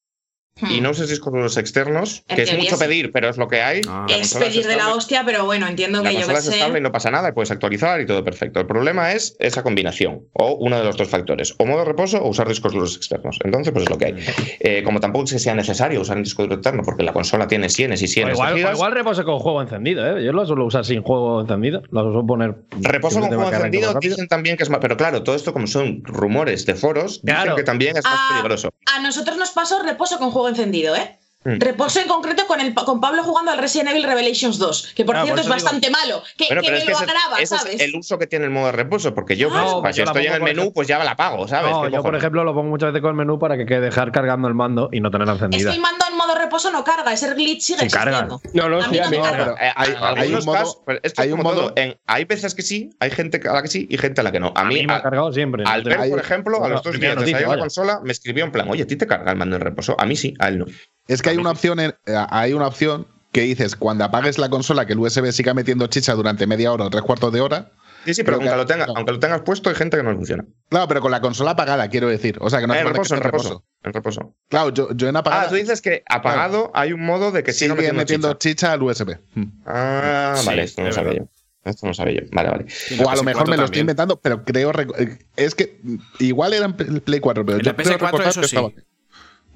y 0.71 0.81
no 0.81 0.91
uses 0.91 1.09
discos 1.09 1.33
duros 1.33 1.57
externos, 1.57 2.23
En 2.29 2.37
que 2.37 2.43
es 2.43 2.57
mucho 2.57 2.79
pedir, 2.79 3.11
pero 3.11 3.29
es 3.29 3.37
lo 3.37 3.49
que 3.49 3.61
hay. 3.61 3.81
Ah. 3.89 4.07
Es 4.09 4.35
pedir 4.35 4.65
de 4.67 4.77
la 4.77 4.95
hostia, 4.95 5.23
pero 5.27 5.45
bueno, 5.45 5.67
entiendo 5.67 6.01
La 6.03 6.11
que 6.11 6.21
yo 6.21 6.27
que 6.29 6.33
es 6.35 6.47
estable 6.47 6.75
y 6.75 6.77
sé. 6.77 6.81
no 6.81 6.93
pasa 6.93 7.11
nada, 7.11 7.29
y 7.31 7.33
puedes 7.33 7.51
actualizar 7.51 8.01
y 8.01 8.07
todo 8.07 8.23
perfecto. 8.23 8.61
El 8.61 8.67
problema 8.67 9.13
es 9.13 9.37
esa 9.41 9.65
combinación, 9.65 10.23
o 10.33 10.53
uno 10.55 10.79
de 10.79 10.85
los 10.85 10.97
dos 10.97 11.09
factores, 11.09 11.55
o 11.59 11.67
modo 11.67 11.85
reposo 11.85 12.19
o 12.23 12.29
usar 12.29 12.47
discos 12.49 12.73
duros 12.73 12.97
externos. 12.97 13.39
Entonces, 13.45 13.73
pues 13.73 13.85
es 13.85 13.91
lo 13.91 13.99
que 13.99 14.05
hay. 14.07 14.15
Eh, 14.61 14.83
como 14.85 15.01
tampoco 15.01 15.25
es 15.25 15.33
que 15.33 15.39
sea 15.41 15.55
necesario 15.57 16.01
usar 16.01 16.17
un 16.19 16.23
disco 16.23 16.43
duro 16.45 16.55
externo, 16.55 16.83
porque 16.85 17.03
la 17.03 17.13
consola 17.13 17.49
tiene 17.49 17.69
sienes 17.69 18.01
y 18.03 18.05
O 18.05 18.09
sienes 18.09 18.35
igual, 18.35 18.75
o 18.76 18.91
reposo 18.91 19.25
con 19.25 19.41
juego 19.41 19.61
encendido, 19.61 20.07
¿eh? 20.18 20.25
Yo 20.25 20.33
lo 20.33 20.47
suelo 20.47 20.67
usar 20.67 20.85
sin 20.85 21.03
juego 21.03 21.41
encendido. 21.41 21.83
Lo 21.91 22.03
suelo 22.05 22.25
poner. 22.26 22.55
Reposo 22.81 23.18
con 23.21 23.29
juego 23.29 23.53
encendido 23.53 23.95
dicen 24.01 24.29
también 24.29 24.57
que 24.57 24.63
es 24.63 24.71
más. 24.71 24.79
Pero 24.81 24.97
claro, 24.97 25.22
todo 25.25 25.35
esto, 25.35 25.53
como 25.53 25.67
son 25.67 26.03
rumores 26.05 26.64
de 26.67 26.75
foros, 26.76 27.21
dicen 27.22 27.35
Claro. 27.43 27.57
que 27.57 27.64
también 27.64 27.97
es 27.97 28.05
más 28.05 28.14
Ah, 28.17 28.29
peligroso. 28.37 28.71
A 28.97 29.01
nosotros 29.01 29.37
nos 29.37 29.51
pasó 29.51 29.83
reposo 29.83 30.18
con 30.18 30.31
juego 30.31 30.43
encendido, 30.49 30.95
¿eh? 30.96 31.18
Mm. 31.45 31.61
Reposo 31.61 32.00
en 32.00 32.08
concreto 32.08 32.46
con, 32.46 32.61
el, 32.61 32.72
con 32.75 33.00
Pablo 33.00 33.22
jugando 33.22 33.50
al 33.53 33.58
Resident 33.58 33.91
Evil 33.91 34.04
Revelations 34.04 34.58
2, 34.58 34.92
que 34.96 35.04
por 35.04 35.16
Ah, 35.16 35.25
cierto 35.25 35.34
por 35.34 35.41
es 35.41 35.46
digo. 35.46 35.54
bastante 35.64 35.91
malo, 35.91 36.22
que, 36.38 36.46
Bueno, 36.46 36.62
que 36.62 36.68
pero 36.68 36.76
me 36.79 36.83
es 36.83 36.87
lo 36.88 36.92
ese, 36.95 37.04
agrava, 37.04 37.38
ese 37.38 37.57
¿sabes? 37.58 37.75
es 37.75 37.80
el 37.83 37.95
uso 37.95 38.18
que 38.18 38.26
tiene 38.26 38.46
el 38.46 38.50
modo 38.50 38.66
de 38.66 38.72
reposo, 38.72 39.14
porque 39.14 39.37
yo, 39.37 39.50
Claro. 39.50 39.64
pues, 39.64 39.83
pues 39.83 39.96
si 39.96 40.03
estoy 40.03 40.26
en 40.26 40.33
el 40.34 40.42
menú, 40.42 40.72
pues 40.72 40.88
ya 40.88 41.03
la 41.04 41.11
apago, 41.11 41.46
¿sabes? 41.46 41.71
No, 41.71 41.83
¿Qué 41.83 41.91
yo, 41.92 42.03
por 42.03 42.14
ejemplo, 42.16 42.45
lo 42.45 42.54
pongo 42.54 42.71
muchas 42.71 42.92
veces 42.92 43.03
con 43.03 43.11
el 43.11 43.16
menú 43.16 43.38
para 43.38 43.57
que 43.58 43.66
quede 43.66 43.80
dejar 43.83 44.11
cargando 44.11 44.49
el 44.49 44.54
mando 44.54 44.88
y 44.91 45.00
no 45.00 45.11
tenerla 45.11 45.34
Es 45.34 45.42
encendida. 45.42 45.71
que 45.71 45.76
el 45.76 45.83
mando 45.83 46.04
en 46.11 46.16
modo 46.16 46.34
reposo 46.34 46.71
no 46.72 46.83
carga, 46.83 47.12
ese 47.12 47.33
glitch 47.34 47.61
sigue 47.61 47.80
Sí 47.80 47.88
carga. 47.88 48.21
existiendo. 48.21 48.41
No, 48.54 48.68
no, 48.71 48.83
sí, 48.83 48.99
no 48.99 49.11
no, 49.11 49.25
hay- 49.25 50.33
un 50.34 50.45
modo- 50.45 50.58
hay 50.96 51.29
es 51.29 51.33
un 51.33 51.42
modo- 51.42 51.75
hay 52.07 52.25
veces 52.25 52.54
que 52.54 52.62
sí, 52.62 52.91
hay 53.00 53.11
gente 53.11 53.41
a 53.49 53.53
la 53.53 53.62
que 53.62 53.68
sí 53.68 53.87
y 53.91 53.99
gente 53.99 54.21
a 54.21 54.25
la 54.25 54.33
que 54.33 54.41
no. 54.41 54.53
A 54.57 54.64
mí, 54.64 54.87
me 54.87 54.95
ha 54.95 55.03
cargado 55.03 55.33
siempre. 55.33 55.64
al 55.66 55.83
ver, 55.83 56.08
por 56.08 56.18
ejemplo, 56.21 56.64
a 56.64 56.68
los 56.68 56.83
dos 56.83 56.99
días 56.99 57.16
de 57.22 57.33
la 57.33 57.58
consola, 57.58 58.00
me 58.03 58.12
escribió 58.12 58.45
en 58.45 58.53
plan, 58.53 58.68
oye, 58.71 58.84
¿a 58.84 58.87
ti 58.87 58.96
te 58.96 59.07
carga 59.07 59.30
el 59.33 59.37
mando 59.37 59.57
en 59.57 59.62
reposo? 59.62 59.95
A 59.99 60.07
mí 60.07 60.16
sí, 60.16 60.34
a 60.38 60.49
él 60.49 60.58
no. 60.58 60.66
Es 61.09 61.22
que 61.22 61.31
hay 61.31 61.37
una 61.37 61.51
opción, 61.51 61.81
en- 61.81 61.95
eh, 62.07 62.26
hay 62.31 62.53
una 62.53 62.67
opción 62.67 63.07
que 63.33 63.43
dices 63.43 63.76
cuando 63.76 64.05
apagues 64.05 64.39
la 64.39 64.49
consola 64.49 64.87
que 64.87 64.93
el 64.93 64.99
USB 65.01 65.33
siga 65.33 65.55
metiendo 65.55 65.87
chicha 65.89 66.14
durante 66.14 66.47
media 66.47 66.72
hora 66.72 66.85
o 66.85 66.91
tres 66.91 67.03
cuartos 67.03 67.33
de 67.33 67.41
hora. 67.41 67.72
Sí, 68.05 68.13
sí, 68.14 68.22
pero 68.22 68.37
aunque 68.37 68.51
que- 68.51 68.57
lo, 68.57 68.67
tenga, 68.67 68.87
no. 68.87 68.93
aunque 68.97 69.13
lo 69.13 69.18
tengas 69.18 69.41
puesto, 69.43 69.71
hay 69.71 69.76
gente 69.76 69.97
que 69.97 70.03
no 70.03 70.11
le 70.11 70.17
funciona. 70.17 70.45
Claro, 70.68 70.87
pero 70.89 71.01
con 71.01 71.11
la 71.11 71.21
consola 71.22 71.53
apagada, 71.53 71.89
quiero 71.89 72.09
decir. 72.09 72.37
O 72.41 72.51
sea, 72.51 72.61
que 72.61 72.67
no 72.67 72.75
en 72.75 72.85
que 72.85 72.93
reposo, 72.93 73.14
en 73.14 73.22
reposo. 73.22 73.64
En 73.83 73.93
reposo. 73.95 74.35
Claro, 74.49 74.71
yo, 74.71 74.93
yo 74.95 75.09
en 75.09 75.17
apagada 75.17 75.45
Ah, 75.45 75.49
tú 75.49 75.55
dices 75.55 75.81
que 75.81 76.03
apagado 76.07 76.71
hay 76.75 76.93
un 76.93 77.05
modo 77.05 77.33
de 77.33 77.43
que 77.43 77.53
siga 77.55 77.75
sigue 77.75 77.93
metiendo, 77.93 77.99
metiendo 78.01 78.33
chicha. 78.35 78.51
chicha 78.68 78.72
al 78.72 78.83
USB. 78.83 79.18
Mm. 79.35 79.45
Ah, 79.67 80.35
Sí, 80.39 80.47
vale, 80.47 80.63
esto 80.64 80.83
no 80.83 80.93
sabía 80.93 81.14
yo. 81.14 81.29
Esto 81.64 81.87
no 81.87 81.95
sabía 81.95 82.21
yo. 82.21 82.26
Vale, 82.31 82.51
vale. 82.51 82.67
O 83.03 83.09
a 83.11 83.17
lo 83.17 83.22
mejor 83.22 83.49
me 83.49 83.57
lo 83.57 83.64
estoy 83.64 83.81
inventando, 83.81 84.21
pero 84.21 84.45
creo. 84.45 84.71
eh, 84.99 85.18
Es 85.37 85.55
que 85.55 85.81
mm, 85.83 85.97
igual 86.21 86.53
era 86.53 86.67
en 86.67 86.75
el 86.79 87.01
Play 87.01 87.21
4, 87.21 87.45
pero 87.47 87.59
En 87.59 87.64
yo 87.64 87.71
la 87.72 87.76
creo 87.76 87.97
PS4 87.97 88.01
recordar 88.01 88.29
eso 88.29 88.41
que 88.43 88.49
sí. 88.49 88.57
estaba. 88.57 88.72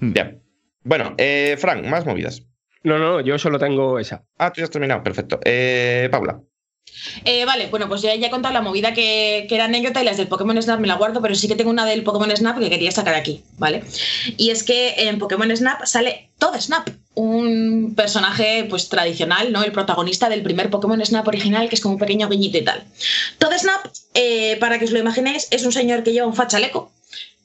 Mm. 0.00 0.12
Bueno, 0.84 1.14
eh, 1.18 1.56
Frank, 1.58 1.84
más 1.84 2.06
movidas. 2.06 2.42
No, 2.82 2.98
no, 2.98 3.20
yo 3.20 3.38
solo 3.38 3.58
tengo 3.58 3.98
esa. 3.98 4.24
Ah, 4.38 4.52
tú 4.52 4.60
ya 4.60 4.64
has 4.64 4.70
terminado, 4.70 5.02
perfecto. 5.02 5.40
Eh, 5.44 6.08
Paula. 6.10 6.40
Eh, 7.24 7.44
vale, 7.44 7.66
bueno, 7.66 7.88
pues 7.88 8.02
ya, 8.02 8.14
ya 8.14 8.28
he 8.28 8.30
contado 8.30 8.54
la 8.54 8.62
movida 8.62 8.94
que, 8.94 9.46
que 9.48 9.54
era 9.54 9.64
anécdota 9.66 10.00
y 10.00 10.04
las 10.04 10.16
del 10.16 10.28
Pokémon 10.28 10.60
Snap 10.60 10.80
me 10.80 10.86
la 10.86 10.94
guardo, 10.94 11.20
pero 11.20 11.34
sí 11.34 11.48
que 11.48 11.54
tengo 11.54 11.70
una 11.70 11.84
del 11.84 12.02
Pokémon 12.02 12.34
Snap 12.34 12.58
que 12.58 12.70
quería 12.70 12.90
sacar 12.90 13.14
aquí, 13.14 13.44
¿vale? 13.58 13.84
Y 14.36 14.50
es 14.50 14.62
que 14.62 14.94
en 15.08 15.18
Pokémon 15.18 15.54
Snap 15.54 15.84
sale 15.84 16.30
Todd 16.38 16.58
Snap, 16.58 16.88
un 17.14 17.94
personaje 17.94 18.66
pues 18.68 18.88
tradicional, 18.88 19.52
¿no? 19.52 19.62
El 19.62 19.72
protagonista 19.72 20.28
del 20.28 20.42
primer 20.42 20.70
Pokémon 20.70 21.04
Snap 21.04 21.26
original, 21.28 21.68
que 21.68 21.74
es 21.74 21.80
como 21.80 21.94
un 21.94 22.00
pequeño 22.00 22.28
guiñito 22.28 22.58
y 22.58 22.64
tal. 22.64 22.84
Todd 23.38 23.52
Snap, 23.58 23.86
eh, 24.14 24.56
para 24.58 24.78
que 24.78 24.86
os 24.86 24.92
lo 24.92 24.98
imaginéis, 24.98 25.48
es 25.50 25.64
un 25.64 25.72
señor 25.72 26.02
que 26.02 26.12
lleva 26.12 26.26
un 26.26 26.34
fachaleco. 26.34 26.92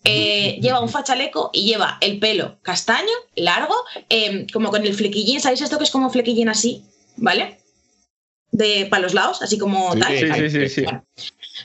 Eh, 0.04 0.60
lleva 0.62 0.80
un 0.82 0.90
fachaleco 0.90 1.50
y 1.54 1.66
lleva 1.66 1.98
el 2.02 2.20
pelo 2.20 2.58
castaño, 2.62 3.14
largo, 3.36 3.76
eh, 4.10 4.46
como 4.52 4.70
con 4.70 4.86
el 4.86 4.94
flequillín, 4.94 5.40
¿sabéis 5.40 5.62
esto 5.62 5.78
que 5.78 5.86
es 5.86 5.92
como 5.92 6.08
un 6.08 6.12
flequillín 6.12 6.50
así? 6.50 6.84
¿Vale? 7.16 7.60
De 8.52 8.86
para 8.90 9.02
los 9.02 9.14
lados, 9.14 9.42
así 9.42 9.58
como 9.58 9.94
Sí, 9.94 10.00
tal. 10.00 10.18
sí, 10.18 10.28
sí, 10.28 10.50
sí, 10.50 10.70
sí. 10.70 10.82
Bueno, 10.84 11.04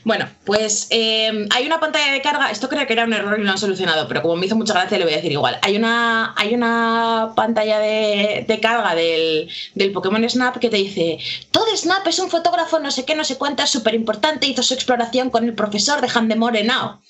Bueno, 0.04 0.28
pues 0.44 0.86
eh, 0.90 1.46
hay 1.54 1.66
una 1.66 1.80
pantalla 1.80 2.12
de 2.12 2.22
carga. 2.22 2.50
Esto 2.50 2.68
creo 2.68 2.86
que 2.86 2.92
era 2.92 3.04
un 3.04 3.12
error 3.12 3.38
y 3.38 3.42
lo 3.42 3.50
han 3.50 3.58
solucionado, 3.58 4.06
pero 4.08 4.22
como 4.22 4.36
me 4.36 4.46
hizo 4.46 4.56
mucha 4.56 4.72
gracia, 4.74 4.96
le 4.98 5.04
voy 5.04 5.12
a 5.12 5.16
decir 5.16 5.32
igual. 5.32 5.58
Hay 5.62 5.76
una, 5.76 6.34
hay 6.36 6.54
una 6.54 7.32
pantalla 7.36 7.78
de, 7.78 8.44
de 8.46 8.60
carga 8.60 8.94
del, 8.94 9.50
del 9.74 9.92
Pokémon 9.92 10.28
Snap 10.28 10.58
que 10.58 10.70
te 10.70 10.76
dice: 10.76 11.18
Todo 11.50 11.66
Snap 11.76 12.06
es 12.06 12.18
un 12.18 12.30
fotógrafo, 12.30 12.78
no 12.78 12.90
sé 12.90 13.04
qué, 13.04 13.14
no 13.14 13.24
sé 13.24 13.36
cuánto, 13.36 13.62
es 13.62 13.70
súper 13.70 13.94
importante. 13.94 14.46
Hizo 14.46 14.62
su 14.62 14.72
exploración 14.74 15.28
con 15.30 15.44
el 15.44 15.54
profesor 15.54 16.00
de 16.00 16.08
Handemore 16.14 16.64
Now. 16.64 17.00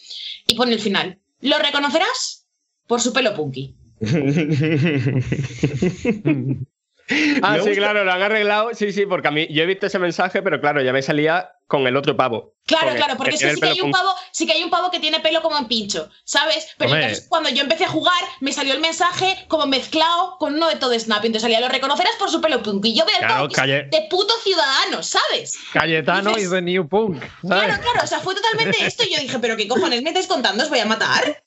Y 0.48 0.56
pone 0.56 0.72
el 0.72 0.80
final: 0.80 1.20
Lo 1.40 1.58
reconocerás 1.58 2.46
por 2.86 3.00
su 3.00 3.12
pelo 3.12 3.34
punky. 3.34 3.76
Ah, 7.42 7.58
sí, 7.62 7.72
claro, 7.74 8.04
lo 8.04 8.12
han 8.12 8.22
arreglado. 8.22 8.70
Sí, 8.74 8.92
sí, 8.92 9.06
porque 9.06 9.28
a 9.28 9.30
mí 9.30 9.46
yo 9.50 9.62
he 9.62 9.66
visto 9.66 9.86
ese 9.86 9.98
mensaje, 9.98 10.42
pero 10.42 10.60
claro, 10.60 10.82
ya 10.82 10.92
me 10.92 11.02
salía 11.02 11.52
con 11.66 11.86
el 11.86 11.96
otro 11.96 12.16
pavo. 12.16 12.54
Claro, 12.66 12.94
claro, 12.96 13.14
porque 13.16 13.36
sí 13.36 13.44
el 13.46 13.58
que, 13.60 13.66
hay 13.68 13.80
un 13.80 13.90
pavo, 13.90 14.14
sí 14.30 14.46
que 14.46 14.52
hay 14.52 14.62
un 14.62 14.68
pavo 14.70 14.90
que 14.90 15.00
tiene 15.00 15.20
pelo 15.20 15.40
como 15.42 15.56
en 15.58 15.66
pincho, 15.68 16.10
¿sabes? 16.24 16.68
Pero 16.76 16.90
Hombre. 16.90 17.04
entonces 17.06 17.26
cuando 17.28 17.48
yo 17.50 17.62
empecé 17.62 17.84
a 17.84 17.88
jugar, 17.88 18.20
me 18.40 18.52
salió 18.52 18.74
el 18.74 18.80
mensaje 18.80 19.44
como 19.48 19.66
mezclado 19.66 20.36
con 20.38 20.54
uno 20.54 20.68
de 20.68 20.76
todo 20.76 20.98
Snap. 20.98 21.22
Y 21.24 21.28
entonces 21.28 21.42
salía, 21.42 21.60
lo 21.60 21.68
reconocerás 21.68 22.14
por 22.18 22.30
su 22.30 22.40
pelo 22.40 22.62
punk. 22.62 22.84
Y 22.86 22.94
yo 22.94 23.04
veo 23.06 23.14
el 23.16 23.20
Claro, 23.20 23.34
pavo 23.34 23.48
calle- 23.54 23.88
de 23.90 24.06
puto 24.10 24.34
ciudadano, 24.42 25.02
¿sabes? 25.02 25.58
Cayetano 25.72 26.36
is 26.38 26.50
the 26.50 26.60
new 26.62 26.86
punk. 26.88 27.20
¿sabes? 27.22 27.64
Claro, 27.66 27.82
claro, 27.82 28.00
o 28.04 28.06
sea, 28.06 28.20
fue 28.20 28.34
totalmente 28.34 28.84
esto. 28.84 29.04
Y 29.04 29.14
yo 29.14 29.20
dije, 29.20 29.38
¿pero 29.38 29.56
qué 29.56 29.66
cojones 29.66 30.02
me 30.02 30.10
estáis 30.10 30.26
contando? 30.26 30.62
¿Os 30.64 30.68
voy 30.70 30.80
a 30.80 30.86
matar? 30.86 31.42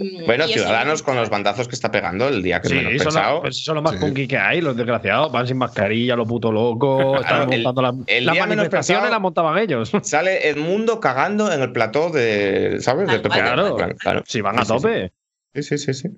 Y- 0.00 0.22
Bueno, 0.24 0.46
y 0.48 0.52
Ciudadanos 0.52 1.02
con 1.02 1.16
los 1.16 1.28
bandazos 1.28 1.68
que 1.68 1.74
está 1.74 1.90
pegando 1.90 2.28
el 2.28 2.42
día 2.42 2.60
que 2.60 2.68
menos 2.70 2.92
Sí, 2.92 2.98
son 2.98 3.06
pensado. 3.06 3.32
los, 3.34 3.40
pues 3.42 3.64
son 3.64 3.74
los 3.74 3.84
más 3.84 3.92
Sí. 3.94 3.98
punky 3.98 4.28
que 4.28 4.38
hay, 4.38 4.60
los 4.60 4.76
desgraciados. 4.76 5.30
Van 5.32 5.46
sin 5.46 5.58
mascarilla, 5.58 6.14
los 6.16 6.26
puto 6.28 6.50
locos. 6.52 7.20
Están 7.20 7.52
el- 7.52 7.62
montando 7.62 7.82
la- 7.82 8.04
el 8.06 8.24
las 8.26 8.32
día 8.34 8.42
menos 8.46 8.56
manifestaciones 8.58 9.00
pensado- 9.02 9.10
las 9.10 9.20
montaban 9.20 9.58
ellos. 9.58 9.90
Sale 10.02 10.48
el 10.48 10.56
mundo 10.56 11.00
cagando 11.00 11.52
en 11.52 11.60
el 11.60 11.72
plató 11.72 12.10
de, 12.10 12.78
¿sabes? 12.80 13.08
De. 13.10 13.20
Claro. 13.20 13.76
Claro, 13.76 13.94
claro. 13.96 14.22
Si 14.26 14.40
van 14.40 14.58
a 14.58 14.64
Sí, 14.64 14.68
sí, 14.68 14.74
tope. 14.76 15.12
Sí, 15.54 15.62
sí, 15.62 15.78
sí. 15.78 15.94
sí. 15.94 16.08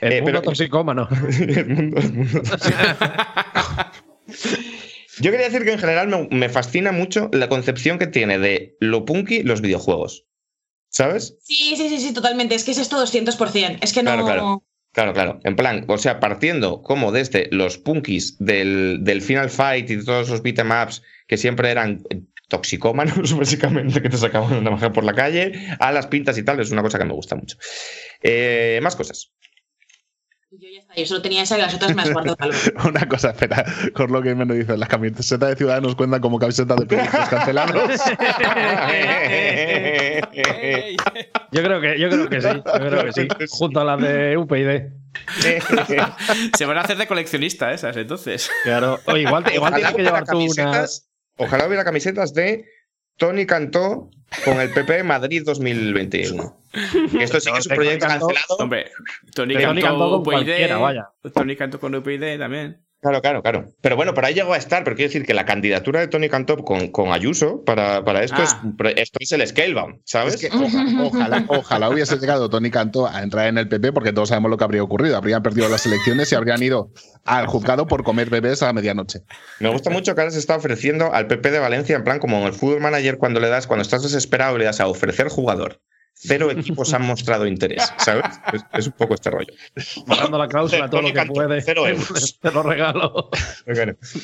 El 0.00 0.12
Eh, 0.12 0.16
mundo 0.22 0.40
pero- 0.40 0.42
toxicómano. 0.42 1.08
el 1.40 1.66
mundo, 1.68 2.00
el 2.00 2.12
mundo. 2.12 2.40
Yo 5.18 5.30
quería 5.30 5.46
decir 5.46 5.64
que 5.64 5.72
en 5.72 5.78
general 5.78 6.08
me, 6.08 6.28
me 6.30 6.48
fascina 6.48 6.90
mucho 6.92 7.28
la 7.32 7.48
concepción 7.48 7.98
que 7.98 8.06
tiene 8.06 8.38
de 8.38 8.76
lo 8.80 9.04
punky 9.04 9.42
los 9.42 9.60
videojuegos. 9.60 10.24
¿Sabes? 10.92 11.36
Sí, 11.40 11.74
sí, 11.76 11.88
sí, 11.88 11.98
sí, 11.98 12.12
totalmente. 12.12 12.54
Es 12.54 12.64
que 12.64 12.72
es 12.72 12.78
esto 12.78 13.02
200%. 13.02 13.78
Es 13.80 13.92
que 13.92 14.02
no. 14.02 14.12
Claro, 14.12 14.24
claro. 14.24 14.64
Claro, 14.92 15.14
claro. 15.14 15.40
En 15.44 15.56
plan, 15.56 15.86
o 15.88 15.96
sea, 15.96 16.20
partiendo 16.20 16.82
como 16.82 17.12
desde 17.12 17.48
los 17.50 17.78
punkis 17.78 18.36
del, 18.38 18.98
del 19.00 19.22
Final 19.22 19.48
Fight 19.48 19.88
y 19.88 19.96
de 19.96 20.04
todos 20.04 20.28
los 20.28 20.42
beat'em 20.42 20.70
ups 20.70 21.02
que 21.26 21.38
siempre 21.38 21.70
eran 21.70 22.02
toxicómanos, 22.48 23.32
básicamente, 23.38 24.02
que 24.02 24.10
te 24.10 24.18
sacaban 24.18 24.52
una 24.52 24.70
magia 24.70 24.92
por 24.92 25.04
la 25.04 25.14
calle, 25.14 25.52
a 25.80 25.92
las 25.92 26.08
pintas 26.08 26.36
y 26.36 26.44
tal, 26.44 26.60
es 26.60 26.70
una 26.70 26.82
cosa 26.82 26.98
que 26.98 27.06
me 27.06 27.14
gusta 27.14 27.36
mucho. 27.36 27.56
Eh, 28.22 28.78
más 28.82 28.94
cosas. 28.94 29.32
Yo 30.96 31.06
solo 31.06 31.22
tenía 31.22 31.42
esa 31.42 31.56
y 31.56 31.60
las 31.60 31.74
otras 31.74 31.94
me 31.94 32.02
las 32.02 32.12
guardo 32.12 32.36
para 32.36 32.50
luego. 32.52 32.66
Una 32.88 33.08
cosa, 33.08 33.30
espera, 33.30 33.64
Corlo 33.94 34.20
que 34.22 34.34
me 34.34 34.44
lo 34.44 34.54
dice, 34.54 34.76
las 34.76 34.88
camisetas 34.88 35.48
de 35.50 35.56
Ciudadanos 35.56 35.94
cuentan 35.94 36.20
como 36.20 36.38
camisetas 36.38 36.76
de 36.78 36.86
proyectos 36.86 37.28
cancelados. 37.28 38.00
Yo 41.52 41.62
creo 41.62 41.80
que, 41.80 41.98
yo 41.98 42.08
creo 42.08 42.28
que 42.28 42.40
sí. 42.40 42.48
Yo 42.48 42.62
creo 42.62 43.04
que 43.04 43.12
sí. 43.12 43.28
Junto 43.50 43.80
a 43.80 43.84
las 43.84 44.00
de 44.00 44.36
UPyD. 44.36 44.82
Se 46.56 46.64
van 46.64 46.78
a 46.78 46.80
hacer 46.80 46.96
de 46.96 47.06
coleccionista 47.06 47.72
esas, 47.72 47.96
entonces. 47.96 48.50
Claro. 48.64 48.98
O 49.06 49.16
igual, 49.16 49.44
igual 49.54 49.74
tienes 49.74 49.94
que 49.94 50.02
llevar 50.02 50.24
tú 50.24 50.38
una. 50.38 50.46
camisetas- 50.54 51.08
Ojalá 51.36 51.66
hubiera 51.66 51.84
camisetas 51.84 52.34
de 52.34 52.64
Tony 53.16 53.46
Cantó 53.46 54.10
con 54.44 54.60
el 54.60 54.70
PP 54.70 55.02
Madrid 55.04 55.42
2021. 55.44 56.56
Que 57.10 57.22
esto 57.22 57.40
sí 57.40 57.52
que 57.52 57.58
es 57.58 57.66
un 57.66 57.76
proyecto 57.76 58.06
cancelado. 58.06 58.56
Hombre, 58.58 58.90
Tony 59.34 59.54
cantó 59.54 59.98
con 59.98 60.20
UPyD, 60.20 60.24
cualquiera, 60.24 60.78
vaya. 60.78 61.08
Tony 61.34 61.56
cantó 61.56 61.78
con 61.78 61.94
UPyD 61.94 62.38
también. 62.38 62.80
Claro, 63.02 63.20
claro, 63.20 63.42
claro. 63.42 63.66
Pero 63.80 63.96
bueno, 63.96 64.14
por 64.14 64.24
ahí 64.24 64.32
llegó 64.32 64.52
a 64.54 64.56
estar, 64.56 64.84
pero 64.84 64.94
quiero 64.94 65.08
decir 65.08 65.26
que 65.26 65.34
la 65.34 65.44
candidatura 65.44 65.98
de 65.98 66.06
Tony 66.06 66.28
Cantó 66.28 66.56
con, 66.58 66.86
con 66.92 67.12
Ayuso 67.12 67.64
para, 67.64 68.04
para 68.04 68.22
esto, 68.22 68.36
Ah. 68.38 68.44
es, 68.44 68.94
esto 68.96 69.18
es 69.20 69.32
el 69.32 69.44
Scalebound, 69.44 70.02
¿sabes? 70.04 70.34
Es 70.34 70.40
que 70.40 70.56
oja- 70.56 70.86
ojalá, 71.02 71.44
ojalá 71.48 71.90
hubiese 71.90 72.16
llegado 72.18 72.48
Tony 72.48 72.70
Cantó 72.70 73.08
a 73.08 73.22
entrar 73.24 73.48
en 73.48 73.58
el 73.58 73.68
PP, 73.68 73.92
porque 73.92 74.12
todos 74.12 74.28
sabemos 74.28 74.52
lo 74.52 74.56
que 74.56 74.62
habría 74.62 74.84
ocurrido. 74.84 75.16
Habrían 75.16 75.42
perdido 75.42 75.68
las 75.68 75.84
elecciones 75.84 76.30
y 76.30 76.36
habrían 76.36 76.62
ido 76.62 76.92
al 77.24 77.48
juzgado 77.48 77.88
por 77.88 78.04
comer 78.04 78.30
bebés 78.30 78.62
a 78.62 78.66
la 78.66 78.72
medianoche. 78.72 79.22
Me 79.58 79.68
gusta 79.68 79.90
mucho 79.90 80.14
que 80.14 80.20
ahora 80.20 80.30
se 80.30 80.38
está 80.38 80.54
ofreciendo 80.54 81.12
al 81.12 81.26
PP 81.26 81.50
de 81.50 81.58
Valencia, 81.58 81.96
en 81.96 82.04
plan 82.04 82.20
como 82.20 82.38
en 82.38 82.44
el 82.44 82.52
fútbol 82.52 82.80
manager, 82.80 83.18
cuando 83.18 83.40
le 83.40 83.48
das, 83.48 83.66
cuando 83.66 83.82
estás 83.82 84.04
desesperado, 84.04 84.58
le 84.58 84.64
das 84.66 84.78
a 84.80 84.86
ofrecer 84.86 85.26
jugador. 85.28 85.80
Cero 86.14 86.50
equipos 86.52 86.94
han 86.94 87.04
mostrado 87.04 87.46
interés, 87.46 87.92
¿sabes? 87.98 88.22
Es, 88.52 88.64
es 88.74 88.86
un 88.86 88.92
poco 88.92 89.14
este 89.14 89.28
rollo. 89.30 89.52
Bajando 90.06 90.38
la 90.38 90.46
cláusula 90.46 90.88
todo 90.88 91.00
lo 91.02 91.08
Tony 91.08 91.12
que 91.12 91.18
Cantó, 91.18 91.32
puede. 91.34 91.60
cero 91.62 91.88
euros. 91.88 92.38
Te 92.40 92.50
lo 92.52 92.62
regalo. 92.62 93.28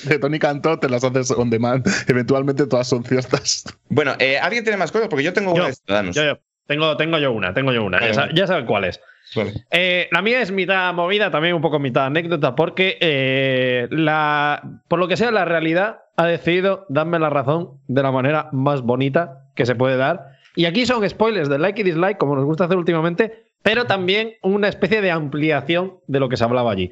De 0.04 0.18
Tony 0.20 0.38
Cantó 0.38 0.78
te 0.78 0.88
las 0.88 1.02
haces 1.02 1.30
on 1.32 1.50
demand. 1.50 1.84
Eventualmente 2.06 2.66
todas 2.66 2.86
son 2.88 3.02
ciertas. 3.04 3.64
Bueno, 3.88 4.14
eh, 4.20 4.38
¿alguien 4.38 4.62
tiene 4.64 4.76
más 4.76 4.92
cosas? 4.92 5.08
Porque 5.08 5.24
yo 5.24 5.32
tengo 5.32 5.52
una 5.52 5.66
de 5.66 5.74
Ciudadanos. 5.74 6.14
Yo, 6.14 6.22
yo. 6.24 6.38
Tengo, 6.66 6.96
tengo 6.98 7.18
yo 7.18 7.32
una, 7.32 7.54
tengo 7.54 7.72
yo 7.72 7.82
una. 7.82 7.98
Vale, 7.98 8.12
Ya, 8.12 8.20
vale. 8.20 8.32
ya 8.34 8.46
sabes 8.46 8.64
cuál 8.66 8.84
es. 8.84 9.00
Vale. 9.34 9.52
Eh, 9.70 10.06
la 10.12 10.22
mía 10.22 10.40
es 10.42 10.50
mitad 10.52 10.92
movida, 10.94 11.30
también 11.30 11.54
un 11.54 11.62
poco 11.62 11.78
mitad 11.78 12.06
anécdota, 12.06 12.54
porque 12.54 12.96
eh, 13.00 13.88
la, 13.90 14.62
por 14.86 14.98
lo 14.98 15.08
que 15.08 15.16
sea, 15.16 15.30
la 15.30 15.44
realidad 15.46 16.02
ha 16.16 16.26
decidido 16.26 16.84
darme 16.90 17.18
la 17.18 17.30
razón 17.30 17.80
de 17.88 18.02
la 18.02 18.12
manera 18.12 18.48
más 18.52 18.82
bonita 18.82 19.46
que 19.54 19.64
se 19.66 19.74
puede 19.74 19.96
dar. 19.96 20.37
Y 20.58 20.64
aquí 20.64 20.86
son 20.86 21.08
spoilers 21.08 21.48
de 21.48 21.56
like 21.56 21.80
y 21.80 21.84
dislike, 21.84 22.18
como 22.18 22.34
nos 22.34 22.44
gusta 22.44 22.64
hacer 22.64 22.76
últimamente, 22.76 23.44
pero 23.62 23.84
también 23.84 24.32
una 24.42 24.66
especie 24.66 25.00
de 25.00 25.12
ampliación 25.12 25.98
de 26.08 26.18
lo 26.18 26.28
que 26.28 26.36
se 26.36 26.42
hablaba 26.42 26.72
allí. 26.72 26.90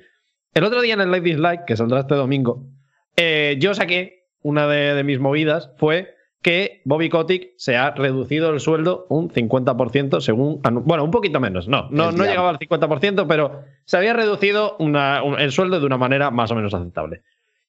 El 0.54 0.62
otro 0.62 0.80
día 0.82 0.94
en 0.94 1.00
el 1.00 1.10
like 1.10 1.28
dislike, 1.28 1.64
que 1.64 1.76
saldrá 1.76 1.98
este 1.98 2.14
domingo, 2.14 2.64
eh, 3.16 3.56
yo 3.58 3.74
saqué 3.74 4.28
una 4.42 4.68
de, 4.68 4.94
de 4.94 5.02
mis 5.02 5.18
movidas, 5.18 5.72
fue 5.78 6.14
que 6.42 6.80
Bobby 6.84 7.08
Kotick 7.08 7.54
se 7.56 7.76
ha 7.76 7.90
reducido 7.90 8.50
el 8.50 8.60
sueldo 8.60 9.06
un 9.08 9.30
50% 9.30 10.20
según... 10.20 10.60
Bueno, 10.84 11.02
un 11.02 11.10
poquito 11.10 11.40
menos, 11.40 11.66
no, 11.66 11.88
no, 11.90 12.12
no 12.12 12.22
llegaba 12.24 12.50
al 12.50 12.60
50%, 12.60 13.26
pero 13.26 13.64
se 13.84 13.96
había 13.96 14.12
reducido 14.12 14.76
una- 14.78 15.24
un- 15.24 15.40
el 15.40 15.50
sueldo 15.50 15.80
de 15.80 15.86
una 15.86 15.98
manera 15.98 16.30
más 16.30 16.52
o 16.52 16.54
menos 16.54 16.72
aceptable. 16.72 17.22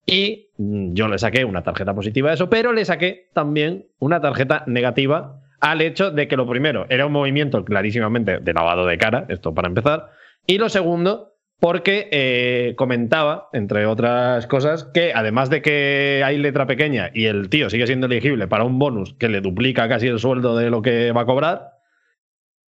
Y 0.05 0.51
mm, 0.57 0.93
yo 0.93 1.07
le 1.07 1.17
saqué 1.17 1.43
una 1.43 1.63
tarjeta 1.63 1.95
positiva 1.95 2.29
a 2.29 2.33
eso, 2.35 2.51
pero 2.51 2.71
le 2.71 2.85
saqué 2.85 3.29
también 3.33 3.87
una 3.97 4.21
tarjeta 4.21 4.63
negativa 4.67 5.41
al 5.59 5.81
hecho 5.81 6.11
de 6.11 6.27
que 6.27 6.37
lo 6.37 6.47
primero 6.47 6.85
era 6.89 7.05
un 7.05 7.11
movimiento 7.11 7.63
clarísimamente 7.65 8.39
de 8.39 8.53
lavado 8.53 8.85
de 8.85 8.97
cara, 8.97 9.25
esto 9.29 9.53
para 9.53 9.67
empezar, 9.67 10.09
y 10.45 10.57
lo 10.57 10.69
segundo, 10.69 11.33
porque 11.59 12.07
eh, 12.11 12.75
comentaba, 12.77 13.49
entre 13.53 13.85
otras 13.87 14.45
cosas, 14.47 14.83
que 14.93 15.11
además 15.15 15.49
de 15.49 15.61
que 15.63 16.21
hay 16.23 16.37
letra 16.37 16.67
pequeña 16.67 17.09
y 17.13 17.25
el 17.25 17.49
tío 17.49 17.69
sigue 17.69 17.87
siendo 17.87 18.05
elegible 18.05 18.47
para 18.47 18.63
un 18.63 18.77
bonus 18.77 19.15
que 19.15 19.27
le 19.29 19.41
duplica 19.41 19.89
casi 19.89 20.07
el 20.07 20.19
sueldo 20.19 20.55
de 20.55 20.69
lo 20.69 20.81
que 20.83 21.11
va 21.11 21.21
a 21.21 21.25
cobrar, 21.25 21.71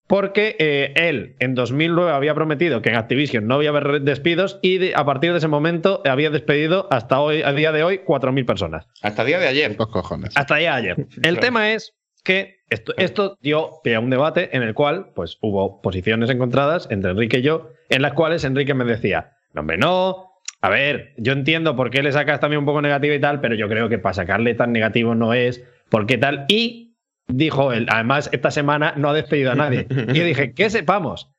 porque 0.08 0.56
eh, 0.58 0.92
él 0.96 1.36
en 1.40 1.54
2009 1.54 2.12
había 2.12 2.34
prometido 2.34 2.82
que 2.82 2.90
en 2.90 2.96
Activision 2.96 3.46
no 3.46 3.56
había 3.56 3.70
haber 3.70 4.02
despidos 4.02 4.58
y 4.64 4.80
de- 4.80 4.94
a 4.96 5.06
partir 5.06 5.32
de 5.32 5.38
ese 5.38 5.48
momento 5.48 6.02
había 6.04 6.32
despedido 6.32 6.88
hasta 6.90 7.20
hoy, 7.20 7.44
a 7.44 7.54
día 7.54 7.72
de 7.72 7.84
hoy, 7.84 8.02
4.000 8.04 8.44
personas. 8.46 8.88
Hasta 9.04 9.22
el 9.22 9.28
día 9.28 9.40
de 9.40 9.48
ayer. 9.48 9.76
Cojones. 9.76 10.36
Hasta 10.36 10.60
ya 10.60 10.74
ayer. 10.74 11.06
El 11.22 11.40
tema 11.40 11.74
es 11.74 11.94
que 12.24 12.56
esto, 12.70 13.38
dio 13.42 13.80
pie 13.84 13.96
a 13.96 14.00
un 14.00 14.10
debate 14.10 14.56
en 14.56 14.64
el 14.64 14.74
cual 14.74 15.12
pues, 15.16 15.38
hubo 15.42 15.82
posiciones 15.82 16.30
encontradas 16.30 16.88
entre 16.92 17.12
Enrique 17.12 17.40
y 17.40 17.42
yo, 17.42 17.70
en 17.90 18.02
las 18.02 18.14
cuales 18.14 18.44
Enrique 18.44 18.74
me 18.74 18.86
decía, 18.86 19.34
no, 19.54 19.62
hombre, 19.62 19.78
no. 19.78 20.26
A 20.62 20.70
ver, 20.70 21.14
yo 21.18 21.34
entiendo 21.34 21.76
por 21.76 21.90
qué 21.90 22.04
le 22.04 22.12
sacas 22.12 22.40
también 22.40 22.60
un 22.60 22.66
poco 22.66 22.82
negativo 22.82 23.14
y 23.14 23.20
tal, 23.20 23.40
pero 23.40 23.56
yo 23.56 23.70
creo 23.70 23.88
que 23.88 23.98
para 23.98 24.14
sacarle 24.14 24.56
tan 24.56 24.74
negativo 24.74 25.16
no 25.16 25.34
es, 25.34 25.64
¿por 25.90 26.06
qué 26.06 26.18
tal? 26.18 26.46
Y 26.50 26.98
dijo 27.28 27.72
él, 27.72 27.88
además, 27.90 28.30
esta 28.34 28.52
semana 28.52 28.94
no 28.98 29.10
ha 29.10 29.14
despedido 29.14 29.52
a 29.52 29.56
nadie. 29.56 29.88
Y 29.90 30.14
yo 30.14 30.24
dije, 30.26 30.54
que 30.54 30.70
sepamos. 30.70 31.30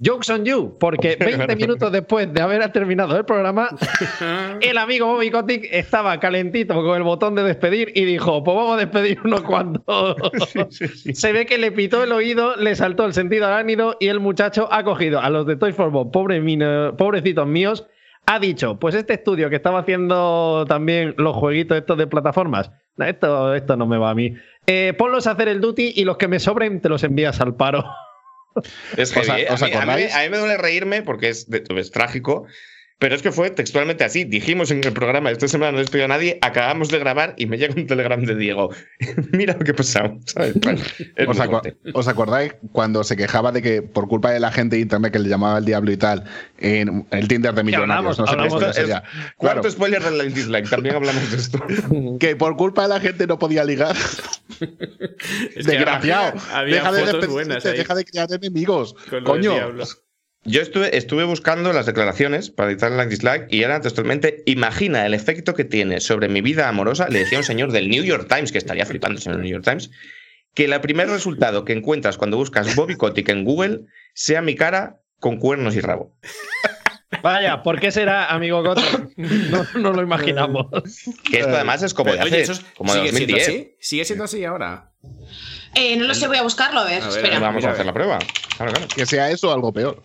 Jokes 0.00 0.30
on 0.32 0.44
you, 0.44 0.76
porque 0.78 1.16
20 1.18 1.56
minutos 1.56 1.90
después 1.92 2.32
de 2.32 2.40
haber 2.40 2.70
terminado 2.72 3.16
el 3.16 3.24
programa, 3.24 3.68
el 4.60 4.78
amigo 4.78 5.06
Bobby 5.06 5.30
Kotick 5.30 5.68
estaba 5.72 6.18
calentito 6.20 6.74
con 6.82 6.96
el 6.96 7.02
botón 7.02 7.34
de 7.34 7.42
despedir 7.42 7.92
y 7.94 8.04
dijo, 8.04 8.42
pues 8.44 8.56
vamos 8.56 8.74
a 8.74 8.78
despedir 8.78 9.18
unos 9.24 9.42
cuantos. 9.42 10.16
Se 11.12 11.32
ve 11.32 11.46
que 11.46 11.58
le 11.58 11.72
pitó 11.72 12.02
el 12.04 12.12
oído, 12.12 12.56
le 12.56 12.74
saltó 12.76 13.04
el 13.04 13.12
sentido 13.14 13.46
arácnido 13.46 13.96
y 14.00 14.08
el 14.08 14.20
muchacho 14.20 14.68
ha 14.70 14.84
cogido 14.84 15.20
a 15.20 15.30
los 15.30 15.46
de 15.46 15.56
Toys 15.56 15.74
for 15.74 15.90
Bob, 15.90 16.10
pobre 16.12 16.40
mino- 16.40 16.96
pobrecitos 16.96 17.46
míos, 17.46 17.86
ha 18.26 18.38
dicho, 18.38 18.78
pues 18.78 18.94
este 18.94 19.14
estudio 19.14 19.48
que 19.50 19.56
estaba 19.56 19.80
haciendo 19.80 20.64
también 20.68 21.14
los 21.16 21.36
jueguitos 21.36 21.78
estos 21.78 21.96
de 21.96 22.06
plataformas, 22.08 22.72
"No, 22.96 23.04
esto, 23.04 23.54
esto 23.54 23.76
no 23.76 23.86
me 23.86 23.98
va 23.98 24.10
a 24.10 24.14
mí. 24.14 24.34
Eh, 24.66 24.94
ponlos 24.98 25.26
a 25.28 25.32
hacer 25.32 25.46
el 25.48 25.60
duty 25.60 25.92
y 25.94 26.04
los 26.04 26.16
que 26.16 26.26
me 26.26 26.40
sobren 26.40 26.80
te 26.80 26.88
los 26.88 27.04
envías 27.04 27.40
al 27.40 27.54
paro. 27.54 27.84
Es 28.96 29.16
¿Os- 29.16 29.26
heavy, 29.26 29.42
¿eh? 29.42 29.46
a, 29.48 29.56
mí, 29.56 29.72
a 29.72 29.86
a 30.12 30.22
mí 30.22 30.28
me 30.30 30.38
duele 30.38 30.56
reírme 30.56 31.02
porque 31.02 31.28
es, 31.28 31.48
de- 31.50 31.64
es 31.76 31.90
trágico. 31.90 32.46
Pero 32.98 33.14
es 33.14 33.20
que 33.20 33.30
fue 33.30 33.50
textualmente 33.50 34.04
así. 34.04 34.24
Dijimos 34.24 34.70
en 34.70 34.82
el 34.82 34.92
programa, 34.92 35.30
esta 35.30 35.46
semana 35.48 35.72
no 35.72 35.78
despido 35.78 36.06
a 36.06 36.08
nadie, 36.08 36.38
acabamos 36.40 36.88
de 36.88 36.98
grabar 36.98 37.34
y 37.36 37.44
me 37.44 37.58
llega 37.58 37.74
un 37.76 37.86
telegram 37.86 38.22
de 38.24 38.34
Diego. 38.34 38.70
Mira 39.32 39.52
lo 39.52 39.58
que 39.64 39.72
es 41.16 41.28
¿Os, 41.28 41.38
os 41.92 42.08
acordáis 42.08 42.54
cuando 42.72 43.04
se 43.04 43.16
quejaba 43.16 43.52
de 43.52 43.60
que 43.60 43.82
por 43.82 44.08
culpa 44.08 44.30
de 44.30 44.40
la 44.40 44.50
gente 44.50 44.76
de 44.76 44.82
internet 44.82 45.12
que 45.12 45.18
le 45.18 45.28
llamaba 45.28 45.58
el 45.58 45.66
diablo 45.66 45.92
y 45.92 45.98
tal, 45.98 46.24
en 46.58 47.06
el 47.10 47.28
Tinder 47.28 47.54
de 47.54 47.64
millonarios, 47.64 48.18
hablamos- 48.18 48.18
no 48.18 48.26
sé 48.26 48.32
qué 48.32 48.40
hablamos 48.40 48.52
historia 48.54 48.68
de- 48.68 48.74
sería. 48.74 49.02
Cuarto 49.36 49.60
Claro, 49.60 49.70
spoiler 49.70 50.02
del 50.02 50.32
Dislike, 50.34 50.70
también 50.70 50.94
hablamos 50.94 51.30
de 51.30 51.36
esto. 51.36 51.62
que 52.18 52.34
por 52.36 52.56
culpa 52.56 52.82
de 52.82 52.88
la 52.88 53.00
gente 53.00 53.26
no 53.26 53.38
podía 53.38 53.62
ligar. 53.64 53.94
Es 55.54 55.66
Desgraciado. 55.66 56.38
Había, 56.50 56.58
había 56.58 56.74
deja, 56.76 56.92
de 56.92 57.26
buenas 57.26 57.62
deja 57.62 57.94
de 57.94 58.04
crear 58.06 58.32
enemigos. 58.32 58.94
Coño. 59.24 59.54
Yo 60.46 60.62
estuve, 60.62 60.96
estuve 60.96 61.24
buscando 61.24 61.72
las 61.72 61.86
declaraciones 61.86 62.50
para 62.50 62.70
editar 62.70 62.92
el 62.92 63.08
dislike 63.08 63.46
y 63.50 63.62
era 63.62 63.80
textualmente, 63.80 64.42
imagina 64.46 65.04
el 65.04 65.12
efecto 65.14 65.54
que 65.54 65.64
tiene 65.64 66.00
sobre 66.00 66.28
mi 66.28 66.40
vida 66.40 66.68
amorosa, 66.68 67.08
le 67.08 67.18
decía 67.20 67.38
un 67.38 67.44
señor 67.44 67.72
del 67.72 67.88
New 67.88 68.04
York 68.04 68.28
Times, 68.28 68.52
que 68.52 68.58
estaría 68.58 68.86
flipando 68.86 69.20
en 69.24 69.32
el 69.32 69.40
New 69.40 69.50
York 69.50 69.64
Times, 69.64 69.90
que 70.54 70.64
el 70.66 70.80
primer 70.80 71.08
resultado 71.08 71.64
que 71.64 71.72
encuentras 71.72 72.16
cuando 72.16 72.36
buscas 72.36 72.76
Bobby 72.76 72.94
Kotick 72.96 73.28
en 73.28 73.44
Google 73.44 73.80
sea 74.14 74.40
mi 74.40 74.54
cara 74.54 75.00
con 75.18 75.38
cuernos 75.38 75.74
y 75.74 75.80
rabo. 75.80 76.16
Vaya, 77.22 77.62
¿por 77.62 77.80
qué 77.80 77.90
será 77.90 78.26
amigo 78.26 78.62
Goto? 78.62 78.82
No, 79.16 79.66
no 79.78 79.92
lo 79.92 80.02
imaginamos. 80.02 80.66
Que 81.30 81.40
esto 81.40 81.54
además 81.54 81.82
es 81.82 81.94
como 81.94 82.12
de 82.12 82.20
Oye, 82.20 82.28
hace, 82.28 82.40
eso 82.42 82.52
es- 82.52 82.60
como 82.76 82.92
de 82.94 83.00
¿sigue 83.00 83.12
siendo 83.12 83.32
2010. 83.36 83.48
así? 83.48 83.76
¿Sigue 83.80 84.04
siendo 84.04 84.24
así 84.24 84.44
ahora? 84.44 84.92
Eh, 85.74 85.96
no 85.96 86.04
lo 86.06 86.14
sé, 86.14 86.26
voy 86.26 86.36
a 86.38 86.42
buscarlo, 86.42 86.80
a 86.80 86.84
ver. 86.84 87.02
A 87.02 87.06
ver, 87.08 87.16
espera. 87.16 87.38
Vamos 87.38 87.56
Mira, 87.60 87.70
a 87.70 87.72
hacer 87.74 87.86
la 87.86 87.92
prueba. 87.92 88.18
Claro, 88.56 88.72
claro. 88.72 88.88
Que 88.94 89.06
sea 89.06 89.30
eso 89.30 89.50
o 89.50 89.54
algo 89.54 89.72
peor. 89.72 90.02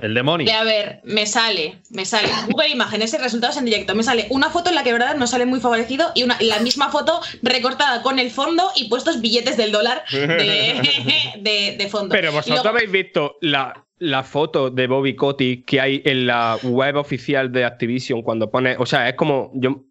El 0.00 0.14
demonio. 0.14 0.46
A 0.54 0.64
ver, 0.64 1.00
me 1.04 1.26
sale, 1.26 1.80
me 1.90 2.04
sale 2.04 2.28
Google 2.48 2.68
Imágenes 2.68 3.12
y 3.14 3.18
resultados 3.18 3.56
en 3.56 3.64
directo. 3.64 3.94
Me 3.94 4.02
sale 4.02 4.26
una 4.30 4.48
foto 4.50 4.68
en 4.70 4.76
la 4.76 4.84
que, 4.84 4.92
verdad, 4.92 5.16
no 5.16 5.26
sale 5.26 5.44
muy 5.46 5.60
favorecido 5.60 6.12
y 6.14 6.22
una, 6.22 6.36
la 6.40 6.60
misma 6.60 6.90
foto 6.90 7.20
recortada 7.42 8.02
con 8.02 8.18
el 8.18 8.30
fondo 8.30 8.70
y 8.76 8.88
puestos 8.88 9.20
billetes 9.20 9.56
del 9.56 9.72
dólar 9.72 10.04
de, 10.12 10.18
de- 11.40 11.76
de 11.78 11.88
fondo. 11.88 12.12
Pero 12.14 12.30
vosotros 12.32 12.62
luego- 12.62 12.68
habéis 12.76 12.90
visto 12.92 13.36
la, 13.40 13.84
la 13.98 14.22
foto 14.22 14.70
de 14.70 14.86
Bobby 14.86 15.16
Kotick 15.16 15.64
que 15.66 15.80
hay 15.80 16.02
en 16.04 16.26
la 16.26 16.58
web 16.62 16.96
oficial 16.96 17.50
de 17.52 17.64
Activision 17.64 18.22
cuando 18.22 18.50
pone. 18.50 18.76
O 18.78 18.86
sea, 18.86 19.08
es 19.08 19.14
como. 19.14 19.50
Yo, 19.54 19.84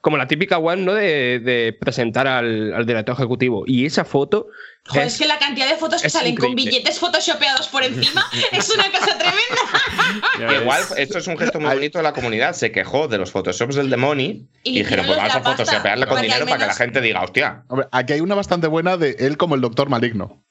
como 0.00 0.16
la 0.16 0.28
típica 0.28 0.58
web, 0.58 0.78
¿no? 0.78 0.94
De, 0.94 1.40
de 1.40 1.72
presentar 1.78 2.26
al, 2.28 2.72
al 2.72 2.86
director 2.86 3.14
ejecutivo. 3.16 3.64
Y 3.66 3.84
esa 3.84 4.04
foto. 4.04 4.46
Joder, 4.88 5.06
es- 5.06 5.12
es 5.14 5.18
que 5.20 5.26
la 5.28 5.38
cantidad 5.38 5.68
de 5.68 5.76
fotos 5.76 6.02
que 6.02 6.10
salen 6.10 6.34
con 6.36 6.54
billetes 6.54 6.98
photoshopeados 6.98 7.68
por 7.68 7.82
encima 7.84 8.24
es 8.52 8.70
una 8.70 8.90
cosa 8.90 9.16
tremenda. 9.18 10.60
Igual, 10.60 10.82
esto 10.96 11.18
es 11.18 11.26
un 11.26 11.36
gesto 11.38 11.60
muy 11.60 11.74
bonito 11.74 11.98
de 11.98 12.04
la 12.04 12.12
comunidad. 12.12 12.54
Se 12.54 12.72
quejó 12.72 13.08
de 13.08 13.18
los 13.18 13.30
photoshops 13.30 13.74
del 13.74 13.90
Demoni 13.90 14.48
Y 14.64 14.70
y, 14.70 14.78
dijeron, 14.82 15.06
pues 15.06 15.18
vamos 15.18 15.34
a 15.34 15.40
photoshopearle 15.42 16.06
con 16.06 16.20
dinero 16.20 16.46
para 16.46 16.58
que 16.58 16.66
la 16.66 16.74
gente 16.74 17.00
diga, 17.00 17.22
hostia. 17.22 17.64
Hombre, 17.68 17.86
aquí 17.92 18.14
hay 18.14 18.20
una 18.20 18.34
bastante 18.34 18.66
buena 18.66 18.96
de 18.96 19.16
él 19.18 19.36
como 19.36 19.54
el 19.54 19.60
doctor 19.60 19.88
maligno. 19.88 20.44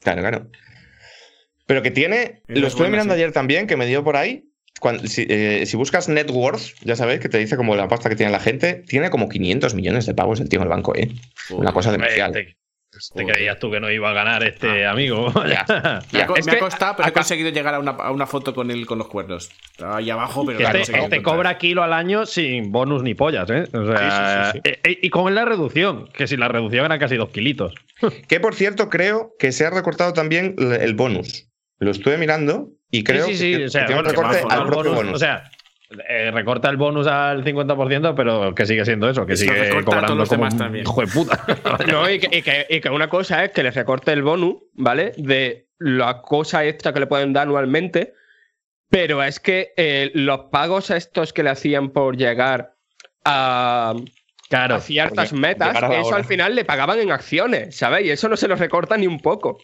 Claro, 0.00 0.20
claro. 0.22 0.50
Pero 1.66 1.82
que 1.82 1.90
tiene. 1.90 2.42
Es 2.48 2.58
Lo 2.60 2.66
estuve 2.66 2.84
buena, 2.84 2.92
mirando 2.92 3.14
sí. 3.14 3.20
ayer 3.20 3.32
también, 3.32 3.66
que 3.66 3.76
me 3.76 3.86
dio 3.86 4.02
por 4.02 4.16
ahí. 4.16 4.44
Cuando- 4.80 5.06
si, 5.08 5.26
eh, 5.28 5.64
si 5.66 5.76
buscas 5.76 6.08
net 6.08 6.30
worth, 6.30 6.62
ya 6.82 6.94
sabéis 6.96 7.20
que 7.20 7.28
te 7.28 7.36
dice 7.38 7.56
como 7.56 7.74
la 7.74 7.88
pasta 7.88 8.08
que 8.08 8.14
tiene 8.16 8.30
la 8.32 8.38
gente, 8.40 8.74
tiene 8.86 9.10
como 9.10 9.28
500 9.28 9.74
millones 9.74 10.06
de 10.06 10.14
pavos 10.14 10.40
el 10.40 10.48
tío 10.48 10.60
en 10.60 10.62
el 10.62 10.68
banco, 10.68 10.94
¿eh? 10.94 11.10
Una 11.50 11.72
cosa 11.72 11.90
demencial. 11.92 12.32
Te, 13.14 13.24
te 13.24 13.32
creías 13.32 13.58
tú 13.58 13.70
que 13.70 13.80
no 13.80 13.90
iba 13.90 14.10
a 14.10 14.12
ganar 14.12 14.42
este 14.42 14.86
amigo. 14.86 15.32
Ya. 15.48 15.64
Me 16.12 16.22
ha, 16.22 16.26
co- 16.26 16.36
Es 16.36 16.46
me 16.46 16.52
ha 16.52 16.54
que 16.56 16.60
costado, 16.60 16.94
pero 16.96 17.06
he 17.06 17.10
acá- 17.10 17.20
conseguido 17.20 17.50
llegar 17.50 17.74
a 17.74 17.78
una, 17.78 17.92
a 17.92 18.10
una 18.10 18.26
foto 18.26 18.54
con 18.54 18.70
él 18.70 18.86
con 18.86 18.98
los 18.98 19.08
cuernos. 19.08 19.50
Estaba 19.70 19.96
ahí 19.98 20.10
abajo, 20.10 20.44
pero 20.46 20.58
Que 20.58 20.64
he 20.64 20.66
este, 20.66 20.80
este 20.82 20.96
encontrar. 20.96 21.22
cobra 21.22 21.58
kilo 21.58 21.82
al 21.82 21.92
año 21.92 22.26
sin 22.26 22.70
bonus 22.72 23.02
ni 23.02 23.14
pollas, 23.14 23.48
¿eh? 23.50 23.64
O 23.72 23.86
sea, 23.86 24.52
Sí, 24.52 24.58
sí, 24.58 24.60
sí, 24.64 24.70
eh, 24.70 24.80
eh, 24.92 24.98
y 25.02 25.10
con 25.10 25.34
la 25.34 25.44
reducción, 25.44 26.08
que 26.12 26.26
si 26.26 26.36
la 26.36 26.48
reducción 26.48 26.84
era 26.84 26.98
casi 26.98 27.16
dos 27.16 27.30
kilitos. 27.30 27.74
Que 28.28 28.40
por 28.40 28.54
cierto, 28.54 28.88
creo 28.88 29.34
que 29.38 29.52
se 29.52 29.66
ha 29.66 29.70
recortado 29.70 30.12
también 30.12 30.54
el 30.58 30.94
bonus. 30.94 31.48
Lo 31.80 31.90
estuve 31.90 32.16
mirando 32.18 32.68
y 32.90 33.04
creo 33.04 33.26
sí, 33.26 33.36
sí, 33.36 33.52
sí. 33.52 33.58
que, 33.58 33.64
o 33.66 33.68
sea, 33.68 33.80
que 33.82 33.86
tiene 33.88 34.00
un 34.00 34.04
bueno, 34.06 34.20
que 34.20 34.22
recorte 34.26 34.42
bajo 34.44 34.52
al 34.54 34.66
el 34.66 34.72
propio 34.72 34.90
bonus, 34.90 34.96
bonus. 35.04 35.14
O 35.14 35.18
sea, 35.18 35.50
eh, 36.08 36.30
recorta 36.32 36.68
el 36.68 36.76
bonus 36.76 37.06
al 37.06 37.44
50%, 37.44 38.14
pero 38.14 38.54
que 38.54 38.66
sigue 38.66 38.84
siendo 38.84 39.08
eso, 39.08 39.24
que 39.26 39.36
Se 39.36 39.46
lo 39.46 39.52
sigue 39.54 39.66
a 39.78 39.84
cobrando 39.84 40.06
todos 40.06 40.18
los 40.18 40.28
como 40.28 40.44
demás 40.44 40.56
también. 40.58 40.84
hijo 40.84 41.00
de 41.00 41.06
puta. 41.06 41.44
No, 41.90 42.10
y 42.10 42.18
que, 42.18 42.36
y 42.38 42.42
que- 42.42 42.66
y 42.68 42.80
que 42.80 42.90
una 42.90 43.08
cosa 43.08 43.44
es 43.44 43.52
que 43.52 43.62
les 43.62 43.74
recorte 43.74 44.12
el 44.12 44.22
bonus, 44.22 44.56
¿vale? 44.74 45.12
De 45.16 45.68
la 45.78 46.20
cosa 46.22 46.64
extra 46.66 46.92
que 46.92 47.00
le 47.00 47.06
pueden 47.06 47.32
dar 47.32 47.44
anualmente. 47.44 48.14
Pero 48.90 49.22
es 49.22 49.38
que 49.38 49.72
eh, 49.76 50.10
los 50.14 50.46
pagos 50.50 50.90
estos 50.90 51.32
que 51.34 51.42
le 51.42 51.50
hacían 51.50 51.90
por 51.90 52.16
llegar 52.16 52.74
a, 53.24 53.94
Claro. 54.48 54.76
a 54.76 54.80
ciertas 54.80 55.32
metas, 55.34 55.76
eso 55.76 56.06
hora. 56.08 56.16
al 56.16 56.24
final 56.24 56.54
le 56.54 56.64
pagaban 56.64 56.98
en 56.98 57.12
acciones, 57.12 57.76
¿sabes? 57.76 58.06
Y 58.06 58.10
eso 58.10 58.28
no 58.30 58.36
se 58.38 58.48
los 58.48 58.58
recorta 58.58 58.96
ni 58.96 59.06
un 59.06 59.20
poco. 59.20 59.58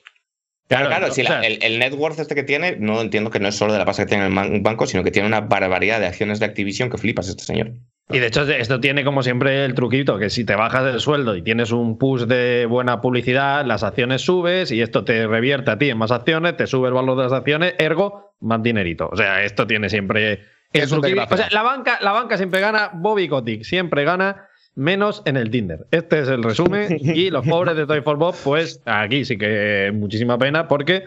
Claro, 0.69 0.87
Claro, 0.87 0.89
claro, 0.89 1.07
o 1.13 1.15
si 1.15 1.23
la- 1.23 1.41
el, 1.41 1.59
el 1.63 1.79
net 1.79 1.93
worth 1.95 2.19
este 2.19 2.35
que 2.35 2.43
tiene, 2.43 2.77
no 2.79 3.01
entiendo 3.01 3.31
que 3.31 3.39
no 3.39 3.49
es 3.49 3.55
solo 3.55 3.73
de 3.73 3.79
la 3.79 3.85
pasta 3.85 4.05
que 4.05 4.09
tiene 4.11 4.27
en 4.27 4.55
el 4.55 4.61
banco, 4.63 4.87
sino 4.87 5.05
que 5.05 5.11
tiene 5.11 5.29
una 5.29 5.41
barbaridad 5.43 6.01
de 6.01 6.07
acciones 6.07 6.41
de 6.41 6.47
Activision 6.47 6.89
que 6.91 6.97
flipas 6.99 7.29
este 7.29 7.43
señor. 7.45 7.73
Y 8.11 8.19
de 8.19 8.27
hecho, 8.27 8.43
esto 8.43 8.81
tiene 8.81 9.03
como 9.05 9.23
siempre 9.23 9.65
el 9.65 9.75
truquito, 9.75 10.19
que 10.19 10.29
si 10.29 10.45
te 10.45 10.55
bajas 10.55 10.85
del 10.85 11.01
sueldo 11.01 11.37
y 11.37 11.43
tienes 11.43 11.71
un 11.73 11.97
push 11.99 12.23
de 12.25 12.67
buena 12.67 13.01
publicidad, 13.01 13.65
las 13.65 13.83
acciones 13.83 14.21
subes 14.23 14.71
y 14.73 14.83
esto 14.83 15.05
te 15.05 15.27
revierte 15.27 15.71
a 15.71 15.79
ti 15.79 15.89
en 15.91 15.97
más 15.99 16.11
acciones, 16.11 16.57
te 16.57 16.67
sube 16.67 16.89
el 16.89 16.95
valor 16.95 17.17
de 17.17 17.25
las 17.25 17.33
acciones, 17.33 17.75
ergo, 17.79 18.35
más 18.41 18.63
dinerito. 18.63 19.09
O 19.11 19.17
sea, 19.17 19.43
esto 19.43 19.67
tiene 19.67 19.89
siempre 19.89 20.33
el 20.33 20.83
Es 20.83 20.93
un 20.93 21.01
truquito. 21.01 21.27
O 21.31 21.37
sea, 21.37 21.49
la 21.51 21.63
banca, 21.63 21.99
la 22.03 22.13
banca 22.13 22.37
siempre 22.37 22.61
gana, 22.61 22.91
Bobby 22.93 23.27
Kotick 23.27 23.63
siempre 23.65 24.05
gana, 24.05 24.49
menos 24.75 25.23
en 25.25 25.37
el 25.37 25.51
Tinder. 25.51 25.87
Este 25.91 26.21
es 26.21 26.29
el 26.29 26.43
resumen. 26.43 26.97
Y 27.01 27.31
los 27.31 27.47
pobres 27.47 27.77
de 27.77 27.87
Toy 27.87 28.01
for 28.03 28.17
Bob, 28.17 28.35
pues 28.45 28.81
aquí 28.85 29.25
sí 29.25 29.37
que 29.39 29.91
muchísima 29.95 30.39
pena 30.39 30.69
porque... 30.69 31.05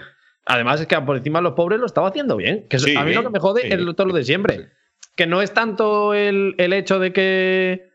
Además 0.49 0.79
es 0.79 0.87
que 0.87 0.95
por 1.01 1.17
encima 1.17 1.41
los 1.41 1.53
pobres 1.55 1.77
lo 1.77 1.85
estaba 1.85 2.07
haciendo 2.07 2.37
bien. 2.37 2.65
Que 2.69 2.77
eso- 2.77 2.85
Sí, 2.85 2.95
a 2.95 3.03
mí 3.03 3.13
lo 3.13 3.23
que 3.23 3.29
me 3.31 3.39
jode 3.39 3.63
sí. 3.63 3.67
es 3.69 3.95
todo 3.95 4.07
lo 4.07 4.13
de 4.13 4.23
siempre 4.23 4.69
que 5.17 5.25
no 5.27 5.41
es 5.41 5.51
tanto 5.51 6.13
el, 6.13 6.53
el 6.59 6.71
hecho 6.73 6.99
de 6.99 7.11
que. 7.11 7.89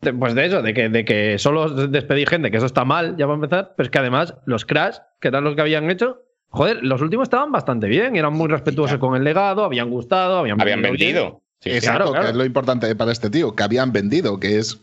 de- 0.00 0.12
pues 0.14 0.34
de 0.34 0.46
eso, 0.46 0.62
de 0.62 0.72
que, 0.74 0.88
de 0.88 1.04
que 1.04 1.38
solo 1.38 1.68
despedir 1.68 2.28
gente, 2.28 2.50
que 2.50 2.56
eso 2.56 2.66
está 2.66 2.84
mal, 2.84 3.14
ya 3.18 3.26
va 3.26 3.32
a 3.32 3.36
empezar, 3.36 3.74
pero 3.76 3.84
es 3.86 3.90
que 3.90 3.98
además 3.98 4.34
los 4.46 4.64
Crash, 4.64 4.96
que 5.20 5.28
eran 5.28 5.44
los 5.44 5.54
que 5.54 5.60
habían 5.60 5.90
hecho, 5.90 6.22
joder, 6.48 6.82
los 6.82 7.02
últimos 7.02 7.26
estaban 7.26 7.52
bastante 7.52 7.86
bien, 7.88 8.16
eran 8.16 8.32
muy 8.32 8.48
respetuosos 8.48 8.98
con 8.98 9.14
el 9.14 9.22
legado, 9.22 9.64
habían 9.64 9.90
gustado, 9.90 10.38
habían, 10.38 10.60
Habían 10.60 10.80
vendido. 10.82 11.42
Sí, 11.60 11.70
sí. 11.70 11.76
Exacto, 11.76 11.96
claro, 11.98 12.10
claro. 12.12 12.24
que 12.24 12.30
es 12.32 12.36
lo 12.36 12.44
importante 12.46 12.96
para 12.96 13.12
este 13.12 13.28
tío, 13.30 13.54
que 13.54 13.62
habían 13.62 13.92
vendido, 13.92 14.40
que 14.40 14.58
es. 14.58 14.80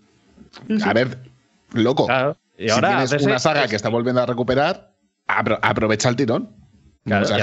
A 0.85 0.93
ver, 0.93 1.17
loco. 1.73 2.05
Claro. 2.07 2.37
Y 2.57 2.65
si 2.65 2.69
ahora 2.71 2.89
tienes 2.89 3.05
hacerse- 3.13 3.25
una 3.27 3.39
saga 3.39 3.67
que 3.67 3.75
está 3.75 3.89
volviendo 3.89 4.21
a 4.21 4.25
recuperar, 4.25 4.91
apro- 5.27 5.59
aprovecha 5.61 6.09
el 6.09 6.15
tirón. 6.15 6.55
Claro, 7.05 7.23
O 7.23 7.27
sea, 7.27 7.37
y 7.39 7.41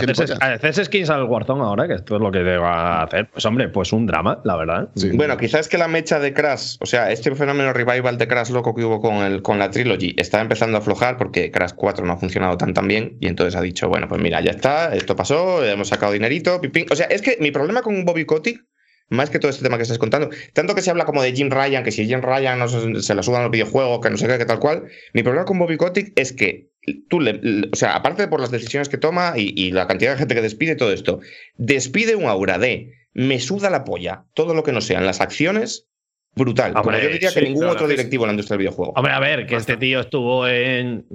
hacerse 0.54 0.84
skins 0.84 1.08
al 1.10 1.24
Warzone 1.24 1.62
ahora, 1.62 1.88
que 1.88 1.94
esto 1.94 2.16
es 2.16 2.20
lo 2.20 2.30
que 2.30 2.40
a 2.62 3.02
hacer. 3.02 3.30
Pues 3.30 3.44
hombre, 3.46 3.68
pues 3.70 3.92
un 3.92 4.06
drama, 4.06 4.38
la 4.44 4.54
verdad. 4.54 4.90
Sí. 4.94 5.10
Bueno, 5.16 5.36
quizás 5.38 5.66
que 5.66 5.78
la 5.78 5.88
mecha 5.88 6.20
de 6.20 6.34
Crash, 6.34 6.76
o 6.78 6.86
sea, 6.86 7.10
este 7.10 7.34
fenómeno 7.34 7.72
revival 7.72 8.18
de 8.18 8.28
Crash 8.28 8.50
loco 8.50 8.74
que 8.74 8.84
hubo 8.84 9.00
con, 9.00 9.14
el, 9.24 9.42
con 9.42 9.58
la 9.58 9.70
Trilogy, 9.70 10.14
está 10.18 10.40
empezando 10.42 10.76
a 10.76 10.80
aflojar 10.80 11.16
porque 11.16 11.50
Crash 11.50 11.72
4 11.74 12.04
no 12.04 12.12
ha 12.12 12.16
funcionado 12.18 12.56
tan 12.58 12.74
tan 12.74 12.86
bien 12.86 13.16
y 13.18 13.28
entonces 13.28 13.56
ha 13.56 13.62
dicho, 13.62 13.88
bueno, 13.88 14.06
pues 14.08 14.20
mira, 14.20 14.40
ya 14.42 14.50
está, 14.50 14.94
esto 14.94 15.16
pasó, 15.16 15.64
hemos 15.64 15.88
sacado 15.88 16.12
dinerito. 16.12 16.60
O 16.90 16.94
sea, 16.94 17.06
es 17.06 17.22
que 17.22 17.38
mi 17.40 17.50
problema 17.50 17.80
con 17.80 18.04
Bobby 18.04 18.26
Kotick, 18.26 18.62
más 19.08 19.30
que 19.30 19.38
todo 19.38 19.50
este 19.50 19.62
tema 19.62 19.76
que 19.76 19.84
estás 19.84 19.98
contando, 19.98 20.30
tanto 20.52 20.74
que 20.74 20.82
se 20.82 20.90
habla 20.90 21.04
como 21.04 21.22
de 21.22 21.32
Jim 21.32 21.50
Ryan, 21.50 21.84
que 21.84 21.92
si 21.92 22.06
Jim 22.06 22.20
Ryan 22.22 22.58
no 22.58 22.68
se, 22.68 23.02
se 23.02 23.14
la 23.14 23.22
sudan 23.22 23.42
los 23.42 23.50
videojuegos, 23.52 24.00
que 24.00 24.10
no 24.10 24.16
sé 24.16 24.26
qué, 24.26 24.38
que 24.38 24.44
tal 24.46 24.58
cual, 24.58 24.84
mi 25.12 25.22
problema 25.22 25.44
con 25.44 25.58
Bobby 25.58 25.76
Kotick 25.76 26.12
es 26.18 26.32
que 26.32 26.70
tú 27.08 27.20
le, 27.20 27.34
le- 27.34 27.68
o 27.72 27.76
sea, 27.76 27.94
aparte 27.94 28.26
por 28.28 28.40
las 28.40 28.50
decisiones 28.50 28.88
que 28.88 28.98
toma 28.98 29.34
y, 29.36 29.52
y 29.56 29.70
la 29.72 29.86
cantidad 29.86 30.12
de 30.12 30.18
gente 30.18 30.34
que 30.34 30.42
despide 30.42 30.72
y 30.72 30.76
todo 30.76 30.92
esto, 30.92 31.20
despide 31.56 32.16
un 32.16 32.24
aura 32.24 32.58
de 32.58 32.92
me 33.14 33.40
suda 33.40 33.70
la 33.70 33.84
polla 33.84 34.24
todo 34.34 34.54
lo 34.54 34.62
que 34.62 34.72
no 34.72 34.80
sean 34.80 35.06
las 35.06 35.20
acciones 35.20 35.86
brutal. 36.34 36.74
como 36.74 36.92
yo 36.92 37.08
diría 37.08 37.32
que 37.32 37.40
ningún 37.40 37.60
claro, 37.62 37.72
otro 37.72 37.88
directivo 37.88 38.24
en 38.24 38.28
la 38.28 38.32
industria 38.34 38.56
del 38.58 38.66
videojuego. 38.66 38.92
Hombre, 38.94 39.12
a 39.14 39.18
ver, 39.20 39.46
que 39.46 39.56
este 39.56 39.78
tío 39.78 40.00
estuvo 40.00 40.46
en 40.46 41.06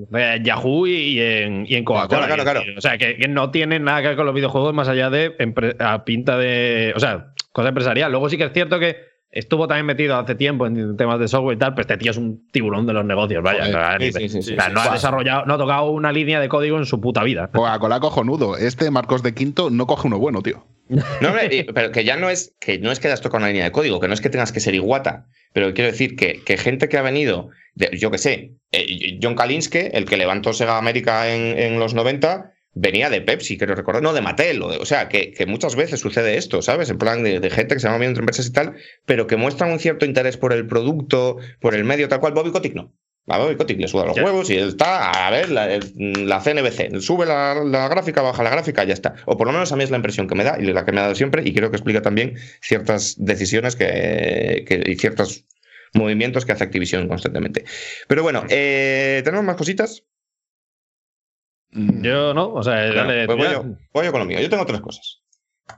Yahoo 0.44 0.88
y 0.88 1.20
en, 1.22 1.66
y 1.68 1.76
en 1.76 1.84
Coca-Cola. 1.86 2.26
Claro, 2.26 2.42
claro, 2.44 2.62
Y, 2.66 2.76
O 2.76 2.82
sea, 2.82 2.98
que, 2.98 3.18
que 3.18 3.28
no 3.28 3.52
tiene 3.52 3.80
nada 3.80 4.02
que 4.02 4.08
ver 4.08 4.18
con 4.18 4.26
los 4.26 4.34
videojuegos 4.34 4.74
más 4.74 4.88
allá 4.88 5.12
de 5.12 5.32
a 5.78 6.04
pinta 6.06 6.40
de. 6.40 6.94
O 6.96 7.00
sea, 7.00 7.31
cosa 7.52 7.70
empresarial. 7.70 8.12
Luego 8.12 8.30
sí 8.30 8.38
que 8.38 8.46
es 8.46 8.54
cierto 8.54 8.80
que 8.80 8.98
estuvo 9.30 9.66
también 9.68 9.86
metido 9.86 10.18
hace 10.18 10.36
tiempo 10.36 10.68
en 10.68 10.98
temas 10.98 11.18
de 11.20 11.28
software 11.28 11.56
y 11.56 11.60
tal, 11.60 11.74
pero 11.74 11.82
este 11.82 11.98
tío 11.98 12.12
es 12.12 12.18
un 12.18 12.48
tiburón 12.52 12.86
de 12.86 12.94
los 12.94 13.06
negocios, 13.06 13.42
vaya. 13.42 13.60
Joder, 13.66 13.76
o 13.76 13.80
sea, 13.80 13.98
sí, 13.98 14.06
ni- 14.06 14.12
sí, 14.12 14.30
sí, 14.30 14.42
sí, 14.42 14.54
o 14.54 14.56
sea, 14.58 14.66
sí, 14.68 14.74
no 14.74 14.82
ha 14.82 14.86
sí. 14.88 14.92
desarrollado, 14.94 15.46
no 15.46 15.54
ha 15.54 15.58
tocado 15.58 15.90
una 15.92 16.12
línea 16.12 16.40
de 16.42 16.50
código 16.50 16.78
en 16.78 16.86
su 16.86 17.00
puta 17.00 17.24
vida. 17.24 17.50
Coca-Cola 17.54 18.00
cojonudo. 18.02 18.58
Este 18.58 18.92
Marcos 18.92 19.24
de 19.24 19.34
Quinto 19.34 19.70
no 19.70 19.88
coge 19.88 20.08
uno 20.08 20.20
bueno, 20.20 20.42
tío. 20.42 20.66
No, 20.90 21.30
hombre, 21.30 21.66
pero 21.74 21.92
que 21.92 22.04
ya 22.04 22.18
no 22.18 22.30
es 22.30 22.54
que 22.60 22.78
no 22.80 22.92
es 22.92 23.00
que 23.00 23.08
hayas 23.08 23.22
tocado 23.22 23.38
una 23.38 23.48
línea 23.48 23.64
de 23.64 23.72
código, 23.72 24.02
que 24.02 24.10
no 24.10 24.14
es 24.14 24.20
que 24.20 24.30
tengas 24.30 24.52
que 24.52 24.60
ser 24.60 24.76
iguata, 24.76 25.28
pero 25.54 25.74
quiero 25.74 25.90
decir 25.90 26.18
que, 26.18 26.44
que 26.44 26.58
gente 26.58 26.90
que 26.90 26.98
ha 26.98 27.02
venido, 27.02 27.48
de, 27.76 27.98
yo 27.98 28.12
que 28.12 28.18
sé, 28.18 28.56
eh, 28.74 29.18
John 29.24 29.36
Kalinske, 29.36 29.92
el 29.98 30.04
que 30.04 30.18
levantó 30.18 30.52
Sega 30.52 30.78
América 30.78 31.34
en, 31.34 31.58
en 31.58 31.80
los 31.80 31.94
90, 31.94 32.51
venía 32.74 33.10
de 33.10 33.22
Pepsi, 33.22 33.58
quiero 33.58 33.76
recordar, 33.76 34.02
no 34.02 34.14
de 34.14 34.22
Mattel, 34.22 34.62
o, 34.62 34.72
de- 34.72 34.78
o 34.78 34.86
sea, 34.86 35.10
que, 35.10 35.32
que 35.32 35.46
muchas 35.46 35.76
veces 35.76 36.00
sucede 36.00 36.38
esto, 36.38 36.62
¿sabes? 36.62 36.90
En 36.90 36.98
plan 36.98 37.24
de, 37.24 37.40
de 37.40 37.50
gente 37.50 37.76
que 37.76 37.80
se 37.82 37.88
va 37.88 37.94
moviendo 37.94 38.12
entre 38.20 38.22
empresas 38.22 38.48
y 38.48 38.52
tal, 38.54 38.76
pero 39.06 39.28
que 39.28 39.36
muestran 39.36 39.72
un 39.72 39.80
cierto 39.80 40.06
interés 40.06 40.38
por 40.38 40.54
el 40.54 40.68
producto, 40.68 41.38
por 41.60 41.76
el 41.76 41.84
medio, 41.84 42.08
tal 42.08 42.20
cual. 42.20 42.34
Bobby 42.34 42.52
Kotick 42.52 42.74
no. 42.76 42.94
A 43.28 43.38
Bobby 43.38 43.56
Kotick 43.56 43.80
le 43.80 43.88
suda 43.88 44.06
los 44.06 44.16
Ya. 44.16 44.24
huevos 44.24 44.50
y 44.50 44.56
él 44.58 44.70
está, 44.70 45.28
a 45.28 45.30
ver, 45.30 45.52
la, 45.52 45.68
la 45.96 46.42
CNBC, 46.42 47.00
sube 47.02 47.26
la, 47.28 47.54
la 47.64 47.88
gráfica, 47.88 48.22
baja 48.24 48.42
la 48.42 48.50
gráfica, 48.50 48.84
ya 48.84 48.94
está. 48.94 49.14
O 49.26 49.38
por 49.38 49.46
lo 49.48 49.54
menos 49.54 49.72
a 49.72 49.76
mí 49.76 49.84
es 49.84 49.92
la 49.92 49.98
impresión 49.98 50.28
que 50.28 50.34
me 50.36 50.44
da 50.44 50.58
y 50.60 50.64
la 50.64 50.86
que 50.86 50.92
me 50.92 51.00
ha 51.00 51.04
dado 51.04 51.16
siempre, 51.16 51.44
y 51.46 51.54
creo 51.54 51.70
que 51.70 51.78
explica 51.78 52.02
también 52.02 52.36
ciertas 52.62 53.16
decisiones 53.20 53.76
que, 53.76 54.66
que- 54.68 54.84
y 54.86 54.96
ciertos 54.96 55.46
movimientos 55.94 56.46
que 56.46 56.54
hace 56.54 56.64
Activision 56.64 57.08
constantemente. 57.08 57.64
Pero 58.08 58.24
bueno, 58.24 58.44
eh, 58.50 59.22
¿tenemos 59.24 59.46
más 59.46 59.56
cositas? 59.56 60.04
Yo 61.74 62.34
no, 62.34 62.52
o 62.54 62.64
sea, 62.64 62.76
dale, 62.94 63.26
pues 63.26 63.38
voy, 63.38 63.48
yo, 63.52 63.64
voy 63.94 64.06
yo 64.06 64.12
con 64.12 64.20
lo 64.22 64.26
mío. 64.26 64.40
Yo 64.40 64.50
tengo 64.50 64.66
tres 64.66 64.82
cosas. 64.82 65.22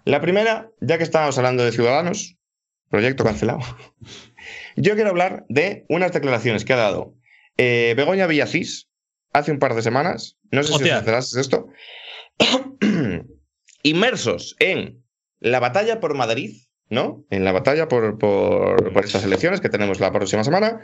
La 0.05 0.21
primera, 0.21 0.69
ya 0.81 0.97
que 0.97 1.03
estábamos 1.03 1.37
hablando 1.37 1.63
de 1.63 1.71
Ciudadanos, 1.71 2.35
proyecto 2.89 3.23
cancelado, 3.23 3.59
yo 4.75 4.95
quiero 4.95 5.09
hablar 5.11 5.45
de 5.49 5.85
unas 5.89 6.11
declaraciones 6.13 6.65
que 6.65 6.73
ha 6.73 6.77
dado 6.77 7.13
eh, 7.57 7.93
Begoña 7.95 8.25
Villacís 8.27 8.89
hace 9.33 9.51
un 9.51 9.59
par 9.59 9.75
de 9.75 9.81
semanas. 9.83 10.37
No 10.51 10.63
sé 10.63 10.69
si 10.69 10.73
Hostia. 10.75 10.93
os 10.95 10.99
enterasteis 10.99 11.33
de 11.35 11.41
esto. 11.41 11.67
Inmersos 13.83 14.55
en 14.59 15.03
la 15.39 15.59
batalla 15.59 15.99
por 15.99 16.15
Madrid, 16.15 16.55
¿no? 16.89 17.25
En 17.29 17.43
la 17.43 17.51
batalla 17.51 17.87
por, 17.87 18.17
por- 18.17 18.93
por 18.93 19.05
estas 19.05 19.23
elecciones 19.25 19.59
que 19.61 19.69
tenemos 19.69 19.99
la 19.99 20.11
próxima 20.11 20.43
semana. 20.43 20.79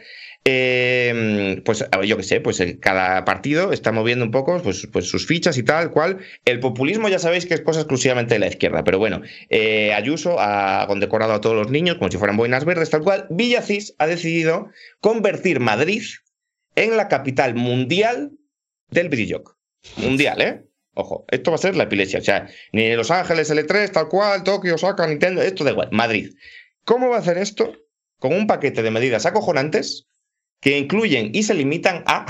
Eh, 0.46 1.62
pues 1.66 1.86
a 1.92 1.98
ver, 1.98 2.08
yo 2.08 2.18
qué 2.18 2.24
sé, 2.24 2.42
pues 2.42 2.60
en 2.60 2.78
cada 2.78 3.26
partido 3.26 3.74
está 3.74 3.92
moviendo 3.92 4.26
un 4.26 4.32
poco 4.32 4.62
pues, 4.64 4.88
pues 4.92 5.08
sus 5.10 5.28
fichas 5.28 5.58
y 5.58 5.64
tal 5.64 5.92
cual. 5.92 6.20
El 6.46 6.60
populismo 6.60 7.10
ya 7.10 7.20
sabéis 7.20 7.46
que 7.46 7.54
es 7.54 7.62
cosa 7.62 7.82
exclusivamente 7.82 8.36
de 8.36 8.40
la 8.40 8.48
izquierda, 8.48 8.84
pero 8.84 9.00
bueno, 9.00 9.22
eh, 9.50 9.94
Ayuso 9.94 10.38
ha 10.40 10.86
condecorado 10.88 11.34
a 11.34 11.42
todos 11.42 11.56
los 11.56 11.70
niños 11.70 11.98
como 11.98 12.10
si 12.10 12.18
fueran 12.18 12.38
boinas 12.38 12.66
verdes, 12.66 12.90
tal 12.90 13.04
cual. 13.04 13.28
Villacís 13.30 13.96
ha 14.00 14.08
decidido 14.08 14.70
convertir 15.02 15.60
Madrid 15.60 16.04
en 16.76 16.98
la 16.98 17.08
capital 17.10 17.56
mundial 17.56 18.32
del 18.90 19.10
videojuego. 19.10 19.58
Mundial, 19.98 20.42
¿eh? 20.42 20.64
Ojo, 20.94 21.26
esto 21.30 21.52
va 21.52 21.56
a 21.56 21.60
ser 21.60 21.76
la 21.76 21.84
epilepsia. 21.84 22.20
O 22.20 22.24
sea, 22.24 22.50
ni 22.74 22.96
Los 22.96 23.12
Ángeles 23.12 23.52
L3, 23.52 23.92
tal 23.92 24.10
cual, 24.10 24.44
Tokio, 24.44 24.76
Osaka, 24.76 25.08
Nintendo, 25.08 25.42
esto 25.42 25.64
da 25.64 25.72
igual. 25.72 25.90
Madrid. 25.92 26.34
¿Cómo 26.84 27.10
va 27.10 27.18
a 27.18 27.20
hacer 27.20 27.38
esto? 27.38 27.74
Con 28.18 28.34
un 28.34 28.48
paquete 28.48 28.82
de 28.82 28.92
medidas 28.92 29.26
acojonantes 29.26 30.10
que 30.60 30.78
incluyen 30.78 31.32
y 31.34 31.44
se 31.44 31.54
limitan 31.54 32.04
a 32.06 32.26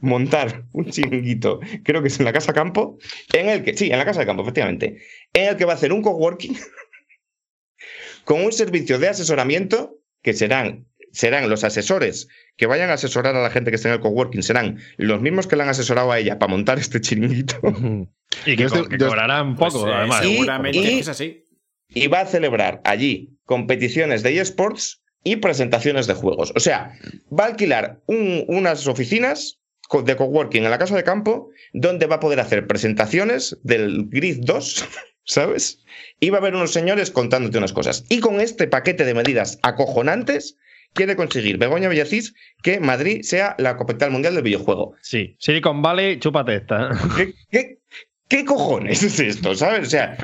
montar 0.00 0.64
un 0.72 0.86
chiringuito, 0.86 1.60
creo 1.82 2.00
que 2.02 2.08
es 2.08 2.18
en 2.18 2.24
la 2.24 2.32
Casa 2.32 2.52
Campo, 2.52 2.98
en 3.32 3.48
el 3.48 3.64
que, 3.64 3.76
sí, 3.76 3.90
en 3.90 3.98
la 3.98 4.04
Casa 4.04 4.20
de 4.20 4.26
Campo, 4.26 4.42
efectivamente, 4.42 5.02
en 5.32 5.48
el 5.48 5.56
que 5.56 5.64
va 5.64 5.72
a 5.72 5.76
hacer 5.76 5.92
un 5.92 6.02
coworking 6.02 6.56
con 8.24 8.44
un 8.44 8.52
servicio 8.52 8.98
de 8.98 9.08
asesoramiento 9.08 9.98
que 10.22 10.32
serán, 10.34 10.86
serán 11.12 11.48
los 11.48 11.64
asesores 11.64 12.28
que 12.56 12.66
vayan 12.66 12.90
a 12.90 12.94
asesorar 12.94 13.34
a 13.34 13.42
la 13.42 13.50
gente 13.50 13.70
que 13.70 13.76
esté 13.76 13.88
en 13.88 13.94
el 13.94 14.00
coworking, 14.00 14.42
serán 14.42 14.78
los 14.96 15.20
mismos 15.20 15.46
que 15.46 15.56
le 15.56 15.62
han 15.62 15.68
asesorado 15.70 16.12
a 16.12 16.18
ella 16.18 16.38
para 16.38 16.50
montar 16.50 16.78
este 16.78 17.00
chiringuito. 17.00 17.60
Y 18.44 18.56
que, 18.56 18.66
co- 18.66 18.84
que 18.86 18.98
cobrarán 18.98 19.56
Pues, 19.56 19.72
poco, 19.72 19.88
eh, 19.88 19.92
además. 19.94 20.20
seguramente 20.20 20.78
y- 20.78 20.98
es 20.98 21.08
así. 21.08 21.46
y 21.88 22.08
va 22.08 22.20
a 22.20 22.26
celebrar 22.26 22.82
allí 22.84 23.38
competiciones 23.46 24.22
de 24.22 24.38
eSports 24.38 25.02
y 25.24 25.36
presentaciones 25.36 26.06
de 26.06 26.14
juegos. 26.14 26.52
O 26.56 26.60
sea, 26.60 26.96
va 27.36 27.44
a 27.44 27.48
alquilar 27.48 28.00
un- 28.06 28.44
unas 28.48 28.86
oficinas 28.86 29.58
de 30.04 30.16
coworking 30.16 30.64
en 30.64 30.70
la 30.70 30.78
casa 30.78 30.94
de 30.96 31.02
campo 31.04 31.48
donde 31.72 32.06
va 32.06 32.16
a 32.16 32.20
poder 32.20 32.40
hacer 32.40 32.66
presentaciones 32.66 33.56
del 33.62 34.06
Grid 34.10 34.38
2, 34.42 34.84
¿sabes? 35.24 35.82
Y 36.20 36.30
va 36.30 36.38
a 36.38 36.40
haber 36.40 36.54
unos 36.54 36.72
señores 36.72 37.10
contándote 37.10 37.58
unas 37.58 37.72
cosas. 37.72 38.04
Y 38.08 38.20
con 38.20 38.40
este 38.40 38.66
paquete 38.68 39.04
de 39.04 39.14
medidas 39.14 39.58
acojonantes 39.62 40.56
quiere 40.94 41.16
conseguir 41.16 41.58
Begoña 41.58 41.88
Villacís 41.88 42.34
que 42.62 42.80
Madrid 42.80 43.22
sea 43.22 43.54
la 43.58 43.76
capital 43.76 44.10
mundial 44.10 44.34
del 44.34 44.42
videojuego. 44.44 44.94
Sí, 45.02 45.36
Silicon 45.38 45.80
Valley, 45.82 46.18
chúpate 46.18 46.56
esta. 46.56 46.90
¿Qué, 47.16 47.34
qué, 47.50 47.78
qué 48.28 48.44
cojones 48.44 49.02
es 49.02 49.18
esto? 49.20 49.54
¿Sabes? 49.54 49.86
O 49.88 49.90
sea, 49.90 50.16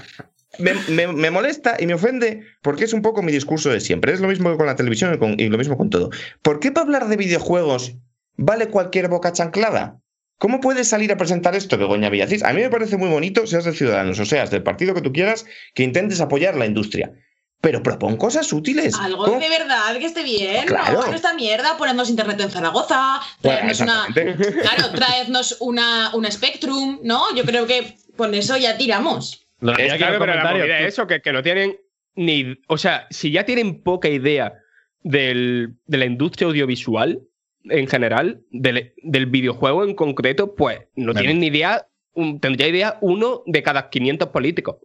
me, 0.58 0.74
me- 0.88 1.12
me 1.12 1.30
molesta 1.30 1.76
y 1.78 1.86
me 1.86 1.94
ofende 1.94 2.42
porque 2.62 2.84
es 2.84 2.92
un 2.92 3.02
poco 3.02 3.22
mi 3.22 3.32
discurso 3.32 3.70
de 3.70 3.80
siempre. 3.80 4.12
Es 4.12 4.20
lo 4.20 4.28
mismo 4.28 4.50
que 4.50 4.56
con 4.56 4.66
la 4.66 4.76
televisión 4.76 5.14
y, 5.14 5.18
con- 5.18 5.38
y 5.38 5.48
lo 5.48 5.58
mismo 5.58 5.76
con 5.76 5.90
todo. 5.90 6.10
¿Por 6.42 6.60
qué 6.60 6.72
para 6.72 6.84
hablar 6.84 7.08
de 7.08 7.16
videojuegos 7.16 7.94
vale 8.36 8.68
cualquier 8.68 9.08
boca 9.08 9.32
chanclada? 9.32 10.00
¿Cómo 10.38 10.60
puedes 10.60 10.88
salir 10.88 11.12
a 11.12 11.16
presentar 11.16 11.54
esto, 11.54 11.78
Begoña 11.78 12.10
Villacís? 12.10 12.42
A 12.42 12.52
mí 12.52 12.60
me 12.60 12.68
parece 12.70 12.96
muy 12.96 13.08
bonito, 13.08 13.46
seas 13.46 13.64
de 13.64 13.72
Ciudadanos 13.72 14.18
o 14.18 14.26
seas 14.26 14.50
del 14.50 14.62
partido 14.64 14.92
que 14.92 15.00
tú 15.00 15.12
quieras, 15.12 15.46
que 15.74 15.84
intentes 15.84 16.20
apoyar 16.20 16.56
la 16.56 16.66
industria. 16.66 17.12
Pero 17.60 17.82
propon 17.82 18.16
cosas 18.18 18.52
útiles. 18.52 18.94
Algo 19.00 19.24
¿Cómo? 19.24 19.40
de 19.40 19.48
verdad 19.48 19.96
que 19.98 20.04
esté 20.04 20.22
bien. 20.22 20.66
Claro. 20.66 21.00
No, 21.06 21.14
esta 21.14 21.32
mierda, 21.32 21.78
ponednos 21.78 22.10
internet 22.10 22.38
en 22.40 22.50
Zaragoza. 22.50 23.20
Bueno, 23.42 23.58
Traednos 23.60 23.80
una, 23.80 24.06
claro, 24.12 24.90
traednos 24.94 25.56
una, 25.60 26.14
una 26.14 26.30
Spectrum, 26.30 26.98
¿no? 27.04 27.34
Yo 27.34 27.44
creo 27.44 27.66
que 27.66 27.96
con 28.16 28.34
eso 28.34 28.56
ya 28.58 28.76
tiramos. 28.76 29.43
Es 29.72 29.94
claro, 29.94 30.18
pero 30.18 30.34
la 30.34 30.52
movida 30.52 30.80
es 30.80 30.88
eso, 30.88 31.06
que, 31.06 31.20
que 31.20 31.32
no 31.32 31.42
tienen 31.42 31.76
ni. 32.14 32.58
O 32.68 32.76
sea, 32.78 33.06
si 33.10 33.30
ya 33.30 33.44
tienen 33.44 33.82
poca 33.82 34.08
idea 34.08 34.54
del- 35.02 35.74
de 35.86 35.98
la 35.98 36.04
industria 36.06 36.46
audiovisual 36.48 37.20
en 37.64 37.86
general, 37.88 38.42
del, 38.50 38.94
del 39.02 39.26
videojuego 39.26 39.84
en 39.84 39.94
concreto, 39.94 40.54
pues 40.54 40.80
no 40.96 41.12
Bueno. 41.12 41.20
tienen 41.20 41.40
ni 41.40 41.46
idea. 41.48 41.86
un- 42.16 42.38
tendría 42.40 42.68
idea 42.68 42.98
uno 43.00 43.42
de 43.46 43.62
cada 43.64 43.90
500 43.90 44.28
políticos. 44.28 44.76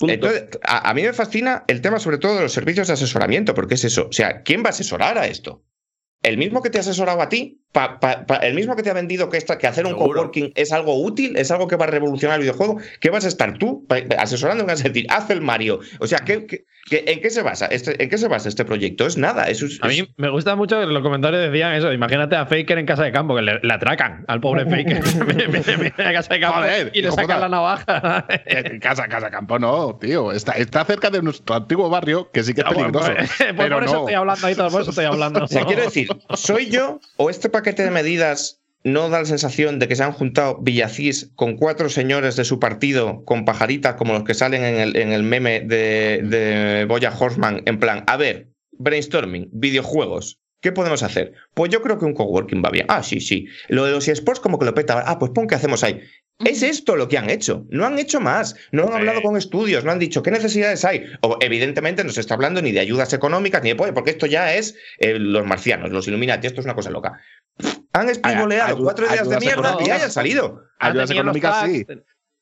Entonces, 0.00 0.48
a, 0.62 0.90
a 0.90 0.94
mí 0.94 1.02
me 1.02 1.12
fascina 1.12 1.62
el 1.68 1.80
tema 1.80 1.98
sobre 2.00 2.18
todo 2.18 2.34
de 2.36 2.42
los 2.42 2.52
servicios 2.52 2.88
de 2.88 2.94
asesoramiento, 2.94 3.54
porque 3.54 3.74
es 3.74 3.84
eso. 3.84 4.08
O 4.08 4.12
sea, 4.12 4.42
¿quién 4.42 4.62
va 4.62 4.66
a 4.66 4.70
asesorar 4.70 5.16
a 5.16 5.26
esto? 5.28 5.64
El 6.22 6.38
mismo 6.38 6.62
que 6.62 6.70
te 6.70 6.78
ha 6.78 6.80
asesorado 6.80 7.22
a 7.22 7.28
ti, 7.28 7.62
pa- 7.72 8.00
pa- 8.00 8.24
pa- 8.26 8.36
el 8.36 8.54
mismo 8.54 8.74
que 8.76 8.82
te 8.82 8.90
ha 8.90 8.94
vendido 8.94 9.28
que, 9.28 9.36
esta, 9.36 9.58
que 9.58 9.66
hacer 9.66 9.84
un 9.86 9.92
Seguro. 9.92 10.12
coworking 10.14 10.52
es 10.54 10.72
algo 10.72 11.00
útil, 11.02 11.36
es 11.36 11.50
algo 11.50 11.68
que 11.68 11.76
va 11.76 11.84
a 11.84 11.88
revolucionar 11.88 12.36
el 12.36 12.42
videojuego, 12.42 12.78
¿qué 13.00 13.10
vas 13.10 13.24
a 13.24 13.28
estar 13.28 13.58
tú 13.58 13.86
asesorando? 14.18 14.64
¿Qué 14.64 14.72
vas 14.72 14.80
a 14.80 14.88
decir? 14.88 15.06
Haz 15.10 15.28
el 15.30 15.40
Mario. 15.42 15.80
O 16.00 16.06
sea, 16.06 16.18
¿qué, 16.20 16.46
qué- 16.46 16.64
qué- 16.88 17.04
en 17.06 17.20
qué 17.20 17.28
se 17.30 17.42
basa? 17.42 17.66
Este, 17.66 18.02
¿En 18.02 18.08
qué 18.08 18.16
se 18.18 18.28
basa 18.28 18.48
este 18.48 18.64
proyecto? 18.64 19.06
Es 19.06 19.16
nada. 19.18 19.44
Es, 19.44 19.62
A 19.82 19.88
mí 19.88 20.08
me 20.16 20.30
gusta 20.30 20.56
mucho 20.56 20.78
que 20.80 20.86
los 20.86 21.02
comentarios 21.02 21.42
decían 21.50 21.74
eso. 21.74 21.92
Imagínate 21.92 22.36
a 22.36 22.46
Faker 22.46 22.78
en 22.78 22.86
casa 22.86 23.02
de 23.04 23.12
campo, 23.12 23.34
que 23.36 23.42
le, 23.42 23.60
le 23.62 23.74
atracan 23.74 24.24
al 24.28 24.40
pobre 24.40 24.64
Faker. 24.70 25.02
A 26.06 26.12
casa 26.12 26.34
de 26.34 26.40
campo 26.40 26.58
Joder, 26.60 26.90
y 26.94 27.02
le 27.02 27.10
sacan 27.12 27.40
la 27.40 27.48
navaja. 27.48 28.26
Eh, 28.46 28.78
Casa, 28.80 29.08
casa, 29.08 29.30
campo, 29.30 29.58
no, 29.58 29.96
tío. 30.00 30.32
Está, 30.32 30.52
está 30.52 30.84
cerca 30.84 31.10
de 31.10 31.22
nuestro 31.22 31.54
antiguo 31.56 31.88
barrio, 31.90 32.30
que 32.32 32.42
sí 32.42 32.54
que 32.54 32.60
es 32.62 32.66
bueno, 32.66 32.92
peligroso. 32.92 33.12
pues- 33.16 33.30
pues 33.38 33.54
pero 33.56 33.76
por 33.76 33.84
eso 33.84 33.92
no. 33.94 33.98
estoy 34.00 34.14
hablando 34.14 34.46
ahí, 34.46 34.54
todo, 34.54 34.70
por 34.70 34.80
eso 34.82 34.90
estoy 34.90 35.04
hablando. 35.04 35.44
O 35.44 35.48
sea, 35.48 35.64
quiero 35.64 35.82
decir, 35.82 36.08
¿soy 36.34 36.70
yo 36.70 37.00
o 37.16 37.30
este 37.30 37.48
paquete 37.56 37.84
de 37.84 37.90
medidas 37.90 38.60
no 38.84 39.08
da 39.08 39.20
la 39.20 39.24
sensación 39.24 39.78
de 39.78 39.88
que 39.88 39.96
se 39.96 40.02
han 40.02 40.12
juntado 40.12 40.58
Villacís 40.60 41.32
con 41.36 41.56
cuatro 41.56 41.88
señores 41.88 42.36
de 42.36 42.44
su 42.44 42.60
partido 42.60 43.24
con 43.24 43.46
pajaritas 43.46 43.94
como 43.94 44.12
los 44.12 44.24
que 44.24 44.34
salen 44.34 44.62
en 44.62 44.76
el, 44.76 44.96
en 44.96 45.12
el 45.12 45.22
meme 45.22 45.60
de, 45.60 46.20
de 46.22 46.84
Boya 46.84 47.10
Horseman? 47.18 47.62
En 47.64 47.80
plan, 47.80 48.04
a 48.06 48.18
ver, 48.18 48.50
brainstorming, 48.72 49.48
videojuegos. 49.52 50.38
¿Qué 50.60 50.72
podemos 50.72 51.02
hacer? 51.02 51.32
Pues 51.54 51.70
yo 51.70 51.80
creo 51.80 51.98
que 51.98 52.04
un 52.04 52.14
coworking 52.14 52.62
va 52.62 52.70
bien. 52.70 52.86
Ah, 52.88 53.02
sí, 53.02 53.20
sí. 53.20 53.46
Lo 53.68 53.84
de 53.84 53.92
los 53.92 54.08
eSports 54.08 54.40
como 54.40 54.58
que 54.58 54.64
lo 54.64 54.74
peta. 54.74 55.02
Ah, 55.06 55.18
pues 55.18 55.30
pon, 55.32 55.46
¿qué 55.46 55.54
hacemos 55.54 55.84
ahí? 55.84 56.00
Es 56.44 56.62
esto 56.62 56.96
lo 56.96 57.08
que 57.08 57.16
han 57.16 57.30
hecho. 57.30 57.66
No 57.70 57.86
han 57.86 57.98
hecho 57.98 58.20
más. 58.20 58.56
No 58.72 58.84
han 58.88 58.92
hablado 58.92 59.22
con 59.22 59.36
estudios, 59.36 59.84
no 59.84 59.92
han 59.92 59.98
dicho 59.98 60.22
qué 60.22 60.30
necesidades 60.30 60.84
hay. 60.84 61.04
O, 61.22 61.38
evidentemente 61.40 62.04
no 62.04 62.10
se 62.10 62.20
está 62.20 62.34
hablando 62.34 62.60
ni 62.60 62.72
de 62.72 62.80
ayudas 62.80 63.12
económicas 63.12 63.62
ni 63.62 63.70
de 63.70 63.76
pollo, 63.76 63.94
porque 63.94 64.10
esto 64.10 64.26
ya 64.26 64.54
es 64.54 64.74
eh, 64.98 65.18
los 65.18 65.46
marcianos, 65.46 65.92
los 65.92 66.08
Illuminati. 66.08 66.46
Esto 66.46 66.60
es 66.60 66.66
una 66.66 66.74
cosa 66.74 66.90
loca. 66.90 67.20
Han 67.92 68.08
espigoleado 68.08 68.78
cuatro 68.78 69.08
días 69.08 69.28
de 69.28 69.38
mierda 69.38 69.76
y 69.84 69.90
hayan 69.90 70.10
salido. 70.10 70.62
Ayudas 70.78 71.10
económicas, 71.10 71.64
sí. 71.64 71.86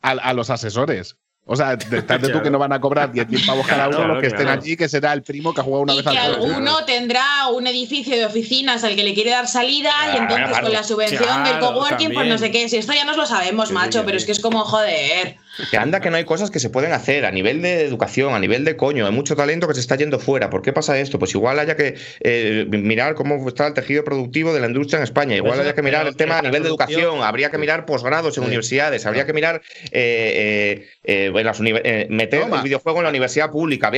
A, 0.03 0.11
a 0.11 0.33
los 0.35 0.51
asesores. 0.51 1.17
O 1.47 1.57
sea, 1.57 1.77
de 1.77 1.99
estar 1.99 2.21
de 2.21 2.31
tú 2.31 2.41
que 2.43 2.51
no 2.51 2.59
van 2.59 2.73
a 2.73 2.81
cobrar 2.81 3.13
10.000 3.13 3.47
pavos 3.47 3.67
cada 3.67 3.89
uno, 3.89 3.97
Claro, 3.99 4.15
los 4.15 4.21
que 4.23 4.29
estén 4.29 4.49
allí, 4.49 4.77
que 4.77 4.89
será 4.89 5.13
el 5.13 5.23
primo 5.23 5.53
que 5.53 5.61
ha 5.61 5.65
jugado 5.65 5.83
una 5.83 5.93
Y 5.93 5.97
vez 5.97 6.05
que 6.07 6.19
al 6.19 6.35
alguno 6.35 6.85
tendrá 6.87 7.49
un 7.53 7.67
edificio 7.67 8.17
de 8.17 8.25
oficinas 8.25 8.83
al 8.83 8.97
que 8.97 9.05
le 9.05 9.13
quiere 9.15 9.31
dar 9.31 9.47
salida 9.47 9.93
y 10.15 10.17
entonces 10.17 10.49
claro. 10.49 10.65
con 10.65 10.73
la 10.73 10.83
subvención 10.83 11.45
del 11.45 11.59
coworking, 11.59 11.97
pues 12.09 12.15
también. 12.15 12.29
no 12.31 12.39
sé 12.39 12.51
qué. 12.51 12.69
Si 12.69 12.79
esto 12.79 12.93
ya 12.95 13.05
nos 13.05 13.17
lo 13.19 13.27
sabemos, 13.27 13.69
Sí, 13.69 13.75
macho, 13.75 14.01
sí, 14.01 14.05
pero 14.07 14.19
sí. 14.19 14.23
es 14.23 14.27
que 14.27 14.33
es 14.33 14.41
como 14.41 14.65
joder. 14.65 15.37
Que 15.71 15.77
anda 15.77 16.01
que 16.01 16.11
no 16.11 16.17
hay 16.17 16.25
cosas 16.25 16.51
que 16.51 16.59
se 16.59 16.71
pueden 16.71 16.93
hacer 16.93 17.25
a 17.25 17.31
nivel 17.31 17.63
de 17.63 17.85
educación, 17.85 18.35
a 18.35 18.39
nivel 18.39 18.65
de 18.65 18.77
coño. 18.77 19.07
Hay 19.07 19.13
mucho 19.13 19.37
talento 19.37 19.69
que 19.69 19.75
se 19.75 19.81
está 19.81 19.97
yendo 19.97 20.19
fuera. 20.19 20.51
¿Por 20.51 20.63
qué 20.63 20.73
pasa 20.73 20.99
esto? 20.99 21.19
Pues 21.19 21.35
igual 21.35 21.59
haya 21.59 21.77
que 21.77 21.97
eh, 22.21 22.67
mirar 22.69 23.15
cómo 23.15 23.47
está 23.49 23.67
el 23.67 23.75
tejido 23.75 24.05
productivo 24.05 24.53
de 24.53 24.61
la 24.61 24.67
industria 24.67 24.99
en 24.99 25.05
España. 25.05 25.37
Igual 25.37 25.61
haya 25.61 25.75
que 25.75 25.83
mirar 25.83 26.07
el 26.07 26.17
tema 26.17 26.39
a 26.39 26.43
nivel 26.43 26.63
de 26.63 26.69
educación. 26.69 27.23
Habría 27.23 27.51
que 27.51 27.59
mirar 27.59 27.87
posgrados 27.87 28.37
en 28.37 28.45
Sí. 28.45 28.49
universidades. 28.49 29.07
Habría 29.07 29.27
que 29.27 29.33
mirar 29.33 29.63
eh, 29.93 30.85
eh, 31.05 31.27
eh, 31.27 31.33
en 31.35 31.47
las 31.47 31.61
meter 31.61 32.43
el 32.53 32.63
videojuego 32.63 32.99
en 32.99 33.05
la 33.05 33.11
universidad 33.11 33.51
pública. 33.51 33.91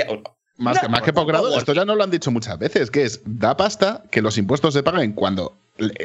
Más, 0.58 0.78
que, 0.78 0.88
más 0.88 1.02
que 1.02 1.12
posgrado, 1.12 1.56
esto 1.56 1.74
ya 1.74 1.84
no 1.84 1.94
lo 1.94 2.02
han 2.02 2.10
dicho 2.10 2.30
muchas 2.30 2.58
veces, 2.58 2.90
que 2.90 3.04
es, 3.04 3.20
da 3.26 3.56
pasta 3.56 4.04
que 4.10 4.22
los 4.22 4.38
impuestos 4.38 4.72
se 4.72 4.82
paguen 4.82 5.12
cuando 5.12 5.54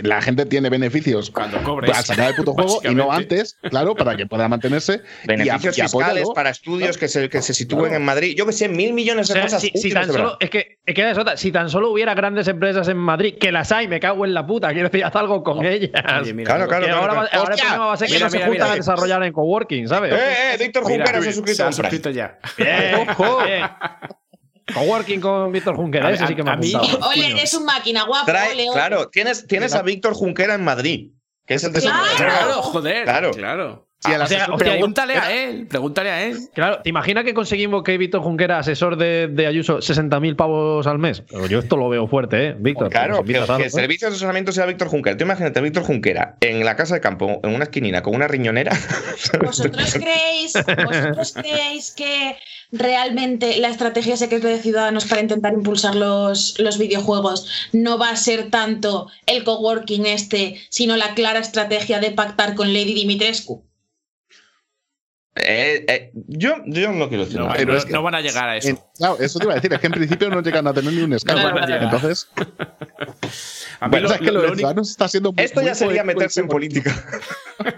la 0.04 0.22
gente 0.22 0.46
tiene 0.46 0.70
beneficios 0.70 1.32
Cuando 1.32 1.62
cobres. 1.64 1.98
al 1.98 2.04
sacar 2.04 2.30
el 2.30 2.36
puto 2.36 2.54
juego 2.54 2.82
y 2.84 2.94
no 2.94 3.12
antes, 3.12 3.58
claro, 3.70 3.96
para 3.96 4.16
que 4.18 4.26
pueda 4.28 4.48
mantenerse. 4.50 5.02
Beneficios 5.26 5.78
y, 5.78 5.82
a- 5.82 5.86
y 5.86 5.88
fiscales 5.88 6.28
para 6.36 6.50
estudios 6.50 6.98
que 6.98 7.08
se, 7.08 7.30
que 7.30 7.42
se 7.42 7.54
sitúen 7.54 7.82
Claro. 7.84 7.96
en 7.98 8.04
Madrid. 8.06 8.36
Yo 8.38 8.46
que 8.46 8.52
sé, 8.54 8.68
mil 8.68 8.94
millones 8.94 9.30
O 9.30 9.34
de 9.34 9.40
sea, 9.40 9.44
cosas. 9.48 9.62
si, 9.62 9.92
tan 9.92 10.08
solo, 10.08 10.38
es 10.40 10.50
que, 10.50 10.80
es 10.86 10.94
que 10.96 11.10
es 11.10 11.18
otra, 11.18 11.38
si 11.38 11.52
tan 11.52 11.70
solo 11.70 11.90
hubiera 11.92 12.14
grandes 12.14 12.48
empresas 12.48 12.88
en 12.88 12.98
Madrid, 12.98 13.36
que 13.40 13.52
las 13.52 13.72
hay, 13.72 13.88
me 13.88 14.00
cago 14.00 14.26
en 14.26 14.34
la 14.34 14.46
puta, 14.46 14.72
quiero 14.74 14.90
decir, 14.90 15.04
haz 15.06 15.16
algo 15.16 15.44
con 15.44 15.66
ellas. 15.66 15.92
Oye, 16.22 16.34
mira, 16.34 16.48
Claro, 16.56 16.68
claro, 16.68 16.86
ahora, 16.96 17.14
claro. 17.14 17.30
ahora 17.32 17.54
el 17.56 17.60
problema 17.62 17.86
va 17.86 17.94
a 17.94 17.98
ser 17.98 18.08
que 18.08 18.14
mira, 18.16 18.26
no 18.26 18.30
se 18.32 18.38
mira, 18.38 18.48
juntan 18.48 18.66
mira. 18.68 18.74
a 18.74 18.76
desarrollar 18.78 19.24
en 19.24 19.34
coworking, 19.34 19.88
¿sabes? 19.88 20.14
Eh, 20.14 20.18
eh, 20.54 20.58
Víctor 20.60 20.86
Mira, 20.86 21.06
Junqueras 21.06 21.24
se 21.24 21.30
ha 21.30 21.34
suscrito 21.34 21.56
se 21.56 21.64
a 21.64 21.68
ha 21.68 21.72
suscrito 21.72 22.10
ya. 22.10 22.40
Bien, 22.58 23.08
bien. 23.46 23.70
Coworking 24.74 25.20
con 25.22 25.52
Víctor 25.52 25.76
Junquera, 25.76 26.08
A- 26.08 26.12
ese 26.12 26.28
sí 26.28 26.36
que 26.36 26.44
me 26.44 26.52
ha 26.52 26.56
mí- 26.56 26.72
gustado. 26.74 27.10
Ole, 27.10 27.32
eres 27.32 27.54
un 27.54 27.66
máquina 27.66 28.04
guapo, 28.04 28.26
Trae- 28.32 28.54
ole, 28.54 28.64
ole. 28.70 28.74
claro, 28.74 29.10
tienes, 29.10 29.48
tienes 29.48 29.74
a 29.76 29.82
Víctor 29.82 30.14
Junquera 30.14 30.54
en 30.56 30.64
Madrid, 30.64 31.12
que 31.46 31.56
es 31.56 31.64
el 31.64 31.74
de 31.74 31.82
Claro. 31.82 32.04
Claro, 32.18 32.62
joder. 32.62 33.04
Claro. 33.04 33.32
Claro. 33.32 33.88
Sí, 34.04 34.12
el 34.12 34.20
o 34.20 34.26
sea, 34.26 34.46
asesor- 34.48 34.54
hostia, 34.56 34.72
Pregúntale 34.72 35.16
a 35.16 35.32
él, 35.32 35.68
pregúntale 35.68 36.10
a 36.10 36.24
él. 36.24 36.36
Claro, 36.56 36.80
¿te 36.82 36.90
imaginas 36.90 37.24
que 37.24 37.36
conseguimos 37.36 37.84
que 37.84 38.00
Víctor 38.00 38.24
Junquera, 38.24 38.58
asesor 38.58 38.96
de, 38.98 39.28
de 39.28 39.46
Ayuso, 39.46 39.78
60.000 39.80 40.36
pavos 40.36 40.88
al 40.88 40.98
mes? 40.98 41.22
Pero 41.30 41.46
yo 41.46 41.60
esto 41.60 41.78
lo 41.78 41.88
veo 41.88 42.08
fuerte, 42.08 42.48
¿eh, 42.48 42.56
Víctor? 42.58 42.90
Claro, 42.90 43.24
que, 43.24 43.34
el 43.64 43.70
servicio 43.70 44.08
de 44.08 44.14
asesoramiento 44.16 44.52
sea 44.52 44.66
Víctor 44.66 44.88
Junquera. 44.88 45.16
Tú 45.18 45.24
imagínate 45.26 45.60
a 45.60 45.62
Víctor 45.62 45.84
Junquera 45.84 46.36
en 46.42 46.66
la 46.66 46.76
casa 46.76 46.96
de 46.96 47.02
campo, 47.02 47.40
en 47.44 47.54
una 47.54 47.66
esquinina, 47.66 48.02
con 48.02 48.16
una 48.16 48.28
riñonera. 48.28 48.72
¿Vosotros 49.40 49.94
creéis, 49.94 50.54
¿Vosotros 50.54 51.34
creéis 51.34 51.92
que 51.92 52.38
realmente 52.72 53.58
la 53.58 53.70
estrategia 53.70 54.18
secreta 54.18 54.48
de 54.48 54.62
Ciudadanos 54.62 55.06
para 55.06 55.22
intentar 55.22 55.54
impulsar 55.54 55.96
los, 55.96 56.58
los 56.60 56.78
videojuegos 56.78 57.48
no 57.74 57.98
va 57.98 58.10
a 58.10 58.16
ser 58.16 58.50
tanto 58.50 59.10
el 59.26 59.44
coworking 59.44 60.06
este, 60.06 60.62
sino 60.70 60.96
la 60.96 61.14
clara 61.14 61.40
estrategia 61.40 62.00
de 62.00 62.12
pactar 62.12 62.56
con 62.56 62.74
Lady 62.74 62.94
Dimitrescu? 62.94 63.64
Eh, 65.34 65.86
eh, 65.88 66.12
yo, 66.28 66.56
yo 66.66 66.92
no 66.92 67.08
quiero 67.08 67.24
decir 67.24 67.40
No, 67.40 67.46
nada. 67.46 67.56
pero 67.58 67.72
no- 67.72 67.78
es 67.78 67.86
que- 67.86 67.94
no 67.94 68.04
van 68.04 68.16
a 68.16 68.22
llegar 68.22 68.50
a 68.50 68.58
eso. 68.58 68.68
En- 68.68 68.80
claro, 68.98 69.18
eso 69.20 69.40
te 69.40 69.46
iba 69.46 69.54
a 69.54 69.56
decir, 69.56 69.72
es 69.74 69.80
que 69.80 69.88
en 69.88 69.94
principio 69.94 70.30
no 70.30 70.42
llegan 70.42 70.68
a 70.68 70.74
tener 70.74 70.92
ni 70.92 71.02
un 71.02 71.14
escándalo. 71.14 71.58
No. 71.58 71.76
Entonces, 71.86 72.30
A 73.80 73.88
mí 73.88 73.92
bueno, 73.92 74.10
lo- 74.10 74.14
es 74.14 74.20
que 74.20 74.32
lo, 74.32 74.42
lo 74.44 74.52
único- 74.52 74.82
está 74.82 75.08
siendo 75.08 75.32
muy- 75.32 75.44
Esto 75.44 75.62
muy 75.62 75.70
ya 75.70 75.76
sería 75.76 76.04
meterse 76.04 76.42
en 76.42 76.48
política. 76.50 76.94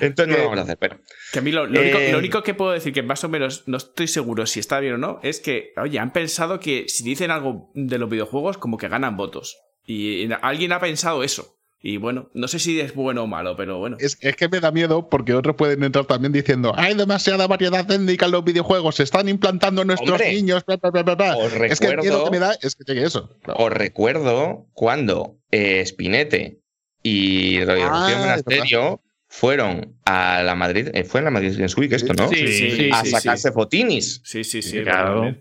Entonces 0.00 0.28
no 0.28 0.38
lo 0.38 0.44
vamos 0.44 0.58
a 0.58 0.62
hacer. 0.62 0.78
Pero, 0.78 0.98
Que 1.32 1.38
a 1.38 1.42
mí 1.42 1.52
lo, 1.52 1.66
lo 1.66 1.80
único, 1.80 1.98
Eh, 1.98 2.12
lo 2.12 2.18
único 2.18 2.42
que 2.42 2.54
puedo 2.54 2.72
decir, 2.72 2.92
que 2.92 3.02
más 3.02 3.22
o 3.24 3.28
menos 3.28 3.64
no 3.66 3.76
estoy 3.76 4.08
seguro 4.08 4.46
si 4.46 4.60
está 4.60 4.80
bien 4.80 4.94
o 4.94 4.98
no, 4.98 5.20
es 5.22 5.40
que, 5.40 5.72
oye, 5.76 5.98
han 5.98 6.12
pensado 6.12 6.60
que 6.60 6.86
si 6.88 7.04
dicen 7.04 7.30
algo 7.30 7.70
de 7.74 7.98
los 7.98 8.08
videojuegos, 8.08 8.58
como 8.58 8.78
que 8.78 8.88
ganan 8.88 9.16
votos. 9.16 9.58
Y 9.84 10.28
alguien 10.42 10.72
ha 10.72 10.80
pensado 10.80 11.22
eso. 11.22 11.57
Y 11.80 11.96
bueno, 11.96 12.28
no 12.34 12.48
sé 12.48 12.58
si 12.58 12.80
es 12.80 12.92
bueno 12.94 13.22
o 13.22 13.26
malo, 13.28 13.56
pero 13.56 13.78
bueno. 13.78 13.96
Es, 14.00 14.18
es 14.20 14.34
que 14.34 14.48
me 14.48 14.58
da 14.58 14.72
miedo 14.72 15.08
porque 15.08 15.32
otros 15.34 15.54
pueden 15.54 15.84
entrar 15.84 16.06
también 16.06 16.32
diciendo 16.32 16.72
hay 16.76 16.94
demasiada 16.94 17.46
variedad 17.46 17.88
étnica 17.88 18.26
en 18.26 18.32
los 18.32 18.42
videojuegos, 18.44 18.96
se 18.96 19.04
están 19.04 19.28
implantando 19.28 19.84
nuestros 19.84 20.10
Hombre, 20.10 20.32
niños, 20.34 20.64
bla, 20.66 20.76
bla, 20.76 20.90
bla, 20.90 21.02
bla, 21.02 21.14
bla". 21.14 21.36
os 21.36 21.52
Es 21.52 21.78
que 21.78 21.86
el 21.86 21.98
miedo 21.98 22.24
que 22.24 22.30
me 22.32 22.38
da 22.40 22.52
es 22.60 22.74
que 22.74 22.82
llegue 22.84 23.06
eso. 23.06 23.30
os 23.46 23.70
recuerdo 23.72 24.66
cuando 24.72 25.38
eh, 25.52 25.84
Spinete 25.86 26.58
y 27.02 27.62
Rocío 27.64 27.86
Ah, 27.90 28.16
Monasterio 28.18 29.00
fueron 29.28 29.98
a 30.04 30.42
la 30.42 30.56
Madrid, 30.56 30.88
eh, 30.94 31.04
fue 31.04 31.20
en 31.20 31.26
la 31.26 31.30
Madrid 31.30 31.52
Games 31.54 31.76
Week 31.76 31.92
esto, 31.92 32.12
¿no? 32.14 32.28
Sí, 32.28 32.46
sí, 32.48 32.70
sí, 32.72 32.90
a 32.92 33.04
sí, 33.04 33.10
sacarse 33.10 33.52
fotinis. 33.52 34.20
Sí, 34.24 34.42
sí, 34.42 34.62
sí. 34.62 34.82
Claro. 34.82 35.36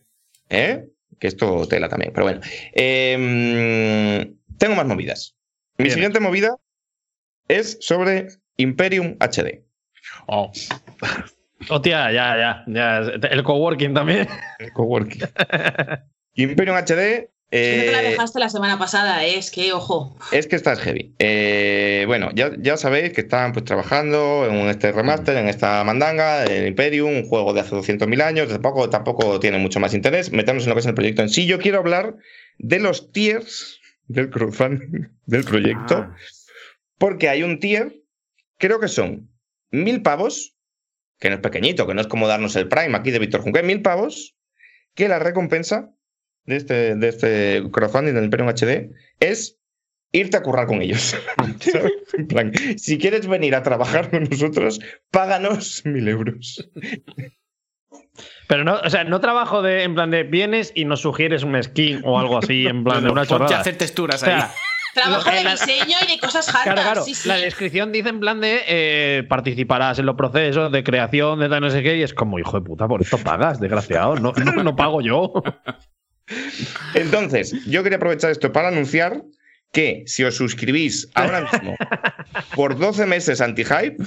¿Eh? 0.50 0.86
Que 1.20 1.28
esto 1.28 1.68
tela 1.68 1.90
también, 1.90 2.12
pero 2.14 2.26
bueno. 2.26 2.42
Eh, 2.74 4.34
tengo 4.58 4.76
más 4.76 4.86
movidas. 4.86 5.37
Mi 5.78 5.84
Bien. 5.84 5.94
siguiente 5.94 6.20
movida 6.20 6.56
es 7.48 7.78
sobre 7.82 8.28
Imperium 8.58 9.16
HD. 9.20 9.64
Oh, 10.28 10.52
Hostia, 11.70 12.12
ya, 12.12 12.38
ya, 12.38 12.64
ya. 12.68 12.99
El 13.30 13.44
coworking 13.44 13.94
también. 13.94 14.28
El 14.60 14.72
coworking. 14.74 15.22
Imperium 16.36 16.78
HD. 16.78 17.30
Es 17.49 17.62
que 17.62 17.78
no 17.78 17.84
te 17.86 17.91
la 17.91 18.04
eh, 18.04 18.10
dejaste 18.10 18.40
la 18.40 18.49
semana 18.49 18.78
pasada, 18.78 19.26
¿eh? 19.26 19.38
es 19.38 19.52
que, 19.52 19.72
ojo. 19.72 20.18
Es 20.34 20.48
que 20.48 20.58
estás 20.58 20.80
heavy. 20.80 21.16
Eh, 21.18 22.04
bueno, 22.06 22.30
ya, 22.36 22.52
ya 22.60 22.76
sabéis 22.76 23.14
que 23.14 23.22
están 23.22 23.54
pues, 23.54 23.64
trabajando 23.64 24.45
en 24.49 24.68
este 24.68 24.91
remaster, 24.91 25.38
en 25.38 25.48
esta 25.48 25.82
mandanga, 25.86 26.44
el 26.44 26.68
Imperium, 26.68 27.16
un 27.16 27.28
juego 27.28 27.54
de 27.54 27.62
hace 27.62 27.74
200.000 27.74 28.22
años, 28.22 28.49
tampoco, 28.49 28.90
tampoco 28.90 29.40
tiene 29.40 29.60
mucho 29.60 29.80
más 29.80 29.94
interés. 29.94 30.32
Metemos 30.34 30.64
en 30.64 30.70
lo 30.70 30.76
que 30.76 30.82
es 30.82 30.86
el 30.88 30.94
proyecto 30.94 31.22
en 31.22 31.30
sí. 31.30 31.45
Yo 31.45 31.58
quiero 31.58 31.78
hablar 31.78 32.18
de 32.58 32.80
los 32.80 33.14
tiers 33.14 33.77
del 34.08 34.30
crowdfunding 34.30 35.08
del 35.26 35.44
proyecto, 35.44 35.96
Ah. 35.98 36.16
porque 36.98 37.30
hay 37.30 37.44
un 37.44 37.60
tier, 37.60 38.02
creo 38.58 38.80
que 38.80 38.88
son 38.88 39.30
mil 39.72 40.02
pavos, 40.02 40.56
que 41.20 41.30
no 41.30 41.36
es 41.36 41.42
pequeñito, 41.42 41.88
que 41.88 41.94
no 41.94 42.02
es 42.02 42.08
como 42.08 42.28
darnos 42.28 42.56
el 42.56 42.68
Prime 42.68 42.96
aquí 42.98 43.12
de 43.12 43.20
Víctor 43.20 43.42
Junque, 43.42 43.64
mil 43.64 43.82
pavos, 43.82 44.36
que 44.94 45.08
la 45.08 45.20
recompensa 45.20 45.92
de 46.46 46.56
este, 46.56 46.96
de 46.96 47.08
este 47.10 47.64
crowdfunding 47.72 48.14
del 48.14 48.24
Imperium 48.26 48.50
HD 48.50 48.92
es 49.20 49.60
irte 50.14 50.38
a 50.38 50.42
currar 50.44 50.68
con 50.68 50.82
ellos. 50.82 51.16
¿Sabes? 51.60 51.92
En 52.14 52.28
plan, 52.28 52.52
si 52.78 52.98
quieres 52.98 53.28
venir 53.28 53.56
a 53.56 53.64
trabajar 53.64 54.10
con 54.10 54.24
nosotros, 54.24 54.80
páganos 55.12 55.84
mil 55.86 56.08
euros. 56.08 56.70
Pero 58.48 58.64
no, 58.64 58.80
o 58.84 58.90
sea, 58.90 59.03
no 59.03 59.19
trabajo 59.19 59.61
de, 59.61 59.84
en 59.84 59.94
plan 59.94 60.10
de 60.10 60.24
vienes 60.24 60.72
y 60.74 60.86
nos 60.86 61.02
sugieres 61.02 61.44
un 61.44 61.61
skin 61.61 62.02
o 62.06 62.18
algo 62.18 62.38
así, 62.38 62.65
en 62.65 62.84
plan 62.84 63.03
de 63.03 63.10
una 63.11 63.22
Ponte 63.26 63.34
a 63.34 63.38
chorrada. 63.38 63.60
hacer 63.61 63.78
texturas 63.78 64.22
O 64.22 64.26
sea, 64.26 64.45
ahí. 64.45 64.52
Trabajo 64.94 65.30
de 65.30 65.52
diseño 65.52 65.98
y 66.07 66.11
de 66.14 66.19
cosas 66.19 66.48
hartas. 66.48 66.64
Claro, 66.64 66.82
claro. 66.82 67.03
sí, 67.03 67.14
sí. 67.14 67.28
La 67.28 67.36
descripción 67.36 67.91
dice 67.91 68.10
en 68.10 68.19
plan 68.19 68.41
de 68.41 68.61
eh, 68.68 69.24
participarás 69.30 69.99
en 69.99 70.07
los 70.07 70.15
procesos 70.15 70.72
de 70.72 70.84
creación 70.84 71.40
de 71.40 71.49
tal 71.49 71.61
no 71.61 71.69
sé 71.69 71.84
qué, 71.84 71.98
y 71.98 72.02
es 72.02 72.15
como, 72.15 72.40
hijo 72.40 72.60
de 72.60 72.65
puta, 72.65 72.88
por 72.88 73.02
esto 73.02 73.19
pagas, 73.19 73.60
desgraciado. 73.60 74.15
No, 74.15 74.32
no, 74.32 74.64
no 74.64 74.76
pago 74.76 75.02
yo. 75.02 75.34
Entonces, 76.95 77.53
yo 77.65 77.84
quería 77.84 77.98
aprovechar 77.98 78.32
esto 78.32 78.52
para 78.52 78.69
anunciar 78.69 79.22
que 79.72 80.03
si 80.07 80.24
os 80.24 80.36
suscribís 80.36 81.10
ahora 81.14 81.41
mismo 81.41 81.76
por 82.56 82.78
12 82.78 83.06
meses 83.06 83.41
anti-hype, 83.41 83.98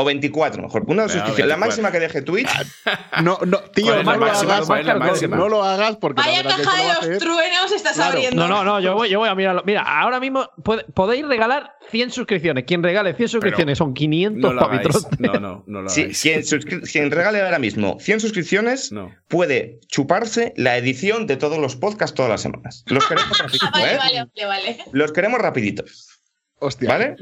o 0.00 0.04
24 0.04 0.62
mejor, 0.62 0.82
una 0.86 1.02
Venga, 1.02 1.08
suscripción, 1.12 1.48
la 1.48 1.56
24. 1.56 1.58
máxima 1.66 1.92
que 1.92 2.00
deje 2.00 2.22
Twitch, 2.22 2.48
no, 3.22 3.38
no, 3.46 3.58
tío, 3.74 3.86
¿Cuál 3.86 4.00
es 4.00 4.06
la 4.06 4.12
no 4.12 4.18
lo 4.18 4.26
hagas. 4.26 4.66
¿Cuál 4.66 4.80
es 4.80 5.22
la? 5.22 5.36
No 5.36 5.48
lo 5.48 5.62
hagas 5.64 5.96
porque 5.96 6.20
la 6.22 6.26
Vaya 6.26 6.42
que 6.42 6.48
caja 6.48 6.62
lo 6.62 6.70
a 6.70 6.76
de 6.76 6.88
los 6.88 6.98
hacer. 6.98 7.18
truenos 7.18 7.72
estás 7.72 7.94
Claro. 7.94 8.12
abriendo. 8.12 8.48
No, 8.48 8.48
no, 8.48 8.64
no, 8.64 8.80
yo 8.80 8.94
voy, 8.94 9.08
yo 9.10 9.18
voy 9.18 9.28
a 9.28 9.34
mirarlo. 9.34 9.62
Mira, 9.66 9.82
ahora 9.82 10.20
mismo 10.20 10.48
puede- 10.64 10.84
podéis 10.94 11.26
regalar 11.26 11.72
100 11.90 12.10
suscripciones. 12.10 12.64
Quien 12.64 12.82
regale 12.82 13.14
100 13.14 13.28
suscripciones 13.28 13.78
son 13.78 13.94
500 13.94 14.54
No 14.54 14.60
hagáis. 14.60 14.88
No, 15.18 15.32
no, 15.40 15.64
no 15.66 15.82
lo 15.82 15.90
hagáis. 15.90 16.20
quien, 16.22 16.42
quien 16.82 17.10
regale 17.10 17.40
ahora 17.42 17.58
mismo 17.58 17.98
100 18.00 18.20
suscripciones, 18.20 18.92
No. 18.92 19.12
puede 19.28 19.80
chuparse 19.88 20.54
la 20.56 20.76
edición 20.76 21.26
de 21.26 21.36
todos 21.36 21.58
los 21.58 21.76
podcasts 21.76 22.14
todas 22.14 22.30
las 22.30 22.40
semanas. 22.42 22.84
Los 22.86 23.06
queremos 23.06 23.38
rapidito, 23.38 23.66
Ah, 23.66 23.70
vale, 23.72 23.92
¿eh? 23.92 23.96
vale, 23.98 24.24
vale, 24.34 24.46
vale. 24.46 24.78
Los 24.92 25.12
queremos 25.12 25.40
rapiditos. 25.40 26.19
Hostia. 26.60 26.88
¿Vale? 26.88 27.16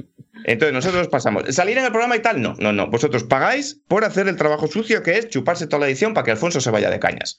Entonces 0.45 0.73
nosotros 0.75 1.09
pasamos. 1.09 1.45
Salir 1.55 1.79
en 1.79 1.85
el 1.85 1.91
programa 1.91 2.17
y 2.17 2.21
tal, 2.21 2.41
no, 2.43 2.55
no, 2.59 2.73
no. 2.73 2.89
Vosotros 2.89 3.25
pagáis 3.25 3.81
por 3.89 4.05
hacer 4.05 4.29
el 4.29 4.37
trabajo 4.37 4.67
sucio 4.67 5.03
que 5.03 5.19
es 5.19 5.29
chuparse 5.29 5.67
toda 5.67 5.81
la 5.81 5.87
edición 5.87 6.15
para 6.15 6.25
que 6.25 6.31
Alfonso 6.33 6.61
se 6.61 6.71
vaya 6.71 6.91
de 6.91 6.99
cañas. 7.01 7.39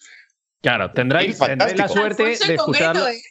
Claro, 0.61 0.91
tendréis, 0.91 1.39
la 1.39 1.47
suerte 1.47 2.23
Alfonso 2.23 2.23
de 2.23 2.27
concreto, 2.27 2.53
escucharlo. 2.53 3.07
¿eh? 3.07 3.21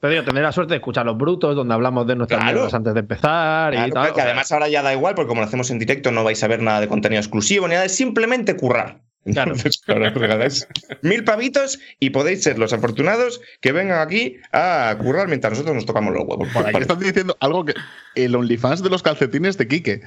Te 0.00 0.08
digo, 0.08 0.24
tendré 0.24 0.42
la 0.42 0.50
suerte 0.50 0.72
de 0.72 0.78
escuchar 0.78 1.06
los 1.06 1.16
brutos, 1.16 1.54
donde 1.54 1.72
hablamos 1.74 2.06
de 2.08 2.16
nuestras 2.16 2.40
Claro. 2.40 2.54
mierdas 2.54 2.74
antes 2.74 2.92
de 2.94 3.00
empezar 3.00 3.72
y 3.72 3.76
Claro, 3.76 3.92
tal. 3.92 4.12
que 4.14 4.20
además 4.20 4.50
ahora 4.50 4.68
ya 4.68 4.82
da 4.82 4.92
igual, 4.92 5.14
porque 5.14 5.28
como 5.28 5.40
lo 5.42 5.46
hacemos 5.46 5.70
en 5.70 5.78
directo, 5.78 6.10
no 6.10 6.24
vais 6.24 6.42
a 6.42 6.48
ver 6.48 6.60
nada 6.60 6.80
de 6.80 6.88
contenido 6.88 7.20
exclusivo 7.20 7.68
ni 7.68 7.74
nada, 7.74 7.84
es 7.84 7.94
simplemente 7.94 8.56
currar. 8.56 9.00
Claro. 9.24 9.52
Entonces, 9.54 9.80
ahora 9.86 10.08
os 10.08 10.14
regaláis 10.14 10.66
mil 11.02 11.22
pavitos 11.22 11.78
y 12.00 12.10
podéis 12.10 12.42
ser 12.42 12.58
los 12.58 12.72
afortunados 12.72 13.40
que 13.60 13.70
vengan 13.70 14.00
aquí 14.00 14.38
a 14.52 14.96
currar 15.00 15.28
mientras 15.28 15.52
nosotros 15.52 15.76
nos 15.76 15.86
tocamos 15.86 16.12
los 16.12 16.24
huevos. 16.26 16.48
Por 16.52 16.66
ahí 16.66 16.74
están 16.80 16.98
diciendo 16.98 17.36
algo 17.40 17.64
que. 17.64 17.74
El 18.16 18.34
OnlyFans 18.34 18.82
de 18.82 18.90
los 18.90 19.02
calcetines 19.02 19.56
de 19.58 19.68
Quique. 19.68 20.00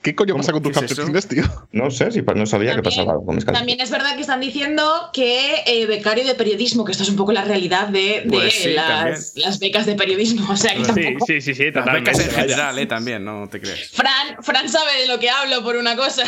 ¿Qué 0.00 0.14
coño 0.14 0.36
pasa 0.36 0.52
con 0.52 0.62
tus 0.62 0.78
¿Qué 0.78 0.84
es 0.84 0.92
eso? 0.92 1.02
calcetines, 1.12 1.26
tío? 1.26 1.66
No 1.72 1.90
sé, 1.90 2.12
si 2.12 2.22
no 2.22 2.46
sabía 2.46 2.74
que 2.76 2.82
pasaba 2.84 3.12
algo 3.12 3.26
con 3.26 3.34
mis 3.34 3.44
calcetines. 3.44 3.58
También 3.60 3.80
es 3.80 3.90
verdad 3.90 4.14
que 4.14 4.20
están 4.20 4.38
diciendo 4.40 5.10
que 5.12 5.56
eh, 5.66 5.86
becario 5.86 6.24
de 6.24 6.36
periodismo, 6.36 6.84
que 6.84 6.92
esto 6.92 7.02
es 7.02 7.10
un 7.10 7.16
poco 7.16 7.32
la 7.32 7.42
realidad 7.44 7.88
de, 7.88 8.22
de 8.24 8.26
Pues 8.28 8.54
sí, 8.54 8.70
las, 8.74 9.32
las 9.36 9.58
becas 9.58 9.86
de 9.86 9.96
periodismo. 9.96 10.46
O 10.52 10.56
sea 10.56 10.72
que 10.74 10.84
Sí, 10.84 10.92
tampoco. 10.94 11.26
sí, 11.26 11.40
sí, 11.40 11.52
sí, 11.52 11.64
Las 11.64 11.74
totalmente. 11.84 12.10
becas 12.12 12.24
en 12.26 12.30
general, 12.34 12.78
eh, 12.78 12.86
también, 12.86 13.24
no 13.24 13.48
te 13.48 13.60
crees. 13.60 13.90
Fran, 13.90 14.40
Fran 14.40 14.68
sabe 14.68 15.00
de 15.02 15.08
lo 15.08 15.18
que 15.18 15.30
hablo 15.30 15.64
por 15.64 15.74
una 15.76 15.96
cosa. 15.96 16.22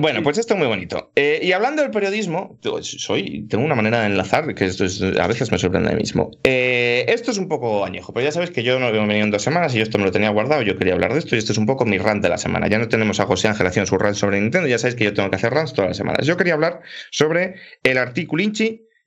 Bueno, 0.00 0.22
pues 0.24 0.38
esto 0.38 0.54
es 0.54 0.58
muy 0.58 0.66
bonito. 0.66 1.12
Eh, 1.14 1.38
y 1.42 1.52
hablando 1.52 1.80
del 1.82 1.92
periodismo, 1.92 2.58
soy, 2.82 3.46
tengo 3.48 3.64
una 3.64 3.76
manera 3.76 4.00
de 4.00 4.06
enlazar 4.06 4.52
que 4.54 4.64
esto 4.64 4.84
es- 4.84 5.00
a 5.00 5.26
veces 5.28 5.52
me 5.52 5.58
sorprende 5.58 5.90
a 5.90 5.92
mí 5.92 5.98
mismo. 6.00 6.32
Eh, 6.42 7.04
esto 7.08 7.30
es 7.30 7.38
un 7.38 7.46
poco 7.48 7.84
añejo, 7.84 8.12
pero 8.12 8.24
ya 8.24 8.32
sabes 8.32 8.50
que 8.50 8.64
yo 8.64 8.80
no 8.80 8.88
he 8.88 8.92
venido 8.92 9.24
en 9.24 9.30
dos 9.30 9.42
semanas 9.42 9.72
y 9.74 9.78
yo 9.78 9.82
esto 9.84 9.98
me 9.98 10.04
lo 10.04 10.10
tenía 10.10 10.30
guardado. 10.30 10.62
Yo 10.62 10.76
quería 10.76 10.94
hablar 10.94 11.12
de 11.12 11.20
esto 11.20 11.36
y 11.36 11.38
esto 11.38 11.52
es 11.52 11.58
un 11.58 11.66
poco 11.66 11.84
mi 11.84 11.98
rant 11.98 12.22
de 12.22 12.28
la 12.28 12.38
semana. 12.38 12.66
Ya 12.68 12.78
no 12.78 12.88
tenemos 12.88 13.20
a 13.20 13.26
José 13.26 13.46
Ángel 13.48 13.66
haciendo 13.68 13.86
su 13.86 13.96
rant 13.96 14.16
sobre 14.16 14.40
Nintendo, 14.40 14.66
ya 14.68 14.78
sabéis 14.78 14.96
que 14.96 15.04
yo 15.04 15.14
tengo 15.14 15.30
que 15.30 15.36
hacer 15.36 15.52
rants 15.52 15.72
todas 15.74 15.90
las 15.90 15.96
semanas. 15.96 16.26
Yo 16.26 16.36
quería 16.36 16.54
hablar 16.54 16.80
sobre 17.10 17.54
el 17.84 17.98
artículo 17.98 18.42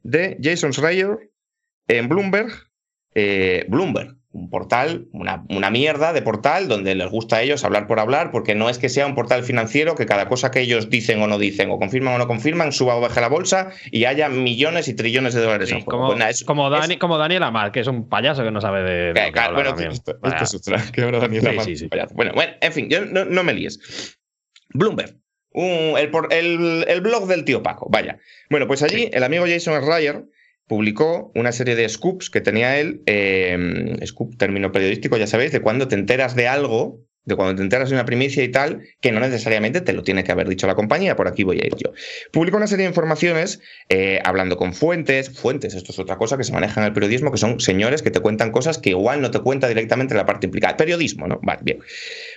de 0.04 0.38
Jason 0.42 0.72
Schreier 0.74 1.32
en 1.90 2.08
Bloomberg. 2.08 2.52
eh, 3.20 3.66
Bloomberg, 3.68 4.17
un 4.38 4.50
portal, 4.50 5.08
una, 5.14 5.44
una 5.50 5.70
mierda 5.72 6.14
de 6.14 6.22
portal 6.22 6.68
donde 6.68 6.94
les 6.96 7.10
gusta 7.10 7.38
a 7.38 7.42
ellos 7.42 7.64
hablar 7.66 7.88
por 7.88 8.00
hablar, 8.00 8.32
porque 8.32 8.54
no 8.56 8.70
es 8.70 8.78
que 8.78 8.88
sea 8.88 9.08
un 9.08 9.16
portal 9.16 9.44
financiero 9.44 9.96
que 9.96 10.06
cada 10.06 10.28
cosa 10.28 10.52
que 10.52 10.62
ellos 10.62 10.90
dicen 10.90 11.22
o 11.22 11.28
no 11.28 11.40
dicen, 11.40 11.72
o 11.72 11.80
confirman 11.80 12.14
o 12.14 12.18
no 12.20 12.28
confirman, 12.28 12.72
suba 12.72 12.96
o 12.96 13.02
baje 13.02 13.20
la 13.20 13.30
bolsa 13.30 13.72
y 13.92 14.06
haya 14.06 14.30
millones 14.30 14.88
y 14.88 14.94
trillones 14.94 15.34
de 15.34 15.42
dólares 15.42 15.72
en 15.72 15.78
Sí, 15.80 15.84
juego. 15.84 15.98
como, 16.00 16.08
Pues 16.10 16.20
nada, 16.20 16.32
es- 16.32 16.44
como, 16.44 16.74
es- 16.74 16.80
Dani, 16.82 16.98
como 16.98 17.18
Daniel 17.18 17.44
Amar, 17.44 17.72
que 17.72 17.80
es 17.80 17.88
un 17.88 18.08
payaso 18.08 18.44
que 18.44 18.52
no 18.52 18.62
sabe 18.62 18.84
de. 18.84 19.14
que 19.14 19.32
claro, 19.32 19.56
bueno, 19.56 19.72
esto, 19.72 20.12
esto 20.24 20.44
es 20.44 20.54
otra, 20.56 20.84
que 20.94 21.02
ahora 21.02 21.20
Daniel 21.20 21.48
Amar 21.48 21.66
sí, 21.66 21.76
sí. 21.76 21.88
payaso. 21.88 22.14
Bueno, 22.14 22.32
bueno, 22.36 22.54
en 22.62 22.72
fin, 22.74 22.90
yo 22.90 23.04
no, 23.06 23.26
no 23.26 23.44
me 23.44 23.54
líes. 23.54 24.18
Bloomberg. 24.74 25.16
un- 25.54 25.98
el, 25.98 26.12
el- 26.30 26.86
el 26.88 27.02
blog 27.02 27.26
del 27.28 27.44
tío 27.44 27.64
Paco, 27.64 27.88
vaya. 27.90 28.20
Bueno, 28.52 28.68
pues 28.68 28.84
allí 28.84 29.10
el 29.12 29.24
amigo 29.24 29.46
Jason 29.48 29.82
Schreier 29.82 30.26
publicó 30.68 31.32
una 31.34 31.52
serie 31.52 31.76
de 31.76 31.88
scoops 31.88 32.30
que 32.30 32.42
tenía 32.42 32.78
él, 32.80 33.02
eh, 33.06 33.98
scoop, 34.06 34.38
término 34.38 34.72
periodístico, 34.72 35.18
ya 35.18 35.28
sabéis, 35.28 35.52
de 35.52 35.62
cuando 35.62 35.88
te 35.88 35.96
enteras 35.96 36.36
de 36.36 36.48
algo 36.48 37.07
de 37.28 37.36
cuando 37.36 37.56
te 37.56 37.62
enteras 37.62 37.90
de 37.90 37.96
una 37.96 38.06
primicia 38.06 38.44
y 38.44 38.50
tal, 38.50 38.82
que 39.02 39.12
no 39.12 39.20
necesariamente 39.20 39.82
te 39.82 39.94
lo 39.94 40.02
tiene 40.02 40.24
que 40.24 40.32
haber 40.32 40.48
dicho 40.48 40.66
la 40.66 40.76
compañía, 40.76 41.16
por 41.16 41.28
aquí 41.28 41.44
voy 41.44 41.60
a 41.62 41.68
ir 41.68 41.76
yo. 41.76 41.92
Publico 42.32 42.58
una 42.58 42.68
serie 42.68 42.86
de 42.86 42.90
informaciones 42.90 43.60
eh, 43.90 44.22
hablando 44.24 44.56
con 44.58 44.74
fuentes, 44.74 45.30
fuentes, 45.30 45.76
esto 45.76 45.92
es 45.92 46.00
otra 46.00 46.16
cosa 46.18 46.38
que 46.38 46.46
se 46.46 46.54
maneja 46.54 46.80
en 46.80 46.88
el 46.88 46.94
periodismo, 46.94 47.32
que 47.32 47.38
son 47.38 47.60
señores 47.60 48.02
que 48.02 48.12
te 48.12 48.22
cuentan 48.22 48.52
cosas 48.52 48.78
que 48.78 48.92
igual 48.92 49.22
no 49.22 49.30
te 49.30 49.40
cuenta 49.42 49.68
directamente 49.68 50.16
la 50.16 50.26
parte 50.26 50.48
implicada. 50.48 50.78
Periodismo, 50.78 51.28
¿no? 51.28 51.40
Vale, 51.44 51.60
bien. 51.64 51.80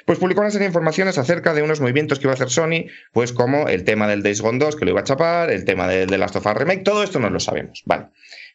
Pues 0.06 0.18
publicó 0.18 0.40
una 0.40 0.50
serie 0.50 0.64
de 0.64 0.70
informaciones 0.70 1.18
acerca 1.18 1.54
de 1.54 1.62
unos 1.62 1.80
movimientos 1.80 2.18
que 2.18 2.26
iba 2.26 2.32
a 2.32 2.34
hacer 2.34 2.50
Sony, 2.50 2.86
pues 3.12 3.32
como 3.32 3.68
el 3.68 3.84
tema 3.84 4.08
del 4.08 4.24
Days 4.24 4.40
Gone 4.40 4.58
2, 4.58 4.74
que 4.74 4.84
lo 4.84 4.90
iba 4.90 5.00
a 5.00 5.04
chapar, 5.04 5.50
el 5.50 5.64
tema 5.64 5.86
de, 5.86 6.06
de 6.06 6.18
Last 6.18 6.34
of 6.34 6.46
Us 6.46 6.54
Remake, 6.54 6.82
todo 6.82 7.04
esto 7.04 7.20
no 7.20 7.30
lo 7.30 7.38
sabemos. 7.38 7.82
Vale. 7.86 8.08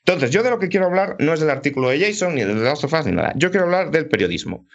Entonces, 0.05 0.29
yo 0.29 0.43
de 0.43 0.51
lo 0.51 0.59
que 0.59 0.69
quiero 0.69 0.85
hablar 0.85 1.15
no 1.17 1.33
es 1.33 1.39
del 1.39 1.49
artículo 1.49 1.89
de 1.89 1.99
Jason, 1.99 2.35
ni 2.35 2.43
de 2.43 2.53
Last 2.53 2.83
of 2.83 2.93
Us, 2.93 3.05
ni 3.07 3.13
nada. 3.13 3.33
Yo 3.35 3.49
quiero 3.49 3.65
hablar 3.65 3.89
del 3.89 4.07
periodismo. 4.07 4.67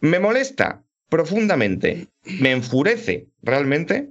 Me 0.00 0.18
molesta 0.18 0.83
profundamente, 1.08 2.08
me 2.40 2.52
enfurece 2.52 3.26
realmente 3.42 4.10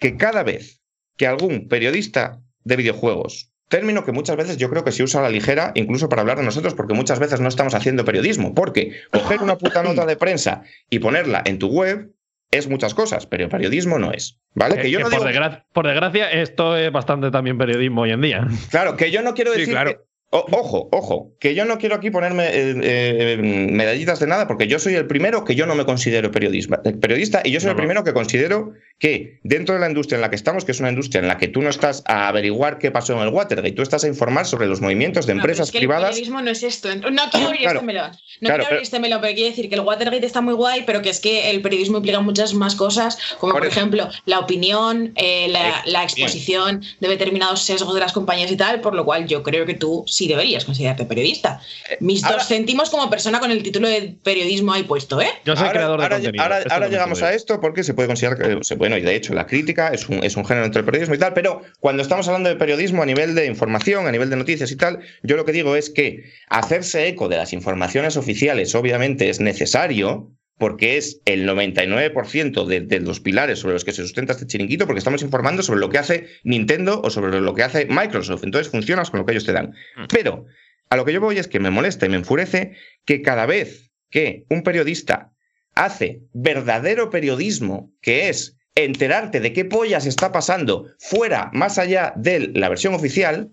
que 0.00 0.16
cada 0.16 0.42
vez 0.42 0.80
que 1.16 1.26
algún 1.26 1.68
periodista 1.68 2.40
de 2.64 2.76
videojuegos, 2.76 3.50
término 3.68 4.04
que 4.04 4.12
muchas 4.12 4.36
veces 4.36 4.56
yo 4.56 4.70
creo 4.70 4.84
que 4.84 4.92
se 4.92 5.02
usa 5.02 5.20
a 5.20 5.24
la 5.24 5.30
ligera, 5.30 5.72
incluso 5.74 6.08
para 6.08 6.22
hablar 6.22 6.38
de 6.38 6.44
nosotros, 6.44 6.74
porque 6.74 6.94
muchas 6.94 7.18
veces 7.18 7.40
no 7.40 7.48
estamos 7.48 7.74
haciendo 7.74 8.04
periodismo, 8.04 8.54
porque 8.54 8.92
coger 9.12 9.42
una 9.42 9.58
puta 9.58 9.82
nota 9.82 10.06
de 10.06 10.16
prensa 10.16 10.62
y 10.90 11.00
ponerla 11.00 11.42
en 11.44 11.58
tu 11.58 11.68
web 11.68 12.12
es 12.50 12.66
muchas 12.68 12.94
cosas, 12.94 13.26
pero 13.26 13.48
periodismo 13.50 13.98
no 13.98 14.10
es. 14.12 14.38
¿Vale? 14.54 14.76
Que, 14.76 14.82
Que 14.82 14.90
yo 14.90 14.98
que 14.98 15.04
no 15.04 15.10
por, 15.10 15.28
digo- 15.32 15.62
por 15.74 15.86
desgracia, 15.86 16.30
esto 16.30 16.76
es 16.78 16.90
bastante 16.90 17.30
también 17.30 17.58
periodismo 17.58 18.02
hoy 18.02 18.12
en 18.12 18.22
día. 18.22 18.46
Claro, 18.70 18.96
que 18.96 19.10
yo 19.10 19.20
no 19.22 19.34
quiero 19.34 19.52
Sí, 19.52 19.60
decir. 19.60 19.74
claro. 19.74 19.90
que- 19.92 20.07
o- 20.30 20.44
ojo, 20.52 20.88
ojo, 20.92 21.32
que 21.40 21.54
yo 21.54 21.64
no 21.64 21.78
quiero 21.78 21.94
aquí 21.94 22.10
ponerme 22.10 22.44
eh, 22.48 22.74
eh, 22.82 23.36
medallitas 23.70 24.20
de 24.20 24.26
nada, 24.26 24.46
porque 24.46 24.66
yo 24.66 24.78
soy 24.78 24.94
el 24.94 25.06
primero 25.06 25.44
que 25.44 25.54
yo 25.54 25.66
no 25.66 25.74
me 25.74 25.84
considero 25.86 26.30
periodismo- 26.30 26.80
eh, 26.84 26.92
periodista 26.92 27.40
y 27.44 27.50
yo 27.52 27.60
soy 27.60 27.68
No, 27.68 27.72
el 27.72 27.76
primero 27.78 28.04
que 28.04 28.12
considero 28.12 28.72
que 28.98 29.38
dentro 29.44 29.74
de 29.74 29.80
la 29.80 29.88
industria 29.88 30.16
en 30.16 30.22
la 30.22 30.28
que 30.30 30.36
estamos, 30.36 30.64
que 30.64 30.72
es 30.72 30.80
una 30.80 30.90
industria 30.90 31.20
en 31.20 31.28
la 31.28 31.38
que 31.38 31.48
tú 31.48 31.62
no 31.62 31.70
estás 31.70 32.02
a 32.06 32.28
averiguar 32.28 32.78
qué 32.78 32.90
pasó 32.90 33.14
en 33.14 33.20
el 33.20 33.28
Watergate, 33.28 33.72
tú 33.72 33.82
estás 33.82 34.04
a 34.04 34.08
informar 34.08 34.44
sobre 34.44 34.66
los 34.66 34.80
movimientos 34.80 35.24
de 35.26 35.34
No, 35.34 35.40
empresas 35.40 35.68
es 35.68 35.72
que 35.72 35.78
privadas. 35.78 36.08
El 36.10 36.14
periodismo 36.14 36.42
no 36.42 36.50
es 36.50 36.62
esto. 36.62 36.88
No 36.96 37.22
quiero 37.30 37.46
abrir 37.46 37.62
Claro, 37.62 37.78
este 37.78 37.86
melón. 37.86 38.10
No 38.10 38.16
claro, 38.16 38.18
quiero 38.40 38.52
abrir 38.54 38.68
pero- 38.68 38.82
este 38.82 39.00
melón, 39.00 39.20
pero 39.22 39.34
quiero 39.34 39.50
decir 39.50 39.68
que 39.68 39.74
el 39.76 39.80
Watergate 39.82 40.26
está 40.26 40.40
muy 40.40 40.54
guay, 40.54 40.82
pero 40.84 41.00
que 41.00 41.10
es 41.10 41.20
que 41.20 41.48
el 41.50 41.62
periodismo 41.62 41.98
implica 41.98 42.20
muchas 42.20 42.54
más 42.54 42.74
cosas, 42.74 43.16
como 43.38 43.52
Por 43.52 43.62
por, 43.62 43.68
ejemplo 43.68 44.08
la 44.26 44.40
opinión, 44.40 45.12
eh, 45.16 45.46
la, 45.48 45.68
Eh, 45.68 45.72
la 45.86 46.02
exposición 46.02 46.82
de 47.00 47.08
determinados 47.08 47.62
sesgos 47.62 47.94
de 47.94 48.00
las 48.00 48.12
compañías 48.12 48.50
y 48.50 48.56
tal, 48.56 48.80
por 48.80 48.94
lo 48.94 49.04
cual 49.04 49.26
yo 49.26 49.42
creo 49.42 49.64
que 49.64 49.74
tú 49.74 50.04
sí 50.18 50.28
deberías 50.28 50.64
considerarte 50.64 51.04
periodista. 51.04 51.60
Mis 52.00 52.22
Eh, 52.22 52.26
ahora- 52.26 52.38
dos 52.38 52.48
céntimos 52.48 52.90
como 52.90 53.08
persona 53.08 53.38
con 53.40 53.50
el 53.50 53.62
título 53.62 53.88
de 53.88 54.16
periodismo 54.22 54.72
ahí 54.72 54.82
puesto, 54.82 55.20
¿eh? 55.20 55.28
Yo 55.44 55.54
soy 55.54 55.66
Ahora- 55.66 55.72
creador 55.72 55.98
de 56.00 56.04
ahora, 56.04 56.16
contenido. 56.16 56.44
ahora- 56.44 56.88
llegamos 56.88 57.22
a 57.22 57.32
esto 57.34 57.60
porque 57.60 57.84
se 57.84 57.94
puede 57.94 58.08
considerar 58.08 58.38
que, 58.38 58.74
bueno, 58.74 58.96
y 58.96 59.02
de 59.02 59.14
hecho 59.14 59.32
la 59.34 59.46
crítica 59.46 59.88
es 59.88 60.08
un, 60.08 60.24
es 60.24 60.36
un 60.36 60.44
género 60.44 60.64
dentro 60.64 60.80
del 60.82 60.86
periodismo 60.86 61.14
y 61.14 61.18
tal, 61.18 61.32
pero 61.34 61.62
cuando 61.80 62.02
estamos 62.02 62.26
hablando 62.28 62.48
de 62.48 62.56
periodismo 62.56 63.02
a 63.02 63.06
nivel 63.06 63.34
de 63.34 63.46
información, 63.46 64.06
a 64.06 64.12
nivel 64.12 64.28
de 64.30 64.36
noticias 64.36 64.70
y 64.72 64.76
tal, 64.76 64.98
yo 65.22 65.36
lo 65.36 65.44
que 65.44 65.52
digo 65.52 65.76
es 65.76 65.90
que 65.90 66.24
hacerse 66.48 67.06
eco 67.06 67.28
de 67.28 67.36
las 67.36 67.52
informaciones 67.52 68.16
oficiales 68.16 68.74
obviamente 68.74 69.28
es 69.30 69.38
necesario, 69.40 70.30
porque 70.58 70.96
es 70.96 71.20
el 71.24 71.48
99% 71.48 72.66
de, 72.66 72.80
de 72.80 73.00
los 73.00 73.20
pilares 73.20 73.60
sobre 73.60 73.74
los 73.74 73.84
que 73.84 73.92
se 73.92 74.02
sustenta 74.02 74.32
este 74.32 74.46
chiringuito, 74.46 74.86
porque 74.86 74.98
estamos 74.98 75.22
informando 75.22 75.62
sobre 75.62 75.80
lo 75.80 75.88
que 75.88 75.98
hace 75.98 76.26
Nintendo 76.42 77.00
o 77.02 77.10
sobre 77.10 77.40
lo 77.40 77.54
que 77.54 77.62
hace 77.62 77.86
Microsoft. 77.86 78.44
Entonces 78.44 78.70
funcionas 78.70 79.10
con 79.10 79.20
lo 79.20 79.26
que 79.26 79.32
ellos 79.32 79.44
te 79.44 79.52
dan. 79.52 79.72
Pero 80.12 80.46
a 80.90 80.96
lo 80.96 81.04
que 81.04 81.12
yo 81.12 81.20
voy 81.20 81.38
es 81.38 81.48
que 81.48 81.60
me 81.60 81.70
molesta 81.70 82.06
y 82.06 82.08
me 82.08 82.16
enfurece 82.16 82.76
que 83.04 83.22
cada 83.22 83.46
vez 83.46 83.92
que 84.10 84.44
un 84.50 84.62
periodista 84.62 85.32
hace 85.74 86.22
verdadero 86.32 87.08
periodismo, 87.08 87.92
que 88.00 88.28
es 88.28 88.56
enterarte 88.74 89.40
de 89.40 89.52
qué 89.52 89.64
pollas 89.64 90.06
está 90.06 90.32
pasando 90.32 90.86
fuera, 90.98 91.50
más 91.52 91.78
allá 91.78 92.12
de 92.16 92.50
la 92.54 92.68
versión 92.68 92.94
oficial, 92.94 93.52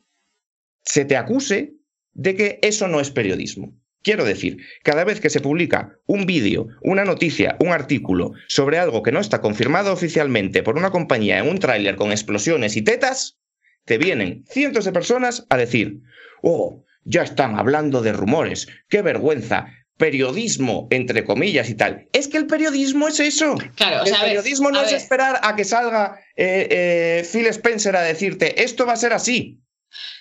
se 0.84 1.06
te 1.06 1.18
acuse 1.18 1.74
de 2.14 2.36
que 2.36 2.60
eso 2.62 2.88
no 2.88 3.00
es 3.00 3.12
periodismo. 3.12 3.76
Quiero 4.06 4.24
decir, 4.24 4.60
cada 4.84 5.04
vez 5.04 5.20
que 5.20 5.32
se 5.32 5.40
publica 5.42 5.98
un 6.06 6.28
vídeo, 6.28 6.68
una 6.84 7.06
noticia, 7.06 7.58
un 7.60 7.70
artículo 7.70 8.34
sobre 8.48 8.78
algo 8.78 9.02
que 9.02 9.12
no 9.12 9.20
está 9.20 9.42
confirmado 9.42 9.92
oficialmente 9.92 10.62
por 10.62 10.78
una 10.78 10.92
compañía 10.92 11.40
en 11.40 11.50
un 11.50 11.58
tráiler 11.58 11.96
con 11.96 12.12
explosiones 12.12 12.78
y 12.78 12.84
tetas, 12.84 13.40
te 13.84 13.98
vienen 13.98 14.46
cientos 14.48 14.86
de 14.86 14.92
personas 14.92 15.48
a 15.50 15.58
decir, 15.58 16.02
oh, 16.44 16.84
ya 17.04 17.24
están 17.24 17.58
hablando 17.58 18.04
de 18.04 18.14
rumores, 18.14 18.68
qué 18.90 19.02
vergüenza, 19.02 19.74
periodismo, 19.98 20.88
entre 20.92 21.26
comillas 21.26 21.68
y 21.72 21.74
tal. 21.74 22.08
Es 22.14 22.28
que 22.28 22.38
el 22.38 22.46
periodismo 22.46 23.08
es 23.08 23.20
eso. 23.20 23.56
Claro, 23.76 24.04
o 24.04 24.06
el 24.06 24.10
sea, 24.10 24.20
a 24.20 24.22
ver, 24.22 24.36
periodismo 24.36 24.70
no 24.70 24.82
a 24.82 24.84
es 24.84 24.92
ver. 24.92 25.02
esperar 25.02 25.40
a 25.42 25.56
que 25.56 25.64
salga 25.64 26.20
eh, 26.36 26.68
eh, 26.70 27.28
Phil 27.32 27.48
Spencer 27.48 27.96
a 27.96 28.04
decirte, 28.04 28.64
esto 28.64 28.86
va 28.86 28.94
a 28.94 28.98
ser 28.98 29.14
así. 29.14 29.65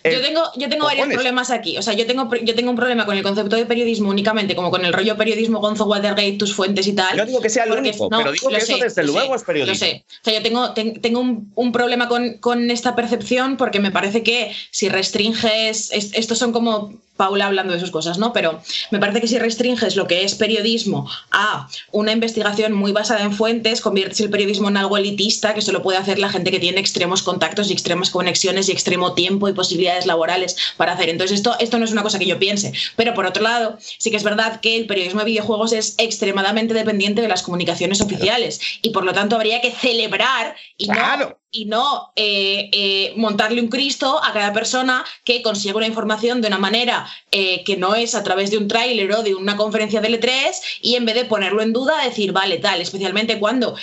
Yo 0.05 0.11
El- 0.11 0.23
tengo, 0.23 0.43
yo 0.57 0.69
tengo 0.69 0.85
varios 0.85 1.09
problemas 1.09 1.51
aquí. 1.51 1.77
O 1.79 1.83
sea, 1.83 1.95
yo 1.95 2.07
tengo, 2.07 2.29
yo 2.43 2.55
tengo 2.55 2.71
un 2.71 2.77
problema 2.77 3.07
con 3.07 3.17
el 3.17 3.23
concepto 3.23 3.57
de 3.57 3.67
periodismo 3.67 4.11
únicamente, 4.11 4.55
como 4.55 4.71
con 4.71 4.85
el 4.85 4.93
rollo 4.93 5.17
periodismo 5.17 5.61
Gonzo 5.61 5.87
Watergate, 5.87 6.33
tus 6.35 6.55
fuentes 6.55 6.87
y 6.87 6.93
tal. 6.95 7.17
No 7.17 7.27
digo 7.27 7.41
que 7.41 7.51
sea 7.51 7.65
el 7.65 7.71
porque- 7.71 7.89
único, 7.89 8.09
no, 8.11 8.19
pero 8.19 8.33
digo 8.33 8.49
que 8.51 8.57
eso 8.59 8.77
desde 8.77 9.03
luego 9.03 9.31
sé, 9.33 9.37
es 9.37 9.43
periodismo. 9.45 9.73
Lo 9.73 9.79
sé. 9.79 10.05
O 10.09 10.25
sea, 10.25 10.35
yo 10.35 10.43
tengo, 10.43 10.73
ten- 10.75 11.01
tengo 11.01 11.21
un, 11.21 11.51
un 11.55 11.73
problema 11.73 12.07
con, 12.09 12.39
con 12.39 12.71
esta 12.71 12.95
percepción 12.95 13.57
porque 13.57 13.81
me 13.81 13.91
parece 13.91 14.23
que 14.23 14.55
si 14.71 14.89
restringes. 14.89 15.91
es- 15.93 16.13
estos 16.15 16.39
son 16.39 16.53
como 16.53 16.93
Paula 17.17 17.47
hablando 17.47 17.73
de 17.73 17.81
sus 17.81 17.91
cosas, 17.91 18.19
¿no? 18.19 18.33
Pero 18.33 18.61
me 18.91 18.99
parece 18.99 19.21
que 19.21 19.29
si 19.29 19.39
restringes 19.39 19.97
lo 19.97 20.07
que 20.07 20.25
es 20.25 20.35
periodismo 20.35 21.09
a 21.31 21.69
una 21.93 22.13
investigación 22.13 22.73
muy 22.73 22.93
basada 22.93 23.23
en 23.23 23.33
fuentes, 23.33 23.81
conviertes 23.81 24.21
el 24.21 24.31
periodismo 24.31 24.69
en 24.69 24.77
algo 24.77 24.97
elitista 24.97 25.55
que 25.55 25.63
solo 25.63 25.83
puede 25.83 25.99
hacer 25.99 26.19
la 26.19 26.29
gente 26.29 26.51
que 26.51 26.59
tiene 26.59 26.81
extremos 26.81 27.23
contactos 27.23 27.71
y 27.71 27.73
extremas 27.73 28.11
conexiones 28.11 28.69
y 28.69 28.73
extremo 28.73 29.15
tiempo 29.15 29.49
y 29.49 29.53
posibilidades 29.53 30.07
laborales 30.07 30.57
para 30.77 30.93
hacer. 30.93 31.09
Entonces, 31.09 31.37
esto, 31.37 31.55
esto 31.61 31.79
no 31.79 31.85
es 31.85 31.93
una 31.93 32.03
cosa 32.03 32.19
que 32.19 32.27
yo 32.27 32.39
piense. 32.39 32.73
Pero 32.97 33.15
por 33.15 33.27
otro 33.27 33.43
lado, 33.43 33.79
sí 33.99 34.11
que 34.11 34.17
es 34.17 34.25
verdad 34.25 34.61
que 34.61 34.77
el 34.77 34.87
periodismo 34.87 35.21
de 35.21 35.27
videojuegos 35.27 35.73
es 35.73 35.95
extremadamente 35.99 36.75
dependiente 36.75 37.23
de 37.23 37.29
las 37.29 37.43
comunicaciones 37.43 38.01
oficiales 38.01 38.61
y 38.83 38.91
por 38.91 39.05
lo 39.05 39.13
tanto 39.13 39.37
habría 39.37 39.61
que 39.61 39.71
celebrar 39.71 40.57
y 40.77 40.89
no 40.89 40.95
Claro. 40.95 41.44
Y 41.55 41.67
no 41.67 42.13
eh, 42.17 42.69
eh, 42.73 43.13
montarle 43.17 43.61
un 43.61 43.69
Cristo 43.69 44.21
a 44.23 44.33
cada 44.33 44.53
persona 44.53 45.05
que 45.25 45.41
consigue 45.41 45.75
una 45.75 45.87
información 45.87 46.43
de 46.43 46.49
una 46.49 46.59
manera 46.59 47.07
eh, 47.31 47.63
que 47.65 47.77
no 47.77 47.95
es 47.95 48.15
a 48.17 48.25
través 48.25 48.51
de 48.51 48.59
un 48.59 48.67
tráiler 48.67 49.11
o 49.13 49.23
de 49.23 49.37
una 49.37 49.57
conferencia 49.57 50.01
de 50.01 50.09
L3 50.09 50.81
y 50.83 50.97
en 50.97 51.05
vez 51.05 51.15
de 51.15 51.25
ponerlo 51.25 51.63
en 51.63 51.73
duda 51.73 52.05
decir, 52.05 52.33
vale, 52.33 52.59
tal, 52.59 52.81
especialmente 52.81 53.39
cuando 53.39 53.77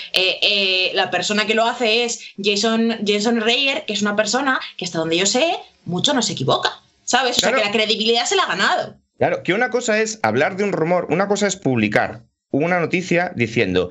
la 0.93 1.09
persona 1.09 1.47
que 1.47 1.55
lo 1.55 1.65
hace 1.65 2.03
es 2.03 2.19
Jason, 2.43 2.99
Jason 3.05 3.39
Reyer, 3.39 3.85
que 3.85 3.93
es 3.93 4.01
una 4.01 4.15
persona 4.15 4.59
que 4.77 4.85
hasta 4.85 4.99
donde 4.99 5.17
yo 5.17 5.25
sé, 5.25 5.55
mucho 5.85 6.13
no 6.13 6.21
se 6.21 6.33
equivoca, 6.33 6.81
¿sabes? 7.05 7.37
O 7.37 7.39
sea, 7.39 7.49
Claro. 7.49 7.63
que 7.63 7.69
la 7.69 7.71
credibilidad 7.71 8.25
se 8.25 8.35
la 8.35 8.43
ha 8.43 8.47
ganado. 8.47 8.97
Claro, 9.17 9.43
que 9.43 9.53
una 9.53 9.69
cosa 9.69 10.01
es 10.01 10.19
hablar 10.23 10.57
de 10.57 10.65
un 10.65 10.73
rumor, 10.73 11.07
una 11.09 11.27
cosa 11.27 11.47
es 11.47 11.55
publicar 11.55 12.23
una 12.51 12.79
noticia 12.79 13.31
diciendo, 13.35 13.89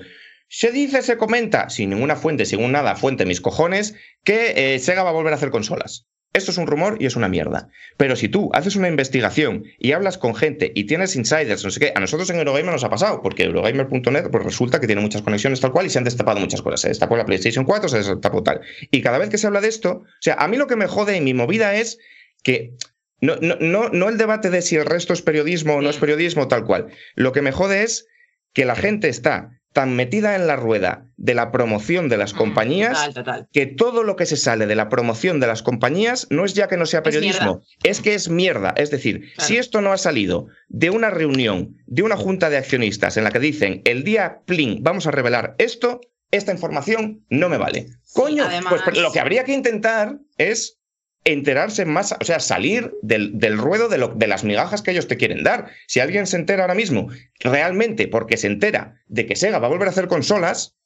se 0.53 0.73
dice, 0.73 1.01
se 1.03 1.17
comenta, 1.17 1.71
sin 1.71 1.91
ninguna 1.91 2.17
fuente, 2.17 2.45
sin 2.45 2.73
nada, 2.73 2.97
fuente, 2.97 3.25
mis 3.25 3.41
cojones, 3.41 3.95
que 4.25 4.75
eh, 4.75 4.79
Sega 4.81 5.05
va 5.05 5.11
a 5.11 5.13
volver 5.13 5.33
a 5.33 5.37
hacer 5.37 5.51
consolas. 5.51 6.09
Esto 6.33 6.51
es 6.51 6.59
un 6.59 6.67
rumor 6.67 6.97
y 6.99 7.07
es 7.07 7.15
una 7.15 7.29
mierda. 7.29 7.69
Pero 7.97 8.17
si 8.17 8.29
tú 8.29 8.51
haces 8.53 8.75
una 8.75 8.89
investigación 8.89 9.65
y 9.79 9.93
hablas 9.93 10.19
con 10.19 10.35
gente 10.35 10.73
y 10.75 10.85
tienes 10.85 11.15
insiders, 11.15 11.65
no 11.65 11.71
sé 11.71 11.79
qué, 11.79 11.93
a 11.95 12.01
nosotros 12.01 12.29
en 12.31 12.39
Eurogamer 12.39 12.73
nos 12.73 12.83
ha 12.83 12.91
pasado, 12.91 13.23
porque 13.23 13.45
Eurogamer.net 13.45 14.29
pues 14.33 14.45
resulta 14.45 14.81
que 14.81 14.89
tiene 14.89 15.03
muchas 15.03 15.23
conexiones 15.23 15.61
tal 15.61 15.71
cual 15.71 15.87
y 15.87 15.91
se 15.91 15.99
han 15.99 16.05
destapado 16.05 16.41
muchas 16.41 16.63
cosas. 16.63 16.81
Se 16.81 16.89
destapó 16.89 17.17
la 17.17 17.27
PlayStation 17.27 17.65
4, 17.65 17.89
se 17.89 17.99
destapó 17.99 18.43
tal. 18.43 18.61
Y 18.91 19.03
cada 19.03 19.19
vez 19.19 19.29
que 19.29 19.39
se 19.39 19.47
habla 19.47 19.61
de 19.61 19.69
esto, 19.69 20.03
o 20.03 20.07
sea, 20.21 20.35
a 20.35 20.49
mí 20.49 20.57
lo 20.57 20.67
que 20.67 20.77
me 20.77 20.89
jode 20.89 21.17
en 21.17 21.23
mi 21.23 21.33
movida 21.33 21.77
es 21.77 21.99
que 22.43 22.75
no, 23.21 23.37
no, 23.37 23.57
no, 23.61 23.89
no 23.91 24.09
el 24.09 24.19
debate 24.19 24.51
de 24.51 24.63
si 24.63 24.75
el 24.75 24.87
resto 24.87 25.13
es 25.13 25.23
periodismo 25.23 25.77
o 25.77 25.81
no 25.81 25.91
es 25.91 25.99
periodismo, 25.99 26.49
tal 26.49 26.65
cual. 26.65 26.89
Lo 27.15 27.31
que 27.31 27.43
me 27.43 27.53
jode 27.53 27.85
es 27.85 28.09
que 28.53 28.65
la 28.65 28.75
gente 28.75 29.09
está 29.09 29.60
tan 29.73 29.95
metida 29.95 30.35
en 30.35 30.47
la 30.47 30.57
rueda 30.57 31.07
de 31.17 31.35
la 31.35 31.53
promoción 31.53 32.09
de 32.09 32.17
las 32.17 32.33
compañías 32.35 32.93
Total, 33.07 33.15
total. 33.15 33.49
que 33.53 33.67
todo 33.67 34.03
lo 34.03 34.17
que 34.17 34.27
se 34.27 34.37
sale 34.37 34.67
de 34.67 34.75
la 34.75 34.89
promoción 34.89 35.39
de 35.39 35.47
las 35.47 35.63
compañías 35.63 36.27
no 36.31 36.45
es 36.45 36.55
ya 36.55 36.67
que 36.67 36.77
no 36.77 36.87
sea 36.87 37.03
periodismo, 37.05 37.63
es, 37.85 38.01
que 38.01 38.15
es 38.15 38.29
mierda. 38.29 38.75
Es 38.77 38.91
decir, 38.91 39.33
Claro. 39.35 39.47
si 39.49 39.57
esto 39.59 39.81
no 39.81 39.93
ha 39.93 39.99
salido 39.99 40.49
de 40.69 40.91
una 40.91 41.11
reunión, 41.11 41.77
de 41.87 42.03
una 42.03 42.17
junta 42.17 42.51
de 42.51 42.57
accionistas 42.57 43.17
en 43.17 43.25
la 43.25 43.31
que 43.31 43.39
dicen 43.39 43.83
el 43.85 44.03
día 44.03 44.41
plin 44.45 44.83
vamos 44.83 45.07
a 45.07 45.13
revelar 45.13 45.55
esto, 45.59 46.01
esta 46.33 46.53
información 46.53 47.25
no 47.29 47.49
me 47.49 47.59
vale. 47.59 47.87
Coño, 48.13 48.45
además- 48.45 48.81
pues 48.85 48.99
lo 48.99 49.13
que 49.13 49.21
habría 49.21 49.45
que 49.45 49.53
intentar 49.53 50.19
es 50.37 50.80
enterarse 51.25 51.85
más, 51.85 52.15
o 52.21 52.25
sea, 52.25 52.41
salir 52.41 52.93
del, 53.03 53.39
del 53.39 53.59
ruedo 53.59 53.89
de, 53.89 53.99
lo- 53.99 54.09
de 54.09 54.27
las 54.27 54.45
migajas 54.45 54.83
que 54.83 54.91
ellos 54.93 55.07
te 55.09 55.17
quieren 55.17 55.43
dar. 55.45 55.71
Si 55.87 56.01
alguien 56.01 56.27
se 56.27 56.37
entera 56.37 56.63
ahora 56.63 56.75
mismo 56.75 57.09
realmente 57.41 58.09
porque 58.09 58.37
se 58.37 58.47
entera 58.47 59.01
de 59.07 59.27
que 59.27 59.37
Sega 59.37 59.59
va 59.59 59.67
a 59.67 59.71
volver 59.71 59.89
a 59.89 59.91
hacer 59.91 60.09
consolas 60.09 60.77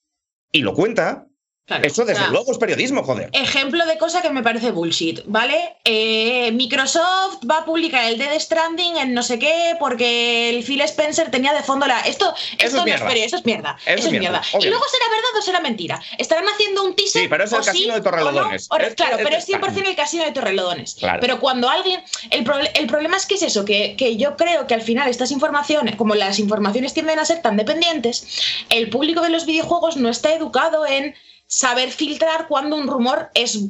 y 0.52 0.62
lo 0.62 0.74
cuenta, 0.74 1.27
Claro, 1.66 1.86
Eso, 1.86 2.05
desde 2.05 2.20
o 2.20 2.24
sea, 2.24 2.31
luego, 2.31 2.53
es 2.53 2.59
periodismo, 2.59 3.03
joder. 3.05 3.31
Ejemplo 3.32 3.86
de 3.86 3.97
cosa 3.97 4.20
que 4.20 4.28
me 4.28 4.43
parece 4.43 4.70
bullshit, 4.70 5.20
¿vale? 5.24 5.77
Eh, 5.85 6.51
Microsoft 6.53 7.39
va 7.51 7.59
a 7.61 7.65
publicar 7.65 8.05
el 8.05 8.19
Dead 8.19 8.39
Stranding 8.39 8.99
en 8.99 9.15
no 9.15 9.23
sé 9.23 9.39
qué 9.39 9.74
porque 9.81 10.51
el 10.51 10.62
Phil 10.62 10.82
Spencer 10.82 11.31
tenía 11.31 11.55
de 11.55 11.62
fondo 11.62 11.86
la. 11.86 12.01
Esto, 12.01 12.35
esto 12.53 12.66
es 12.66 12.74
no 12.74 12.85
mierda. 12.85 13.05
es 13.07 13.09
periodismo, 13.09 13.27
eso 13.27 13.36
es 13.39 13.45
mierda. 13.47 13.77
Eso 13.86 13.95
Eso, 13.99 14.07
es 14.09 14.12
mierda, 14.12 14.41
mierda. 14.43 14.66
Y 14.66 14.69
luego 14.69 14.85
será 14.91 15.05
verdad 15.09 15.39
o 15.39 15.43
será 15.43 15.61
mentira. 15.61 16.03
Estarán 16.19 16.45
haciendo 16.49 16.85
un 16.85 16.95
teaser. 16.95 17.23
Sí, 17.23 17.28
pero 17.28 17.45
es 17.45 17.53
el 17.53 17.61
o 17.61 17.65
casino 17.65 17.95
sí, 17.95 17.99
de 17.99 18.01
Torrelodones. 18.03 18.66
o 18.70 18.78
no, 18.78 18.85
o- 18.86 18.95
claro, 18.95 19.16
pero 19.23 19.36
es- 19.36 19.49
es 19.49 19.49
100% 19.49 19.89
el 19.89 19.97
casino 19.97 20.24
de 20.24 20.32
Torrelodones. 20.32 20.97
Claro. 20.99 21.19
Pero 21.23 21.41
cuando 21.41 21.70
alguien. 21.70 22.03
El, 22.31 22.45
el 22.74 22.86
problema 22.86 23.16
es 23.16 23.24
que 23.24 23.36
es 23.36 23.43
eso, 23.43 23.65
que, 23.65 23.97
que 23.97 24.16
yo 24.19 24.36
creo 24.36 24.66
que 24.66 24.74
al 24.74 24.82
final 24.82 25.09
estas 25.09 25.31
informaciones, 25.31 25.97
como 25.97 26.15
las 26.15 26.39
informaciones 26.39 26.93
tienden 26.93 27.19
a 27.19 27.24
ser 27.24 27.41
tan 27.41 27.57
dependientes, 27.57 28.43
el 28.69 28.91
público 28.91 29.23
de 29.23 29.31
los 29.31 29.47
videojuegos 29.47 29.97
no 29.97 30.11
está 30.11 30.35
educado 30.35 30.85
en 30.86 31.15
saber 31.46 31.90
filtrar 31.90 32.48
cuando 32.48 32.76
un 32.76 32.86
rumor 32.86 33.30
es 33.34 33.60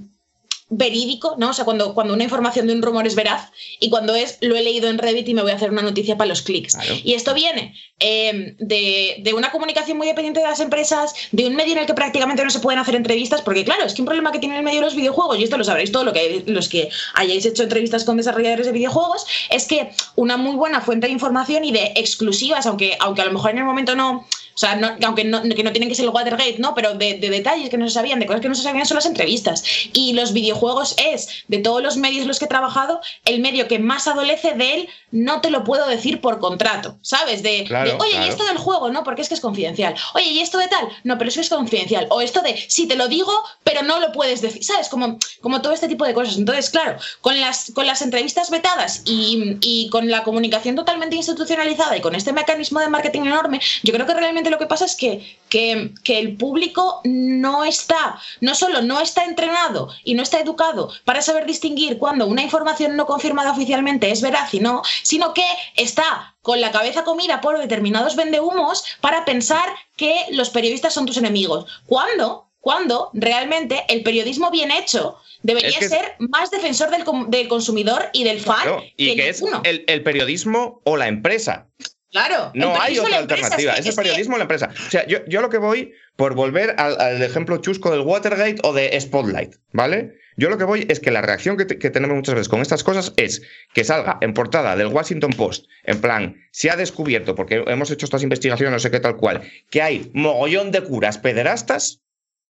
verídico, 0.70 1.36
¿no? 1.38 1.50
O 1.50 1.52
sea, 1.52 1.64
cuando, 1.64 1.94
cuando 1.94 2.14
una 2.14 2.24
información 2.24 2.66
de 2.66 2.72
un 2.72 2.82
rumor 2.82 3.06
es 3.06 3.14
veraz 3.14 3.50
y 3.80 3.90
cuando 3.90 4.14
es 4.14 4.38
lo 4.40 4.56
he 4.56 4.62
leído 4.62 4.88
en 4.88 4.98
Reddit 4.98 5.28
y 5.28 5.34
me 5.34 5.42
voy 5.42 5.52
a 5.52 5.56
hacer 5.56 5.70
una 5.70 5.82
noticia 5.82 6.16
para 6.16 6.28
los 6.28 6.42
clics. 6.42 6.74
Claro. 6.74 6.94
Y 7.04 7.12
esto 7.12 7.34
viene 7.34 7.74
eh, 8.00 8.56
de, 8.58 9.16
de 9.20 9.34
una 9.34 9.52
comunicación 9.52 9.98
muy 9.98 10.06
dependiente 10.06 10.40
de 10.40 10.46
las 10.46 10.60
empresas, 10.60 11.14
de 11.32 11.46
un 11.46 11.54
medio 11.54 11.74
en 11.74 11.80
el 11.80 11.86
que 11.86 11.94
prácticamente 11.94 12.42
no 12.42 12.50
se 12.50 12.60
pueden 12.60 12.80
hacer 12.80 12.94
entrevistas, 12.94 13.42
porque 13.42 13.64
claro, 13.64 13.84
es 13.84 13.92
que 13.92 14.02
un 14.02 14.06
problema 14.06 14.32
que 14.32 14.38
tiene 14.38 14.56
el 14.56 14.64
medio 14.64 14.80
de 14.80 14.86
los 14.86 14.96
videojuegos, 14.96 15.38
y 15.38 15.44
esto 15.44 15.58
lo 15.58 15.64
sabréis 15.64 15.92
todo 15.92 16.04
lo 16.04 16.12
que, 16.12 16.44
los 16.46 16.68
que 16.68 16.88
hayáis 17.14 17.44
hecho 17.44 17.62
entrevistas 17.62 18.04
con 18.04 18.16
desarrolladores 18.16 18.66
de 18.66 18.72
videojuegos, 18.72 19.26
es 19.50 19.66
que 19.66 19.90
una 20.16 20.38
muy 20.38 20.56
buena 20.56 20.80
fuente 20.80 21.06
de 21.06 21.12
información 21.12 21.64
y 21.64 21.72
de 21.72 21.92
exclusivas, 21.94 22.66
aunque, 22.66 22.96
aunque 23.00 23.20
a 23.20 23.26
lo 23.26 23.32
mejor 23.32 23.50
en 23.50 23.58
el 23.58 23.64
momento 23.64 23.94
no... 23.94 24.26
O 24.54 24.58
sea, 24.58 24.76
no- 24.76 24.94
aunque 25.04 25.24
no, 25.24 25.42
que 25.42 25.62
no 25.64 25.72
tienen 25.72 25.88
que 25.88 25.94
ser 25.94 26.04
el 26.04 26.10
Watergate, 26.10 26.56
¿no? 26.58 26.74
Pero 26.74 26.94
de, 26.94 27.14
de 27.18 27.30
detalles 27.30 27.70
que 27.70 27.76
no 27.78 27.86
se 27.88 27.94
sabían, 27.94 28.20
de 28.20 28.26
cosas 28.26 28.40
que 28.40 28.48
no 28.48 28.54
se 28.54 28.62
sabían 28.62 28.86
son 28.86 28.96
las 28.96 29.06
entrevistas. 29.06 29.64
Y 29.92 30.12
los 30.12 30.32
videojuegos 30.32 30.94
es, 30.98 31.28
de 31.48 31.58
todos 31.58 31.82
los 31.82 31.96
medios 31.96 32.22
en 32.22 32.28
los 32.28 32.38
que 32.38 32.44
he 32.44 32.48
trabajado, 32.48 33.00
el 33.24 33.40
medio 33.40 33.66
que 33.68 33.78
más 33.78 34.06
adolece 34.06 34.54
de 34.54 34.74
él, 34.74 34.88
no 35.10 35.40
te 35.40 35.50
lo 35.50 35.64
puedo 35.64 35.86
decir 35.88 36.20
por 36.20 36.38
contrato, 36.38 36.98
¿sabes? 37.02 37.42
De, 37.42 37.64
Claro, 37.64 37.90
de, 37.90 37.96
oye, 37.96 38.10
claro. 38.12 38.26
y 38.26 38.28
esto 38.28 38.44
del 38.44 38.58
juego, 38.58 38.90
¿no? 38.90 39.04
Porque 39.04 39.22
es 39.22 39.28
que 39.28 39.34
es 39.34 39.40
confidencial. 39.40 39.94
Oye, 40.14 40.26
y 40.30 40.40
esto 40.40 40.58
de 40.58 40.68
tal, 40.68 40.88
no, 41.04 41.18
pero 41.18 41.28
eso 41.30 41.40
es 41.40 41.48
confidencial. 41.48 42.06
O 42.10 42.20
esto 42.20 42.40
de, 42.42 42.56
si 42.68 42.86
te 42.86 42.96
lo 42.96 43.08
digo, 43.08 43.32
pero 43.62 43.82
no 43.82 44.00
lo 44.00 44.12
puedes 44.12 44.40
decir, 44.40 44.64
¿sabes? 44.64 44.88
Como, 44.88 45.18
como 45.40 45.62
todo 45.62 45.72
este 45.72 45.88
tipo 45.88 46.04
de 46.04 46.14
cosas. 46.14 46.36
Entonces, 46.36 46.70
claro, 46.70 46.96
con 47.20 47.40
las, 47.40 47.70
con 47.74 47.86
las 47.86 48.02
entrevistas 48.02 48.50
vetadas 48.50 49.02
y, 49.04 49.56
y 49.60 49.88
con 49.90 50.10
la 50.10 50.22
comunicación 50.24 50.74
totalmente 50.76 51.16
institucionalizada 51.16 51.96
y 51.96 52.00
con 52.00 52.14
este 52.14 52.32
mecanismo 52.32 52.80
de 52.80 52.88
marketing 52.88 53.22
enorme, 53.22 53.60
yo 53.82 53.92
creo 53.92 54.06
que 54.06 54.14
realmente 54.14 54.43
lo 54.50 54.58
que 54.58 54.66
pasa 54.66 54.84
es 54.84 54.96
que, 54.96 55.38
que, 55.48 55.92
que 56.02 56.18
el 56.18 56.36
público 56.36 57.00
no 57.04 57.64
está, 57.64 58.18
no 58.40 58.54
solo 58.54 58.82
no 58.82 59.00
está 59.00 59.24
entrenado 59.24 59.88
y 60.04 60.14
no 60.14 60.22
está 60.22 60.40
educado 60.40 60.90
para 61.04 61.22
saber 61.22 61.46
distinguir 61.46 61.98
cuando 61.98 62.26
una 62.26 62.42
información 62.42 62.96
no 62.96 63.06
confirmada 63.06 63.52
oficialmente 63.52 64.10
es 64.10 64.20
veraz 64.22 64.52
y 64.54 64.60
no, 64.60 64.82
sino 65.02 65.34
que 65.34 65.46
está 65.76 66.34
con 66.42 66.60
la 66.60 66.72
cabeza 66.72 67.04
comida 67.04 67.40
por 67.40 67.58
determinados 67.58 68.16
vendehumos 68.16 68.84
para 69.00 69.24
pensar 69.24 69.64
que 69.96 70.14
los 70.30 70.50
periodistas 70.50 70.92
son 70.92 71.06
tus 71.06 71.16
enemigos. 71.16 71.66
¿Cuándo? 71.86 72.48
Cuando 72.60 73.10
realmente 73.12 73.84
el 73.88 74.02
periodismo 74.02 74.50
bien 74.50 74.70
hecho 74.70 75.18
debería 75.42 75.68
Es 75.68 75.78
que- 75.78 75.88
ser 75.88 76.14
más 76.18 76.50
defensor 76.50 76.90
del, 76.90 77.04
del 77.28 77.46
consumidor 77.48 78.08
y 78.14 78.24
del 78.24 78.40
fan 78.40 78.62
Claro, 78.62 78.82
y 78.96 79.14
que 79.14 79.28
es 79.28 79.42
el 79.64 80.02
periodismo 80.02 80.80
o 80.84 80.96
la 80.96 81.08
empresa. 81.08 81.66
Claro, 82.14 82.52
No 82.54 82.80
hay 82.80 82.96
otra 82.96 83.18
alternativa. 83.18 83.72
es 83.72 83.74
que- 83.74 83.80
Es 83.80 83.86
el 83.86 83.94
periodismo 83.96 84.36
o 84.36 84.38
la 84.38 84.44
empresa. 84.44 84.70
O 84.86 84.90
sea, 84.90 85.04
yo, 85.08 85.18
yo 85.26 85.40
lo 85.42 85.50
que 85.50 85.58
voy 85.58 85.92
por 86.14 86.34
volver 86.36 86.76
al, 86.78 87.00
al 87.00 87.20
ejemplo 87.20 87.56
chusco 87.56 87.90
del 87.90 88.02
Watergate 88.02 88.56
o 88.62 88.72
de 88.72 88.98
Spotlight, 89.00 89.56
¿vale? 89.72 90.14
Yo 90.36 90.48
lo 90.48 90.56
que 90.56 90.62
voy 90.62 90.86
es 90.88 91.00
que 91.00 91.10
la 91.10 91.22
reacción 91.22 91.56
que, 91.56 91.64
te- 91.64 91.76
que 91.76 91.90
tenemos 91.90 92.14
muchas 92.16 92.36
veces 92.36 92.48
con 92.48 92.60
estas 92.60 92.84
cosas 92.84 93.12
es 93.16 93.42
que 93.72 93.82
salga 93.82 94.18
en 94.20 94.32
portada 94.32 94.76
del 94.76 94.86
Washington 94.88 95.32
Post, 95.32 95.66
en 95.82 96.00
plan, 96.00 96.36
se 96.52 96.70
ha 96.70 96.76
descubierto, 96.76 97.34
porque 97.34 97.64
hemos 97.66 97.90
hecho 97.90 98.06
estas 98.06 98.22
investigaciones, 98.22 98.72
no 98.72 98.78
sé 98.78 98.92
qué 98.92 99.00
tal 99.00 99.16
cual, 99.16 99.42
que 99.70 99.82
hay 99.82 100.10
mogollón 100.14 100.70
de 100.70 100.82
curas 100.82 101.18
pederastas 101.18 102.00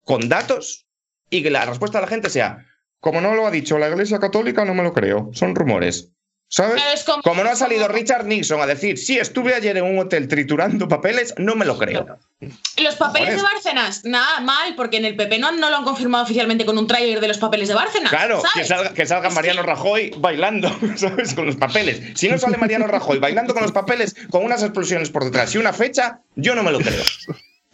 con 0.03 0.29
datos 0.29 0.87
y 1.31 1.43
que 1.43 1.51
la 1.51 1.65
respuesta 1.65 1.99
de 1.99 2.03
la 2.03 2.09
gente 2.11 2.29
sea, 2.29 2.67
como 3.01 3.23
no 3.23 3.35
lo 3.35 3.47
ha 3.47 3.51
dicho 3.51 3.79
la 3.79 3.89
Iglesia 3.89 4.19
Católica, 4.19 4.67
no 4.67 4.75
me 4.75 4.83
lo 4.83 4.93
creo, 4.93 5.31
son 5.33 5.55
rumores. 5.55 6.11
Como- 6.57 7.23
Como 7.23 7.43
no 7.45 7.51
ha 7.51 7.57
salido 7.57 7.87
como- 7.87 7.97
Richard 7.99 8.25
Nixon 8.27 8.61
a 8.61 8.67
decir, 8.67 8.97
sí, 8.99 9.19
estuve 9.19 9.55
ayer 9.55 9.77
en 9.77 9.85
un 9.85 9.99
hotel 9.99 10.29
triturando 10.29 10.87
papeles, 10.89 11.35
no 11.39 11.55
me 11.57 11.65
lo 11.65 11.77
creo. 11.79 12.19
Los 12.79 12.95
papeles 12.97 13.37
de 13.37 13.43
Bárcenas, 13.43 14.05
nada 14.05 14.41
mal, 14.41 14.75
porque 14.77 14.99
en 14.99 15.05
el 15.07 15.17
PP 15.17 15.39
no, 15.39 15.53
no 15.53 15.71
lo 15.71 15.77
han 15.77 15.85
confirmado 15.85 16.25
oficialmente 16.25 16.65
con 16.67 16.77
un 16.79 16.87
tráiler 16.87 17.21
de 17.21 17.29
los 17.29 17.39
papeles 17.39 17.69
de 17.69 17.75
Bárcenas. 17.75 18.11
Claro, 18.11 18.41
¿sabes? 18.41 18.53
que 18.55 18.65
salga, 18.65 18.95
que 18.95 19.07
salga 19.07 19.31
Mariano 19.31 19.63
que- 19.63 19.67
Rajoy 19.69 20.15
bailando, 20.19 20.69
¿sabes? 20.97 21.35
Con 21.35 21.47
los 21.47 21.57
papeles. 21.57 22.01
Si 22.15 22.29
no 22.29 22.39
sale 22.39 22.57
Mariano 22.57 22.87
Rajoy 22.87 23.19
bailando 23.19 23.55
con 23.55 23.63
los 23.63 23.73
papeles, 23.73 24.15
con 24.31 24.45
unas 24.45 24.63
explosiones 24.63 25.11
por 25.11 25.25
detrás 25.25 25.55
y 25.55 25.59
una 25.59 25.73
fecha, 25.73 26.21
yo 26.37 26.55
no 26.55 26.63
me 26.63 26.71
lo 26.73 26.81
creo. 26.81 27.03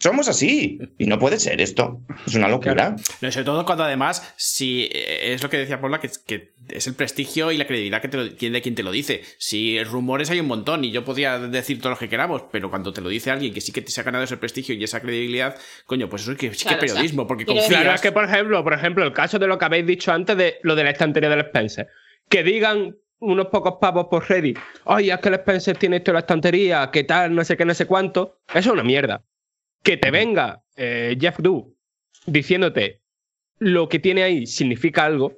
Somos 0.01 0.27
así. 0.27 0.79
Y 0.97 1.05
no 1.05 1.19
puede 1.19 1.39
ser 1.39 1.61
esto. 1.61 2.01
Es 2.25 2.33
una 2.35 2.47
locura. 2.47 2.95
No, 3.21 3.31
sobre 3.31 3.45
todo 3.45 3.65
cuando 3.65 3.83
además, 3.83 4.33
si 4.35 4.89
eh, 4.91 5.33
es 5.33 5.43
lo 5.43 5.49
que 5.49 5.57
decía 5.57 5.79
Paula, 5.79 5.99
que, 5.99 6.09
que 6.25 6.53
es 6.69 6.87
el 6.87 6.95
prestigio 6.95 7.51
y 7.51 7.57
la 7.57 7.67
credibilidad 7.67 8.01
que 8.01 8.07
te 8.07 8.17
lo, 8.17 8.23
quien- 8.35 8.53
de 8.53 8.61
quien 8.63 8.73
te 8.73 8.81
lo 8.81 8.91
dice. 8.91 9.21
Si 9.37 9.83
rumores 9.83 10.31
hay 10.31 10.39
un 10.39 10.47
montón 10.47 10.83
y 10.83 10.91
yo 10.91 11.05
podría 11.05 11.37
decir 11.37 11.79
todo 11.79 11.91
lo 11.91 11.97
que 11.99 12.09
queramos, 12.09 12.43
pero 12.51 12.69
cuando 12.71 12.91
te 12.93 13.01
lo 13.01 13.09
dice 13.09 13.29
alguien 13.29 13.53
que 13.53 13.61
sí 13.61 13.71
que 13.71 13.85
se 13.85 14.01
ha 14.01 14.03
ganado 14.03 14.23
ese 14.23 14.37
prestigio 14.37 14.73
y 14.73 14.83
esa 14.83 15.01
credibilidad, 15.01 15.55
coño, 15.85 16.09
pues 16.09 16.23
eso 16.23 16.31
sí 16.31 16.37
que, 16.37 16.53
sí 16.53 16.63
que 16.63 16.69
Claro, 16.69 16.77
o 16.77 16.79
sea, 16.79 16.87
periodismo, 16.95 17.27
porque 17.27 17.45
confías. 17.45 17.67
Claro, 17.67 17.93
es 17.93 18.01
que 18.01 18.11
por 18.11 18.23
ejemplo, 18.25 18.63
por 18.63 18.73
ejemplo, 18.73 19.03
el 19.05 19.13
caso 19.13 19.37
de 19.37 19.45
lo 19.47 19.59
que 19.59 19.65
habéis 19.65 19.85
dicho 19.85 20.11
antes 20.11 20.35
de 20.35 20.55
lo 20.63 20.75
de 20.75 20.83
la 20.83 20.89
estantería 20.89 21.29
del 21.29 21.41
Spencer. 21.41 21.87
Que 22.27 22.41
digan 22.43 22.95
unos 23.19 23.47
pocos 23.47 23.75
pavos 23.79 24.07
por 24.09 24.27
Reddit, 24.27 24.57
oye, 24.85 25.13
es 25.13 25.19
que 25.19 25.29
el 25.29 25.35
Spencer 25.35 25.77
tiene 25.77 25.97
esto 25.97 26.09
en 26.09 26.13
la 26.15 26.19
estantería, 26.21 26.89
que 26.91 27.03
tal, 27.03 27.35
no 27.35 27.43
sé 27.43 27.55
qué, 27.55 27.65
no 27.65 27.73
sé 27.75 27.85
cuánto. 27.85 28.39
Eso 28.49 28.57
es 28.59 28.67
una 28.67 28.83
mierda. 28.83 29.23
Que 29.83 29.97
te 29.97 30.11
venga 30.11 30.61
eh, 30.75 31.17
Jeff 31.19 31.37
Du 31.39 31.75
diciéndote 32.25 33.01
lo 33.57 33.89
que 33.89 33.99
tiene 33.99 34.23
ahí 34.23 34.47
significa 34.47 35.05
algo, 35.05 35.33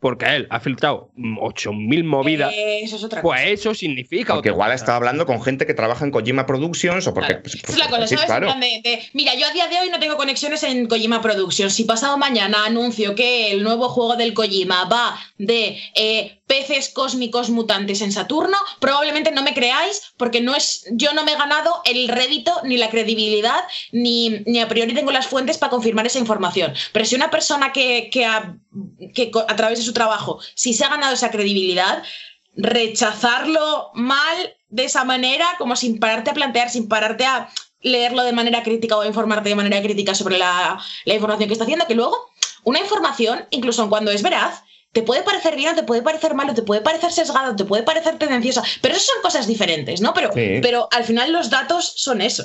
porque 0.00 0.26
él 0.26 0.46
ha 0.50 0.60
filtrado 0.60 1.10
8.000 1.16 2.04
movidas, 2.04 2.52
Eh, 2.54 2.80
eso 2.82 2.96
es 2.96 3.04
otra 3.04 3.22
pues 3.22 3.40
cosa. 3.40 3.50
eso 3.50 3.74
significa 3.74 4.34
Porque 4.34 4.50
otra 4.50 4.56
igual 4.56 4.68
cosa. 4.68 4.74
está 4.74 4.96
hablando 4.96 5.24
con 5.26 5.42
gente 5.42 5.66
que 5.66 5.74
trabaja 5.74 6.04
en 6.04 6.10
Kojima 6.10 6.44
Productions 6.46 7.06
o 7.06 7.14
porque. 7.14 7.28
Claro. 7.28 7.42
pues, 7.42 7.56
pues, 7.62 7.72
es 7.72 7.78
la 7.78 7.88
cosa, 7.88 8.54
de, 8.60 8.80
de, 8.84 9.02
mira, 9.14 9.34
yo 9.34 9.46
a 9.46 9.52
día 9.52 9.66
de 9.68 9.78
hoy 9.80 9.88
no 9.90 9.98
tengo 9.98 10.16
conexiones 10.16 10.62
en 10.64 10.86
Kojima 10.88 11.22
Productions. 11.22 11.72
Si 11.74 11.84
pasado 11.84 12.18
mañana 12.18 12.66
anuncio 12.66 13.14
que 13.14 13.52
el 13.52 13.62
nuevo 13.62 13.88
juego 13.88 14.16
del 14.16 14.34
Kojima 14.34 14.84
va 14.84 15.16
de 15.38 15.78
eh, 15.96 16.42
peces 16.46 16.90
cósmicos 16.90 17.50
mutantes 17.50 18.00
en 18.00 18.12
Saturno, 18.12 18.56
probablemente 18.78 19.32
no 19.32 19.42
me 19.42 19.54
creáis 19.54 20.02
porque 20.16 20.40
no 20.40 20.54
es, 20.54 20.86
yo 20.92 21.12
no 21.14 21.24
me 21.24 21.32
he 21.32 21.36
ganado 21.36 21.80
el 21.84 22.08
rédito 22.08 22.52
ni 22.64 22.76
la 22.76 22.90
credibilidad 22.90 23.64
ni, 23.92 24.42
ni 24.46 24.60
a 24.60 24.68
priori 24.68 24.94
tengo 24.94 25.10
las 25.10 25.26
fuentes 25.26 25.58
para 25.58 25.70
confirmar 25.70 26.06
esa 26.06 26.18
información. 26.18 26.74
Pero 26.92 27.04
si 27.04 27.14
una 27.14 27.30
persona 27.30 27.72
que, 27.72 28.10
que, 28.10 28.26
a, 28.26 28.56
que 29.14 29.30
a 29.48 29.56
través 29.56 29.78
de 29.78 29.84
su 29.84 29.92
trabajo, 29.92 30.38
si 30.54 30.74
se 30.74 30.84
ha 30.84 30.90
ganado 30.90 31.14
esa 31.14 31.30
credibilidad, 31.30 32.02
rechazarlo 32.56 33.90
mal 33.94 34.56
de 34.68 34.84
esa 34.84 35.04
manera, 35.04 35.46
como 35.58 35.76
sin 35.76 35.98
pararte 35.98 36.30
a 36.30 36.34
plantear, 36.34 36.70
sin 36.70 36.88
pararte 36.88 37.24
a 37.24 37.48
leerlo 37.80 38.24
de 38.24 38.32
manera 38.32 38.62
crítica 38.62 38.96
o 38.96 39.04
informarte 39.04 39.48
de 39.48 39.54
manera 39.54 39.82
crítica 39.82 40.14
sobre 40.14 40.38
la, 40.38 40.80
la 41.04 41.14
información 41.14 41.48
que 41.48 41.52
está 41.52 41.64
haciendo, 41.64 41.86
que 41.86 41.94
luego 41.94 42.30
una 42.64 42.80
información, 42.80 43.46
incluso 43.50 43.88
cuando 43.88 44.10
es 44.10 44.22
veraz, 44.22 44.63
te 44.94 45.02
puede 45.02 45.22
parecer 45.22 45.56
bien 45.56 45.72
o 45.72 45.74
te 45.74 45.82
puede 45.82 46.00
parecer 46.02 46.34
malo, 46.34 46.54
te 46.54 46.62
puede 46.62 46.80
parecer 46.80 47.10
sesgado, 47.10 47.54
te 47.56 47.64
puede 47.64 47.82
parecer 47.82 48.16
tendenciosa, 48.16 48.62
pero 48.80 48.94
eso 48.94 49.12
son 49.12 49.22
cosas 49.22 49.46
diferentes, 49.46 50.00
¿no? 50.00 50.14
Pero, 50.14 50.32
Sí. 50.32 50.60
pero 50.62 50.88
al 50.92 51.04
final 51.04 51.32
los 51.32 51.50
datos 51.50 51.92
son 51.96 52.20
eso. 52.22 52.44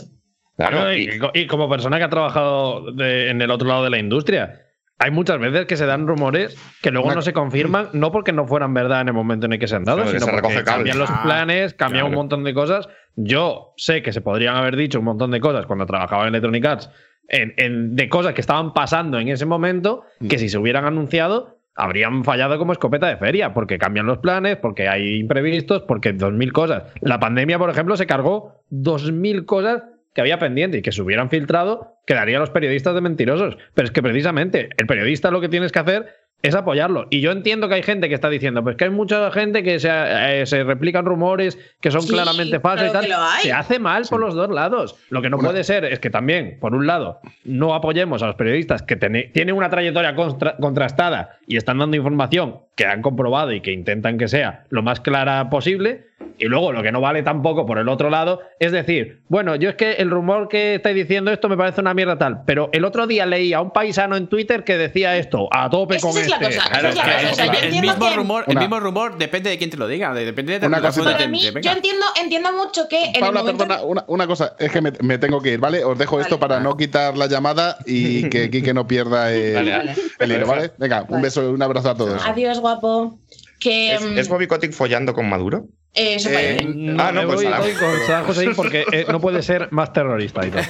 Claro, 0.58 0.94
y- 0.94 1.48
como 1.48 1.70
persona 1.70 1.98
que 2.00 2.04
ha 2.04 2.10
trabajado 2.10 2.92
de- 2.92 3.30
en 3.30 3.42
el 3.42 3.50
otro 3.52 3.68
lado 3.70 3.84
de 3.86 3.90
la 3.92 3.98
industria, 4.00 4.66
hay 4.98 5.12
muchas 5.12 5.40
veces 5.40 5.68
que 5.68 5.78
se 5.78 5.86
dan 5.86 6.06
rumores 6.06 6.58
que 6.82 6.92
luego 6.92 7.06
Una- 7.08 7.16
no 7.16 7.22
se 7.22 7.32
confirman, 7.32 7.90
no 7.94 8.12
porque 8.12 8.34
no 8.34 8.46
fueran 8.46 8.74
verdad 8.74 9.00
en 9.00 9.08
el 9.08 9.14
momento 9.14 9.46
en 9.46 9.54
el 9.54 9.60
que 9.60 9.70
se 9.70 9.76
han 9.78 9.86
dado, 9.86 10.00
Claro, 10.04 10.12
sino 10.20 10.26
se 10.26 10.42
porque 10.42 10.64
cambian 10.66 11.00
los 11.00 11.10
planes, 11.24 11.74
cambian 11.76 12.08
un 12.08 12.14
montón 12.16 12.44
de 12.44 12.54
cosas. 12.54 12.90
Yo 13.16 13.74
sé 13.78 14.02
que 14.02 14.12
se 14.12 14.20
podrían 14.20 14.58
haber 14.58 14.76
dicho 14.76 15.00
un 15.00 15.06
montón 15.06 15.32
de 15.32 15.40
cosas 15.40 15.66
cuando 15.66 15.86
trabajaba 15.86 16.24
en 16.24 16.30
Electronic 16.30 16.66
Arts, 16.66 16.90
en- 17.30 17.54
en- 17.58 17.96
de 17.96 18.10
cosas 18.10 18.34
que 18.34 18.42
estaban 18.42 18.74
pasando 18.74 19.18
en 19.20 19.30
ese 19.30 19.46
momento, 19.46 20.04
que 20.28 20.38
si 20.40 20.50
se 20.50 20.58
hubieran 20.58 20.84
anunciado, 20.86 21.59
habrían 21.80 22.24
fallado 22.24 22.58
como 22.58 22.74
escopeta 22.74 23.08
de 23.08 23.18
feria, 23.18 23.54
porque 23.54 23.78
cambian 23.78 24.06
los 24.06 24.20
planes, 24.20 24.58
porque 24.58 24.88
hay 24.88 25.18
imprevistos, 25.20 25.84
porque 25.84 26.14
dos 26.14 26.34
mil 26.34 26.54
cosas. 26.54 26.84
La 27.02 27.20
pandemia, 27.20 27.58
por 27.58 27.70
ejemplo, 27.70 27.96
se 27.96 28.06
cargó 28.06 28.64
dos 28.70 29.12
mil 29.12 29.46
cosas 29.46 29.84
que 30.14 30.22
había 30.22 30.40
pendiente 30.40 30.80
y 30.80 30.82
que 30.82 30.92
se 30.92 31.02
hubieran 31.02 31.30
filtrado, 31.30 31.98
quedarían 32.06 32.42
los 32.42 32.50
periodistas 32.50 32.96
de 32.96 33.02
mentirosos. 33.02 33.58
Pero 33.74 33.86
es 33.86 33.92
que 33.92 34.02
precisamente 34.02 34.70
el 34.78 34.88
periodista 34.88 35.32
lo 35.32 35.42
que 35.42 35.50
tienes 35.50 35.72
que 35.72 35.80
hacer 35.80 36.08
es 36.42 36.56
apoyarlo. 36.56 37.08
Y 37.10 37.20
yo 37.22 37.32
entiendo 37.32 37.68
que 37.68 37.76
hay 37.76 37.84
gente 37.84 38.08
que 38.08 38.16
está 38.16 38.30
diciendo, 38.30 38.64
pues 38.64 38.76
que 38.78 38.86
hay 38.86 38.90
mucha 38.90 39.30
gente 39.32 39.62
que 39.64 39.80
se, 39.80 39.90
eh, 39.92 40.46
se 40.46 40.64
replican 40.64 41.06
rumores 41.06 41.58
que 41.82 41.92
son 41.92 42.02
Sí, 42.02 42.10
claramente 42.14 42.60
falsos 42.60 42.90
y 42.90 42.92
tal. 42.94 43.02
que 43.04 43.10
lo 43.10 43.18
hay. 43.18 43.44
Se 43.44 43.52
hace 43.52 43.80
mal 43.80 44.04
por 44.10 44.20
los 44.22 44.36
dos 44.36 44.50
lados. 44.50 44.96
Lo 45.10 45.22
que 45.22 45.30
no 45.30 45.38
puede 45.38 45.64
ser 45.64 45.84
es 45.86 46.00
que 46.00 46.10
también, 46.10 46.58
por 46.60 46.74
un 46.76 46.88
lado, 46.88 47.20
no 47.44 47.74
apoyemos 47.76 48.24
a 48.24 48.28
los 48.28 48.36
periodistas 48.36 48.84
que 48.84 48.96
tienen 48.96 49.56
una 49.56 49.70
trayectoria 49.70 50.16
contra- 50.16 50.56
contrastada 50.58 51.38
y 51.48 51.58
están 51.58 51.78
dando 51.80 51.98
información 51.98 52.60
que 52.80 52.86
han 52.86 53.02
comprobado 53.02 53.52
y 53.52 53.60
que 53.60 53.74
intentan 53.74 54.18
que 54.18 54.30
sea 54.30 54.64
lo 54.70 54.82
más 54.82 55.02
clara 55.02 55.50
posible. 55.50 56.08
Y 56.42 56.46
luego 56.46 56.72
lo 56.72 56.82
que 56.82 56.92
no 56.94 57.02
vale 57.02 57.22
tampoco 57.22 57.66
por 57.66 57.80
el 57.80 57.90
otro 57.90 58.10
lado 58.10 58.40
es 58.60 58.72
decir, 58.72 59.20
bueno, 59.28 59.56
yo 59.58 59.70
es 59.70 59.76
que 59.76 59.94
el 59.96 60.10
rumor 60.10 60.48
que 60.48 60.76
estáis 60.76 60.96
diciendo 60.96 61.32
esto 61.32 61.50
me 61.50 61.58
parece 61.58 61.82
una 61.82 61.94
mierda 61.94 62.18
tal, 62.18 62.44
pero 62.46 62.70
el 62.72 62.86
otro 62.86 63.08
día 63.08 63.26
leí 63.26 63.52
a 63.52 63.60
un 63.60 63.72
paisano 63.72 64.16
en 64.16 64.28
Twitter 64.28 64.64
que 64.64 64.78
decía 64.78 65.18
esto, 65.18 65.50
a 65.52 65.70
tope 65.70 65.98
Esa 65.98 66.08
con 66.08 66.18
es 66.18 66.30
la 66.30 66.36
este. 66.38 66.46
cosa, 66.46 66.60
esa 66.60 66.70
Claro, 66.70 66.90
es 66.90 66.96
la 66.96 67.04
que 67.04 67.12
cosa. 67.12 67.32
O 67.32 67.36
sea, 67.36 67.46
yo 67.46 67.60
el, 67.76 67.82
mismo 67.82 68.10
que- 68.10 68.16
rumor, 68.16 68.44
el 68.48 68.52
Una- 68.52 68.62
mismo 68.62 68.80
rumor 68.80 69.18
depende 69.18 69.50
de 69.50 69.58
quién 69.58 69.70
te 69.70 69.76
lo 69.76 69.86
diga, 69.88 70.14
de- 70.14 70.24
depende 70.26 70.60
de 70.60 70.66
Una 70.68 70.80
Para 70.82 71.28
mí, 71.28 71.42
te 71.42 71.52
venga. 71.52 71.62
yo 71.62 71.72
entiendo, 71.76 72.06
entiendo 72.22 72.54
mucho 72.54 72.88
que 72.88 73.04
en 73.06 73.16
el 73.16 73.20
Paula, 73.22 73.40
momento 73.42 73.68
perdona, 73.68 73.84
una, 73.84 74.04
una 74.08 74.28
cosa, 74.28 74.54
es 74.60 74.72
que 74.72 74.80
me, 74.82 74.94
me 75.02 75.18
tengo 75.18 75.42
que 75.42 75.54
ir, 75.54 75.60
¿vale? 75.60 75.84
Os 75.84 75.98
dejo 75.98 76.22
esto 76.22 76.40
para 76.40 76.62
no 76.62 76.78
quitar 76.78 77.18
la 77.18 77.28
llamada 77.28 77.78
y 77.86 78.30
que 78.30 78.50
Kike 78.52 78.74
no 78.74 78.88
pierda 78.88 79.30
el, 79.34 79.56
Vale, 79.56 79.78
vale. 79.78 79.96
el 80.20 80.32
hilo, 80.32 80.48
¿vale? 80.48 80.72
Venga, 80.78 81.04
un 81.10 81.22
beso, 81.22 81.50
un 81.50 81.62
abrazo 81.62 81.90
a 81.90 81.96
todos. 81.96 82.26
Adiós, 82.26 82.62
guapo. 82.74 83.20
Que 83.60 83.96
¿Es, 83.96 84.02
mm, 84.02 84.18
es 84.18 84.28
Bobby 84.30 84.48
Kotick 84.48 84.74
follando 84.74 85.14
con 85.14 85.28
Maduro? 85.28 85.66
eh, 85.94 86.16
eso 86.16 86.30
eh, 86.30 86.34
parece. 86.34 86.66
Ah, 86.98 87.12
no, 87.12 87.22
me 87.22 87.28
pues 87.28 87.44
voy, 87.44 87.74
con 87.74 88.08
Saddam 88.08 88.30
Hussein 88.30 88.56
porque 88.56 88.86
eh, 88.92 89.06
no 89.10 89.20
puede 89.20 89.42
ser 89.44 89.72
más 89.72 89.92
terrorista 89.94 90.46
y 90.46 90.52
todo. 90.52 90.62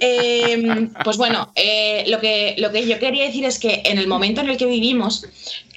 Eh, 0.00 0.88
pues 1.04 1.16
bueno, 1.16 1.52
eh, 1.54 2.04
lo, 2.08 2.20
que, 2.20 2.54
lo 2.58 2.70
que 2.70 2.86
yo 2.86 2.98
quería 2.98 3.24
decir 3.24 3.44
es 3.44 3.58
que 3.58 3.82
en 3.84 3.98
el 3.98 4.06
momento 4.06 4.42
en 4.42 4.50
el 4.50 4.56
que 4.56 4.66
vivimos, 4.66 5.26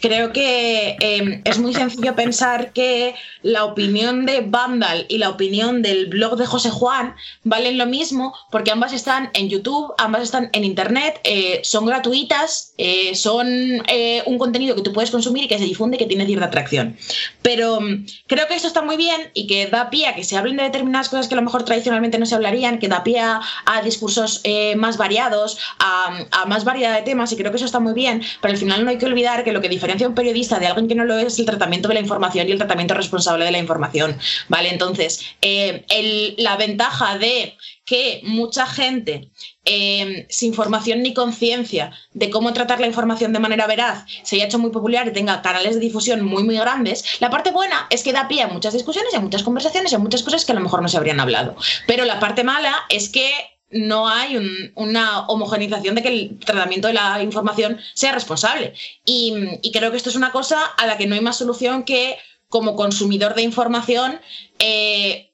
creo 0.02 0.32
que 0.32 0.98
eh, 1.00 1.42
es 1.44 1.60
muy 1.60 1.74
sencillo 1.74 2.16
pensar 2.16 2.72
que 2.74 3.16
la 3.42 3.66
opinión 3.66 4.26
de 4.26 4.42
Vandal 4.42 5.06
y 5.10 5.18
la 5.18 5.30
opinión 5.30 5.82
del 5.82 6.08
blog 6.08 6.38
de 6.38 6.46
José 6.46 6.70
Juan 6.70 7.16
valen 7.44 7.78
lo 7.78 7.86
mismo 7.86 8.34
porque 8.52 8.72
ambas 8.72 8.94
están 8.94 9.30
en 9.34 9.50
YouTube, 9.50 9.94
ambas 9.98 10.24
están 10.24 10.50
en 10.54 10.64
Internet, 10.64 11.20
eh, 11.24 11.62
son 11.64 11.86
gratuitas, 11.86 12.74
eh, 12.78 13.16
son 13.16 13.48
eh, 13.88 14.24
un 14.26 14.38
contenido 14.38 14.76
que 14.76 14.82
tú 14.82 14.94
puedes 14.94 15.12
consumir 15.12 15.44
y 15.44 15.48
que 15.48 15.58
se 15.58 15.66
difunde 15.66 15.96
y 15.96 16.00
que 16.00 16.06
tiene 16.06 16.26
cierta 16.26 16.46
atracción. 16.46 16.98
Pero 17.42 17.82
mm, 17.82 18.06
creo 18.28 18.48
que 18.48 18.56
esto 18.56 18.68
está 18.68 18.82
muy 18.82 18.98
bien 18.98 19.32
y 19.34 19.48
que 19.48 19.68
da 19.68 19.90
pie 19.90 20.08
a 20.08 20.16
que 20.16 20.24
se 20.24 20.38
hablen 20.38 20.58
de 20.58 20.64
determinadas 20.64 21.10
cosas 21.10 21.28
que 21.28 21.36
a 21.36 21.38
lo 21.38 21.44
mejor 21.44 21.64
tradicionalmente 21.64 22.18
no 22.18 22.26
se 22.26 22.36
hablarían, 22.36 22.80
que 22.80 22.88
da 22.88 23.04
pie 23.04 23.20
a, 23.20 23.42
discursos 23.84 24.44
más 24.76 24.98
variados, 24.98 25.58
a, 25.80 26.26
a 26.32 26.46
más 26.46 26.66
variedad 26.66 26.94
de 26.96 27.02
temas 27.02 27.32
y 27.32 27.38
creo 27.38 27.52
que 27.52 27.58
eso 27.58 27.66
está 27.66 27.80
muy 27.80 27.94
bien, 27.94 28.22
pero 28.42 28.54
al 28.54 28.60
final 28.60 28.84
no 28.84 28.90
hay 28.90 28.98
que 28.98 29.06
olvidar 29.06 29.44
que 29.44 29.54
lo 29.54 29.62
que 29.62 29.70
diferencia 29.70 29.89
a 29.92 30.08
un 30.08 30.16
periodista 30.16 30.60
de 30.60 30.68
alguien 30.68 30.88
que 30.88 30.96
no 30.96 31.06
lo 31.06 31.18
es 31.18 31.40
el 31.40 31.46
tratamiento 31.46 31.88
de 31.88 31.96
la 31.96 32.00
información 32.00 32.48
y 32.48 32.52
el 32.52 32.58
tratamiento 32.58 32.94
responsable 32.94 33.46
de 33.46 33.52
la 33.52 33.58
información, 33.58 34.18
¿vale? 34.48 34.70
Entonces, 34.70 35.22
eh, 35.42 36.36
la 36.38 36.58
ventaja 36.58 37.18
de 37.18 37.58
que 37.86 38.22
mucha 38.24 38.68
gente 38.68 39.32
eh, 39.66 40.28
sin 40.30 40.54
formación 40.54 41.02
ni 41.02 41.14
conciencia 41.14 41.92
de 42.14 42.30
cómo 42.30 42.54
tratar 42.54 42.80
la 42.80 42.86
información 42.86 43.34
de 43.34 43.40
manera 43.40 43.66
veraz 43.66 44.06
se 44.22 44.36
haya 44.36 44.46
hecho 44.46 44.60
muy 44.60 44.70
popular 44.70 45.08
y 45.08 45.14
tenga 45.14 45.42
canales 45.42 45.74
de 45.74 45.82
difusión 45.82 46.24
muy 46.24 46.44
muy 46.44 46.58
grandes, 46.58 47.04
la 47.20 47.32
parte 47.32 47.50
buena 47.50 47.88
es 47.90 48.04
que 48.04 48.14
da 48.14 48.28
pie 48.28 48.44
a 48.44 48.48
muchas 48.48 48.74
discusiones, 48.74 49.14
a 49.16 49.20
muchas 49.20 49.42
conversaciones, 49.42 49.94
a 49.94 49.98
muchas 49.98 50.22
cosas 50.22 50.46
que 50.46 50.52
a 50.52 50.56
lo 50.56 50.62
mejor 50.62 50.84
no 50.84 50.88
se 50.88 50.98
habrían 50.98 51.20
hablado. 51.20 51.56
Pero 51.88 52.06
la 52.06 52.20
parte 52.20 52.44
mala 52.44 52.76
es 52.90 53.10
que 53.10 53.32
no 53.72 54.08
hay 54.10 54.38
un- 54.38 54.72
una 54.76 55.28
homogenización 55.28 55.96
de 55.96 56.02
que 56.02 56.08
el 56.10 56.40
tratamiento 56.40 56.88
de 56.88 56.94
la 56.96 57.22
información 57.22 57.78
sea 57.94 58.12
responsable. 58.14 58.74
Y, 59.06 59.60
creo 59.72 59.92
que 59.92 59.98
esto 59.98 60.10
es 60.10 60.16
una 60.16 60.32
cosa 60.32 60.64
a 60.78 60.88
la 60.88 60.98
que 60.98 61.06
no 61.08 61.16
hay 61.16 61.22
más 61.22 61.38
solución 61.38 61.84
que 61.84 62.18
como 62.48 62.76
consumidor 62.76 63.36
de 63.36 63.44
información 63.44 64.20
eh, 64.58 65.32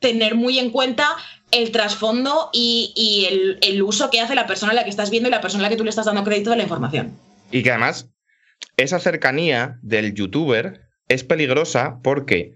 tener 0.00 0.34
muy 0.34 0.58
en 0.58 0.70
cuenta 0.70 1.08
el 1.50 1.70
trasfondo 1.72 2.50
y, 2.52 2.92
y 2.96 3.26
el, 3.26 3.58
el 3.60 3.82
uso 3.82 4.10
que 4.10 4.20
hace 4.20 4.34
la 4.34 4.46
persona 4.46 4.72
a 4.72 4.74
la 4.74 4.84
que 4.84 4.90
estás 4.90 5.10
viendo 5.10 5.28
y 5.28 5.32
la 5.32 5.40
persona 5.40 5.62
a 5.62 5.64
la 5.64 5.68
que 5.70 5.76
tú 5.76 5.84
le 5.84 5.90
estás 5.90 6.06
dando 6.06 6.24
crédito 6.24 6.50
de 6.50 6.56
la 6.56 6.62
información. 6.62 7.16
Y 7.52 7.62
que 7.62 7.70
además, 7.70 8.08
esa 8.76 8.98
cercanía 8.98 9.78
del 9.82 10.14
youtuber 10.14 10.80
es 11.08 11.22
peligrosa 11.22 11.98
porque 12.02 12.54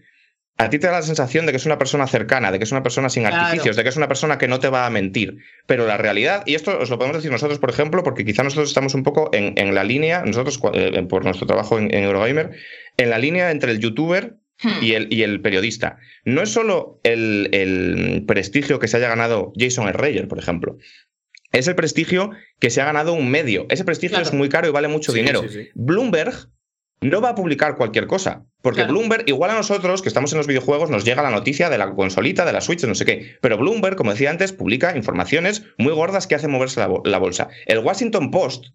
a 0.60 0.70
ti 0.70 0.78
te 0.80 0.86
da 0.88 0.94
la 0.94 1.02
sensación 1.02 1.46
de 1.46 1.52
que 1.52 1.56
es 1.56 1.66
una 1.66 1.78
persona 1.78 2.06
cercana, 2.08 2.50
de 2.50 2.58
que 2.58 2.64
es 2.64 2.72
una 2.72 2.82
persona 2.82 3.08
sin 3.08 3.22
Claro. 3.22 3.36
artificios, 3.36 3.76
de 3.76 3.82
que 3.84 3.88
es 3.90 3.96
una 3.96 4.08
persona 4.08 4.38
que 4.38 4.48
no 4.48 4.58
te 4.58 4.68
va 4.68 4.86
a 4.86 4.90
mentir. 4.90 5.38
Pero 5.66 5.86
la 5.86 5.96
realidad, 5.96 6.42
y 6.46 6.54
esto 6.56 6.76
os 6.78 6.90
lo 6.90 6.98
podemos 6.98 7.16
decir 7.18 7.30
nosotros, 7.30 7.58
por 7.60 7.70
ejemplo, 7.70 8.02
porque 8.02 8.24
quizá 8.24 8.42
nosotros 8.42 8.68
estamos 8.68 8.94
un 8.94 9.04
poco 9.04 9.30
en, 9.32 9.54
en 9.56 9.74
la 9.74 9.84
línea, 9.84 10.22
nosotros 10.26 10.60
cua- 10.60 10.72
eh, 10.74 11.02
por 11.04 11.24
nuestro 11.24 11.46
trabajo 11.46 11.78
en, 11.78 11.94
en 11.94 12.04
Eurogamer, 12.04 12.50
en 12.96 13.10
la 13.10 13.18
línea 13.18 13.50
entre 13.52 13.70
el 13.72 13.78
youtuber 13.78 14.34
Hmm. 14.60 14.82
y 14.82 14.94
el, 14.94 15.12
y 15.12 15.22
el 15.22 15.40
periodista. 15.40 15.98
No 16.24 16.42
es 16.42 16.48
solo 16.50 16.98
el, 17.04 17.48
el 17.52 18.24
prestigio 18.26 18.80
que 18.80 18.88
se 18.88 18.96
haya 18.96 19.08
ganado 19.08 19.52
Jason 19.56 19.86
Reyer, 19.92 20.26
por 20.26 20.40
ejemplo. 20.40 20.78
Es 21.52 21.68
el 21.68 21.76
prestigio 21.76 22.32
que 22.58 22.68
se 22.70 22.80
ha 22.80 22.84
ganado 22.84 23.12
un 23.12 23.30
medio. 23.30 23.66
Ese 23.70 23.84
prestigio 23.84 24.16
Claro. 24.16 24.28
es 24.28 24.34
muy 24.34 24.48
caro 24.48 24.66
y 24.66 24.72
vale 24.72 24.88
mucho 24.88 25.12
Sí, 25.12 25.18
dinero. 25.20 25.42
sí, 25.42 25.48
sí. 25.50 25.68
Bloomberg 25.76 26.34
no 27.00 27.20
va 27.20 27.30
a 27.30 27.34
publicar 27.34 27.76
cualquier 27.76 28.06
cosa. 28.06 28.44
Porque 28.62 28.80
Claro. 28.80 28.92
Bloomberg, 28.94 29.24
igual 29.28 29.50
a 29.50 29.54
nosotros 29.54 30.02
que 30.02 30.08
estamos 30.08 30.32
en 30.32 30.38
los 30.38 30.46
videojuegos, 30.48 30.90
nos 30.90 31.04
llega 31.04 31.22
la 31.22 31.30
noticia 31.30 31.70
de 31.70 31.78
la 31.78 31.94
consolita, 31.94 32.44
de 32.44 32.52
la 32.52 32.60
Switch, 32.60 32.84
no 32.84 32.94
sé 32.94 33.04
qué. 33.04 33.36
Pero 33.40 33.56
Bloomberg, 33.56 33.96
como 33.96 34.10
decía 34.10 34.30
antes, 34.30 34.52
publica 34.52 34.96
informaciones 34.96 35.64
muy 35.78 35.92
gordas 35.92 36.26
que 36.26 36.34
hacen 36.34 36.50
moverse 36.50 36.80
la, 36.80 36.88
bo- 36.88 37.02
la 37.04 37.18
bolsa. 37.18 37.48
El 37.66 37.78
Washington 37.78 38.30
Post 38.32 38.66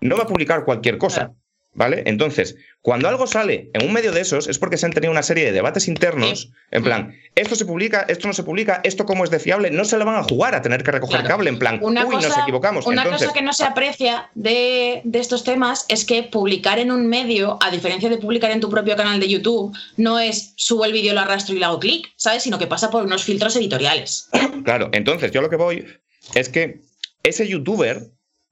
no 0.00 0.16
va 0.16 0.24
a 0.24 0.26
publicar 0.26 0.64
cualquier 0.64 0.98
cosa. 0.98 1.20
Claro. 1.20 1.36
¿Vale? 1.78 2.02
Entonces, 2.06 2.56
cuando 2.82 3.08
algo 3.08 3.28
sale 3.28 3.70
en 3.72 3.86
un 3.86 3.92
medio 3.92 4.10
de 4.10 4.20
esos 4.20 4.48
es 4.48 4.58
porque 4.58 4.76
se 4.76 4.84
han 4.84 4.92
tenido 4.92 5.12
una 5.12 5.22
serie 5.22 5.44
de 5.44 5.52
debates 5.52 5.86
internos, 5.86 6.50
en 6.72 6.82
plan, 6.82 7.14
esto 7.36 7.54
se 7.54 7.64
publica, 7.64 8.04
esto 8.08 8.26
no 8.26 8.34
se 8.34 8.42
publica, 8.42 8.80
esto 8.82 9.06
cómo 9.06 9.22
es 9.22 9.30
de 9.30 9.38
fiable, 9.38 9.70
no 9.70 9.84
se 9.84 9.96
lo 9.96 10.04
van 10.04 10.16
a 10.16 10.24
jugar 10.24 10.56
a 10.56 10.60
tener 10.60 10.82
que 10.82 10.90
recoger 10.90 11.20
Claro. 11.20 11.28
cable, 11.36 11.50
en 11.50 11.58
plan, 11.60 11.78
Una 11.80 12.04
uy, 12.04 12.16
cosa, 12.16 12.30
nos 12.30 12.38
equivocamos. 12.38 12.84
Una 12.86 13.02
Entonces, 13.04 13.28
cosa 13.28 13.38
que 13.38 13.44
no 13.44 13.52
se 13.52 13.62
aprecia 13.64 14.28
de, 14.34 15.02
de 15.04 15.18
estos 15.20 15.44
temas 15.44 15.86
es 15.88 16.04
que 16.04 16.24
publicar 16.24 16.80
en 16.80 16.90
un 16.90 17.06
medio, 17.06 17.58
a 17.62 17.70
diferencia 17.70 18.08
de 18.08 18.18
publicar 18.18 18.50
en 18.50 18.58
tu 18.58 18.68
propio 18.68 18.96
canal 18.96 19.20
de 19.20 19.28
YouTube, 19.28 19.72
no 19.96 20.18
es 20.18 20.54
subo 20.56 20.84
el 20.84 20.92
vídeo, 20.92 21.14
lo 21.14 21.20
arrastro 21.20 21.54
y 21.54 21.60
le 21.60 21.64
hago 21.64 21.78
clic, 21.78 22.12
¿sabes? 22.16 22.42
Sino 22.42 22.58
que 22.58 22.66
pasa 22.66 22.90
por 22.90 23.04
unos 23.04 23.22
filtros 23.22 23.54
editoriales. 23.54 24.28
Claro, 24.64 24.90
entonces 24.92 25.30
yo 25.30 25.40
lo 25.42 25.48
que 25.48 25.54
voy 25.56 25.86
es 26.34 26.48
que 26.48 26.80
ese 27.22 27.46
youtuber 27.46 28.08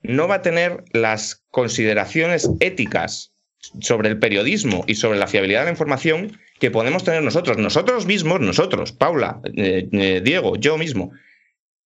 no 0.09 0.28
va 0.28 0.37
a 0.37 0.43
tener 0.43 0.85
las 0.93 1.45
consideraciones 1.51 2.49
éticas 2.61 3.33
sobre 3.81 4.09
el 4.09 4.19
periodismo 4.19 4.85
y 4.87 4.95
sobre 4.95 5.19
la 5.19 5.27
fiabilidad 5.27 5.61
de 5.61 5.65
la 5.66 5.70
información 5.73 6.39
que 6.61 6.70
podemos 6.70 7.05
tener 7.05 7.23
nosotros. 7.23 7.59
Nosotros 7.59 8.07
mismos, 8.07 8.41
nosotros, 8.41 8.93
Paula, 8.93 9.41
eh, 9.57 9.89
eh, 9.93 10.20
Diego, 10.24 10.57
yo 10.57 10.78
mismo, 10.78 11.11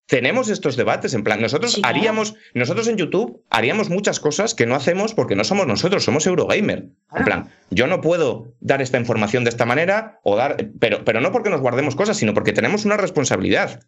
tenemos 0.07 0.49
estos 0.49 0.77
debates. 0.77 1.15
En 1.15 1.23
plan, 1.25 1.41
nosotros 1.41 1.73
Sí, 1.73 1.81
claro. 1.83 1.97
haríamos, 1.97 2.35
nosotros 2.53 2.89
en 2.89 2.97
YouTube 2.97 3.43
haríamos 3.49 3.91
muchas 3.91 4.21
cosas 4.21 4.55
que 4.55 4.67
no 4.67 4.75
hacemos 4.75 5.15
porque 5.15 5.37
no 5.37 5.45
somos 5.45 5.67
nosotros, 5.67 6.05
somos 6.05 6.27
Eurogamer. 6.27 6.89
En 7.15 7.25
plan, 7.25 7.51
yo 7.71 7.87
no 7.87 8.01
puedo 8.01 8.53
dar 8.61 8.83
esta 8.83 8.99
información 8.99 9.45
de 9.45 9.51
esta 9.51 9.67
manera 9.67 10.21
o 10.25 10.37
dar, 10.37 10.57
pero, 10.81 11.05
pero 11.05 11.21
no 11.21 11.33
porque 11.33 11.51
nos 11.51 11.61
guardemos 11.61 11.95
cosas, 11.97 12.17
sino 12.17 12.35
porque 12.35 12.53
tenemos 12.53 12.85
una 12.85 12.97
responsabilidad 12.97 13.81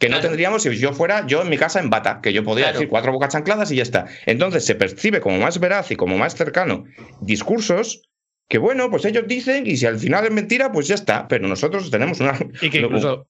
que 0.00 0.08
no 0.08 0.14
Claro. 0.16 0.28
tendríamos 0.28 0.62
si 0.64 0.76
yo 0.78 0.92
fuera 0.92 1.26
yo 1.28 1.42
en 1.42 1.48
mi 1.50 1.56
casa 1.58 1.78
en 1.78 1.90
bata, 1.90 2.20
que 2.22 2.32
yo 2.32 2.42
podía 2.42 2.64
Claro. 2.64 2.78
decir 2.78 2.88
cuatro 2.88 3.12
bocas 3.12 3.32
chancladas 3.32 3.70
y 3.70 3.76
ya 3.76 3.82
está. 3.84 4.06
Entonces 4.26 4.64
se 4.66 4.74
percibe 4.74 5.20
como 5.20 5.38
más 5.38 5.60
veraz 5.60 5.90
y 5.92 5.96
como 5.96 6.16
más 6.18 6.34
cercano 6.34 6.84
discursos 7.20 8.02
que, 8.48 8.58
bueno, 8.58 8.90
pues 8.90 9.04
ellos 9.04 9.24
dicen 9.28 9.66
y 9.66 9.76
si 9.76 9.86
al 9.86 9.98
final 9.98 10.24
es 10.24 10.32
mentira, 10.32 10.72
pues 10.72 10.88
ya 10.88 10.96
está. 10.96 11.28
Pero 11.28 11.46
nosotros 11.46 11.90
tenemos 11.90 12.18
una. 12.18 12.36
Y 12.60 12.70
que 12.70 12.78
incluso, 12.78 13.28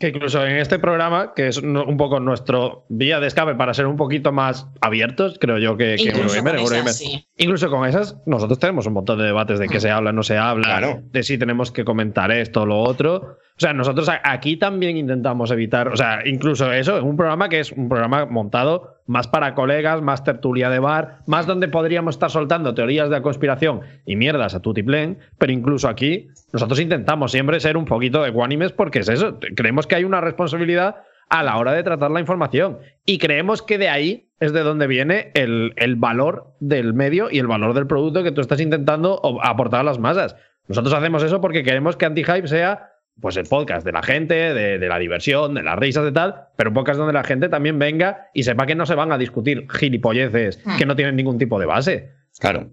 que 0.00 0.08
incluso 0.08 0.44
en 0.46 0.56
este 0.56 0.78
programa, 0.78 1.34
que 1.36 1.48
es 1.48 1.58
un 1.58 1.96
poco 1.98 2.20
nuestro 2.20 2.86
vía 2.88 3.20
de 3.20 3.26
escape 3.26 3.54
para 3.54 3.74
ser 3.74 3.86
un 3.86 3.98
poquito 3.98 4.32
más 4.32 4.66
abiertos, 4.80 5.36
creo 5.38 5.58
yo 5.58 5.76
que, 5.76 5.96
que 5.96 6.04
Incluso 6.04 6.38
Eurogamer, 6.38 6.56
con 6.56 6.74
esas, 6.74 6.96
sí. 6.96 7.28
Incluso 7.36 7.68
con 7.70 7.86
esas, 7.86 8.16
nosotros 8.24 8.58
tenemos 8.58 8.86
un 8.86 8.94
montón 8.94 9.18
de 9.18 9.24
debates 9.24 9.58
de 9.58 9.68
qué 9.68 9.78
se 9.78 9.90
habla, 9.90 10.10
no 10.10 10.22
se 10.22 10.38
habla, 10.38 10.64
Claro. 10.64 11.02
de 11.12 11.22
si 11.22 11.36
tenemos 11.36 11.70
que 11.70 11.84
comentar 11.84 12.30
esto 12.32 12.62
o 12.62 12.66
lo 12.66 12.78
otro. 12.78 13.16
O 13.16 13.60
sea, 13.60 13.74
nosotros 13.74 14.08
aquí 14.24 14.56
también 14.56 14.96
intentamos 14.96 15.50
evitar, 15.50 15.88
o 15.88 15.96
sea, 15.98 16.20
incluso 16.24 16.72
eso, 16.72 16.96
es 16.96 17.02
un 17.02 17.18
programa 17.18 17.50
que 17.50 17.60
es 17.60 17.70
un 17.70 17.90
programa 17.90 18.24
montado 18.24 18.99
más 19.10 19.26
para 19.26 19.56
colegas, 19.56 20.00
más 20.02 20.22
tertulia 20.22 20.70
de 20.70 20.78
bar, 20.78 21.18
más 21.26 21.44
donde 21.44 21.66
podríamos 21.66 22.14
estar 22.14 22.30
soltando 22.30 22.74
teorías 22.74 23.10
de 23.10 23.20
conspiración 23.22 23.80
y 24.06 24.14
mierdas 24.14 24.54
a 24.54 24.60
tutiplén, 24.60 25.18
pero 25.36 25.50
incluso 25.52 25.88
aquí 25.88 26.28
nosotros 26.52 26.78
intentamos 26.78 27.32
siempre 27.32 27.58
ser 27.58 27.76
un 27.76 27.86
poquito 27.86 28.24
ecuánimes 28.24 28.70
porque 28.70 29.00
es 29.00 29.08
eso, 29.08 29.40
creemos 29.56 29.88
que 29.88 29.96
hay 29.96 30.04
una 30.04 30.20
responsabilidad 30.20 30.98
a 31.28 31.42
la 31.42 31.56
hora 31.56 31.72
de 31.72 31.82
tratar 31.82 32.12
la 32.12 32.20
información. 32.20 32.78
Y 33.04 33.18
creemos 33.18 33.62
que 33.62 33.78
de 33.78 33.88
ahí 33.88 34.28
es 34.38 34.52
de 34.52 34.60
donde 34.60 34.86
viene 34.86 35.32
el, 35.34 35.72
el 35.74 35.96
valor 35.96 36.54
del 36.60 36.94
medio 36.94 37.32
y 37.32 37.40
el 37.40 37.48
valor 37.48 37.74
del 37.74 37.88
producto 37.88 38.22
que 38.22 38.30
tú 38.30 38.40
estás 38.40 38.60
intentando 38.60 39.20
aportar 39.42 39.80
a 39.80 39.84
las 39.84 39.98
masas. 39.98 40.36
Nosotros 40.68 40.94
hacemos 40.94 41.24
eso 41.24 41.40
porque 41.40 41.64
queremos 41.64 41.96
que 41.96 42.06
Anti-Hype 42.06 42.46
sea 42.46 42.89
pues 43.20 43.36
el 43.36 43.44
podcast 43.46 43.84
de 43.84 43.92
la 43.92 44.02
gente, 44.02 44.34
de, 44.34 44.78
de 44.78 44.88
la 44.88 44.98
diversión, 44.98 45.54
de 45.54 45.62
las 45.62 45.78
risas 45.78 46.04
de 46.04 46.12
tal, 46.12 46.48
pero 46.56 46.70
un 46.70 46.74
podcast 46.74 46.98
donde 46.98 47.12
la 47.12 47.24
gente 47.24 47.48
también 47.48 47.78
venga 47.78 48.28
y 48.34 48.42
sepa 48.42 48.66
que 48.66 48.74
no 48.74 48.86
se 48.86 48.94
van 48.94 49.12
a 49.12 49.18
discutir 49.18 49.66
gilipolleces 49.70 50.60
Hmm. 50.64 50.76
que 50.78 50.86
no 50.86 50.96
tienen 50.96 51.16
ningún 51.16 51.38
tipo 51.38 51.58
de 51.60 51.66
base. 51.66 52.10
Claro. 52.38 52.70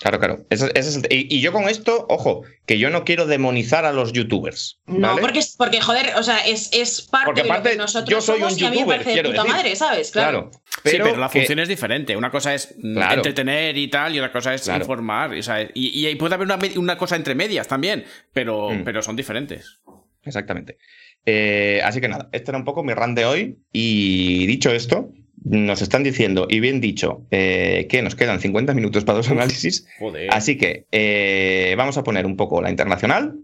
Claro, 0.00 0.18
claro. 0.18 0.46
Ese- 0.50 0.70
ese 0.74 0.88
es 0.90 0.96
el- 0.96 1.06
y, 1.10 1.36
y 1.36 1.40
yo 1.40 1.52
con 1.52 1.68
esto, 1.68 2.04
ojo, 2.10 2.42
que 2.66 2.78
yo 2.78 2.90
no 2.90 3.04
quiero 3.04 3.26
demonizar 3.26 3.84
a 3.86 3.92
los 3.92 4.12
youtubers. 4.12 4.78
No, 4.86 5.16
porque, 5.16 5.40
porque, 5.56 5.80
joder, 5.80 6.12
o 6.16 6.22
sea, 6.22 6.38
es, 6.46 6.68
es 6.72 7.00
parte 7.02 7.26
Porque 7.26 7.42
de 7.42 7.48
lo 7.48 7.54
aparte, 7.54 7.70
que 7.70 7.76
nosotros 7.78 8.10
yo 8.10 8.20
soy 8.20 8.38
somos 8.40 8.52
un 8.54 8.58
y 8.60 8.64
a 8.64 8.70
mí 8.70 8.74
me 8.76 8.80
youtuber, 8.80 8.98
parece 9.02 9.22
de 9.22 9.28
puta 9.28 9.42
decir. 9.42 9.56
madre, 9.56 9.76
¿sabes? 9.76 10.10
Claro. 10.10 10.50
sí, 10.52 10.58
Pero 10.82 11.04
pero 11.06 11.16
la 11.16 11.28
que- 11.30 11.38
función 11.40 11.58
es 11.60 11.68
diferente. 11.68 12.14
Una 12.16 12.30
cosa 12.30 12.54
es 12.54 12.74
mm, 12.78 12.94
Claro. 12.94 13.14
entretener 13.14 13.76
y 13.78 13.88
tal, 13.88 14.14
y 14.14 14.18
otra 14.18 14.32
cosa 14.32 14.52
es 14.52 14.62
Claro. 14.62 14.82
informar. 14.84 15.32
o 15.34 15.42
sea, 15.42 15.62
y, 15.62 16.06
y 16.06 16.14
puede 16.16 16.34
haber 16.34 16.46
una 16.78 16.98
cosa 16.98 17.16
entre 17.16 17.34
medias 17.34 17.66
también, 17.66 18.04
pero, 18.34 18.70
Mm. 18.70 18.84
pero 18.84 19.00
son 19.02 19.16
diferentes. 19.16 19.80
Exactamente. 20.24 20.76
Eh, 21.24 21.80
así 21.84 22.00
que 22.00 22.08
nada, 22.08 22.28
este 22.32 22.50
era 22.50 22.58
un 22.58 22.64
poco 22.64 22.84
mi 22.84 22.92
run 22.94 23.14
de 23.14 23.24
hoy. 23.24 23.58
Y 23.72 24.46
dicho 24.46 24.70
esto, 24.70 25.10
nos 25.48 25.80
están 25.80 26.02
diciendo, 26.02 26.46
y 26.50 26.58
bien 26.60 26.80
dicho, 26.80 27.22
eh, 27.30 27.86
que 27.88 28.02
nos 28.02 28.16
quedan 28.16 28.40
50 28.40 28.74
minutos 28.74 29.04
para 29.04 29.18
dos 29.18 29.30
análisis. 29.30 29.86
Joder. 29.98 30.28
Así 30.32 30.58
que 30.58 30.86
eh, 30.90 31.74
vamos 31.76 31.96
a 31.98 32.02
poner 32.02 32.26
un 32.26 32.36
poco 32.36 32.60
la 32.60 32.70
internacional 32.70 33.36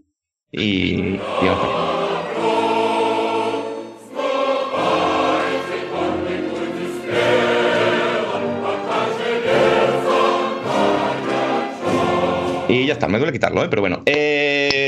y, 0.51 0.95
y 0.95 1.19
vamos 1.41 1.59
para 1.59 1.73
allá. 1.73 1.93
Y 12.73 12.87
ya 12.87 12.93
está, 12.93 13.07
me 13.07 13.19
duele 13.19 13.31
quitarlo, 13.31 13.63
¿eh? 13.63 13.67
pero 13.69 13.83
bueno. 13.83 14.01
Eh, 14.07 14.82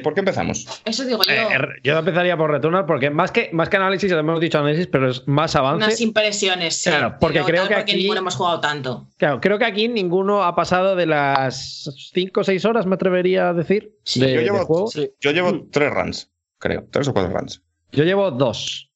¿Por 0.00 0.14
qué 0.14 0.20
empezamos? 0.20 0.66
Eso 0.84 1.04
digo 1.04 1.20
yo. 1.24 1.32
Eh, 1.32 1.48
yo 1.82 1.98
empezaría 1.98 2.36
por 2.36 2.50
Returnal 2.50 2.86
porque 2.86 3.10
más 3.10 3.30
que, 3.32 3.50
más 3.52 3.68
que 3.68 3.76
análisis, 3.76 4.10
ya 4.10 4.18
hemos 4.18 4.40
dicho 4.40 4.58
análisis, 4.58 4.86
pero 4.86 5.10
es 5.10 5.26
más 5.26 5.54
avance. 5.56 5.84
Unas 5.84 6.00
impresiones, 6.00 6.76
sí. 6.76 6.90
Claro, 6.90 7.16
porque 7.20 7.34
pero 7.40 7.46
creo 7.46 7.60
tal, 7.62 7.68
que 7.68 7.74
porque 7.76 7.92
aquí- 7.92 8.00
ninguno 8.02 8.20
hemos 8.20 8.34
jugado 8.36 8.60
tanto. 8.60 9.08
Claro, 9.16 9.40
creo 9.40 9.58
que 9.58 9.64
aquí 9.64 9.88
ninguno 9.88 10.42
ha 10.44 10.54
pasado 10.54 10.96
de 10.96 11.06
las 11.06 11.90
5 12.12 12.40
o 12.40 12.44
6 12.44 12.64
horas, 12.64 12.86
me 12.86 12.94
atrevería 12.94 13.50
a 13.50 13.52
decir, 13.54 13.96
Sí. 14.04 14.20
de, 14.20 14.32
Yo 14.32 14.38
de 14.40 14.44
llevo- 14.44 14.64
juego. 14.66 14.90
Yo 15.20 15.30
llevo 15.32 15.66
tres 15.70 15.92
runs, 15.92 16.30
creo. 16.58 16.86
Tres 16.90 17.08
o 17.08 17.12
cuatro 17.12 17.36
runs. 17.36 17.62
Yo 17.92 18.04
llevo 18.04 18.30
dos. 18.30 18.90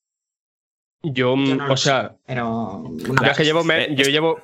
Yo, 1.03 1.35
Yo 1.35 1.55
no 1.57 1.73
o 1.73 1.77
sea, 1.77 2.15
Pero. 2.27 2.83
Una 3.09 3.29
ya 3.29 3.33
que 3.35 3.45
llevo, 3.45 3.65
me- 3.65 3.85
Eh, 3.85 3.95
yo 3.95 4.03
es- 4.03 4.09
llevo. 4.09 4.39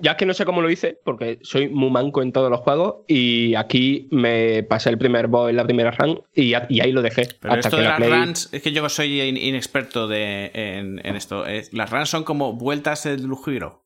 Ya 0.00 0.16
que 0.16 0.26
no 0.26 0.34
sé 0.34 0.44
cómo 0.44 0.62
lo 0.62 0.70
hice, 0.70 0.98
porque 1.04 1.38
soy 1.42 1.68
muy 1.68 1.90
manco 1.90 2.22
en 2.22 2.32
todos 2.32 2.50
los 2.50 2.60
juegos, 2.60 3.04
y 3.08 3.54
aquí 3.56 4.08
me 4.10 4.62
pasé 4.62 4.90
el 4.90 4.98
primer 4.98 5.26
boss 5.26 5.50
en 5.50 5.56
la 5.56 5.64
primera 5.64 5.90
run 5.90 6.22
y, 6.34 6.54
a- 6.54 6.66
y 6.68 6.80
ahí 6.80 6.92
lo 6.92 7.02
dejé. 7.02 7.28
Pero 7.40 7.54
hasta 7.54 7.68
esto 7.68 7.76
que 7.76 7.82
de 7.82 7.88
la 7.88 7.98
las 7.98 7.98
Play- 7.98 8.10
runs, 8.24 8.48
es 8.52 8.62
que 8.62 8.72
yo 8.72 8.88
soy 8.88 9.20
in- 9.20 9.36
inexperto 9.36 10.06
de, 10.08 10.50
en, 10.54 11.00
en 11.04 11.16
esto. 11.16 11.46
Es- 11.46 11.72
las 11.72 11.90
runs 11.90 12.08
son 12.10 12.24
como 12.24 12.52
vueltas 12.52 13.04
del 13.04 13.28
giro. 13.44 13.84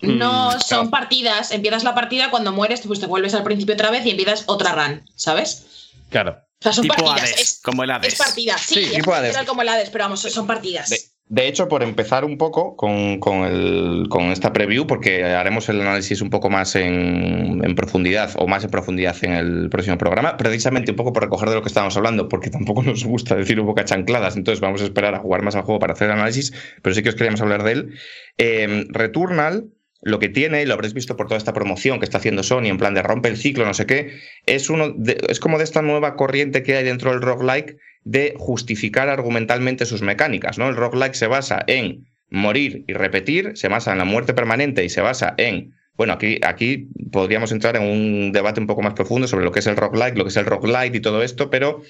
No 0.00 0.50
Mm, 0.56 0.60
son 0.60 0.90
partidas. 0.90 1.50
Empiezas 1.50 1.82
la 1.84 1.94
partida, 1.94 2.30
cuando 2.30 2.52
mueres, 2.52 2.82
pues 2.86 3.00
te 3.00 3.06
vuelves 3.06 3.34
al 3.34 3.42
principio 3.42 3.74
otra 3.74 3.90
vez 3.90 4.06
y 4.06 4.10
empiezas 4.10 4.44
otra 4.46 4.72
run, 4.74 5.02
¿sabes? 5.16 5.90
Claro. 6.08 6.38
O 6.60 6.62
sea, 6.62 6.72
son 6.72 6.82
Tipo 6.82 6.94
partidas. 7.04 7.30
Hades, 7.32 7.40
es, 7.40 7.60
como 7.62 7.82
el 7.84 7.90
Hades. 7.90 8.12
es 8.12 8.18
partida. 8.18 8.56
Sí, 8.58 8.74
Sí, 8.74 8.80
es 8.84 8.92
tipo 8.92 9.12
Hades. 9.12 9.36
como 9.46 9.62
el 9.62 9.68
Hades, 9.68 9.90
pero 9.90 10.04
vamos, 10.04 10.20
son 10.20 10.46
partidas. 10.46 10.88
De, 10.90 10.98
de 11.30 11.46
hecho, 11.48 11.68
por 11.68 11.82
empezar 11.82 12.24
un 12.24 12.38
poco 12.38 12.74
con, 12.76 13.18
con 13.20 14.24
esta 14.32 14.52
preview, 14.52 14.86
porque 14.86 15.24
haremos 15.24 15.68
el 15.68 15.80
análisis 15.80 16.22
un 16.22 16.30
poco 16.30 16.48
más 16.50 16.74
en, 16.76 17.60
en 17.64 17.74
profundidad 17.74 18.30
o 18.36 18.46
más 18.46 18.64
en 18.64 18.70
profundidad 18.70 19.16
en 19.22 19.32
el 19.32 19.68
próximo 19.70 19.98
programa, 19.98 20.36
precisamente 20.36 20.90
un 20.92 20.96
poco 20.96 21.12
por 21.12 21.22
recoger 21.24 21.48
de 21.50 21.54
lo 21.56 21.62
que 21.62 21.68
estábamos 21.68 21.96
hablando, 21.96 22.28
porque 22.28 22.50
tampoco 22.50 22.82
nos 22.84 23.04
gusta 23.04 23.34
decir 23.36 23.60
un 23.60 23.66
poco 23.66 23.80
a 23.80 23.84
chancladas, 23.84 24.36
entonces 24.36 24.60
vamos 24.60 24.80
a 24.80 24.84
esperar 24.84 25.14
a 25.14 25.18
jugar 25.18 25.42
más 25.42 25.54
al 25.54 25.62
juego 25.62 25.78
para 25.78 25.92
hacer 25.92 26.06
el 26.08 26.14
análisis, 26.14 26.52
pero 26.82 26.94
sí 26.94 27.02
que 27.02 27.10
os 27.10 27.14
queríamos 27.14 27.40
hablar 27.40 27.62
de 27.62 27.72
él. 27.72 27.94
Eh, 28.38 28.86
Returnal, 28.88 29.66
lo 30.00 30.20
que 30.20 30.28
tiene, 30.28 30.62
y 30.62 30.66
lo 30.66 30.74
habréis 30.74 30.94
visto 30.94 31.16
por 31.16 31.26
toda 31.26 31.38
esta 31.38 31.52
promoción 31.52 31.98
que 31.98 32.04
está 32.04 32.18
haciendo 32.18 32.42
Sony, 32.42 32.66
en 32.66 32.78
plan 32.78 32.94
de 32.94 33.02
rompe 33.02 33.28
el 33.28 33.36
ciclo, 33.36 33.64
no 33.66 33.74
sé 33.74 33.84
qué, 33.84 34.12
es, 34.46 34.70
uno 34.70 34.90
de- 34.96 35.18
es 35.28 35.40
como 35.40 35.58
de 35.58 35.64
esta 35.64 35.82
nueva 35.82 36.14
corriente 36.14 36.62
que 36.62 36.76
hay 36.76 36.84
dentro 36.84 37.10
del 37.10 37.20
roguelike 37.20 37.76
de 38.04 38.34
justificar 38.38 39.08
argumentalmente 39.08 39.86
sus 39.86 40.02
mecánicas. 40.02 40.58
¿no? 40.58 40.68
El 40.68 40.76
roguelike 40.76 41.14
se 41.14 41.26
basa 41.26 41.64
en 41.66 42.06
morir 42.30 42.84
y 42.86 42.92
repetir, 42.92 43.52
se 43.56 43.68
basa 43.68 43.92
en 43.92 43.98
la 43.98 44.04
muerte 44.04 44.34
permanente 44.34 44.84
y 44.84 44.88
se 44.88 45.00
basa 45.00 45.34
en. 45.36 45.74
Bueno, 45.94 46.12
aquí, 46.12 46.38
aquí 46.42 46.88
podríamos 47.10 47.50
entrar 47.50 47.76
en 47.76 47.82
un 47.82 48.32
debate 48.32 48.60
un 48.60 48.66
poco 48.66 48.82
más 48.82 48.94
profundo 48.94 49.26
sobre 49.26 49.44
lo 49.44 49.52
que 49.52 49.58
es 49.58 49.66
el 49.66 49.76
roguelike, 49.76 50.16
lo 50.16 50.24
que 50.24 50.30
es 50.30 50.36
el 50.36 50.46
roguelite 50.46 50.98
y 50.98 51.00
todo 51.00 51.22
esto, 51.22 51.50
pero 51.50 51.82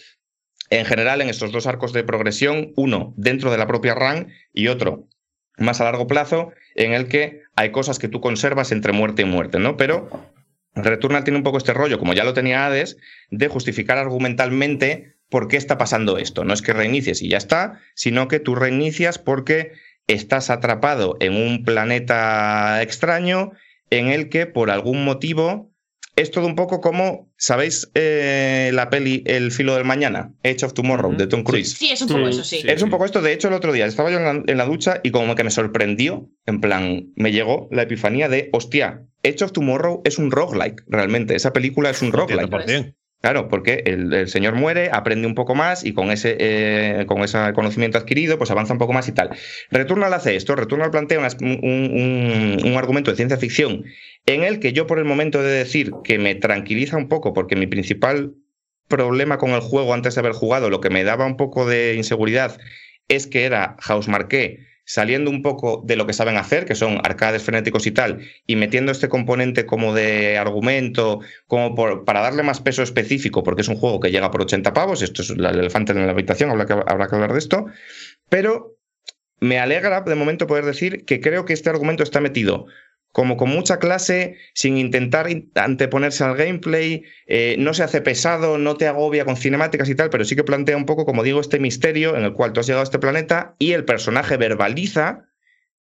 en 0.71 0.85
general 0.85 1.21
en 1.21 1.29
estos 1.29 1.53
dos 1.53 1.67
arcos 1.67 1.93
de 1.93 2.05
progresión, 2.05 2.73
uno 2.77 3.13
dentro 3.17 3.51
de 3.51 3.59
la 3.59 3.67
propia 3.67 3.95
run 3.95 4.29
y 4.53 4.69
otro 4.69 5.07
más 5.59 5.81
a 5.81 5.85
largo 5.85 6.07
plazo, 6.07 6.53
en 6.75 6.93
el 6.93 7.09
que 7.09 7.43
hay 7.57 7.71
cosas 7.71 7.99
que 7.99 8.09
tú 8.09 8.21
conservas 8.21 8.71
entre 8.73 8.93
muerte 8.93 9.23
y 9.23 9.25
muerte, 9.25 9.59
¿no? 9.59 9.77
Pero 9.77 10.09
Returnal 10.75 11.25
tiene 11.25 11.39
un 11.39 11.43
poco 11.43 11.59
este 11.59 11.75
rollo, 11.75 11.99
como 11.99 12.13
ya 12.13 12.25
lo 12.25 12.35
tenía 12.35 12.67
Hades, 12.67 12.97
de 13.31 13.49
justificar 13.49 13.99
argumentalmente 13.99 15.17
por 15.29 15.49
qué 15.49 15.57
está 15.57 15.79
pasando 15.79 16.19
esto. 16.19 16.45
No 16.45 16.55
es 16.55 16.63
que 16.63 16.73
reinicies 16.73 17.23
y 17.23 17.29
ya 17.29 17.39
está, 17.39 17.81
sino 17.95 18.29
que 18.29 18.41
tú 18.41 18.55
reinicias 18.55 19.19
porque 19.19 19.73
estás 20.07 20.51
atrapado 20.51 21.17
en 21.21 21.35
un 21.35 21.65
planeta 21.65 22.83
extraño 22.83 23.53
en 23.91 24.09
el 24.09 24.29
que 24.29 24.47
por 24.47 24.71
algún 24.71 25.05
motivo 25.05 25.71
es 26.17 26.33
todo 26.33 26.47
un 26.47 26.57
poco 26.57 26.81
como, 26.81 27.33
¿sabéis 27.37 27.91
eh, 27.95 28.73
la 28.75 28.91
peli 28.91 29.23
El 29.25 29.53
filo 29.53 29.77
del 29.77 29.85
mañana? 29.85 30.33
Edge 30.43 30.65
of 30.65 30.75
Tomorrow, 30.75 31.17
de 31.17 31.29
Tom 31.29 31.45
Cruise. 31.45 31.75
Sí, 31.75 31.91
es 31.93 32.03
un 32.03 32.09
poco 32.09 32.29
eso, 32.29 32.43
sí. 32.43 32.61
sí. 32.61 32.69
Es 32.69 32.83
un 32.83 32.91
poco 32.91 33.05
esto, 33.05 33.23
de 33.23 33.33
hecho, 33.33 33.47
el 33.47 33.55
otro 33.55 33.73
día 33.73 33.87
estaba 33.87 34.11
yo 34.11 34.19
en 34.19 34.25
la, 34.25 34.43
en 34.45 34.59
la 34.59 34.65
ducha 34.65 35.01
y 35.05 35.13
como 35.13 35.37
que 35.37 35.45
me 35.45 35.51
sorprendió, 35.51 36.29
en 36.47 36.61
plan, 36.61 37.13
me 37.15 37.31
llegó 37.31 37.69
la 37.71 37.83
epifanía 37.83 38.29
de, 38.29 38.49
hostia, 38.53 39.07
Edge 39.23 39.45
of 39.45 39.53
Tomorrow 39.53 40.03
es 40.05 40.19
un 40.19 40.33
roguelike, 40.33 40.83
realmente, 40.89 41.37
esa 41.37 41.53
película 41.53 41.91
es 41.91 42.03
un 42.03 42.11
roguelike. 42.11 42.97
100%. 43.21 43.21
Claro, 43.21 43.49
porque 43.49 43.83
el, 43.87 44.29
señor 44.29 44.55
muere, 44.55 44.91
aprende 44.93 45.27
un 45.27 45.35
poco 45.35 45.55
más 45.55 45.85
y 45.85 45.93
con 45.93 46.11
ese, 46.11 46.37
eh, 46.39 47.05
con 47.07 47.23
ese 47.23 47.39
conocimiento 47.55 47.99
adquirido, 47.99 48.39
pues 48.39 48.51
avanza 48.51 48.73
un 48.73 48.79
poco 48.79 48.93
más 48.93 49.09
y 49.09 49.13
tal. 49.13 49.31
Returnal 49.71 50.13
hace 50.15 50.37
esto, 50.37 50.55
Returnal 50.57 50.91
plantea 50.91 51.19
unas- 51.19 51.37
un, 51.41 51.59
un- 51.63 52.59
un 52.65 52.77
argumento 52.77 53.11
de 53.11 53.17
ciencia 53.17 53.37
ficción 53.37 53.85
en 54.27 54.45
el 54.45 54.61
que 54.61 54.73
yo 54.73 54.87
por 54.87 54.99
el 54.99 55.05
momento 55.05 55.43
de 55.43 55.51
decir 55.51 55.93
que 56.05 56.19
me 56.19 56.35
tranquiliza 56.35 56.97
un 56.97 57.09
poco 57.09 57.33
porque 57.33 57.57
mi 57.57 57.67
principal 57.67 58.35
problema 58.89 59.37
con 59.39 59.51
el 59.51 59.61
juego 59.61 59.95
antes 59.95 60.15
de 60.15 60.21
haber 60.21 60.33
jugado, 60.33 60.71
lo 60.71 60.81
que 60.81 60.91
me 60.91 61.05
daba 61.05 61.27
un 61.27 61.37
poco 61.37 61.67
de 61.67 61.95
inseguridad, 61.95 62.59
es 63.09 63.27
que 63.27 63.45
era 63.45 63.77
Housemarque 63.81 64.68
saliendo 64.89 65.31
un 65.31 65.43
poco 65.43 65.83
de 65.85 65.97
lo 65.97 66.07
que 66.07 66.15
saben 66.15 66.39
hacer, 66.39 66.65
que 66.65 66.75
son 66.75 66.97
arcades 67.05 67.43
frenéticos 67.43 67.87
y 67.87 67.91
tal, 67.91 68.23
y 68.47 68.57
metiendo 68.57 68.91
este 68.91 69.11
componente 69.11 69.67
como 69.67 69.93
de 69.93 70.39
argumento, 70.39 71.21
como 71.47 71.75
por- 71.75 72.07
para 72.07 72.23
darle 72.23 72.43
más 72.43 72.61
peso 72.63 72.83
específico, 72.83 73.43
porque 73.43 73.61
es 73.61 73.69
un 73.69 73.77
juego 73.77 74.01
que 74.01 74.11
llega 74.11 74.31
por 74.31 74.41
80 74.41 74.73
pavos, 74.73 75.03
esto 75.03 75.21
es 75.21 75.29
el 75.31 75.45
elefante 75.45 75.93
en 75.93 76.07
la 76.07 76.13
habitación, 76.13 76.49
habrá 76.51 76.65
que, 76.65 76.73
habrá 76.73 77.07
que 77.07 77.15
hablar 77.15 77.35
de 77.35 77.39
esto, 77.39 77.67
pero 78.31 78.77
me 79.41 79.59
alegra 79.59 80.01
de 80.01 80.15
momento 80.15 80.47
poder 80.47 80.65
decir 80.65 81.05
que 81.05 81.21
creo 81.21 81.45
que 81.45 81.53
este 81.53 81.69
argumento 81.69 82.03
está 82.03 82.21
metido 82.21 82.67
como 83.13 83.37
con 83.37 83.49
mucha 83.49 83.79
clase, 83.79 84.37
sin 84.55 84.77
intentar 84.79 85.31
in- 85.31 85.51
anteponerse 85.55 86.23
al 86.25 86.37
gameplay, 86.37 87.03
eh, 87.27 87.57
no 87.59 87.75
se 87.75 87.83
hace 87.83 88.01
pesado, 88.01 88.59
no 88.59 88.77
te 88.77 88.87
agobia 88.87 89.25
con 89.25 89.37
cinemáticas 89.37 89.89
y 89.89 89.95
tal, 89.95 90.11
pero 90.11 90.25
sí 90.25 90.37
que 90.37 90.45
plantea 90.45 90.77
un 90.77 90.87
poco, 90.87 91.05
como 91.05 91.23
digo, 91.23 91.41
este 91.41 91.59
misterio 91.59 92.17
en 92.17 92.25
el 92.25 92.33
cual 92.35 92.53
tú 92.53 92.61
has 92.61 92.67
llegado 92.67 92.83
a 92.83 92.85
este 92.85 92.99
planeta 92.99 93.55
y 93.59 93.73
el 93.73 93.85
personaje 93.85 94.37
verbaliza 94.37 95.27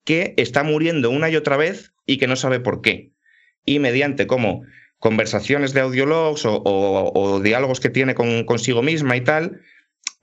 que 0.05 0.33
está 0.37 0.63
muriendo 0.63 1.09
una 1.09 1.29
y 1.29 1.35
otra 1.35 1.57
vez 1.57 1.93
y 2.05 2.17
que 2.17 2.27
no 2.27 2.35
sabe 2.35 2.59
por 2.59 2.81
qué. 2.81 3.11
Y 3.65 3.79
mediante 3.79 4.27
como 4.27 4.61
conversaciones 4.99 5.73
de 5.73 5.81
audiologs 5.81 6.45
o, 6.45 6.57
o- 6.57 7.11
o 7.19 7.39
diálogos 7.41 7.79
que 7.79 7.89
tiene 7.89 8.15
con, 8.15 8.45
consigo 8.45 8.81
misma 8.81 9.17
y 9.17 9.21
tal, 9.21 9.61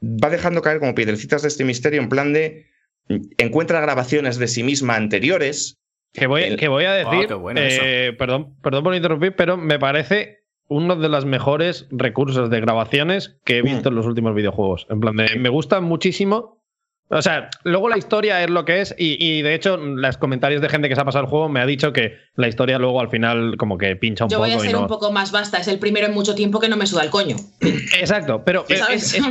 va 0.02 0.30
dejando 0.30 0.62
caer 0.62 0.78
como 0.78 0.94
piedrecitas 0.94 1.42
de 1.42 1.48
este 1.48 1.64
misterio 1.64 2.00
en 2.00 2.08
plan 2.08 2.32
de 2.32 2.66
mm, 3.08 3.16
encuentra 3.38 3.80
grabaciones 3.80 4.38
de 4.38 4.48
sí 4.48 4.62
misma 4.62 4.96
anteriores, 4.96 5.78
Que 6.12 6.26
voy, 6.26 6.42
El- 6.42 6.56
que 6.58 6.68
voy 6.68 6.84
a 6.84 6.92
decir, 6.92 7.20
Ah, 7.24 7.26
qué 7.28 7.34
bueno 7.34 7.60
eh, 7.62 8.14
perdón, 8.18 8.54
perdón 8.62 8.84
por 8.84 8.94
interrumpir, 8.94 9.34
pero 9.34 9.56
me 9.56 9.78
parece 9.78 10.44
uno 10.68 10.96
de 10.96 11.08
los 11.08 11.24
mejores 11.24 11.86
recursos 11.90 12.48
de 12.50 12.60
grabaciones 12.60 13.36
que 13.44 13.58
he 13.58 13.62
visto 13.62 13.88
en 13.90 13.94
los 13.94 14.06
últimos 14.06 14.34
videojuegos. 14.34 14.86
En 14.90 15.00
plan, 15.00 15.16
de- 15.16 15.36
me 15.38 15.48
gusta 15.48 15.80
muchísimo. 15.80 16.60
O 17.14 17.20
sea, 17.20 17.50
luego 17.64 17.90
la 17.90 17.98
historia 17.98 18.42
es 18.42 18.48
lo 18.48 18.64
que 18.64 18.80
es 18.80 18.94
y, 18.96 19.22
y, 19.22 19.42
de 19.42 19.54
hecho 19.54 19.76
los 19.76 20.16
comentarios 20.16 20.62
de 20.62 20.70
gente 20.70 20.88
que 20.88 20.94
se 20.94 21.00
ha 21.02 21.04
pasado 21.04 21.24
el 21.24 21.30
juego 21.30 21.50
me 21.50 21.60
ha 21.60 21.66
dicho 21.66 21.92
que 21.92 22.14
la 22.36 22.48
historia 22.48 22.78
luego 22.78 23.00
al 23.02 23.10
final 23.10 23.56
como 23.58 23.76
que 23.76 23.96
pincha 23.96 24.24
un 24.24 24.30
Yo 24.30 24.38
poco 24.38 24.48
voy 24.48 24.56
a 24.56 24.60
ser 24.60 24.72
no... 24.72 24.80
un 24.82 24.86
poco 24.86 25.12
más 25.12 25.30
basta. 25.30 25.58
Es 25.58 25.68
el 25.68 25.78
primero 25.78 26.06
en 26.06 26.14
mucho 26.14 26.34
tiempo 26.34 26.58
que 26.58 26.70
no 26.70 26.76
me 26.78 26.86
suda 26.86 27.02
el 27.04 27.10
coño. 27.10 27.36
Exacto, 28.00 28.42
pero 28.44 28.64
es- 28.68 28.80
es- 28.90 29.14
es- 29.14 29.24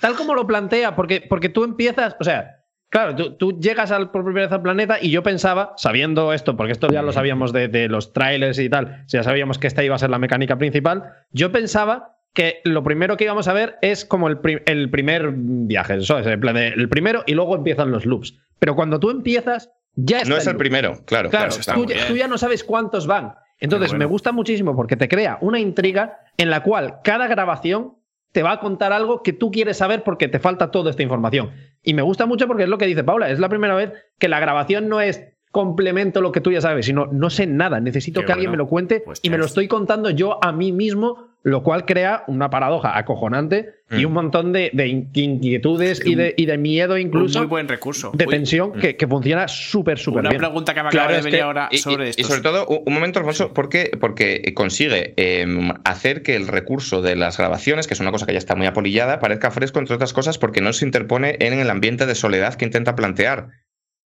tal 0.00 0.14
como 0.14 0.34
lo 0.34 0.46
plantea, 0.46 0.96
porque, 0.96 1.20
porque 1.28 1.50
tú 1.50 1.64
empiezas, 1.64 2.16
o 2.20 2.24
sea, 2.24 2.55
claro, 2.96 3.14
tú, 3.16 3.32
tú 3.32 3.60
llegas 3.60 3.90
al, 3.90 4.10
por 4.10 4.24
primera 4.24 4.46
vez 4.46 4.52
al 4.52 4.62
planeta 4.62 4.98
y 5.00 5.10
yo 5.10 5.22
pensaba, 5.22 5.74
sabiendo 5.76 6.32
esto, 6.32 6.56
porque 6.56 6.72
esto 6.72 6.88
ya 6.88 7.02
lo 7.02 7.12
sabíamos 7.12 7.52
de, 7.52 7.68
de 7.68 7.88
los 7.88 8.12
trailers 8.12 8.58
y 8.58 8.68
tal, 8.68 9.04
ya 9.06 9.22
sabíamos 9.22 9.58
que 9.58 9.66
esta 9.66 9.84
iba 9.84 9.94
a 9.94 9.98
ser 9.98 10.10
la 10.10 10.18
mecánica 10.18 10.56
principal, 10.56 11.04
yo 11.30 11.52
pensaba 11.52 12.16
que 12.32 12.60
lo 12.64 12.82
primero 12.82 13.16
que 13.16 13.24
íbamos 13.24 13.48
a 13.48 13.52
ver 13.54 13.76
es 13.80 14.04
como 14.04 14.28
el, 14.28 14.38
pri- 14.38 14.62
el 14.66 14.90
primer 14.90 15.32
viaje, 15.34 15.94
el 15.94 16.88
primero 16.88 17.22
y 17.26 17.34
luego 17.34 17.56
empiezan 17.56 17.90
los 17.90 18.04
loops. 18.04 18.34
Pero 18.58 18.74
cuando 18.74 19.00
tú 19.00 19.10
empiezas, 19.10 19.70
ya 19.94 20.18
está 20.18 20.28
No 20.28 20.36
es 20.36 20.46
el 20.46 20.56
primero, 20.56 20.98
claro. 21.06 21.30
Claro, 21.30 21.54
tú, 21.74 22.14
ya 22.16 22.28
no 22.28 22.36
sabes 22.38 22.62
cuántos 22.64 23.06
van. 23.06 23.34
Entonces, 23.58 23.88
bueno. 23.90 24.00
me 24.00 24.04
gusta 24.04 24.32
muchísimo 24.32 24.76
porque 24.76 24.96
te 24.96 25.08
crea 25.08 25.38
una 25.40 25.58
intriga 25.58 26.18
en 26.36 26.50
la 26.50 26.62
cual 26.62 26.96
cada 27.02 27.26
grabación 27.26 27.94
te 28.32 28.42
va 28.42 28.52
a 28.52 28.60
contar 28.60 28.92
algo 28.92 29.22
que 29.22 29.32
tú 29.32 29.50
quieres 29.50 29.78
saber 29.78 30.02
porque 30.02 30.28
te 30.28 30.38
falta 30.38 30.70
toda 30.70 30.90
esta 30.90 31.02
información. 31.02 31.52
Y 31.86 31.94
me 31.94 32.02
gusta 32.02 32.26
mucho 32.26 32.48
porque 32.48 32.64
es 32.64 32.68
lo 32.68 32.78
que 32.78 32.86
dice 32.86 33.04
Paula, 33.04 33.30
es 33.30 33.38
la 33.38 33.48
primera 33.48 33.74
vez 33.74 33.92
que 34.18 34.28
la 34.28 34.40
grabación 34.40 34.88
no 34.88 35.00
es 35.00 35.22
complemento 35.52 36.20
lo 36.20 36.32
que 36.32 36.40
tú 36.40 36.50
ya 36.50 36.60
sabes, 36.60 36.84
sino 36.84 37.06
no 37.06 37.30
sé 37.30 37.46
nada, 37.46 37.80
necesito 37.80 38.20
Qué 38.20 38.26
que 38.26 38.32
alguien 38.32 38.50
me 38.50 38.56
lo 38.56 38.66
cuente 38.66 39.00
Pues 39.00 39.20
y 39.22 39.30
me 39.30 39.38
lo 39.38 39.46
estoy 39.46 39.68
contando 39.68 40.10
yo 40.10 40.44
a 40.44 40.52
mí 40.52 40.72
mismo, 40.72 41.28
lo 41.48 41.62
cual 41.62 41.84
crea 41.84 42.24
una 42.26 42.50
paradoja 42.50 42.98
acojonante 42.98 43.74
y 43.92 44.02
Mm. 44.02 44.06
un 44.08 44.12
montón 44.14 44.52
de, 44.52 44.68
de 44.72 44.88
in- 44.88 45.10
inquietudes 45.14 46.04
y 46.04 46.16
de, 46.16 46.34
y 46.36 46.44
de 46.46 46.58
miedo 46.58 46.98
incluso 46.98 47.38
Un 47.38 47.44
muy 47.44 47.48
buen 47.50 47.68
recurso. 47.68 48.10
de 48.12 48.24
Uy, 48.26 48.30
tensión 48.32 48.72
que, 48.72 48.96
que 48.96 49.06
funciona 49.06 49.46
súper, 49.46 49.96
súper 49.96 50.22
Una 50.22 50.30
bien. 50.30 50.40
pregunta 50.40 50.74
que 50.74 50.82
me 50.82 50.88
Claro, 50.88 51.04
acaba 51.04 51.12
de 51.12 51.18
es 51.20 51.24
venir 51.24 51.38
que- 51.38 51.42
ahora 51.44 51.68
y- 51.70 51.78
sobre 51.78 52.06
y, 52.06 52.10
esto. 52.10 52.20
y 52.22 52.24
sobre 52.24 52.40
todo, 52.40 52.66
un 52.66 52.82
un 52.86 52.94
momento, 52.94 53.20
Alfonso, 53.20 53.54
¿por 53.54 53.68
qué? 53.68 53.92
porque 54.00 54.42
consigue 54.54 55.14
eh, 55.16 55.46
hacer 55.84 56.22
que 56.24 56.34
el 56.34 56.48
recurso 56.48 57.00
de 57.00 57.14
las 57.14 57.38
grabaciones, 57.38 57.86
que 57.86 57.94
es 57.94 58.00
una 58.00 58.10
cosa 58.10 58.26
que 58.26 58.32
ya 58.32 58.38
está 58.38 58.56
muy 58.56 58.66
apolillada, 58.66 59.20
parezca 59.20 59.52
fresco, 59.52 59.78
entre 59.78 59.94
otras 59.94 60.12
cosas, 60.12 60.38
porque 60.38 60.60
no 60.60 60.72
se 60.72 60.84
interpone 60.84 61.36
en 61.38 61.52
el 61.54 61.70
ambiente 61.70 62.06
de 62.06 62.16
soledad 62.16 62.54
que 62.54 62.64
intenta 62.64 62.96
plantear. 62.96 63.50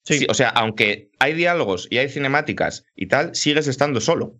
Sí. 0.05 0.19
Sí, 0.20 0.27
o 0.28 0.35
sea, 0.35 0.48
aunque 0.48 1.10
hay 1.20 1.35
diálogos 1.35 1.86
y 1.89 1.98
hay 1.98 2.09
cinemáticas 2.09 2.85
y 2.97 3.06
tal, 3.06 3.36
sigues 3.36 3.69
estando 3.69 4.01
solo. 4.01 4.35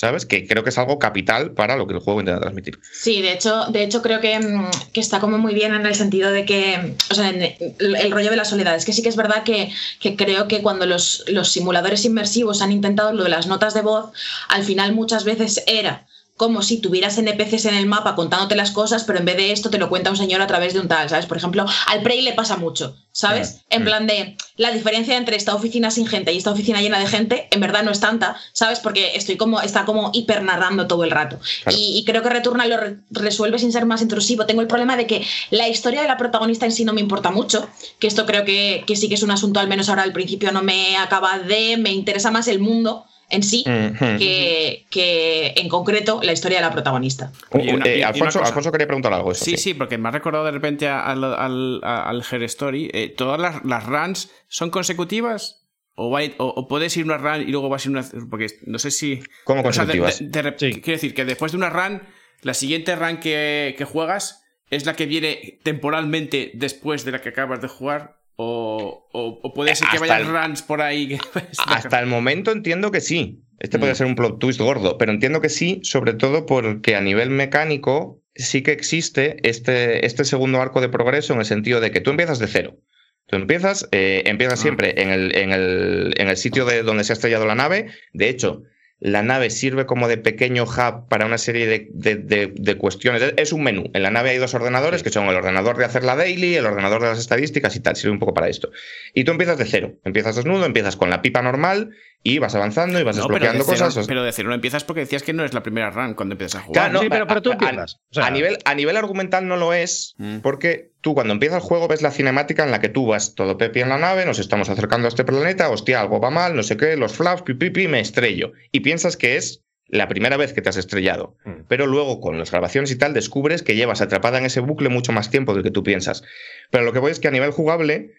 ¿Sabes? 0.00 0.24
Que 0.24 0.46
creo 0.46 0.64
que 0.64 0.70
es 0.70 0.78
algo 0.78 0.98
capital 0.98 1.50
para 1.50 1.76
lo 1.76 1.86
que 1.86 1.92
el 1.92 2.00
juego 2.00 2.20
intenta 2.20 2.40
transmitir. 2.40 2.80
Sí, 2.90 3.20
de 3.20 3.34
hecho, 3.34 3.66
de 3.66 3.82
hecho 3.82 4.00
creo 4.00 4.18
que, 4.22 4.38
mm, 4.38 4.70
que 4.94 5.00
está 5.00 5.20
como 5.20 5.36
muy 5.36 5.52
bien 5.52 5.74
en 5.74 5.84
el 5.84 5.94
sentido 5.94 6.32
de 6.32 6.46
que, 6.46 6.96
o 7.10 7.14
sea, 7.14 7.28
el, 7.28 7.54
el 7.78 8.10
rollo 8.10 8.30
de 8.30 8.36
la 8.36 8.46
soledad. 8.46 8.74
Es 8.76 8.86
que 8.86 8.94
sí 8.94 9.02
que 9.02 9.10
es 9.10 9.16
verdad 9.16 9.42
que, 9.42 9.70
que 10.00 10.16
creo 10.16 10.48
que 10.48 10.62
cuando 10.62 10.86
los, 10.86 11.22
los 11.28 11.52
simuladores 11.52 12.02
inmersivos 12.06 12.62
han 12.62 12.72
intentado 12.72 13.12
lo 13.12 13.24
de 13.24 13.28
las 13.28 13.46
notas 13.46 13.74
de 13.74 13.82
voz, 13.82 14.10
al 14.48 14.64
final 14.64 14.94
muchas 14.94 15.24
veces 15.24 15.62
era 15.66 16.06
como 16.40 16.62
si 16.62 16.78
tuvieras 16.78 17.18
NPCs 17.18 17.66
en 17.66 17.74
el 17.74 17.84
mapa 17.84 18.14
contándote 18.14 18.56
las 18.56 18.70
cosas, 18.70 19.04
pero 19.04 19.18
en 19.18 19.26
vez 19.26 19.36
de 19.36 19.52
esto 19.52 19.68
te 19.68 19.76
lo 19.76 19.90
cuenta 19.90 20.08
un 20.08 20.16
señor 20.16 20.40
a 20.40 20.46
través 20.46 20.72
de 20.72 20.80
un 20.80 20.88
tal, 20.88 21.06
¿sabes? 21.10 21.26
Por 21.26 21.36
ejemplo, 21.36 21.66
al 21.88 22.00
Prey 22.02 22.22
le 22.22 22.32
pasa 22.32 22.56
mucho, 22.56 22.96
¿sabes? 23.12 23.60
En 23.68 23.84
plan 23.84 24.06
de 24.06 24.38
la 24.56 24.72
diferencia 24.72 25.18
entre 25.18 25.36
esta 25.36 25.54
oficina 25.54 25.90
sin 25.90 26.06
gente 26.06 26.32
y 26.32 26.38
esta 26.38 26.50
oficina 26.50 26.80
llena 26.80 26.98
de 26.98 27.06
gente, 27.06 27.46
en 27.50 27.60
verdad 27.60 27.82
no 27.82 27.90
es 27.90 28.00
tanta, 28.00 28.36
¿sabes? 28.54 28.78
Porque 28.80 29.16
estoy 29.16 29.36
como, 29.36 29.60
está 29.60 29.84
como 29.84 30.12
hiper 30.14 30.42
narrando 30.42 30.86
todo 30.86 31.04
el 31.04 31.10
rato. 31.10 31.38
Claro. 31.64 31.76
Y, 31.78 31.98
y 31.98 32.04
creo 32.06 32.22
que 32.22 32.30
Returnal 32.30 32.70
lo 32.70 32.78
re- 32.78 32.96
resuelve 33.10 33.58
sin 33.58 33.70
ser 33.70 33.84
más 33.84 34.00
intrusivo. 34.00 34.46
Tengo 34.46 34.62
el 34.62 34.66
problema 34.66 34.96
de 34.96 35.06
que 35.06 35.22
la 35.50 35.68
historia 35.68 36.00
de 36.00 36.08
la 36.08 36.16
protagonista 36.16 36.64
en 36.64 36.72
sí 36.72 36.86
no 36.86 36.94
me 36.94 37.02
importa 37.02 37.30
mucho, 37.30 37.68
que 37.98 38.06
esto 38.06 38.24
creo 38.24 38.46
que, 38.46 38.82
que 38.86 38.96
sí 38.96 39.10
que 39.10 39.16
es 39.16 39.22
un 39.22 39.30
asunto, 39.30 39.60
al 39.60 39.68
menos 39.68 39.90
ahora 39.90 40.04
al 40.04 40.14
principio 40.14 40.52
no 40.52 40.62
me 40.62 40.96
acaba 40.96 41.38
de, 41.38 41.76
me 41.76 41.92
interesa 41.92 42.30
más 42.30 42.48
el 42.48 42.60
mundo 42.60 43.04
en 43.30 43.42
sí 43.42 43.64
que, 43.64 44.86
que 44.90 45.54
en 45.56 45.68
concreto 45.68 46.20
la 46.22 46.32
historia 46.32 46.58
de 46.58 46.64
la 46.64 46.72
protagonista. 46.72 47.32
Oye, 47.50 47.72
Uh, 47.72 47.76
una- 47.76 47.86
eh, 47.86 48.04
Alfonso, 48.04 48.72
quería 48.72 48.86
preguntar 48.86 49.12
algo. 49.12 49.32
Eso, 49.32 49.44
Sí, 49.44 49.56
sí, 49.56 49.74
porque 49.74 49.98
me 49.98 50.08
ha 50.08 50.12
recordado 50.12 50.44
de 50.44 50.50
repente 50.50 50.88
a- 50.88 51.04
al, 51.04 51.22
al, 51.24 51.80
al 51.82 52.24
Her 52.30 52.42
Story. 52.44 52.90
eh, 52.92 53.14
¿Todas 53.16 53.40
las, 53.40 53.64
las 53.64 53.86
runs 53.86 54.30
son 54.48 54.70
consecutivas? 54.70 55.56
¿O, 55.94 56.10
va 56.10 56.20
o, 56.38 56.46
o 56.46 56.66
puedes 56.68 56.96
ir 56.96 57.04
una 57.04 57.18
run 57.18 57.42
y 57.42 57.50
luego 57.50 57.68
vas 57.68 57.84
a 57.84 57.88
ir 57.90 57.96
una. 57.96 58.06
Porque 58.30 58.46
no 58.66 58.78
sé 58.78 58.90
si. 58.90 59.20
¿Cómo 59.44 59.60
o 59.60 59.72
sea, 59.72 59.84
de- 59.84 59.98
consecutivas? 59.98 60.18
de- 60.20 60.28
de 60.28 60.42
rep- 60.42 60.58
Sí. 60.58 60.80
Quiero 60.80 60.96
decir 60.96 61.14
que 61.14 61.24
después 61.24 61.52
de 61.52 61.58
una 61.58 61.68
run, 61.68 62.02
la 62.42 62.54
siguiente 62.54 62.96
run 62.96 63.18
que, 63.18 63.74
que 63.76 63.84
juegas 63.84 64.42
es 64.70 64.86
la 64.86 64.94
que 64.94 65.06
viene 65.06 65.58
temporalmente 65.62 66.52
después 66.54 67.04
de 67.04 67.12
la 67.12 67.20
que 67.20 67.30
acabas 67.30 67.60
de 67.60 67.68
jugar. 67.68 68.19
O, 68.42 69.06
o, 69.12 69.40
o 69.42 69.52
puede 69.52 69.74
ser 69.74 69.88
que 69.88 69.96
Hasta 69.98 70.08
vayan 70.08 70.26
el- 70.34 70.42
runs 70.42 70.62
por 70.62 70.80
ahí. 70.80 71.08
que- 71.08 71.18
Hasta 71.66 72.00
el 72.00 72.06
momento 72.06 72.52
entiendo 72.52 72.90
que 72.90 73.02
sí. 73.02 73.42
Este 73.58 73.76
Mm. 73.76 73.80
puede 73.80 73.94
ser 73.94 74.06
un 74.06 74.14
plot 74.14 74.38
twist 74.38 74.58
gordo, 74.60 74.96
pero 74.96 75.12
entiendo 75.12 75.42
que 75.42 75.50
sí, 75.50 75.80
sobre 75.82 76.14
todo 76.14 76.46
porque 76.46 76.96
a 76.96 77.02
nivel 77.02 77.28
mecánico 77.28 78.22
sí 78.34 78.62
que 78.62 78.72
existe 78.72 79.36
este, 79.46 80.06
este 80.06 80.24
segundo 80.24 80.62
arco 80.62 80.80
de 80.80 80.88
progreso 80.88 81.34
en 81.34 81.40
el 81.40 81.44
sentido 81.44 81.80
de 81.80 81.90
que 81.90 82.00
tú 82.00 82.10
empiezas 82.10 82.38
de 82.38 82.46
cero. 82.46 82.78
Tú 83.26 83.36
empiezas, 83.36 83.86
eh, 83.92 84.22
empiezas 84.24 84.58
Ah. 84.58 84.62
siempre 84.62 85.02
en 85.02 85.10
el, 85.10 85.36
en, 85.36 85.52
el, 85.52 86.14
en 86.16 86.28
el 86.28 86.36
sitio 86.38 86.64
de 86.64 86.82
donde 86.82 87.04
se 87.04 87.12
ha 87.12 87.14
estrellado 87.14 87.44
la 87.44 87.54
nave. 87.54 87.88
De 88.14 88.30
hecho, 88.30 88.62
la 89.00 89.22
nave 89.22 89.48
sirve 89.50 89.86
como 89.86 90.08
de 90.08 90.18
pequeño 90.18 90.64
hub 90.64 91.08
para 91.08 91.24
una 91.26 91.38
serie 91.38 91.66
de, 91.66 91.88
de- 91.92 92.16
de- 92.16 92.52
de 92.54 92.74
cuestiones. 92.76 93.32
Es 93.36 93.52
un 93.52 93.62
menú. 93.62 93.90
En 93.94 94.02
la 94.02 94.10
nave 94.10 94.30
hay 94.30 94.38
dos 94.38 94.52
ordenadores, 94.54 95.02
que 95.02 95.10
son 95.10 95.26
el 95.28 95.36
ordenador 95.36 95.78
de 95.78 95.86
hacer 95.86 96.04
la 96.04 96.16
daily, 96.16 96.54
el 96.56 96.66
ordenador 96.66 97.00
de 97.00 97.08
las 97.08 97.18
estadísticas 97.18 97.74
y 97.76 97.80
tal. 97.80 97.96
Sirve 97.96 98.12
un 98.12 98.18
poco 98.18 98.34
para 98.34 98.48
esto. 98.48 98.70
Y 99.14 99.24
tú 99.24 99.32
empiezas 99.32 99.56
de 99.58 99.64
cero. 99.64 99.94
Empiezas 100.04 100.36
desnudo, 100.36 100.66
empiezas 100.66 100.96
con 100.96 101.08
la 101.10 101.22
pipa 101.22 101.40
normal 101.42 101.90
y 102.22 102.38
vas 102.38 102.54
avanzando 102.54 103.00
y 103.00 103.02
vas 103.02 103.16
No, 103.16 103.22
pero, 103.28 103.34
de 103.34 103.40
desbloqueando 103.46 103.64
cero, 103.72 103.86
cosas. 103.86 104.06
pero 104.06 104.22
de 104.22 104.32
cero 104.32 104.48
no 104.50 104.54
empiezas 104.54 104.84
porque 104.84 105.00
decías 105.00 105.22
que 105.22 105.32
no 105.32 105.44
es 105.44 105.54
la 105.54 105.62
primera 105.62 105.90
run 105.90 106.14
cuando 106.14 106.34
empiezas 106.34 106.60
a 106.60 106.64
jugar. 106.64 106.82
Claro, 106.84 106.92
no, 106.92 107.00
Sí, 107.00 107.08
pero- 107.08 107.26
pero 107.26 107.40
tú 107.40 107.50
a- 107.50 107.52
a- 107.52 107.56
empiezas. 107.56 107.94
O 108.10 108.14
sea- 108.14 108.26
a, 108.26 108.30
nivel, 108.30 108.58
a 108.64 108.74
nivel 108.74 108.96
argumental 108.98 109.48
no 109.48 109.56
lo 109.56 109.72
es, 109.72 110.14
Mm. 110.18 110.38
porque 110.40 110.90
tú 111.00 111.14
cuando 111.14 111.32
empieza 111.32 111.56
el 111.56 111.62
juego 111.62 111.88
ves 111.88 112.02
la 112.02 112.10
cinemática 112.10 112.62
en 112.64 112.70
la 112.72 112.80
que 112.80 112.90
tú 112.90 113.06
vas 113.06 113.34
todo 113.34 113.56
pepi 113.56 113.80
en 113.80 113.88
la 113.88 113.96
nave, 113.98 114.26
nos 114.26 114.38
estamos 114.38 114.68
acercando 114.68 115.06
a 115.06 115.08
este 115.08 115.24
planeta, 115.24 115.70
hostia, 115.70 116.00
algo 116.00 116.20
va 116.20 116.30
mal, 116.30 116.54
no 116.54 116.62
sé 116.62 116.76
qué, 116.76 116.96
los 116.96 117.14
flaps, 117.14 117.42
pi, 117.42 117.54
pi, 117.54 117.70
pi, 117.70 117.88
me 117.88 118.00
estrello. 118.00 118.52
Y 118.70 118.80
piensas 118.80 119.16
que 119.16 119.36
es 119.36 119.62
la 119.86 120.06
primera 120.06 120.36
vez 120.36 120.52
que 120.52 120.60
te 120.62 120.68
has 120.68 120.76
estrellado. 120.76 121.36
Mm. 121.46 121.62
Pero 121.68 121.86
luego 121.86 122.20
con 122.20 122.38
las 122.38 122.50
grabaciones 122.50 122.90
y 122.92 122.98
tal 122.98 123.14
descubres 123.14 123.62
que 123.62 123.74
llevas 123.76 124.02
atrapada 124.02 124.36
en 124.38 124.44
ese 124.44 124.60
bucle 124.60 124.88
mucho 124.90 125.10
más 125.12 125.30
tiempo 125.30 125.54
del 125.54 125.62
que 125.64 125.70
tú 125.70 125.82
piensas. 125.82 126.22
Pero 126.70 126.84
lo 126.84 126.92
que 126.92 126.98
voy 127.00 127.10
es 127.12 127.18
que 127.18 127.28
a 127.28 127.32
nivel 127.32 127.50
jugable, 127.50 128.12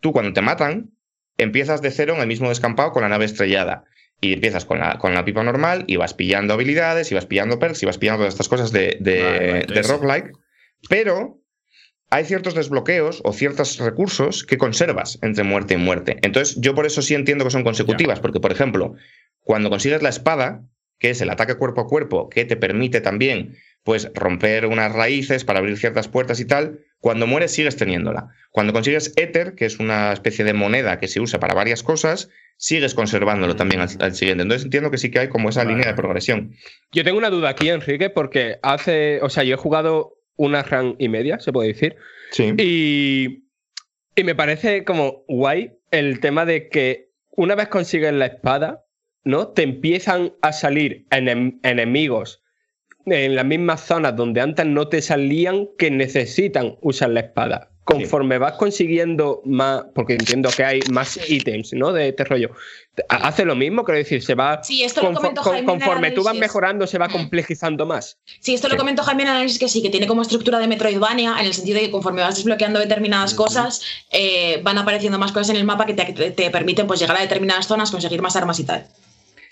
tú 0.00 0.12
cuando 0.12 0.32
te 0.32 0.40
matan, 0.42 0.92
empiezas 1.38 1.80
de 1.82 1.90
cero 1.90 2.14
en 2.14 2.20
el 2.20 2.26
mismo 2.26 2.48
descampado 2.48 2.92
con 2.92 3.02
la 3.02 3.08
nave 3.08 3.24
estrellada. 3.24 3.84
Y 4.20 4.32
empiezas 4.32 4.64
con 4.64 4.80
la, 4.80 4.98
con 4.98 5.14
la 5.14 5.24
pipa 5.24 5.44
normal 5.44 5.84
y 5.86 5.94
vas 5.96 6.12
pillando 6.12 6.52
habilidades, 6.54 7.10
y 7.12 7.14
vas 7.14 7.26
pillando 7.26 7.60
perks, 7.60 7.82
y 7.84 7.86
vas 7.86 7.98
pillando 7.98 8.18
todas 8.22 8.34
estas 8.34 8.48
cosas 8.48 8.72
de, 8.72 8.96
de, 9.00 9.22
Vale, 9.22 9.38
de 9.38 9.58
entonces- 9.60 9.88
roguelike. 9.88 10.32
Pero 10.88 11.40
hay 12.10 12.24
ciertos 12.24 12.54
desbloqueos 12.54 13.20
o 13.24 13.32
ciertos 13.32 13.78
recursos 13.78 14.42
que 14.44 14.58
conservas 14.58 15.18
entre 15.22 15.44
muerte 15.44 15.74
y 15.74 15.76
muerte. 15.76 16.18
Entonces, 16.22 16.56
yo 16.60 16.74
por 16.74 16.84
eso 16.86 17.00
sí 17.02 17.14
entiendo 17.14 17.44
que 17.44 17.50
son 17.50 17.62
consecutivas, 17.64 18.18
porque, 18.18 18.40
por 18.40 18.50
ejemplo, 18.50 18.94
cuando 19.40 19.70
consigues 19.70 20.02
la 20.02 20.08
espada, 20.08 20.62
que 20.98 21.10
es 21.10 21.20
el 21.20 21.30
ataque 21.30 21.54
cuerpo 21.54 21.82
a 21.82 21.86
cuerpo, 21.86 22.28
que 22.28 22.44
te 22.44 22.56
permite 22.56 23.00
también 23.00 23.56
pues 23.88 24.10
romper 24.14 24.66
unas 24.66 24.92
raíces 24.92 25.44
para 25.44 25.60
abrir 25.60 25.78
ciertas 25.78 26.08
puertas 26.08 26.40
y 26.40 26.44
tal, 26.44 26.80
cuando 27.00 27.26
mueres 27.26 27.52
sigues 27.52 27.74
teniéndola. 27.76 28.28
Cuando 28.50 28.74
consigues 28.74 29.14
éter, 29.16 29.54
que 29.54 29.64
es 29.64 29.78
una 29.78 30.12
especie 30.12 30.44
de 30.44 30.52
moneda 30.52 31.00
que 31.00 31.08
se 31.08 31.20
usa 31.20 31.40
para 31.40 31.54
varias 31.54 31.82
cosas, 31.82 32.28
sigues 32.58 32.92
conservándolo 32.92 33.56
también 33.56 33.80
al, 33.80 33.88
al 34.00 34.14
siguiente. 34.14 34.42
Entonces 34.42 34.66
entiendo 34.66 34.90
que 34.90 34.98
sí 34.98 35.10
que 35.10 35.20
hay 35.20 35.28
como 35.30 35.48
esa 35.48 35.60
Vale, 35.64 35.70
línea 35.70 35.86
de 35.88 35.94
progresión. 35.94 36.52
Yo 36.92 37.02
tengo 37.02 37.16
una 37.16 37.30
duda 37.30 37.48
aquí, 37.48 37.70
Enrique, 37.70 38.10
porque 38.10 38.58
hace. 38.62 39.20
O 39.22 39.30
sea, 39.30 39.42
yo 39.42 39.54
he 39.54 39.56
jugado 39.56 40.18
una 40.36 40.62
run 40.62 40.94
y 40.98 41.08
media, 41.08 41.40
se 41.40 41.50
puede 41.50 41.68
decir. 41.68 41.96
Sí. 42.32 42.52
Y, 42.58 43.44
y 44.16 44.22
me 44.22 44.34
parece 44.34 44.84
como 44.84 45.24
guay 45.28 45.78
el 45.92 46.20
tema 46.20 46.44
de 46.44 46.68
que 46.68 47.08
una 47.30 47.54
vez 47.54 47.68
consigues 47.68 48.12
la 48.12 48.26
espada, 48.26 48.84
¿no? 49.24 49.48
Te 49.48 49.62
empiezan 49.62 50.34
a 50.42 50.52
salir 50.52 51.06
enem- 51.08 51.58
enemigos 51.62 52.42
en 53.12 53.34
las 53.34 53.44
mismas 53.44 53.80
zonas 53.84 54.16
donde 54.16 54.40
antes 54.40 54.66
no 54.66 54.88
te 54.88 55.00
salían 55.02 55.68
que 55.78 55.90
necesitan 55.90 56.76
usar 56.80 57.10
la 57.10 57.20
espada. 57.20 57.70
Conforme 57.84 58.36
vas 58.36 58.52
consiguiendo 58.52 59.40
más, 59.46 59.82
porque 59.94 60.12
entiendo 60.12 60.54
que 60.54 60.62
hay 60.62 60.84
más 60.84 61.18
ítems, 61.30 61.72
¿no? 61.72 61.90
De 61.90 62.08
este 62.08 62.22
rollo. 62.24 62.50
Hace 63.08 63.46
lo 63.46 63.56
mismo, 63.56 63.82
quiero 63.82 63.96
decir, 63.96 64.22
se 64.22 64.34
va. 64.34 64.62
Sí, 64.62 64.82
esto 64.84 65.00
lo 65.02 65.14
comentó 65.14 65.40
Jaime 65.42 65.58
en 65.60 65.64
el 65.64 65.70
conforme 65.70 66.10
tú 66.10 66.22
vas 66.22 66.36
mejorando, 66.36 66.86
se 66.86 66.98
va 66.98 67.08
complejizando 67.08 67.86
más. 67.86 68.18
Sí, 68.40 68.52
esto 68.52 68.68
lo 68.68 68.74
Sí. 68.74 68.78
comentó 68.78 69.02
Jaime 69.04 69.22
en 69.22 69.28
el 69.28 69.34
análisis 69.36 69.58
que 69.58 69.68
sí, 69.68 69.80
que 69.80 69.88
tiene 69.88 70.06
como 70.06 70.20
estructura 70.20 70.58
de 70.58 70.66
Metroidvania, 70.68 71.36
en 71.40 71.46
el 71.46 71.54
sentido 71.54 71.76
de 71.78 71.86
que 71.86 71.90
conforme 71.90 72.20
vas 72.20 72.36
desbloqueando 72.36 72.78
determinadas 72.78 73.32
cosas, 73.32 73.80
eh, 74.12 74.60
van 74.62 74.76
apareciendo 74.76 75.18
más 75.18 75.32
cosas 75.32 75.48
en 75.50 75.56
el 75.56 75.64
mapa 75.64 75.86
que 75.86 75.94
te, 75.94 76.12
te- 76.12 76.30
te 76.32 76.50
permiten 76.50 76.86
pues, 76.86 77.00
llegar 77.00 77.16
a 77.16 77.20
determinadas 77.22 77.66
zonas, 77.68 77.90
conseguir 77.90 78.20
más 78.20 78.36
armas 78.36 78.60
y 78.60 78.64
tal. 78.64 78.86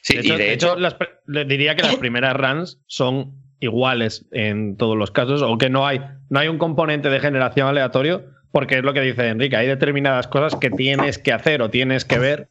Sí, 0.02 0.14
de 0.18 0.20
y 0.22 0.26
hecho, 0.26 0.36
de 0.36 0.52
hecho, 0.52 0.76
las 0.76 0.94
pr- 0.98 1.08
le 1.26 1.46
diría 1.46 1.74
que 1.74 1.82
las 1.84 1.96
primeras 1.96 2.36
runs 2.36 2.80
son 2.86 3.45
iguales 3.60 4.26
en 4.32 4.76
todos 4.76 4.96
los 4.96 5.10
casos, 5.10 5.42
o 5.42 5.56
que 5.58 5.70
no 5.70 5.86
hay, 5.86 6.00
no 6.30 6.38
hay 6.40 6.48
un 6.48 6.58
componente 6.58 7.08
de 7.10 7.20
generación 7.20 7.68
aleatorio, 7.68 8.24
porque 8.52 8.78
es 8.78 8.84
lo 8.84 8.92
que 8.94 9.00
dice 9.00 9.28
Enrique, 9.28 9.56
hay 9.56 9.66
determinadas 9.66 10.28
cosas 10.28 10.56
que 10.56 10.70
tienes 10.70 11.18
que 11.18 11.32
hacer 11.32 11.62
o 11.62 11.70
tienes 11.70 12.04
que 12.04 12.18
ver 12.18 12.48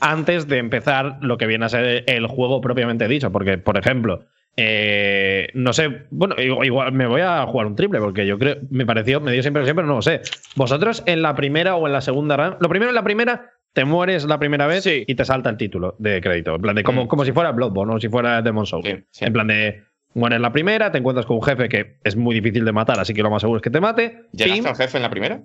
antes 0.00 0.48
de 0.48 0.58
empezar 0.58 1.18
lo 1.20 1.38
que 1.38 1.46
viene 1.46 1.64
a 1.64 1.68
ser 1.68 2.04
el 2.08 2.26
juego 2.26 2.60
propiamente 2.60 3.06
dicho. 3.06 3.30
Porque, 3.30 3.58
por 3.58 3.76
ejemplo, 3.78 4.24
eh, 4.56 5.48
no 5.54 5.72
sé, 5.72 6.06
bueno, 6.10 6.34
igual, 6.40 6.92
me 6.92 7.06
voy 7.06 7.20
a 7.20 7.44
jugar 7.46 7.66
un 7.66 7.76
triple, 7.76 8.00
porque 8.00 8.26
yo 8.26 8.38
creo, 8.38 8.56
me 8.70 8.86
pareció, 8.86 9.20
me 9.20 9.30
dio 9.30 9.40
esa 9.40 9.48
impresión, 9.48 9.76
pero 9.76 9.86
no 9.88 9.96
lo 9.96 10.02
sé. 10.02 10.22
Vosotros 10.56 11.02
en 11.06 11.22
la 11.22 11.34
primera 11.34 11.76
o 11.76 11.86
en 11.86 11.92
la 11.92 12.00
segunda 12.00 12.36
run, 12.36 12.56
lo 12.60 12.68
primero 12.68 12.90
en 12.90 12.94
la 12.96 13.04
primera, 13.04 13.50
te 13.72 13.84
mueres 13.84 14.24
la 14.24 14.38
primera 14.38 14.66
vez 14.66 14.84
Sí. 14.84 15.04
y 15.06 15.14
te 15.16 15.24
salta 15.24 15.50
el 15.50 15.56
título 15.56 15.96
de 15.98 16.20
crédito. 16.20 16.54
En 16.54 16.62
plan 16.62 16.76
de 16.76 16.82
como, 16.84 17.04
Mm. 17.04 17.08
como 17.08 17.24
si 17.24 17.32
fuera 17.32 17.50
Bloodborne 17.52 17.94
o 17.94 18.00
si 18.00 18.08
fuera 18.08 18.40
Demon 18.42 18.66
Souls. 18.66 18.86
Sí, 18.86 18.96
sí. 19.10 19.24
En 19.24 19.32
plan 19.32 19.46
de 19.48 19.82
mueres 20.14 20.40
la 20.40 20.52
primera, 20.52 20.90
te 20.92 20.98
encuentras 20.98 21.26
con 21.26 21.36
un 21.36 21.42
jefe 21.42 21.68
que 21.68 21.98
es 22.04 22.16
muy 22.16 22.34
difícil 22.34 22.64
de 22.64 22.72
matar, 22.72 22.98
así 23.00 23.12
que 23.14 23.22
lo 23.22 23.30
más 23.30 23.40
seguro 23.42 23.58
es 23.58 23.62
que 23.62 23.70
te 23.70 23.80
mate. 23.80 24.22
¿llegaste 24.32 24.62
pim. 24.62 24.66
al 24.70 24.76
jefe 24.76 24.96
en 24.98 25.02
la 25.02 25.10
primera? 25.10 25.42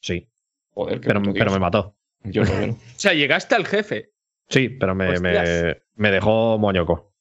Sí, 0.00 0.28
Joder, 0.72 1.00
qué 1.00 1.08
pero, 1.08 1.22
pero 1.32 1.50
me 1.50 1.58
mató. 1.58 1.94
Yo 2.24 2.42
no, 2.44 2.48
yo 2.60 2.66
no. 2.68 2.72
O 2.74 2.78
sea, 2.96 3.12
llegaste 3.14 3.54
al 3.54 3.66
jefe. 3.66 4.10
Sí, 4.48 4.68
pero 4.68 4.94
me, 4.94 5.18
me, 5.20 5.76
me 5.96 6.10
dejó 6.10 6.58
moñoco. 6.58 7.12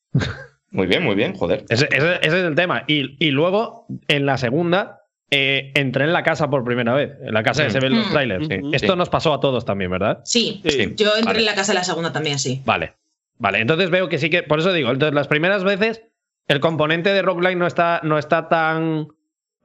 Muy 0.72 0.88
bien, 0.88 1.03
muy 1.03 1.16
bien, 1.16 1.36
joder. 1.36 1.66
Ese, 1.70 1.88
ese- 1.91 2.16
ese 2.22 2.28
es 2.40 2.45
el 2.45 2.56
tema. 2.56 2.84
Y, 2.88 3.16
y 3.26 3.32
luego, 3.32 3.88
en 4.07 4.26
la 4.26 4.38
segunda, 4.38 5.02
eh, 5.32 5.72
entré 5.76 6.03
en 6.06 6.14
la 6.14 6.24
casa 6.24 6.49
por 6.49 6.64
primera 6.64 6.94
vez. 6.94 7.11
En 7.22 7.34
la 7.34 7.41
casa 7.44 7.64
que 7.66 7.72
se 7.72 7.80
ven 7.80 7.95
los 7.95 8.07
Mm. 8.07 8.11
trailers. 8.11 8.48
Sí, 8.48 8.60
Esto 8.74 8.94
sí. 8.94 8.98
nos 8.98 9.10
pasó 9.10 9.34
a 9.34 9.40
todos 9.40 9.66
también, 9.66 9.90
¿verdad? 9.91 10.22
Sí, 10.26 10.61
Sí. 10.66 10.94
yo 10.95 11.07
entré 11.16 11.24
Vale. 11.26 11.40
en 11.40 11.45
la 11.45 11.56
casa 11.56 11.72
de 11.72 11.80
la 11.80 11.84
segunda 11.84 12.11
también, 12.14 12.38
sí. 12.40 12.61
Vale. 12.66 12.94
Vale, 13.38 13.60
entonces 13.60 13.90
veo 13.90 14.10
que 14.10 14.18
sí 14.18 14.30
que. 14.30 14.44
Por 14.44 14.60
eso 14.60 14.72
digo, 14.74 14.91
entonces 14.91 15.14
las 15.16 15.28
primeras 15.28 15.64
veces 15.64 16.03
el 16.49 16.59
componente 16.59 17.13
de 17.13 17.21
roguelike 17.21 17.57
no 17.57 17.65
está, 17.67 18.01
no 18.03 18.17
está 18.17 18.49
tan 18.49 19.07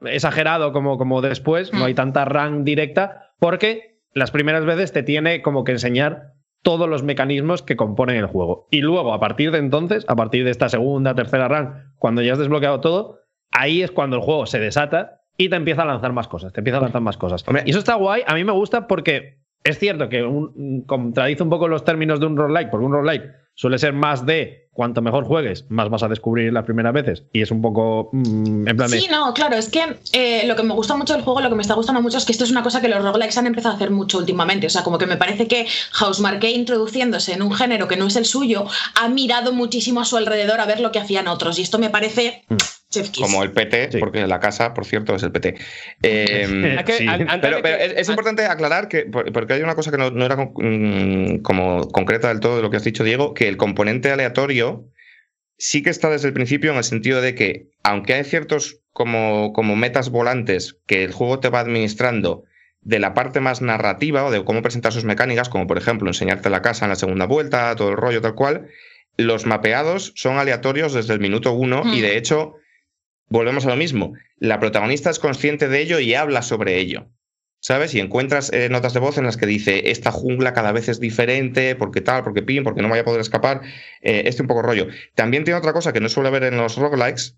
exagerado 0.03 0.71
como, 0.71 0.97
como 0.97 1.21
después, 1.21 1.73
no 1.73 1.79
Mm. 1.79 1.83
hay 1.83 1.93
tanta 1.93 2.25
run 2.25 2.63
directa, 2.63 3.33
porque 3.39 3.99
las 4.13 4.31
primeras 4.31 4.65
veces 4.65 4.91
te 4.93 5.03
tiene 5.03 5.41
como 5.41 5.63
que 5.63 5.73
enseñar 5.73 6.33
todos 6.61 6.89
los 6.89 7.03
mecanismos 7.03 7.61
que 7.61 7.75
componen 7.75 8.17
el 8.17 8.25
juego. 8.25 8.67
Y 8.71 8.81
luego, 8.81 9.13
a 9.13 9.19
partir 9.19 9.51
de 9.51 9.59
entonces, 9.59 10.05
a 10.07 10.15
partir 10.15 10.43
de 10.45 10.51
esta 10.51 10.69
segunda, 10.69 11.13
tercera 11.15 11.47
run, 11.47 11.73
cuando 11.97 12.21
ya 12.21 12.33
has 12.33 12.39
desbloqueado 12.39 12.79
todo, 12.81 13.19
ahí 13.51 13.81
es 13.83 13.91
cuando 13.91 14.15
el 14.17 14.21
juego 14.23 14.45
se 14.45 14.59
desata 14.59 15.21
y 15.37 15.49
te 15.49 15.55
empieza 15.57 15.83
a 15.83 15.85
lanzar 15.85 16.11
más 16.13 16.27
cosas, 16.27 16.53
te 16.53 16.61
empieza 16.61 16.77
a 16.77 16.81
lanzar 16.81 17.01
más 17.01 17.17
cosas. 17.17 17.43
Hombre. 17.47 17.63
y 17.65 17.69
eso 17.71 17.79
está 17.79 17.95
guay, 17.95 18.23
a 18.25 18.33
mí 18.35 18.43
me 18.43 18.51
gusta 18.51 18.87
porque 18.87 19.39
es 19.63 19.77
cierto 19.79 20.09
que 20.09 20.23
un- 20.23 20.83
contradice 20.87 21.43
un 21.43 21.49
poco 21.49 21.67
los 21.67 21.83
términos 21.83 22.19
de 22.19 22.25
un 22.27 22.37
roguelike, 22.37 22.69
porque 22.69 22.85
un 22.85 22.93
roguelike 22.93 23.31
suele 23.53 23.77
ser 23.77 23.93
más 23.93 24.25
de 24.25 24.64
cuanto 24.75 25.01
mejor 25.01 25.23
juegues, 25.23 25.63
más 25.69 25.89
vas 25.89 26.03
a 26.03 26.09
descubrir 26.09 26.51
las 26.51 26.65
primeras 26.65 26.93
veces. 26.93 27.23
Y 27.31 27.41
es 27.41 27.49
un 27.49 27.61
poco 27.61 28.09
mm, 28.11 28.67
en 28.67 28.77
plan 28.77 28.91
de. 28.91 28.99
Sí, 28.99 29.07
no, 29.09 29.33
claro, 29.33 29.55
es 29.55 29.69
que 29.69 29.99
eh, 30.11 30.45
lo 30.45 30.57
que 30.57 30.63
me 30.63 30.73
gusta 30.73 30.97
mucho 30.97 31.13
del 31.13 31.23
juego, 31.23 31.39
lo 31.39 31.49
que 31.49 31.55
me 31.55 31.61
está 31.61 31.75
gustando 31.75 32.01
mucho 32.01 32.17
es 32.17 32.25
que 32.25 32.33
esto 32.33 32.43
es 32.43 32.51
una 32.51 32.61
cosa 32.61 32.81
que 32.81 32.89
los 32.89 33.01
roguelikes 33.01 33.37
han 33.37 33.47
empezado 33.47 33.73
a 33.73 33.77
hacer 33.77 33.89
mucho 33.89 34.17
últimamente. 34.17 34.67
O 34.67 34.69
sea, 34.69 34.83
como 34.83 34.97
que 34.97 35.05
me 35.05 35.15
parece 35.15 35.47
que 35.47 35.65
Housemarque 35.93 36.51
introduciéndose 36.51 37.33
en 37.33 37.41
un 37.41 37.53
género 37.53 37.87
que 37.87 37.95
no 37.95 38.07
es 38.07 38.17
el 38.17 38.25
suyo, 38.25 38.65
ha 38.95 39.07
mirado 39.07 39.53
muchísimo 39.53 40.01
a 40.01 40.05
su 40.05 40.17
alrededor 40.17 40.59
a 40.59 40.65
ver 40.65 40.81
lo 40.81 40.91
que 40.91 40.99
hacían 40.99 41.29
otros. 41.29 41.57
Y 41.57 41.61
esto 41.61 41.79
me 41.79 41.89
parece 41.89 42.43
Mm. 42.49 42.55
Chef 42.89 43.09
kiss. 43.09 43.23
Como 43.23 43.43
el 43.43 43.51
PT, 43.51 43.91
Sí. 43.93 43.97
porque 43.99 44.25
la 44.27 44.39
casa, 44.39 44.73
por 44.73 44.85
cierto, 44.85 45.15
es 45.15 45.23
el 45.23 45.31
PT. 45.31 45.55
Eh, 46.03 46.45
Sí. 46.87 47.05
Pero, 47.41 47.57
de 47.57 47.61
pero 47.61 47.61
que- 47.61 47.85
es, 47.85 47.93
es 47.97 48.09
importante 48.09 48.45
aclarar 48.45 48.87
que, 48.87 49.03
por- 49.05 49.31
porque 49.33 49.53
hay 49.53 49.61
una 49.61 49.75
cosa 49.75 49.91
que 49.91 49.97
no, 49.97 50.11
no 50.11 50.25
era 50.25 50.35
mm, 50.37 51.39
como 51.41 51.87
concreta 51.89 52.27
del 52.29 52.39
todo 52.39 52.57
de 52.57 52.61
lo 52.61 52.69
que 52.69 52.77
has 52.77 52.83
dicho, 52.83 53.03
Diego, 53.03 53.33
que 53.33 53.47
el 53.47 53.57
componente 53.57 54.11
aleatorio 54.11 54.85
sí 55.57 55.81
que 55.83 55.89
está 55.89 56.09
desde 56.09 56.27
el 56.27 56.33
principio 56.33 56.71
en 56.71 56.77
el 56.77 56.83
sentido 56.83 57.21
de 57.21 57.33
que, 57.35 57.67
aunque 57.83 58.13
hay 58.13 58.23
ciertos 58.25 58.81
como, 58.91 59.51
como 59.53 59.75
metas 59.75 60.09
volantes 60.09 60.77
que 60.85 61.03
el 61.03 61.11
juego 61.13 61.39
te 61.39 61.49
va 61.49 61.61
administrando 61.61 62.43
de 62.81 62.99
la 62.99 63.13
parte 63.13 63.39
más 63.39 63.61
narrativa 63.61 64.25
o 64.25 64.31
de 64.31 64.43
cómo 64.45 64.61
presentar 64.61 64.91
sus 64.93 65.05
mecánicas, 65.05 65.49
como 65.49 65.65
por 65.65 65.77
ejemplo 65.77 66.07
enseñarte 66.09 66.49
la 66.49 66.61
casa 66.61 66.85
en 66.85 66.89
la 66.89 66.95
segunda 66.95 67.25
vuelta, 67.25 67.75
todo 67.75 67.89
el 67.89 67.97
rollo 67.97 68.21
tal 68.21 68.35
cual, 68.35 68.67
los 69.17 69.45
mapeados 69.45 70.11
son 70.15 70.37
aleatorios 70.37 70.93
desde 70.93 71.13
el 71.13 71.19
minuto 71.19 71.53
uno 71.53 71.81
y 71.85 71.99
Mm. 71.99 72.01
de 72.01 72.17
hecho 72.17 72.55
volvemos 73.29 73.65
a 73.65 73.69
lo 73.69 73.75
mismo. 73.75 74.13
La 74.37 74.59
protagonista 74.59 75.09
es 75.09 75.19
consciente 75.19 75.67
de 75.67 75.81
ello 75.81 75.99
y 75.99 76.13
habla 76.13 76.41
sobre 76.41 76.77
ello. 76.77 77.09
¿Sabes? 77.59 77.95
Y 77.95 77.99
encuentras 77.99 78.53
eh, 78.53 78.69
notas 78.69 78.93
de 78.93 78.99
voz 78.99 79.17
en 79.17 79.23
las 79.23 79.37
que 79.37 79.47
dice, 79.47 79.89
esta 79.89 80.11
jungla 80.11 80.53
cada 80.53 80.71
vez 80.71 80.87
es 80.87 80.99
diferente, 80.99 81.75
porque 81.75 81.99
tal, 81.99 82.23
porque 82.23 82.43
pin, 82.43 82.63
porque 82.63 82.83
no 82.83 82.89
vaya 82.89 83.01
a 83.01 83.05
poder 83.05 83.21
escapar. 83.21 83.61
Eh, 84.01 84.23
este 84.27 84.43
un 84.43 84.47
poco 84.47 84.61
rollo. 84.61 84.87
También 85.15 85.43
tiene 85.45 85.57
otra 85.57 85.73
cosa 85.73 85.91
que 85.91 85.99
no 85.99 86.07
suele 86.07 86.29
ver 86.29 86.43
en 86.43 86.57
los 86.57 86.77
roguelikes, 86.77 87.37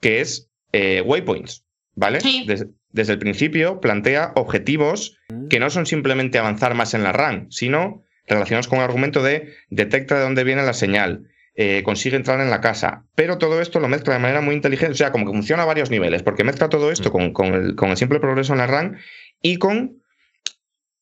que 0.00 0.20
es 0.20 0.50
eh, 0.72 1.00
waypoints, 1.06 1.64
¿vale? 1.94 2.20
Sí. 2.20 2.44
Des- 2.48 2.66
desde 2.90 3.12
el 3.12 3.18
principio 3.20 3.80
plantea 3.80 4.32
objetivos 4.34 5.16
que 5.48 5.60
no 5.60 5.70
son 5.70 5.86
simplemente 5.86 6.38
avanzar 6.38 6.74
más 6.74 6.94
en 6.94 7.04
la 7.04 7.12
run, 7.12 7.46
sino 7.52 8.02
relacionados 8.26 8.66
con 8.66 8.78
el 8.78 8.84
argumento 8.84 9.22
de 9.22 9.54
detecta 9.70 10.16
de 10.16 10.22
dónde 10.22 10.42
viene 10.42 10.62
la 10.64 10.72
señal, 10.72 11.28
eh, 11.60 11.82
consigue 11.82 12.14
entrar 12.14 12.40
en 12.40 12.50
la 12.50 12.60
casa. 12.60 13.04
Pero 13.16 13.36
todo 13.36 13.60
esto 13.60 13.80
lo 13.80 13.88
mezcla 13.88 14.14
de 14.14 14.20
manera 14.20 14.40
muy 14.40 14.54
inteligente, 14.54 14.92
o 14.92 14.96
sea, 14.96 15.10
como 15.10 15.26
que 15.26 15.32
funciona 15.32 15.64
a 15.64 15.66
varios 15.66 15.90
niveles, 15.90 16.22
porque 16.22 16.44
mezcla 16.44 16.68
todo 16.68 16.92
esto 16.92 17.10
con, 17.10 17.32
con 17.32 17.52
el, 17.52 17.74
con 17.74 17.90
el 17.90 17.96
simple 17.96 18.20
progreso 18.20 18.52
en 18.52 18.58
la 18.58 18.68
run 18.68 18.96
y 19.42 19.56
con 19.56 20.00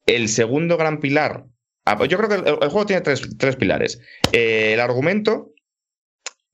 el 0.07 0.29
segundo 0.31 0.79
gran 0.79 0.99
pilar. 1.01 1.45
Ah, 1.85 1.99
pues 1.99 2.09
Yo 2.09 2.17
creo 2.17 2.31
que 2.31 2.37
el, 2.37 2.47
el 2.63 2.69
juego 2.71 2.87
tiene 2.87 3.03
tres, 3.03 3.23
tres 3.39 3.57
pilares. 3.57 4.01
Eh, 4.33 4.73
el 4.73 4.81
argumento, 4.81 5.53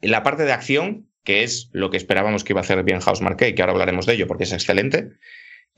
la 0.00 0.24
parte 0.24 0.42
de 0.44 0.52
acción, 0.52 1.08
que 1.22 1.44
es 1.44 1.70
lo 1.72 1.90
que 1.90 1.96
esperábamos 1.96 2.42
que 2.42 2.54
iba 2.54 2.60
a 2.60 2.64
hacer 2.64 2.82
bien 2.82 2.98
House 3.00 3.20
Marquee, 3.20 3.54
que 3.54 3.62
ahora 3.62 3.72
hablaremos 3.72 4.06
de 4.06 4.14
ello 4.14 4.26
porque 4.26 4.44
es 4.44 4.52
excelente. 4.52 5.10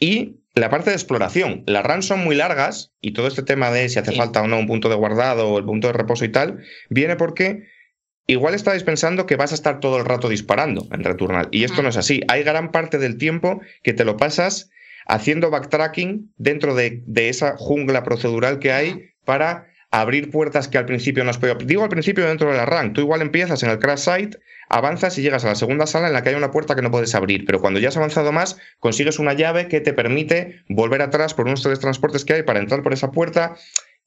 Y 0.01 0.41
la 0.55 0.71
parte 0.71 0.89
de 0.91 0.97
exploración. 0.97 1.63
Las 1.67 1.85
runs 1.85 2.07
son 2.07 2.25
muy 2.25 2.35
largas 2.35 2.95
y 3.03 3.13
todo 3.13 3.27
este 3.29 3.43
tema 3.43 3.71
de 3.71 3.89
si 3.91 3.99
hace 3.99 4.13
Sí. 4.13 4.17
falta 4.17 4.41
o 4.43 4.49
no 4.49 4.59
un 4.59 4.67
punto 4.67 4.89
de 4.89 4.95
guardado 4.95 5.51
o 5.51 5.59
el 5.59 5.65
punto 5.67 5.89
de 5.89 5.93
reposo 5.93 6.25
y 6.25 6.31
tal, 6.31 6.65
viene 6.89 7.17
porque 7.17 7.69
igual 8.27 8.55
estáis 8.55 8.83
pensando 8.83 9.27
que 9.27 9.37
vas 9.37 9.53
a 9.53 9.55
estar 9.55 9.81
todo 9.81 9.99
el 9.99 10.05
rato 10.05 10.29
disparando 10.29 10.87
en 10.93 11.05
Returnal. 11.05 11.49
Y 11.51 11.65
esto 11.65 11.83
no 11.83 11.89
es 11.89 11.97
así. 11.97 12.23
Hay 12.29 12.43
gran 12.43 12.71
parte 12.71 12.99
del 12.99 13.19
tiempo 13.19 13.61
que 13.83 13.93
te 13.93 14.05
lo 14.05 14.17
pasas 14.17 14.71
haciendo 15.07 15.51
backtracking 15.51 16.33
dentro 16.37 16.75
de, 16.75 17.03
de 17.07 17.29
esa 17.29 17.57
jungla 17.57 18.03
procedural 18.03 18.59
que 18.59 18.73
hay 18.73 19.11
para 19.25 19.67
abrir 19.91 20.31
puertas 20.31 20.67
que 20.67 20.79
al 20.79 20.87
principio 20.87 21.23
no 21.23 21.31
has 21.31 21.39
podido. 21.39 21.57
Digo 21.57 21.85
al 21.85 21.89
principio 21.89 22.27
dentro 22.27 22.51
de 22.51 22.57
la 22.57 22.67
rank. 22.67 22.95
Tú 22.95 23.01
igual 23.01 23.23
empiezas 23.23 23.63
en 23.63 23.71
el 23.71 23.79
crash 23.79 24.01
site, 24.01 24.39
avanzas 24.69 25.17
y 25.19 25.23
llegas 25.23 25.45
a 25.45 25.49
la 25.49 25.55
segunda 25.55 25.87
sala 25.87 26.09
en 26.09 26.15
la 26.15 26.23
que 26.23 26.31
hay 26.31 26.35
una 26.35 26.51
puerta 26.51 26.75
que 26.75 26.83
no 26.83 26.91
puedes 26.91 27.15
abrir. 27.15 27.45
Pero 27.45 27.61
cuando 27.61 27.79
ya 27.79 27.89
has 27.89 27.97
avanzado 27.97 28.33
más, 28.33 28.59
consigues 28.81 29.21
una 29.21 29.35
llave 29.35 29.69
que 29.69 29.81
te 29.81 29.93
permite 29.93 30.63
volver 30.69 31.01
atrás 31.01 31.35
por 31.35 31.47
unos 31.47 31.63
tres 31.63 31.79
transportes 31.79 32.25
que 32.25 32.33
hay 32.33 32.43
para 32.43 32.59
entrar 32.59 32.83
por 32.83 32.93
esa 32.93 33.13
puerta 33.13 33.55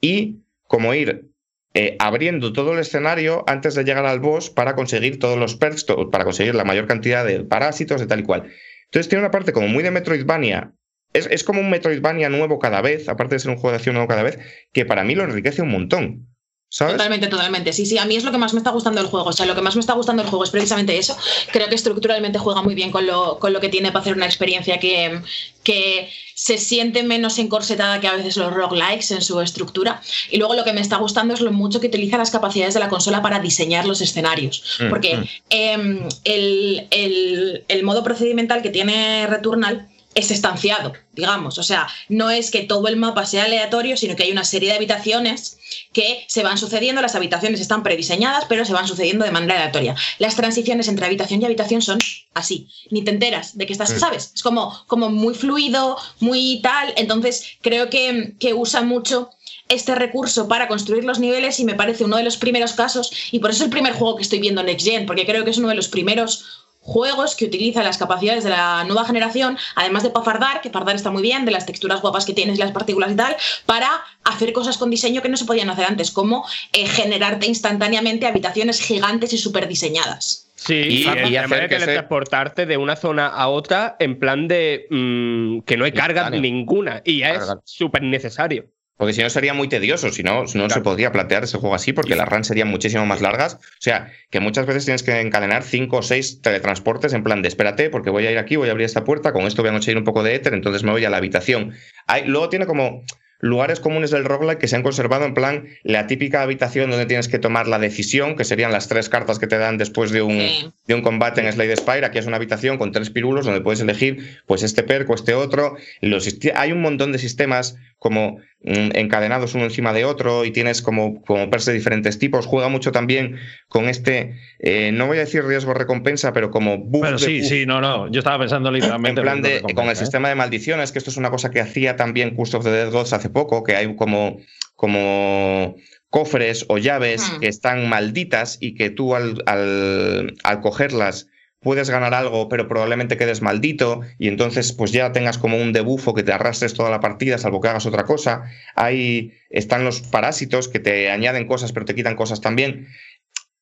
y 0.01 0.41
como 0.67 0.93
ir 0.93 1.29
eh, 1.79 1.95
abriendo 1.99 2.53
todo 2.53 2.73
el 2.73 2.79
escenario 2.79 3.43
antes 3.45 3.75
de 3.75 3.83
llegar 3.83 4.07
al 4.07 4.19
boss 4.19 4.49
para 4.49 4.73
conseguir 4.73 5.19
todos 5.19 5.37
los 5.37 5.53
perks, 5.53 5.85
para 6.11 6.23
conseguir 6.23 6.55
la 6.55 6.63
mayor 6.63 6.87
cantidad 6.87 7.23
de 7.23 7.43
parásitos, 7.43 8.01
de 8.01 8.07
tal 8.07 8.21
y 8.21 8.23
cual. 8.23 8.51
Entonces 8.85 9.07
tiene 9.07 9.21
una 9.21 9.29
parte 9.29 9.53
como 9.53 9.67
muy 9.67 9.83
de 9.83 9.91
Metroidvania. 9.91 10.73
Es, 11.13 11.27
es 11.29 11.43
como 11.43 11.61
un 11.61 11.69
Metroidvania 11.69 12.29
nuevo 12.29 12.57
cada 12.57 12.81
vez, 12.81 13.07
aparte 13.09 13.35
de 13.35 13.39
ser 13.39 13.51
un 13.51 13.57
juego 13.57 13.69
de 13.69 13.75
acción 13.75 13.93
nuevo 13.93 14.07
cada 14.07 14.23
vez, 14.23 14.39
que 14.73 14.85
para 14.85 15.03
mí 15.03 15.13
lo 15.13 15.23
enriquece 15.23 15.61
un 15.61 15.69
montón. 15.69 16.27
¿Sabes? 16.69 16.93
Totalmente, 16.95 17.27
totalmente. 17.27 17.71
Sí, 17.71 17.85
sí, 17.85 17.97
a 17.97 18.03
mí 18.05 18.17
es 18.17 18.25
lo 18.25 18.31
que 18.31 18.37
más 18.37 18.53
me 18.53 18.59
está 18.59 18.71
gustando 18.71 18.99
el 18.99 19.07
juego. 19.07 19.29
O 19.29 19.33
sea, 19.33 19.45
lo 19.45 19.55
que 19.55 19.61
más 19.61 19.75
me 19.75 19.79
está 19.79 19.93
gustando 19.93 20.21
el 20.21 20.27
juego 20.29 20.43
es 20.43 20.49
precisamente 20.49 20.97
eso. 20.97 21.15
Creo 21.53 21.69
que 21.69 21.75
estructuralmente 21.75 22.39
juega 22.39 22.61
muy 22.61 22.75
bien 22.75 22.91
con 22.91 23.07
lo, 23.07 23.39
con 23.39 23.53
lo 23.53 23.61
que 23.61 23.69
tiene 23.69 23.91
para 23.93 24.01
hacer 24.01 24.15
una 24.15 24.25
experiencia 24.25 24.77
que, 24.77 25.21
que 25.63 26.09
se 26.35 26.57
siente 26.57 27.03
menos 27.03 27.37
encorsetada 27.39 28.01
que 28.01 28.07
a 28.07 28.15
veces 28.15 28.35
los 28.35 28.53
roguelikes 28.53 29.11
en 29.13 29.21
su 29.21 29.39
estructura. 29.39 30.01
Y 30.29 30.37
luego 30.37 30.55
lo 30.55 30.65
que 30.65 30.73
me 30.73 30.81
está 30.81 30.97
gustando 30.97 31.33
es 31.33 31.39
lo 31.39 31.53
mucho 31.53 31.79
que 31.79 31.87
utiliza 31.87 32.17
las 32.17 32.31
capacidades 32.31 32.73
de 32.73 32.81
la 32.81 32.89
consola 32.89 33.21
para 33.21 33.39
diseñar 33.39 33.85
los 33.85 34.01
escenarios. 34.01 34.77
Mm, 34.81 34.89
Porque 34.89 35.15
mm. 35.17 35.23
em, 35.49 35.99
el, 36.25 36.87
el- 36.91 37.63
el 37.69 37.83
modo 37.83 38.03
procedimental 38.03 38.61
que 38.61 38.71
tiene 38.71 39.25
Returnal 39.27 39.87
es 40.17 40.31
estanciado, 40.31 40.93
digamos. 41.13 41.59
O 41.59 41.63
sea, 41.63 41.87
no 42.09 42.31
es 42.31 42.49
que 42.49 42.63
todo 42.63 42.87
el 42.87 42.97
mapa 42.97 43.27
sea 43.27 43.43
aleatorio, 43.43 43.95
sino 43.97 44.15
que 44.15 44.23
hay 44.23 44.31
una 44.31 44.43
serie 44.43 44.69
de 44.69 44.75
habitaciones 44.75 45.59
que 45.93 46.25
se 46.27 46.41
van 46.41 46.57
sucediendo. 46.57 47.03
Las 47.03 47.13
habitaciones 47.13 47.61
están 47.61 47.83
prediseñadas, 47.83 48.45
pero 48.45 48.65
se 48.65 48.73
van 48.73 48.87
sucediendo 48.87 49.25
de 49.25 49.31
manera 49.31 49.55
aleatoria. 49.55 49.95
Las 50.17 50.35
transiciones 50.35 50.87
entre 50.87 51.05
habitación 51.05 51.41
y 51.41 51.45
habitación 51.45 51.83
son 51.83 51.99
así. 52.33 52.67
Ni 52.89 53.03
te 53.03 53.11
enteras 53.11 53.57
de 53.57 53.67
que 53.67 53.73
estás. 53.73 53.91
¿sabes? 53.99 54.31
Es 54.33 54.41
como, 54.41 54.83
como 54.87 55.09
muy 55.09 55.35
fluido, 55.35 55.97
muy 56.19 56.61
tal. 56.63 56.93
Entonces, 56.97 57.51
creo 57.61 57.91
que, 57.91 58.33
que 58.39 58.55
usa 58.55 58.81
mucho 58.81 59.29
este 59.69 59.93
recurso 59.93 60.47
para 60.47 60.67
construir 60.67 61.03
los 61.03 61.19
niveles 61.19 61.59
y 61.59 61.65
me 61.65 61.75
parece 61.75 62.05
uno 62.05 62.17
de 62.17 62.23
los 62.23 62.37
primeros 62.37 62.73
casos 62.73 63.11
y 63.31 63.39
por 63.39 63.51
eso 63.51 63.59
es 63.59 63.65
el 63.65 63.71
primer 63.71 63.93
juego 63.93 64.15
que 64.15 64.23
estoy 64.23 64.39
viendo 64.39 64.63
Next 64.63 64.87
Gen, 64.87 65.05
porque 65.05 65.25
creo 65.25 65.43
que 65.43 65.51
es 65.51 65.57
uno 65.57 65.67
de 65.67 65.75
los 65.75 65.89
primeros 65.89 66.66
juegos 66.81 67.35
que 67.35 67.45
utiliza 67.45 67.83
las 67.83 67.97
capacidades 67.97 68.43
de 68.43 68.49
la 68.51 68.83
nueva 68.85 69.05
generación, 69.05 69.57
además 69.75 70.03
de 70.03 70.09
para 70.09 70.23
fardar, 70.25 70.61
que 70.61 70.69
fardar 70.69 70.95
está 70.95 71.11
muy 71.11 71.21
bien, 71.21 71.43
de 71.45 71.51
las 71.51 71.65
texturas 71.65 72.01
guapas 72.01 72.25
que 72.25 72.33
tienes 72.33 72.55
y 72.57 72.61
las 72.61 72.71
partículas 72.71 73.11
y 73.11 73.15
tal, 73.15 73.35
para 73.65 73.89
hacer 74.23 74.53
cosas 74.53 74.77
con 74.77 74.89
diseño 74.89 75.21
que 75.21 75.29
no 75.29 75.37
se 75.37 75.45
podían 75.45 75.69
hacer 75.69 75.85
antes, 75.85 76.11
como 76.11 76.45
eh, 76.73 76.85
generarte 76.87 77.45
instantáneamente 77.47 78.25
habitaciones 78.25 78.79
gigantes 78.81 79.33
y 79.33 79.37
súper 79.37 79.67
diseñadas. 79.67 80.45
Sí, 80.55 80.73
Y- 80.73 81.03
y, 81.29 81.35
hacer 81.35 81.61
de 81.61 81.67
que 81.67 81.75
se- 81.75 81.85
teletransportarte 81.85 82.65
de 82.65 82.77
una 82.77 82.95
zona 82.95 83.27
a 83.27 83.47
otra 83.49 83.95
en 83.99 84.17
plan 84.17 84.47
de 84.47 84.87
mm, 84.89 85.59
que 85.61 85.77
no 85.77 85.85
hay 85.85 85.91
carga 85.91 86.29
ninguna 86.31 87.01
y 87.05 87.19
ya 87.19 87.33
es 87.35 87.43
súper 87.65 88.01
necesario. 88.01 88.65
Porque 88.97 89.13
si 89.13 89.21
no 89.21 89.29
sería 89.29 89.53
muy 89.53 89.69
tedioso, 89.69 90.11
si 90.11 90.23
no, 90.23 90.45
no 90.53 90.69
se 90.69 90.81
podría 90.81 91.11
plantear 91.11 91.43
ese 91.43 91.57
juego 91.57 91.75
así, 91.75 91.93
porque 91.93 92.15
las 92.15 92.27
runs 92.27 92.47
serían 92.47 92.67
muchísimo 92.67 93.05
más 93.05 93.21
largas. 93.21 93.55
O 93.55 93.59
sea, 93.79 94.11
que 94.31 94.39
muchas 94.39 94.65
veces 94.65 94.85
tienes 94.85 95.03
que 95.03 95.19
encadenar 95.21 95.63
cinco 95.63 95.97
o 95.97 96.01
seis 96.01 96.41
teletransportes 96.41 97.13
en 97.13 97.23
plan 97.23 97.41
de 97.41 97.47
espérate, 97.47 97.89
porque 97.89 98.09
voy 98.09 98.25
a 98.25 98.31
ir 98.31 98.37
aquí, 98.39 98.55
voy 98.55 98.69
a 98.69 98.71
abrir 98.71 98.85
esta 98.85 99.03
puerta, 99.03 99.33
con 99.33 99.45
esto 99.45 99.61
voy 99.61 99.69
a 99.69 99.73
conseguir 99.73 99.97
un 99.97 100.03
poco 100.03 100.23
de 100.23 100.35
éter, 100.35 100.53
entonces 100.53 100.83
me 100.83 100.91
voy 100.91 101.05
a 101.05 101.09
la 101.09 101.17
habitación. 101.17 101.73
Hay, 102.07 102.25
luego 102.25 102.49
tiene 102.49 102.65
como 102.65 103.03
lugares 103.39 103.79
comunes 103.79 104.09
del 104.09 104.25
roguelike 104.25 104.57
que 104.57 104.67
se 104.67 104.75
han 104.75 104.81
conservado 104.81 105.23
en 105.25 105.35
plan 105.35 105.67
la 105.83 106.07
típica 106.07 106.41
habitación 106.41 106.89
donde 106.89 107.05
tienes 107.05 107.27
que 107.27 107.37
tomar 107.37 107.67
la 107.67 107.77
decisión, 107.77 108.35
que 108.35 108.43
serían 108.43 108.71
las 108.71 108.87
tres 108.87 109.09
cartas 109.09 109.37
que 109.37 109.45
te 109.45 109.59
dan 109.59 109.77
después 109.77 110.09
de 110.09 110.23
un, 110.23 110.39
Sí. 110.39 110.71
de 110.87 110.95
un 110.95 111.03
combate 111.03 111.41
en 111.41 111.53
Slade 111.53 111.75
Spire. 111.75 112.05
Aquí 112.05 112.17
es 112.17 112.25
una 112.25 112.37
habitación 112.37 112.79
con 112.79 112.91
tres 112.91 113.11
pirulos 113.11 113.45
donde 113.45 113.61
puedes 113.61 113.79
elegir 113.79 114.39
pues 114.47 114.63
este 114.63 114.81
perk 114.81 115.07
o 115.11 115.13
este 115.13 115.35
otro. 115.35 115.75
Los, 116.01 116.27
hay 116.55 116.71
un 116.71 116.81
montón 116.81 117.11
de 117.11 117.19
sistemas 117.19 117.75
como 117.99 118.37
mm, 118.61 118.91
encadenados 118.95 119.55
uno 119.55 119.63
encima 119.65 119.91
de 119.93 120.05
otro 120.05 120.45
y 120.45 120.51
tienes 120.51 120.81
como, 120.81 121.21
como 121.23 121.49
pers 121.49 121.65
de 121.65 121.73
diferentes 121.73 122.19
tipos. 122.19 122.45
Juega 122.45 122.69
mucho 122.69 122.91
también 122.91 123.37
con 123.67 123.89
este, 123.89 124.35
eh, 124.59 124.91
no 124.93 125.07
voy 125.07 125.17
a 125.17 125.21
decir 125.21 125.43
riesgo-recompensa, 125.43 126.31
pero 126.33 126.51
como 126.51 126.77
de 126.77 127.17
sí, 127.17 127.39
buff. 127.39 127.49
sí, 127.49 127.65
no, 127.65 127.81
no. 127.81 128.09
Yo 128.11 128.19
estaba 128.19 128.39
pensando 128.39 128.69
En 128.69 128.75
literalmente. 128.75 129.21
plan 129.21 129.37
en 129.37 129.43
de, 129.43 129.49
recompensa, 129.55 129.75
con 129.75 129.85
el 129.85 129.91
¿eh? 129.93 129.95
sistema 129.95 130.29
de 130.29 130.35
maldiciones, 130.35 130.91
que 130.91 130.99
esto 130.99 131.09
es 131.09 131.17
una 131.17 131.31
cosa 131.31 131.49
que 131.49 131.59
hacía 131.59 131.95
también 131.95 132.35
Curse 132.35 132.57
of 132.57 132.63
the 132.63 132.71
Dead 132.71 132.91
Gods 132.91 133.13
hace 133.13 133.29
poco, 133.29 133.63
que 133.63 133.75
hay 133.75 133.95
como, 133.95 134.37
como 134.75 135.75
cofres 136.09 136.65
o 136.69 136.77
llaves 136.77 137.21
Hmm. 137.35 137.39
que 137.41 137.47
están 137.47 137.89
malditas 137.89 138.57
y 138.61 138.75
que 138.75 138.89
tú 138.89 139.15
al, 139.15 139.41
al, 139.45 140.35
al 140.43 140.61
cogerlas 140.61 141.27
puedes 141.61 141.89
ganar 141.89 142.13
algo, 142.13 142.49
pero 142.49 142.67
probablemente 142.67 143.17
quedes 143.17 143.41
maldito 143.41 144.01
y 144.17 144.27
entonces 144.27 144.73
pues 144.73 144.91
ya 144.91 145.11
tengas 145.11 145.37
como 145.37 145.57
un 145.57 145.73
debufo 145.73 146.13
que 146.13 146.23
te 146.23 146.31
arrastres 146.31 146.73
toda 146.73 146.89
la 146.89 146.99
partida, 146.99 147.37
salvo 147.37 147.61
que 147.61 147.69
hagas 147.69 147.85
otra 147.85 148.03
cosa. 148.03 148.43
Ahí 148.75 149.33
están 149.49 149.83
los 149.83 150.01
parásitos 150.01 150.67
que 150.67 150.79
te 150.79 151.09
añaden 151.09 151.47
cosas, 151.47 151.71
pero 151.71 151.85
te 151.85 151.95
quitan 151.95 152.15
cosas 152.15 152.41
también. 152.41 152.87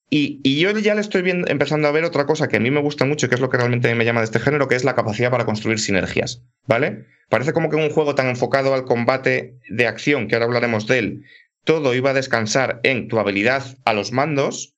Y, 0.10 0.40
y 0.44 0.60
yo 0.60 0.72
ya 0.78 0.94
le 0.94 1.02
estoy 1.02 1.24
viendo, 1.24 1.48
empezando 1.50 1.88
a 1.88 1.92
ver 1.92 2.04
otra 2.04 2.26
cosa 2.26 2.48
que 2.48 2.58
a 2.58 2.60
mí 2.60 2.70
me 2.70 2.82
gusta 2.82 3.06
mucho, 3.06 3.28
que 3.28 3.36
es 3.36 3.42
lo 3.42 3.50
que 3.50 3.58
realmente 3.58 3.94
me 3.96 4.06
llama 4.06 4.22
de 4.22 4.26
este 4.26 4.40
género, 4.40 4.68
que 4.68 4.76
es 4.76 4.84
la 4.84 4.96
capacidad 4.96 5.32
para 5.32 5.46
construir 5.46 5.80
sinergias, 5.80 6.44
¿vale? 6.68 7.06
Parece 7.30 7.54
como 7.54 7.70
que 7.70 7.76
un 7.76 7.90
juego 7.90 8.14
tan 8.14 8.28
enfocado 8.28 8.74
al 8.74 8.86
combate 8.86 9.56
de 9.68 9.88
acción, 9.88 10.28
que 10.28 10.36
ahora 10.36 10.46
hablaremos 10.46 10.86
de 10.86 11.00
él, 11.00 11.24
todo 11.64 11.96
iba 11.96 12.12
a 12.12 12.14
descansar 12.14 12.80
en 12.84 13.08
tu 13.08 13.18
habilidad 13.18 13.78
a 13.84 13.94
los 13.94 14.12
mandos, 14.12 14.75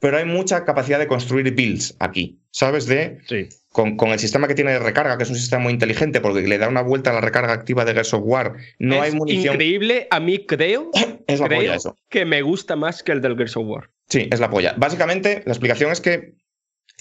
pero 0.00 0.18
hay 0.18 0.24
mucha 0.24 0.64
capacidad 0.64 0.98
de 0.98 1.06
construir 1.06 1.54
builds 1.54 1.96
aquí, 1.98 2.38
¿sabes? 2.50 2.86
De 2.86 3.18
Sí. 3.26 3.48
con, 3.70 3.96
con 3.96 4.10
el 4.10 4.18
sistema 4.18 4.46
que 4.48 4.54
tiene 4.54 4.72
de 4.72 4.78
recarga, 4.78 5.16
que 5.16 5.24
es 5.24 5.30
un 5.30 5.36
sistema 5.36 5.62
muy 5.62 5.72
inteligente, 5.72 6.20
porque 6.20 6.42
le 6.46 6.58
da 6.58 6.68
una 6.68 6.82
vuelta 6.82 7.10
a 7.10 7.14
la 7.14 7.20
recarga 7.20 7.52
activa 7.52 7.84
de 7.84 7.92
Gears 7.92 8.14
of 8.14 8.22
War. 8.24 8.54
No 8.78 8.96
es 8.96 9.00
hay 9.02 9.12
munición. 9.12 9.54
increíble. 9.54 10.06
A 10.10 10.20
mí 10.20 10.44
creo, 10.46 10.90
Es 11.26 11.40
la 11.40 11.46
creo 11.48 11.60
polla 11.60 11.74
eso. 11.76 11.96
que 12.08 12.24
me 12.24 12.42
gusta 12.42 12.76
más 12.76 13.02
que 13.02 13.12
el 13.12 13.20
del 13.20 13.36
Gears 13.36 13.56
of 13.56 13.66
War. 13.66 13.90
Sí, 14.08 14.28
es 14.30 14.40
la 14.40 14.50
polla. 14.50 14.74
Básicamente, 14.76 15.42
la 15.46 15.52
explicación 15.52 15.90
es 15.92 16.00
que 16.00 16.34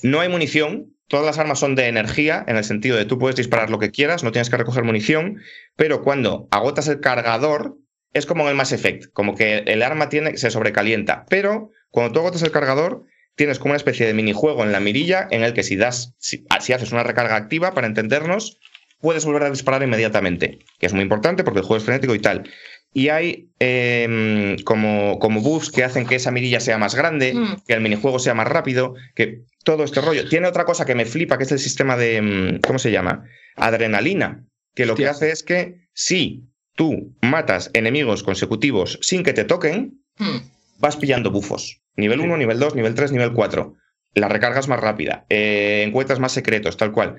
no 0.03 0.19
hay 0.21 0.29
munición. 0.29 0.91
Todas 1.07 1.25
las 1.25 1.37
armas 1.37 1.59
son 1.59 1.75
de 1.75 1.87
energía, 1.87 2.43
en 2.47 2.57
el 2.57 2.63
sentido 2.63 2.97
de 2.97 3.05
tú 3.05 3.19
puedes 3.19 3.35
disparar 3.35 3.69
lo 3.69 3.77
que 3.77 3.91
quieras, 3.91 4.23
no 4.23 4.31
tienes 4.31 4.49
que 4.49 4.57
recoger 4.57 4.83
munición, 4.83 5.39
pero 5.75 6.01
cuando 6.01 6.47
agotas 6.49 6.87
el 6.87 6.99
cargador, 6.99 7.77
es 8.11 8.25
como 8.25 8.43
en 8.43 8.49
el 8.49 8.55
Mass 8.55 8.71
Effect, 8.71 9.11
como 9.13 9.35
que 9.35 9.59
el 9.67 9.83
arma 9.83 10.09
tiene, 10.09 10.35
se 10.37 10.49
sobrecalienta. 10.49 11.25
Pero 11.29 11.69
cuando 11.95 12.13
tú 12.13 12.19
agotas 12.19 12.43
el 12.43 12.51
cargador, 12.51 13.05
tienes 13.35 13.57
como 13.57 13.71
una 13.71 13.77
especie 13.77 14.05
de 14.05 14.13
minijuego 14.13 14.63
en 14.63 14.71
la 14.71 14.79
mirilla 14.79 15.27
en 15.31 15.43
el 15.43 15.53
que 15.53 15.63
si 15.63 15.75
das, 15.75 16.13
si, 16.19 16.45
si 16.61 16.73
haces 16.73 16.91
una 16.91 17.03
recarga 17.03 17.35
activa, 17.35 17.73
para 17.73 17.87
entendernos, 17.87 18.59
puedes 19.01 19.25
volver 19.25 19.43
a 19.43 19.49
disparar 19.49 19.81
inmediatamente, 19.83 20.59
que 20.79 20.85
es 20.85 20.93
muy 20.93 21.01
importante 21.03 21.43
porque 21.43 21.59
el 21.59 21.65
juego 21.65 21.77
es 21.77 21.83
frenético 21.83 22.15
y 22.15 22.19
tal. 22.19 22.49
Y 22.93 23.09
hay 23.09 23.49
eh, 23.59 24.55
como, 24.63 25.19
como 25.19 25.41
buffs 25.41 25.69
que 25.69 25.83
hacen 25.83 26.05
que 26.05 26.15
esa 26.15 26.31
mirilla 26.31 26.59
sea 26.61 26.77
más 26.77 26.95
grande, 26.95 27.33
Mm. 27.33 27.55
que 27.67 27.73
el 27.73 27.81
minijuego 27.81 28.19
sea 28.19 28.33
más 28.33 28.47
rápido, 28.47 28.95
que 29.15 29.41
todo 29.65 29.83
este 29.83 29.99
rollo. 29.99 30.29
Tiene 30.29 30.47
otra 30.47 30.63
cosa 30.63 30.85
que 30.85 30.95
me 30.95 31.05
flipa, 31.05 31.37
que 31.37 31.43
es 31.43 31.51
el 31.51 31.59
sistema 31.59 31.97
de, 31.97 32.21
mm, 32.21 32.59
¿cómo 32.61 32.79
se 32.79 32.91
llama? 32.91 33.25
Adrenalina, 33.57 34.45
que 34.75 34.85
lo 34.85 34.95
que 34.95 35.07
hace 35.07 35.31
es 35.31 35.43
que 35.43 35.87
si 35.93 36.43
tú 36.75 37.15
matas 37.21 37.69
enemigos 37.73 38.23
consecutivos 38.23 38.97
sin 39.01 39.23
que 39.23 39.33
te 39.33 39.43
toquen, 39.43 40.01
Hmm. 40.17 40.37
vas 40.79 40.95
pillando 40.95 41.29
bufos. 41.31 41.81
Nivel 41.97 42.19
1, 42.19 42.37
nivel 42.37 42.59
2, 42.59 42.75
nivel 42.75 42.95
3, 42.95 43.11
nivel 43.11 43.33
4. 43.33 43.75
La 44.13 44.29
recarga 44.29 44.59
es 44.59 44.67
más 44.67 44.79
rápida, 44.79 45.25
eh, 45.29 45.83
encuentras 45.87 46.19
más 46.19 46.31
secretos, 46.31 46.77
tal 46.77 46.91
cual. 46.91 47.17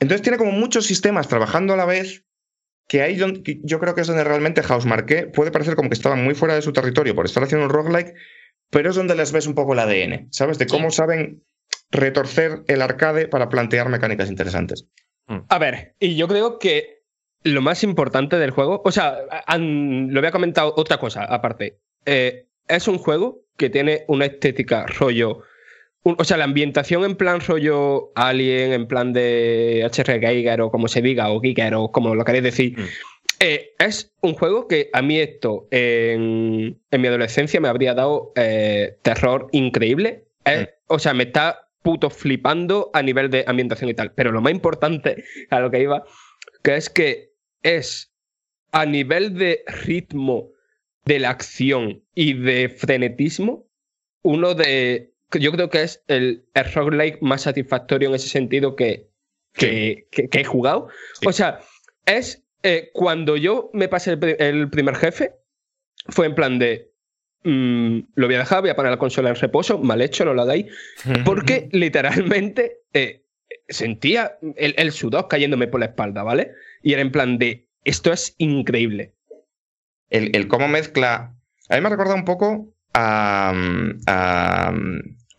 Entonces 0.00 0.22
tiene 0.22 0.38
como 0.38 0.52
muchos 0.52 0.86
sistemas 0.86 1.28
trabajando 1.28 1.74
a 1.74 1.76
la 1.76 1.84
vez 1.84 2.24
que 2.88 3.02
ahí 3.02 3.16
yo 3.16 3.80
creo 3.80 3.94
que 3.94 4.00
es 4.00 4.06
donde 4.06 4.24
realmente 4.24 4.62
Housemarque 4.62 5.26
puede 5.26 5.50
parecer 5.50 5.74
como 5.76 5.90
que 5.90 5.94
estaba 5.94 6.16
muy 6.16 6.34
fuera 6.34 6.54
de 6.54 6.62
su 6.62 6.72
territorio 6.72 7.14
por 7.14 7.26
estar 7.26 7.42
haciendo 7.42 7.66
un 7.66 7.70
roguelike, 7.72 8.14
pero 8.70 8.90
es 8.90 8.96
donde 8.96 9.14
les 9.14 9.30
ves 9.32 9.46
un 9.46 9.54
poco 9.54 9.74
el 9.74 9.78
ADN, 9.80 10.28
¿sabes? 10.30 10.58
De 10.58 10.66
cómo 10.66 10.90
saben 10.90 11.44
retorcer 11.90 12.62
el 12.66 12.82
arcade 12.82 13.28
para 13.28 13.48
plantear 13.48 13.88
mecánicas 13.88 14.28
interesantes. 14.30 14.86
A 15.48 15.58
ver, 15.58 15.94
y 16.00 16.16
yo 16.16 16.26
creo 16.28 16.58
que 16.58 17.02
lo 17.44 17.60
más 17.60 17.82
importante 17.84 18.36
del 18.38 18.50
juego, 18.50 18.80
o 18.84 18.90
sea, 18.92 19.18
han- 19.46 20.12
lo 20.12 20.18
había 20.20 20.32
comentado 20.32 20.72
otra 20.76 20.98
cosa 20.98 21.24
aparte. 21.24 21.78
Eh, 22.06 22.47
es 22.68 22.88
un 22.88 22.98
juego 22.98 23.40
que 23.56 23.70
tiene 23.70 24.04
una 24.08 24.26
estética 24.26 24.86
rollo. 24.86 25.42
un- 26.04 26.14
o 26.18 26.24
sea, 26.24 26.36
la 26.36 26.44
ambientación 26.44 27.04
en 27.04 27.16
plan 27.16 27.40
rollo 27.40 28.12
Alien, 28.14 28.72
en 28.72 28.86
plan 28.86 29.12
de 29.12 29.82
HR 29.84 30.20
Geiger 30.20 30.60
o 30.62 30.70
como 30.70 30.88
se 30.88 31.02
diga, 31.02 31.30
o 31.30 31.40
Giger 31.40 31.74
o 31.74 31.90
como 31.90 32.14
lo 32.14 32.24
queréis 32.24 32.44
decir. 32.44 32.78
Mm. 32.78 32.84
Eh, 33.40 33.70
es 33.78 34.12
un 34.22 34.34
juego 34.34 34.66
que 34.68 34.88
a 34.92 35.02
mí 35.02 35.18
esto 35.18 35.66
en, 35.70 36.80
en 36.90 37.00
mi 37.00 37.08
adolescencia 37.08 37.60
me 37.60 37.68
habría 37.68 37.94
dado 37.94 38.32
eh, 38.36 38.96
terror 39.02 39.48
increíble. 39.52 40.24
Eh, 40.46 40.68
O 40.86 40.98
sea, 40.98 41.12
me 41.14 41.24
está 41.24 41.68
puto 41.82 42.08
flipando 42.10 42.90
a 42.94 43.02
nivel 43.02 43.28
de 43.30 43.44
ambientación 43.46 43.90
y 43.90 43.94
tal. 43.94 44.12
Pero 44.12 44.32
lo 44.32 44.40
más 44.40 44.52
importante 44.52 45.24
a 45.50 45.60
lo 45.60 45.70
que 45.70 45.80
iba, 45.82 46.04
que 46.62 46.76
es 46.76 46.88
que 46.88 47.32
es 47.62 48.12
a 48.72 48.86
nivel 48.86 49.36
de 49.36 49.62
ritmo 49.84 50.50
de 51.08 51.18
la 51.18 51.30
acción 51.30 52.02
y 52.14 52.34
de 52.34 52.68
frenetismo, 52.68 53.66
uno 54.22 54.54
de. 54.54 55.12
Yo 55.38 55.52
creo 55.52 55.68
que 55.68 55.82
es 55.82 56.02
el, 56.06 56.44
el 56.54 56.72
roguelike 56.72 57.20
más 57.22 57.42
satisfactorio 57.42 58.08
en 58.08 58.14
ese 58.14 58.28
sentido 58.28 58.76
que, 58.76 59.08
que, 59.54 60.06
que- 60.10 60.28
que 60.28 60.40
he 60.40 60.44
jugado. 60.44 60.88
Sí. 61.20 61.26
O 61.28 61.32
sea, 61.32 61.60
es 62.06 62.44
eh, 62.62 62.90
cuando 62.94 63.36
yo 63.36 63.70
me 63.72 63.88
pasé 63.88 64.12
el, 64.12 64.18
pri- 64.18 64.36
el 64.38 64.70
primer 64.70 64.96
jefe, 64.96 65.32
fue 66.08 66.26
en 66.26 66.34
plan 66.34 66.58
de. 66.58 66.90
mm, 67.44 67.98
lo 68.14 68.26
voy 68.26 68.34
a 68.36 68.40
dejar, 68.40 68.60
voy 68.62 68.70
a 68.70 68.76
poner 68.76 68.90
la 68.92 68.98
consola 68.98 69.28
en 69.30 69.36
reposo, 69.36 69.78
mal 69.78 70.00
hecho, 70.02 70.24
no 70.24 70.34
lo 70.34 70.42
hagáis. 70.42 70.66
Porque 71.24 71.68
literalmente 71.72 72.78
eh, 72.94 73.24
sentía 73.68 74.38
el, 74.56 74.74
el 74.76 74.92
sudor 74.92 75.28
cayéndome 75.28 75.68
por 75.68 75.80
la 75.80 75.86
espalda, 75.86 76.22
¿vale? 76.22 76.52
Y 76.82 76.92
era 76.94 77.02
en 77.02 77.12
plan 77.12 77.38
de, 77.38 77.66
esto 77.84 78.12
es 78.12 78.34
increíble. 78.38 79.12
El, 80.10 80.48
cómo 80.48 80.68
mezcla. 80.68 81.34
A 81.68 81.74
mí 81.76 81.80
me 81.82 81.88
recordado 81.88 82.16
un 82.16 82.24
poco 82.24 82.74
a. 82.94 83.52
a- 84.06 84.72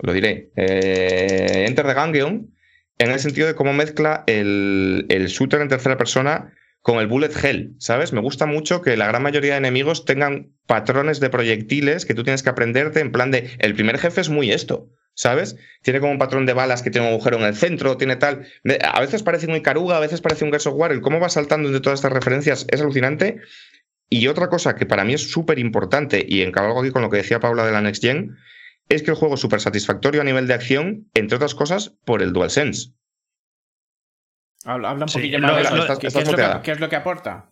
lo 0.02 0.14
diré. 0.14 0.52
eh, 0.56 1.66
Enter 1.68 1.86
the 1.86 1.94
Gungeon, 1.94 2.54
en 3.00 3.12
el 3.12 3.20
sentido 3.20 3.48
de 3.48 3.56
cómo 3.56 3.74
mezcla 3.74 4.24
el, 4.28 5.06
el 5.10 5.28
shooter 5.28 5.62
en 5.62 5.68
tercera 5.68 5.98
persona 5.98 6.54
con 6.82 7.00
el 7.00 7.08
bullet 7.08 7.32
hell, 7.44 7.74
¿sabes? 7.80 8.14
Me 8.14 8.22
gusta 8.22 8.46
mucho 8.46 8.82
que 8.82 8.96
la 8.96 9.08
gran 9.08 9.22
mayoría 9.22 9.52
de 9.54 9.58
enemigos 9.58 10.06
tengan 10.06 10.54
patrones 10.68 11.20
de 11.20 11.30
proyectiles 11.30 12.06
que 12.06 12.14
tú 12.14 12.24
tienes 12.24 12.44
que 12.44 12.50
aprenderte 12.50 13.02
en 13.02 13.12
plan 13.12 13.32
de. 13.32 13.50
El 13.60 13.74
primer 13.76 13.98
jefe 13.98 14.22
es 14.22 14.30
muy 14.30 14.52
esto. 14.52 14.88
¿Sabes? 15.16 15.58
Tiene 15.82 16.00
como 16.00 16.14
un 16.14 16.18
patrón 16.18 16.46
de 16.46 16.54
balas 16.54 16.82
que 16.82 16.92
tiene 16.92 17.08
un 17.08 17.14
agujero 17.14 17.36
en 17.40 17.44
el 17.44 17.54
centro, 17.54 17.98
tiene 17.98 18.16
tal. 18.16 18.48
A 18.86 19.02
veces 19.02 19.22
parece 19.22 19.48
muy 19.48 19.62
caruga, 19.62 19.98
a 19.98 20.00
veces 20.00 20.22
parece 20.22 20.46
un 20.46 20.52
Gears 20.52 20.68
of 20.68 20.76
War. 20.76 20.94
El 20.94 21.02
cómo 21.02 21.20
va 21.20 21.28
saltando 21.28 21.68
entre 21.68 21.82
todas 21.82 22.00
estas 22.00 22.14
referencias 22.14 22.66
es 22.70 22.80
alucinante. 22.80 23.42
Y 24.10 24.28
otra 24.28 24.50
cosa 24.50 24.76
que 24.76 24.86
para 24.86 25.04
mí 25.04 25.14
es 25.14 25.32
súper 25.32 25.60
importante, 25.60 26.26
y 26.28 26.42
encabalgo 26.42 26.82
aquí 26.82 26.92
con 26.92 27.02
lo 27.04 27.10
que 27.10 27.18
decía 27.18 27.40
Paula 27.40 27.66
de 27.66 27.72
la 27.72 27.82
Next 27.82 28.04
Gen, 28.04 28.38
es 28.90 29.04
que 29.04 29.12
el 29.12 29.18
juego 29.18 29.36
es 29.36 29.40
súper 29.42 29.62
satisfactorio 29.62 30.22
a 30.22 30.24
nivel 30.24 30.48
de 30.48 30.56
acción, 30.56 31.10
entre 31.14 31.36
otras 31.36 31.54
cosas, 31.54 31.90
por 32.06 32.24
el 32.24 32.34
DualSense. 32.34 32.92
Habla, 34.66 34.90
habla 34.90 35.06
un 35.06 35.10
Sí, 35.10 35.20
poquillo 35.20 35.40
lo- 35.40 35.48
más 35.48 35.56
de 35.58 35.62
eso. 35.64 35.76
lo- 35.76 35.82
estás- 35.84 36.00
¿Qué, 36.00 36.08
estás 36.08 36.24
qué 36.24 36.24
es 36.28 36.32
lo 36.32 36.38
que, 36.38 36.42
muteada. 36.44 36.62
qué 36.64 36.72
es 36.72 36.80
lo 36.80 36.90
que 36.90 36.96
aporta? 36.96 37.50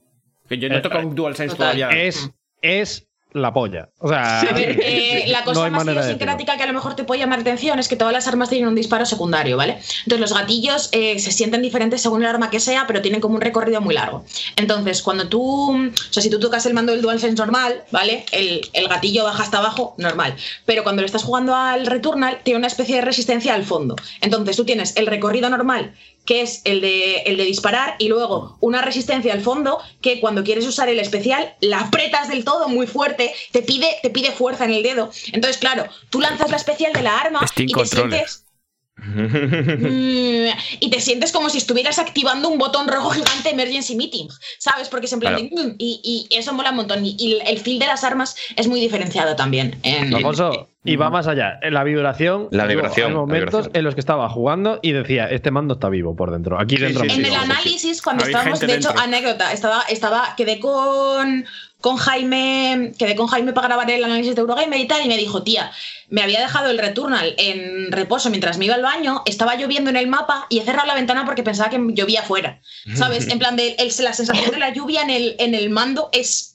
Que 0.50 0.58
yo 0.58 0.70
no 0.70 0.78
Eh, 0.78 0.82
toco 0.82 0.98
un 1.00 1.16
DualSense 1.16 1.56
todavía. 1.56 1.90
Es, 1.90 2.30
es 2.62 3.07
la 3.42 3.54
polla. 3.54 3.90
O 4.00 4.08
sea, 4.10 4.42
A 4.42 4.54
ver, 4.54 4.80
eh, 4.82 5.26
la 5.28 5.44
cosa 5.44 5.60
no 5.60 5.66
hay 5.66 5.72
más 5.72 5.86
idiosincrática 5.86 6.58
que 6.58 6.64
a 6.64 6.68
lo 6.68 6.74
mejor 6.74 6.96
te 6.96 7.04
puede 7.04 7.22
llamar 7.22 7.40
la 7.40 7.42
atención 7.42 7.80
es 7.80 7.88
que 7.88 7.96
todas 7.96 8.14
las 8.14 8.28
armas 8.28 8.50
tienen 8.50 8.68
un 8.68 8.76
disparo 8.76 9.06
secundario, 9.06 9.58
¿vale? 9.58 9.80
Entonces 10.04 10.20
los 10.20 10.34
gatillos 10.34 10.90
eh, 10.92 11.20
se 11.20 11.32
sienten 11.32 11.62
diferentes 11.62 12.02
según 12.02 12.24
el 12.24 12.30
arma 12.30 12.50
que 12.50 12.60
sea, 12.60 12.86
pero 12.88 13.02
tienen 13.02 13.22
como 13.22 13.36
un 13.36 13.42
recorrido 13.42 13.82
muy 13.82 13.96
largo. 13.96 14.26
Entonces, 14.56 15.02
cuando 15.02 15.28
tú, 15.28 15.72
o 15.76 15.92
sea, 16.12 16.24
si 16.24 16.30
tú 16.30 16.40
tocas 16.40 16.66
el 16.66 16.74
mando 16.74 16.92
del 16.92 17.02
DualSense 17.02 17.38
normal, 17.38 17.84
¿vale? 17.92 18.26
El, 18.32 18.62
el 18.74 18.88
gatillo 18.88 19.24
baja 19.24 19.44
hasta 19.44 19.60
abajo, 19.60 19.96
normal. 19.98 20.36
Pero 20.66 20.84
cuando 20.84 21.02
le 21.02 21.06
estás 21.06 21.24
jugando 21.24 21.56
al 21.56 21.86
Returnal, 21.86 22.40
tiene 22.44 22.58
una 22.58 22.68
especie 22.68 22.96
de 22.96 23.02
resistencia 23.02 23.54
al 23.54 23.64
fondo. 23.64 23.96
Entonces 24.22 24.56
tú 24.56 24.66
tienes 24.66 24.96
el 24.98 25.08
recorrido 25.08 25.50
normal, 25.50 25.94
que 26.28 26.42
es 26.42 26.62
el 26.66 26.82
de, 26.82 27.22
el 27.22 27.38
de 27.38 27.46
disparar, 27.46 27.96
y 27.98 28.10
luego 28.10 28.58
una 28.60 28.84
resistencia 28.84 29.34
al 29.34 29.42
fondo, 29.42 29.80
que 30.02 30.20
cuando 30.20 30.44
quieres 30.44 30.68
usar 30.68 30.90
el 30.90 31.00
especial, 31.00 31.56
la 31.62 31.80
apretas 31.80 32.28
del 32.28 32.44
todo 32.44 32.68
muy 32.68 32.86
fuerte, 32.86 33.34
te 33.52 33.64
pide, 33.64 33.88
te 34.04 34.12
pide 34.12 34.32
fuerza 34.32 34.66
en 34.66 34.72
el 34.72 34.84
dedo. 34.84 35.10
Entonces, 35.32 35.58
claro, 35.58 35.88
tú 36.10 36.20
lanzas 36.20 36.52
la 36.52 36.58
especial 36.58 36.94
de 36.94 37.02
la 37.02 37.18
arma 37.18 37.48
Steam 37.48 37.70
y 37.70 37.74
te 37.74 37.86
sientes. 37.86 38.44
Mm, 38.98 40.50
y 40.80 40.90
te 40.90 41.00
sientes 41.00 41.32
como 41.32 41.52
si 41.52 41.60
estuvieras 41.60 42.00
activando 42.00 42.50
un 42.50 42.58
botón 42.58 42.88
rojo 42.88 43.12
gigante 43.12 43.52
Emergency 43.52 43.96
Meeting, 43.96 44.28
¿sabes? 44.58 44.90
Porque 44.90 45.06
es 45.06 45.14
en 45.14 45.20
plan 45.20 45.36
de, 45.36 45.44
mm, 45.44 45.76
y, 45.78 46.28
y 46.32 46.36
eso 46.36 46.52
mola 46.54 46.72
un 46.72 46.78
montón. 46.78 47.06
Y, 47.06 47.16
y 47.20 47.40
el 47.46 47.60
feel 47.60 47.78
de 47.78 47.86
las 47.86 48.04
armas 48.04 48.36
es 48.56 48.68
muy 48.68 48.80
diferenciado 48.80 49.36
también. 49.36 49.80
En, 49.84 50.16
Alfonso, 50.16 50.68
Y 50.84 50.96
va 50.96 51.10
más 51.10 51.28
allá. 51.28 51.60
En 51.62 51.74
la 51.74 51.84
vibración. 51.84 52.48
La 52.52 52.66
vibración, 52.66 53.08
Hay 53.08 53.14
la 53.14 53.20
momentos 53.20 53.52
vibración. 53.52 53.76
en 53.76 53.84
los 53.84 53.94
que 53.96 54.00
estaba 54.00 54.30
jugando 54.30 54.80
y 54.82 54.94
decía, 54.94 55.26
este 55.26 55.52
mando 55.52 55.74
está 55.74 55.90
vivo 55.90 56.16
por 56.16 56.32
dentro. 56.32 56.60
Aquí 56.60 56.78
dentro. 56.78 57.02
sí, 57.02 57.08
me 57.08 57.14
En 57.16 57.26
sí, 57.26 57.28
el 57.32 57.36
análisis, 57.36 58.02
cuando 58.02 58.24
estábamos, 58.24 58.60
de 58.62 58.74
hecho, 58.76 58.94
anécdota, 58.98 59.52
estaba, 59.52 59.82
estaba, 59.90 60.34
quedé 60.38 60.60
con, 60.60 61.46
con 61.82 61.98
Jaime, 61.98 62.94
quedé 62.98 63.16
con 63.18 63.28
Jaime 63.28 63.52
para 63.52 63.68
grabar 63.68 63.92
el 63.92 64.04
análisis 64.04 64.36
de 64.36 64.42
Eurogamer 64.42 64.80
y 64.80 64.88
tal, 64.88 65.04
y 65.04 65.10
me 65.10 65.18
dijo, 65.18 65.44
tía, 65.44 65.72
me 66.10 66.22
había 66.22 66.40
dejado 66.40 66.70
el 66.70 66.78
Returnal 66.78 67.34
en 67.38 67.92
reposo 67.92 68.30
mientras 68.30 68.58
me 68.58 68.66
iba 68.66 68.76
al 68.76 68.82
baño, 68.84 69.24
estaba 69.26 69.56
lloviendo 69.56 69.90
en 69.90 69.98
el 69.98 70.08
mapa 70.08 70.46
y 70.50 70.60
he 70.60 70.64
cerrado 70.64 70.88
la 70.88 70.96
ventana 70.96 71.26
porque 71.26 71.44
pensaba 71.44 71.70
que 71.70 71.82
llovía 71.90 72.22
afuera. 72.22 72.62
¿Sabes? 72.96 73.28
En 73.32 73.40
plan 73.40 73.58
de 73.58 73.76
el- 73.80 73.92
la 74.06 74.14
sensación 74.14 74.52
de 74.52 74.60
la 74.60 74.72
lluvia 74.72 75.02
en 75.02 75.10
el, 75.10 75.36
en 75.40 75.54
el 75.54 75.70
mando 75.70 76.10
es. 76.14 76.54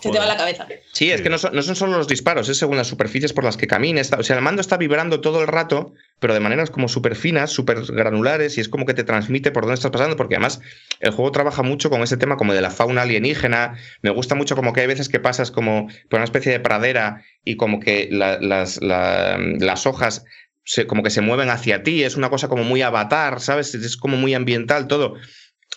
Se 0.00 0.10
te 0.10 0.18
va 0.18 0.26
la 0.26 0.36
cabeza. 0.36 0.66
Sí, 0.92 1.10
es 1.10 1.20
que 1.22 1.30
no 1.30 1.38
son, 1.38 1.54
no 1.54 1.62
son 1.62 1.76
solo 1.76 1.96
los 1.96 2.08
disparos, 2.08 2.48
es 2.48 2.58
según 2.58 2.76
las 2.76 2.88
superficies 2.88 3.32
por 3.32 3.44
las 3.44 3.56
que 3.56 3.66
camines. 3.66 4.12
O 4.12 4.22
sea, 4.22 4.36
el 4.36 4.42
mando 4.42 4.60
está 4.60 4.76
vibrando 4.76 5.20
todo 5.20 5.40
el 5.40 5.46
rato, 5.46 5.92
pero 6.18 6.34
de 6.34 6.40
maneras 6.40 6.70
como 6.70 6.88
súper 6.88 7.14
finas, 7.16 7.50
súper 7.50 7.82
granulares, 7.86 8.58
y 8.58 8.60
es 8.60 8.68
como 8.68 8.84
que 8.84 8.94
te 8.94 9.04
transmite 9.04 9.50
por 9.52 9.62
dónde 9.62 9.74
estás 9.74 9.90
pasando, 9.92 10.16
porque 10.16 10.34
además 10.34 10.60
el 11.00 11.12
juego 11.12 11.30
trabaja 11.32 11.62
mucho 11.62 11.88
con 11.90 12.02
ese 12.02 12.16
tema 12.16 12.36
como 12.36 12.52
de 12.52 12.60
la 12.60 12.70
fauna 12.70 13.02
alienígena. 13.02 13.76
Me 14.02 14.10
gusta 14.10 14.34
mucho 14.34 14.56
como 14.56 14.72
que 14.72 14.80
hay 14.82 14.86
veces 14.88 15.08
que 15.08 15.20
pasas 15.20 15.50
como 15.50 15.86
por 16.10 16.18
una 16.18 16.24
especie 16.24 16.50
de 16.52 16.60
pradera 16.60 17.22
y 17.44 17.56
como 17.56 17.78
que 17.80 18.08
la- 18.10 18.38
las, 18.40 18.82
la- 18.82 19.38
las 19.38 19.86
hojas 19.86 20.24
se- 20.64 20.86
como 20.86 21.02
que 21.02 21.10
se 21.10 21.20
mueven 21.20 21.48
hacia 21.50 21.82
ti. 21.82 22.02
Es 22.02 22.16
una 22.16 22.28
cosa 22.30 22.48
como 22.48 22.64
muy 22.64 22.82
avatar, 22.82 23.40
¿sabes? 23.40 23.74
Es 23.74 23.96
como 23.96 24.16
muy 24.16 24.34
ambiental 24.34 24.86
todo. 24.88 25.14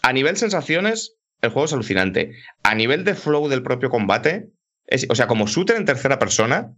A 0.02 0.14
nivel 0.14 0.36
sensaciones, 0.38 1.14
el 1.42 1.50
juego 1.50 1.66
es 1.66 1.74
alucinante. 1.74 2.32
A 2.64 2.76
nivel 2.76 3.04
de 3.04 3.16
flow 3.16 3.48
del 3.48 3.64
propio 3.64 3.90
combate, 3.90 4.48
es- 4.88 5.06
o 5.10 5.16
sea, 5.16 5.28
como 5.28 5.48
shooter 5.48 5.76
en 5.78 5.86
tercera 5.86 6.20
persona, 6.20 6.72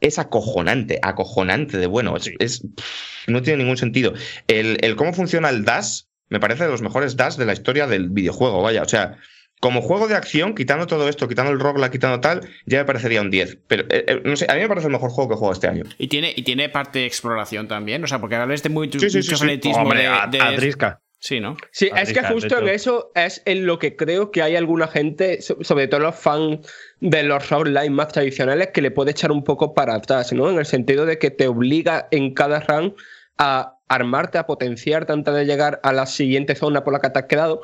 es 0.00 0.18
acojonante, 0.18 0.98
acojonante 1.02 1.78
de 1.78 1.86
bueno. 1.86 2.16
Es, 2.16 2.30
es- 2.38 2.60
pff, 2.76 3.28
no 3.28 3.42
tiene 3.42 3.62
ningún 3.62 3.76
sentido. 3.78 4.12
El, 4.46 4.78
el 4.82 4.94
cómo 4.96 5.12
funciona 5.12 5.48
el 5.48 5.64
dash 5.64 6.02
me 6.28 6.40
parece 6.40 6.64
de 6.64 6.70
los 6.70 6.82
mejores 6.82 7.16
dash 7.16 7.36
de 7.36 7.46
la 7.46 7.52
historia 7.52 7.86
del 7.86 8.08
videojuego, 8.10 8.60
vaya. 8.60 8.82
O 8.82 8.88
sea, 8.88 9.16
como 9.60 9.80
juego 9.80 10.08
de 10.08 10.16
acción, 10.16 10.54
quitando 10.56 10.86
todo 10.88 11.08
esto, 11.08 11.28
quitando 11.28 11.52
el 11.52 11.60
roguelike, 11.60 11.92
quitando 11.92 12.20
tal, 12.20 12.40
ya 12.66 12.78
me 12.78 12.84
parecería 12.84 13.22
un 13.22 13.30
10. 13.30 13.58
Pero, 13.68 13.84
eh, 13.84 14.04
eh, 14.08 14.22
no 14.24 14.36
sé, 14.36 14.46
a 14.50 14.54
mí 14.54 14.60
me 14.60 14.68
parece 14.68 14.88
el 14.88 14.92
mejor 14.92 15.10
juego 15.10 15.30
que 15.30 15.36
juego 15.36 15.52
este 15.52 15.68
año. 15.68 15.84
Y 15.98 16.08
tiene, 16.08 16.32
y 16.36 16.42
tiene 16.42 16.68
parte 16.68 16.98
de 16.98 17.06
exploración 17.06 17.68
también, 17.68 18.02
o 18.02 18.06
sea, 18.08 18.20
porque 18.20 18.34
hablas 18.34 18.62
de 18.64 18.68
muy, 18.70 18.90
Sí, 18.92 18.98
sí, 18.98 19.08
sí, 19.10 19.16
mucho 19.18 19.36
sí. 19.36 19.36
frenetismo 19.36 19.82
Hombre, 19.84 20.00
de, 20.02 20.08
a. 20.08 20.26
Sí, 21.26 21.40
¿no? 21.40 21.56
Sí, 21.72 21.90
es 21.96 22.12
que 22.12 22.22
justo 22.22 22.56
en 22.60 22.68
eso 22.68 23.10
es 23.16 23.42
en 23.46 23.66
lo 23.66 23.80
que 23.80 23.96
creo 23.96 24.30
que 24.30 24.42
hay 24.42 24.54
alguna 24.54 24.86
gente, 24.86 25.42
so- 25.42 25.58
sobre 25.60 25.88
todo 25.88 25.98
los 25.98 26.14
fans 26.14 26.60
de 27.00 27.24
los 27.24 27.50
roguelike 27.50 27.90
más 27.90 28.12
tradicionales, 28.12 28.68
que 28.68 28.80
le 28.80 28.92
puede 28.92 29.10
echar 29.10 29.32
un 29.32 29.42
poco 29.42 29.74
para 29.74 29.96
atrás, 29.96 30.32
¿no? 30.32 30.48
En 30.48 30.56
el 30.56 30.66
sentido 30.66 31.04
de 31.04 31.18
que 31.18 31.32
te 31.32 31.48
obliga 31.48 32.06
en 32.12 32.32
cada 32.32 32.60
run 32.60 32.94
a 33.38 33.76
armarte, 33.88 34.38
a 34.38 34.46
potenciarte 34.46 35.12
antes 35.12 35.34
de 35.34 35.46
llegar 35.46 35.80
a 35.82 35.92
la 35.92 36.06
siguiente 36.06 36.54
zona 36.54 36.84
por 36.84 36.92
la 36.92 37.00
que 37.00 37.10
te 37.10 37.18
has 37.18 37.24
quedado. 37.26 37.60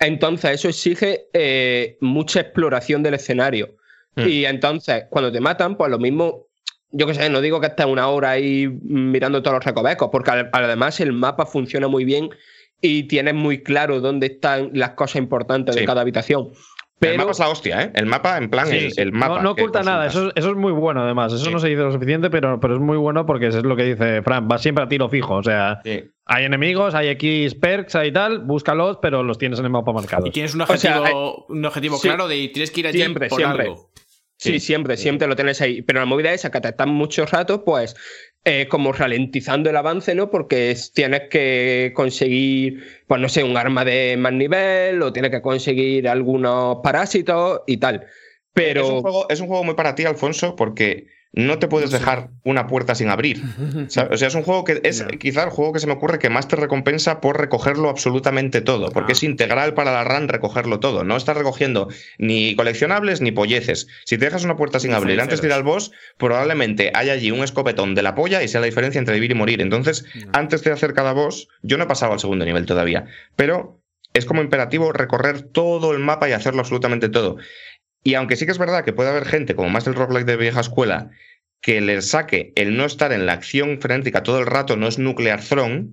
Entonces, 0.00 0.50
eso 0.50 0.68
exige 0.68 1.28
eh, 1.34 1.98
mucha 2.00 2.40
exploración 2.40 3.04
del 3.04 3.14
escenario. 3.14 3.76
Mm. 4.16 4.26
Y 4.26 4.44
entonces, 4.44 5.04
cuando 5.08 5.30
te 5.30 5.38
matan, 5.40 5.76
pues 5.76 5.88
lo 5.88 6.00
mismo 6.00 6.48
yo 6.90 7.06
qué 7.06 7.14
sé, 7.14 7.28
no 7.28 7.40
digo 7.40 7.60
que 7.60 7.66
estés 7.66 7.86
una 7.86 8.08
hora 8.08 8.30
ahí 8.30 8.66
mirando 8.82 9.42
todos 9.42 9.56
los 9.56 9.64
recovecos, 9.64 10.08
porque 10.10 10.30
además 10.50 10.98
el 11.00 11.12
mapa 11.12 11.44
funciona 11.46 11.86
muy 11.86 12.04
bien 12.04 12.30
y 12.80 13.04
tienes 13.04 13.34
muy 13.34 13.62
claro 13.62 14.00
dónde 14.00 14.26
están 14.28 14.70
las 14.74 14.90
cosas 14.90 15.16
importantes 15.16 15.74
de 15.74 15.84
cada 15.84 16.00
habitación. 16.02 16.48
el 16.50 16.56
Pero 17.00 17.16
mapa 17.18 17.30
es 17.30 17.38
la 17.38 17.48
hostia, 17.48 17.82
¿eh? 17.82 17.92
El 17.94 18.06
mapa, 18.06 18.38
en 18.38 18.50
plan, 18.50 18.66
Sí, 18.66 18.76
el, 18.76 18.92
el 18.96 19.12
mapa. 19.12 19.40
no, 19.40 19.52
oculta 19.52 19.82
nada, 19.84 20.06
eso, 20.06 20.32
eso 20.34 20.50
es 20.50 20.56
muy 20.56 20.72
bueno 20.72 21.02
además. 21.02 21.32
Eso 21.32 21.44
Sí. 21.44 21.52
no 21.52 21.60
se 21.60 21.68
dice 21.68 21.80
lo 21.82 21.92
suficiente, 21.92 22.28
pero, 22.28 22.58
pero 22.58 22.74
es 22.74 22.80
muy 22.80 22.96
bueno 22.96 23.24
porque 23.24 23.46
eso 23.46 23.58
es 23.58 23.64
lo 23.64 23.76
que 23.76 23.84
dice 23.84 24.20
Fran. 24.22 24.48
Va 24.50 24.58
siempre 24.58 24.82
a 24.84 24.88
tiro 24.88 25.08
fijo. 25.08 25.34
O 25.36 25.42
sea, 25.44 25.80
Sí. 25.84 26.02
hay 26.26 26.44
enemigos, 26.44 26.94
hay 26.96 27.06
X 27.10 27.54
perks, 27.54 27.94
hay 27.94 28.10
tal, 28.12 28.40
búscalos, 28.40 28.98
pero 29.00 29.22
los 29.22 29.38
tienes 29.38 29.60
en 29.60 29.66
el 29.66 29.70
mapa 29.70 29.92
marcado. 29.92 30.26
Y 30.26 30.30
tienes 30.32 30.54
un 30.56 30.66
sea, 30.66 30.98
objetivo, 30.98 31.04
hay- 31.48 31.54
un 31.56 31.64
objetivo 31.64 31.96
sí. 31.98 32.08
claro 32.08 32.26
de 32.26 32.48
tienes 32.48 32.70
que 32.72 32.80
ir 32.80 32.86
allí 32.88 32.98
Siempre, 32.98 33.28
por 33.28 33.38
siempre. 33.38 33.62
algo. 33.64 33.90
Sí, 34.38 34.52
Sí. 34.52 34.60
siempre, 34.60 34.96
siempre 34.96 35.26
lo 35.28 35.34
tienes 35.36 35.60
ahí. 35.60 35.82
Pero 35.82 35.98
la 36.00 36.06
movida 36.06 36.32
esa 36.32 36.50
que 36.50 36.60
te 36.60 36.68
están 36.68 36.88
mucho 36.90 37.26
rato, 37.26 37.64
pues 37.64 37.94
eh, 38.44 38.66
como 38.68 38.92
ralentizando 38.92 39.68
el 39.68 39.76
avance, 39.76 40.14
¿no? 40.14 40.30
Porque 40.30 40.70
es- 40.70 40.92
tienes 40.92 41.22
que 41.28 41.92
conseguir, 41.94 42.82
pues 43.06 43.20
no 43.20 43.28
sé, 43.28 43.42
un 43.44 43.56
arma 43.56 43.84
de 43.84 44.16
más 44.16 44.32
nivel 44.32 45.02
o 45.02 45.12
tienes 45.12 45.32
que 45.32 45.42
conseguir 45.42 46.08
algunos 46.08 46.78
parásitos 46.82 47.62
y 47.66 47.76
tal. 47.78 48.06
Pero 48.54 48.80
Es, 48.82 48.88
un 48.88 49.02
juego, 49.02 49.26
es 49.28 49.40
un 49.40 49.48
juego 49.48 49.64
muy 49.64 49.74
para 49.74 49.94
ti, 49.94 50.04
Alfonso, 50.04 50.54
porque 50.56 51.08
no 51.32 51.58
te 51.58 51.68
puedes 51.68 51.90
dejar 51.90 52.30
una 52.42 52.66
puerta 52.66 52.94
sin 52.94 53.10
abrir. 53.10 53.42
O 53.86 53.90
sea, 53.90 54.08
es 54.10 54.34
un 54.34 54.42
juego 54.42 54.64
que 54.64 54.80
es 54.82 55.04
quizá 55.20 55.44
el 55.44 55.50
juego 55.50 55.72
que 55.74 55.78
se 55.78 55.86
me 55.86 55.92
ocurre 55.92 56.18
que 56.18 56.30
más 56.30 56.48
te 56.48 56.56
recompensa 56.56 57.20
por 57.20 57.38
recogerlo 57.38 57.90
absolutamente 57.90 58.60
todo, 58.60 58.90
porque 58.90 59.12
Ah. 59.12 59.16
es 59.16 59.22
integral 59.22 59.74
para 59.74 59.92
la 59.92 60.04
RAN 60.04 60.28
recogerlo 60.28 60.80
todo. 60.80 61.04
No 61.04 61.16
estás 61.16 61.36
recogiendo 61.36 61.88
ni 62.18 62.56
coleccionables 62.56 63.20
ni 63.20 63.30
polleces. 63.30 63.86
Si 64.04 64.16
te 64.18 64.24
dejas 64.24 64.44
una 64.44 64.56
puerta 64.56 64.80
sin 64.80 64.94
abrir 64.94 65.20
antes 65.20 65.40
de 65.42 65.48
ir 65.48 65.52
al 65.52 65.62
boss, 65.62 65.92
probablemente 66.16 66.90
haya 66.94 67.12
allí 67.12 67.30
un 67.30 67.44
escopetón 67.44 67.94
de 67.94 68.02
la 68.02 68.14
polla 68.14 68.42
y 68.42 68.48
sea 68.48 68.60
la 68.60 68.66
diferencia 68.66 68.98
entre 68.98 69.14
vivir 69.14 69.30
y 69.32 69.34
morir. 69.34 69.60
Entonces, 69.60 70.04
antes 70.32 70.62
de 70.64 70.72
hacer 70.72 70.92
cada 70.94 71.12
boss, 71.12 71.48
yo 71.62 71.76
no 71.78 71.84
he 71.84 71.88
pasado 71.88 72.12
al 72.14 72.20
segundo 72.20 72.44
nivel 72.44 72.66
todavía, 72.66 73.04
pero 73.36 73.80
es 74.14 74.24
como 74.24 74.40
imperativo 74.42 74.92
recorrer 74.92 75.42
todo 75.42 75.92
el 75.92 75.98
mapa 76.00 76.28
y 76.28 76.32
hacerlo 76.32 76.60
absolutamente 76.60 77.08
todo. 77.08 77.36
Y 78.08 78.14
aunque 78.14 78.36
sí 78.36 78.46
que 78.46 78.52
es 78.52 78.58
verdad 78.58 78.86
que 78.86 78.94
puede 78.94 79.10
haber 79.10 79.26
gente, 79.26 79.54
como 79.54 79.68
más 79.68 79.84
del 79.84 79.94
roguelike 79.94 80.24
de 80.24 80.38
vieja 80.38 80.60
escuela, 80.60 81.10
que 81.60 81.82
le 81.82 82.00
saque 82.00 82.54
el 82.56 82.74
no 82.74 82.86
estar 82.86 83.12
en 83.12 83.26
la 83.26 83.34
acción 83.34 83.82
frenética 83.82 84.22
todo 84.22 84.38
el 84.38 84.46
rato, 84.46 84.78
no 84.78 84.88
es 84.88 84.98
nuclear 84.98 85.42
throne, 85.42 85.90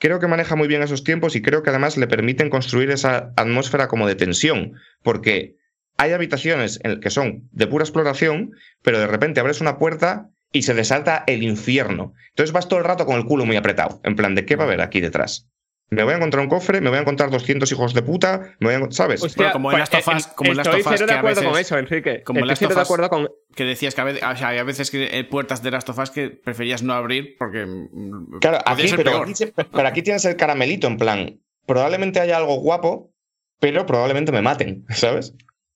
creo 0.00 0.18
que 0.18 0.26
maneja 0.26 0.56
muy 0.56 0.66
bien 0.66 0.82
esos 0.82 1.04
tiempos 1.04 1.36
y 1.36 1.42
creo 1.42 1.62
que 1.62 1.70
además 1.70 1.96
le 1.96 2.08
permiten 2.08 2.50
construir 2.50 2.90
esa 2.90 3.32
atmósfera 3.36 3.86
como 3.86 4.08
de 4.08 4.16
tensión, 4.16 4.72
porque 5.04 5.54
hay 5.96 6.10
habitaciones 6.10 6.80
en 6.82 6.98
que 6.98 7.10
son 7.10 7.48
de 7.52 7.68
pura 7.68 7.84
exploración, 7.84 8.50
pero 8.82 8.98
de 8.98 9.06
repente 9.06 9.38
abres 9.38 9.60
una 9.60 9.78
puerta 9.78 10.30
y 10.50 10.62
se 10.62 10.74
desata 10.74 11.22
el 11.28 11.44
infierno. 11.44 12.14
Entonces 12.30 12.52
vas 12.52 12.66
todo 12.66 12.80
el 12.80 12.84
rato 12.84 13.06
con 13.06 13.14
el 13.14 13.26
culo 13.26 13.46
muy 13.46 13.54
apretado, 13.54 14.00
en 14.02 14.16
plan 14.16 14.34
de 14.34 14.44
qué 14.44 14.56
va 14.56 14.64
a 14.64 14.66
haber 14.66 14.80
aquí 14.80 15.00
detrás. 15.00 15.48
Me 15.90 16.02
voy 16.02 16.14
a 16.14 16.16
encontrar 16.16 16.42
un 16.42 16.48
cofre, 16.48 16.80
me 16.80 16.88
voy 16.88 16.98
a 16.98 17.02
encontrar 17.02 17.30
200 17.30 17.70
hijos 17.70 17.94
de 17.94 18.02
puta, 18.02 18.54
me 18.58 18.74
voy 18.76 18.82
a 18.88 18.90
¿sabes? 18.90 19.22
Hostia, 19.22 19.52
como 19.52 19.70
en 19.70 19.78
Last 19.78 19.94
of 19.94 20.08
Us- 20.08 20.26
como 20.28 20.50
en 20.50 20.56
Last 20.56 20.68
estoy 20.68 20.80
of 20.80 21.00
Us, 21.00 21.06
de 21.06 21.12
acuerdo 21.12 21.44
con 21.44 21.58
eso, 21.60 21.78
Enrique. 21.78 22.22
como 22.24 22.40
en 22.40 22.44
estoy 22.44 22.48
Last 22.48 22.58
cero 22.60 22.70
of 22.70 22.76
de 22.76 22.80
Us- 22.82 22.86
acuerdo 22.86 23.08
con. 23.10 23.28
Que 23.54 23.64
decías 23.64 23.94
que 23.94 24.00
a 24.00 24.04
veces, 24.04 24.22
o 24.22 24.36
sea, 24.36 24.48
hay 24.48 24.58
a 24.58 24.64
veces 24.64 24.90
que 24.90 25.18
eh, 25.18 25.24
puertas 25.24 25.62
de 25.62 25.70
Last 25.70 25.88
of 25.90 25.98
Us 25.98 26.10
que 26.10 26.30
preferías 26.30 26.82
no 26.82 26.94
abrir 26.94 27.36
porque. 27.38 27.66
mm, 27.66 28.38
Claro, 28.40 28.58
podía 28.64 28.72
aquí, 28.74 28.88
ser 28.88 28.96
pero, 28.96 29.10
peor. 29.12 29.22
aquí, 29.24 29.34
se- 29.34 29.52
pero 29.52 29.86
aquí 29.88 30.02
tienes 30.02 30.24
el 30.24 30.36
caramelito 30.36 30.86
en 30.86 30.96
plan, 30.96 31.40
probablemente 31.66 32.18
haya 32.18 32.38
algo 32.38 32.56
guapo, 32.56 33.12
pero 33.60 33.84
probablemente 33.86 34.32
me 34.32 34.42
maten, 34.42 34.84
¿sabes? 34.88 35.34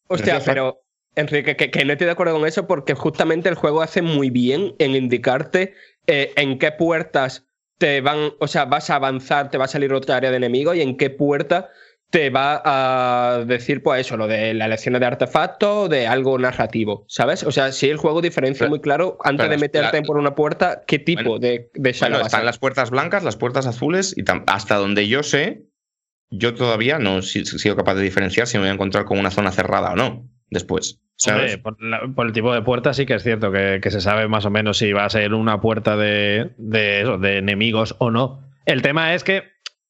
Hostia, 0.08 0.40
pero 0.44 0.80
Enrique, 1.16 1.54
que, 1.56 1.70
que 1.70 1.84
no 1.84 1.92
estoy 1.92 2.06
de 2.06 2.12
acuerdo 2.12 2.34
con 2.38 2.46
eso 2.48 2.66
porque 2.66 2.94
justamente 2.94 3.48
el 3.48 3.56
juego 3.56 3.82
hace 3.82 4.02
muy 4.02 4.30
bien 4.30 4.74
en 4.78 4.92
indicarte 4.96 5.74
eh, 6.06 6.32
en 6.36 6.58
qué 6.58 6.72
puertas 6.72 7.44
te 7.78 8.00
van, 8.00 8.32
o 8.38 8.46
sea, 8.48 8.64
vas 8.64 8.90
a 8.90 8.96
avanzar, 8.96 9.50
te 9.50 9.58
va 9.58 9.64
a 9.66 9.68
salir 9.68 9.92
otra 9.92 10.16
área 10.16 10.30
de 10.30 10.36
enemigo 10.36 10.74
y 10.74 10.80
en 10.82 10.96
qué 10.96 11.10
puerta 11.10 11.70
te 12.10 12.30
va 12.30 12.62
a 12.64 13.44
decir, 13.44 13.82
pues 13.82 14.00
eso, 14.06 14.16
lo 14.16 14.26
de 14.26 14.54
las 14.54 14.66
elecciones 14.66 15.00
de 15.00 15.06
artefactos 15.06 15.68
o 15.70 15.88
de 15.88 16.06
algo 16.06 16.38
narrativo, 16.38 17.04
¿sabes? 17.06 17.42
O 17.44 17.52
sea, 17.52 17.70
si 17.70 17.90
el 17.90 17.98
juego 17.98 18.22
diferencia 18.22 18.60
Pero- 18.60 18.70
muy 18.70 18.80
claro 18.80 19.18
antes 19.22 19.48
de 19.50 19.58
meterte 19.58 19.98
la- 20.00 20.02
por 20.02 20.16
una 20.16 20.34
puerta, 20.34 20.82
qué 20.86 20.98
tipo 20.98 21.22
Bueno, 21.22 21.38
de, 21.38 21.70
de 21.74 21.96
Bueno, 22.00 22.16
va 22.20 22.22
están 22.26 22.46
las 22.46 22.58
puertas 22.58 22.90
blancas, 22.90 23.24
las 23.24 23.36
puertas 23.36 23.66
azules, 23.66 24.14
y 24.16 24.24
hasta 24.46 24.76
donde 24.76 25.06
yo 25.06 25.22
sé, 25.22 25.64
yo 26.30 26.54
todavía 26.54 26.98
no 26.98 27.18
he 27.18 27.22
si- 27.22 27.44
sido 27.44 27.76
capaz 27.76 27.94
de 27.96 28.02
diferenciar 28.02 28.46
si 28.46 28.56
me 28.56 28.62
voy 28.62 28.70
a 28.70 28.74
encontrar 28.74 29.04
con 29.04 29.18
una 29.18 29.30
zona 29.30 29.52
cerrada 29.52 29.92
o 29.92 29.96
no 29.96 30.26
después. 30.50 31.00
¿Sabes? 31.18 31.56
Hombre, 31.56 31.58
por, 31.58 31.82
la- 31.82 32.00
por 32.14 32.26
el 32.26 32.32
tipo 32.32 32.54
de 32.54 32.62
puerta 32.62 32.94
sí 32.94 33.04
que 33.04 33.14
es 33.14 33.22
cierto 33.22 33.50
que, 33.52 33.80
que 33.82 33.90
se 33.90 34.00
sabe 34.00 34.28
más 34.28 34.44
o 34.46 34.50
menos 34.50 34.78
si 34.78 34.92
va 34.92 35.04
a 35.04 35.10
ser 35.10 35.34
una 35.34 35.60
puerta 35.60 35.96
de, 35.96 36.52
de, 36.58 37.00
eso, 37.02 37.18
de 37.18 37.38
enemigos 37.38 37.96
o 37.98 38.10
no. 38.10 38.40
El 38.66 38.82
tema 38.82 39.14
es 39.14 39.24
que, 39.24 39.42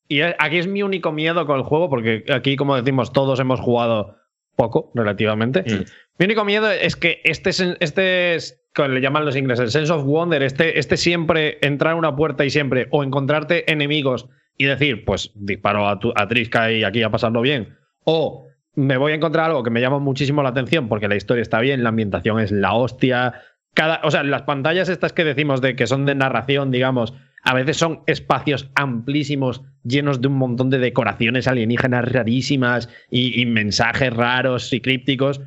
y 0.08 0.22
aquí 0.22 0.56
es 0.56 0.66
mi 0.66 0.82
único 0.82 1.12
miedo 1.12 1.46
con 1.46 1.58
el 1.58 1.64
juego, 1.64 1.90
porque 1.90 2.24
aquí, 2.32 2.56
como 2.56 2.76
decimos, 2.76 3.12
todos 3.12 3.38
hemos 3.40 3.60
jugado 3.60 4.16
poco, 4.56 4.90
relativamente. 4.94 5.62
Mm. 5.62 5.84
Mi 6.18 6.24
único 6.24 6.44
miedo 6.44 6.70
es 6.70 6.96
que 6.96 7.20
este, 7.24 7.50
este 7.80 8.34
es, 8.34 8.60
como 8.74 8.88
le 8.88 9.00
llaman 9.00 9.24
los 9.24 9.36
ingleses, 9.36 9.66
el 9.66 9.70
sense 9.70 9.92
of 9.92 10.04
wonder, 10.04 10.42
este, 10.42 10.78
este 10.78 10.96
siempre 10.96 11.58
entrar 11.60 11.92
a 11.92 11.96
una 11.96 12.16
puerta 12.16 12.44
y 12.44 12.50
siempre, 12.50 12.88
o 12.90 13.04
encontrarte 13.04 13.70
enemigos 13.70 14.28
y 14.56 14.64
decir, 14.64 15.04
pues 15.04 15.30
disparo 15.34 15.86
a, 15.88 15.98
tu, 16.00 16.12
a 16.16 16.26
Triska 16.26 16.72
y 16.72 16.82
aquí 16.84 17.02
a 17.02 17.10
pasarlo 17.10 17.40
bien, 17.42 17.76
o 18.04 18.47
me 18.78 18.96
voy 18.96 19.10
a 19.10 19.16
encontrar 19.16 19.46
algo 19.46 19.64
que 19.64 19.70
me 19.70 19.80
llama 19.80 19.98
muchísimo 19.98 20.40
la 20.40 20.50
atención 20.50 20.88
porque 20.88 21.08
la 21.08 21.16
historia 21.16 21.42
está 21.42 21.58
bien, 21.58 21.82
la 21.82 21.88
ambientación 21.88 22.38
es 22.38 22.52
la 22.52 22.74
hostia. 22.74 23.34
Cada, 23.74 24.00
o 24.04 24.10
sea, 24.12 24.22
las 24.22 24.42
pantallas 24.42 24.88
estas 24.88 25.12
que 25.12 25.24
decimos 25.24 25.60
de 25.60 25.74
que 25.74 25.88
son 25.88 26.06
de 26.06 26.14
narración, 26.14 26.70
digamos, 26.70 27.12
a 27.42 27.54
veces 27.54 27.76
son 27.76 28.02
espacios 28.06 28.70
amplísimos, 28.76 29.62
llenos 29.82 30.20
de 30.20 30.28
un 30.28 30.36
montón 30.36 30.70
de 30.70 30.78
decoraciones 30.78 31.48
alienígenas 31.48 32.10
rarísimas 32.12 32.88
y, 33.10 33.44
mensajes 33.46 34.12
raros 34.12 34.72
y 34.72 34.80
crípticos. 34.80 35.40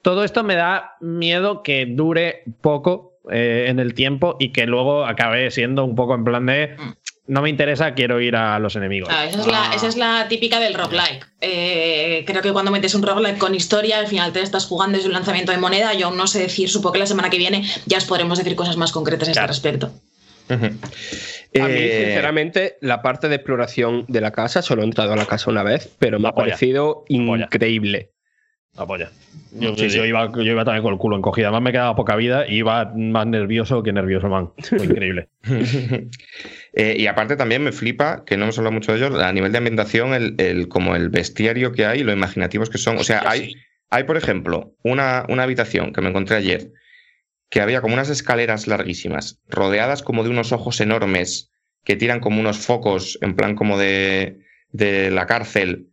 Todo 0.00 0.24
esto 0.24 0.42
me 0.42 0.54
da 0.54 0.92
miedo 1.02 1.62
que 1.62 1.84
dure 1.84 2.44
poco 2.62 3.18
eh, 3.30 3.66
en 3.68 3.78
el 3.78 3.92
tiempo 3.92 4.36
y 4.40 4.52
que 4.52 4.64
luego 4.64 5.04
acabe 5.04 5.50
siendo 5.50 5.84
un 5.84 5.94
poco 5.94 6.14
en 6.14 6.24
plan 6.24 6.46
de 6.46 6.76
Mm. 6.78 6.92
No 7.26 7.42
me 7.42 7.48
interesa, 7.50 7.94
quiero 7.94 8.20
ir 8.20 8.34
a 8.36 8.58
los 8.58 8.74
enemigos. 8.76 9.08
Ah, 9.12 9.24
esa, 9.26 9.40
es 9.40 9.46
la, 9.46 9.74
esa 9.74 9.86
es 9.86 9.96
la 9.96 10.26
típica 10.28 10.58
del 10.60 10.74
roguelike. 10.74 11.26
Eh, 11.40 12.24
creo 12.26 12.42
que 12.42 12.52
cuando 12.52 12.70
metes 12.70 12.94
un 12.94 13.02
roguelike 13.02 13.38
con 13.38 13.54
historia, 13.54 13.98
al 13.98 14.06
final 14.08 14.32
te 14.32 14.40
estás 14.40 14.66
jugando 14.66 14.96
desde 14.96 15.08
un 15.08 15.14
lanzamiento 15.14 15.52
de 15.52 15.58
moneda. 15.58 15.94
Yo 15.94 16.08
aún 16.08 16.16
no 16.16 16.26
sé 16.26 16.40
decir, 16.40 16.68
supongo 16.68 16.94
que 16.94 16.98
la 17.00 17.06
semana 17.06 17.30
que 17.30 17.38
viene 17.38 17.64
ya 17.86 17.98
os 17.98 18.04
podremos 18.04 18.38
decir 18.38 18.56
cosas 18.56 18.76
más 18.76 18.90
concretas 18.92 19.28
a 19.28 19.30
este 19.32 19.46
respecto. 19.46 19.90
A 20.48 20.56
mí, 20.56 20.70
Eh, 21.52 22.02
sinceramente, 22.06 22.76
la 22.80 23.02
parte 23.02 23.28
de 23.28 23.36
exploración 23.36 24.04
de 24.08 24.20
la 24.20 24.30
casa, 24.32 24.62
solo 24.62 24.82
he 24.82 24.84
entrado 24.84 25.12
a 25.12 25.16
la 25.16 25.26
casa 25.26 25.50
una 25.50 25.62
vez, 25.62 25.88
pero 25.98 26.18
me 26.18 26.28
ha 26.28 26.32
polla. 26.32 26.46
parecido 26.48 27.04
polla. 27.08 27.44
increíble. 27.44 28.10
Apoya. 28.80 29.10
Yo, 29.52 29.74
Sí, 29.76 29.90
sí. 29.90 29.96
yo 29.96 30.04
iba, 30.04 30.30
yo 30.32 30.42
iba 30.42 30.64
también 30.64 30.82
con 30.82 30.92
el 30.92 30.98
culo 30.98 31.16
encogido. 31.16 31.48
Además, 31.48 31.62
me 31.62 31.72
quedaba 31.72 31.94
poca 31.96 32.16
vida 32.16 32.46
y 32.48 32.56
iba 32.58 32.92
más 32.96 33.26
nervioso 33.26 33.82
que 33.82 33.92
nervioso, 33.92 34.28
man. 34.28 34.50
Fue 34.58 34.84
increíble. 34.84 35.28
Eh, 36.72 36.94
y 37.00 37.08
aparte 37.08 37.34
también 37.36 37.64
me 37.64 37.72
flipa, 37.72 38.24
que 38.24 38.36
no 38.36 38.44
hemos 38.44 38.56
hablado 38.58 38.72
mucho 38.74 38.92
de 38.92 38.98
ello, 38.98 39.20
a 39.20 39.32
nivel 39.32 39.50
de 39.50 39.58
ambientación, 39.58 40.14
el, 40.14 40.36
el- 40.38 40.68
como 40.68 40.94
el 40.94 41.08
bestiario 41.08 41.72
que 41.72 41.84
hay 41.84 42.04
lo 42.04 42.12
imaginativos 42.12 42.70
que 42.70 42.78
son. 42.78 42.96
O 42.98 43.02
sea, 43.02 43.24
hay, 43.28 43.54
hay 43.90 44.04
por 44.04 44.16
ejemplo, 44.16 44.76
una, 44.84 45.26
una 45.28 45.42
habitación 45.42 45.92
que 45.92 46.00
me 46.00 46.10
encontré 46.10 46.36
ayer, 46.36 46.70
que 47.48 47.60
había 47.60 47.80
como 47.80 47.94
unas 47.94 48.08
escaleras 48.08 48.68
larguísimas, 48.68 49.40
rodeadas 49.48 50.04
como 50.04 50.22
de 50.22 50.30
unos 50.30 50.52
ojos 50.52 50.80
enormes, 50.80 51.50
que 51.84 51.96
tiran 51.96 52.20
como 52.20 52.38
unos 52.38 52.58
focos, 52.58 53.18
en 53.20 53.34
plan 53.34 53.56
como 53.56 53.76
de, 53.76 54.38
de 54.70 55.10
la 55.10 55.26
cárcel, 55.26 55.88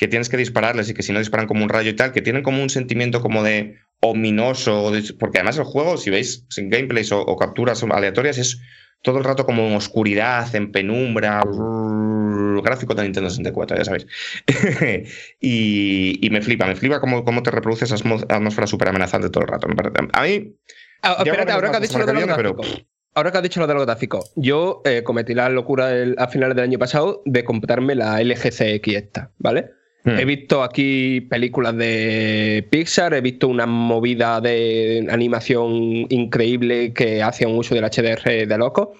que 0.00 0.08
tienes 0.08 0.30
que 0.30 0.38
dispararles 0.38 0.88
y 0.88 0.94
que 0.94 1.02
si 1.02 1.12
no 1.12 1.18
disparan 1.18 1.46
como 1.46 1.62
un 1.62 1.68
rayo 1.68 1.90
y 1.90 1.94
tal, 1.94 2.10
que 2.10 2.22
tienen 2.22 2.42
como 2.42 2.62
un 2.62 2.70
sentimiento 2.70 3.20
como 3.20 3.42
de 3.42 3.76
ominoso, 4.00 4.90
porque 5.18 5.38
además 5.38 5.58
el 5.58 5.64
juego, 5.64 5.98
si 5.98 6.08
veis 6.08 6.46
sin 6.48 6.70
gameplays 6.70 7.12
o, 7.12 7.20
o 7.20 7.36
capturas 7.36 7.82
aleatorias, 7.82 8.38
es 8.38 8.62
todo 9.02 9.18
el 9.18 9.24
rato 9.24 9.44
como 9.44 9.68
en 9.68 9.74
oscuridad, 9.74 10.54
en 10.54 10.72
penumbra, 10.72 11.42
brrr, 11.44 12.62
gráfico 12.62 12.94
de 12.94 13.02
Nintendo 13.02 13.28
64, 13.28 13.76
ya 13.76 13.84
sabéis. 13.84 14.06
y, 15.40 16.26
y 16.26 16.30
me 16.30 16.40
flipa, 16.40 16.66
me 16.66 16.76
flipa 16.76 16.98
cómo, 16.98 17.22
cómo 17.22 17.42
te 17.42 17.50
reproduce 17.50 17.84
esa 17.84 17.96
atmósfera 17.96 18.66
súper 18.66 18.88
amenazante 18.88 19.28
todo 19.28 19.44
el 19.44 19.48
rato. 19.48 19.68
A 20.14 20.22
mí, 20.22 20.56
Ah, 21.02 21.16
espérate, 21.18 21.52
ahora 21.52 21.70
que 21.70 21.76
has 21.76 21.82
dicho 21.82 21.98
lo 21.98 22.06
de 22.06 22.12
gráficos. 22.12 22.86
Ahora 23.12 23.32
que 23.32 23.38
has 23.38 23.42
dicho 23.42 23.60
lo 23.60 23.66
de 23.66 23.74
los 23.74 23.86
gráficos, 23.86 24.32
yo 24.36 24.82
eh, 24.84 25.02
cometí 25.02 25.34
la 25.34 25.48
locura 25.48 25.90
a 26.16 26.28
finales 26.28 26.56
del 26.56 26.64
año 26.64 26.78
pasado 26.78 27.22
de 27.24 27.44
comprarme 27.44 27.94
la 27.94 28.22
LG 28.22 28.50
CX 28.50 28.94
esta, 28.94 29.30
¿vale? 29.38 29.70
Hmm. 30.02 30.18
He 30.18 30.24
visto 30.24 30.62
aquí 30.62 31.20
películas 31.20 31.76
de 31.76 32.66
Pixar, 32.70 33.12
he 33.12 33.20
visto 33.20 33.48
una 33.48 33.66
movida 33.66 34.40
de 34.40 35.06
animación 35.10 36.06
increíble 36.08 36.92
que 36.94 37.22
hace 37.22 37.44
un 37.44 37.58
uso 37.58 37.74
del 37.74 37.84
HDR 37.84 38.46
de 38.46 38.58
loco. 38.58 38.94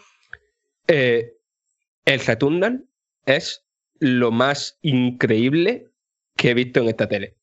Eh, 0.86 1.32
el 2.05 2.20
Returnal 2.20 2.85
es 3.24 3.64
lo 3.98 4.31
más 4.31 4.78
increíble 4.82 5.86
que 6.36 6.51
he 6.51 6.55
visto 6.55 6.81
en 6.81 6.89
esta 6.89 7.09
tele. 7.09 7.36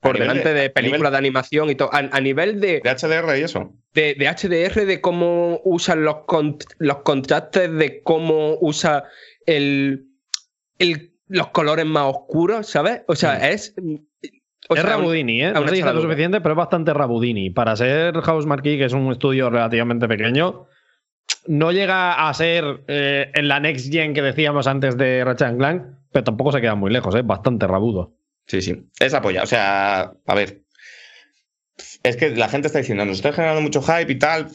Por 0.00 0.18
delante 0.18 0.52
de- 0.54 0.70
películas 0.70 1.10
de 1.10 1.18
animación 1.18 1.70
y 1.70 1.74
todo. 1.74 1.92
A, 1.92 1.98
a 1.98 2.20
nivel 2.20 2.60
de, 2.60 2.80
de 2.84 2.90
HDR 2.90 3.36
y 3.38 3.42
eso. 3.42 3.72
de, 3.94 4.14
de 4.14 4.28
HDR, 4.28 4.84
de 4.86 5.00
cómo 5.00 5.60
usan 5.64 6.04
los, 6.04 6.18
con- 6.26 6.58
los 6.78 6.98
contrastes, 6.98 7.72
de 7.72 8.02
cómo 8.02 8.58
usa 8.60 9.04
el, 9.46 10.06
el- 10.78 11.12
los 11.28 11.48
colores 11.48 11.86
más 11.86 12.04
oscuros, 12.04 12.68
¿sabes? 12.68 13.02
O 13.08 13.16
sea, 13.16 13.50
es. 13.50 13.74
o 14.68 14.74
es 14.74 14.80
sea, 14.80 14.90
Rabudini, 14.90 15.42
¿eh? 15.42 15.52
No 15.52 15.60
una 15.60 15.68
se 15.68 15.74
dice 15.74 15.84
lo 15.84 15.90
charadura. 15.90 16.02
suficiente, 16.02 16.40
pero 16.40 16.52
es 16.54 16.58
bastante 16.58 16.94
Rabudini. 16.94 17.50
Para 17.50 17.76
ser 17.76 18.20
House 18.20 18.46
Marquee, 18.46 18.78
que 18.78 18.84
es 18.84 18.92
un 18.92 19.10
estudio 19.12 19.50
relativamente 19.50 20.08
pequeño, 20.08 20.66
no 21.46 21.72
llega 21.72 22.28
a 22.28 22.34
ser 22.34 22.84
eh, 22.88 23.30
en 23.34 23.48
la 23.48 23.60
next 23.60 23.92
gen 23.92 24.14
que 24.14 24.22
decíamos 24.22 24.66
antes 24.66 24.96
de 24.96 25.24
Ratchet 25.24 25.56
Clank, 25.56 25.82
pero 26.12 26.24
tampoco 26.24 26.52
se 26.52 26.60
queda 26.60 26.74
muy 26.74 26.90
lejos, 26.90 27.14
es 27.14 27.26
bastante 27.26 27.66
rabudo. 27.66 28.14
Sí, 28.46 28.62
sí. 28.62 28.88
Es 29.00 29.12
apoya. 29.12 29.42
O 29.42 29.46
sea, 29.46 30.12
a 30.24 30.34
ver. 30.34 30.62
Es 32.02 32.16
que 32.16 32.30
la 32.30 32.48
gente 32.48 32.68
está 32.68 32.78
diciendo, 32.78 33.04
nos 33.04 33.16
está 33.16 33.32
generando 33.32 33.60
mucho 33.60 33.82
hype 33.82 34.12
y 34.12 34.18
tal. 34.18 34.48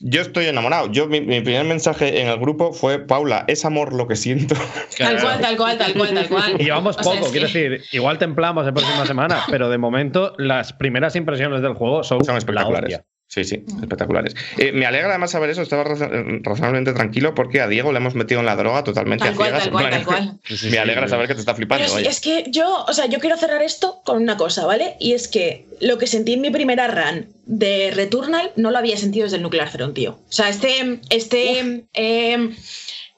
Yo 0.00 0.22
estoy 0.22 0.46
enamorado. 0.46 0.90
Yo, 0.90 1.06
mi, 1.06 1.20
mi 1.20 1.40
primer 1.40 1.64
mensaje 1.64 2.20
en 2.20 2.28
el 2.28 2.38
grupo 2.38 2.72
fue: 2.72 2.98
Paula, 2.98 3.44
es 3.48 3.64
amor 3.64 3.92
lo 3.92 4.06
que 4.06 4.16
siento. 4.16 4.54
Tal 4.98 5.20
cual, 5.20 5.40
tal 5.40 5.56
cual, 5.56 5.78
tal 5.78 5.94
cual, 5.94 6.14
tal 6.14 6.28
cual. 6.28 6.56
Y 6.60 6.64
llevamos 6.64 6.96
O 6.96 7.02
sea, 7.02 7.12
poco, 7.20 7.30
quiero 7.32 7.46
que- 7.48 7.70
decir, 7.70 7.84
igual 7.92 8.18
templamos 8.18 8.66
en 8.66 8.74
próxima 8.74 9.06
semana, 9.06 9.42
pero 9.50 9.68
de 9.70 9.78
momento 9.78 10.34
las 10.38 10.72
primeras 10.72 11.16
impresiones 11.16 11.62
del 11.62 11.74
juego 11.74 12.02
son, 12.04 12.24
Son 12.24 12.34
la 12.34 12.38
espectaculares. 12.38 13.00
Sí, 13.34 13.42
sí, 13.42 13.64
espectaculares. 13.82 14.36
Eh, 14.58 14.70
me 14.70 14.86
alegra 14.86 15.08
además 15.08 15.32
saber 15.32 15.50
eso, 15.50 15.62
estaba 15.62 15.82
razo- 15.82 16.08
razonablemente 16.42 16.92
tranquilo 16.92 17.34
porque 17.34 17.60
a 17.60 17.66
Diego 17.66 17.90
le 17.90 17.98
hemos 17.98 18.14
metido 18.14 18.38
en 18.38 18.46
la 18.46 18.54
droga 18.54 18.84
totalmente 18.84 19.24
Tal 19.24 19.34
a 19.34 19.36
cual, 19.36 19.48
ciegas. 19.48 19.64
tal 19.64 19.72
cual, 19.72 19.90
tal 19.90 20.04
cual. 20.04 20.38
Me 20.70 20.78
alegra 20.78 21.08
saber 21.08 21.26
que 21.26 21.34
te 21.34 21.40
está 21.40 21.52
flipando. 21.56 21.84
Pero 21.84 21.98
sí, 21.98 22.06
es 22.06 22.20
que 22.20 22.44
yo, 22.48 22.84
o 22.86 22.92
sea, 22.92 23.06
yo 23.06 23.18
quiero 23.18 23.36
cerrar 23.36 23.60
esto 23.62 24.02
con 24.04 24.22
una 24.22 24.36
cosa, 24.36 24.66
¿vale? 24.66 24.94
Y 25.00 25.14
es 25.14 25.26
que 25.26 25.66
lo 25.80 25.98
que 25.98 26.06
sentí 26.06 26.34
en 26.34 26.42
mi 26.42 26.50
primera 26.50 26.86
run 26.86 27.26
de 27.46 27.90
Returnal 27.92 28.52
no 28.54 28.70
lo 28.70 28.78
había 28.78 28.96
sentido 28.96 29.24
desde 29.24 29.38
el 29.38 29.42
Nuclear 29.42 29.68
Throne, 29.72 29.94
tío. 29.94 30.12
O 30.12 30.32
sea, 30.32 30.48
este, 30.48 31.00
este, 31.10 31.82
em, 31.92 32.54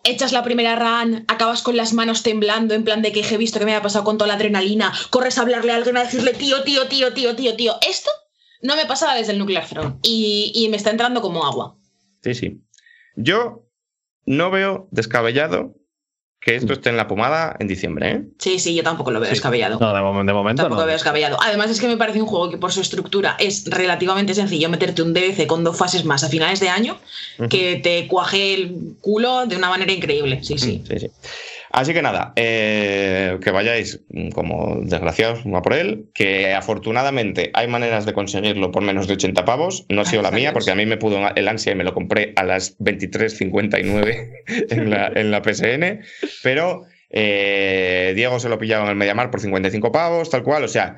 echas 0.02 0.32
la 0.32 0.43
primera 0.43 0.76
run, 0.76 1.24
acabas 1.28 1.60
con 1.60 1.76
las 1.76 1.93
manos 1.93 2.22
temblando, 2.22 2.72
en 2.72 2.84
plan 2.84 3.02
de 3.02 3.12
que 3.12 3.20
he 3.20 3.36
visto 3.36 3.59
que 3.59 3.66
me 3.66 3.72
había 3.72 3.82
pasado 3.82 4.05
con 4.05 4.16
toda 4.16 4.28
la 4.28 4.34
adrenalina, 4.34 4.93
corres 5.10 5.36
a 5.36 5.43
hablarle 5.43 5.72
a 5.72 5.76
alguien 5.76 5.98
a 5.98 6.05
decirle 6.05 6.32
tío, 6.32 6.62
tío, 6.62 6.86
tío, 6.88 7.12
tío, 7.12 7.36
tío, 7.36 7.55
tío. 7.56 7.74
Esto 7.86 8.10
no 8.62 8.77
me 8.77 8.87
pasaba 8.87 9.15
desde 9.15 9.33
el 9.33 9.39
Nuclear 9.39 9.66
Throne 9.66 9.97
y, 10.03 10.53
y 10.55 10.69
me 10.69 10.77
está 10.77 10.91
entrando 10.91 11.20
como 11.20 11.45
agua. 11.45 11.77
Sí, 12.23 12.35
sí. 12.35 12.61
Yo 13.16 13.66
no 14.24 14.51
veo 14.51 14.89
descabellado 14.91 15.74
que 16.41 16.55
esto 16.55 16.74
esté 16.74 16.91
en 16.91 16.97
la 16.97 17.09
pomada 17.09 17.57
en 17.59 17.66
diciembre, 17.66 18.11
¿eh? 18.11 18.23
Sí, 18.39 18.59
sí, 18.61 18.74
yo 18.74 18.83
tampoco 18.85 19.11
lo 19.11 19.19
veo 19.19 19.28
Sí. 19.28 19.35
descabellado. 19.35 19.78
No, 19.81 19.93
de, 19.93 20.01
mom- 20.01 20.24
de 20.27 20.33
momento 20.33 20.62
Tampoco 20.62 20.83
no. 20.83 20.87
veo 20.87 20.95
descabellado. 20.95 21.39
Además, 21.43 21.70
es 21.70 21.81
que 21.81 21.89
me 21.89 21.97
parece 21.97 22.20
un 22.20 22.27
juego 22.28 22.51
que 22.51 22.57
por 22.59 22.70
su 22.73 22.81
estructura 22.83 23.37
es 23.41 23.65
relativamente 23.69 24.33
sencillo 24.35 24.69
meterte 24.69 25.03
un 25.03 25.12
DLC 25.12 25.47
con 25.49 25.65
dos 25.65 25.77
fases 25.77 26.05
más 26.05 26.23
a 26.23 26.28
finales 26.28 26.61
de 26.61 26.69
año 26.69 26.99
que 27.51 27.77
te 27.83 28.07
cuaje 28.07 28.55
el 28.55 28.97
culo 29.01 29.47
de 29.47 29.57
una 29.57 29.70
manera 29.70 29.91
increíble. 29.93 30.45
Sí, 30.45 30.57
sí. 30.59 30.85
Sí, 30.89 31.01
sí. 31.01 31.11
Así 31.77 31.93
que 31.93 32.01
nada, 32.01 32.32
eh, 32.36 33.36
que 33.43 33.51
vayáis 33.51 34.01
mm, 34.09 34.31
como 34.31 34.81
desgraciados 34.81 35.40
a 35.44 35.61
por 35.61 35.74
él, 35.74 36.07
que 36.15 36.55
afortunadamente 36.55 37.51
hay 37.53 37.69
maneras 37.69 38.07
de 38.07 38.15
conseguirlo 38.15 38.73
por 38.73 38.82
menos 38.82 39.07
de 39.07 39.12
80 39.12 39.44
pavos. 39.44 39.85
No 39.90 40.01
ha 40.01 40.07
sido 40.07 40.23
la 40.23 40.31
mía, 40.31 40.55
porque 40.55 40.70
a 40.70 40.74
mí 40.74 40.86
me 40.86 40.97
pudo 40.97 41.19
el 41.35 41.48
ansia 41.48 41.73
y 41.73 41.74
me 41.74 41.85
lo 41.85 41.93
compré 41.93 42.32
a 42.36 42.44
las 42.44 42.78
23.59 42.78 44.31
en 44.70 44.89
la, 44.89 45.12
en 45.15 45.31
la 45.31 45.43
PSN, 45.44 46.01
pero 46.43 46.86
eh, 47.11 48.15
Diego 48.16 48.40
se 48.40 48.48
lo 48.48 48.59
pillaba 48.59 48.85
en 48.85 48.90
el 48.93 48.97
Mediamar 48.97 49.31
por 49.31 49.43
55 49.43 49.93
pavos, 49.93 50.31
tal 50.31 50.44
cual. 50.44 50.65
O 50.65 50.69
sea, 50.69 50.97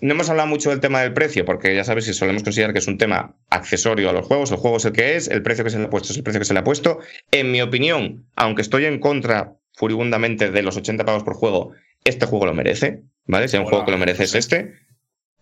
no 0.00 0.14
hemos 0.14 0.30
hablado 0.30 0.46
mucho 0.46 0.70
del 0.70 0.78
tema 0.78 1.02
del 1.02 1.12
precio, 1.12 1.44
porque 1.44 1.74
ya 1.74 1.82
sabéis 1.82 2.06
que 2.06 2.12
solemos 2.12 2.44
considerar 2.44 2.72
que 2.72 2.78
es 2.78 2.86
un 2.86 2.98
tema 2.98 3.34
accesorio 3.50 4.10
a 4.10 4.12
los 4.12 4.26
juegos. 4.26 4.52
El 4.52 4.58
juego 4.58 4.76
es 4.76 4.84
el 4.84 4.92
que 4.92 5.16
es, 5.16 5.26
el 5.26 5.42
precio 5.42 5.64
que 5.64 5.70
se 5.70 5.78
le 5.78 5.86
ha 5.86 5.90
puesto 5.90 6.12
es 6.12 6.18
el 6.18 6.22
precio 6.22 6.38
que 6.38 6.44
se 6.44 6.54
le 6.54 6.60
ha 6.60 6.64
puesto. 6.64 7.00
En 7.32 7.50
mi 7.50 7.60
opinión, 7.60 8.26
aunque 8.36 8.62
estoy 8.62 8.84
en 8.84 9.00
contra 9.00 9.56
furibundamente 9.74 10.50
de 10.50 10.62
los 10.62 10.76
80 10.76 11.04
pavos 11.04 11.22
por 11.22 11.34
juego, 11.34 11.72
este 12.04 12.26
juego 12.26 12.46
lo 12.46 12.54
merece, 12.54 13.02
¿vale? 13.26 13.48
Si 13.48 13.56
hay 13.56 13.60
un 13.60 13.66
Hola, 13.66 13.70
juego 13.70 13.84
que 13.86 13.92
lo 13.92 13.98
merece 13.98 14.24
es 14.24 14.34
este. 14.34 14.74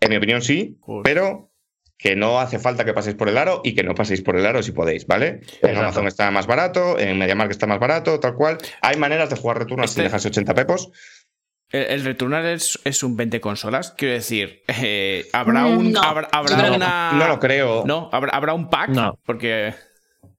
En 0.01 0.11
mi 0.11 0.17
opinión 0.17 0.43
sí, 0.43 0.77
Joder. 0.81 1.03
pero 1.03 1.51
que 1.97 2.15
no 2.15 2.39
hace 2.39 2.61
falta 2.61 2.85
que 2.85 2.93
paséis 2.95 3.17
por 3.17 3.29
el 3.29 3.37
aro 3.37 3.61
y 3.65 3.75
que 3.75 3.83
no 3.83 3.95
paséis 3.95 4.23
por 4.23 4.37
el 4.37 4.47
aro 4.47 4.63
si 4.63 4.71
podéis, 4.71 5.07
¿vale? 5.07 5.27
En 5.29 5.37
Exacto. 5.43 5.79
Amazon 5.81 6.07
está 6.07 6.31
más 6.31 6.47
barato, 6.47 6.97
en 6.99 7.19
MediaMarkt 7.19 7.51
está 7.51 7.67
más 7.67 7.81
barato, 7.81 8.21
tal 8.21 8.35
cual. 8.35 8.59
Hay 8.83 8.97
maneras 8.97 9.31
de 9.31 9.37
jugar 9.37 9.59
Returnal 9.59 9.89
sin 9.89 9.93
Este- 9.95 10.03
dejarse 10.05 10.29
80 10.29 10.55
pepos. 10.55 10.91
El, 11.71 11.83
el 11.83 12.05
Returnal 12.05 12.47
es, 12.47 12.79
es 12.85 13.03
un 13.03 13.17
20 13.17 13.41
consolas. 13.41 13.91
Quiero 13.99 14.15
decir, 14.15 14.63
eh, 14.69 15.27
habrá 15.33 15.65
Mm, 15.65 15.79
un. 15.79 15.93
no. 15.93 16.01
Habrá, 16.03 16.29
una. 16.75 17.13
No 17.13 17.27
lo 17.29 17.39
creo. 17.41 17.85
No, 17.85 18.09
habrá, 18.13 18.31
habrá 18.33 18.55
un 18.55 18.71
pack. 18.71 18.91
No. 18.91 19.19
Porque. 19.27 19.75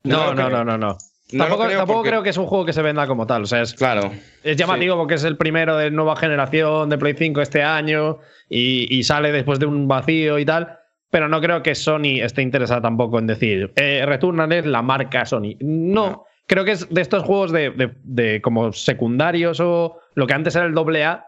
No, 0.03 0.33
No 0.33 0.49
no, 0.49 0.63
no, 0.63 0.77
no, 0.77 0.97
no. 1.31 1.43
Tampoco 1.45 1.65
creo 1.65 1.77
tampoco 1.77 1.99
porque- 1.99 2.09
creo 2.09 2.23
que 2.23 2.29
es 2.29 2.37
un 2.37 2.45
juego 2.47 2.65
que 2.65 2.73
se 2.73 2.81
venda 2.81 3.05
como 3.07 3.25
tal. 3.27 3.43
O 3.43 3.45
sea, 3.45 3.61
es, 3.61 3.73
Claro. 3.73 4.11
es 4.43 4.57
llamativo 4.57 4.95
porque 4.97 5.15
es 5.15 5.23
el 5.23 5.37
primero 5.37 5.77
de 5.77 5.91
nueva 5.91 6.15
generación 6.15 6.89
de 6.89 6.97
Play 6.97 7.13
5 7.17 7.41
este 7.41 7.61
año 7.63 8.17
y, 8.49 8.87
y 8.97 9.03
sale 9.03 9.31
después 9.31 9.59
de 9.59 9.65
un 9.65 9.87
vacío 9.87 10.39
y 10.39 10.45
tal. 10.45 10.75
Pero 11.11 11.27
no 11.27 11.41
creo 11.41 11.63
que 11.63 11.73
Sony 11.73 12.21
esté 12.21 12.41
interesada 12.43 12.81
tampoco 12.81 13.17
en 13.17 13.25
decir 13.27 13.71
eh, 13.75 14.03
Returnal 14.05 14.51
es 14.53 14.65
la 14.65 14.81
marca 14.83 15.25
Sony. 15.25 15.55
No, 15.59 16.05
No. 16.09 16.25
creo 16.45 16.65
que 16.65 16.71
es 16.73 16.87
de 16.89 17.01
estos 17.01 17.23
juegos 17.23 17.51
de, 17.51 17.71
de- 17.71 17.91
de 18.03 18.41
como 18.41 18.71
secundarios 18.73 19.59
o 19.59 19.99
lo 20.15 20.27
que 20.27 20.33
antes 20.33 20.55
era 20.55 20.65
el 20.65 20.73
doble 20.73 21.03
A. 21.05 21.25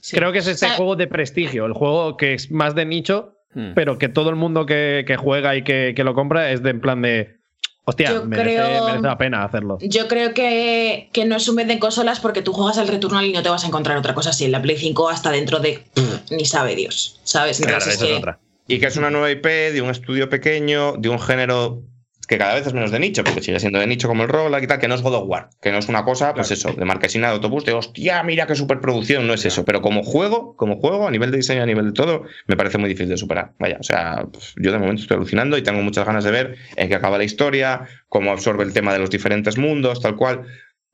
Sí. 0.00 0.16
Creo 0.16 0.30
que 0.32 0.38
es 0.38 0.46
este 0.46 0.66
O 0.66 0.68
sea, 0.68 0.76
juego 0.76 0.96
de 0.96 1.06
prestigio, 1.08 1.66
el 1.66 1.72
juego 1.72 2.16
que 2.16 2.34
es 2.34 2.50
más 2.50 2.74
de 2.74 2.84
nicho, 2.86 3.30
Hmm. 3.54 3.72
pero 3.74 3.98
que 3.98 4.08
todo 4.08 4.30
el 4.30 4.36
mundo 4.36 4.66
que, 4.66 5.04
que 5.06 5.16
juega 5.16 5.54
y 5.54 5.62
que, 5.62 5.92
que 5.94 6.02
lo 6.02 6.12
compra 6.14 6.50
es 6.50 6.62
de 6.62 6.70
en 6.70 6.80
plan 6.80 7.02
de. 7.02 7.36
Hostia, 7.86 8.12
Yo 8.12 8.24
merece, 8.24 8.56
creo- 8.56 8.84
merece 8.86 9.06
la 9.06 9.18
pena 9.18 9.44
hacerlo. 9.44 9.78
Yo 9.82 10.08
creo 10.08 10.32
que, 10.32 11.10
que 11.12 11.24
no 11.26 11.36
es 11.36 11.46
un 11.48 11.56
vende 11.56 11.78
consolas 11.78 12.18
porque 12.20 12.40
tú 12.42 12.52
juegas 12.52 12.78
al 12.78 12.88
Returnal 12.88 13.26
y 13.26 13.32
no 13.32 13.42
te 13.42 13.50
vas 13.50 13.64
a 13.64 13.66
encontrar 13.66 13.96
otra 13.98 14.14
cosa 14.14 14.30
así 14.30 14.44
en 14.46 14.52
la 14.52 14.62
Play 14.62 14.76
5 14.78 15.08
hasta 15.10 15.30
dentro 15.30 15.60
de 15.60 15.84
pff, 15.92 16.30
ni 16.30 16.46
sabe 16.46 16.74
Dios, 16.76 17.20
¿sabes? 17.24 17.58
Claro, 17.58 17.74
Entonces 17.74 18.00
es 18.00 18.06
que- 18.08 18.14
otra. 18.14 18.38
Y 18.66 18.78
que 18.80 18.86
es 18.86 18.96
una 18.96 19.10
nueva 19.10 19.30
IP 19.30 19.46
de 19.72 19.82
un 19.82 19.90
estudio 19.90 20.30
pequeño, 20.30 20.94
de 20.96 21.10
un 21.10 21.18
género 21.20 21.82
que 22.26 22.38
cada 22.38 22.54
vez 22.54 22.66
es 22.66 22.72
menos 22.72 22.90
de 22.90 22.98
nicho, 22.98 23.24
porque 23.24 23.42
sigue 23.42 23.60
siendo 23.60 23.78
de 23.78 23.86
nicho 23.86 24.08
como 24.08 24.22
el 24.22 24.28
rol 24.28 24.54
y 24.62 24.66
tal, 24.66 24.78
que 24.78 24.88
no 24.88 24.94
es 24.94 25.02
God 25.02 25.14
of 25.14 25.28
War, 25.28 25.50
que 25.60 25.72
no 25.72 25.78
es 25.78 25.88
una 25.88 26.04
cosa, 26.04 26.34
pues 26.34 26.50
eso, 26.50 26.72
de 26.72 26.84
marquesina 26.84 27.28
de 27.28 27.34
autobús, 27.34 27.64
de 27.64 27.72
hostia, 27.72 28.22
mira 28.22 28.46
qué 28.46 28.54
superproducción, 28.54 29.26
no 29.26 29.34
es 29.34 29.44
eso, 29.44 29.64
pero 29.64 29.80
como 29.82 30.02
juego, 30.02 30.56
como 30.56 30.76
juego, 30.76 31.06
a 31.06 31.10
nivel 31.10 31.30
de 31.30 31.38
diseño, 31.38 31.62
a 31.62 31.66
nivel 31.66 31.86
de 31.86 31.92
todo, 31.92 32.24
me 32.46 32.56
parece 32.56 32.78
muy 32.78 32.88
difícil 32.88 33.08
de 33.08 33.16
superar. 33.16 33.52
Vaya, 33.58 33.78
o 33.80 33.82
sea, 33.82 34.26
yo 34.56 34.72
de 34.72 34.78
momento 34.78 35.02
estoy 35.02 35.16
alucinando 35.16 35.58
y 35.58 35.62
tengo 35.62 35.82
muchas 35.82 36.06
ganas 36.06 36.24
de 36.24 36.30
ver 36.30 36.56
en 36.76 36.88
qué 36.88 36.94
acaba 36.94 37.18
la 37.18 37.24
historia, 37.24 37.86
cómo 38.08 38.30
absorbe 38.30 38.64
el 38.64 38.72
tema 38.72 38.92
de 38.92 38.98
los 38.98 39.10
diferentes 39.10 39.58
mundos, 39.58 40.00
tal 40.00 40.16
cual. 40.16 40.46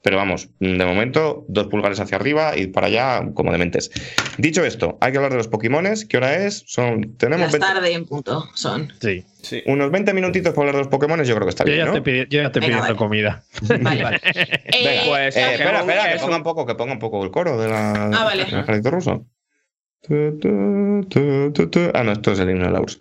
Pero 0.02 0.16
vamos, 0.16 0.48
de 0.60 0.82
momento, 0.86 1.44
dos 1.48 1.66
pulgares 1.66 2.00
hacia 2.00 2.16
arriba 2.16 2.56
y 2.56 2.68
para 2.68 2.86
allá 2.86 3.22
como 3.34 3.52
dementes. 3.52 3.90
Dicho 4.38 4.64
esto, 4.64 4.96
hay 5.02 5.12
que 5.12 5.18
hablar 5.18 5.32
de 5.32 5.36
los 5.36 5.48
Pokémones. 5.48 6.06
¿Qué 6.06 6.16
hora 6.16 6.36
es? 6.46 6.64
Son, 6.66 7.18
tenemos 7.18 7.52
Las 7.52 7.52
20 7.52 7.66
tarde 7.66 7.92
en 7.92 8.06
punto 8.06 8.48
son. 8.54 8.90
Sí. 9.00 9.24
Sí. 9.42 9.62
unos 9.66 9.90
20 9.90 10.14
minutitos 10.14 10.54
para 10.54 10.62
hablar 10.62 10.74
de 10.76 10.80
los 10.80 10.88
Pokémones, 10.88 11.28
yo 11.28 11.34
creo 11.34 11.46
que 11.46 11.50
está 11.50 11.64
Yo 11.64 11.72
bien, 11.72 11.86
yo 11.86 11.92
ya 11.92 12.46
estoy 12.46 12.60
Venga, 12.60 12.60
pidiendo 12.60 12.80
vale. 12.82 12.96
comida. 12.96 13.44
Vale. 13.80 14.20
Eh, 14.24 14.84
Venga, 14.84 15.02
pues, 15.06 15.36
Eh, 15.36 15.52
espera, 15.52 15.80
espera, 15.80 16.12
que 16.12 16.18
ponga 16.18 16.36
un- 16.36 16.42
poco, 16.44 16.66
que 16.66 16.74
ponga 16.74 16.92
un 16.94 16.98
poco 16.98 17.22
el 17.24 17.30
coro 17.30 17.58
de 17.60 17.68
la, 17.68 17.92
Ah, 18.06 18.24
vale. 18.24 18.44
del 18.46 18.58
ejército 18.60 18.90
ruso. 18.90 19.26
Tu, 20.02 20.38
tu, 20.38 21.06
tu, 21.10 21.52
tu, 21.52 21.68
tu. 21.68 21.80
Ah, 21.92 22.02
no, 22.04 22.12
esto 22.12 22.32
es 22.32 22.38
el 22.38 22.48
himno 22.50 22.64
de 22.66 22.72
la 22.72 22.80
URSS. 22.80 23.00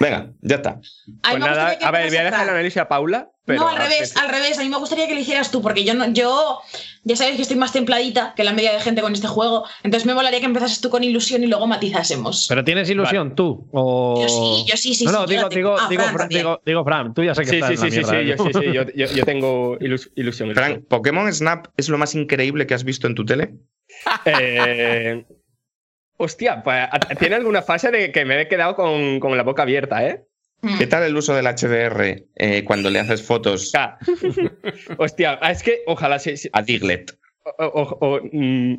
Venga, 0.00 0.30
ya 0.42 0.56
está. 0.56 0.70
a 1.22 1.30
Pues 1.30 1.40
nada, 1.40 1.76
a 1.80 1.90
ver, 1.90 2.08
voy 2.08 2.16
a 2.18 2.22
dejar 2.24 2.26
el 2.26 2.32
Fran. 2.44 2.48
análisis 2.50 2.76
a 2.78 2.88
Paula. 2.88 3.30
Pero 3.44 3.62
no, 3.62 3.68
al 3.68 3.76
revés, 3.78 4.14
al 4.16 4.28
revés. 4.28 4.58
A 4.58 4.62
mí 4.62 4.68
me 4.68 4.76
gustaría 4.76 5.06
que 5.08 5.14
lo 5.14 5.20
hicieras 5.20 5.50
tú, 5.50 5.62
porque 5.62 5.82
yo 5.82 5.94
no, 5.94 6.06
yo 6.12 6.60
ya 7.04 7.16
sabes 7.16 7.36
que 7.36 7.42
estoy 7.42 7.56
más 7.56 7.72
templadita 7.72 8.34
que 8.36 8.44
la 8.44 8.52
media 8.52 8.72
de 8.72 8.80
gente 8.80 9.00
con 9.00 9.12
este 9.14 9.26
juego. 9.26 9.64
Entonces 9.82 10.06
me 10.06 10.12
molaría 10.14 10.38
que 10.40 10.46
empezases 10.46 10.80
tú 10.82 10.90
con 10.90 11.02
ilusión 11.02 11.42
y 11.42 11.46
luego 11.46 11.66
matizásemos. 11.66 12.46
¿Pero 12.48 12.62
tienes 12.62 12.90
ilusión 12.90 13.34
tú? 13.34 13.66
O... 13.72 14.20
Yo 14.20 14.28
sí, 14.28 14.70
yo 14.70 14.76
sí, 14.76 14.94
sí, 14.94 15.04
No, 15.06 15.12
no, 15.12 15.26
sí, 15.26 15.34
digo, 15.34 15.48
digo, 15.48 15.76
Ah, 15.78 15.86
digo, 15.88 16.02
Fran 16.02 16.14
Fran, 16.16 16.28
digo, 16.28 16.60
digo, 16.66 16.84
Fran, 16.84 17.14
tú 17.14 17.24
ya 17.24 17.34
sé 17.34 17.42
que 17.44 17.50
Sí, 17.50 17.56
estás 17.56 17.68
sí, 17.70 17.74
en 17.74 17.80
la 17.80 17.86
sí, 17.86 17.90
sí, 17.90 18.04
sí, 18.04 18.10
mierda, 18.12 18.22
yo, 18.22 18.34
¿eh? 18.34 18.52
sí, 18.52 18.58
sí, 18.60 18.72
yo, 18.74 19.06
yo- 19.06 19.14
yo 19.16 19.24
tengo 19.24 19.78
ilus- 19.78 20.10
ilusión. 20.14 20.54
Frank, 20.54 20.84
¿Pokémon 20.88 21.32
Snap 21.32 21.68
es 21.78 21.88
lo 21.88 21.96
más 21.96 22.14
increíble 22.14 22.66
que 22.66 22.74
has 22.74 22.84
visto 22.84 23.06
en 23.06 23.14
tu 23.14 23.24
tele? 23.24 23.54
Eh, 24.26 25.24
hostia, 26.18 26.62
pues 26.62 26.86
tiene 27.18 27.36
alguna 27.36 27.62
fase 27.62 27.90
de 27.90 28.12
que 28.12 28.24
me 28.26 28.38
he 28.42 28.48
quedado 28.48 28.74
con, 28.76 29.18
con 29.20 29.34
la 29.36 29.42
boca 29.42 29.62
abierta, 29.62 30.06
¿eh? 30.06 30.24
Mm. 30.60 30.76
¿Qué 30.78 30.86
tal 30.88 31.04
el 31.04 31.16
uso 31.16 31.34
del 31.34 31.46
HDR 31.46 32.24
eh, 32.34 32.64
cuando 32.64 32.90
le 32.90 32.98
haces 32.98 33.22
fotos 33.22 33.72
Ah. 33.76 33.96
Hostia, 34.98 35.34
es 35.34 35.62
que 35.62 35.82
ojalá 35.86 36.18
se. 36.18 36.36
se- 36.36 36.50
a 36.52 36.62
Diglett? 36.62 37.12
o- 37.58 37.64
o- 37.64 37.98
o, 38.06 38.20
mm, 38.32 38.76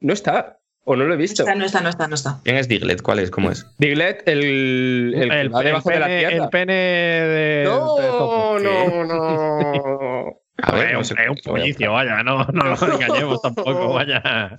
no 0.00 0.12
está, 0.12 0.58
o 0.84 0.96
no 0.96 1.04
lo 1.04 1.14
he 1.14 1.16
No 1.16 1.20
visto. 1.20 1.42
está, 1.44 1.54
no 1.54 1.64
está, 1.64 1.80
no 1.80 1.88
está, 1.90 2.08
no 2.08 2.14
está. 2.16 2.40
¿Quién 2.44 2.56
es 2.56 2.66
Diglett? 2.68 3.00
¿Cuál 3.02 3.20
es? 3.20 3.30
¿Cómo 3.30 3.50
es? 3.52 3.64
Diglett, 3.78 4.26
el, 4.28 5.14
el, 5.16 5.30
El, 5.32 5.54
va 5.54 5.60
el 5.60 5.66
debajo 5.66 5.88
de 5.90 5.98
la 6.00 6.06
pene, 6.06 6.18
tierra. 6.18 6.44
el 6.44 6.50
pene 6.50 6.72
de. 6.74 7.64
no, 7.66 7.96
de 7.96 8.06
Topo. 8.08 8.58
no, 8.58 9.04
no. 9.04 10.38
A 10.64 10.74
ver, 10.74 10.86
es 10.88 10.92
no 10.92 10.98
un, 10.98 11.04
sé. 11.04 11.14
es 11.22 11.28
un 11.30 11.36
pollicio, 11.44 11.92
vaya, 11.92 12.22
no, 12.22 12.44
no 12.52 12.64
lo 12.64 12.76
engañemos 12.94 13.40
tampoco, 13.42 13.92
vaya. 13.94 14.56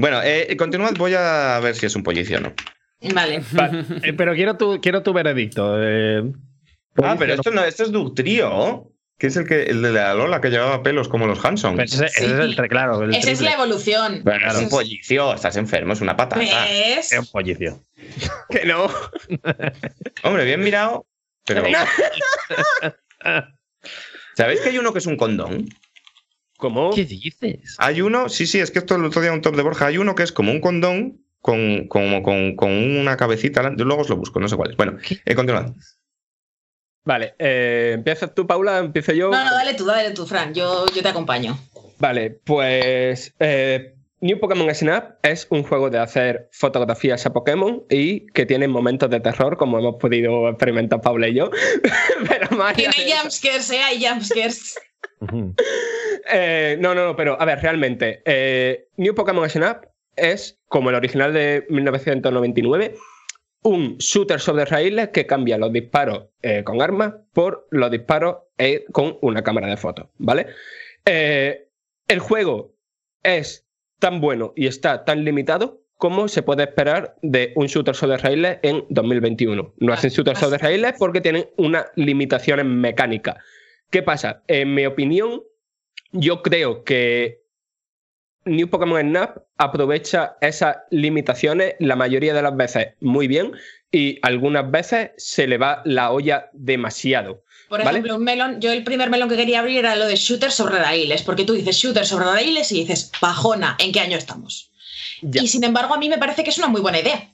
Bueno, 0.00 0.22
eh, 0.24 0.56
continuad, 0.56 0.94
voy 0.96 1.12
a 1.14 1.60
ver 1.60 1.74
si 1.76 1.84
es 1.84 1.94
un 1.94 2.02
pollicio 2.02 2.38
o 2.38 2.40
no. 2.40 2.54
Vale. 3.14 3.42
Eh, 4.02 4.14
pero 4.14 4.34
quiero 4.34 4.56
tu, 4.56 4.80
quiero 4.80 5.02
tu 5.02 5.12
veredicto. 5.12 5.74
eh. 5.78 6.22
Ah, 7.02 7.16
pero 7.18 7.34
esto 7.34 7.50
no, 7.50 7.62
esto 7.62 7.82
es 7.84 7.92
Ductrio, 7.92 8.90
que 9.18 9.26
es 9.26 9.36
el 9.36 9.46
que 9.46 9.64
el 9.64 9.82
de 9.82 9.92
la 9.92 10.14
Lola 10.14 10.40
que 10.40 10.48
llevaba 10.48 10.82
pelos 10.82 11.08
como 11.10 11.26
los 11.26 11.44
Hanson. 11.44 11.76
Pero 11.76 11.84
ese, 11.84 12.06
ese 12.06 12.24
es 12.24 12.30
el 12.32 12.56
claro, 12.68 13.02
el 13.04 13.14
Esa 13.14 13.30
es 13.30 13.42
la 13.42 13.52
evolución. 13.52 14.24
Es 14.26 14.56
un 14.56 14.70
pollicio, 14.70 15.34
estás 15.34 15.56
enfermo, 15.56 15.92
es 15.92 16.00
una 16.00 16.16
patata. 16.16 16.40
¿Ves? 16.40 17.12
Es 17.12 17.18
un 17.18 17.26
pollicio. 17.26 17.78
Que 18.48 18.64
no. 18.64 18.88
Hombre, 20.22 20.44
bien 20.46 20.60
mirado, 20.62 21.06
pero. 21.44 21.62
¿Sabéis 24.34 24.60
que 24.60 24.70
hay 24.70 24.78
uno 24.78 24.92
que 24.94 24.98
es 25.00 25.06
un 25.06 25.16
condón? 25.18 25.68
¿Cómo? 26.60 26.90
¿Qué 26.90 27.04
dices? 27.04 27.76
Hay 27.78 28.02
uno, 28.02 28.28
sí, 28.28 28.46
sí, 28.46 28.60
es 28.60 28.70
que 28.70 28.78
esto 28.78 28.94
el 28.94 29.04
otro 29.04 29.22
día 29.22 29.32
un 29.32 29.40
top 29.40 29.56
de 29.56 29.62
Borja, 29.62 29.86
hay 29.86 29.98
uno 29.98 30.14
que 30.14 30.22
es 30.22 30.30
como 30.30 30.52
un 30.52 30.60
condón 30.60 31.24
con, 31.40 31.88
como 31.88 32.22
con, 32.22 32.54
con 32.54 32.70
una 32.70 33.16
cabecita, 33.16 33.60
delante. 33.60 33.82
luego 33.84 34.02
os 34.02 34.10
lo 34.10 34.16
busco, 34.16 34.38
no 34.40 34.48
sé 34.48 34.56
cuál 34.56 34.70
es. 34.70 34.76
Bueno, 34.76 34.98
eh, 35.24 35.34
continuad. 35.34 35.72
Vale, 37.04 37.34
eh, 37.38 37.92
¿empiezas 37.94 38.34
tú, 38.34 38.46
Paula? 38.46 38.78
¿Empiezo 38.78 39.12
yo? 39.12 39.30
No, 39.30 39.42
no, 39.42 39.52
dale 39.52 39.74
tú, 39.74 39.86
dale 39.86 40.10
tú, 40.10 40.26
Fran. 40.26 40.52
Yo, 40.52 40.84
yo 40.94 41.02
te 41.02 41.08
acompaño. 41.08 41.58
Vale, 41.98 42.30
pues 42.44 43.34
eh, 43.40 43.94
New 44.20 44.38
Pokémon 44.38 44.74
Snap 44.74 45.24
es 45.24 45.46
un 45.48 45.62
juego 45.62 45.88
de 45.88 45.98
hacer 45.98 46.50
fotografías 46.52 47.24
a 47.24 47.32
Pokémon 47.32 47.84
y 47.88 48.26
que 48.28 48.44
tiene 48.44 48.68
momentos 48.68 49.08
de 49.08 49.20
terror, 49.20 49.56
como 49.56 49.78
hemos 49.78 49.96
podido 49.96 50.50
experimentar 50.50 51.00
Paula 51.00 51.28
y 51.28 51.34
yo. 51.36 51.50
pero 52.28 52.48
Tiene 52.74 53.16
jumpscares, 53.18 53.70
¿eh? 53.70 53.82
Hay 53.82 54.06
jumpscares. 54.06 54.78
Eh, 56.32 56.76
no, 56.78 56.94
no, 56.94 57.06
no, 57.06 57.16
pero 57.16 57.40
a 57.40 57.44
ver, 57.44 57.60
realmente, 57.60 58.22
eh, 58.24 58.88
New 58.96 59.14
Pokémon 59.14 59.48
Snap 59.48 59.86
es, 60.16 60.58
como 60.68 60.90
el 60.90 60.96
original 60.96 61.32
de 61.32 61.66
1999, 61.68 62.94
un 63.62 63.96
shooter 63.98 64.40
sobre 64.40 64.64
raíles 64.64 65.08
que 65.08 65.26
cambia 65.26 65.58
los 65.58 65.72
disparos 65.72 66.26
eh, 66.42 66.64
con 66.64 66.80
armas 66.80 67.14
por 67.32 67.66
los 67.70 67.90
disparos 67.90 68.36
eh, 68.58 68.84
con 68.92 69.18
una 69.20 69.42
cámara 69.42 69.68
de 69.68 69.76
fotos, 69.76 70.06
¿vale? 70.18 70.46
Eh, 71.04 71.68
el 72.08 72.18
juego 72.20 72.74
es 73.22 73.66
tan 73.98 74.20
bueno 74.20 74.52
y 74.56 74.66
está 74.66 75.04
tan 75.04 75.24
limitado 75.24 75.82
como 75.96 76.28
se 76.28 76.42
puede 76.42 76.62
esperar 76.62 77.16
de 77.20 77.52
un 77.56 77.66
shooter 77.66 77.94
sobre 77.94 78.16
raíles 78.16 78.58
en 78.62 78.84
2021. 78.88 79.74
No 79.76 79.92
hacen 79.92 80.10
shooter 80.10 80.36
sobre 80.36 80.56
raíles 80.56 80.94
porque 80.98 81.20
tienen 81.20 81.50
unas 81.58 81.86
limitaciones 81.94 82.64
mecánicas. 82.64 83.36
¿Qué 83.90 84.02
pasa? 84.02 84.42
En 84.46 84.74
mi 84.74 84.86
opinión, 84.86 85.42
yo 86.12 86.42
creo 86.42 86.84
que 86.84 87.40
New 88.44 88.68
Pokémon 88.68 89.00
Snap 89.00 89.38
aprovecha 89.58 90.36
esas 90.40 90.78
limitaciones 90.90 91.74
la 91.78 91.96
mayoría 91.96 92.32
de 92.32 92.42
las 92.42 92.56
veces 92.56 92.88
muy 93.00 93.26
bien 93.26 93.52
y 93.92 94.18
algunas 94.22 94.70
veces 94.70 95.10
se 95.16 95.46
le 95.46 95.58
va 95.58 95.82
la 95.84 96.12
olla 96.12 96.48
demasiado. 96.52 97.44
Por 97.68 97.80
¿Vale? 97.80 97.90
ejemplo, 97.90 98.16
un 98.16 98.24
melón, 98.24 98.60
yo 98.60 98.72
el 98.72 98.84
primer 98.84 99.10
melón 99.10 99.28
que 99.28 99.36
quería 99.36 99.60
abrir 99.60 99.78
era 99.78 99.96
lo 99.96 100.06
de 100.06 100.16
shooter 100.16 100.50
sobre 100.50 100.78
raíles, 100.78 101.22
porque 101.22 101.44
tú 101.44 101.52
dices 101.52 101.76
shooter 101.76 102.06
sobre 102.06 102.26
raíles 102.26 102.72
y 102.72 102.80
dices, 102.80 103.10
pajona, 103.20 103.76
¿en 103.78 103.92
qué 103.92 104.00
año 104.00 104.16
estamos? 104.16 104.70
Ya. 105.22 105.42
Y 105.42 105.48
sin 105.48 105.64
embargo, 105.64 105.94
a 105.94 105.98
mí 105.98 106.08
me 106.08 106.18
parece 106.18 106.42
que 106.42 106.50
es 106.50 106.58
una 106.58 106.68
muy 106.68 106.80
buena 106.80 107.00
idea. 107.00 107.28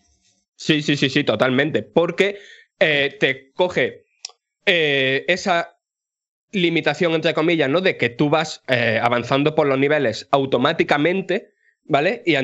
Sí, 0.57 0.83
sí, 0.83 0.97
sí, 0.97 1.09
sí, 1.09 1.25
totalmente. 1.25 1.83
Porque 1.83 2.39
eh, 2.81 3.17
te 3.21 3.53
coge 3.53 4.05
eh, 4.65 5.25
esa 5.29 5.76
limitación, 6.53 7.13
entre 7.15 7.35
comillas, 7.35 7.69
¿no? 7.69 7.81
De 7.81 7.97
que 7.97 8.09
tú 8.09 8.31
vas 8.31 8.63
eh, 8.69 9.01
avanzando 9.03 9.55
por 9.55 9.67
los 9.67 9.79
niveles 9.79 10.29
automáticamente, 10.31 11.53
¿vale? 11.85 12.23
Y 12.25 12.35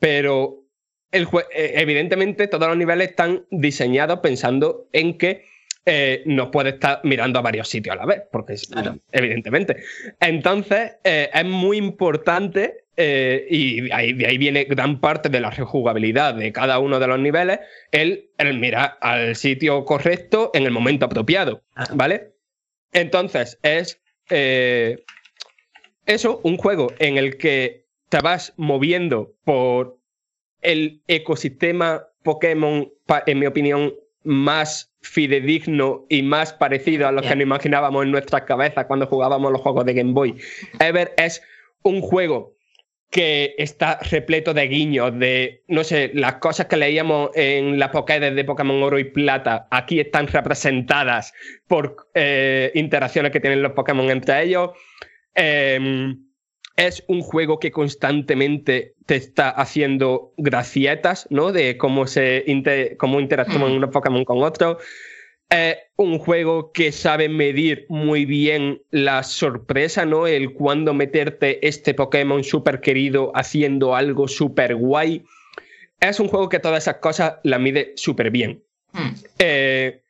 pero 0.00 0.64
el 1.12 1.24
eh, 1.54 1.72
evidentemente 1.76 2.46
todos 2.46 2.68
los 2.68 2.76
niveles 2.76 3.10
están 3.10 3.44
diseñados 3.50 4.20
pensando 4.20 4.88
en 4.92 5.18
que 5.18 5.44
eh, 5.86 6.22
no 6.26 6.50
puedes 6.50 6.74
estar 6.74 7.00
mirando 7.04 7.38
a 7.38 7.42
varios 7.42 7.68
sitios 7.68 7.94
a 7.96 7.98
la 8.00 8.06
vez, 8.06 8.22
porque 8.30 8.52
es, 8.52 8.66
Claro. 8.68 8.98
evidentemente. 9.12 9.76
Entonces, 10.20 10.92
eh, 11.04 11.30
es 11.32 11.44
muy 11.44 11.78
importante 11.78 12.84
eh, 12.96 13.46
y 13.48 13.80
de 13.82 13.94
ahí, 13.94 14.12
de 14.12 14.26
ahí 14.26 14.36
viene 14.36 14.64
gran 14.64 15.00
parte 15.00 15.30
de 15.30 15.40
la 15.40 15.50
rejugabilidad 15.50 16.34
de 16.34 16.52
cada 16.52 16.78
uno 16.78 17.00
de 17.00 17.06
los 17.06 17.18
niveles, 17.18 17.60
el, 17.92 18.28
el 18.36 18.58
mirar 18.58 18.98
al 19.00 19.34
sitio 19.36 19.84
correcto 19.86 20.50
en 20.52 20.64
el 20.64 20.70
momento 20.70 21.06
apropiado, 21.06 21.62
Claro. 21.74 21.96
¿vale? 21.96 22.30
Entonces, 22.92 23.58
es 23.62 24.00
eh, 24.30 25.04
eso, 26.06 26.40
un 26.44 26.56
juego 26.56 26.92
en 26.98 27.18
el 27.18 27.36
que 27.36 27.86
te 28.08 28.20
vas 28.20 28.52
moviendo 28.56 29.32
por 29.44 29.98
el 30.62 31.00
ecosistema 31.06 32.06
Pokémon, 32.22 32.90
en 33.26 33.38
mi 33.38 33.46
opinión, 33.46 33.94
más 34.22 34.92
fidedigno 35.00 36.04
y 36.08 36.22
más 36.22 36.52
parecido 36.52 37.08
a 37.08 37.12
los 37.12 37.22
que 37.22 37.34
nos 37.34 37.42
imaginábamos 37.42 38.04
en 38.04 38.10
nuestras 38.10 38.42
cabezas 38.42 38.84
cuando 38.86 39.06
jugábamos 39.06 39.50
los 39.52 39.60
juegos 39.60 39.86
de 39.86 39.94
Game 39.94 40.12
Boy. 40.12 40.36
Ever 40.78 41.14
es 41.16 41.40
un 41.82 42.02
juego 42.02 42.54
que 43.10 43.54
está 43.58 43.98
repleto 44.10 44.54
de 44.54 44.68
guiños, 44.68 45.18
de, 45.18 45.64
no 45.66 45.82
sé, 45.82 46.12
las 46.14 46.34
cosas 46.34 46.66
que 46.66 46.76
leíamos 46.76 47.30
en 47.34 47.78
la 47.78 47.90
Pokédex 47.90 48.36
de 48.36 48.44
Pokémon 48.44 48.82
Oro 48.82 48.98
y 49.00 49.04
Plata, 49.04 49.66
aquí 49.72 49.98
están 49.98 50.28
representadas 50.28 51.32
por 51.66 52.08
eh, 52.14 52.70
interacciones 52.74 53.32
que 53.32 53.40
tienen 53.40 53.62
los 53.62 53.72
Pokémon 53.72 54.08
entre 54.10 54.44
ellos. 54.44 54.70
Eh, 55.34 56.14
es 56.76 57.04
un 57.08 57.20
juego 57.20 57.58
que 57.58 57.72
constantemente 57.72 58.94
te 59.06 59.16
está 59.16 59.50
haciendo 59.50 60.32
gracietas, 60.38 61.26
¿no? 61.30 61.52
De 61.52 61.76
cómo 61.76 62.06
se 62.06 62.44
inter- 62.46 62.96
cómo 62.96 63.20
interactúan 63.20 63.72
Mm. 63.72 63.76
unos 63.76 63.90
Pokémon 63.90 64.24
con 64.24 64.42
otros. 64.42 64.76
Es 65.50 65.76
un 65.96 66.18
juego 66.18 66.70
que 66.72 66.92
sabe 66.92 67.28
medir 67.28 67.86
muy 67.88 68.24
bien 68.24 68.82
la 68.90 69.22
sorpresa, 69.24 70.04
¿no? 70.06 70.26
El 70.26 70.52
cuándo 70.54 70.94
meterte 70.94 71.66
este 71.66 71.92
Pokémon 71.92 72.44
súper 72.44 72.80
querido 72.80 73.32
haciendo 73.34 73.94
algo 73.96 74.28
súper 74.28 74.76
guay. 74.76 75.24
Es 76.00 76.20
un 76.20 76.28
juego 76.28 76.48
que 76.48 76.60
todas 76.60 76.84
esas 76.84 76.96
cosas 76.96 77.34
la 77.42 77.58
mide 77.58 77.92
súper 77.96 78.30
bien. 78.30 78.62
Hmm. 78.92 79.10
Eh, 79.40 80.02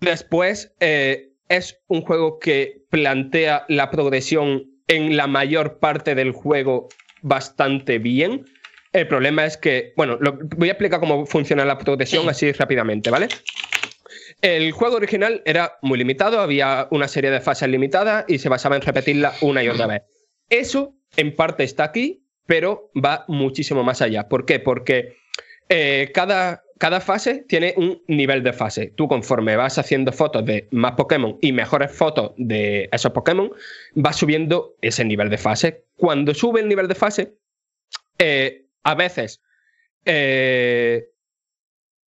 después, 0.00 0.72
eh, 0.80 1.30
es 1.48 1.78
un 1.86 2.02
juego 2.02 2.38
que 2.40 2.82
plantea 2.90 3.64
la 3.68 3.90
progresión 3.90 4.64
en 4.88 5.16
la 5.16 5.26
mayor 5.28 5.78
parte 5.78 6.14
del 6.14 6.32
juego 6.32 6.88
bastante 7.22 7.98
bien. 7.98 8.44
El 8.92 9.08
problema 9.08 9.44
es 9.44 9.56
que, 9.56 9.92
bueno, 9.96 10.18
lo- 10.20 10.38
voy 10.56 10.68
a 10.68 10.72
explicar 10.72 11.00
cómo 11.00 11.26
funciona 11.26 11.64
la 11.64 11.78
progresión 11.78 12.22
Sí. 12.24 12.28
así 12.28 12.52
rápidamente, 12.52 13.10
¿vale? 13.10 13.28
El 14.44 14.72
juego 14.72 14.96
original 14.96 15.40
era 15.46 15.78
muy 15.80 15.96
limitado, 15.96 16.38
había 16.38 16.86
una 16.90 17.08
serie 17.08 17.30
de 17.30 17.40
fases 17.40 17.66
limitadas 17.66 18.26
y 18.28 18.36
se 18.38 18.50
basaba 18.50 18.76
en 18.76 18.82
repetirla 18.82 19.32
una 19.40 19.64
y 19.64 19.70
otra 19.70 19.86
vez. 19.86 20.02
Eso 20.50 20.94
en 21.16 21.34
parte 21.34 21.64
está 21.64 21.84
aquí, 21.84 22.26
pero 22.44 22.90
va 22.94 23.24
muchísimo 23.26 23.82
más 23.82 24.02
allá. 24.02 24.28
¿Por 24.28 24.44
qué? 24.44 24.60
Porque 24.60 25.16
eh, 25.70 26.10
cada, 26.12 26.62
cada 26.76 27.00
fase 27.00 27.46
tiene 27.48 27.72
un 27.78 28.02
nivel 28.06 28.42
de 28.42 28.52
fase. 28.52 28.92
Tú 28.94 29.08
conforme 29.08 29.56
vas 29.56 29.78
haciendo 29.78 30.12
fotos 30.12 30.44
de 30.44 30.68
más 30.72 30.92
Pokémon 30.92 31.38
y 31.40 31.52
mejores 31.52 31.90
fotos 31.90 32.32
de 32.36 32.90
esos 32.92 33.12
Pokémon, 33.12 33.50
vas 33.94 34.16
subiendo 34.16 34.74
ese 34.82 35.06
nivel 35.06 35.30
de 35.30 35.38
fase. 35.38 35.86
Cuando 35.96 36.34
sube 36.34 36.60
el 36.60 36.68
nivel 36.68 36.86
de 36.86 36.94
fase, 36.94 37.32
eh, 38.18 38.66
a 38.82 38.94
veces 38.94 39.40
eh, 40.04 41.06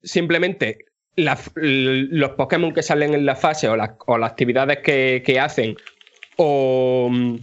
simplemente 0.02 0.86
la- 1.16 1.38
los 1.54 2.30
Pokémon 2.32 2.72
que 2.72 2.82
salen 2.82 3.14
en 3.14 3.24
la 3.26 3.36
fase 3.36 3.68
o, 3.68 3.76
las- 3.76 3.92
o 4.06 4.18
las 4.18 4.30
actividades 4.30 4.78
que, 4.78 5.22
que 5.24 5.38
hacen 5.40 5.76
o... 6.36 7.08
mm, 7.10 7.36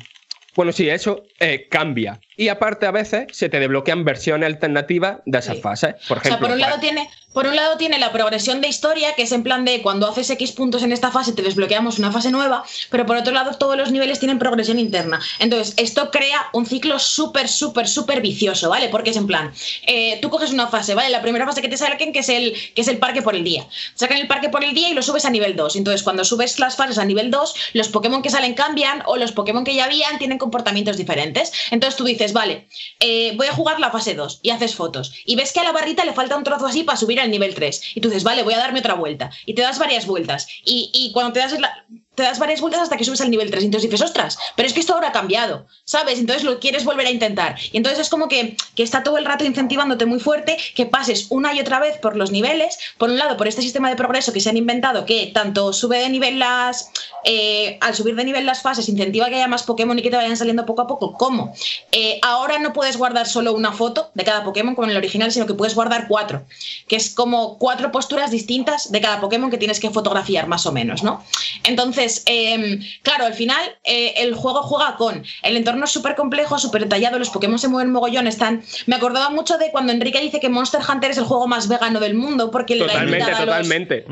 Bueno, 0.54 0.74
sí, 0.74 0.90
eso 0.90 1.24
eh, 1.40 1.68
cambia. 1.70 2.20
Y 2.36 2.50
aparte, 2.50 2.86
a 2.86 2.92
veces 2.92 3.28
se 3.32 3.48
te 3.48 3.58
desbloquean 3.60 4.04
versiones 4.04 4.48
alternativas 4.48 5.20
de 5.26 5.40
esas 5.40 5.56
Sí. 5.56 5.62
fases. 5.62 5.96
Por 6.10 6.18
O 6.18 6.22
sea, 6.22 6.30
ejemplo, 6.32 6.48
por 6.50 6.56
un, 6.58 6.60
pues, 6.62 6.70
lado 6.70 6.82
tiene, 6.82 7.10
por 7.34 7.48
un 7.48 7.56
lado 7.56 7.78
tiene 7.78 7.98
la 7.98 8.12
progresión 8.12 8.62
de 8.62 8.68
historia, 8.68 9.16
que 9.16 9.24
es 9.24 9.32
en 9.32 9.44
plan 9.44 9.64
de 9.66 9.82
cuando 9.82 10.08
haces 10.08 10.30
X 10.30 10.52
puntos 10.52 10.84
en 10.84 10.92
esta 10.92 11.12
fase 11.12 11.32
te 11.32 11.42
desbloqueamos 11.42 11.98
una 12.00 12.12
fase 12.12 12.32
nueva, 12.32 12.64
pero 12.90 13.06
por 13.06 13.16
otro 13.16 13.34
lado 13.34 13.56
todos 13.58 13.78
los 13.78 13.92
niveles 13.92 14.20
tienen 14.20 14.40
progresión 14.40 14.80
interna. 14.80 15.22
Entonces, 15.40 15.74
esto 15.78 16.12
crea 16.12 16.50
un 16.54 16.66
ciclo 16.66 17.00
súper, 17.00 17.48
súper, 17.48 17.88
súper 17.88 18.22
vicioso, 18.22 18.70
¿vale? 18.70 18.90
Porque 18.90 19.12
es 19.12 19.18
en 19.18 19.28
plan, 19.28 19.54
eh, 19.88 20.20
tú 20.22 20.30
coges 20.30 20.52
una 20.52 20.68
fase, 20.68 20.94
¿vale? 20.94 21.10
La 21.10 21.22
primera 21.22 21.46
fase 21.46 21.62
que 21.62 21.70
te 21.70 21.78
saquen, 21.78 22.12
que 22.12 22.20
es, 22.20 22.30
el, 22.30 22.54
que 22.76 22.82
es 22.82 22.88
el 22.88 22.98
parque 22.98 23.22
por 23.22 23.36
el 23.36 23.44
día. 23.44 23.66
Sacan 23.96 24.18
el 24.18 24.28
parque 24.28 24.50
por 24.50 24.64
el 24.64 24.74
día 24.74 24.90
y 24.90 24.94
lo 24.94 25.02
subes 25.02 25.26
a 25.26 25.30
nivel 25.30 25.56
2. 25.56 25.78
Entonces, 25.78 26.04
cuando 26.04 26.26
subes 26.26 26.60
las 26.60 26.76
fases 26.76 26.98
a 26.98 27.06
nivel 27.06 27.32
2, 27.32 27.56
los 27.74 27.88
Pokémon 27.88 28.22
que 28.22 28.30
salen 28.30 28.54
cambian 28.54 29.04
o 29.06 29.16
los 29.16 29.32
Pokémon 29.32 29.64
que 29.64 29.74
ya 29.74 29.86
habían 29.86 30.18
tienen 30.18 30.38
comportamientos 30.38 30.98
diferentes. 30.98 31.54
Entonces 31.72 31.96
tú 31.98 32.04
dices, 32.04 32.34
vale, 32.34 32.68
eh, 33.00 33.34
voy 33.38 33.48
a 33.48 33.54
jugar 33.54 33.80
la 33.80 33.92
fase 33.92 34.16
2 34.16 34.42
y 34.44 34.50
haces 34.50 34.76
fotos. 34.76 35.14
Y 35.26 35.36
ves 35.36 35.54
que 35.54 35.62
a 35.62 35.64
la 35.64 35.72
barrita 35.72 36.04
le 36.04 36.14
falta 36.14 36.36
un 36.36 36.44
trozo 36.44 36.66
así 36.66 36.84
para 36.84 36.98
subir 36.98 37.21
al 37.22 37.32
nivel 37.32 37.54
3. 37.56 37.96
Y 37.96 38.02
tú 38.02 38.10
dices, 38.10 38.24
vale, 38.24 38.44
voy 38.44 38.54
a 38.54 38.58
darme 38.60 38.80
otra 38.80 38.94
vuelta. 38.96 39.30
Y 39.46 39.54
te 39.54 39.62
das 39.62 39.80
varias 39.80 40.06
vueltas. 40.06 40.48
Y, 40.66 40.90
y 40.94 41.12
cuando 41.14 41.34
te 41.34 41.40
das, 41.40 41.60
la- 41.60 41.86
te 42.16 42.24
das 42.24 42.40
varias 42.40 42.60
vueltas 42.60 42.82
hasta 42.82 42.98
que 42.98 43.06
subes 43.06 43.22
al 43.22 43.32
nivel 43.32 43.50
3. 43.50 43.64
Y 43.64 43.66
entonces 43.68 43.90
dices, 43.90 44.06
ostras, 44.06 44.38
pero 44.56 44.68
es 44.68 44.74
que 44.74 44.82
esto 44.82 44.94
ahora 44.94 45.10
ha 45.10 45.12
cambiado, 45.12 45.66
¿sabes? 45.86 46.20
Entonces 46.20 46.44
lo 46.44 46.60
quieres 46.60 46.84
volver 46.84 47.08
a 47.08 47.10
intentar. 47.10 47.56
Y 47.72 47.78
entonces 47.78 48.02
es 48.02 48.10
como 48.10 48.28
que, 48.28 48.58
que 48.76 48.84
está 48.84 49.02
todo 49.02 49.18
el 49.18 49.26
rato 49.26 49.46
incentivándote 49.46 50.06
muy 50.06 50.20
fuerte 50.20 50.58
que 50.76 50.86
pases 50.86 51.28
una 51.30 51.54
y 51.54 51.60
otra 51.62 51.80
vez 51.80 51.98
por 51.98 52.18
los 52.18 52.32
niveles. 52.32 52.78
Por 52.98 53.10
un 53.10 53.18
lado, 53.18 53.38
por 53.38 53.48
este 53.48 53.62
sistema 53.62 53.90
de 53.90 53.96
progreso 53.96 54.34
que 54.34 54.42
se 54.42 54.50
han 54.50 54.58
inventado, 54.58 55.06
que 55.06 55.32
tanto 55.34 55.72
sube 55.72 56.00
de 56.00 56.10
nivel 56.10 56.40
las. 56.40 56.92
eh, 57.24 57.78
al 57.82 57.96
subir 57.96 58.16
de 58.16 58.26
nivel 58.26 58.46
las 58.46 58.62
fases, 58.62 58.90
incentiva 58.90 59.30
que 59.30 59.36
haya 59.36 59.48
más 59.48 59.64
Pokémon 59.64 59.98
y 59.98 60.02
que 60.02 60.10
te 60.10 60.18
vayan 60.18 60.36
saliendo 60.36 60.66
poco 60.66 60.82
a 60.82 60.88
poco. 60.88 61.14
¿Cómo? 61.14 61.54
Eh, 61.92 62.20
ahora 62.24 62.60
no 62.60 62.74
puedes 62.74 62.98
guardar 62.98 63.28
solo 63.28 63.54
una 63.54 63.72
foto 63.72 64.10
de 64.16 64.24
cada 64.24 64.44
Pokémon 64.44 64.76
como 64.76 64.86
en 64.86 64.92
el 64.92 64.98
original, 64.98 65.32
sino 65.32 65.46
que 65.46 65.54
puedes 65.54 65.76
guardar 65.76 66.08
cuatro, 66.08 66.44
que 66.88 66.96
es 66.98 67.14
como 67.14 67.58
cuatro 67.58 67.92
posturas 67.92 68.32
distintas 68.32 68.92
de 68.92 69.00
cada 69.00 69.22
Pokémon 69.22 69.50
que 69.50 69.58
tienes 69.58 69.80
que 69.80 69.92
fotografiar, 69.92 70.48
más 70.48 70.66
o 70.66 70.72
menos, 70.72 71.04
¿no? 71.04 71.24
Entonces, 71.64 72.01
eh, 72.26 72.80
claro, 73.04 73.26
al 73.26 73.34
final 73.34 73.62
eh, 73.84 74.14
el 74.18 74.34
juego 74.36 74.62
juega 74.64 74.96
con 74.98 75.24
el 75.44 75.58
entorno 75.58 75.86
es 75.86 75.92
súper 75.92 76.16
complejo, 76.16 76.58
súper 76.60 76.84
detallado, 76.84 77.20
los 77.20 77.30
Pokémon 77.30 77.60
se 77.60 77.68
mueven 77.68 77.92
mogollón, 77.92 78.28
están. 78.28 78.64
Me 78.86 78.96
acordaba 78.96 79.30
mucho 79.30 79.58
de 79.58 79.72
cuando 79.72 79.92
Enrique 79.92 80.20
dice 80.22 80.40
que 80.40 80.50
Monster 80.50 80.82
Hunter 80.88 81.12
es 81.12 81.18
el 81.18 81.24
juego 81.26 81.48
más 81.48 81.68
vegano 81.68 82.00
del 82.00 82.14
mundo 82.16 82.52
porque 82.52 82.76
le 82.76 82.86
da 82.86 82.94
totalmente, 82.94 83.24
a 83.26 83.30
los, 83.32 83.40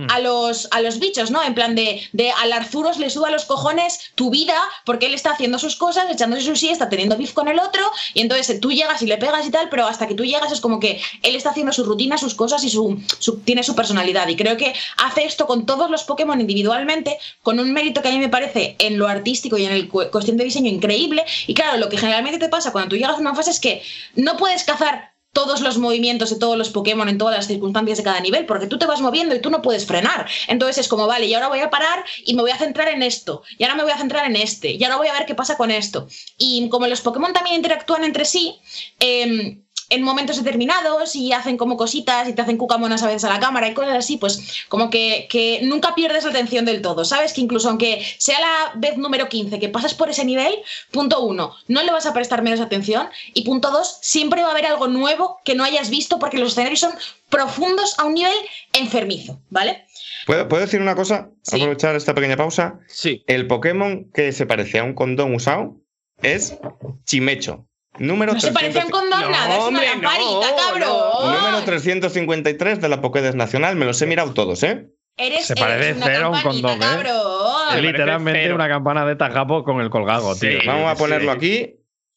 a 0.09 0.19
los, 0.19 0.67
a 0.71 0.81
los 0.81 0.99
bichos, 0.99 1.31
¿no? 1.31 1.43
En 1.43 1.53
plan 1.53 1.75
de, 1.75 2.01
de 2.13 2.31
al 2.31 2.53
Arzuros 2.53 2.97
le 2.97 3.09
suda 3.09 3.27
a 3.27 3.31
los 3.31 3.45
cojones 3.45 4.11
tu 4.15 4.29
vida 4.29 4.55
porque 4.85 5.05
él 5.07 5.13
está 5.13 5.31
haciendo 5.31 5.59
sus 5.59 5.75
cosas, 5.75 6.05
echándose 6.11 6.43
su 6.43 6.55
siesta, 6.55 6.89
teniendo 6.89 7.17
beef 7.17 7.33
con 7.33 7.47
el 7.47 7.59
otro, 7.59 7.81
y 8.13 8.21
entonces 8.21 8.59
tú 8.59 8.71
llegas 8.71 9.01
y 9.01 9.05
le 9.07 9.17
pegas 9.17 9.45
y 9.45 9.51
tal, 9.51 9.69
pero 9.69 9.87
hasta 9.87 10.07
que 10.07 10.15
tú 10.15 10.23
llegas 10.25 10.51
es 10.51 10.59
como 10.61 10.79
que 10.79 11.01
él 11.23 11.35
está 11.35 11.49
haciendo 11.51 11.71
su 11.73 11.83
rutina, 11.83 12.17
sus 12.17 12.33
cosas 12.35 12.63
y 12.63 12.69
su, 12.69 12.99
su- 13.19 13.39
tiene 13.39 13.63
su 13.63 13.75
personalidad. 13.75 14.27
Y 14.27 14.35
creo 14.35 14.57
que 14.57 14.73
hace 14.97 15.23
esto 15.25 15.45
con 15.47 15.65
todos 15.65 15.89
los 15.89 16.03
Pokémon 16.03 16.39
individualmente, 16.39 17.17
con 17.43 17.59
un 17.59 17.71
mérito 17.79 18.01
que 18.01 18.09
a 18.09 18.11
mí 18.11 18.19
me 18.19 18.29
parece 18.29 18.75
en 18.79 18.97
lo 18.99 19.07
artístico 19.07 19.57
y 19.57 19.65
en 19.65 19.71
el 19.71 19.87
cu- 19.87 20.09
cuestión 20.11 20.37
de 20.37 20.43
diseño 20.43 20.69
increíble. 20.69 21.23
Y 21.47 21.53
claro, 21.53 21.77
lo 21.77 21.89
que 21.89 21.97
generalmente 21.97 22.39
te 22.39 22.49
pasa 22.49 22.71
cuando 22.71 22.89
tú 22.89 22.95
llegas 22.97 23.17
a 23.17 23.21
una 23.25 23.35
fase 23.35 23.51
es 23.51 23.59
que 23.59 23.81
no 24.15 24.37
puedes 24.37 24.63
cazar 24.63 25.13
todos 25.31 25.61
los 25.61 25.77
movimientos 25.77 26.31
de 26.31 26.37
todos 26.39 26.57
los 26.57 26.69
Pokémon 26.69 27.07
en 27.07 27.19
todas 27.19 27.35
las 27.35 27.45
circunstancias 27.47 27.99
de 27.99 28.03
cada 28.03 28.19
nivel, 28.19 28.47
porque 28.47 28.65
tú 28.65 28.79
te 28.79 28.87
vas 28.87 28.99
moviendo 28.99 29.35
y 29.35 29.41
tú 29.41 29.51
no 29.51 29.61
puedes 29.61 29.85
frenar. 29.85 30.27
Entonces 30.47 30.79
es 30.79 30.87
como, 30.87 31.05
vale, 31.05 31.27
y 31.27 31.33
ahora 31.35 31.49
voy 31.49 31.59
a 31.59 31.69
parar 31.69 32.03
y 32.25 32.33
me 32.33 32.41
voy 32.41 32.49
a 32.51 32.57
centrar 32.57 32.87
en 32.89 33.03
esto, 33.03 33.43
y 33.57 33.63
ahora 33.63 33.75
me 33.75 33.83
voy 33.83 33.91
a 33.91 33.97
centrar 33.97 34.25
en 34.25 34.35
este, 34.35 34.71
y 34.71 34.83
ahora 34.83 34.97
voy 34.97 35.07
a 35.07 35.13
ver 35.13 35.25
qué 35.27 35.35
pasa 35.35 35.55
con 35.55 35.69
esto. 35.69 36.07
Y 36.39 36.67
como 36.69 36.87
los 36.87 37.01
Pokémon 37.01 37.31
también 37.31 37.57
interactúan 37.57 38.03
entre 38.03 38.25
sí, 38.25 38.55
em, 38.99 39.61
en 39.89 40.03
momentos 40.03 40.37
determinados 40.37 41.15
y 41.15 41.33
hacen 41.33 41.57
como 41.57 41.77
cositas 41.77 42.27
y 42.27 42.33
te 42.33 42.41
hacen 42.41 42.57
cucamonas 42.57 43.03
a 43.03 43.07
veces 43.07 43.23
a 43.23 43.29
la 43.29 43.39
cámara 43.39 43.67
y 43.67 43.73
cosas 43.73 43.97
así, 43.97 44.17
pues 44.17 44.65
como 44.69 44.89
que, 44.89 45.27
que 45.29 45.61
nunca 45.63 45.95
pierdes 45.95 46.23
la 46.23 46.29
atención 46.31 46.65
del 46.65 46.81
todo, 46.81 47.05
¿sabes? 47.05 47.33
Que 47.33 47.41
incluso 47.41 47.69
aunque 47.69 48.03
sea 48.17 48.39
la 48.39 48.71
vez 48.75 48.97
número 48.97 49.29
15 49.29 49.59
que 49.59 49.69
pasas 49.69 49.93
por 49.93 50.09
ese 50.09 50.25
nivel, 50.25 50.53
punto 50.91 51.21
uno, 51.21 51.55
no 51.67 51.83
le 51.83 51.91
vas 51.91 52.05
a 52.05 52.13
prestar 52.13 52.41
menos 52.43 52.59
atención 52.59 53.09
y 53.33 53.43
punto 53.43 53.71
dos, 53.71 53.99
siempre 54.01 54.41
va 54.41 54.49
a 54.49 54.51
haber 54.51 54.65
algo 54.65 54.87
nuevo 54.87 55.39
que 55.43 55.55
no 55.55 55.63
hayas 55.63 55.89
visto 55.89 56.19
porque 56.19 56.37
los 56.37 56.49
escenarios 56.49 56.79
son 56.79 56.93
profundos 57.29 57.97
a 57.99 58.05
un 58.05 58.15
nivel 58.15 58.35
enfermizo, 58.73 59.39
¿vale? 59.49 59.85
¿Puedo, 60.25 60.47
puedo 60.47 60.61
decir 60.61 60.81
una 60.81 60.95
cosa? 60.95 61.29
Sí. 61.43 61.57
Aprovechar 61.57 61.95
esta 61.95 62.13
pequeña 62.13 62.37
pausa. 62.37 62.79
Sí. 62.87 63.23
El 63.27 63.47
Pokémon 63.47 64.11
que 64.13 64.31
se 64.31 64.45
parece 64.45 64.79
a 64.79 64.83
un 64.83 64.93
condón 64.93 65.33
usado 65.33 65.75
es 66.21 66.57
Chimecho. 67.05 67.68
Número, 67.99 68.33
No 68.33 68.39
se 68.39 68.51
parece 68.51 68.79
a 68.79 68.85
un 68.85 68.91
condón 68.91 69.21
No, 69.21 69.29
nada, 69.29 69.49
es 69.53 69.57
una 69.57 69.67
hombre, 69.67 69.85
lamparita, 69.87 70.49
no, 70.51 70.55
cabrón. 70.55 71.33
Número 71.41 71.63
353 71.65 72.79
de 72.81 72.89
la 72.89 73.01
Pokédex 73.01 73.35
Nacional. 73.35 73.75
Me 73.75 73.85
los 73.85 74.01
he 74.01 74.05
mirado 74.05 74.33
todos, 74.33 74.63
¿eh? 74.63 74.87
Eres, 75.17 75.45
Se 75.47 75.55
parece 75.55 75.89
eres 75.89 75.97
una 75.97 76.05
cero 76.05 76.25
a 76.25 76.29
un 76.29 76.41
condón, 76.41 76.77
¿eh? 76.77 76.79
cabrón. 76.79 77.81
Literalmente 77.81 78.41
cero. 78.43 78.55
una 78.55 78.69
campana 78.69 79.05
de 79.05 79.15
tajapo 79.17 79.63
con 79.63 79.81
el 79.81 79.89
colgado, 79.89 80.33
Sí. 80.35 80.47
tío. 80.47 80.59
Vamos 80.65 80.89
a 80.91 80.95
sí. 80.95 80.99
ponerlo 81.01 81.31
aquí, 81.31 81.75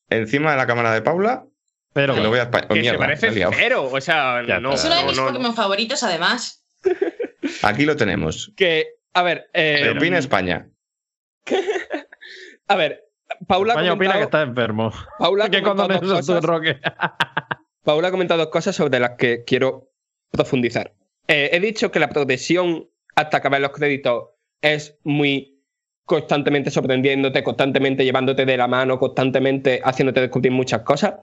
encima 0.09 0.53
de 0.53 0.57
la 0.57 0.67
cámara 0.67 0.93
de 0.95 1.03
Paula. 1.03 1.45
Pero 1.95 2.15
Que 2.15 2.21
lo 2.21 2.31
voy 2.31 2.39
a. 2.39 2.45
oh, 2.45 2.69
Que 2.73 2.81
mierda, 2.81 2.93
se 2.93 2.99
parece 3.21 3.47
cero. 3.59 3.91
O 3.93 4.01
sea, 4.01 4.43
Ya 4.47 4.61
no, 4.61 4.73
Es 4.75 4.85
uno 4.85 4.95
de 4.95 5.05
mis 5.05 5.17
no, 5.17 5.23
no. 5.25 5.29
Pokémon 5.33 5.55
favoritos, 5.55 6.03
además. 6.05 6.65
Aquí 7.63 7.85
lo 7.85 7.97
tenemos. 7.97 8.53
Que, 8.57 8.87
a 9.15 9.23
ver, 9.23 9.51
eh, 9.53 9.81
¿Qué 9.83 9.91
opina 9.91 10.19
España? 10.19 10.69
a 12.69 12.77
ver, 12.77 13.05
Paula 13.47 13.73
ha 13.75 13.77
España 13.77 13.93
opina 13.93 14.13
comentado, 14.13 14.19
que 14.19 14.25
está 14.25 14.43
enfermo. 14.43 14.93
Paula 15.19 15.45
ha 15.45 15.49
¿Qué 15.51 15.63
comentado 15.63 15.89
condones 15.89 16.01
dos 16.09 16.27
son 16.27 16.41
tú, 16.41 16.41
cosas- 16.41 16.45
Roque? 16.45 16.81
Paula 17.85 18.09
ha 18.09 18.11
comentado 18.11 18.41
dos 18.41 18.51
cosas 18.53 18.77
sobre 18.77 19.01
las 19.01 19.13
que 19.19 19.45
quiero 19.45 19.91
profundizar. 20.31 20.95
Eh, 21.29 21.51
he 21.53 21.61
dicho 21.61 21.91
que 21.91 21.99
la 21.99 22.09
progresión 22.09 22.89
hasta 23.17 23.39
acabar 23.39 23.61
los 23.61 23.71
créditos 23.73 24.31
es 24.61 24.99
muy 25.05 25.61
constantemente 26.05 26.71
sorprendiéndote, 26.71 27.43
constantemente 27.43 28.05
llevándote 28.05 28.45
de 28.47 28.57
la 28.57 28.69
mano, 28.69 28.99
constantemente 28.99 29.81
haciéndote 29.85 30.21
descubrir 30.21 30.53
muchas 30.53 30.83
cosas, 30.83 31.15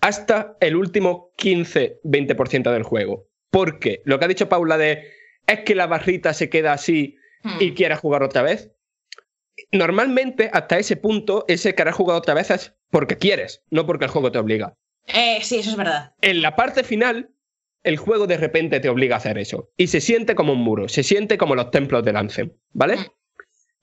hasta 0.00 0.56
el 0.60 0.76
último 0.76 1.32
15-20% 1.38 2.72
del 2.72 2.82
juego. 2.82 3.26
Porque 3.50 4.02
lo 4.04 4.18
que 4.18 4.24
ha 4.24 4.28
dicho 4.28 4.48
Paula 4.48 4.78
de 4.78 5.04
es 5.46 5.60
que 5.60 5.74
la 5.74 5.86
barrita 5.86 6.32
se 6.34 6.48
queda 6.50 6.72
así 6.72 7.16
Hmm. 7.42 7.56
y 7.58 7.72
quieres 7.72 7.98
jugar 7.98 8.22
otra 8.22 8.42
vez. 8.42 8.70
Normalmente, 9.72 10.50
hasta 10.52 10.78
ese 10.78 10.96
punto, 10.96 11.44
ese 11.48 11.74
querer 11.74 11.92
jugar 11.92 12.16
otra 12.16 12.34
vez 12.34 12.50
es 12.50 12.74
porque 12.90 13.16
quieres, 13.16 13.62
no 13.70 13.86
porque 13.86 14.04
el 14.04 14.10
juego 14.10 14.32
te 14.32 14.38
obliga. 14.38 14.74
Eh, 15.06 15.38
sí, 15.42 15.58
eso 15.58 15.70
es 15.70 15.76
verdad. 15.76 16.14
En 16.20 16.42
la 16.42 16.56
parte 16.56 16.84
final, 16.84 17.30
el 17.82 17.96
juego 17.96 18.26
de 18.26 18.36
repente 18.36 18.80
te 18.80 18.88
obliga 18.88 19.16
a 19.16 19.18
hacer 19.18 19.38
eso. 19.38 19.70
Y 19.76 19.86
se 19.88 20.00
siente 20.00 20.34
como 20.34 20.52
un 20.52 20.60
muro, 20.60 20.88
se 20.88 21.02
siente 21.02 21.38
como 21.38 21.54
los 21.54 21.70
templos 21.70 22.04
del 22.04 22.16
Anthem, 22.16 22.52
¿vale? 22.72 22.96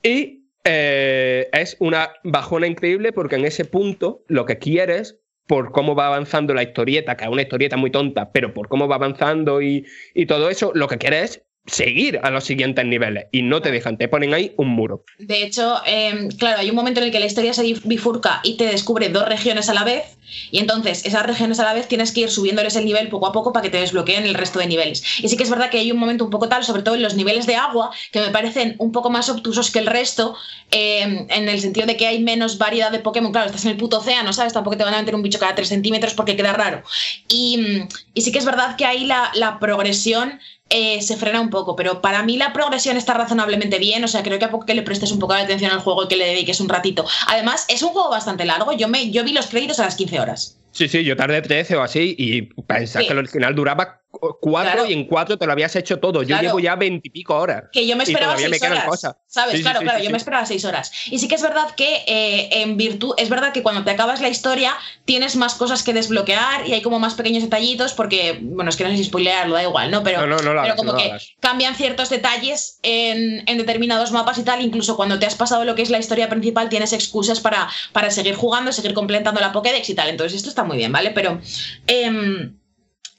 Y 0.04 0.46
eh, 0.64 1.50
es 1.54 1.78
una 1.80 2.12
bajona 2.24 2.68
increíble 2.68 3.12
porque 3.12 3.36
en 3.36 3.46
ese 3.46 3.66
punto 3.66 4.24
lo 4.28 4.46
que 4.46 4.58
quieres, 4.58 5.20
por 5.48 5.72
cómo 5.72 5.96
va 5.96 6.08
avanzando 6.08 6.54
la 6.54 6.64
historieta, 6.64 7.16
que 7.16 7.24
es 7.24 7.30
una 7.30 7.42
historieta 7.42 7.78
muy 7.78 7.90
tonta, 7.90 8.32
pero 8.32 8.54
por 8.54 8.68
cómo 8.68 8.88
va 8.88 8.96
avanzando 8.96 9.62
y, 9.62 9.86
y 10.14 10.26
todo 10.26 10.50
eso, 10.50 10.72
lo 10.76 10.88
que 10.88 10.98
quieres 10.98 11.24
es 11.24 11.47
seguir 11.68 12.20
a 12.24 12.32
los 12.32 12.46
siguientes 12.46 12.86
niveles 12.86 13.26
y 13.32 13.42
no 13.44 13.62
te 13.62 13.72
dejan, 13.72 13.98
te 13.98 14.08
ponen 14.08 14.34
ahí 14.34 14.54
un 14.58 14.70
muro. 14.70 15.04
De 15.20 15.44
hecho, 15.44 15.82
eh, 15.86 16.30
claro, 16.40 16.60
hay 16.60 16.70
un 16.70 16.76
momento 16.76 17.00
en 17.00 17.08
el 17.08 17.12
que 17.12 17.20
la 17.20 17.26
historia 17.26 17.54
se 17.54 17.64
bifurca 17.84 18.40
y 18.44 18.58
te 18.58 18.66
descubre 18.66 19.10
dos 19.10 19.28
regiones 19.28 19.70
a 19.70 19.74
la 19.74 19.84
vez, 19.84 20.18
y 20.52 20.60
entonces 20.60 21.06
esas 21.06 21.26
regiones 21.26 21.60
a 21.60 21.64
la 21.64 21.74
vez 21.74 21.88
tienes 21.88 22.12
que 22.12 22.22
ir 22.22 22.30
subiéndoles 22.30 22.76
el 22.76 22.86
nivel 22.86 23.10
poco 23.10 23.28
a 23.28 23.32
poco 23.32 23.54
para 23.54 23.64
que 23.64 23.70
te 23.70 23.80
desbloqueen 23.80 24.26
el 24.26 24.34
resto 24.34 24.60
de 24.60 24.68
niveles. 24.68 25.04
Y 25.20 25.30
sí 25.30 25.38
que 25.38 25.44
es 25.44 25.50
verdad 25.50 25.70
que 25.70 25.80
hay 25.80 25.92
un 25.92 25.98
momento 25.98 26.26
un 26.26 26.30
poco 26.30 26.50
tal, 26.50 26.64
sobre 26.64 26.84
todo 26.84 26.96
en 26.96 27.02
los 27.02 27.16
niveles 27.16 27.46
de 27.46 27.56
agua, 27.56 27.92
que 28.12 28.20
me 28.20 28.30
parecen 28.30 28.76
un 28.80 28.92
poco 28.92 29.10
más 29.10 29.30
obtusos 29.30 29.72
que 29.72 29.80
el 29.80 29.88
resto, 29.88 30.36
eh, 30.72 31.26
en 31.30 31.50
el 31.50 31.60
sentido 31.62 31.88
de 31.88 31.96
que 31.96 32.08
hay 32.08 32.22
menos 32.22 32.58
variedad 32.58 32.92
de 32.92 33.00
Pokémon. 33.00 33.32
Claro, 33.32 33.48
estás 33.48 33.66
en 33.66 33.72
el 33.72 33.78
puto 33.78 34.00
océano, 34.00 34.34
¿sabes? 34.34 34.54
Tampoco 34.54 34.78
te 34.78 34.84
van 34.84 34.94
a 34.94 35.00
meter 35.00 35.16
un 35.16 35.24
bicho 35.24 35.40
cada 35.40 35.56
3 35.56 35.68
centímetros 35.68 36.14
porque 36.14 36.36
queda 36.36 36.54
raro. 36.54 36.84
Y, 37.30 37.84
sí 38.16 38.32
que 38.32 38.40
es 38.40 38.46
verdad 38.46 38.76
que 38.76 38.86
ahí 38.86 39.06
la 39.06 39.58
progresión 39.60 40.40
eh, 40.70 41.02
se 41.02 41.18
frena 41.18 41.40
un 41.40 41.50
poco, 41.50 41.76
pero 41.76 42.02
para 42.02 42.24
mí 42.24 42.38
la 42.38 42.54
progresión 42.54 42.98
está 42.98 43.14
razonablemente 43.14 43.80
bien, 43.80 44.04
o 44.04 44.08
sea, 44.08 44.24
creo 44.24 44.40
que 44.40 44.46
a 44.46 44.52
poco 44.52 44.66
que 44.66 44.76
le 44.76 44.82
prestes 44.82 45.12
un 45.12 45.20
poco 45.20 45.34
de 45.34 45.42
atención 45.42 45.72
al 45.72 45.80
juego 45.80 46.04
y 46.04 46.08
que 46.08 46.18
le 46.18 46.26
dediques 46.26 46.60
un 46.60 46.70
ratito. 46.70 47.06
Además, 47.28 47.66
es 47.70 47.82
un 47.84 47.90
juego 47.90 48.10
bastante 48.10 48.46
largo, 48.46 48.74
yo, 48.74 48.88
me, 48.88 49.10
yo 49.12 49.24
vi 49.24 49.34
los 49.34 49.48
créditos 49.48 49.80
a 49.80 49.86
las 49.86 49.96
15 49.96 50.20
horas. 50.20 50.58
Sí, 50.72 50.88
sí, 50.88 51.04
yo 51.04 51.16
tardé 51.16 51.42
13 51.42 51.76
o 51.76 51.82
así 51.82 52.16
y 52.20 52.42
pensás 52.64 53.04
que 53.04 53.12
el 53.12 53.18
original 53.18 53.56
duraba 53.56 54.02
cuatro 54.40 54.86
y 54.86 54.94
en 54.94 55.06
cuatro 55.06 55.38
te 55.38 55.46
lo 55.46 55.52
habías 55.52 55.76
hecho 55.76 56.00
todo. 56.00 56.24
Yo 56.24 56.40
llevo 56.40 56.60
ya 56.60 56.76
veintipico 56.76 57.36
horas. 57.36 57.66
Que 57.72 57.86
yo 57.86 57.96
me 57.96 58.04
esperaba 58.04 58.38
seis 58.38 58.62
horas. 58.62 59.16
¿Sabes? 59.28 59.62
claro, 59.62 59.82
claro, 59.82 60.04
yo 60.04 60.10
me 60.10 60.18
esperaba 60.18 60.46
seis 60.46 60.66
horas. 60.66 60.92
Y 61.08 61.20
sí 61.20 61.28
que 61.28 61.36
es 61.36 61.42
verdad 61.42 61.74
que 61.76 62.04
eh, 62.08 62.62
en 62.62 62.78
virtud, 62.78 63.14
es 63.18 63.30
verdad 63.30 63.54
que 63.54 63.64
cuando 63.64 63.84
te 63.84 63.92
acabas 63.92 64.22
la 64.22 64.30
historia 64.30 64.74
tienes 65.06 65.36
más 65.36 65.56
cosas 65.56 65.84
que 65.84 65.94
desbloquear 65.94 66.68
y 66.68 66.74
hay 66.74 66.82
como 66.82 67.00
más 67.00 67.14
pequeños 67.14 67.44
detallitos 67.44 67.94
porque, 67.94 68.40
bueno, 68.42 68.70
es 68.70 68.76
que 68.76 68.84
no 68.84 68.90
sé 68.90 68.98
si 68.98 69.04
spoilearlo, 69.06 69.56
da 69.56 69.64
igual, 69.64 69.92
¿no? 69.92 70.04
Pero, 70.04 70.22
pero 70.22 70.76
como 70.76 70.96
que 70.96 71.14
cambian 71.40 71.76
ciertos 71.76 72.10
detalles 72.10 72.80
en, 72.84 73.44
en, 73.48 73.58
determinados 73.58 74.12
mapas 74.12 74.38
y 74.38 74.44
tal. 74.44 74.62
Incluso 74.62 74.96
cuando 74.96 75.20
te 75.20 75.26
has 75.26 75.36
pasado 75.36 75.66
lo 75.66 75.76
que 75.76 75.82
es 75.82 75.90
la 75.90 76.00
historia 76.00 76.30
principal 76.30 76.70
tienes 76.70 76.94
excusas 76.94 77.40
para, 77.40 77.70
para 77.92 78.12
seguir 78.12 78.36
jugando, 78.36 78.72
seguir 78.72 78.94
completando 78.94 79.42
la 79.42 79.52
Pokédex 79.52 79.90
y 79.90 79.96
tal. 79.96 80.10
Entonces 80.10 80.38
esto 80.38 80.50
está 80.50 80.64
muy 80.64 80.78
bien, 80.78 80.92
¿vale? 80.92 81.12
Pero 81.12 81.40
em, 81.88 82.58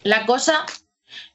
la 0.03 0.27
cosa 0.27 0.65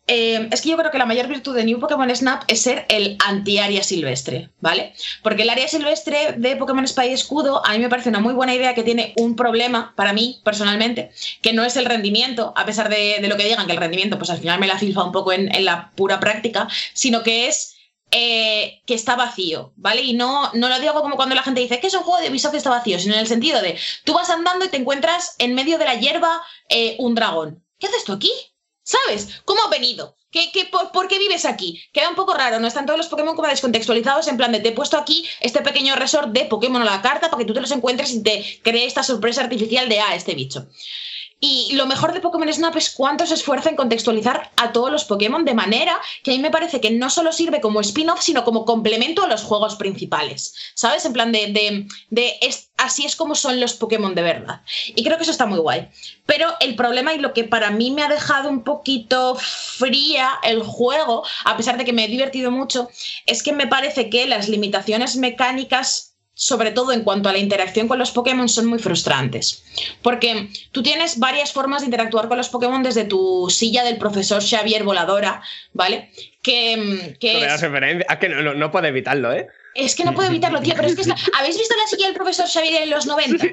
eh, 0.06 0.50
es 0.52 0.62
que 0.62 0.70
yo 0.70 0.78
creo 0.78 0.92
que 0.92 0.98
la 0.98 1.06
mayor 1.06 1.28
virtud 1.28 1.56
de 1.56 1.64
New 1.64 1.80
Pokémon 1.80 2.14
Snap 2.14 2.44
es 2.48 2.62
ser 2.62 2.86
el 2.90 3.16
anti-área 3.26 3.84
silvestre, 3.84 4.50
¿vale? 4.60 4.94
Porque 5.22 5.44
el 5.44 5.50
área 5.50 5.68
silvestre 5.70 6.34
de 6.38 6.58
Pokémon 6.58 6.86
Spy 6.86 7.08
Escudo 7.14 7.66
a 7.66 7.72
mí 7.72 7.80
me 7.80 7.88
parece 7.88 8.10
una 8.10 8.20
muy 8.20 8.34
buena 8.34 8.54
idea 8.54 8.76
que 8.76 8.84
tiene 8.84 9.14
un 9.16 9.38
problema, 9.38 9.94
para 9.96 10.12
mí 10.12 10.42
personalmente, 10.44 11.12
que 11.42 11.54
no 11.54 11.64
es 11.64 11.78
el 11.78 11.86
rendimiento, 11.86 12.54
a 12.58 12.66
pesar 12.66 12.90
de, 12.90 13.26
lo 13.26 13.38
que 13.38 13.46
digan 13.46 13.66
que 13.66 13.72
el 13.72 13.78
rendimiento, 13.78 14.18
pues 14.18 14.30
al 14.30 14.40
final 14.40 14.60
me 14.60 14.68
la 14.68 14.78
filfa 14.78 15.04
un 15.04 15.14
poco 15.14 15.32
en, 15.32 15.50
la 15.64 15.92
pura 15.96 16.20
práctica, 16.20 16.68
sino 16.94 17.24
que 17.24 17.48
es 17.48 17.76
eh, 18.12 18.82
que 18.86 18.96
está 18.96 19.16
vacío, 19.16 19.72
¿vale? 19.78 20.02
Y 20.02 20.14
no, 20.14 20.52
no 20.54 20.68
lo 20.68 20.80
digo 20.80 20.94
como 20.96 21.16
cuando 21.16 21.34
la 21.36 21.44
gente 21.44 21.62
dice 21.62 21.80
que 21.80 21.88
es 21.88 21.94
un 21.94 22.04
juego 22.04 22.22
de 22.22 22.30
Ubisoft 22.30 22.52
que 22.52 22.58
está 22.58 22.70
vacío, 22.70 23.00
sino 23.00 23.14
en 23.14 23.22
el 23.22 23.28
sentido 23.28 23.62
de 23.62 23.80
tú 24.04 24.14
vas 24.14 24.30
andando 24.30 24.66
y 24.66 24.70
te 24.70 24.78
encuentras 24.78 25.36
en 25.40 25.56
medio 25.56 25.78
de 25.78 25.86
la 25.86 25.96
hierba 25.96 26.42
eh, 26.68 26.98
un 27.00 27.16
dragón. 27.16 27.64
¿Qué 27.80 27.88
haces 27.88 28.04
tú 28.04 28.12
aquí? 28.12 28.32
¿Sabes? 28.84 29.42
¿Cómo 29.46 29.64
ha 29.64 29.70
venido? 29.70 30.18
¿Qué, 30.30 30.52
qué, 30.52 30.66
por, 30.66 31.08
qué 31.08 31.20
vives 31.20 31.46
aquí? 31.46 31.82
Queda 31.94 32.10
un 32.10 32.16
poco 32.16 32.34
raro, 32.34 32.60
no 32.60 32.68
están 32.68 32.86
todos 32.86 32.98
los 32.98 33.08
Pokémon 33.08 33.36
como 33.36 33.48
descontextualizados 33.48 34.28
en 34.28 34.36
plan 34.36 34.52
de 34.52 34.60
te 34.60 34.70
he 34.70 34.72
puesto 34.74 34.98
aquí 34.98 35.26
este 35.40 35.62
pequeño 35.62 35.96
resort 35.96 36.30
de 36.30 36.46
Pokémon 36.46 36.82
a 36.82 36.86
la 36.86 37.02
carta 37.02 37.30
para 37.30 37.38
que 37.38 37.46
tú 37.46 37.54
te 37.54 37.62
los 37.62 37.72
encuentres 37.72 38.12
y 38.12 38.24
te 38.24 38.60
cree 38.64 38.86
esta 38.86 39.04
sorpresa 39.04 39.42
artificial 39.42 39.88
de, 39.88 40.00
ah, 40.00 40.16
este 40.16 40.34
bicho. 40.34 40.68
Y 41.46 41.74
lo 41.74 41.88
mejor 41.88 42.14
de 42.14 42.22
Pokémon 42.22 42.54
Snap 42.54 42.78
es 42.78 42.90
cuánto 42.90 43.26
se 43.26 43.34
esfuerza 43.34 43.70
en 43.70 43.76
contextualizar 43.76 44.52
a 44.56 44.72
todos 44.72 44.90
los 44.90 45.04
Pokémon 45.04 45.44
de 45.44 45.54
manera 45.54 46.00
que 46.24 46.32
a 46.32 46.36
mí 46.36 46.40
me 46.40 46.52
parece 46.52 46.80
que 46.80 46.90
no 46.90 47.10
solo 47.10 47.34
sirve 47.34 47.60
como 47.60 47.82
spin-off, 47.82 48.22
sino 48.22 48.46
como 48.46 48.64
complemento 48.64 49.26
a 49.26 49.28
los 49.28 49.44
juegos 49.44 49.76
principales. 49.76 50.56
¿Sabes? 50.74 51.04
En 51.04 51.12
plan 51.12 51.34
de, 51.34 51.86
de, 52.10 52.40
así 52.78 53.06
es 53.06 53.18
como 53.18 53.36
son 53.36 53.60
los 53.60 53.74
Pokémon 53.74 54.16
de 54.16 54.22
verdad. 54.22 54.62
Y 54.96 55.04
creo 55.04 55.18
que 55.18 55.24
eso 55.24 55.34
está 55.34 55.46
muy 55.46 55.60
guay. 55.60 55.90
Pero 56.26 56.48
el 56.62 56.78
problema 56.78 57.14
y 57.14 57.20
lo 57.20 57.34
que 57.34 57.44
para 57.44 57.72
mí 57.72 57.92
me 57.92 58.04
ha 58.04 58.08
dejado 58.08 58.48
un 58.48 58.64
poquito 58.64 59.36
fría 59.36 60.40
el 60.44 60.64
juego, 60.64 61.26
a 61.44 61.58
pesar 61.58 61.78
de 61.78 61.84
que 61.84 61.92
me 61.92 62.06
he 62.06 62.08
divertido 62.08 62.52
mucho, 62.52 62.88
es 63.26 63.44
que 63.44 63.52
me 63.52 63.68
parece 63.68 64.10
que 64.10 64.28
las 64.28 64.48
limitaciones 64.48 65.18
mecánicas 65.18 66.13
sobre 66.36 66.72
todo 66.72 66.92
en 66.92 67.04
cuanto 67.04 67.30
a 67.30 67.32
la 67.32 67.38
interacción 67.38 67.88
con 67.88 68.00
los 68.00 68.12
Pokémon, 68.12 68.50
son 68.50 68.66
muy 68.66 68.80
frustrantes. 68.80 69.64
Porque 70.02 70.50
tú 70.72 70.82
tienes 70.82 71.20
varias 71.20 71.52
formas 71.54 71.82
de 71.82 71.86
interactuar 71.86 72.28
con 72.28 72.38
los 72.38 72.50
Pokémon 72.50 72.84
desde 72.84 73.06
tu 73.06 73.50
silla 73.50 73.84
del 73.84 73.98
profesor 73.98 74.42
Xavier 74.44 74.84
Voladora, 74.84 75.42
¿vale? 75.74 76.12
Que, 76.42 76.78
mm, 76.78 77.20
que 77.20 77.46
es... 77.46 77.64
a 77.64 78.20
que 78.20 78.30
no, 78.30 78.54
no, 78.54 78.72
puede 78.72 78.88
evitarlo, 78.90 79.32
¿eh? 79.32 79.48
Es 79.76 79.96
que 79.96 80.04
no 80.04 80.14
puedo 80.14 80.30
evitarlo, 80.30 80.62
tío, 80.62 80.74
pero 80.76 80.88
es 80.88 80.96
que 80.96 81.04
¿habéis 81.40 81.58
visto 81.58 81.76
la 81.76 81.88
silla 81.88 82.08
del 82.08 82.16
profesor 82.16 82.48
Xavier 82.48 82.84
en 82.84 82.90
los 82.90 83.06
90? 83.06 83.46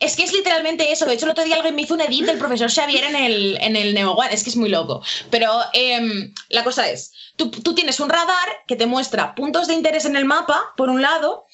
Es 0.00 0.16
que 0.16 0.24
es 0.24 0.32
literalmente 0.32 0.90
eso. 0.90 1.04
De 1.04 1.12
hecho, 1.12 1.26
el 1.26 1.32
otro 1.32 1.44
día 1.44 1.56
alguien 1.56 1.74
me 1.74 1.82
hizo 1.82 1.92
un 1.92 2.00
edit 2.00 2.24
del 2.24 2.38
profesor 2.38 2.70
Xavier 2.70 3.04
en 3.04 3.16
el, 3.16 3.58
en 3.60 3.76
el 3.76 3.92
Neo 3.92 4.12
One. 4.12 4.32
Es 4.32 4.42
que 4.42 4.50
es 4.50 4.56
muy 4.56 4.70
loco. 4.70 5.02
Pero 5.30 5.52
em, 5.74 6.32
la 6.48 6.64
cosa 6.64 6.88
es, 6.88 7.12
tú, 7.36 7.50
tú, 7.50 7.74
tienes 7.74 8.00
un 8.00 8.08
radar 8.08 8.48
que 8.66 8.76
te 8.76 8.86
muestra 8.86 9.34
puntos 9.34 9.68
de 9.68 9.74
interés 9.74 10.06
en 10.06 10.16
el 10.16 10.24
mapa, 10.24 10.72
por 10.76 10.88
un 10.88 11.02
lado, 11.02 11.44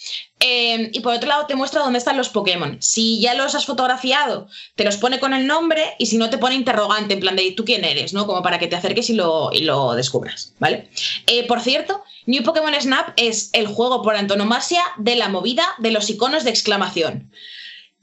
em, 0.41 0.91
y 0.93 1.01
por 1.01 1.15
otro 1.15 1.29
lado 1.29 1.47
te 1.47 1.55
muestra 1.55 1.83
dónde 1.83 1.99
están 1.99 2.17
los 2.17 2.29
Pokémon. 2.29 2.77
Si 2.81 3.21
ya 3.21 3.35
los 3.35 3.55
has 3.55 3.67
fotografiado, 3.67 4.49
te 4.75 4.85
los 4.85 4.97
pone 4.97 5.19
con 5.19 5.35
el 5.35 5.47
nombre 5.47 5.95
y 5.99 6.07
si 6.07 6.19
no 6.19 6.31
te 6.31 6.39
pone 6.39 6.55
interrogante, 6.55 7.15
en 7.15 7.21
plan 7.21 7.37
de 7.37 7.53
tú 7.53 7.65
quién 7.65 7.85
eres, 7.85 8.13
¿no? 8.13 8.27
Como 8.27 8.43
para 8.43 8.59
que 8.59 8.67
te 8.67 8.77
acerques 8.77 9.11
y 9.11 9.15
lo, 9.15 9.51
y 9.53 9.61
lo 9.61 9.95
descubras, 9.95 10.55
¿vale? 10.59 10.91
Eh, 11.27 11.47
por 11.47 11.61
cierto, 11.61 12.03
New 12.27 12.43
Pokémon 12.43 12.75
Snap 12.81 13.11
es 13.17 13.51
el 13.53 13.67
juego 13.67 14.03
por 14.03 14.17
antonomasia 14.17 14.83
de 14.99 15.17
la 15.17 15.29
movida 15.29 15.65
de 15.79 15.91
los 15.91 16.11
iconos 16.11 16.45
de 16.45 16.51
exclamación. 16.51 17.31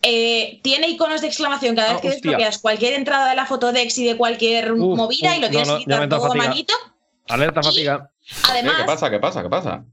Eh, 0.06 0.60
tiene 0.64 0.90
iconos 0.90 1.22
de 1.22 1.28
exclamación 1.28 1.76
cada 1.76 1.94
vez 1.94 2.02
que 2.02 2.10
desbloqueas 2.10 2.58
cualquier 2.58 2.94
entrada 2.94 3.30
de 3.30 3.36
la 3.36 3.45
Fotodex 3.45 3.98
y 3.98 4.06
de 4.06 4.18
cualquier 4.18 4.76
movida 4.76 5.38
y 5.38 5.40
lo 5.40 5.50
tienes 5.50 5.70
que 5.70 5.78
quitar 5.78 6.10
todo 6.10 6.36
manito. 6.36 6.74
Alerta 7.30 7.64
fatiga. 7.64 8.12
Además, 8.50 8.76
¿Qué 8.78 8.84
pasa? 8.84 9.10
¿Qué 9.10 9.20
pasa? 9.20 9.44
¿Qué 9.44 9.50
pasa? 9.50 9.86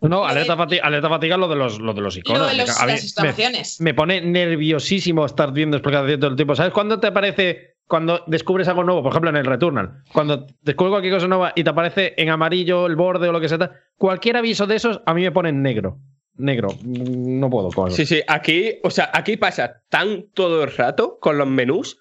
No, 0.00 0.24
alerta, 0.24 0.56
fatiga, 0.56 0.84
alerta 0.84 1.08
fatiga 1.08 1.36
lo 1.36 1.48
de 1.48 1.56
los, 1.56 1.78
lo 1.78 1.92
de 1.92 2.00
los 2.00 2.16
iconos. 2.16 2.40
Lo 2.40 2.48
de 2.48 2.54
las 2.54 3.04
exclamaciones. 3.04 3.80
Me, 3.80 3.92
pone 3.92 4.20
nerviosísimo 4.20 5.26
estar 5.26 5.52
viendo 5.52 5.76
explicaciones 5.76 6.18
todo 6.18 6.30
el 6.30 6.36
tiempo. 6.36 6.56
¿Sabes 6.56 6.72
cuándo 6.72 6.98
te 6.98 7.08
aparece, 7.08 7.76
cuando 7.86 8.24
descubres 8.26 8.66
algo 8.68 8.82
nuevo? 8.82 9.02
Por 9.02 9.12
ejemplo, 9.12 9.30
en 9.30 9.36
el 9.36 9.44
Returnal. 9.44 10.02
Cuando 10.12 10.46
descubres 10.62 10.92
cualquier 10.92 11.14
cosa 11.14 11.28
nueva 11.28 11.52
y 11.54 11.64
te 11.64 11.70
aparece 11.70 12.14
en 12.16 12.30
amarillo 12.30 12.86
el 12.86 12.96
borde 12.96 13.28
o 13.28 13.32
lo 13.32 13.40
que 13.40 13.48
sea. 13.48 13.70
Cualquier 13.96 14.38
aviso 14.38 14.66
de 14.66 14.76
esos 14.76 15.02
a 15.04 15.12
mí 15.12 15.22
me 15.22 15.32
pone 15.32 15.50
en 15.50 15.62
negro 15.62 15.98
negro. 16.40 16.68
No 16.82 17.50
puedo 17.50 17.70
con 17.70 17.90
Sí, 17.90 18.06
sí, 18.06 18.22
aquí, 18.26 18.78
o 18.82 18.90
sea, 18.90 19.10
aquí 19.12 19.36
pasa 19.36 19.82
tan 19.88 20.30
todo 20.32 20.64
el 20.64 20.74
rato 20.74 21.18
con 21.20 21.38
los 21.38 21.46
menús 21.46 22.00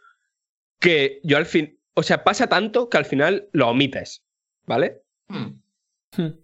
que 0.80 1.20
yo 1.24 1.38
al 1.38 1.46
fin, 1.46 1.78
o 1.94 2.04
sea, 2.04 2.24
pasa 2.24 2.48
tanto 2.48 2.90
que 2.90 2.98
al 2.98 3.06
final 3.06 3.50
lo 3.52 3.70
omites, 3.70 4.24
¿vale? 4.66 5.02
Hmm. 5.28 5.62
Hmm. 6.16 6.40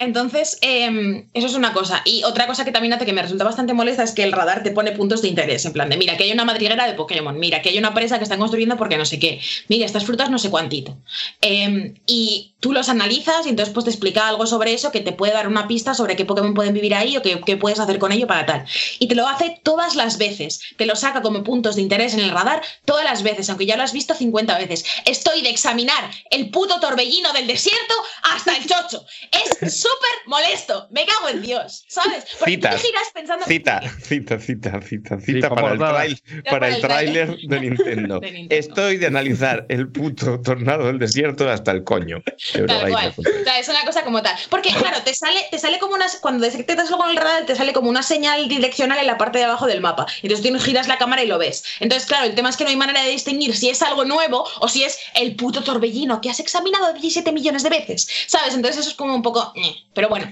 Entonces, 0.00 0.56
em, 0.62 1.28
eso 1.34 1.46
es 1.46 1.54
una 1.54 1.74
cosa. 1.74 2.00
Y 2.06 2.24
otra 2.24 2.46
cosa 2.46 2.64
que 2.64 2.72
también 2.72 2.94
hace 2.94 3.04
que 3.04 3.12
me 3.12 3.20
resulta 3.20 3.44
bastante 3.44 3.74
molesta 3.74 4.02
es 4.02 4.12
que 4.12 4.24
el 4.24 4.32
radar 4.32 4.62
te 4.62 4.70
pone 4.70 4.92
puntos 4.92 5.20
de 5.20 5.28
interés. 5.28 5.66
En 5.66 5.74
plan 5.74 5.90
de, 5.90 5.98
mira, 5.98 6.16
que 6.16 6.24
hay 6.24 6.32
una 6.32 6.46
madriguera 6.46 6.86
de 6.86 6.94
Pokémon, 6.94 7.38
mira, 7.38 7.60
que 7.60 7.68
hay 7.68 7.78
una 7.78 7.92
presa 7.92 8.16
que 8.16 8.24
están 8.24 8.38
construyendo 8.38 8.78
porque 8.78 8.96
no 8.96 9.04
sé 9.04 9.18
qué, 9.18 9.40
mira, 9.68 9.84
estas 9.84 10.06
frutas 10.06 10.30
no 10.30 10.38
sé 10.38 10.48
cuántito. 10.48 10.96
Em, 11.42 11.94
y 12.06 12.54
tú 12.60 12.72
los 12.72 12.88
analizas 12.88 13.44
y 13.44 13.50
entonces 13.50 13.74
pues 13.74 13.84
te 13.84 13.90
explica 13.90 14.26
algo 14.26 14.46
sobre 14.46 14.72
eso 14.72 14.90
que 14.90 15.00
te 15.00 15.12
puede 15.12 15.34
dar 15.34 15.48
una 15.48 15.68
pista 15.68 15.92
sobre 15.92 16.16
qué 16.16 16.24
Pokémon 16.24 16.54
pueden 16.54 16.72
vivir 16.72 16.94
ahí 16.94 17.18
o 17.18 17.22
qué, 17.22 17.38
qué 17.44 17.58
puedes 17.58 17.78
hacer 17.78 17.98
con 17.98 18.12
ello 18.12 18.26
para 18.26 18.46
tal. 18.46 18.64
Y 18.98 19.06
te 19.06 19.14
lo 19.14 19.28
hace 19.28 19.60
todas 19.62 19.96
las 19.96 20.16
veces. 20.16 20.62
Te 20.78 20.86
lo 20.86 20.96
saca 20.96 21.20
como 21.20 21.44
puntos 21.44 21.76
de 21.76 21.82
interés 21.82 22.14
en 22.14 22.20
el 22.20 22.30
radar 22.30 22.62
todas 22.86 23.04
las 23.04 23.22
veces, 23.22 23.50
aunque 23.50 23.66
ya 23.66 23.76
lo 23.76 23.82
has 23.82 23.92
visto 23.92 24.14
50 24.14 24.56
veces. 24.56 24.86
Estoy 25.04 25.42
de 25.42 25.50
examinar 25.50 26.10
el 26.30 26.50
puto 26.50 26.80
torbellino 26.80 27.34
del 27.34 27.46
desierto 27.46 27.94
hasta 28.22 28.56
el 28.56 28.66
chocho. 28.66 29.04
Es 29.30 29.60
súper 29.90 30.10
molesto. 30.26 30.88
Me 30.90 31.06
cago 31.06 31.28
en 31.28 31.42
Dios, 31.42 31.84
¿sabes? 31.88 32.24
Porque 32.38 32.54
cita, 32.54 32.70
tú 32.70 32.76
te 32.76 32.82
giras 32.82 33.08
pensando. 33.12 33.46
Cita, 33.46 33.80
cita, 34.02 34.38
cita, 34.38 34.80
cita, 34.82 35.20
cita 35.20 35.50
para, 35.50 35.72
el 36.04 36.18
para, 36.44 36.68
el 36.68 36.80
tráiler 36.80 37.36
de, 37.48 37.60
Nintendo. 37.60 38.20
Estoy 38.48 38.96
de 38.98 39.06
analizar 39.06 39.66
el 39.68 39.88
puto 39.88 40.40
tornado 40.40 40.86
del 40.86 40.98
desierto 40.98 41.48
hasta 41.48 41.72
el 41.72 41.84
coño. 41.84 42.22
Tal 42.66 42.90
cual. 42.90 43.14
es 43.58 43.68
una 43.68 43.84
cosa 43.84 44.02
como 44.04 44.22
tal. 44.22 44.36
Porque, 44.48 44.70
claro, 44.70 45.02
te 45.02 45.14
sale, 45.14 45.46
te 45.50 45.58
sale 45.58 45.78
como 45.78 45.94
una. 45.94 46.06
Cuando 46.20 46.44
detectas 46.44 46.90
algo 46.90 47.04
en 47.04 47.10
el 47.10 47.16
radar, 47.16 47.46
te 47.46 47.56
sale 47.56 47.72
como 47.72 47.88
una 47.88 48.02
señal 48.02 48.48
direccional 48.48 48.98
en 48.98 49.06
la 49.06 49.18
parte 49.18 49.38
de 49.38 49.44
abajo 49.44 49.66
del 49.66 49.80
mapa. 49.80 50.06
Entonces 50.22 50.46
tú 50.46 50.58
giras 50.60 50.88
la 50.88 50.98
cámara 50.98 51.22
y 51.22 51.26
lo 51.26 51.38
ves. 51.38 51.64
Entonces, 51.80 52.06
claro, 52.06 52.26
el 52.26 52.34
tema 52.34 52.50
es 52.50 52.56
que 52.56 52.64
no 52.64 52.70
hay 52.70 52.76
manera 52.76 53.02
de 53.02 53.10
distinguir 53.10 53.56
si 53.56 53.68
es 53.68 53.82
algo 53.82 54.04
nuevo 54.04 54.44
o 54.60 54.68
si 54.68 54.84
es 54.84 54.98
el 55.14 55.36
puto 55.36 55.62
torbellino 55.62 56.20
que 56.20 56.30
has 56.30 56.40
examinado 56.40 56.92
17 56.92 57.32
millones 57.32 57.62
de 57.62 57.70
veces. 57.70 58.08
¿Sabes? 58.26 58.54
Entonces 58.54 58.80
eso 58.80 58.90
es 58.90 58.96
como 58.96 59.14
un 59.14 59.22
poco. 59.22 59.52
Eh, 59.56 59.79
pero 59.94 60.08
bueno. 60.08 60.30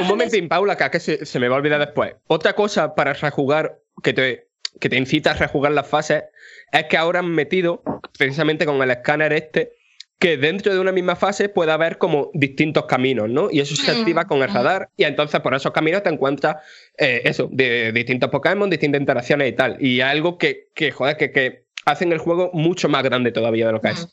Un 0.00 0.06
momentín, 0.06 0.48
Paula, 0.48 0.76
que 0.76 1.00
se, 1.00 1.24
se, 1.24 1.38
me 1.38 1.48
va 1.48 1.56
a 1.56 1.58
olvidar 1.58 1.80
después. 1.80 2.14
Otra 2.26 2.54
cosa 2.54 2.94
para 2.94 3.12
rejugar, 3.12 3.78
que 4.02 4.12
te, 4.12 4.48
que 4.78 4.88
te 4.88 4.96
incita 4.96 5.32
a 5.32 5.34
rejugar 5.34 5.72
las 5.72 5.86
fases, 5.86 6.24
es 6.72 6.84
que 6.84 6.96
ahora 6.96 7.20
han 7.20 7.30
metido, 7.30 7.82
precisamente 8.18 8.66
con 8.66 8.80
el 8.82 8.90
escáner 8.90 9.32
este, 9.32 9.72
que 10.20 10.36
dentro 10.36 10.72
de 10.72 10.78
una 10.78 10.92
misma 10.92 11.16
fase 11.16 11.48
puede 11.48 11.72
haber 11.72 11.96
como 11.96 12.30
distintos 12.34 12.84
caminos, 12.84 13.30
¿no? 13.30 13.50
Y 13.50 13.60
eso 13.60 13.74
se 13.74 13.90
Mm, 13.90 13.98
activa 13.98 14.26
con 14.26 14.42
el 14.42 14.50
mm. 14.50 14.54
radar 14.54 14.90
y 14.94 15.04
entonces 15.04 15.40
por 15.40 15.54
esos 15.54 15.72
caminos 15.72 16.02
te 16.02 16.10
encuentras 16.10 16.56
eh, 16.98 17.22
eso, 17.24 17.48
de 17.50 17.90
distintos 17.92 18.28
Pokémon, 18.28 18.68
distintas 18.68 19.00
interacciones 19.00 19.48
y 19.48 19.52
tal. 19.52 19.78
Y 19.80 20.02
algo 20.02 20.36
que, 20.36 20.68
que 20.74 20.92
joder, 20.92 21.16
que, 21.16 21.32
que 21.32 21.64
hacen 21.86 22.12
el 22.12 22.18
juego 22.18 22.50
mucho 22.52 22.90
más 22.90 23.02
grande 23.02 23.32
todavía 23.32 23.66
de 23.66 23.72
lo 23.72 23.80
que 23.80 23.88
es. 23.88 24.08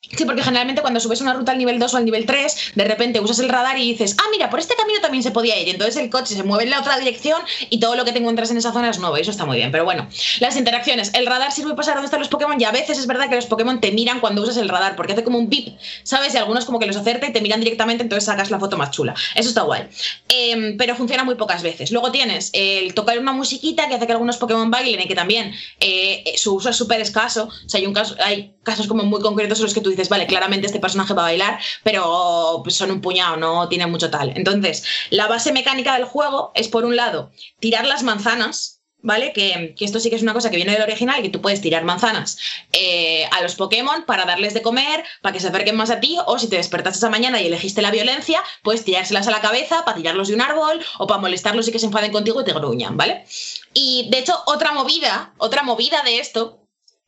Sí, 0.00 0.24
porque 0.24 0.44
generalmente 0.44 0.80
cuando 0.80 1.00
subes 1.00 1.20
una 1.20 1.34
ruta 1.34 1.50
al 1.50 1.58
nivel 1.58 1.80
2 1.80 1.92
o 1.92 1.96
al 1.96 2.04
nivel 2.04 2.24
3, 2.24 2.72
de 2.76 2.84
repente 2.84 3.18
usas 3.20 3.40
el 3.40 3.48
radar 3.48 3.76
y 3.78 3.90
dices, 3.90 4.14
ah, 4.18 4.26
mira, 4.30 4.48
por 4.48 4.60
este 4.60 4.76
camino 4.76 5.00
también 5.00 5.24
se 5.24 5.32
podía 5.32 5.60
ir. 5.60 5.68
Entonces 5.68 5.96
el 5.96 6.08
coche 6.08 6.36
se 6.36 6.44
mueve 6.44 6.64
en 6.64 6.70
la 6.70 6.78
otra 6.78 6.96
dirección 6.98 7.42
y 7.68 7.80
todo 7.80 7.96
lo 7.96 8.04
que 8.04 8.12
te 8.12 8.20
encuentras 8.20 8.52
en 8.52 8.58
esa 8.58 8.72
zona 8.72 8.90
es 8.90 9.00
nuevo. 9.00 9.18
Y 9.18 9.22
eso 9.22 9.32
está 9.32 9.44
muy 9.44 9.56
bien. 9.56 9.72
Pero 9.72 9.84
bueno, 9.84 10.08
las 10.38 10.56
interacciones. 10.56 11.12
El 11.14 11.26
radar 11.26 11.50
sirve 11.50 11.70
para 11.70 11.82
saber 11.82 11.96
dónde 11.96 12.06
están 12.06 12.20
los 12.20 12.28
Pokémon 12.28 12.60
y 12.60 12.64
a 12.64 12.70
veces 12.70 12.96
es 12.96 13.08
verdad 13.08 13.28
que 13.28 13.34
los 13.34 13.46
Pokémon 13.46 13.80
te 13.80 13.90
miran 13.90 14.20
cuando 14.20 14.42
usas 14.42 14.56
el 14.56 14.68
radar 14.68 14.94
porque 14.94 15.14
hace 15.14 15.24
como 15.24 15.36
un 15.36 15.50
bip, 15.50 15.76
¿sabes? 16.04 16.32
Y 16.32 16.36
algunos 16.36 16.64
como 16.64 16.78
que 16.78 16.86
los 16.86 16.96
acerta 16.96 17.26
y 17.26 17.32
te 17.32 17.40
miran 17.40 17.58
directamente, 17.58 18.04
entonces 18.04 18.24
sacas 18.24 18.52
la 18.52 18.60
foto 18.60 18.76
más 18.76 18.92
chula. 18.92 19.16
Eso 19.34 19.48
está 19.48 19.62
guay. 19.62 19.88
Em, 20.28 20.76
pero 20.76 20.94
funciona 20.94 21.24
muy 21.24 21.34
pocas 21.34 21.62
veces. 21.64 21.90
Luego 21.90 22.12
tienes 22.12 22.50
el 22.52 22.94
tocar 22.94 23.18
una 23.18 23.32
musiquita 23.32 23.88
que 23.88 23.96
hace 23.96 24.06
que 24.06 24.12
algunos 24.12 24.36
Pokémon 24.36 24.70
bailen 24.70 25.00
y 25.00 25.08
que 25.08 25.16
también 25.16 25.52
eh, 25.80 26.22
eh, 26.24 26.38
su 26.38 26.54
uso 26.54 26.70
es 26.70 26.76
súper 26.76 27.00
escaso. 27.00 27.48
O 27.48 27.68
sea, 27.68 27.80
hay, 27.80 27.86
un 27.86 27.94
caso, 27.94 28.14
hay 28.24 28.54
casos 28.62 28.86
como 28.86 29.02
muy 29.02 29.20
concretos 29.20 29.58
en 29.58 29.64
los 29.64 29.74
que 29.74 29.80
tú 29.80 29.87
dices, 29.88 30.08
vale, 30.08 30.26
claramente 30.26 30.66
este 30.66 30.80
personaje 30.80 31.14
va 31.14 31.22
a 31.22 31.30
bailar, 31.30 31.58
pero 31.82 32.62
son 32.68 32.90
un 32.90 33.00
puñado, 33.00 33.36
no 33.36 33.68
tiene 33.68 33.86
mucho 33.86 34.10
tal. 34.10 34.32
Entonces, 34.36 34.84
la 35.10 35.26
base 35.26 35.52
mecánica 35.52 35.94
del 35.94 36.04
juego 36.04 36.52
es, 36.54 36.68
por 36.68 36.84
un 36.84 36.96
lado, 36.96 37.30
tirar 37.60 37.86
las 37.86 38.02
manzanas. 38.02 38.74
¿Vale? 39.00 39.32
Que, 39.32 39.76
que 39.78 39.84
esto 39.84 40.00
sí 40.00 40.10
que 40.10 40.16
es 40.16 40.22
una 40.22 40.34
cosa 40.34 40.50
que 40.50 40.56
viene 40.56 40.72
del 40.72 40.82
original, 40.82 41.22
que 41.22 41.28
tú 41.28 41.40
puedes 41.40 41.60
tirar 41.60 41.84
manzanas 41.84 42.36
eh, 42.72 43.26
a 43.30 43.40
los 43.42 43.54
Pokémon 43.54 44.02
para 44.06 44.24
darles 44.24 44.54
de 44.54 44.60
comer, 44.60 45.04
para 45.22 45.32
que 45.32 45.38
se 45.38 45.46
acerquen 45.46 45.76
más 45.76 45.90
a 45.90 46.00
ti, 46.00 46.18
o 46.26 46.36
si 46.36 46.48
te 46.48 46.56
despertaste 46.56 46.98
esa 46.98 47.08
mañana 47.08 47.40
y 47.40 47.46
elegiste 47.46 47.80
la 47.80 47.92
violencia, 47.92 48.42
puedes 48.64 48.84
tirárselas 48.84 49.28
a 49.28 49.30
la 49.30 49.40
cabeza 49.40 49.84
para 49.84 49.96
tirarlos 49.96 50.26
de 50.26 50.34
un 50.34 50.40
árbol 50.40 50.84
o 50.98 51.06
para 51.06 51.20
molestarlos 51.20 51.68
y 51.68 51.72
que 51.72 51.78
se 51.78 51.86
enfaden 51.86 52.10
contigo 52.10 52.40
y 52.40 52.44
te 52.44 52.52
gruñan, 52.52 52.96
¿vale? 52.96 53.24
Y 53.72 54.08
de 54.10 54.18
hecho, 54.18 54.34
otra 54.46 54.72
movida, 54.72 55.32
otra 55.38 55.62
movida 55.62 56.02
de 56.02 56.18
esto 56.18 56.57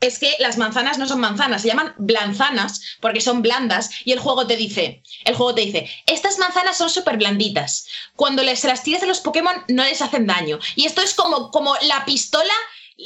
es 0.01 0.19
que 0.19 0.35
las 0.39 0.57
manzanas 0.57 0.97
no 0.97 1.07
son 1.07 1.21
manzanas, 1.21 1.61
se 1.61 1.69
llaman 1.69 1.95
blanzanas 1.99 2.81
porque 3.01 3.21
son 3.21 3.43
blandas 3.43 3.91
y 4.05 4.13
el 4.13 4.19
juego 4.19 4.47
te 4.47 4.57
dice, 4.57 5.03
el 5.25 5.35
juego 5.35 5.55
te 5.55 5.61
dice, 5.61 5.91
estas 6.07 6.39
manzanas 6.39 6.79
son 6.79 6.89
súper 6.89 7.19
blanditas. 7.19 7.87
Cuando 8.17 8.43
les, 8.43 8.61
se 8.61 8.69
las 8.69 8.83
tiras 8.83 9.03
a 9.03 9.07
los 9.07 9.21
Pokémon 9.21 9.55
no 9.69 9.85
les 9.85 10.01
hacen 10.01 10.27
daño. 10.27 10.59
Y 10.75 10.87
esto 10.87 11.03
es 11.03 11.13
como, 11.13 11.51
como 11.51 11.75
la 11.83 12.05
pistola 12.07 12.55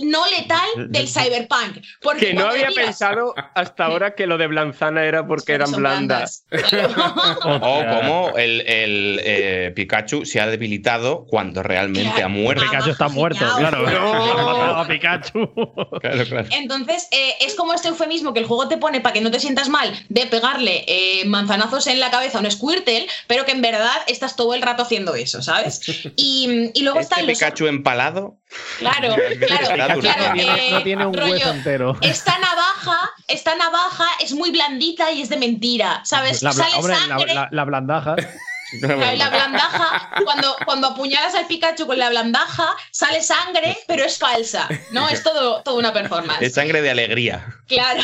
no 0.02 0.28
letal 0.30 0.90
del 0.90 1.08
cyberpunk. 1.08 1.84
Porque 2.00 2.28
Que 2.28 2.34
no 2.34 2.46
había 2.46 2.70
pensado 2.70 3.34
hasta 3.54 3.86
ahora 3.86 4.14
que 4.14 4.26
lo 4.26 4.38
de 4.38 4.46
blanzana 4.46 5.04
era 5.04 5.26
porque 5.26 5.52
eran 5.52 5.72
blandas. 5.72 6.44
O 7.44 7.84
como 7.84 8.36
el, 8.36 8.60
el, 8.62 9.20
eh, 9.22 9.72
Pikachu 9.74 10.24
se 10.24 10.40
ha 10.40 10.46
debilitado 10.46 11.26
cuando 11.26 11.62
realmente 11.62 12.22
ha 12.22 12.28
muerto. 12.28 12.64
Pikachu 12.64 12.90
está 12.90 13.08
muerto, 13.08 13.44
claro. 13.58 13.88
No. 13.88 14.14
A 14.80 14.86
Pikachu. 14.86 15.50
Claro, 16.00 16.24
claro. 16.24 16.48
Entonces, 16.50 17.08
eh, 17.10 17.34
es 17.40 17.54
como 17.54 17.74
este 17.74 17.88
eufemismo 17.88 18.32
que 18.32 18.40
el 18.40 18.46
juego 18.46 18.68
te 18.68 18.76
pone 18.76 19.00
para 19.00 19.12
que 19.12 19.20
no 19.20 19.30
te 19.30 19.40
sientas 19.40 19.68
mal 19.68 19.92
de 20.08 20.26
pegarle 20.26 20.84
eh, 20.86 21.24
manzanazos 21.26 21.86
en 21.86 22.00
la 22.00 22.10
cabeza 22.10 22.38
a 22.38 22.40
un 22.40 22.50
Squirtle, 22.50 23.06
pero 23.26 23.44
que 23.44 23.52
en 23.52 23.62
verdad 23.62 23.96
estás 24.06 24.36
todo 24.36 24.54
el 24.54 24.62
rato 24.62 24.82
haciendo 24.82 25.14
eso, 25.14 25.42
¿sabes? 25.42 25.80
Y, 26.16 26.70
y 26.74 26.82
luego 26.82 27.00
Este 27.00 27.14
están 27.14 27.26
los. 27.26 27.38
Pikachu 27.38 27.66
empalado. 27.66 28.38
Claro, 28.78 29.14
claro, 29.46 30.00
claro. 30.00 30.34
eh, 30.36 30.68
no 30.72 30.82
tiene 30.82 31.06
un 31.06 31.14
rollo, 31.14 31.32
hueso 31.32 31.50
entero. 31.50 31.96
Esta 32.00 32.38
navaja, 32.38 33.10
esta 33.28 33.54
navaja 33.54 34.06
es 34.20 34.32
muy 34.32 34.50
blandita 34.50 35.12
y 35.12 35.22
es 35.22 35.28
de 35.28 35.36
mentira, 35.36 36.00
¿sabes? 36.04 36.42
La, 36.42 36.52
Sale 36.52 36.74
hombre, 36.76 36.94
sangre. 36.96 37.34
la- 37.34 37.48
la 37.50 37.64
blandaja. 37.64 38.16
La, 38.80 39.14
la 39.14 39.28
blandaja, 39.30 40.10
cuando, 40.24 40.56
cuando 40.64 40.88
apuñalas 40.88 41.32
al 41.36 41.46
Pikachu 41.46 41.86
con 41.86 41.96
la 41.96 42.08
blandaja, 42.10 42.74
sale 42.90 43.22
sangre, 43.22 43.78
pero 43.86 44.04
es 44.04 44.18
falsa. 44.18 44.66
No, 44.90 45.08
es 45.08 45.22
todo, 45.22 45.62
todo 45.62 45.76
una 45.78 45.92
performance. 45.92 46.42
Es 46.42 46.54
sangre 46.54 46.82
de 46.82 46.90
alegría. 46.90 47.46
Claro. 47.68 48.02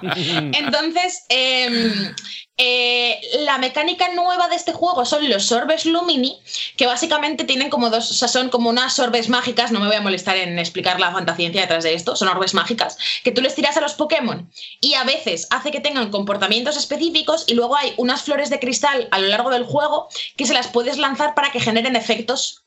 Entonces, 0.16 1.22
em, 1.28 2.12
eh, 2.56 3.20
la 3.40 3.58
mecánica 3.58 4.12
nueva 4.14 4.46
de 4.46 4.54
este 4.54 4.72
juego 4.72 5.04
son 5.04 5.28
los 5.28 5.46
sorbes 5.46 5.86
Lumini, 5.86 6.40
que 6.76 6.86
básicamente 6.86 7.42
tienen 7.42 7.68
como 7.68 7.90
dos, 7.90 8.08
o 8.12 8.14
sea, 8.14 8.28
son 8.28 8.48
como 8.48 8.70
unas 8.70 8.94
sorbes 8.94 9.28
mágicas, 9.28 9.72
no 9.72 9.80
me 9.80 9.88
voy 9.88 9.96
a 9.96 10.00
molestar 10.00 10.36
en 10.36 10.56
explicar 10.60 11.00
la 11.00 11.10
fantasciencia 11.10 11.62
detrás 11.62 11.82
de 11.82 11.94
esto, 11.94 12.14
son 12.14 12.28
orbes 12.28 12.54
mágicas, 12.54 12.96
que 13.24 13.32
tú 13.32 13.42
les 13.42 13.56
tiras 13.56 13.76
a 13.76 13.80
los 13.80 13.94
Pokémon 13.94 14.48
y 14.80 14.94
a 14.94 15.02
veces 15.02 15.48
hace 15.50 15.72
que 15.72 15.80
tengan 15.80 16.12
comportamientos 16.12 16.76
específicos 16.76 17.42
y 17.48 17.54
luego 17.54 17.74
hay 17.74 17.92
unas 17.96 18.22
flores 18.22 18.50
de 18.50 18.60
cristal 18.60 19.08
a 19.10 19.18
lo 19.18 19.26
largo 19.26 19.50
del 19.50 19.64
juego 19.64 20.08
que 20.36 20.46
se 20.46 20.54
las 20.54 20.68
puedes 20.68 20.96
lanzar 20.96 21.34
para 21.34 21.50
que 21.50 21.58
generen 21.58 21.96
efectos 21.96 22.62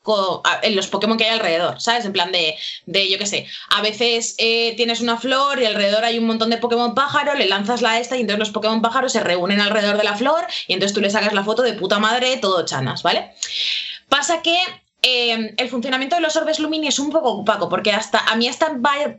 en 0.62 0.76
los 0.76 0.88
Pokémon 0.88 1.16
que 1.16 1.24
hay 1.24 1.30
alrededor, 1.30 1.80
¿sabes? 1.80 2.04
En 2.04 2.12
plan 2.12 2.30
de, 2.30 2.56
de 2.84 3.10
yo 3.10 3.16
qué 3.16 3.26
sé, 3.26 3.46
a 3.70 3.80
veces 3.80 4.34
eh, 4.36 4.74
tienes 4.76 5.00
una 5.00 5.16
flor 5.16 5.62
y 5.62 5.64
alrededor 5.64 6.04
hay 6.04 6.18
un 6.18 6.26
montón 6.26 6.50
de 6.50 6.58
Pokémon 6.58 6.94
pájaro, 6.94 7.32
le 7.34 7.46
lanzas 7.46 7.80
la 7.80 7.98
esta 7.98 8.18
y 8.18 8.20
entonces 8.20 8.40
los 8.40 8.50
Pokémon 8.50 8.82
pájaros 8.82 9.12
se 9.12 9.20
reúnen 9.20 9.60
alrededor 9.62 9.77
de 9.82 10.04
la 10.04 10.16
flor 10.16 10.46
y 10.66 10.72
entonces 10.72 10.94
tú 10.94 11.00
le 11.00 11.10
sacas 11.10 11.32
la 11.32 11.44
foto 11.44 11.62
de 11.62 11.74
puta 11.74 11.98
madre, 11.98 12.36
todo 12.38 12.64
chanas, 12.64 13.02
¿vale? 13.02 13.32
Pasa 14.08 14.42
que 14.42 14.58
eh, 15.02 15.54
el 15.56 15.68
funcionamiento 15.68 16.16
de 16.16 16.22
los 16.22 16.34
orbes 16.36 16.58
Lumini 16.58 16.88
es 16.88 16.98
un 16.98 17.10
poco 17.10 17.30
opaco, 17.30 17.68
porque 17.68 17.92
hasta 17.92 18.18
a 18.18 18.34
mí 18.36 18.48
hasta 18.48 18.76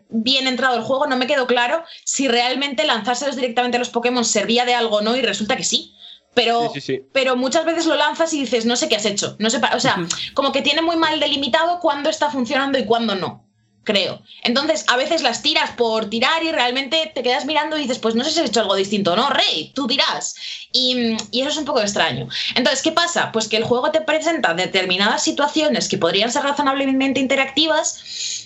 bien 0.10 0.48
entrado 0.48 0.76
el 0.76 0.84
juego 0.84 1.08
no 1.08 1.16
me 1.16 1.28
quedó 1.28 1.48
claro 1.48 1.84
si 2.04 2.28
realmente 2.28 2.86
lanzárselos 2.86 3.36
directamente 3.36 3.78
a 3.78 3.80
los 3.80 3.90
Pokémon 3.90 4.26
servía 4.26 4.66
de 4.66 4.74
algo 4.74 4.98
o 4.98 5.02
no, 5.02 5.16
y 5.16 5.22
resulta 5.22 5.56
que 5.56 5.64
sí. 5.64 5.94
Pero, 6.34 6.72
Sí, 6.74 6.80
sí, 6.80 6.94
sí. 6.94 7.02
pero 7.12 7.36
muchas 7.36 7.66
veces 7.66 7.86
lo 7.86 7.96
lanzas 7.96 8.34
y 8.34 8.42
dices, 8.42 8.66
no 8.66 8.76
sé 8.76 8.88
qué 8.88 8.96
has 8.96 9.06
hecho. 9.06 9.36
No 9.40 9.50
sé, 9.50 9.60
o 9.74 9.80
sea, 9.80 9.98
como 10.36 10.52
que 10.52 10.62
tiene 10.62 10.82
muy 10.82 10.96
mal 10.96 11.20
delimitado 11.20 11.80
cuándo 11.80 12.10
está 12.10 12.30
funcionando 12.30 12.78
y 12.78 12.86
cuándo 12.86 13.16
no. 13.16 13.49
Creo. 13.84 14.22
Entonces, 14.44 14.86
a 14.88 14.98
veces 14.98 15.24
las 15.24 15.42
tiras 15.42 15.72
por 15.72 16.10
tirar 16.10 16.44
y 16.44 16.52
realmente 16.52 17.12
te 17.16 17.24
quedas 17.24 17.46
mirando 17.46 17.78
y 17.78 17.82
dices, 17.82 17.98
pues 17.98 18.14
no 18.14 18.24
sé 18.24 18.32
si 18.32 18.40
has 18.40 18.50
hecho 18.50 18.60
algo 18.60 18.76
distinto, 18.76 19.16
¿no? 19.16 19.30
Rey, 19.30 19.72
tú 19.74 19.88
dirás. 19.88 20.36
Y, 20.72 21.16
y 21.32 21.42
eso 21.42 21.50
es 21.50 21.58
un 21.58 21.66
poco 21.66 21.82
extraño. 21.82 22.28
Entonces, 22.56 22.84
¿qué 22.84 22.92
pasa? 22.92 23.32
Pues 23.32 23.48
que 23.48 23.58
el 23.58 23.64
juego 23.64 23.92
te 23.92 24.02
presenta 24.02 24.54
determinadas 24.54 25.24
situaciones 25.24 25.88
que 25.90 25.98
podrían 25.98 26.32
ser 26.32 26.44
razonablemente 26.44 27.20
interactivas. 27.20 28.39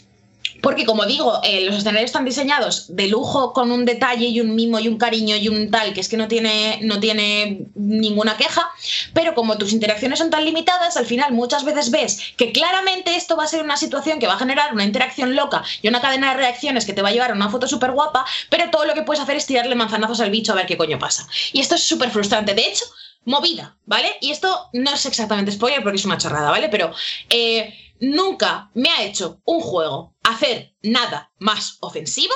Porque, 0.64 0.85
como 0.85 1.06
digo, 1.06 1.42
eh, 1.43 1.66
los 1.66 1.75
escenarios 1.75 2.06
están 2.06 2.24
diseñados 2.24 2.85
de 2.88 3.09
lujo 3.09 3.51
con 3.51 3.69
un 3.69 3.83
detalle 3.83 4.27
y 4.27 4.40
un 4.40 4.56
mimo 4.56 4.80
y 4.80 4.88
un 4.88 4.98
cariño 4.98 5.35
y 5.35 5.50
un 5.50 5.69
tal, 5.69 5.93
que 5.93 6.00
es 6.00 6.08
que 6.08 6.16
no 6.16 6.30
tiene, 6.30 6.80
no 6.83 7.01
tiene 7.01 7.66
ninguna 7.75 8.38
queja, 8.38 8.69
pero 9.14 9.35
como 9.35 9.58
tus 9.58 9.74
interacciones 9.74 10.19
son 10.19 10.30
tan 10.30 10.45
limitadas, 10.45 10.95
al 10.95 11.06
final 11.06 11.33
muchas 11.33 11.66
veces 11.66 11.92
ves 11.92 12.22
que 12.38 12.53
claramente 12.53 13.17
esto 13.17 13.35
va 13.35 13.43
a 13.43 13.48
ser 13.48 13.61
una 13.61 13.75
situación 13.75 14.19
que 14.19 14.27
va 14.27 14.35
a 14.35 14.40
generar 14.40 14.72
una 14.72 14.85
interacción 14.85 15.35
loca 15.35 15.66
y 15.82 15.90
una 15.90 16.00
cadena 16.00 16.32
de 16.32 16.38
reacciones 16.38 16.85
que 16.85 16.93
te 16.93 17.01
va 17.01 17.09
a 17.09 17.11
llevar 17.11 17.32
a 17.32 17.35
una 17.35 17.50
foto 17.50 17.67
súper 17.67 17.92
guapa, 17.92 18.25
pero 18.50 18.69
todo 18.69 18.85
lo 18.85 18.93
que 18.93 19.03
puedes 19.03 19.22
hacer 19.22 19.35
es 19.35 19.45
tirarle 19.45 19.75
manzanazos 19.75 20.22
al 20.22 20.32
bicho 20.32 20.53
a 20.53 20.56
ver 20.56 20.66
qué 20.66 20.77
coño 20.77 20.98
pasa. 20.98 21.27
Y 21.51 21.59
esto 21.59 21.75
es 21.75 21.83
súper 21.83 22.09
frustrante. 22.09 22.53
De 22.53 22.66
hecho, 22.66 22.85
movida, 23.25 23.75
¿vale? 23.85 24.16
Y 24.22 24.32
esto 24.32 24.69
no 24.74 24.93
es 24.93 25.06
exactamente 25.06 25.51
spoiler 25.51 25.83
porque 25.83 25.98
es 25.98 26.06
una 26.06 26.17
chorrada, 26.17 26.50
¿vale? 26.51 26.69
Pero 26.69 26.93
eh, 27.30 27.74
nunca 28.04 28.70
me 28.74 28.90
ha 28.90 29.04
hecho 29.04 29.42
un 29.46 29.62
juego 29.62 30.14
hacer 30.24 30.74
nada 30.82 31.32
más 31.40 31.78
ofensivo 31.80 32.34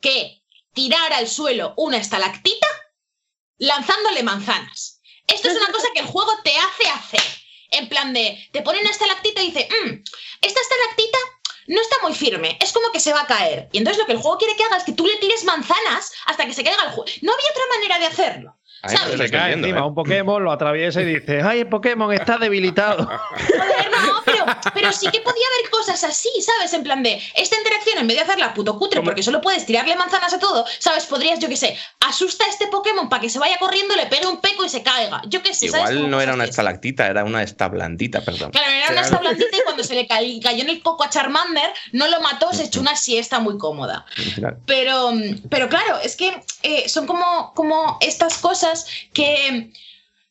que 0.00 0.42
tirar 0.74 1.14
al 1.14 1.26
suelo 1.26 1.72
una 1.78 1.96
estalactita 1.96 2.66
lanzándole 3.56 4.22
manzanas. 4.22 5.00
Esto 5.26 5.48
es 5.48 5.56
una 5.56 5.72
cosa 5.72 5.88
que 5.94 6.00
el 6.00 6.06
juego 6.06 6.30
te 6.44 6.52
hace 6.56 6.88
hacer. 6.88 7.22
En 7.70 7.88
plan 7.88 8.12
de, 8.12 8.38
te 8.52 8.62
pone 8.62 8.80
una 8.80 8.90
estalactita 8.90 9.42
y 9.42 9.46
dice, 9.46 9.68
"Mm, 9.70 10.02
esta 10.42 10.60
estalactita 10.60 11.18
no 11.68 11.80
está 11.80 11.96
muy 12.02 12.14
firme, 12.14 12.58
es 12.60 12.72
como 12.72 12.90
que 12.92 13.00
se 13.00 13.12
va 13.12 13.22
a 13.22 13.26
caer. 13.26 13.68
Y 13.72 13.78
entonces 13.78 13.98
lo 13.98 14.06
que 14.06 14.12
el 14.12 14.18
juego 14.18 14.38
quiere 14.38 14.56
que 14.56 14.64
haga 14.64 14.76
es 14.76 14.84
que 14.84 14.92
tú 14.92 15.06
le 15.06 15.16
tires 15.16 15.44
manzanas 15.44 16.12
hasta 16.26 16.46
que 16.46 16.54
se 16.54 16.64
caiga 16.64 16.82
el 16.84 16.90
juego. 16.90 17.10
No 17.22 17.32
había 17.32 17.50
otra 17.50 17.64
manera 17.74 17.98
de 17.98 18.06
hacerlo. 18.06 18.58
¿Sabes? 18.86 19.18
Se 19.18 19.30
cae 19.30 19.54
encima 19.54 19.80
¿eh? 19.80 19.82
un 19.82 19.94
Pokémon, 19.94 20.42
lo 20.42 20.52
atraviesa 20.52 21.02
y 21.02 21.06
dice, 21.06 21.42
¡ay, 21.42 21.60
el 21.60 21.68
Pokémon 21.68 22.12
está 22.12 22.38
debilitado! 22.38 23.06
Joder, 23.30 23.90
no, 23.90 24.22
pero, 24.24 24.37
pero 24.74 24.92
sí 24.92 25.06
que 25.10 25.20
podía 25.20 25.46
haber 25.54 25.70
cosas 25.70 26.02
así, 26.04 26.28
¿sabes? 26.40 26.72
En 26.72 26.82
plan 26.82 27.02
de, 27.02 27.20
esta 27.34 27.56
interacción, 27.56 27.98
en 27.98 28.06
vez 28.06 28.16
de 28.16 28.22
hacerla 28.24 28.54
puto 28.54 28.78
cutre, 28.78 29.02
porque 29.02 29.22
solo 29.22 29.40
puedes 29.40 29.66
tirarle 29.66 29.96
manzanas 29.96 30.32
a 30.32 30.38
todo, 30.38 30.64
¿sabes? 30.78 31.06
Podrías, 31.06 31.38
yo 31.38 31.48
qué 31.48 31.56
sé, 31.56 31.76
asusta 32.00 32.44
a 32.44 32.48
este 32.48 32.66
Pokémon 32.68 33.08
para 33.08 33.20
que 33.22 33.30
se 33.30 33.38
vaya 33.38 33.58
corriendo, 33.58 33.94
le 33.96 34.06
pegue 34.06 34.26
un 34.26 34.40
peco 34.40 34.64
y 34.64 34.68
se 34.68 34.82
caiga. 34.82 35.22
Yo 35.26 35.42
qué 35.42 35.54
sé, 35.54 35.68
¿sabes? 35.68 35.90
Igual 35.90 36.10
no 36.10 36.20
era 36.20 36.34
una 36.34 36.44
estalactita, 36.44 37.06
era 37.06 37.24
una 37.24 37.42
establandita, 37.42 38.20
perdón. 38.22 38.50
Claro, 38.50 38.70
era 38.70 38.90
una 38.92 39.02
establandita 39.02 39.56
y 39.56 39.60
cuando 39.64 39.84
se 39.84 39.94
le 39.94 40.06
ca- 40.06 40.18
cayó 40.42 40.62
en 40.62 40.68
el 40.70 40.82
coco 40.82 41.04
a 41.04 41.10
Charmander, 41.10 41.70
no 41.92 42.08
lo 42.08 42.20
mató, 42.20 42.52
se 42.52 42.64
echó 42.64 42.80
una 42.80 42.96
siesta 42.96 43.38
muy 43.38 43.58
cómoda. 43.58 44.04
Pero, 44.66 45.12
pero 45.50 45.68
claro, 45.68 45.98
es 46.02 46.16
que 46.16 46.40
eh, 46.62 46.88
son 46.88 47.06
como, 47.06 47.52
como 47.54 47.98
estas 48.00 48.38
cosas 48.38 48.86
que 49.12 49.70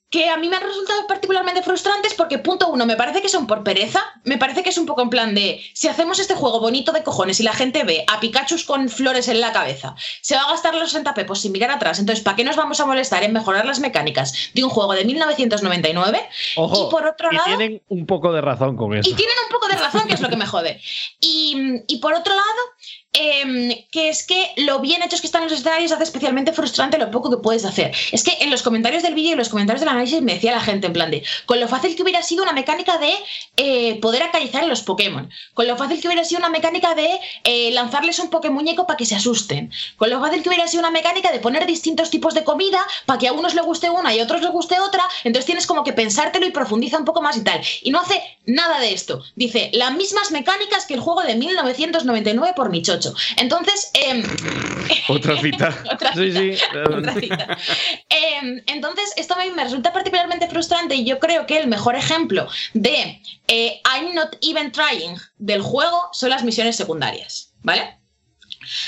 que 0.09 0.29
a 0.29 0.37
mí 0.37 0.47
me 0.47 0.55
han 0.55 0.63
resultado 0.63 1.05
particularmente 1.05 1.61
frustrantes 1.61 2.13
porque, 2.13 2.37
punto 2.37 2.69
uno, 2.69 2.85
me 2.85 2.95
parece 2.95 3.21
que 3.21 3.27
son 3.27 3.45
por 3.45 3.63
pereza, 3.63 4.01
me 4.23 4.37
parece 4.37 4.63
que 4.63 4.69
es 4.69 4.77
un 4.77 4.85
poco 4.85 5.01
en 5.01 5.09
plan 5.09 5.35
de, 5.35 5.61
si 5.73 5.87
hacemos 5.89 6.19
este 6.19 6.33
juego 6.33 6.61
bonito 6.61 6.93
de 6.93 7.03
cojones 7.03 7.39
y 7.39 7.43
la 7.43 7.53
gente 7.53 7.83
ve 7.83 8.05
a 8.07 8.19
Pikachu 8.19 8.55
con 8.65 8.87
flores 8.87 9.27
en 9.27 9.41
la 9.41 9.51
cabeza, 9.51 9.95
se 10.21 10.35
va 10.35 10.43
a 10.43 10.51
gastar 10.51 10.75
los 10.75 10.91
60 10.91 11.13
pepos 11.13 11.41
sin 11.41 11.51
mirar 11.51 11.71
atrás, 11.71 11.99
entonces, 11.99 12.23
¿para 12.23 12.37
qué 12.37 12.43
nos 12.45 12.55
vamos 12.55 12.79
a 12.79 12.85
molestar 12.85 13.23
en 13.23 13.33
mejorar 13.33 13.65
las 13.65 13.79
mecánicas 13.79 14.51
de 14.53 14.63
un 14.63 14.69
juego 14.69 14.93
de 14.93 15.03
1999? 15.03 16.29
Ojo, 16.55 16.87
y 16.87 16.91
por 16.91 17.05
otro 17.05 17.29
y 17.31 17.35
lado... 17.35 17.57
tienen 17.57 17.81
un 17.89 18.05
poco 18.05 18.31
de 18.31 18.41
razón 18.41 18.77
con 18.77 18.95
eso. 18.95 19.09
Y 19.09 19.13
tienen 19.13 19.35
un 19.45 19.51
poco 19.51 19.67
de 19.67 19.75
razón, 19.75 20.07
que 20.07 20.13
es 20.13 20.21
lo 20.21 20.29
que 20.29 20.37
me 20.37 20.45
jode. 20.45 20.79
Y, 21.19 21.83
y 21.87 21.97
por 21.97 22.13
otro 22.13 22.33
lado, 22.33 22.47
em, 23.17 23.73
que 23.91 24.09
es 24.09 24.25
que 24.25 24.51
lo 24.57 24.79
bien 24.79 25.01
hechos 25.03 25.21
que 25.21 25.27
están 25.27 25.43
los 25.43 25.51
escenarios 25.51 25.91
hace 25.91 26.03
especialmente 26.03 26.53
frustrante 26.53 26.97
lo 26.97 27.11
poco 27.11 27.29
que 27.29 27.37
puedes 27.37 27.65
hacer. 27.65 27.93
Es 28.11 28.23
que 28.23 28.37
en 28.39 28.51
los 28.51 28.61
comentarios 28.61 29.03
del 29.03 29.15
vídeo 29.15 29.29
y 29.29 29.31
en 29.33 29.39
los 29.39 29.49
comentarios 29.49 29.81
del 29.81 29.89
análisis 29.89 30.21
me 30.21 30.35
decía 30.35 30.51
la 30.51 30.61
gente 30.61 30.87
en 30.87 30.93
plan 30.93 31.11
de, 31.11 31.23
con 31.45 31.59
lo 31.59 31.67
fácil 31.67 31.95
que 31.95 32.03
hubiera 32.03 32.21
sido 32.21 32.43
una 32.43 32.53
mecánica 32.53 32.97
de 32.97 33.13
eh, 33.57 33.99
poder 34.01 34.23
acariciar 34.23 34.63
a 34.63 34.67
los 34.67 34.81
Pokémon, 34.81 35.29
con 35.53 35.67
lo 35.67 35.77
fácil 35.77 35.99
que 35.99 36.07
hubiera 36.07 36.23
sido 36.23 36.39
una 36.39 36.49
mecánica 36.49 36.95
de 36.95 37.19
eh, 37.43 37.71
lanzarles 37.71 38.19
un 38.19 38.29
Pokémuñeco 38.29 38.85
para 38.85 38.97
que 38.97 39.05
se 39.05 39.15
asusten, 39.15 39.71
con 39.97 40.09
lo 40.09 40.19
fácil 40.19 40.43
que 40.43 40.49
hubiera 40.49 40.67
sido 40.67 40.81
una 40.81 40.91
mecánica 40.91 41.31
de 41.31 41.39
poner 41.39 41.65
distintos 41.65 42.09
tipos 42.09 42.33
de 42.33 42.43
comida 42.43 42.85
para 43.05 43.19
que 43.19 43.27
a 43.27 43.33
unos 43.33 43.55
les 43.55 43.65
guste 43.65 43.89
una 43.89 44.13
y 44.13 44.19
a 44.19 44.23
otros 44.23 44.41
les 44.41 44.51
guste 44.51 44.79
otra, 44.79 45.03
entonces 45.23 45.45
tienes 45.45 45.67
como 45.67 45.83
que 45.83 45.93
pensártelo 45.93 46.45
y 46.45 46.51
profundiza 46.51 46.97
un 46.97 47.05
poco 47.05 47.21
más 47.21 47.37
y 47.37 47.41
tal. 47.41 47.61
Y 47.81 47.91
no 47.91 47.99
hace 47.99 48.21
nada 48.45 48.79
de 48.79 48.93
esto. 48.93 49.23
Dice, 49.35 49.69
las 49.73 49.93
mismas 49.93 50.31
mecánicas 50.31 50.85
que 50.85 50.93
el 50.93 50.99
juego 50.99 51.21
de 51.21 51.35
1999 51.35 52.53
por 52.55 52.69
Michocho. 52.69 53.06
Entonces, 53.37 53.91
em, 53.93 54.23
Otra 55.09 55.39
cita. 55.39 55.83
otra 55.91 56.13
Sí, 56.13 56.31
sí. 56.31 56.57
otra 56.85 57.13
cita. 57.13 57.57
Eh, 58.09 58.63
entonces, 58.67 59.13
esto 59.15 59.35
a 59.35 59.43
mí 59.43 59.51
me 59.51 59.63
resulta 59.63 59.93
particularmente 59.93 60.47
frustrante 60.47 60.95
y 60.95 61.05
yo 61.05 61.19
creo 61.19 61.45
que 61.45 61.57
el 61.57 61.67
mejor 61.67 61.95
ejemplo 61.95 62.47
de 62.73 63.21
eh, 63.47 63.81
I'm 63.85 64.13
not 64.13 64.35
even 64.41 64.71
trying 64.71 65.17
del 65.37 65.61
juego 65.61 66.09
son 66.11 66.29
las 66.29 66.43
misiones 66.43 66.75
secundarias, 66.75 67.53
¿vale? 67.61 67.97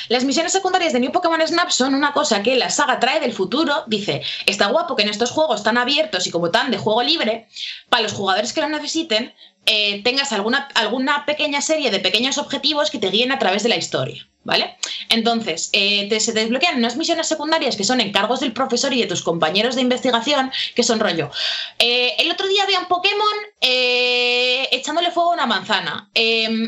Las 0.10 0.26
misiones 0.26 0.52
secundarias 0.52 0.92
de 0.94 1.00
New 1.00 1.12
Pokémon 1.12 1.46
Snap 1.46 1.70
son 1.70 1.96
una 1.96 2.12
cosa 2.12 2.44
que 2.44 2.56
la 2.56 2.70
saga 2.70 3.00
trae 3.00 3.20
del 3.20 3.34
futuro. 3.34 3.84
Dice, 3.88 4.22
está 4.46 4.68
guapo 4.68 4.96
que 4.96 5.04
en 5.04 5.10
estos 5.10 5.32
juegos 5.32 5.64
tan 5.64 5.78
abiertos 5.78 6.28
y 6.28 6.32
como 6.32 6.52
tan 6.52 6.70
de 6.72 6.78
juego 6.78 7.02
libre, 7.02 7.48
para 7.90 8.04
los 8.04 8.14
jugadores 8.14 8.52
que 8.52 8.62
lo 8.62 8.68
necesiten, 8.68 9.34
eh, 9.72 10.02
tengas 10.04 10.32
alguna, 10.34 10.68
alguna 10.74 11.26
pequeña 11.26 11.62
serie 11.62 11.92
de 11.92 12.00
pequeños 12.00 12.38
objetivos 12.38 12.90
que 12.90 13.00
te 13.00 13.12
guíen 13.12 13.32
a 13.32 13.40
través 13.40 13.64
de 13.64 13.70
la 13.70 13.78
historia. 13.78 14.29
¿Vale? 14.42 14.78
Entonces, 15.10 15.70
eh, 15.74 16.08
te- 16.10 16.20
se 16.22 16.32
desbloquean 16.32 16.78
unas 16.78 16.96
misiones 16.96 17.28
secundarias 17.28 17.76
que 17.76 17.84
son 17.84 18.00
encargos 18.00 18.40
del 18.40 18.54
profesor 18.54 18.94
y 18.94 19.02
de 19.02 19.06
tus 19.08 19.22
compañeros 19.22 19.76
de 19.76 19.82
investigación, 19.82 20.52
que 20.76 20.82
son 20.84 21.00
rollo. 21.00 21.30
Eh, 21.78 22.16
el 22.20 22.32
otro 22.32 22.48
día 22.48 22.64
había 22.64 22.80
un 22.80 22.88
Pokémon 22.88 23.28
eh, 23.62 24.68
echándole 24.72 25.12
fuego 25.12 25.32
a 25.32 25.34
una 25.34 25.46
manzana. 25.46 26.10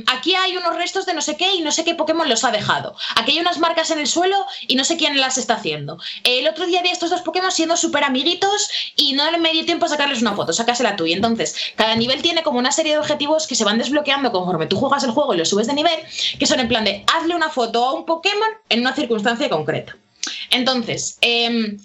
Aquí 0.07 0.35
hay 0.35 0.57
unos 0.57 0.75
restos 0.75 1.05
de 1.05 1.13
no 1.13 1.21
sé 1.21 1.37
qué 1.37 1.55
y 1.55 1.61
no 1.61 1.71
sé 1.71 1.85
qué 1.85 1.95
Pokémon 1.95 2.27
los 2.27 2.43
ha 2.43 2.51
dejado. 2.51 2.95
Aquí 3.15 3.31
hay 3.31 3.39
unas 3.39 3.57
marcas 3.57 3.89
en 3.91 3.99
el 3.99 4.07
suelo 4.07 4.45
y 4.67 4.75
no 4.75 4.83
sé 4.83 4.97
quién 4.97 5.19
las 5.19 5.37
está 5.37 5.55
haciendo. 5.55 5.97
el 6.25 6.47
otro 6.49 6.65
día 6.67 6.79
había 6.81 6.91
estos 6.91 7.09
dos 7.09 7.21
Pokémon 7.21 7.51
siendo 7.51 7.77
súper 7.77 8.03
amiguitos 8.03 8.69
y 8.97 9.13
no 9.13 9.23
me 9.39 9.51
dio 9.53 9.65
tiempo 9.65 9.85
a 9.85 9.89
sacarles 9.89 10.21
una 10.21 10.33
foto, 10.35 10.51
sácasela 10.51 10.97
tú. 10.97 11.05
Y 11.05 11.13
entonces, 11.13 11.55
cada 11.77 11.95
nivel 11.95 12.21
tiene 12.21 12.43
como 12.43 12.59
una 12.59 12.71
serie 12.73 12.91
de 12.93 12.99
objetivos 12.99 13.47
que 13.47 13.55
se 13.55 13.63
van 13.63 13.77
desbloqueando 13.77 14.31
conforme 14.33 14.67
tú 14.67 14.75
juegas 14.77 15.03
el 15.05 15.11
juego 15.11 15.33
y 15.33 15.37
lo 15.37 15.45
subes 15.45 15.67
de 15.67 15.73
nivel, 15.73 15.99
que 16.37 16.45
son 16.45 16.59
en 16.59 16.67
plan 16.67 16.83
de 16.83 17.05
hazle 17.15 17.33
una 17.35 17.49
foto 17.49 17.70
a 17.79 17.93
un 17.93 18.05
Pokémon 18.05 18.49
en 18.69 18.81
una 18.81 18.95
circunstancia 18.95 19.49
concreta. 19.49 19.97
Entonces, 20.51 21.17
em, 21.21 21.77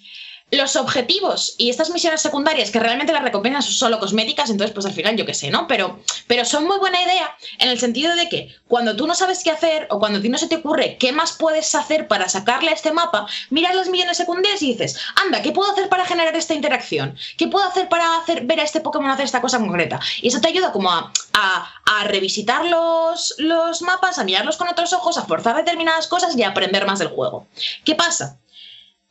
los 0.52 0.76
objetivos 0.76 1.56
y 1.58 1.70
estas 1.70 1.90
misiones 1.90 2.20
secundarias 2.20 2.70
que 2.70 2.78
realmente 2.78 3.12
las 3.12 3.24
recompensas 3.24 3.64
son 3.64 3.74
solo 3.74 3.98
cosméticas, 3.98 4.48
entonces 4.48 4.72
pues 4.72 4.86
al 4.86 4.92
final 4.92 5.16
yo 5.16 5.26
qué 5.26 5.34
sé, 5.34 5.50
¿no? 5.50 5.66
Pero, 5.66 5.98
pero 6.28 6.44
son 6.44 6.64
muy 6.68 6.78
buena 6.78 7.02
idea 7.02 7.36
en 7.58 7.68
el 7.68 7.80
sentido 7.80 8.14
de 8.14 8.28
que 8.28 8.54
cuando 8.68 8.94
tú 8.94 9.08
no 9.08 9.16
sabes 9.16 9.42
qué 9.42 9.50
hacer 9.50 9.88
o 9.90 9.98
cuando 9.98 10.20
a 10.20 10.22
ti 10.22 10.28
no 10.28 10.38
se 10.38 10.46
te 10.46 10.54
ocurre 10.56 10.98
qué 11.00 11.10
más 11.10 11.32
puedes 11.32 11.74
hacer 11.74 12.06
para 12.06 12.28
sacarle 12.28 12.70
a 12.70 12.74
este 12.74 12.92
mapa, 12.92 13.26
miras 13.50 13.74
las 13.74 13.88
misiones 13.88 14.16
secundarias 14.18 14.62
y 14.62 14.68
dices, 14.72 14.96
anda, 15.24 15.42
¿qué 15.42 15.50
puedo 15.50 15.72
hacer 15.72 15.88
para 15.88 16.06
generar 16.06 16.36
esta 16.36 16.54
interacción? 16.54 17.16
¿Qué 17.36 17.48
puedo 17.48 17.66
hacer 17.66 17.88
para 17.88 18.16
hacer 18.18 18.44
ver 18.46 18.60
a 18.60 18.64
este 18.64 18.80
Pokémon 18.80 19.10
hacer 19.10 19.24
esta 19.24 19.40
cosa 19.40 19.58
concreta? 19.58 19.98
Y 20.22 20.28
eso 20.28 20.40
te 20.40 20.46
ayuda 20.48 20.70
como 20.70 20.92
a, 20.92 21.12
a- 21.32 22.04
revisitar 22.04 22.64
los, 22.66 23.34
los 23.38 23.82
mapas, 23.82 24.20
a 24.20 24.24
mirarlos 24.24 24.56
con 24.58 24.68
otros 24.68 24.92
ojos, 24.92 25.18
a 25.18 25.24
forzar 25.24 25.56
determinadas 25.56 26.06
cosas 26.06 26.36
y 26.36 26.42
a 26.44 26.48
aprender 26.50 26.86
más 26.86 27.00
del 27.00 27.08
juego. 27.08 27.48
¿Qué 27.84 27.96
pasa? 27.96 28.38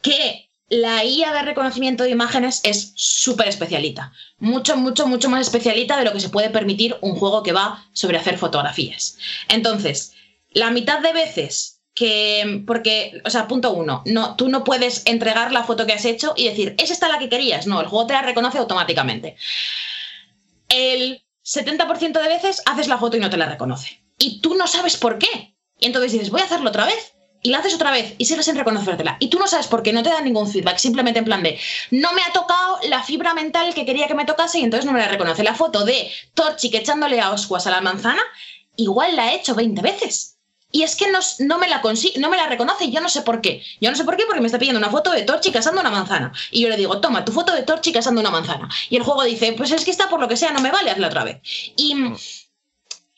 Que 0.01 0.49
la 0.69 1.03
IA 1.03 1.31
de 1.31 1.43
reconocimiento 1.43 2.03
de 2.03 2.09
imágenes 2.09 2.61
es 2.63 2.93
súper 2.95 3.47
especialita. 3.47 4.11
Mucho, 4.39 4.75
mucho, 4.75 5.05
mucho 5.07 5.29
más 5.29 5.41
especialita 5.41 5.97
de 5.97 6.05
lo 6.05 6.13
que 6.13 6.19
se 6.19 6.29
puede 6.29 6.49
permitir 6.49 6.97
un 7.01 7.15
juego 7.15 7.43
que 7.43 7.51
va 7.51 7.85
sobre 7.93 8.17
hacer 8.17 8.37
fotografías. 8.37 9.17
Entonces, 9.47 10.13
la 10.51 10.71
mitad 10.71 11.01
de 11.01 11.13
veces 11.13 11.81
que. 11.93 12.63
Porque, 12.65 13.21
o 13.23 13.29
sea, 13.29 13.47
punto 13.47 13.71
uno, 13.71 14.01
no, 14.05 14.35
tú 14.35 14.49
no 14.49 14.63
puedes 14.63 15.05
entregar 15.05 15.51
la 15.51 15.63
foto 15.63 15.85
que 15.85 15.93
has 15.93 16.05
hecho 16.05 16.33
y 16.35 16.47
decir, 16.47 16.75
¿es 16.79 16.89
esta 16.91 17.09
la 17.09 17.19
que 17.19 17.29
querías? 17.29 17.67
No, 17.67 17.79
el 17.79 17.87
juego 17.87 18.07
te 18.07 18.13
la 18.13 18.23
reconoce 18.23 18.57
automáticamente. 18.57 19.35
El 20.67 21.23
70% 21.45 22.21
de 22.21 22.27
veces 22.27 22.63
haces 22.65 22.87
la 22.87 22.97
foto 22.97 23.17
y 23.17 23.19
no 23.19 23.29
te 23.29 23.37
la 23.37 23.45
reconoce. 23.45 24.03
Y 24.17 24.41
tú 24.41 24.55
no 24.55 24.65
sabes 24.65 24.97
por 24.97 25.19
qué. 25.19 25.55
Y 25.79 25.85
entonces 25.85 26.13
dices, 26.13 26.31
voy 26.31 26.41
a 26.41 26.45
hacerlo 26.45 26.69
otra 26.69 26.85
vez 26.85 27.14
y 27.45 27.49
la 27.49 27.59
haces 27.59 27.75
otra 27.75 27.91
vez 27.91 28.15
y 28.17 28.25
sigues 28.25 28.45
sin 28.45 28.55
reconocértela. 28.55 29.17
Y 29.19 29.29
tú 29.29 29.37
no 29.37 29.45
sabes 29.45 29.67
por 29.67 29.83
qué, 29.83 29.93
no 29.93 30.01
te 30.01 30.09
dan 30.09 30.23
ningún 30.23 30.51
feedback, 30.51 30.79
simplemente 30.79 31.19
en 31.19 31.25
plan 31.25 31.43
de, 31.43 31.59
no 31.91 32.11
me 32.13 32.23
ha 32.23 32.33
tocado 32.33 32.79
la 32.89 33.03
fibra 33.03 33.35
mental 33.35 33.75
que 33.75 33.85
quería 33.85 34.07
que 34.07 34.15
me 34.15 34.25
tocase 34.25 34.57
y 34.57 34.63
entonces 34.63 34.87
no 34.87 34.93
me 34.93 34.99
la 34.99 35.07
reconoce. 35.07 35.43
La 35.43 35.53
foto 35.53 35.85
de 35.85 36.11
Torchic 36.33 36.73
echándole 36.73 37.21
a 37.21 37.29
Oscuas 37.31 37.67
a 37.67 37.69
la 37.69 37.81
manzana, 37.81 38.21
igual 38.77 39.15
la 39.15 39.31
he 39.31 39.35
hecho 39.35 39.53
20 39.53 39.79
veces. 39.83 40.37
Y 40.71 40.81
es 40.81 40.95
que 40.95 41.11
no, 41.11 41.19
no 41.39 41.59
me 41.59 41.67
la 41.67 41.83
no 42.17 42.29
me 42.31 42.37
la 42.37 42.47
reconoce, 42.47 42.85
y 42.85 42.91
yo 42.91 42.99
no 42.99 43.09
sé 43.09 43.21
por 43.21 43.41
qué. 43.41 43.61
Yo 43.79 43.91
no 43.91 43.95
sé 43.95 44.05
por 44.05 44.17
qué, 44.17 44.23
porque 44.25 44.41
me 44.41 44.47
está 44.47 44.57
pidiendo 44.57 44.79
una 44.79 44.89
foto 44.89 45.11
de 45.11 45.21
Torchic 45.21 45.55
asando 45.55 45.81
una 45.81 45.91
manzana. 45.91 46.33
Y 46.49 46.61
yo 46.61 46.69
le 46.69 46.77
digo, 46.77 46.99
toma, 46.99 47.23
tu 47.23 47.31
foto 47.31 47.53
de 47.53 47.61
Torchic 47.61 47.95
asando 47.97 48.21
una 48.21 48.31
manzana. 48.31 48.69
Y 48.89 48.97
el 48.97 49.03
juego 49.03 49.23
dice, 49.23 49.53
pues 49.53 49.71
es 49.71 49.85
que 49.85 49.91
está 49.91 50.09
por 50.09 50.19
lo 50.19 50.27
que 50.27 50.35
sea, 50.35 50.51
no 50.51 50.61
me 50.61 50.71
vale, 50.71 50.89
hazla 50.89 51.07
otra 51.07 51.23
vez. 51.23 51.41
Y 51.77 51.95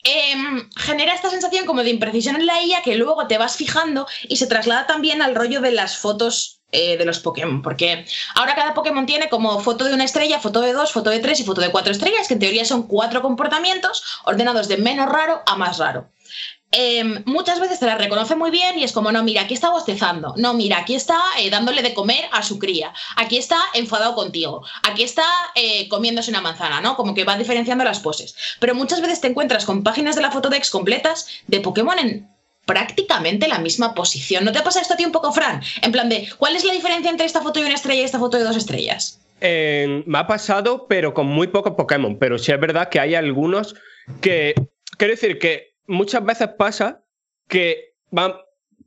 em, 0.04 0.68
genera 0.76 1.14
esta 1.14 1.30
sensación 1.30 1.66
como 1.66 1.82
de 1.82 1.90
imprecisión 1.90 2.36
en 2.36 2.46
la 2.46 2.62
IA 2.62 2.82
que 2.82 2.96
luego 2.96 3.26
te 3.26 3.38
vas 3.38 3.56
fijando 3.56 4.06
y 4.28 4.36
se 4.36 4.46
traslada 4.46 4.86
también 4.86 5.22
al 5.22 5.34
rollo 5.34 5.60
de 5.60 5.72
las 5.72 5.98
fotos 5.98 6.58
eh, 6.70 6.98
de 6.98 7.06
los 7.06 7.18
Pokémon, 7.20 7.62
porque 7.62 8.04
ahora 8.34 8.54
cada 8.54 8.74
Pokémon 8.74 9.06
tiene 9.06 9.30
como 9.30 9.58
foto 9.60 9.86
de 9.86 9.94
una 9.94 10.04
estrella, 10.04 10.38
foto 10.38 10.60
de 10.60 10.74
dos, 10.74 10.92
foto 10.92 11.08
de 11.08 11.18
tres 11.18 11.40
y 11.40 11.44
foto 11.44 11.62
de 11.62 11.70
cuatro 11.70 11.92
estrellas, 11.92 12.28
que 12.28 12.34
en 12.34 12.40
teoría 12.40 12.66
son 12.66 12.86
cuatro 12.86 13.22
comportamientos 13.22 14.04
ordenados 14.24 14.68
de 14.68 14.76
menos 14.76 15.08
raro 15.08 15.42
a 15.46 15.56
más 15.56 15.78
raro. 15.78 16.10
Em, 16.70 17.22
muchas 17.24 17.60
veces 17.60 17.80
te 17.80 17.86
la 17.86 17.96
reconoce 17.96 18.36
muy 18.36 18.50
bien 18.50 18.78
y 18.78 18.84
es 18.84 18.92
como, 18.92 19.10
no, 19.10 19.22
mira, 19.22 19.42
aquí 19.42 19.54
está 19.54 19.70
bostezando, 19.70 20.34
no, 20.36 20.52
mira, 20.52 20.78
aquí 20.78 20.94
está 20.94 21.18
eh, 21.38 21.48
dándole 21.48 21.80
de 21.82 21.94
comer 21.94 22.26
a 22.30 22.42
su 22.42 22.58
cría, 22.58 22.92
aquí 23.16 23.38
está 23.38 23.56
enfadado 23.72 24.14
contigo, 24.14 24.62
aquí 24.82 25.02
está 25.02 25.24
eh, 25.54 25.88
comiéndose 25.88 26.30
una 26.30 26.42
manzana, 26.42 26.82
¿no? 26.82 26.94
Como 26.96 27.14
que 27.14 27.24
va 27.24 27.38
diferenciando 27.38 27.84
las 27.84 28.00
poses. 28.00 28.36
Pero 28.60 28.74
muchas 28.74 29.00
veces 29.00 29.22
te 29.22 29.28
encuentras 29.28 29.64
con 29.64 29.82
páginas 29.82 30.14
de 30.14 30.22
la 30.22 30.30
Fotodex 30.30 30.68
completas 30.70 31.28
de 31.46 31.60
Pokémon 31.60 31.98
en 31.98 32.28
prácticamente 32.66 33.48
la 33.48 33.60
misma 33.60 33.94
posición. 33.94 34.44
¿No 34.44 34.52
te 34.52 34.60
pasa 34.60 34.82
esto 34.82 34.92
a 34.92 34.96
ti 34.98 35.06
un 35.06 35.12
poco, 35.12 35.32
Fran? 35.32 35.62
En 35.80 35.90
plan 35.90 36.10
de, 36.10 36.28
¿cuál 36.36 36.54
es 36.54 36.66
la 36.66 36.74
diferencia 36.74 37.10
entre 37.10 37.24
esta 37.24 37.40
foto 37.40 37.60
de 37.60 37.66
una 37.66 37.76
estrella 37.76 38.02
y 38.02 38.04
esta 38.04 38.18
foto 38.18 38.36
de 38.36 38.44
dos 38.44 38.56
estrellas? 38.56 39.18
Me 39.40 40.18
ha 40.18 40.26
pasado, 40.26 40.86
pero 40.86 41.14
con 41.14 41.28
muy 41.28 41.46
pocos 41.46 41.72
Pokémon. 41.76 42.18
Pero 42.18 42.36
sí 42.36 42.52
es 42.52 42.60
verdad 42.60 42.90
que 42.90 43.00
hay 43.00 43.14
algunos 43.14 43.74
que. 44.20 44.54
Quiero 44.98 45.14
decir 45.14 45.38
que 45.38 45.77
muchas 45.88 46.24
veces 46.24 46.48
pasa 46.56 47.02
que 47.48 47.94
van- 48.10 48.34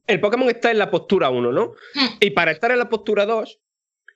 el 0.07 0.19
Pokémon 0.21 0.49
está 0.49 0.71
en 0.71 0.77
la 0.77 0.89
postura 0.89 1.29
1, 1.29 1.51
¿no? 1.51 1.73
Hmm. 1.95 2.07
Y 2.21 2.29
para 2.31 2.51
estar 2.51 2.71
en 2.71 2.79
la 2.79 2.89
postura 2.89 3.25
2 3.25 3.59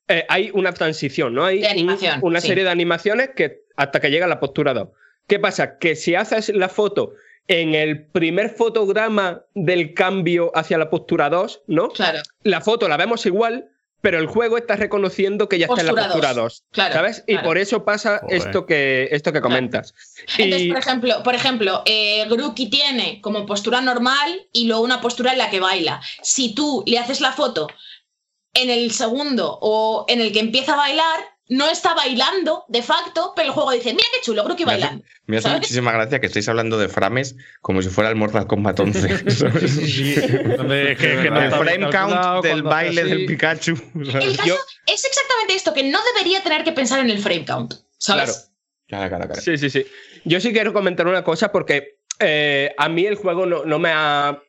eh, 0.07 0.25
hay 0.29 0.51
una 0.53 0.71
transición, 0.73 1.33
¿no? 1.33 1.43
Hay 1.45 1.63
un- 1.63 1.97
una 2.21 2.39
sí. 2.41 2.47
serie 2.47 2.63
de 2.63 2.69
animaciones 2.69 3.31
que 3.35 3.63
hasta 3.75 3.99
que 3.99 4.09
llega 4.11 4.25
a 4.25 4.29
la 4.29 4.39
postura 4.39 4.73
2. 4.73 4.89
¿Qué 5.27 5.39
pasa? 5.39 5.77
Que 5.79 5.95
si 5.95 6.13
haces 6.15 6.49
la 6.49 6.69
foto 6.69 7.13
en 7.47 7.73
el 7.75 8.05
primer 8.07 8.49
fotograma 8.51 9.43
del 9.55 9.93
cambio 9.93 10.51
hacia 10.55 10.77
la 10.77 10.89
postura 10.89 11.29
2, 11.29 11.63
¿no? 11.67 11.89
Claro. 11.89 12.19
La 12.43 12.61
foto 12.61 12.87
la 12.87 12.97
vemos 12.97 13.25
igual, 13.25 13.69
pero 14.05 14.19
el 14.19 14.27
juego 14.27 14.55
está 14.55 14.75
reconociendo 14.75 15.49
que 15.49 15.57
ya 15.57 15.65
está 15.65 15.81
en 15.81 15.87
la 15.87 15.93
Postura 15.93 16.09
postura 16.13 16.33
dos. 16.35 16.61
2. 16.61 16.63
Claro, 16.69 16.93
¿Sabes? 16.93 17.23
Y 17.25 17.31
claro. 17.33 17.47
por 17.47 17.57
eso 17.57 17.83
pasa 17.83 18.19
Joder. 18.21 18.37
esto 18.37 18.67
que, 18.67 19.07
esto 19.09 19.33
que 19.33 19.41
comentas. 19.41 19.95
Entonces, 20.37 20.67
Y- 20.67 20.69
por 20.69 20.77
ejemplo, 20.77 21.23
por 21.23 21.33
ejemplo 21.33 21.81
eh, 21.87 22.23
Grookey 22.29 22.69
tiene 22.69 23.19
como 23.19 23.47
postura 23.47 23.81
normal 23.81 24.47
y 24.53 24.67
luego 24.67 24.83
una 24.83 25.01
postura 25.01 25.31
en 25.31 25.39
la 25.39 25.49
que 25.49 25.59
baila. 25.59 26.03
Si 26.21 26.53
tú 26.53 26.83
le 26.85 26.99
haces 26.99 27.19
la 27.19 27.31
foto 27.31 27.65
en 28.53 28.69
el 28.69 28.91
segundo 28.91 29.57
o 29.59 30.05
en 30.07 30.21
el 30.21 30.31
que 30.31 30.39
empieza 30.39 30.73
a 30.73 30.77
bailar, 30.77 31.19
no 31.47 31.69
está 31.69 31.93
bailando 31.93 32.65
de 32.69 32.81
facto, 32.81 33.33
pero 33.35 33.49
el 33.49 33.53
juego 33.53 33.71
dice, 33.71 33.91
mira 33.93 34.07
qué 34.13 34.21
chulo, 34.21 34.43
creo 34.43 34.55
que 34.55 34.65
Me 34.65 34.73
hace, 34.73 34.81
bailan. 34.81 35.03
me 35.27 35.37
hace 35.37 35.49
muchísima 35.49 35.91
gracia 35.91 36.19
que 36.19 36.25
estéis 36.27 36.49
hablando 36.49 36.77
de 36.79 36.89
frames 36.89 37.35
como 37.61 37.81
si 37.83 37.89
fuera 37.89 38.09
el 38.09 38.15
Mortal 38.15 38.47
Kombat 38.47 38.79
11. 38.79 39.29
¿sabes? 39.31 39.77
Donde- 40.57 40.95
que- 40.97 41.21
que 41.21 41.29
no 41.29 41.41
el 41.41 41.51
frame 41.51 41.89
count 41.91 42.43
del 42.43 42.63
baile 42.63 43.01
así. 43.01 43.09
del 43.11 43.25
Pikachu. 43.27 43.73
El 43.95 44.37
caso 44.37 44.57
es 44.87 45.05
exactamente 45.05 45.53
esto, 45.55 45.73
que 45.73 45.83
no 45.83 45.99
debería 46.15 46.41
tener 46.41 46.63
que 46.63 46.71
pensar 46.71 46.99
en 46.99 47.09
el 47.09 47.19
frame 47.19 47.45
count, 47.45 47.73
¿sabes? 47.97 48.51
Cara, 48.87 49.09
cara, 49.09 49.27
cara. 49.27 49.41
Sí, 49.41 49.57
sí, 49.57 49.69
sí. 49.69 49.85
Yo 50.25 50.39
sí 50.39 50.51
quiero 50.53 50.73
comentar 50.73 51.07
una 51.07 51.23
cosa 51.23 51.51
porque 51.51 51.97
eh, 52.19 52.73
a 52.77 52.87
mí 52.89 53.05
el 53.05 53.15
juego 53.15 53.45
no, 53.45 53.65
no 53.65 53.79
me 53.79 53.89
ha. 53.93 54.41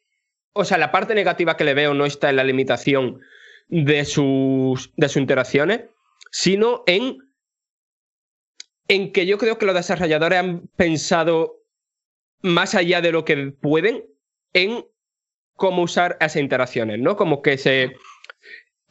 O 0.53 0.65
sea, 0.65 0.79
la 0.79 0.91
parte 0.93 1.15
negativa 1.15 1.57
que 1.57 1.65
le 1.65 1.75
veo 1.75 1.93
no 1.95 2.07
está 2.07 2.31
en 2.31 2.37
la 2.37 2.45
limitación 2.45 3.21
de 3.69 4.05
sus, 4.05 4.91
de 4.97 5.09
sus 5.09 5.17
interacciones, 5.17 5.81
sino 6.37 6.83
en, 6.87 7.17
en 8.89 9.11
que 9.11 9.25
yo 9.25 9.39
creo 9.39 9.57
que 9.57 9.65
los 9.65 9.75
desarrolladores 9.75 10.39
han 10.39 10.69
pensado 10.77 11.63
más 12.43 12.75
allá 12.75 13.01
de 13.01 13.11
lo 13.11 13.25
que 13.25 13.55
pueden 13.59 14.05
en 14.53 14.85
cómo 15.55 15.83
usar 15.83 16.19
esas 16.21 16.37
interacciones, 16.37 16.99
¿no? 16.99 17.17
Como 17.17 17.41
que 17.41 17.57
se. 17.57 17.97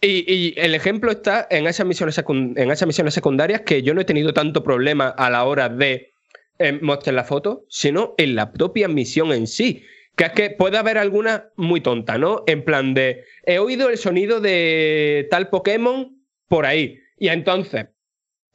Y, 0.01 0.59
el 0.59 0.74
ejemplo 0.74 1.11
está 1.11 1.48
en 1.51 1.67
esas, 1.67 1.85
misiones 1.85 2.17
en 2.17 2.72
esas 2.72 2.88
misiones 2.88 3.14
secundarias 3.14 3.61
que 3.61 3.83
yo 3.83 3.93
no 3.93 4.01
he 4.01 4.06
tenido 4.06 4.33
tanto 4.33 4.64
problema 4.64 5.09
a 5.09 5.30
la 5.30 5.43
hora 5.43 5.69
de 5.69 6.14
eh, 6.57 6.80
mostrar 6.82 7.14
la 7.14 7.25
foto, 7.25 7.65
sino 7.69 8.15
en 8.17 8.35
la 8.35 8.53
propia 8.53 8.88
misión 8.88 9.32
en 9.32 9.45
sí. 9.45 9.83
Que 10.15 10.25
es 10.25 10.32
que 10.32 10.49
puede 10.49 10.80
haber 10.80 10.98
alguna 10.98 11.49
muy 11.57 11.82
tonta, 11.82 12.17
¿no? 12.17 12.43
En 12.48 12.65
plan 12.65 12.95
de, 12.95 13.24
he 13.43 13.59
oído 13.59 13.90
el 13.90 13.99
sonido 13.99 14.41
de 14.41 15.27
tal 15.30 15.49
Pokémon 15.49 16.25
por 16.48 16.65
ahí. 16.65 17.05
Y 17.18 17.30
entonces, 17.30 17.88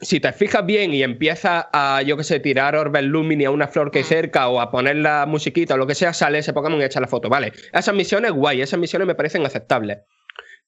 si 0.01 0.21
te 0.21 0.33
fijas 0.33 0.65
bien 0.65 0.95
y 0.95 1.03
empiezas 1.03 1.67
a, 1.73 2.03
yo 2.03 2.17
qué 2.17 2.25
sé, 2.25 2.41
tirar 2.41 2.77
Orbes 2.77 3.05
Lumini 3.05 3.45
a 3.45 3.51
una 3.51 3.69
flor 3.69 3.91
que 3.91 3.99
hay 3.99 4.05
cerca 4.05 4.49
o 4.49 4.61
a 4.61 4.71
poner 4.71 4.97
la 4.97 5.27
musiquita 5.27 5.75
o 5.75 5.77
lo 5.77 5.87
que 5.87 5.95
sea, 5.95 6.13
sale 6.13 6.39
ese 6.39 6.53
Pokémon 6.53 6.81
y 6.81 6.85
echa 6.85 7.01
la 7.01 7.07
foto. 7.07 7.29
Vale, 7.29 7.53
esas 7.73 7.95
misiones 7.95 8.33
guay, 8.33 8.61
esas 8.61 8.81
misiones 8.81 9.07
me 9.07 9.15
parecen 9.15 9.45
aceptables. 9.45 9.99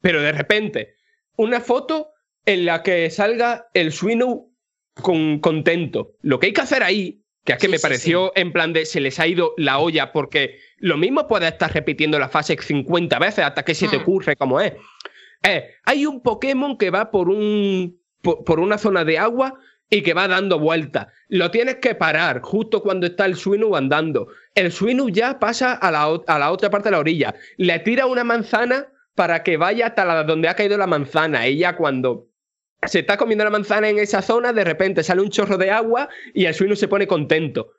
Pero 0.01 0.21
de 0.21 0.33
repente, 0.33 0.97
una 1.37 1.61
foto 1.61 2.11
en 2.45 2.67
la 2.67 2.83
que 2.83 3.09
salga 3.11 3.69
el 3.75 3.93
Swinow 3.93 4.53
con, 4.95 5.39
contento. 5.39 6.17
Lo 6.21 6.39
que 6.39 6.47
hay 6.47 6.53
que 6.53 6.61
hacer 6.61 6.83
ahí, 6.83 7.23
que 7.45 7.53
es 7.53 7.59
que 7.59 7.67
Sí, 7.67 7.73
me 7.73 7.79
sí, 7.79 7.83
pareció 7.83 8.33
en 8.37 8.53
plan 8.53 8.73
de 8.73 8.85
se 8.85 9.01
les 9.01 9.19
ha 9.19 9.27
ido 9.27 9.55
la 9.57 9.79
olla 9.79 10.13
porque 10.13 10.59
lo 10.79 10.97
mismo 10.97 11.27
puede 11.27 11.49
estar 11.49 11.73
repitiendo 11.73 12.19
la 12.19 12.29
fase 12.29 12.57
50 12.61 13.19
veces 13.19 13.45
hasta 13.45 13.65
que 13.65 13.75
se 13.75 13.89
te 13.89 13.97
ocurre 13.97 14.37
cómo 14.37 14.61
es. 14.61 14.75
Eh, 15.45 15.71
hay 15.85 16.07
un 16.07 16.23
Pokémon 16.23 16.77
que 16.79 16.91
va 16.91 17.11
por 17.11 17.29
un 17.29 17.99
por, 18.23 18.45
por 18.45 18.61
una 18.61 18.79
zona 18.79 19.05
de 19.05 19.19
agua 19.19 19.59
y 19.91 20.03
que 20.03 20.15
va 20.15 20.29
dando 20.29 20.59
vueltas. 20.59 21.09
Lo 21.29 21.51
tienes 21.51 21.77
que 21.77 21.95
parar 21.95 22.41
justo 22.41 22.83
cuando 22.83 23.07
está 23.07 23.27
el 23.27 23.37
Swinow 23.37 23.75
andando. 23.77 24.29
El 24.55 24.71
Swinow 24.73 25.09
ya 25.09 25.39
pasa 25.39 25.75
a 25.75 25.91
la, 25.91 26.05
a 26.27 26.39
la 26.39 26.51
otra 26.53 26.71
parte 26.71 26.89
de 26.89 26.93
la 26.93 27.01
orilla. 27.01 27.35
Le 27.57 27.79
tira 27.81 28.07
una 28.07 28.25
manzana 28.25 28.87
para 29.15 29.43
que 29.43 29.57
vaya 29.57 29.89
hasta 29.89 30.05
la, 30.05 30.25
donde 30.25 30.49
ha 30.49 30.55
caído 30.55 30.79
la 30.79 30.87
manzana. 30.87 31.45
Ella 31.45 31.77
cuando 31.77 32.29
se 32.87 33.01
está 33.01 33.17
comiendo 33.17 33.45
la 33.45 33.51
manzana 33.51 33.89
en 33.89 33.99
esa 33.99 34.23
zona, 34.23 34.53
de 34.53 34.65
repente 34.65 35.03
sale 35.03 35.21
un 35.21 35.29
chorro 35.31 35.59
de 35.59 35.71
agua 35.71 36.09
y 36.33 36.47
el 36.47 36.55
Swinow 36.55 36.77
se 36.77 36.89
pone 36.89 37.07
contento. 37.07 37.73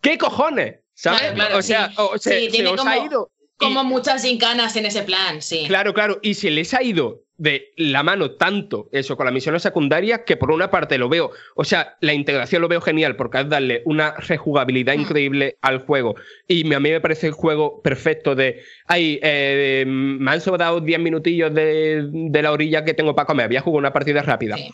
¿Qué 0.00 0.18
cojones? 0.18 0.80
¿Sabes? 0.94 1.20
Claro, 1.20 1.34
claro, 1.34 1.58
o 1.58 1.62
sea, 1.62 1.88
sí. 1.88 1.94
o 1.98 2.18
se, 2.18 2.38
Sí, 2.38 2.44
se 2.46 2.50
tiene 2.52 2.68
os 2.68 2.76
como- 2.76 2.90
ha 2.90 2.98
ido. 2.98 3.30
Y- 3.62 3.64
Como 3.74 3.84
muchas 3.84 4.22
gincanas 4.24 4.76
en 4.76 4.86
ese 4.86 5.02
plan, 5.02 5.40
sí. 5.42 5.64
Claro, 5.66 5.94
claro. 5.94 6.18
Y 6.22 6.34
se 6.34 6.50
les 6.50 6.74
ha 6.74 6.82
ido 6.82 7.22
de 7.38 7.72
la 7.76 8.02
mano 8.04 8.32
tanto 8.32 8.88
eso 8.92 9.16
con 9.16 9.24
las 9.26 9.32
misiones 9.34 9.62
secundarias 9.62 10.20
que 10.24 10.36
por 10.36 10.52
una 10.52 10.70
parte 10.70 10.96
lo 10.96 11.08
veo, 11.08 11.32
o 11.56 11.64
sea, 11.64 11.96
la 12.00 12.12
integración 12.14 12.62
lo 12.62 12.68
veo 12.68 12.80
genial 12.80 13.16
porque 13.16 13.40
es 13.40 13.48
darle 13.48 13.82
una 13.84 14.14
rejugabilidad 14.16 14.94
Mm. 14.96 15.00
increíble 15.00 15.56
al 15.60 15.78
juego. 15.78 16.14
Y 16.46 16.72
a 16.72 16.78
mí 16.78 16.90
me 16.90 17.00
parece 17.00 17.26
el 17.28 17.32
juego 17.32 17.82
perfecto 17.82 18.34
de, 18.36 18.60
ay, 18.86 19.18
eh, 19.22 19.84
me 19.86 20.30
han 20.30 20.40
sobrado 20.40 20.80
10 20.80 21.00
minutillos 21.00 21.52
de, 21.52 22.06
de 22.12 22.42
la 22.42 22.52
orilla 22.52 22.84
que 22.84 22.94
tengo 22.94 23.14
para 23.14 23.26
comer, 23.26 23.46
había 23.46 23.60
jugado 23.60 23.78
una 23.78 23.92
partida 23.92 24.22
rápida. 24.22 24.56
Sí. 24.56 24.70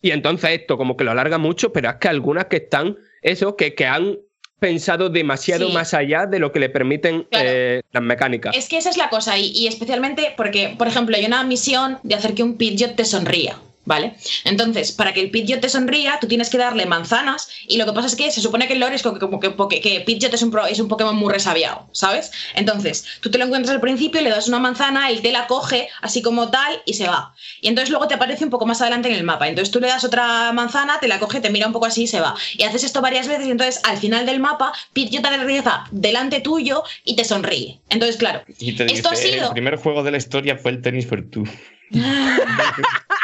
Y 0.00 0.10
entonces 0.12 0.50
esto 0.50 0.76
como 0.76 0.96
que 0.96 1.04
lo 1.04 1.10
alarga 1.12 1.38
mucho, 1.38 1.72
pero 1.72 1.88
es 1.90 1.96
que 1.96 2.08
algunas 2.08 2.46
que 2.46 2.56
están, 2.56 2.96
eso, 3.22 3.56
que, 3.56 3.74
que 3.74 3.86
han 3.86 4.18
pensado 4.62 5.08
demasiado 5.10 5.66
Sí. 5.66 5.72
más 5.74 5.92
allá 5.92 6.24
de 6.26 6.38
lo 6.38 6.52
que 6.52 6.60
le 6.60 6.68
permiten 6.70 7.24
Claro. 7.24 7.48
eh, 7.52 7.82
las 7.90 8.02
mecánicas. 8.02 8.56
Es 8.56 8.68
que 8.68 8.78
esa 8.78 8.90
es 8.90 8.96
la 8.96 9.08
cosa, 9.10 9.36
y, 9.36 9.48
y 9.50 9.66
especialmente 9.66 10.32
porque, 10.36 10.74
por 10.78 10.86
ejemplo, 10.86 11.16
hay 11.16 11.26
una 11.26 11.42
misión 11.42 11.98
de 12.04 12.14
hacer 12.14 12.34
que 12.34 12.44
un 12.44 12.56
Pidgeot 12.56 12.94
te 12.94 13.04
sonría. 13.04 13.56
¿Vale? 13.84 14.14
Entonces, 14.44 14.92
para 14.92 15.12
que 15.12 15.20
el 15.20 15.30
Pidgeot 15.32 15.60
te 15.60 15.68
sonría, 15.68 16.18
tú 16.20 16.28
tienes 16.28 16.50
que 16.50 16.56
darle 16.56 16.86
manzanas. 16.86 17.48
Y 17.66 17.78
lo 17.78 17.84
que 17.84 17.92
pasa 17.92 18.06
es 18.06 18.14
que 18.14 18.30
se 18.30 18.40
supone 18.40 18.68
que 18.68 18.74
el 18.74 18.78
lore 18.80 18.94
es 18.94 19.02
como 19.02 19.18
que, 19.18 19.26
como 19.56 19.68
que, 19.68 19.80
que 19.80 20.00
Pidgeot 20.02 20.32
es 20.34 20.42
un, 20.42 20.52
pro- 20.52 20.66
es 20.66 20.78
un 20.78 20.86
Pokémon 20.86 21.16
muy 21.16 21.32
resabiado, 21.32 21.88
¿sabes? 21.90 22.30
Entonces, 22.54 23.04
tú 23.20 23.28
te 23.30 23.38
lo 23.38 23.44
encuentras 23.46 23.74
al 23.74 23.80
principio, 23.80 24.20
le 24.20 24.30
das 24.30 24.46
una 24.46 24.60
manzana, 24.60 25.10
él 25.10 25.20
te 25.20 25.32
la 25.32 25.48
coge 25.48 25.88
así 26.00 26.22
como 26.22 26.48
tal 26.50 26.80
y 26.86 26.94
se 26.94 27.08
va. 27.08 27.34
Y 27.60 27.66
entonces 27.66 27.90
luego 27.90 28.06
te 28.06 28.14
aparece 28.14 28.44
un 28.44 28.50
poco 28.50 28.66
más 28.66 28.80
adelante 28.80 29.08
en 29.08 29.14
el 29.16 29.24
mapa. 29.24 29.48
Entonces 29.48 29.72
tú 29.72 29.80
le 29.80 29.88
das 29.88 30.04
otra 30.04 30.52
manzana, 30.52 31.00
te 31.00 31.08
la 31.08 31.18
coge, 31.18 31.40
te 31.40 31.50
mira 31.50 31.66
un 31.66 31.72
poco 31.72 31.86
así 31.86 32.04
y 32.04 32.06
se 32.06 32.20
va. 32.20 32.36
Y 32.56 32.62
haces 32.62 32.84
esto 32.84 33.00
varias 33.00 33.26
veces 33.26 33.46
y 33.48 33.50
entonces 33.50 33.80
al 33.82 33.98
final 33.98 34.26
del 34.26 34.38
mapa, 34.38 34.72
Pidgeot 34.92 35.24
aterriza 35.26 35.86
delante 35.90 36.40
tuyo 36.40 36.84
y 37.04 37.16
te 37.16 37.24
sonríe. 37.24 37.80
Entonces, 37.90 38.16
claro, 38.16 38.42
Y 38.60 38.76
te 38.76 38.84
Esto 38.92 39.08
ha 39.08 39.12
dice, 39.12 39.32
sido- 39.32 39.46
el 39.48 39.52
primer 39.54 39.74
juego 39.76 40.04
de 40.04 40.12
la 40.12 40.18
historia 40.18 40.56
fue 40.56 40.70
el 40.70 40.82
tenis 40.82 41.08
for 41.08 41.20
two. 41.28 41.42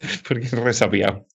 Porque 0.26 0.46
es 0.46 0.52
resabiado. 0.52 1.26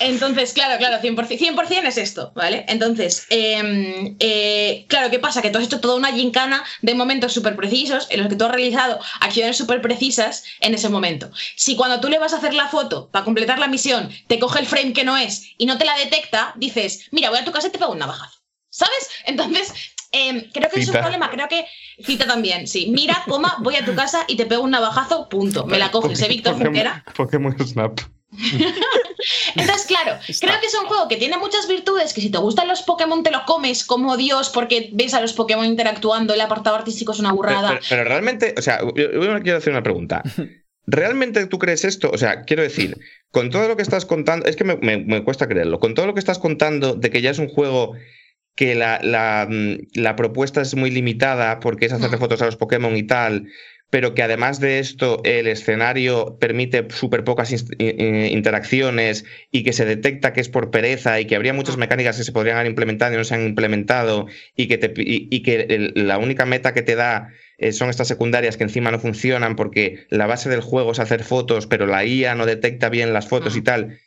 Entonces, 0.00 0.52
claro, 0.52 0.78
claro, 0.78 1.02
100%, 1.02 1.38
100% 1.38 1.86
es 1.86 1.98
esto, 1.98 2.32
¿vale? 2.36 2.64
Entonces, 2.68 3.26
eh, 3.30 4.14
eh, 4.20 4.84
claro, 4.88 5.10
¿qué 5.10 5.18
pasa? 5.18 5.42
Que 5.42 5.50
tú 5.50 5.58
has 5.58 5.64
hecho 5.64 5.80
toda 5.80 5.96
una 5.96 6.12
gincana 6.12 6.62
de 6.82 6.94
momentos 6.94 7.32
súper 7.32 7.56
precisos 7.56 8.06
en 8.10 8.20
los 8.20 8.28
que 8.28 8.36
tú 8.36 8.44
has 8.44 8.52
realizado 8.52 9.00
acciones 9.20 9.56
súper 9.56 9.82
precisas 9.82 10.44
en 10.60 10.74
ese 10.74 10.88
momento. 10.88 11.30
Si 11.56 11.74
cuando 11.74 12.00
tú 12.00 12.08
le 12.08 12.20
vas 12.20 12.32
a 12.32 12.36
hacer 12.36 12.54
la 12.54 12.68
foto 12.68 13.10
para 13.10 13.24
completar 13.24 13.58
la 13.58 13.66
misión, 13.66 14.08
te 14.28 14.38
coge 14.38 14.60
el 14.60 14.66
frame 14.66 14.92
que 14.92 15.04
no 15.04 15.16
es 15.16 15.50
y 15.58 15.66
no 15.66 15.78
te 15.78 15.84
la 15.84 15.96
detecta, 15.96 16.52
dices, 16.56 17.08
mira, 17.10 17.30
voy 17.30 17.40
a 17.40 17.44
tu 17.44 17.50
casa 17.50 17.66
y 17.66 17.70
te 17.72 17.78
pego 17.78 17.92
un 17.92 17.98
navajazo, 17.98 18.38
¿sabes? 18.70 19.10
Entonces, 19.26 19.72
eh, 20.12 20.48
creo 20.52 20.68
que 20.70 20.80
es 20.80 20.88
un 20.88 20.94
problema, 20.94 21.30
creo 21.30 21.48
que 21.48 21.64
cita 22.04 22.26
también, 22.26 22.66
sí. 22.66 22.90
Mira, 22.94 23.22
coma, 23.26 23.56
voy 23.60 23.76
a 23.76 23.84
tu 23.84 23.94
casa 23.94 24.24
y 24.28 24.36
te 24.36 24.46
pego 24.46 24.62
un 24.62 24.70
navajazo, 24.70 25.28
punto. 25.28 25.66
Me 25.66 25.78
la 25.78 25.90
coges, 25.90 26.20
¿eh, 26.22 26.28
Víctor 26.28 26.54
Junquera? 26.54 27.04
Pokémon 27.16 27.54
Snap. 27.66 28.00
Entonces, 29.54 29.86
claro, 29.86 30.18
creo 30.40 30.60
que 30.60 30.66
es 30.66 30.74
un 30.80 30.86
juego 30.86 31.08
que 31.08 31.16
tiene 31.16 31.36
muchas 31.38 31.66
virtudes, 31.68 32.12
que 32.14 32.20
si 32.20 32.30
te 32.30 32.38
gustan 32.38 32.68
los 32.68 32.82
Pokémon 32.82 33.22
te 33.22 33.30
lo 33.30 33.44
comes 33.46 33.84
como 33.84 34.16
Dios 34.16 34.50
porque 34.50 34.90
ves 34.92 35.14
a 35.14 35.20
los 35.20 35.32
Pokémon 35.32 35.64
interactuando, 35.66 36.34
el 36.34 36.40
apartado 36.40 36.76
artístico 36.76 37.12
es 37.12 37.18
una 37.18 37.30
Pero, 37.30 37.36
burrada. 37.36 37.68
pero- 37.68 37.80
pero 37.88 38.04
realmente, 38.04 38.54
o 38.56 38.62
sea, 38.62 38.80
yo, 38.80 39.10
yo 39.12 39.42
quiero 39.42 39.58
hacer 39.58 39.72
una 39.72 39.82
pregunta. 39.82 40.22
¿Realmente 40.90 41.44
tú 41.46 41.58
crees 41.58 41.84
esto? 41.84 42.10
O 42.10 42.16
sea, 42.16 42.44
quiero 42.44 42.62
decir, 42.62 42.96
con 43.30 43.50
todo 43.50 43.68
lo 43.68 43.76
que 43.76 43.82
estás 43.82 44.06
contando, 44.06 44.46
es 44.46 44.56
que 44.56 44.64
me, 44.64 44.76
me- 44.76 44.96
me 45.04 45.22
cuesta 45.22 45.46
creerlo, 45.46 45.80
con 45.80 45.94
todo 45.94 46.06
lo 46.06 46.14
que 46.14 46.20
estás 46.20 46.38
contando 46.38 46.94
de 46.94 47.10
que 47.10 47.20
ya 47.20 47.30
es 47.30 47.38
un 47.38 47.48
juego 47.48 47.92
que 48.58 48.74
la, 48.74 48.98
la, 49.04 49.46
mm, 49.48 49.76
la 49.94 50.16
propuesta 50.16 50.60
es 50.60 50.74
muy 50.74 50.90
limitada 50.90 51.60
porque 51.60 51.86
es 51.86 51.92
hacerle 51.92 52.18
fotos 52.18 52.42
a 52.42 52.46
los 52.46 52.56
Pokémon 52.56 52.96
y 52.96 53.04
tal, 53.04 53.46
pero 53.88 54.14
que 54.14 54.22
además 54.24 54.58
de 54.58 54.80
esto 54.80 55.20
el 55.24 55.46
escenario 55.46 56.36
permite 56.40 56.88
súper 56.90 57.22
pocas 57.22 57.52
interacciones 57.78 59.24
y 59.52 59.62
que 59.62 59.72
se 59.72 59.84
detecta 59.84 60.32
que 60.32 60.40
es 60.40 60.48
por 60.48 60.72
pereza 60.72 61.20
y 61.20 61.26
que 61.26 61.36
habría 61.36 61.52
muchas 61.52 61.76
mecánicas 61.76 62.16
que 62.18 62.24
se 62.24 62.32
podrían 62.32 62.56
haber 62.56 62.68
implementado 62.70 63.14
y 63.14 63.16
no 63.16 63.22
se 63.24 63.36
han 63.36 63.46
implementado 63.46 64.26
y 64.56 64.66
que, 64.66 64.76
te, 64.78 64.92
y, 65.00 65.28
y 65.30 65.42
que 65.44 65.60
el- 65.70 65.92
la 65.94 66.18
única 66.18 66.44
meta 66.44 66.74
que 66.74 66.82
te 66.82 66.96
da 66.96 67.28
eh, 67.58 67.70
son 67.72 67.90
estas 67.90 68.08
secundarias 68.08 68.56
que 68.56 68.64
encima 68.64 68.90
no 68.90 68.98
funcionan 68.98 69.54
porque 69.54 70.06
la 70.10 70.26
base 70.26 70.48
del 70.50 70.62
juego 70.62 70.90
es 70.90 70.98
hacer 70.98 71.22
fotos, 71.22 71.68
pero 71.68 71.86
la 71.86 72.04
IA 72.04 72.34
no 72.34 72.44
detecta 72.44 72.88
bien 72.88 73.12
las 73.12 73.28
fotos 73.28 73.56
y 73.56 73.62
tal. 73.62 74.00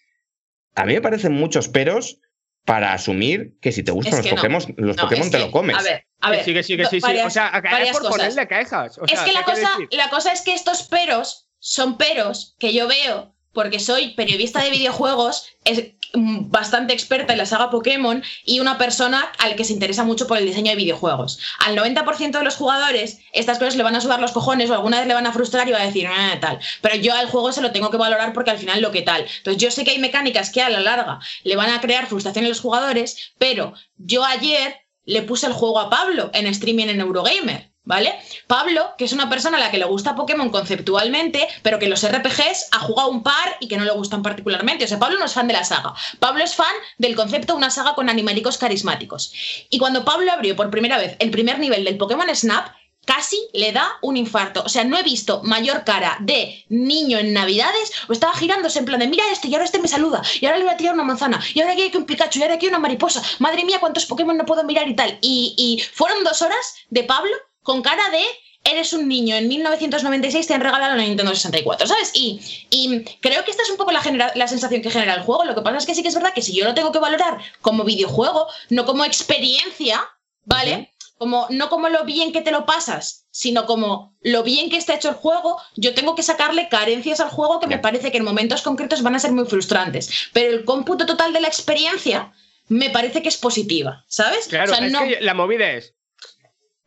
A 0.76 0.86
mí 0.86 0.94
me 0.94 1.02
parecen 1.02 1.32
muchos 1.32 1.70
peros 1.70 2.20
para 2.66 2.94
asumir 2.94 3.58
que 3.60 3.72
si 3.72 3.84
te 3.84 3.92
gustan 3.92 4.20
Es 4.20 4.26
los 4.26 4.32
no. 4.32 4.36
Pokémon, 4.36 4.76
los 4.78 4.96
No, 4.98 5.04
Pokémon 5.04 5.32
te 5.32 5.38
que, 5.38 5.44
lo 5.46 5.52
comes. 5.52 5.76
A 5.76 5.82
ver, 5.82 6.06
a 6.22 6.30
ver. 6.32 6.46
Sí, 6.46 6.54
que 6.54 6.64
sí, 6.64 6.78
que 6.78 6.86
sí, 6.86 6.98
sí. 6.98 7.00
varias- 7.02 7.28
o 7.28 7.30
sea, 7.30 7.48
es 7.82 7.92
por 7.92 8.02
cosas. 8.02 8.18
ponerle 8.18 8.48
quejas. 8.48 8.98
O 9.00 9.06
es 9.06 9.20
que 9.20 9.32
la 9.34 9.44
¿qué 9.44 9.52
quiero 9.54 9.70
cosa, 9.70 9.78
la 9.92 10.10
cosa 10.10 10.32
es 10.32 10.42
que 10.42 10.54
estos 10.54 10.84
peros 10.84 11.48
son 11.60 11.98
peros 11.98 12.56
que 12.60 12.74
yo 12.74 12.88
veo 12.88 13.34
porque 13.54 13.80
soy 13.80 14.14
periodista 14.14 14.64
de 14.64 14.70
videojuegos, 14.70 15.48
es 15.66 15.94
bastante 16.14 16.94
experta 16.94 17.34
en 17.34 17.38
la 17.38 17.46
saga 17.46 17.70
Pokémon 17.70 18.24
y 18.46 18.60
una 18.60 18.78
persona 18.78 19.32
al 19.40 19.56
que 19.56 19.64
se 19.64 19.74
interesa 19.74 20.04
mucho 20.04 20.28
por 20.28 20.38
el 20.38 20.46
diseño 20.46 20.72
de 20.72 20.76
videojuegos. 20.78 21.40
Al 21.60 21.76
90% 21.76 22.38
de 22.38 22.44
los 22.44 22.56
jugadores 22.56 23.20
estas 23.34 23.60
cosas 23.60 23.76
le 23.76 23.84
van 23.84 23.96
a 23.96 24.02
sudar 24.02 24.20
los 24.20 24.32
cojones 24.32 24.70
o 24.70 24.74
alguna 24.74 25.00
vez 25.00 25.08
le 25.08 25.14
van 25.14 25.28
a 25.28 25.34
frustrar 25.34 25.68
y 25.68 25.72
va 25.72 25.82
a 25.82 25.86
decir, 25.86 26.06
"Eh, 26.06 26.38
tal. 26.40 26.60
Pero 26.82 26.96
yo 26.96 27.14
al 27.14 27.30
juego 27.30 27.52
se 27.52 27.62
lo 27.62 27.72
tengo 27.72 27.90
que 27.90 27.98
valorar 27.98 28.34
porque 28.34 28.52
al 28.52 28.58
final 28.58 28.82
lo 28.82 28.92
que 28.92 29.02
tal. 29.02 29.26
Entonces 29.38 29.62
yo 29.62 29.72
sé 29.72 29.84
que 29.84 29.92
hay 29.92 30.00
mecánicas 30.00 30.50
que 30.50 30.62
a 30.62 30.70
la 30.70 30.80
larga 30.82 31.20
le 31.44 31.56
van 31.56 31.70
a 31.70 31.82
crear 31.82 32.08
frustración 32.08 32.46
a 32.46 32.50
los 32.50 32.60
jugadores, 32.60 33.34
pero 33.38 33.74
yo 33.98 34.26
ayer 34.26 34.76
le 35.06 35.22
puse 35.24 35.48
el 35.48 35.54
juego 35.54 35.80
a 35.80 35.90
Pablo 35.90 36.30
en 36.34 36.48
streaming 36.48 36.88
en 36.88 37.02
Eurogamer. 37.02 37.71
¿Vale? 37.84 38.14
Pablo, 38.46 38.94
que 38.96 39.06
es 39.06 39.12
una 39.12 39.28
persona 39.28 39.58
a 39.58 39.60
la 39.60 39.72
que 39.72 39.80
le 39.80 39.86
gusta 39.86 40.16
Pokémon 40.16 40.50
conceptualmente, 40.50 41.48
pero 41.64 41.80
que 41.80 41.90
los 41.90 42.08
RPGs 42.08 42.68
ha 42.72 42.80
jugado 42.80 43.10
un 43.10 43.24
par 43.24 43.58
y 43.60 43.68
que 43.68 43.78
no 43.78 43.86
le 43.86 43.92
gustan 43.92 44.22
particularmente. 44.22 44.86
O 44.86 44.88
sea, 44.88 45.00
Pablo 45.00 45.18
no 45.18 45.26
es 45.26 45.34
fan 45.34 45.48
de 45.48 45.54
la 45.54 45.64
saga. 45.64 45.96
Pablo 46.20 46.44
es 46.44 46.56
fan 46.56 46.74
del 47.00 47.16
concepto 47.16 47.54
de 47.54 47.58
una 47.58 47.72
saga 47.72 47.96
con 47.96 48.08
animalicos 48.08 48.60
carismáticos. 48.60 49.34
Y 49.72 49.80
cuando 49.80 50.06
Pablo 50.06 50.32
abrió 50.32 50.56
por 50.56 50.70
primera 50.70 51.00
vez 51.00 51.16
el 51.18 51.32
primer 51.32 51.58
nivel 51.58 51.84
del 51.84 51.98
Pokémon 51.98 52.34
Snap, 52.36 52.70
casi 53.06 53.38
le 53.54 53.72
da 53.72 53.98
un 54.04 54.16
infarto. 54.16 54.62
O 54.64 54.70
sea, 54.70 54.84
no 54.84 54.96
he 54.96 55.02
visto 55.02 55.42
mayor 55.44 55.84
cara 55.84 56.18
de 56.20 56.64
niño 56.70 57.18
en 57.18 57.34
Navidades 57.34 57.92
o 58.08 58.14
estaba 58.14 58.34
girándose 58.34 58.78
en 58.78 58.86
plan 58.86 59.00
de 59.00 59.08
mira 59.08 59.24
este 59.32 59.48
y 59.48 59.54
ahora 59.54 59.66
este 59.66 59.80
me 59.80 59.88
saluda 59.88 60.22
y 60.40 60.46
ahora 60.46 60.60
le 60.60 60.66
voy 60.66 60.74
a 60.74 60.78
tirar 60.78 60.94
una 60.94 61.04
manzana 61.04 61.42
y 61.56 61.62
ahora 61.62 61.74
aquí 61.74 61.82
hay 61.82 61.96
un 61.96 62.06
Pikachu 62.06 62.40
y 62.40 62.44
ahora 62.44 62.56
aquí 62.56 62.68
hay 62.68 62.70
una 62.70 62.80
mariposa. 62.80 63.24
Madre 63.40 63.66
mía, 63.66 63.80
cuántos 63.80 64.06
Pokémon 64.06 64.38
no 64.38 64.46
puedo 64.46 64.64
mirar 64.64 64.88
y 64.88 64.96
tal. 64.96 65.18
Y 65.22 65.84
fueron 65.94 66.24
dos 66.24 66.44
horas 66.44 66.76
de 66.90 67.04
Pablo 67.04 67.36
con 67.64 67.82
cara 67.82 68.10
de 68.10 68.24
eres 68.64 68.94
un 68.94 69.08
niño, 69.08 69.36
en 69.36 69.48
1996 69.48 70.46
te 70.46 70.54
han 70.54 70.62
regalado 70.62 70.96
la 70.96 71.02
Nintendo 71.04 71.34
64, 71.34 71.88
¿sabes? 71.88 72.12
Y, 72.14 72.40
y 72.70 73.04
creo 73.20 73.44
que 73.44 73.50
esta 73.52 73.64
es 73.64 73.72
un 73.72 73.78
poco 73.78 73.92
la, 73.92 74.02
genera- 74.02 74.32
la 74.36 74.48
sensación 74.48 74.82
que 74.84 74.92
genera 74.92 75.16
el 75.16 75.22
juego. 75.24 75.46
Lo 75.46 75.56
que 75.56 75.62
pasa 75.62 75.78
es 75.78 75.86
que 75.88 75.96
sí 75.96 76.04
que 76.04 76.10
es 76.10 76.14
verdad 76.16 76.34
que 76.34 76.44
si 76.44 76.54
yo 76.56 76.66
lo 76.66 76.76
tengo 76.76 76.92
que 76.92 77.00
valorar 77.00 77.40
como 77.62 77.84
videojuego, 77.84 78.48
no 78.70 78.86
como 78.86 79.04
experiencia, 79.04 80.02
¿vale? 80.46 80.92
Como, 81.18 81.46
no 81.50 81.70
como 81.70 81.90
lo 81.90 82.04
bien 82.04 82.32
que 82.32 82.42
te 82.42 82.52
lo 82.52 82.66
pasas, 82.66 83.26
sino 83.32 83.66
como 83.68 84.16
lo 84.22 84.42
bien 84.44 84.70
que 84.70 84.78
está 84.78 84.96
hecho 84.96 85.10
el 85.10 85.16
juego, 85.16 85.60
yo 85.76 85.94
tengo 85.94 86.16
que 86.16 86.24
sacarle 86.24 86.68
carencias 86.70 87.20
al 87.20 87.30
juego 87.30 87.60
que 87.60 87.68
me 87.68 87.78
parece 87.80 88.12
que 88.12 88.18
en 88.18 88.24
momentos 88.24 88.62
concretos 88.64 89.02
van 89.04 89.16
a 89.16 89.20
ser 89.20 89.32
muy 89.32 89.46
frustrantes. 89.46 90.30
Pero 90.34 90.52
el 90.52 90.66
cómputo 90.66 91.06
total 91.06 91.32
de 91.34 91.42
la 91.42 91.48
experiencia 91.48 92.32
me 92.70 92.90
parece 92.90 93.22
que 93.22 93.30
es 93.30 93.38
positiva, 93.38 94.04
¿sabes? 94.08 94.48
Claro, 94.48 94.72
O 94.72 94.76
sea, 94.76 94.86
es 94.86 94.92
no- 94.92 95.04
que 95.08 95.20
la 95.22 95.34
movida 95.36 95.72
es. 95.72 95.94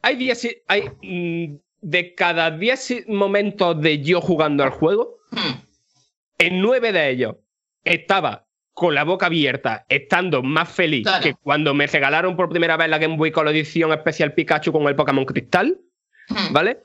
Hay 0.04 0.16
días. 0.16 0.46
Hay, 0.68 0.90
mm, 1.02 1.56
de 1.80 2.14
cada 2.14 2.50
10 2.50 3.06
momentos 3.08 3.80
de 3.80 4.00
yo 4.02 4.20
jugando 4.20 4.62
al 4.64 4.70
juego, 4.70 5.18
Hmm. 5.30 5.60
en 6.38 6.60
9 6.60 6.92
de 6.92 7.10
ellos 7.10 7.36
estaba 7.84 8.46
con 8.72 8.94
la 8.94 9.04
boca 9.04 9.26
abierta, 9.26 9.86
estando 9.88 10.42
más 10.42 10.68
feliz 10.68 11.04
Claro. 11.04 11.22
que 11.22 11.34
cuando 11.34 11.74
me 11.74 11.86
regalaron 11.86 12.36
por 12.36 12.48
primera 12.48 12.76
vez 12.76 12.88
la 12.88 12.98
Game 12.98 13.16
Boy 13.16 13.30
con 13.30 13.44
la 13.44 13.50
edición 13.52 13.92
especial 13.92 14.34
Pikachu 14.34 14.72
con 14.72 14.86
el 14.88 14.96
Pokémon 14.96 15.24
Cristal, 15.24 15.78
Hmm. 16.28 16.52
¿vale? 16.52 16.78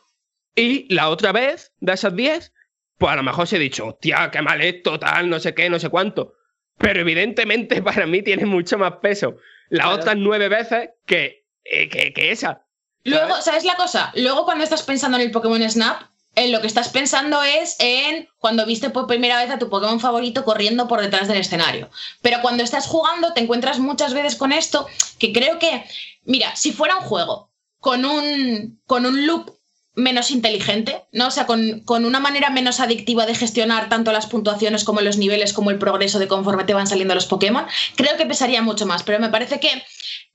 Y 0.56 0.94
la 0.94 1.10
otra 1.10 1.32
vez, 1.32 1.72
de 1.80 1.94
esas 1.94 2.16
10, 2.16 2.54
pues 2.98 3.12
a 3.14 3.16
lo 3.16 3.24
mejor 3.24 3.48
se 3.48 3.56
he 3.56 3.60
dicho, 3.60 3.88
hostia, 3.88 4.30
qué 4.32 4.42
mal 4.42 4.62
esto, 4.62 5.00
tal, 5.00 5.30
no 5.30 5.40
sé 5.40 5.54
qué, 5.56 5.70
no 5.70 5.80
sé 5.80 5.90
cuánto. 5.90 6.34
Pero 6.78 7.00
evidentemente 7.02 7.82
para 7.84 8.06
mí 8.06 8.22
tiene 8.22 8.46
mucho 8.46 8.78
más 8.78 8.94
peso 8.98 9.38
las 9.70 9.86
Claro. 9.86 10.02
otras 10.02 10.18
nueve 10.18 10.50
veces 10.50 10.90
que, 11.06 11.46
eh, 11.64 11.88
que, 11.90 12.12
que 12.14 12.32
esa. 12.32 12.66
Luego, 13.04 13.42
¿sabes 13.42 13.64
la 13.64 13.76
cosa? 13.76 14.12
Luego 14.16 14.46
cuando 14.46 14.64
estás 14.64 14.84
pensando 14.84 15.18
en 15.18 15.24
el 15.24 15.32
Pokémon 15.32 15.70
Snap, 15.70 16.04
en 16.36 16.52
lo 16.52 16.62
que 16.62 16.68
estás 16.68 16.90
pensando 16.90 17.42
es 17.44 17.76
en 17.80 18.30
cuando 18.38 18.66
viste 18.66 18.90
por 18.90 19.08
primera 19.08 19.38
vez 19.38 19.52
a 19.52 19.60
tu 19.60 19.70
Pokémon 19.70 20.00
favorito 20.00 20.46
corriendo 20.46 20.88
por 20.88 21.02
detrás 21.02 21.28
del 21.28 21.38
escenario. 21.38 21.90
Pero 22.22 22.42
cuando 22.42 22.64
estás 22.64 22.88
jugando 22.88 23.34
te 23.34 23.42
encuentras 23.42 23.80
muchas 23.80 24.14
veces 24.14 24.36
con 24.36 24.52
esto 24.52 24.88
que 25.18 25.34
creo 25.34 25.60
que, 25.60 25.84
mira, 26.24 26.56
si 26.56 26.72
fuera 26.72 26.98
un 26.98 27.04
juego 27.04 27.50
con 27.80 28.06
un, 28.06 28.80
con 28.86 29.06
un 29.06 29.26
loop 29.26 29.58
menos 29.96 30.32
inteligente, 30.32 31.04
¿no? 31.12 31.28
O 31.28 31.32
sea, 31.32 31.46
con, 31.46 31.82
con 31.82 32.06
una 32.06 32.20
manera 32.20 32.50
menos 32.50 32.80
adictiva 32.80 33.26
de 33.26 33.36
gestionar 33.36 33.90
tanto 33.90 34.12
las 34.12 34.28
puntuaciones 34.28 34.84
como 34.84 35.02
los 35.02 35.18
niveles, 35.18 35.52
como 35.52 35.72
el 35.72 35.78
progreso 35.78 36.20
de 36.20 36.28
conforme 36.28 36.64
te 36.64 36.74
van 36.74 36.88
saliendo 36.88 37.16
los 37.16 37.26
Pokémon, 37.26 37.66
creo 37.96 38.16
que 38.16 38.26
pesaría 38.26 38.62
mucho 38.62 38.86
más. 38.86 39.04
Pero 39.04 39.20
me 39.20 39.30
parece 39.30 39.60
que 39.60 39.84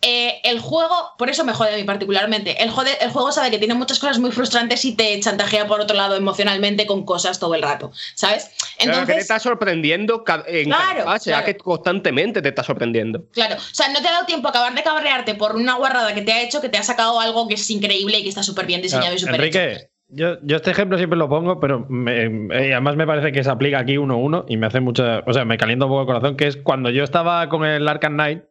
eh, 0.07 0.41
el 0.44 0.60
juego, 0.60 0.94
por 1.18 1.31
eso 1.31 1.44
me 1.44 1.52
jode 1.55 1.73
a 1.74 1.76
mí 1.76 1.84
particularmente, 1.84 2.62
el, 2.62 2.70
jode- 2.70 2.97
el 3.00 3.10
juego 3.10 3.33
sabe 3.33 3.50
que 3.50 3.58
tiene 3.58 3.74
muchas 3.74 3.99
cosas 3.99 4.18
muy 4.18 4.31
frustrantes 4.33 4.84
y 4.84 4.94
te 4.94 5.18
chantajea 5.20 5.66
por 5.66 5.81
otro 5.81 5.97
lado 5.97 6.15
emocionalmente 6.15 6.84
con 6.86 7.05
cosas 7.07 7.39
todo 7.41 7.55
el 7.55 7.62
rato, 7.62 7.91
¿sabes? 8.15 8.44
Claro, 8.44 8.60
que 8.68 8.84
te 8.84 8.84
Entonces, 8.84 9.16
está 9.18 9.39
sorprendiendo 9.39 10.18
en 10.47 10.70
cada 10.70 10.92
Claro, 10.92 11.05
fase, 11.05 11.31
claro. 11.31 11.47
que 11.47 11.57
constantemente 11.57 12.42
te 12.42 12.50
está 12.50 12.62
sorprendiendo. 12.62 13.24
claro, 13.33 13.57
o 13.57 13.74
sea, 13.74 13.89
no 13.89 14.00
te 14.02 14.08
ha 14.08 14.12
dado 14.12 14.26
tiempo 14.26 14.49
a 14.49 14.50
acabar 14.50 14.74
de 14.74 14.83
cabrearte 14.83 15.34
por 15.34 15.57
una 15.57 15.74
guarrada 15.76 16.15
que 16.15 16.23
te 16.23 16.33
ha 16.33 16.42
hecho 16.42 16.60
que 16.60 16.68
te 16.68 16.76
ha 16.78 16.83
sacado 16.83 17.18
algo 17.20 17.49
que 17.49 17.55
es 17.55 17.70
increíble 17.70 18.18
y 18.18 18.23
que 18.24 18.28
está 18.28 18.42
súper 18.42 18.66
bien 18.66 18.83
diseñado 18.83 19.15
y 19.15 19.18
súper 19.18 19.42
hecho. 19.42 19.58
Enrique, 19.58 19.89
yo, 20.08 20.36
yo 20.42 20.57
este 20.57 20.70
ejemplo 20.70 20.99
siempre 20.99 21.18
lo 21.18 21.28
pongo, 21.31 21.58
pero 21.60 21.86
me- 21.89 22.24
eh, 22.24 22.73
además 22.73 22.97
me 22.97 23.07
parece 23.07 23.33
que 23.33 23.42
se 23.42 23.50
aplica 23.50 23.78
aquí 23.78 23.97
uno 23.97 24.15
a 24.15 24.16
uno 24.18 24.44
y 24.49 24.58
me 24.58 24.66
hace 24.66 24.81
mucha. 24.81 25.20
O 25.26 25.33
sea, 25.33 25.44
me 25.47 25.57
calienta 25.57 25.86
un 25.86 25.91
poco 25.92 26.02
el 26.02 26.07
corazón, 26.07 26.36
que 26.36 26.47
es 26.47 26.57
cuando 26.58 26.91
yo 26.91 27.02
estaba 27.05 27.49
con 27.49 27.65
el 27.65 27.89
Arkham 27.89 28.12
Knight, 28.15 28.42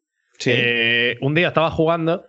eh, 0.51 1.17
un 1.21 1.33
día 1.35 1.47
estaba 1.47 1.71
jugando. 1.71 2.25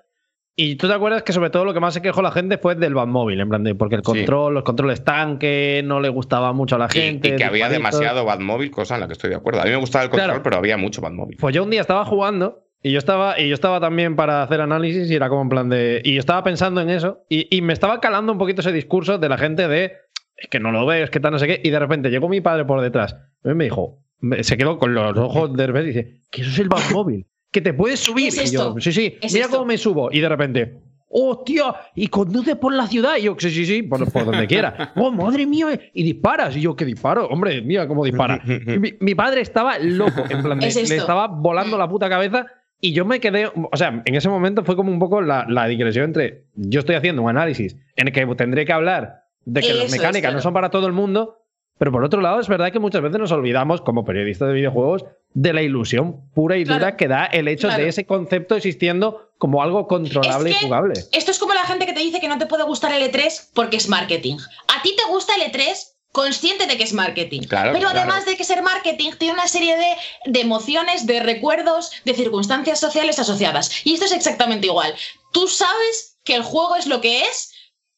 Y 0.57 0.77
tú 0.77 0.87
te 0.87 0.95
acuerdas 0.95 1.25
que 1.25 1.33
sobre 1.33 1.51
todo 1.51 1.65
lo 1.65 1.75
que 1.75 1.81
más 1.81 1.95
se 1.95 2.01
quejó 2.03 2.23
la 2.23 2.31
gente 2.31 2.59
fue 2.59 2.77
del 2.77 2.95
Batmóvil, 2.95 3.41
en 3.41 3.49
plan 3.49 3.65
de 3.65 3.75
porque 3.75 3.97
el 3.97 4.03
control, 4.03 4.55
los 4.55 4.63
controles 4.63 5.03
tanque, 5.03 5.83
no 5.85 5.99
le 5.99 6.09
gustaba 6.09 6.53
mucho 6.53 6.77
a 6.77 6.79
la 6.79 6.89
gente. 6.89 7.31
y 7.31 7.37
que 7.37 7.43
había 7.45 7.69
disparitos. 7.69 7.99
demasiado 7.99 8.25
Batmóvil, 8.25 8.71
cosa 8.71 8.95
en 8.95 9.01
la 9.01 9.07
que 9.09 9.15
estoy 9.15 9.31
de 9.31 9.37
acuerdo. 9.37 9.63
A 9.63 9.65
mí 9.65 9.71
me 9.71 9.77
gustaba 9.77 10.05
el 10.05 10.11
control, 10.11 10.29
Claro. 10.29 10.43
pero 10.45 10.57
había 10.57 10.77
mucho 10.77 11.01
Batmóvil. 11.01 11.39
Pues 11.41 11.53
yo 11.55 11.65
un 11.65 11.71
día 11.71 11.81
estaba 11.81 12.05
jugando 12.05 12.63
y 12.85 12.93
yo 12.93 12.99
estaba, 12.99 13.41
y 13.41 13.49
yo 13.49 13.55
estaba 13.55 13.81
también 13.81 14.15
para 14.15 14.45
hacer 14.45 14.61
análisis 14.61 15.11
y 15.11 15.15
era 15.17 15.29
como 15.29 15.43
en 15.43 15.49
plan 15.49 15.69
de. 15.71 16.01
Y 16.05 16.15
yo 16.15 16.21
estaba 16.21 16.45
pensando 16.45 16.81
en 16.81 16.91
eso 16.91 17.25
y, 17.29 17.49
y 17.51 17.61
me 17.61 17.73
estaba 17.73 17.99
calando 18.01 18.31
un 18.31 18.39
poquito 18.39 18.61
ese 18.61 18.71
discurso 18.71 19.19
de 19.19 19.29
la 19.29 19.39
gente 19.39 19.67
de. 19.67 19.93
Es 20.37 20.49
que 20.49 20.61
no 20.61 20.71
lo 20.71 20.87
ves, 20.87 21.11
que 21.11 21.19
tal, 21.19 21.33
no 21.33 21.41
sé 21.41 21.49
qué. 21.49 21.61
Y 21.65 21.71
de 21.71 21.79
repente 21.81 22.11
llegó 22.11 22.29
mi 22.29 22.41
padre 22.41 22.65
por 22.65 22.81
detrás. 22.81 23.17
Y 23.45 23.49
me 23.55 23.65
dijo, 23.65 24.05
se 24.43 24.57
quedó 24.57 24.79
con 24.79 24.95
los 24.95 25.17
ojos 25.19 25.53
de 25.57 25.65
y 25.65 25.85
dice, 25.85 26.21
que 26.31 26.43
eso 26.43 26.51
es 26.51 26.59
el 26.61 26.69
Batmóvil, 26.69 27.27
que 27.55 27.61
te 27.61 27.73
puedes 27.73 28.01
subir. 28.01 28.27
es 28.29 28.51
y 28.53 28.55
yo, 28.57 28.75
sí, 28.81 28.93
sí, 28.93 29.17
Es 29.23 29.33
mira 29.33 29.45
esto. 29.47 29.59
cómo 29.59 29.69
me 29.69 29.79
subo. 29.79 30.11
Y 30.11 30.19
de 30.19 30.29
repente. 30.29 30.75
¡Hostia! 31.09 31.73
Y 31.95 32.09
conduce 32.09 32.57
por 32.57 32.75
la 32.75 32.89
ciudad. 32.89 33.17
Y 33.17 33.23
yo, 33.23 33.37
sí, 33.39 33.49
sí, 33.51 33.65
sí, 33.65 33.85
por, 33.85 34.11
por 34.11 34.25
donde 34.25 34.49
quiera. 34.49 34.93
¡Oh, 34.97 35.13
madre 35.13 35.47
mía! 35.47 35.69
Y 35.93 36.03
disparas. 36.03 36.57
Y 36.57 36.61
yo, 36.63 36.75
¿qué 36.75 36.85
disparo? 36.85 37.29
Hombre, 37.29 37.63
mira 37.63 37.87
cómo 37.87 38.05
dispara. 38.05 38.43
Mi, 38.45 38.95
mi 38.99 39.15
padre 39.15 39.41
estaba 39.41 39.79
loco. 39.79 40.25
En 40.29 40.43
plan, 40.43 40.61
Es 40.61 40.75
le 40.75 40.97
estaba 40.97 41.29
volando 41.29 41.79
la 41.79 41.89
puta 41.89 42.09
cabeza. 42.09 42.47
Y 42.81 42.93
yo 42.93 43.05
me 43.05 43.21
quedé. 43.21 43.47
O 43.47 43.77
sea, 43.77 44.03
en 44.05 44.15
ese 44.17 44.29
momento 44.29 44.65
fue 44.65 44.75
como 44.75 44.91
un 44.91 44.99
poco 44.99 45.23
la, 45.23 45.47
la 45.49 45.69
digresión 45.69 46.07
entre. 46.07 46.47
Yo 46.57 46.81
estoy 46.81 46.97
haciendo 46.97 47.23
un 47.23 47.31
análisis 47.31 47.77
en 47.95 48.09
el 48.09 48.13
que 48.13 48.27
tendré 48.35 48.65
que 48.67 48.73
hablar 48.73 49.23
de 49.45 49.61
que 49.61 49.69
Eso 49.69 49.79
las 49.85 49.93
mecánicas 49.93 50.23
claro. 50.23 50.35
no 50.37 50.43
son 50.43 50.53
para 50.53 50.71
todo 50.71 50.89
el 50.89 50.93
mundo. 50.93 51.37
Pero 51.79 51.91
por 51.91 52.05
otro 52.05 52.21
lado, 52.21 52.41
es 52.41 52.49
verdad 52.49 52.71
que 52.73 52.79
muchas 52.79 53.03
veces 53.03 53.19
nos 53.19 53.33
olvidamos, 53.33 53.81
como 53.81 54.05
periodistas 54.05 54.49
de 54.49 54.55
videojuegos, 54.55 55.05
de 55.33 55.53
la 55.53 55.63
ilusión 55.63 56.21
pura 56.33 56.57
y 56.57 56.65
dura 56.65 56.79
Claro. 56.79 56.97
que 56.97 57.09
da 57.09 57.25
el 57.27 57.49
hecho 57.49 57.67
Claro. 57.67 57.83
de 57.83 57.89
ese 57.89 58.07
concepto 58.07 58.55
existiendo 58.55 59.31
como 59.39 59.63
algo 59.63 59.89
controlable 59.89 60.51
Es 60.51 60.57
que- 60.59 60.65
y 60.65 60.69
jugable. 60.69 60.95
Esto 61.13 61.31
es 61.33 61.39
como 61.41 61.53
la 61.55 61.65
gente 61.65 61.87
que 61.87 61.93
te 61.93 62.01
dice 62.01 62.21
que 62.21 62.29
no 62.29 62.39
te 62.39 62.47
puede 62.47 62.63
gustar 62.63 62.93
el 62.93 63.03
E3 63.03 63.51
porque 63.55 63.77
es 63.77 63.89
marketing. 63.89 64.37
A 64.69 64.83
ti 64.83 64.95
te 64.97 65.05
gusta 65.11 65.35
el 65.35 65.43
E3 65.43 65.97
consciente 66.13 66.69
de 66.69 66.77
que 66.77 66.85
es 66.85 66.93
marketing. 66.93 67.41
Claro, 67.43 67.73
Pero 67.73 67.91
claro. 67.91 67.99
además 67.99 68.25
de 68.25 68.37
que 68.37 68.45
ser 68.45 68.63
marketing, 68.63 69.11
tiene 69.19 69.35
una 69.35 69.49
serie 69.49 69.77
de, 69.77 69.97
de 70.31 70.41
emociones, 70.41 71.07
de 71.07 71.19
recuerdos, 71.19 71.91
de 72.05 72.15
circunstancias 72.15 72.79
sociales 72.79 73.19
asociadas. 73.19 73.85
Y 73.85 73.95
esto 73.95 74.07
es 74.07 74.13
exactamente 74.13 74.69
igual. 74.69 74.95
Tú 75.33 75.49
sabes 75.49 76.21
que 76.23 76.37
el 76.37 76.43
juego 76.45 76.77
es 76.77 76.87
lo 76.87 77.01
que 77.01 77.23
es. 77.23 77.51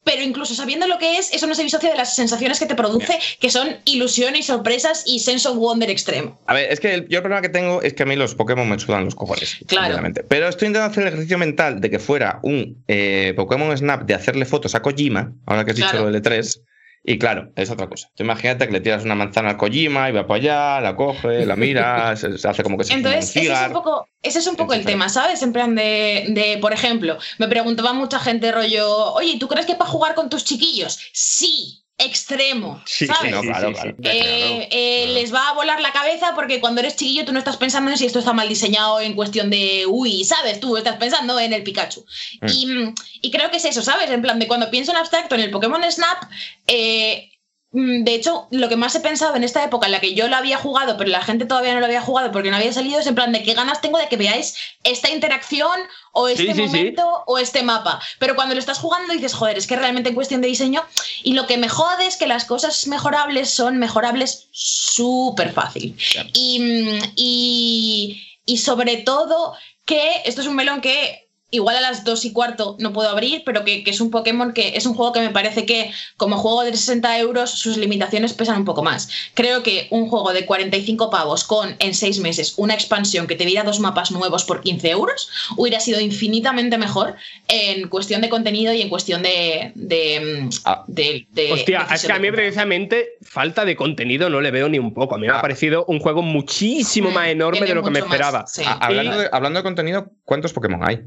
Pero 0.06 0.22
incluso 0.22 0.54
sabiendo 0.54 0.86
lo 0.86 0.98
que 0.98 1.18
es, 1.18 1.32
eso 1.32 1.48
no 1.48 1.54
se 1.56 1.64
disocia 1.64 1.90
de 1.90 1.96
las 1.96 2.14
sensaciones 2.14 2.60
que 2.60 2.66
te 2.66 2.76
produce, 2.76 3.18
que 3.40 3.50
son 3.50 3.76
ilusión 3.86 4.36
y 4.36 4.42
sorpresas 4.44 5.02
y 5.04 5.18
sense 5.18 5.48
of 5.48 5.56
wonder 5.56 5.90
extremo. 5.90 6.38
A 6.46 6.54
ver, 6.54 6.70
es 6.72 6.78
que 6.78 6.94
el, 6.94 7.08
yo 7.08 7.18
el 7.18 7.22
problema 7.22 7.42
que 7.42 7.48
tengo 7.48 7.82
es 7.82 7.92
que 7.92 8.04
a 8.04 8.06
mí 8.06 8.14
los 8.14 8.36
Pokémon 8.36 8.68
me 8.68 8.78
sudan 8.78 9.04
los 9.04 9.16
cojones. 9.16 9.56
Claro. 9.66 10.00
Pero 10.28 10.48
estoy 10.48 10.68
intentando 10.68 10.92
hacer 10.92 11.02
el 11.02 11.08
ejercicio 11.08 11.38
mental 11.38 11.80
de 11.80 11.90
que 11.90 11.98
fuera 11.98 12.38
un 12.42 12.84
eh, 12.86 13.32
Pokémon 13.34 13.76
Snap 13.76 14.04
de 14.04 14.14
hacerle 14.14 14.44
fotos 14.44 14.76
a 14.76 14.80
Kojima, 14.80 15.32
ahora 15.44 15.64
que 15.64 15.72
has 15.72 15.76
dicho 15.76 15.90
Claro. 15.90 16.06
lo 16.06 16.12
del 16.12 16.22
E3. 16.22 16.60
Y 17.08 17.18
claro, 17.20 17.52
es 17.54 17.70
otra 17.70 17.88
cosa. 17.88 18.10
Tú 18.16 18.24
imagínate 18.24 18.66
que 18.66 18.72
le 18.72 18.80
tiras 18.80 19.04
una 19.04 19.14
manzana 19.14 19.50
al 19.50 19.56
Kojima 19.56 20.08
y 20.08 20.12
va 20.12 20.26
para 20.26 20.40
allá, 20.40 20.80
la 20.80 20.96
coge, 20.96 21.46
la 21.46 21.54
mira, 21.54 22.16
se, 22.16 22.36
se 22.36 22.48
hace 22.48 22.64
como 22.64 22.76
que 22.76 22.82
se 22.82 22.94
Entonces, 22.94 23.36
ese 23.36 23.52
es 23.52 23.66
un 23.68 23.72
poco, 23.72 24.08
ese 24.22 24.38
es 24.40 24.46
un 24.48 24.56
poco 24.56 24.74
el 24.74 24.84
tema, 24.84 25.08
¿sabes? 25.08 25.40
En 25.42 25.52
plan 25.52 25.76
de, 25.76 26.24
de, 26.30 26.58
por 26.60 26.72
ejemplo, 26.72 27.16
me 27.38 27.46
preguntaba 27.46 27.92
mucha 27.92 28.18
gente 28.18 28.50
rollo, 28.50 29.12
oye, 29.12 29.38
¿tú 29.38 29.46
crees 29.46 29.66
que 29.66 29.76
para 29.76 29.88
jugar 29.88 30.16
con 30.16 30.28
tus 30.28 30.44
chiquillos? 30.44 30.98
Sí, 31.12 31.85
extremo, 31.98 32.82
Sí, 32.84 33.06
¿sabes? 33.06 33.32
No, 33.32 33.40
sí, 33.40 33.48
claro, 33.48 33.72
claro. 33.72 33.94
Eh, 34.02 34.68
eh, 34.70 35.06
les 35.14 35.32
va 35.32 35.48
a 35.48 35.52
volar 35.54 35.80
la 35.80 35.92
cabeza 35.92 36.32
porque 36.34 36.60
cuando 36.60 36.80
eres 36.80 36.96
chiquillo 36.96 37.24
tú 37.24 37.32
no 37.32 37.38
estás 37.38 37.56
pensando 37.56 37.90
en 37.90 37.96
si 37.96 38.04
esto 38.04 38.18
está 38.18 38.34
mal 38.34 38.48
diseñado 38.48 39.00
en 39.00 39.14
cuestión 39.14 39.48
de, 39.48 39.86
uy, 39.88 40.22
¿sabes? 40.24 40.60
Tú 40.60 40.76
estás 40.76 40.96
pensando 40.96 41.40
en 41.40 41.54
el 41.54 41.62
Pikachu. 41.62 42.04
Mm. 42.42 42.46
Y, 42.48 42.94
y 43.22 43.30
creo 43.30 43.50
que 43.50 43.56
es 43.56 43.64
eso, 43.64 43.80
¿sabes? 43.80 44.10
En 44.10 44.20
plan 44.20 44.38
de 44.38 44.46
cuando 44.46 44.70
pienso 44.70 44.92
en 44.92 44.98
abstracto 44.98 45.34
en 45.36 45.40
el 45.40 45.50
Pokémon 45.50 45.82
Snap, 45.90 46.24
eh, 46.66 47.30
de 47.78 48.14
hecho, 48.14 48.46
lo 48.50 48.70
que 48.70 48.76
más 48.76 48.94
he 48.94 49.00
pensado 49.00 49.36
en 49.36 49.44
esta 49.44 49.62
época 49.62 49.84
en 49.86 49.92
la 49.92 50.00
que 50.00 50.14
yo 50.14 50.28
lo 50.28 50.36
había 50.36 50.56
jugado, 50.56 50.96
pero 50.96 51.10
la 51.10 51.20
gente 51.20 51.44
todavía 51.44 51.74
no 51.74 51.80
lo 51.80 51.86
había 51.86 52.00
jugado 52.00 52.32
porque 52.32 52.50
no 52.50 52.56
había 52.56 52.72
salido, 52.72 52.98
es 53.00 53.06
en 53.06 53.14
plan 53.14 53.32
de 53.32 53.42
qué 53.42 53.52
ganas 53.52 53.82
tengo 53.82 53.98
de 53.98 54.08
que 54.08 54.16
veáis 54.16 54.54
esta 54.82 55.10
interacción 55.10 55.78
o 56.12 56.28
este 56.28 56.42
Sí, 56.44 56.48
sí, 56.48 56.54
sí. 56.54 56.62
momento 56.66 57.24
o 57.26 57.36
este 57.38 57.62
mapa. 57.62 58.00
Pero 58.18 58.34
cuando 58.34 58.54
lo 58.54 58.60
estás 58.60 58.78
jugando 58.78 59.12
dices, 59.12 59.34
joder, 59.34 59.58
es 59.58 59.66
que 59.66 59.76
realmente 59.76 60.08
en 60.08 60.14
cuestión 60.14 60.40
de 60.40 60.48
diseño, 60.48 60.82
y 61.22 61.34
lo 61.34 61.46
que 61.46 61.58
me 61.58 61.68
jode 61.68 62.06
es 62.06 62.16
que 62.16 62.26
las 62.26 62.46
cosas 62.46 62.86
mejorables 62.86 63.50
son 63.50 63.76
mejorables 63.76 64.48
súper 64.52 65.52
fácil. 65.52 65.94
Y, 66.32 66.58
mm, 66.60 67.12
y, 67.16 68.26
y 68.46 68.56
sobre 68.58 68.96
todo 68.98 69.54
que 69.84 70.22
esto 70.24 70.40
es 70.40 70.46
un 70.46 70.56
melón 70.56 70.80
que 70.80 71.25
igual 71.50 71.76
a 71.76 71.80
las 71.80 72.02
2 72.04 72.24
y 72.24 72.32
cuarto 72.32 72.76
no 72.80 72.92
puedo 72.92 73.08
abrir, 73.08 73.42
pero 73.46 73.64
que, 73.64 73.84
que 73.84 73.90
es 73.92 74.00
un 74.00 74.10
Pokémon 74.10 74.52
que 74.52 74.76
es 74.76 74.84
un 74.84 74.94
juego 74.94 75.12
que 75.12 75.20
me 75.20 75.30
parece 75.30 75.64
que 75.64 75.92
como 76.16 76.38
juego 76.38 76.64
de 76.64 76.72
60 76.72 77.18
euros 77.20 77.50
sus 77.50 77.76
limitaciones 77.76 78.32
pesan 78.32 78.58
un 78.58 78.64
poco 78.64 78.82
más. 78.82 79.08
Creo 79.34 79.62
que 79.62 79.86
un 79.90 80.08
juego 80.08 80.32
de 80.32 80.44
45 80.44 81.08
pavos 81.08 81.44
con 81.44 81.76
en 81.78 81.94
6 81.94 82.18
meses 82.20 82.54
una 82.56 82.74
expansión 82.74 83.26
que 83.28 83.36
te 83.36 83.44
diera 83.44 83.62
dos 83.62 83.78
mapas 83.78 84.10
nuevos 84.10 84.44
por 84.44 84.60
15 84.60 84.90
euros 84.90 85.28
hubiera 85.56 85.78
sido 85.78 86.00
infinitamente 86.00 86.78
mejor 86.78 87.14
en 87.48 87.88
cuestión 87.88 88.20
de 88.22 88.28
contenido 88.28 88.72
y 88.72 88.82
en 88.82 88.88
cuestión 88.88 89.22
de... 89.22 89.70
de, 89.76 90.48
Ah. 90.64 90.82
de- 90.88 91.26
de- 91.30 91.52
Hostia, 91.52 91.86
es 91.94 92.04
que 92.04 92.12
a 92.12 92.18
mí 92.18 92.30
precisamente 92.32 93.10
falta 93.22 93.64
de 93.64 93.76
contenido 93.76 94.28
no 94.30 94.40
le 94.40 94.50
veo 94.50 94.68
ni 94.68 94.78
un 94.80 94.92
poco. 94.92 95.14
A 95.14 95.18
mí 95.18 95.26
me 95.28 95.32
ha 95.32 95.38
Ah. 95.38 95.42
parecido 95.42 95.84
un 95.86 96.00
juego 96.00 96.22
muchísimo 96.22 97.10
más 97.12 97.28
enorme 97.28 97.58
tiene 97.58 97.68
de 97.68 97.74
lo 97.76 97.82
que 97.84 97.90
me 97.90 98.00
más, 98.00 98.08
esperaba. 98.08 98.44
sí. 98.48 98.62
A- 98.66 98.72
hablando, 98.84 99.14
Y- 99.14 99.18
de, 99.20 99.28
hablando 99.32 99.58
de 99.60 99.62
contenido, 99.62 100.10
¿cuántos 100.26 100.52
Pokémon 100.52 100.86
hay? 100.86 101.00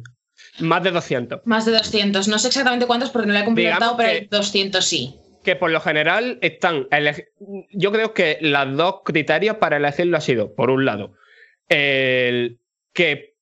Más 0.59 0.81
de 0.83 0.89
200. 0.91 1.41
Más 1.45 1.65
de 1.65 1.73
200. 1.73 2.27
No 2.27 2.39
sé 2.39 2.47
exactamente 2.47 2.87
cuántos 2.87 3.11
porque 3.11 3.27
no 3.27 3.33
lo 3.33 3.39
he 3.39 3.45
completado, 3.45 3.79
Digamos 3.79 3.97
pero 3.97 4.09
que- 4.09 4.17
hay 4.17 4.25
200 4.27 4.83
sí. 4.83 5.15
Que 5.43 5.55
por 5.55 5.69
lo 5.71 5.79
general 5.79 6.39
están. 6.41 6.87
Yo 7.71 7.91
creo 7.91 8.13
que 8.13 8.39
los 8.41 8.75
dos 8.75 8.95
criterios 9.05 9.55
para 9.57 9.77
elegirlo 9.77 10.17
ha 10.17 10.21
sido, 10.21 10.53
por 10.55 10.69
un 10.71 10.83
lado, 10.85 11.13
el 11.69 12.59
que, 12.93 13.35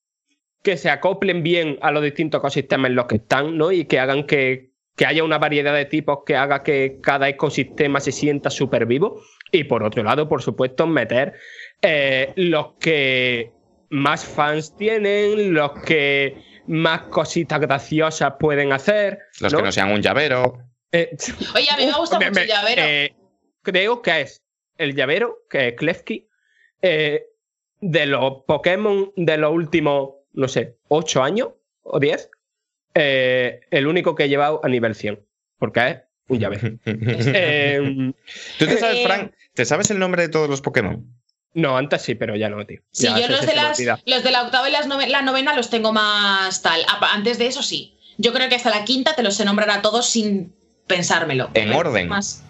que 0.63 0.77
se 0.77 0.89
acoplen 0.89 1.41
bien 1.43 1.79
a 1.81 1.91
los 1.91 2.03
distintos 2.03 2.39
ecosistemas 2.39 2.89
en 2.89 2.95
los 2.95 3.05
que 3.05 3.15
están, 3.15 3.57
¿no? 3.57 3.71
Y 3.71 3.85
que 3.85 3.99
hagan 3.99 4.25
que, 4.25 4.71
que 4.95 5.05
haya 5.05 5.23
una 5.23 5.39
variedad 5.39 5.73
de 5.73 5.85
tipos 5.85 6.19
que 6.25 6.35
haga 6.35 6.61
que 6.63 6.99
cada 7.01 7.29
ecosistema 7.29 7.99
se 7.99 8.11
sienta 8.11 8.49
súper 8.51 8.85
vivo. 8.85 9.21
Y 9.51 9.63
por 9.63 9.83
otro 9.83 10.03
lado, 10.03 10.27
por 10.29 10.41
supuesto, 10.43 10.85
meter 10.87 11.33
eh, 11.81 12.31
los 12.35 12.73
que 12.79 13.53
más 13.89 14.25
fans 14.25 14.75
tienen, 14.75 15.53
los 15.53 15.71
que 15.83 16.41
más 16.67 17.03
cositas 17.03 17.59
graciosas 17.59 18.33
pueden 18.39 18.73
hacer. 18.73 19.19
Los 19.39 19.53
que 19.53 19.61
no 19.61 19.71
sean 19.71 19.91
un 19.91 20.01
llavero. 20.01 20.57
Eh, 20.91 21.15
Oye, 21.55 21.69
a 21.69 21.77
mí 21.77 21.85
me 21.85 21.93
gusta 21.97 22.17
mucho 22.19 22.31
me- 22.31 22.41
el 22.41 22.47
llavero. 22.47 22.81
eh, 22.85 23.15
creo 23.61 24.01
que 24.01 24.21
es 24.21 24.43
el 24.77 24.95
llavero, 24.95 25.39
que 25.49 25.69
es 25.69 25.73
Klefki, 25.75 26.27
eh, 26.81 27.25
de 27.81 28.05
los 28.05 28.43
Pokémon 28.47 29.11
de 29.15 29.37
los 29.37 29.51
últimos, 29.53 30.09
no 30.33 30.47
sé, 30.47 30.77
8 30.89 31.23
años 31.23 31.49
o 31.83 31.99
10, 31.99 32.29
eh, 32.95 33.61
el 33.71 33.87
único 33.87 34.15
que 34.15 34.23
he 34.25 34.29
llevado 34.29 34.59
a 34.63 34.67
nivel 34.69 34.95
100, 34.95 35.19
porque 35.59 35.87
es 35.89 35.97
un 36.27 36.39
llavero. 36.39 36.77
Eh, 36.85 38.13
¿Tú 38.59 38.65
te 38.65 38.77
sabes, 38.77 38.97
Eh, 38.99 39.03
Frank, 39.05 39.31
te 39.53 39.65
sabes 39.65 39.89
el 39.91 39.99
nombre 39.99 40.23
de 40.23 40.29
todos 40.29 40.49
los 40.49 40.61
Pokémon? 40.61 41.05
No, 41.57 41.75
antes 41.77 42.01
sí, 42.03 42.15
pero 42.15 42.35
ya 42.35 42.49
no, 42.49 42.65
tío. 42.65 42.79
Sí, 42.91 43.03
Ya 43.07 43.19
yo 43.19 43.27
los 43.27 43.45
de, 43.45 43.55
las, 43.55 43.79
los 44.05 44.23
de 44.23 44.31
la 44.31 44.43
octava 44.43 44.69
y 44.69 44.71
las 44.71 44.87
nove- 44.87 45.07
la 45.07 45.21
novena 45.21 45.53
los 45.53 45.69
tengo 45.69 45.91
más 45.91 46.61
tal. 46.61 46.81
Antes 47.11 47.37
de 47.37 47.47
eso 47.47 47.61
sí. 47.63 47.97
Yo 48.17 48.31
creo 48.33 48.47
que 48.49 48.55
hasta 48.55 48.69
la 48.69 48.83
quinta 48.85 49.13
te 49.15 49.23
los 49.23 49.35
sé 49.35 49.45
nombrar 49.45 49.69
a 49.69 49.81
todos 49.81 50.09
sin 50.09 50.53
pensármelo. 50.87 51.49
En 51.53 51.73
orden. 51.73 52.07
Más. 52.07 52.43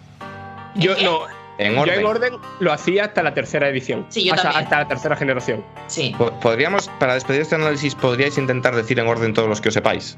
Yo 0.76 0.94
no. 1.02 1.22
En 1.58 1.74
Yo 1.74 1.80
orden. 1.80 1.98
en 2.00 2.06
orden 2.06 2.32
lo 2.60 2.72
hacía 2.72 3.06
hasta 3.06 3.22
la 3.22 3.34
tercera 3.34 3.68
edición. 3.68 4.06
Sí, 4.10 4.24
yo 4.24 4.34
también. 4.36 4.62
hasta 4.62 4.78
la 4.78 4.88
tercera 4.88 5.16
generación. 5.16 5.64
Sí. 5.88 6.14
Po- 6.16 6.30
Podríamos, 6.40 6.88
para 7.00 7.14
despedir 7.14 7.40
este 7.40 7.56
análisis, 7.56 7.94
podríais 7.96 8.38
intentar 8.38 8.76
decir 8.76 8.98
en 9.00 9.08
orden 9.08 9.34
todos 9.34 9.48
los 9.48 9.60
que 9.60 9.68
os 9.68 9.74
sepáis. 9.74 10.16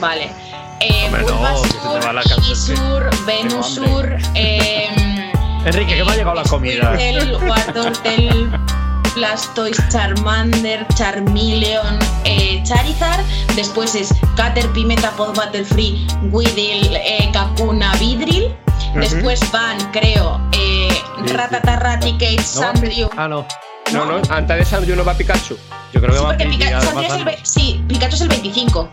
Vale. 0.00 0.28
Eh, 0.80 1.04
Hombre, 1.06 1.22
no, 1.22 1.36
Bulbasur, 1.36 3.10
Venusur, 3.24 4.16
eh, 4.34 4.88
Enrique, 5.64 5.94
que 5.96 6.04
me 6.04 6.12
ha 6.12 6.16
llegado 6.16 6.34
la 6.34 6.42
comida. 6.44 6.94
Squirtle, 6.94 7.36
Wartortle, 7.48 8.50
Blastoise, 9.14 9.82
Charmander, 9.90 10.86
Charmeleon, 10.94 11.98
eh, 12.24 12.62
Charizard. 12.64 13.20
Después 13.54 13.94
es 13.94 14.12
Caterpie, 14.36 14.84
Metapod, 14.86 15.36
Battlefree, 15.36 16.06
Weedle, 16.30 16.96
eh, 16.96 17.30
Kakuna, 17.32 17.94
Vidril. 17.96 18.54
Después 18.94 19.40
van, 19.52 19.78
creo, 19.92 20.40
eh, 20.52 20.88
Rattata, 21.32 21.76
Raticate. 21.76 22.36
Ah, 23.16 23.28
no. 23.28 23.46
No, 23.92 24.06
no, 24.06 24.22
antes 24.30 24.56
de 24.56 24.64
Sandrio 24.64 24.96
no 24.96 25.04
va 25.04 25.14
Pikachu. 25.14 25.56
Yo 25.92 26.00
creo 26.00 26.12
que 26.12 26.18
Sí, 26.18 26.22
va 26.24 26.28
porque 26.30 26.44
Pidgey, 26.46 26.58
Pika- 26.68 26.76
además, 26.78 26.84
Sandrew 26.94 27.04
es 27.12 27.18
el 27.18 27.24
ve- 27.24 27.30
antes. 27.32 27.48
sí, 27.48 27.84
Pikachu 27.88 28.14
es 28.14 28.20
el 28.22 28.28
25. 28.28 28.88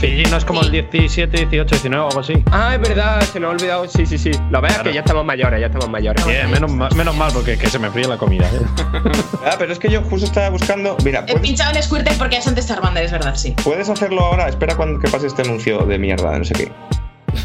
Pidgey 0.00 0.24
no 0.30 0.36
es 0.36 0.44
como 0.44 0.60
el 0.62 0.70
17, 0.70 1.36
18, 1.46 1.74
19 1.74 2.04
o 2.04 2.08
algo 2.08 2.20
así. 2.20 2.34
Ah, 2.52 2.74
es 2.74 2.80
verdad, 2.80 3.20
se 3.22 3.40
nos 3.40 3.48
ha 3.48 3.52
olvidado. 3.54 3.88
Sí, 3.88 4.06
sí, 4.06 4.16
sí. 4.18 4.30
Lo 4.50 4.60
Claro. 4.60 4.84
que 4.84 4.92
ya 4.92 5.00
estamos 5.00 5.24
mayores, 5.24 5.60
ya 5.60 5.66
estamos 5.66 5.88
mayores. 5.88 6.24
Bien, 6.26 6.50
menos, 6.50 6.70
ma- 6.72 6.88
menos 6.90 7.16
mal, 7.16 7.30
porque 7.32 7.56
que 7.58 7.68
se 7.68 7.78
me 7.78 7.90
fríe 7.90 8.06
la 8.06 8.16
comida. 8.16 8.46
¿eh? 8.52 8.60
Ah, 9.44 9.54
pero 9.58 9.72
es 9.72 9.78
que 9.78 9.88
yo 9.88 10.02
justo 10.02 10.26
estaba 10.26 10.50
buscando. 10.50 10.96
Mira, 11.04 11.24
He 11.26 11.38
pinchado 11.38 11.74
en 11.74 11.82
Squirtle 11.82 12.12
porque 12.18 12.36
es 12.36 12.46
antes 12.46 12.66
Charmander, 12.68 13.04
es 13.04 13.12
verdad, 13.12 13.34
sí. 13.34 13.54
puedes 13.64 13.88
hacerlo 13.88 14.20
ahora. 14.24 14.48
Espera 14.48 14.76
cuando 14.76 15.00
que 15.00 15.08
pase 15.08 15.26
este 15.26 15.42
anuncio 15.42 15.78
de 15.86 15.98
mierda, 15.98 16.32
de 16.32 16.38
no 16.38 16.44
sé 16.44 16.54
qué. 16.54 16.72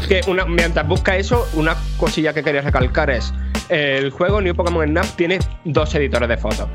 Que 0.08 0.20
una, 0.28 0.44
mientras 0.44 0.86
busca 0.86 1.16
eso, 1.16 1.46
una 1.54 1.76
cosilla 1.96 2.32
que 2.34 2.42
quería 2.42 2.60
recalcar 2.60 3.10
es: 3.10 3.32
el 3.68 4.10
juego 4.10 4.40
New 4.40 4.54
Pokémon 4.54 4.86
Snap 4.86 5.06
tiene 5.16 5.38
dos 5.64 5.94
editores 5.94 6.28
de 6.28 6.36
fotos. 6.36 6.68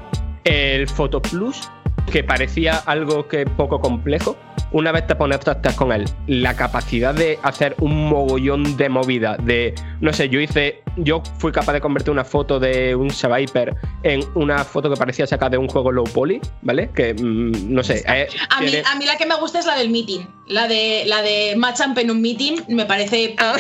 El 0.46 0.88
Photo 0.88 1.22
Plus, 1.22 1.70
que 2.12 2.24
parecía 2.24 2.78
algo 2.86 3.28
que 3.28 3.46
poco 3.46 3.80
complejo, 3.82 4.36
una 4.72 4.92
vez 4.92 5.08
te 5.08 5.16
pones 5.16 5.40
a 5.48 5.76
con 5.76 5.92
él, 5.92 6.06
la 6.28 6.56
capacidad 6.56 7.14
de 7.14 7.40
hacer 7.44 7.76
un 7.80 8.10
mogollón 8.10 8.78
de 8.78 8.90
movida, 8.90 9.38
de, 9.38 9.74
no 10.02 10.14
sé, 10.14 10.30
yo 10.30 10.40
hice, 10.40 10.82
yo 10.98 11.22
fui 11.38 11.52
capaz 11.52 11.74
de 11.74 11.82
convertir 11.82 12.12
una 12.12 12.24
foto 12.24 12.60
de 12.60 12.96
un 12.96 13.10
Seviper 13.10 13.76
en 14.04 14.22
una 14.36 14.64
foto 14.64 14.90
que 14.90 14.96
parecía 14.98 15.26
sacada 15.28 15.52
de 15.52 15.58
un 15.58 15.68
juego 15.68 15.92
low 15.92 16.06
poly, 16.06 16.40
¿vale? 16.62 16.90
Que, 16.94 17.14
mm, 17.14 17.74
no 17.74 17.84
sé, 17.84 18.04
eh, 18.08 18.28
A 18.50 18.62
mí, 18.62 18.72
a 18.86 18.96
mí 18.96 19.06
la 19.06 19.18
que 19.18 19.26
me 19.26 19.36
gusta 19.36 19.60
es 19.60 19.66
la 19.66 19.76
del 19.76 19.90
meeting. 19.90 20.22
La 20.48 20.68
de, 20.68 21.04
la 21.06 21.22
de 21.22 21.56
Machamp 21.58 21.98
en 21.98 22.12
un 22.12 22.22
meeting 22.22 22.58
me 22.70 22.86
parece 22.86 23.36
Ah. 23.40 23.56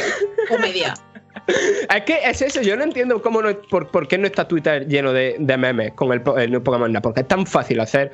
comedia. 0.47 0.93
Es 1.47 2.03
que 2.03 2.19
es 2.23 2.41
eso, 2.41 2.61
yo 2.61 2.75
no 2.75 2.83
entiendo 2.83 3.21
cómo 3.21 3.41
no, 3.41 3.55
por, 3.69 3.89
por 3.89 4.07
qué 4.07 4.17
no 4.17 4.27
está 4.27 4.47
Twitter 4.47 4.87
lleno 4.87 5.13
de, 5.13 5.35
de 5.39 5.57
memes 5.57 5.93
con 5.93 6.11
el, 6.11 6.21
el 6.37 6.51
New 6.51 6.61
Pokémon 6.61 6.93
porque 7.01 7.21
es 7.21 7.27
tan 7.27 7.45
fácil 7.45 7.79
hacer 7.79 8.11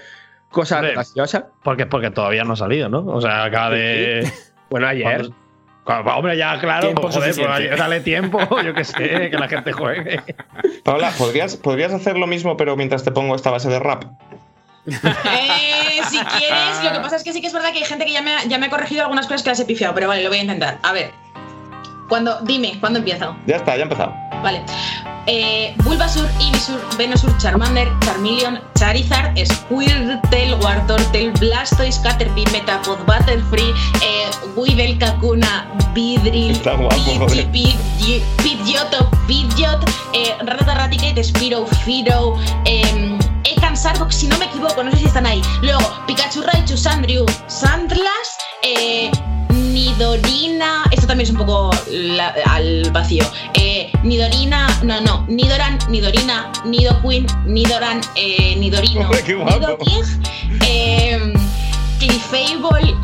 cosas 0.56 0.80
Hombre. 0.80 0.94
graciosas. 0.94 1.44
Porque 1.64 1.84
es 1.84 1.88
porque 1.90 2.10
todavía 2.10 2.44
no 2.44 2.54
ha 2.54 2.56
salido, 2.56 2.90
¿no? 2.90 3.06
O 3.06 3.22
sea, 3.22 3.44
acaba 3.44 3.70
de. 3.72 4.32
Bueno, 4.70 4.88
ayer. 4.88 5.30
Hombre, 5.86 6.36
ya, 6.36 6.60
claro, 6.60 6.88
Tiempo 6.88 7.04
pues, 7.04 7.16
joder, 7.16 7.36
pues, 7.36 7.78
dale 7.78 8.00
tiempo, 8.00 8.40
yo 8.66 8.74
qué 8.74 8.84
sé, 8.84 9.30
que 9.30 9.38
la 9.38 9.48
gente 9.48 9.72
juegue. 9.72 10.20
Paula, 10.84 11.12
¿podrías, 11.16 11.56
¿podrías 11.58 11.94
hacer 11.94 12.18
lo 12.18 12.26
mismo, 12.26 12.58
pero 12.58 12.76
mientras 12.76 13.04
te 13.04 13.12
pongo 13.12 13.36
esta 13.36 13.52
base 13.52 13.70
de 13.70 13.78
rap? 13.80 14.04
Eh, 14.88 16.02
si 16.10 16.18
quieres, 16.20 16.84
lo 16.84 16.92
que 16.94 17.00
pasa 17.00 17.16
es 17.18 17.24
que 17.24 17.34
sí 17.34 17.42
que 17.42 17.48
es 17.48 17.54
verdad 17.54 17.72
que 17.72 17.80
hay 17.80 17.86
gente 17.86 18.06
que 18.06 18.12
ya 18.14 18.24
me, 18.24 18.34
ha- 18.36 18.44
ya 18.46 18.58
me 18.58 18.66
ha 18.66 18.70
corregido 18.72 19.04
algunas 19.04 19.28
cosas 19.28 19.44
que 19.44 19.50
las 19.52 19.60
he 19.60 19.66
pifiado, 19.66 19.94
pero 19.94 20.08
vale, 20.08 20.24
lo 20.24 20.30
voy 20.30 20.40
a 20.40 20.42
intentar. 20.42 20.80
A 20.82 20.92
ver. 20.94 21.12
Cuando, 22.08 22.40
dime, 22.42 22.78
¿cuándo 22.80 23.00
empiezo? 23.00 23.36
Ya 23.48 23.56
está, 23.58 23.76
ya 23.76 23.82
ha 23.82 23.84
empezado. 23.84 24.14
Vale. 24.44 24.64
Eh, 25.28 25.74
Bulbasur, 25.84 26.30
Ivysaur, 26.40 26.80
Venusaur, 26.98 27.36
Charmander, 27.40 27.88
Charmeleon, 28.02 28.60
Charizard, 28.76 29.36
Squirtle, 29.44 30.54
Wartortle, 30.62 31.32
Blastoise, 31.40 32.00
Caterpie, 32.04 32.46
Metapod, 32.52 33.00
Butterfree, 33.08 33.74
eh, 34.04 34.30
Weedle, 34.56 35.00
Kakuna, 35.00 35.68
Vidril, 35.96 36.56
Pidgeotto, 38.44 39.10
Pidgeot, 39.26 39.84
eh, 40.14 40.36
Rattata, 40.46 40.76
Raticate, 40.76 41.24
Spiro, 41.24 41.66
Firo, 41.84 42.38
eh, 42.66 43.18
Ekan, 43.46 43.76
Sarbox, 43.76 44.16
si 44.16 44.28
no 44.28 44.38
me 44.38 44.46
equivoco, 44.46 44.84
no 44.84 44.92
sé 44.92 44.98
si 44.98 45.06
están 45.06 45.26
ahí. 45.26 45.42
Luego, 45.64 45.82
Pikachu, 46.06 46.44
Raichu, 46.44 46.78
Sandrew, 46.78 47.26
Sandlass, 47.48 48.38
eh, 48.62 49.10
Nidorina, 49.76 50.84
esto 50.92 51.06
también 51.06 51.26
es 51.28 51.32
un 51.32 51.38
poco 51.46 51.70
la- 51.90 52.34
al 52.46 52.90
vacío. 52.92 53.26
Eh, 53.56 53.92
Nidorina, 54.04 54.68
no, 54.84 55.02
no, 55.02 55.26
Nidoran, 55.28 55.78
Nidorina, 55.90 56.50
Nidoqueen, 56.64 57.28
Nidoran, 57.46 58.00
eh, 58.16 58.56
Nidorino, 58.56 59.02
Hombre, 59.02 59.22
qué 59.26 59.34
guapo. 59.36 59.60
Nidoking, 59.60 60.04
eh, 60.66 61.34
Clefable, 62.00 62.96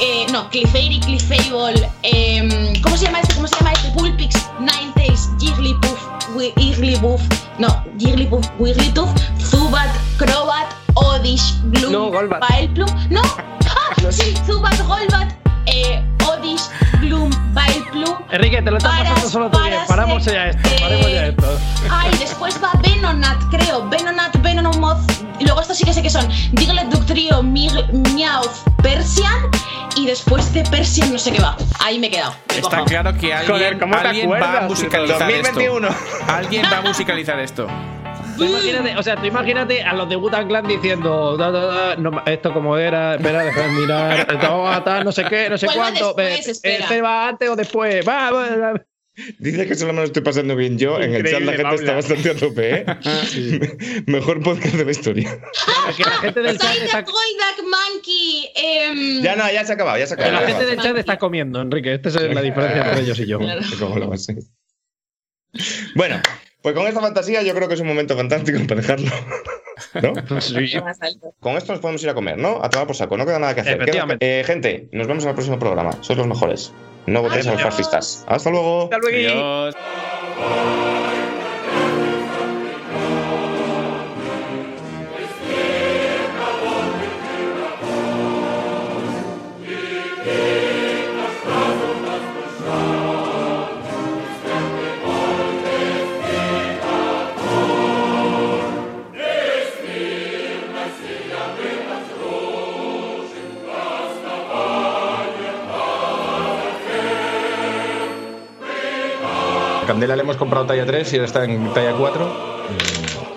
eh, 0.00 0.26
no, 0.32 0.48
Clefairy, 0.48 0.98
Clefable, 1.00 1.90
eh, 2.02 2.72
¿cómo 2.82 2.96
se 2.96 3.04
llama 3.04 3.20
este? 3.20 3.34
¿Cómo 3.34 3.46
se 3.46 3.56
llama 3.56 3.72
este? 3.72 3.90
Pulpix, 3.90 4.48
Ninetales, 4.60 5.28
Jigglypuff, 5.38 6.00
Wi- 6.34 6.54
Igglybuff, 6.56 7.20
no, 7.58 7.84
Jigglypuff, 7.98 8.46
Wigglytuff, 8.58 9.10
Zubat, 9.42 9.94
Crobat, 10.16 10.72
Odish, 10.94 11.52
Gloom, 11.64 11.92
No, 11.92 12.10
Golbat. 12.10 12.40
Vileplume, 12.48 13.08
no, 13.10 13.20
ah, 13.68 14.10
sí, 14.10 14.34
Zubat, 14.46 14.78
Golbat, 14.86 15.34
eh, 15.72 16.02
Odish, 16.26 16.62
Gloom, 17.00 17.30
Vileplume, 17.54 18.16
Enrique, 18.30 18.62
te 18.62 18.70
lo 18.70 18.76
estás 18.78 18.98
pasando 19.00 19.28
solo 19.30 19.50
tú 19.50 19.58
bien. 19.60 19.78
Paramos 19.88 20.24
ya 20.24 20.46
esto, 20.48 20.68
eh, 20.68 20.76
paremos 20.80 21.10
ya 21.10 21.26
esto. 21.26 21.58
Ay, 21.90 22.10
después 22.18 22.60
va 22.62 22.70
Venonat, 22.82 23.38
creo. 23.50 23.88
Venonat, 23.88 24.36
Venomoth. 24.42 24.98
Y 25.38 25.44
luego 25.44 25.60
estos 25.60 25.78
sí 25.78 25.84
que 25.84 25.92
sé 25.92 26.02
que 26.02 26.10
son 26.10 26.28
Diglett, 26.52 26.88
Ductrio, 26.88 27.42
Mig- 27.42 27.90
Meowth, 28.14 28.50
Persian. 28.82 29.48
Y 29.96 30.06
después 30.06 30.52
de 30.52 30.62
Persian 30.64 31.12
no 31.12 31.18
sé 31.18 31.32
qué 31.32 31.40
va. 31.40 31.56
Ahí 31.80 31.98
me 31.98 32.08
he 32.08 32.10
quedado. 32.10 32.34
Me 32.48 32.54
he 32.54 32.58
Está 32.58 32.68
cojado. 32.70 32.84
claro 32.86 33.16
que 33.18 33.32
alguien, 33.34 33.52
Joder, 33.56 33.78
¿cómo 33.78 33.96
te 33.96 34.08
alguien 34.08 34.30
va 34.30 34.34
a 34.34 34.38
acuerdas? 34.38 34.68
musicalizar 34.70 35.18
2021. 35.18 35.88
esto. 35.88 35.98
Alguien 36.32 36.66
va 36.72 36.78
a 36.78 36.82
musicalizar 36.82 37.38
esto. 37.40 37.66
Tú 38.38 38.44
imagínate, 38.44 38.96
o 38.96 39.02
sea, 39.02 39.16
tú 39.16 39.26
imagínate 39.26 39.82
a 39.82 39.92
los 39.94 40.08
de 40.08 40.16
Butan 40.16 40.48
Clan 40.48 40.66
diciendo 40.66 41.36
da, 41.36 41.50
da, 41.50 41.66
da, 41.66 41.96
no, 41.96 42.22
esto 42.26 42.52
como 42.52 42.76
era, 42.76 43.16
espera, 43.16 43.42
déjame 43.44 43.80
mirar, 43.80 44.20
esto 44.32 44.58
va 44.58 44.76
a 44.76 45.04
no 45.04 45.12
sé 45.12 45.24
qué, 45.24 45.50
no 45.50 45.58
sé 45.58 45.66
¿Cuál 45.66 45.78
va 45.78 45.82
cuánto. 45.82 46.14
después? 46.14 46.46
eh, 46.48 46.50
Espera. 46.52 46.78
Este 46.84 47.02
va 47.02 47.28
antes 47.28 47.48
o 47.48 47.56
después. 47.56 48.06
Va, 48.06 48.30
va, 48.30 48.56
va. 48.56 48.84
Dice 49.40 49.66
que 49.66 49.74
solo 49.74 49.92
me 49.92 49.98
lo 49.98 50.04
estoy 50.04 50.22
pasando 50.22 50.54
bien 50.54 50.78
yo. 50.78 51.00
en 51.00 51.12
el 51.12 51.24
chat 51.28 51.40
la 51.40 51.52
gente 51.54 51.74
está 51.74 51.94
bastante 51.94 52.30
a 52.30 52.36
tope, 52.36 52.70
¿eh? 52.76 52.86
Mejor 54.06 54.40
podcast 54.44 54.76
de 54.76 54.84
la 54.84 54.90
historia. 54.92 55.40
Que 55.96 56.04
la 56.04 56.10
gente 56.18 56.40
del 56.40 56.56
chat 56.58 56.72
Soy 56.72 56.84
está, 56.84 57.04
the 57.04 57.10
Goldak 57.10 57.64
Monkey. 57.64 58.48
em, 58.54 59.22
Ya 59.22 59.34
no, 59.34 59.50
ya 59.50 59.64
se 59.64 59.72
ha 59.72 59.74
acabado, 59.74 59.98
ya 59.98 60.06
se 60.06 60.14
ha 60.14 60.16
acabado. 60.16 60.40
la 60.42 60.46
gente 60.48 60.66
del 60.66 60.78
chat 60.80 60.96
está 60.96 61.18
comiendo, 61.18 61.60
Enrique. 61.60 61.94
Esta 61.94 62.10
es 62.10 62.14
la 62.14 62.40
diferencia 62.42 62.84
entre 62.86 63.00
ellos 63.00 63.18
y 63.18 63.26
yo. 63.26 63.38
Claro. 63.40 63.60
Bueno, 65.96 66.20
pues 66.62 66.74
con 66.74 66.86
esta 66.86 67.00
fantasía 67.00 67.42
yo 67.42 67.54
creo 67.54 67.68
que 67.68 67.74
es 67.74 67.80
un 67.80 67.86
momento 67.86 68.16
fantástico 68.16 68.58
para 68.66 68.80
dejarlo. 68.80 69.10
¿No? 70.02 70.12
Sí. 70.40 70.72
Con 71.40 71.56
esto 71.56 71.72
nos 71.72 71.80
podemos 71.80 72.02
ir 72.02 72.10
a 72.10 72.14
comer, 72.14 72.36
¿no? 72.36 72.62
A 72.62 72.68
tomar 72.68 72.86
por 72.86 72.96
saco, 72.96 73.16
no 73.16 73.24
queda 73.24 73.38
nada 73.38 73.54
que 73.54 73.60
hacer. 73.60 73.78
Eh, 74.20 74.42
gente, 74.44 74.88
nos 74.92 75.06
vemos 75.06 75.24
en 75.24 75.30
el 75.30 75.34
próximo 75.34 75.58
programa. 75.58 75.92
Sois 76.00 76.18
los 76.18 76.26
mejores. 76.26 76.72
No 77.06 77.22
votéis 77.22 77.46
a 77.46 77.52
los 77.52 77.62
fascistas. 77.62 78.24
Hasta 78.26 78.50
luego. 78.50 78.84
Hasta 78.84 78.98
luego. 78.98 79.30
Adiós. 79.30 80.87
Candela 109.88 110.14
le 110.16 110.22
hemos 110.22 110.36
comprado 110.36 110.66
talla 110.66 110.84
3 110.84 111.14
y 111.14 111.16
ahora 111.16 111.26
está 111.26 111.44
en 111.44 111.72
talla 111.72 111.92
4. 111.92 112.30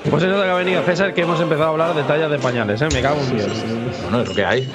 Pues 0.10 0.22
eso 0.22 0.38
de 0.38 0.44
que 0.44 0.50
ha 0.50 0.56
venido 0.56 0.84
César 0.84 1.14
que 1.14 1.22
hemos 1.22 1.40
empezado 1.40 1.68
a 1.68 1.70
hablar 1.70 1.96
de 1.96 2.04
tallas 2.04 2.30
de 2.30 2.40
pañales, 2.40 2.82
¿eh? 2.82 2.90
Me 2.92 3.02
cago 3.02 3.22
en 3.22 3.38
Dios. 3.38 3.48
Bueno, 4.04 4.20
es 4.20 4.28
lo 4.28 4.36
que 4.36 4.44
hay. 4.44 4.70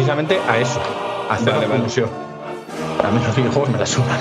Precisamente 0.00 0.40
a 0.48 0.56
eso, 0.56 0.80
a 1.28 1.34
hacer 1.34 1.52
Vale, 1.52 1.68
la 1.68 1.76
vale. 1.76 1.84
A 3.04 3.10
mí 3.10 3.20
los 3.22 3.36
videojuegos 3.36 3.68
me 3.68 3.78
la 3.78 3.84
sudan. 3.84 4.18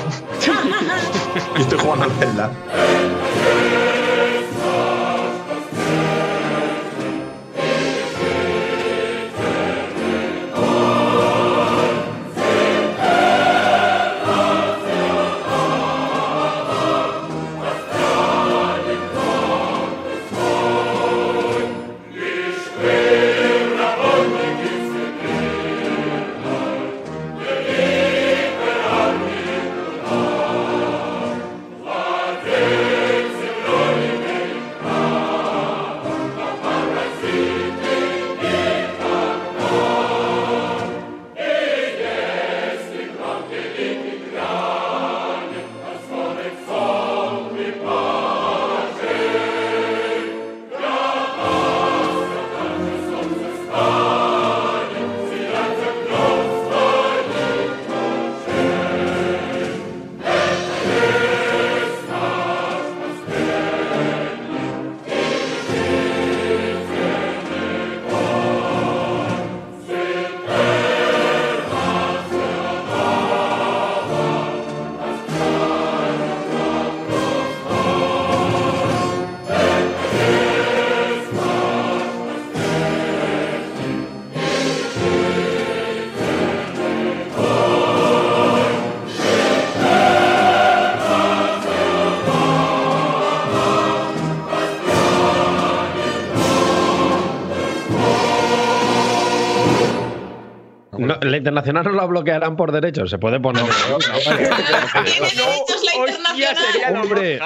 Internacional 101.49 101.83
no 101.85 101.91
la 101.91 102.05
bloquearán 102.05 102.55
por 102.55 102.71
derechos, 102.71 103.09
se 103.09 103.17
puede 103.17 103.39
poner. 103.39 103.63
Tiene 103.63 104.47
derechos 104.47 105.83
la 105.83 106.07
internacional. 106.07 107.03
Hombre, 107.03 107.39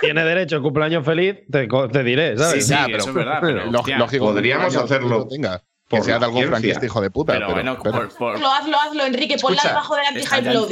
tiene 0.00 0.24
derecho, 0.24 0.62
cumpleaños 0.62 1.04
feliz, 1.04 1.36
te, 1.50 1.68
co- 1.68 1.88
te 1.88 2.02
diré, 2.04 2.36
¿sabes? 2.36 2.66
Sí, 2.66 2.74
eso 2.74 2.82
pero- 2.86 2.98
es 2.98 3.14
verdad. 3.14 3.38
Pero, 3.40 3.66
Lo- 3.70 3.80
hostia, 3.80 3.98
lógico, 3.98 4.24
podríamos 4.26 4.76
hacerlo. 4.76 5.08
lo 5.20 5.28
tenga. 5.28 5.62
Que 5.88 6.00
sea 6.02 6.20
de 6.20 6.24
algún 6.26 6.44
franquista 6.44 6.86
hijo 6.86 7.00
de 7.00 7.10
puta. 7.10 7.32
Pero, 7.32 7.46
pero- 7.48 7.54
bueno, 7.56 7.78
pero- 7.82 7.96
por, 7.96 8.16
por- 8.16 8.34
Hazlo, 8.36 8.48
hazlo, 8.48 8.76
hazlo, 8.78 9.06
Enrique. 9.06 9.36
Ponla 9.42 9.56
Escucha, 9.56 9.68
debajo 9.70 9.96
del 9.96 10.04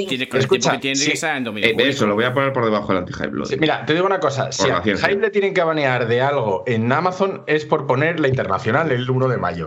tiene, 0.07 0.29
con 0.29 0.37
el 0.39 0.43
Escucha, 0.45 0.71
que 0.73 0.79
tiene 0.79 0.95
sí. 0.97 1.07
que 1.09 1.13
estar 1.15 1.37
en 1.37 1.43
Eh, 1.43 1.45
dominio 1.47 1.85
eso, 1.87 2.07
lo 2.07 2.15
voy 2.15 2.25
a 2.25 2.33
poner 2.33 2.53
por 2.53 2.65
debajo 2.65 2.87
del 2.93 2.99
anti-hype 2.99 3.31
loading. 3.33 3.47
Sí, 3.51 3.57
mira, 3.59 3.85
te 3.85 3.95
digo 3.95 4.07
una 4.07 4.21
cosa. 4.21 4.53
Si 4.53 4.71
a. 4.71 4.81
Hype 4.81 5.17
le 5.21 5.31
tienen 5.31 5.55
que 5.55 5.63
banear 5.65 6.07
de 6.07 6.23
algo 6.23 6.63
en 6.69 6.93
Amazon 6.93 7.43
es 7.49 7.65
por 7.65 7.89
poner 7.89 8.21
la 8.21 8.29
internacional 8.29 8.93
el 8.93 9.11
1 9.11 9.27
de 9.27 9.39
mayo. 9.39 9.67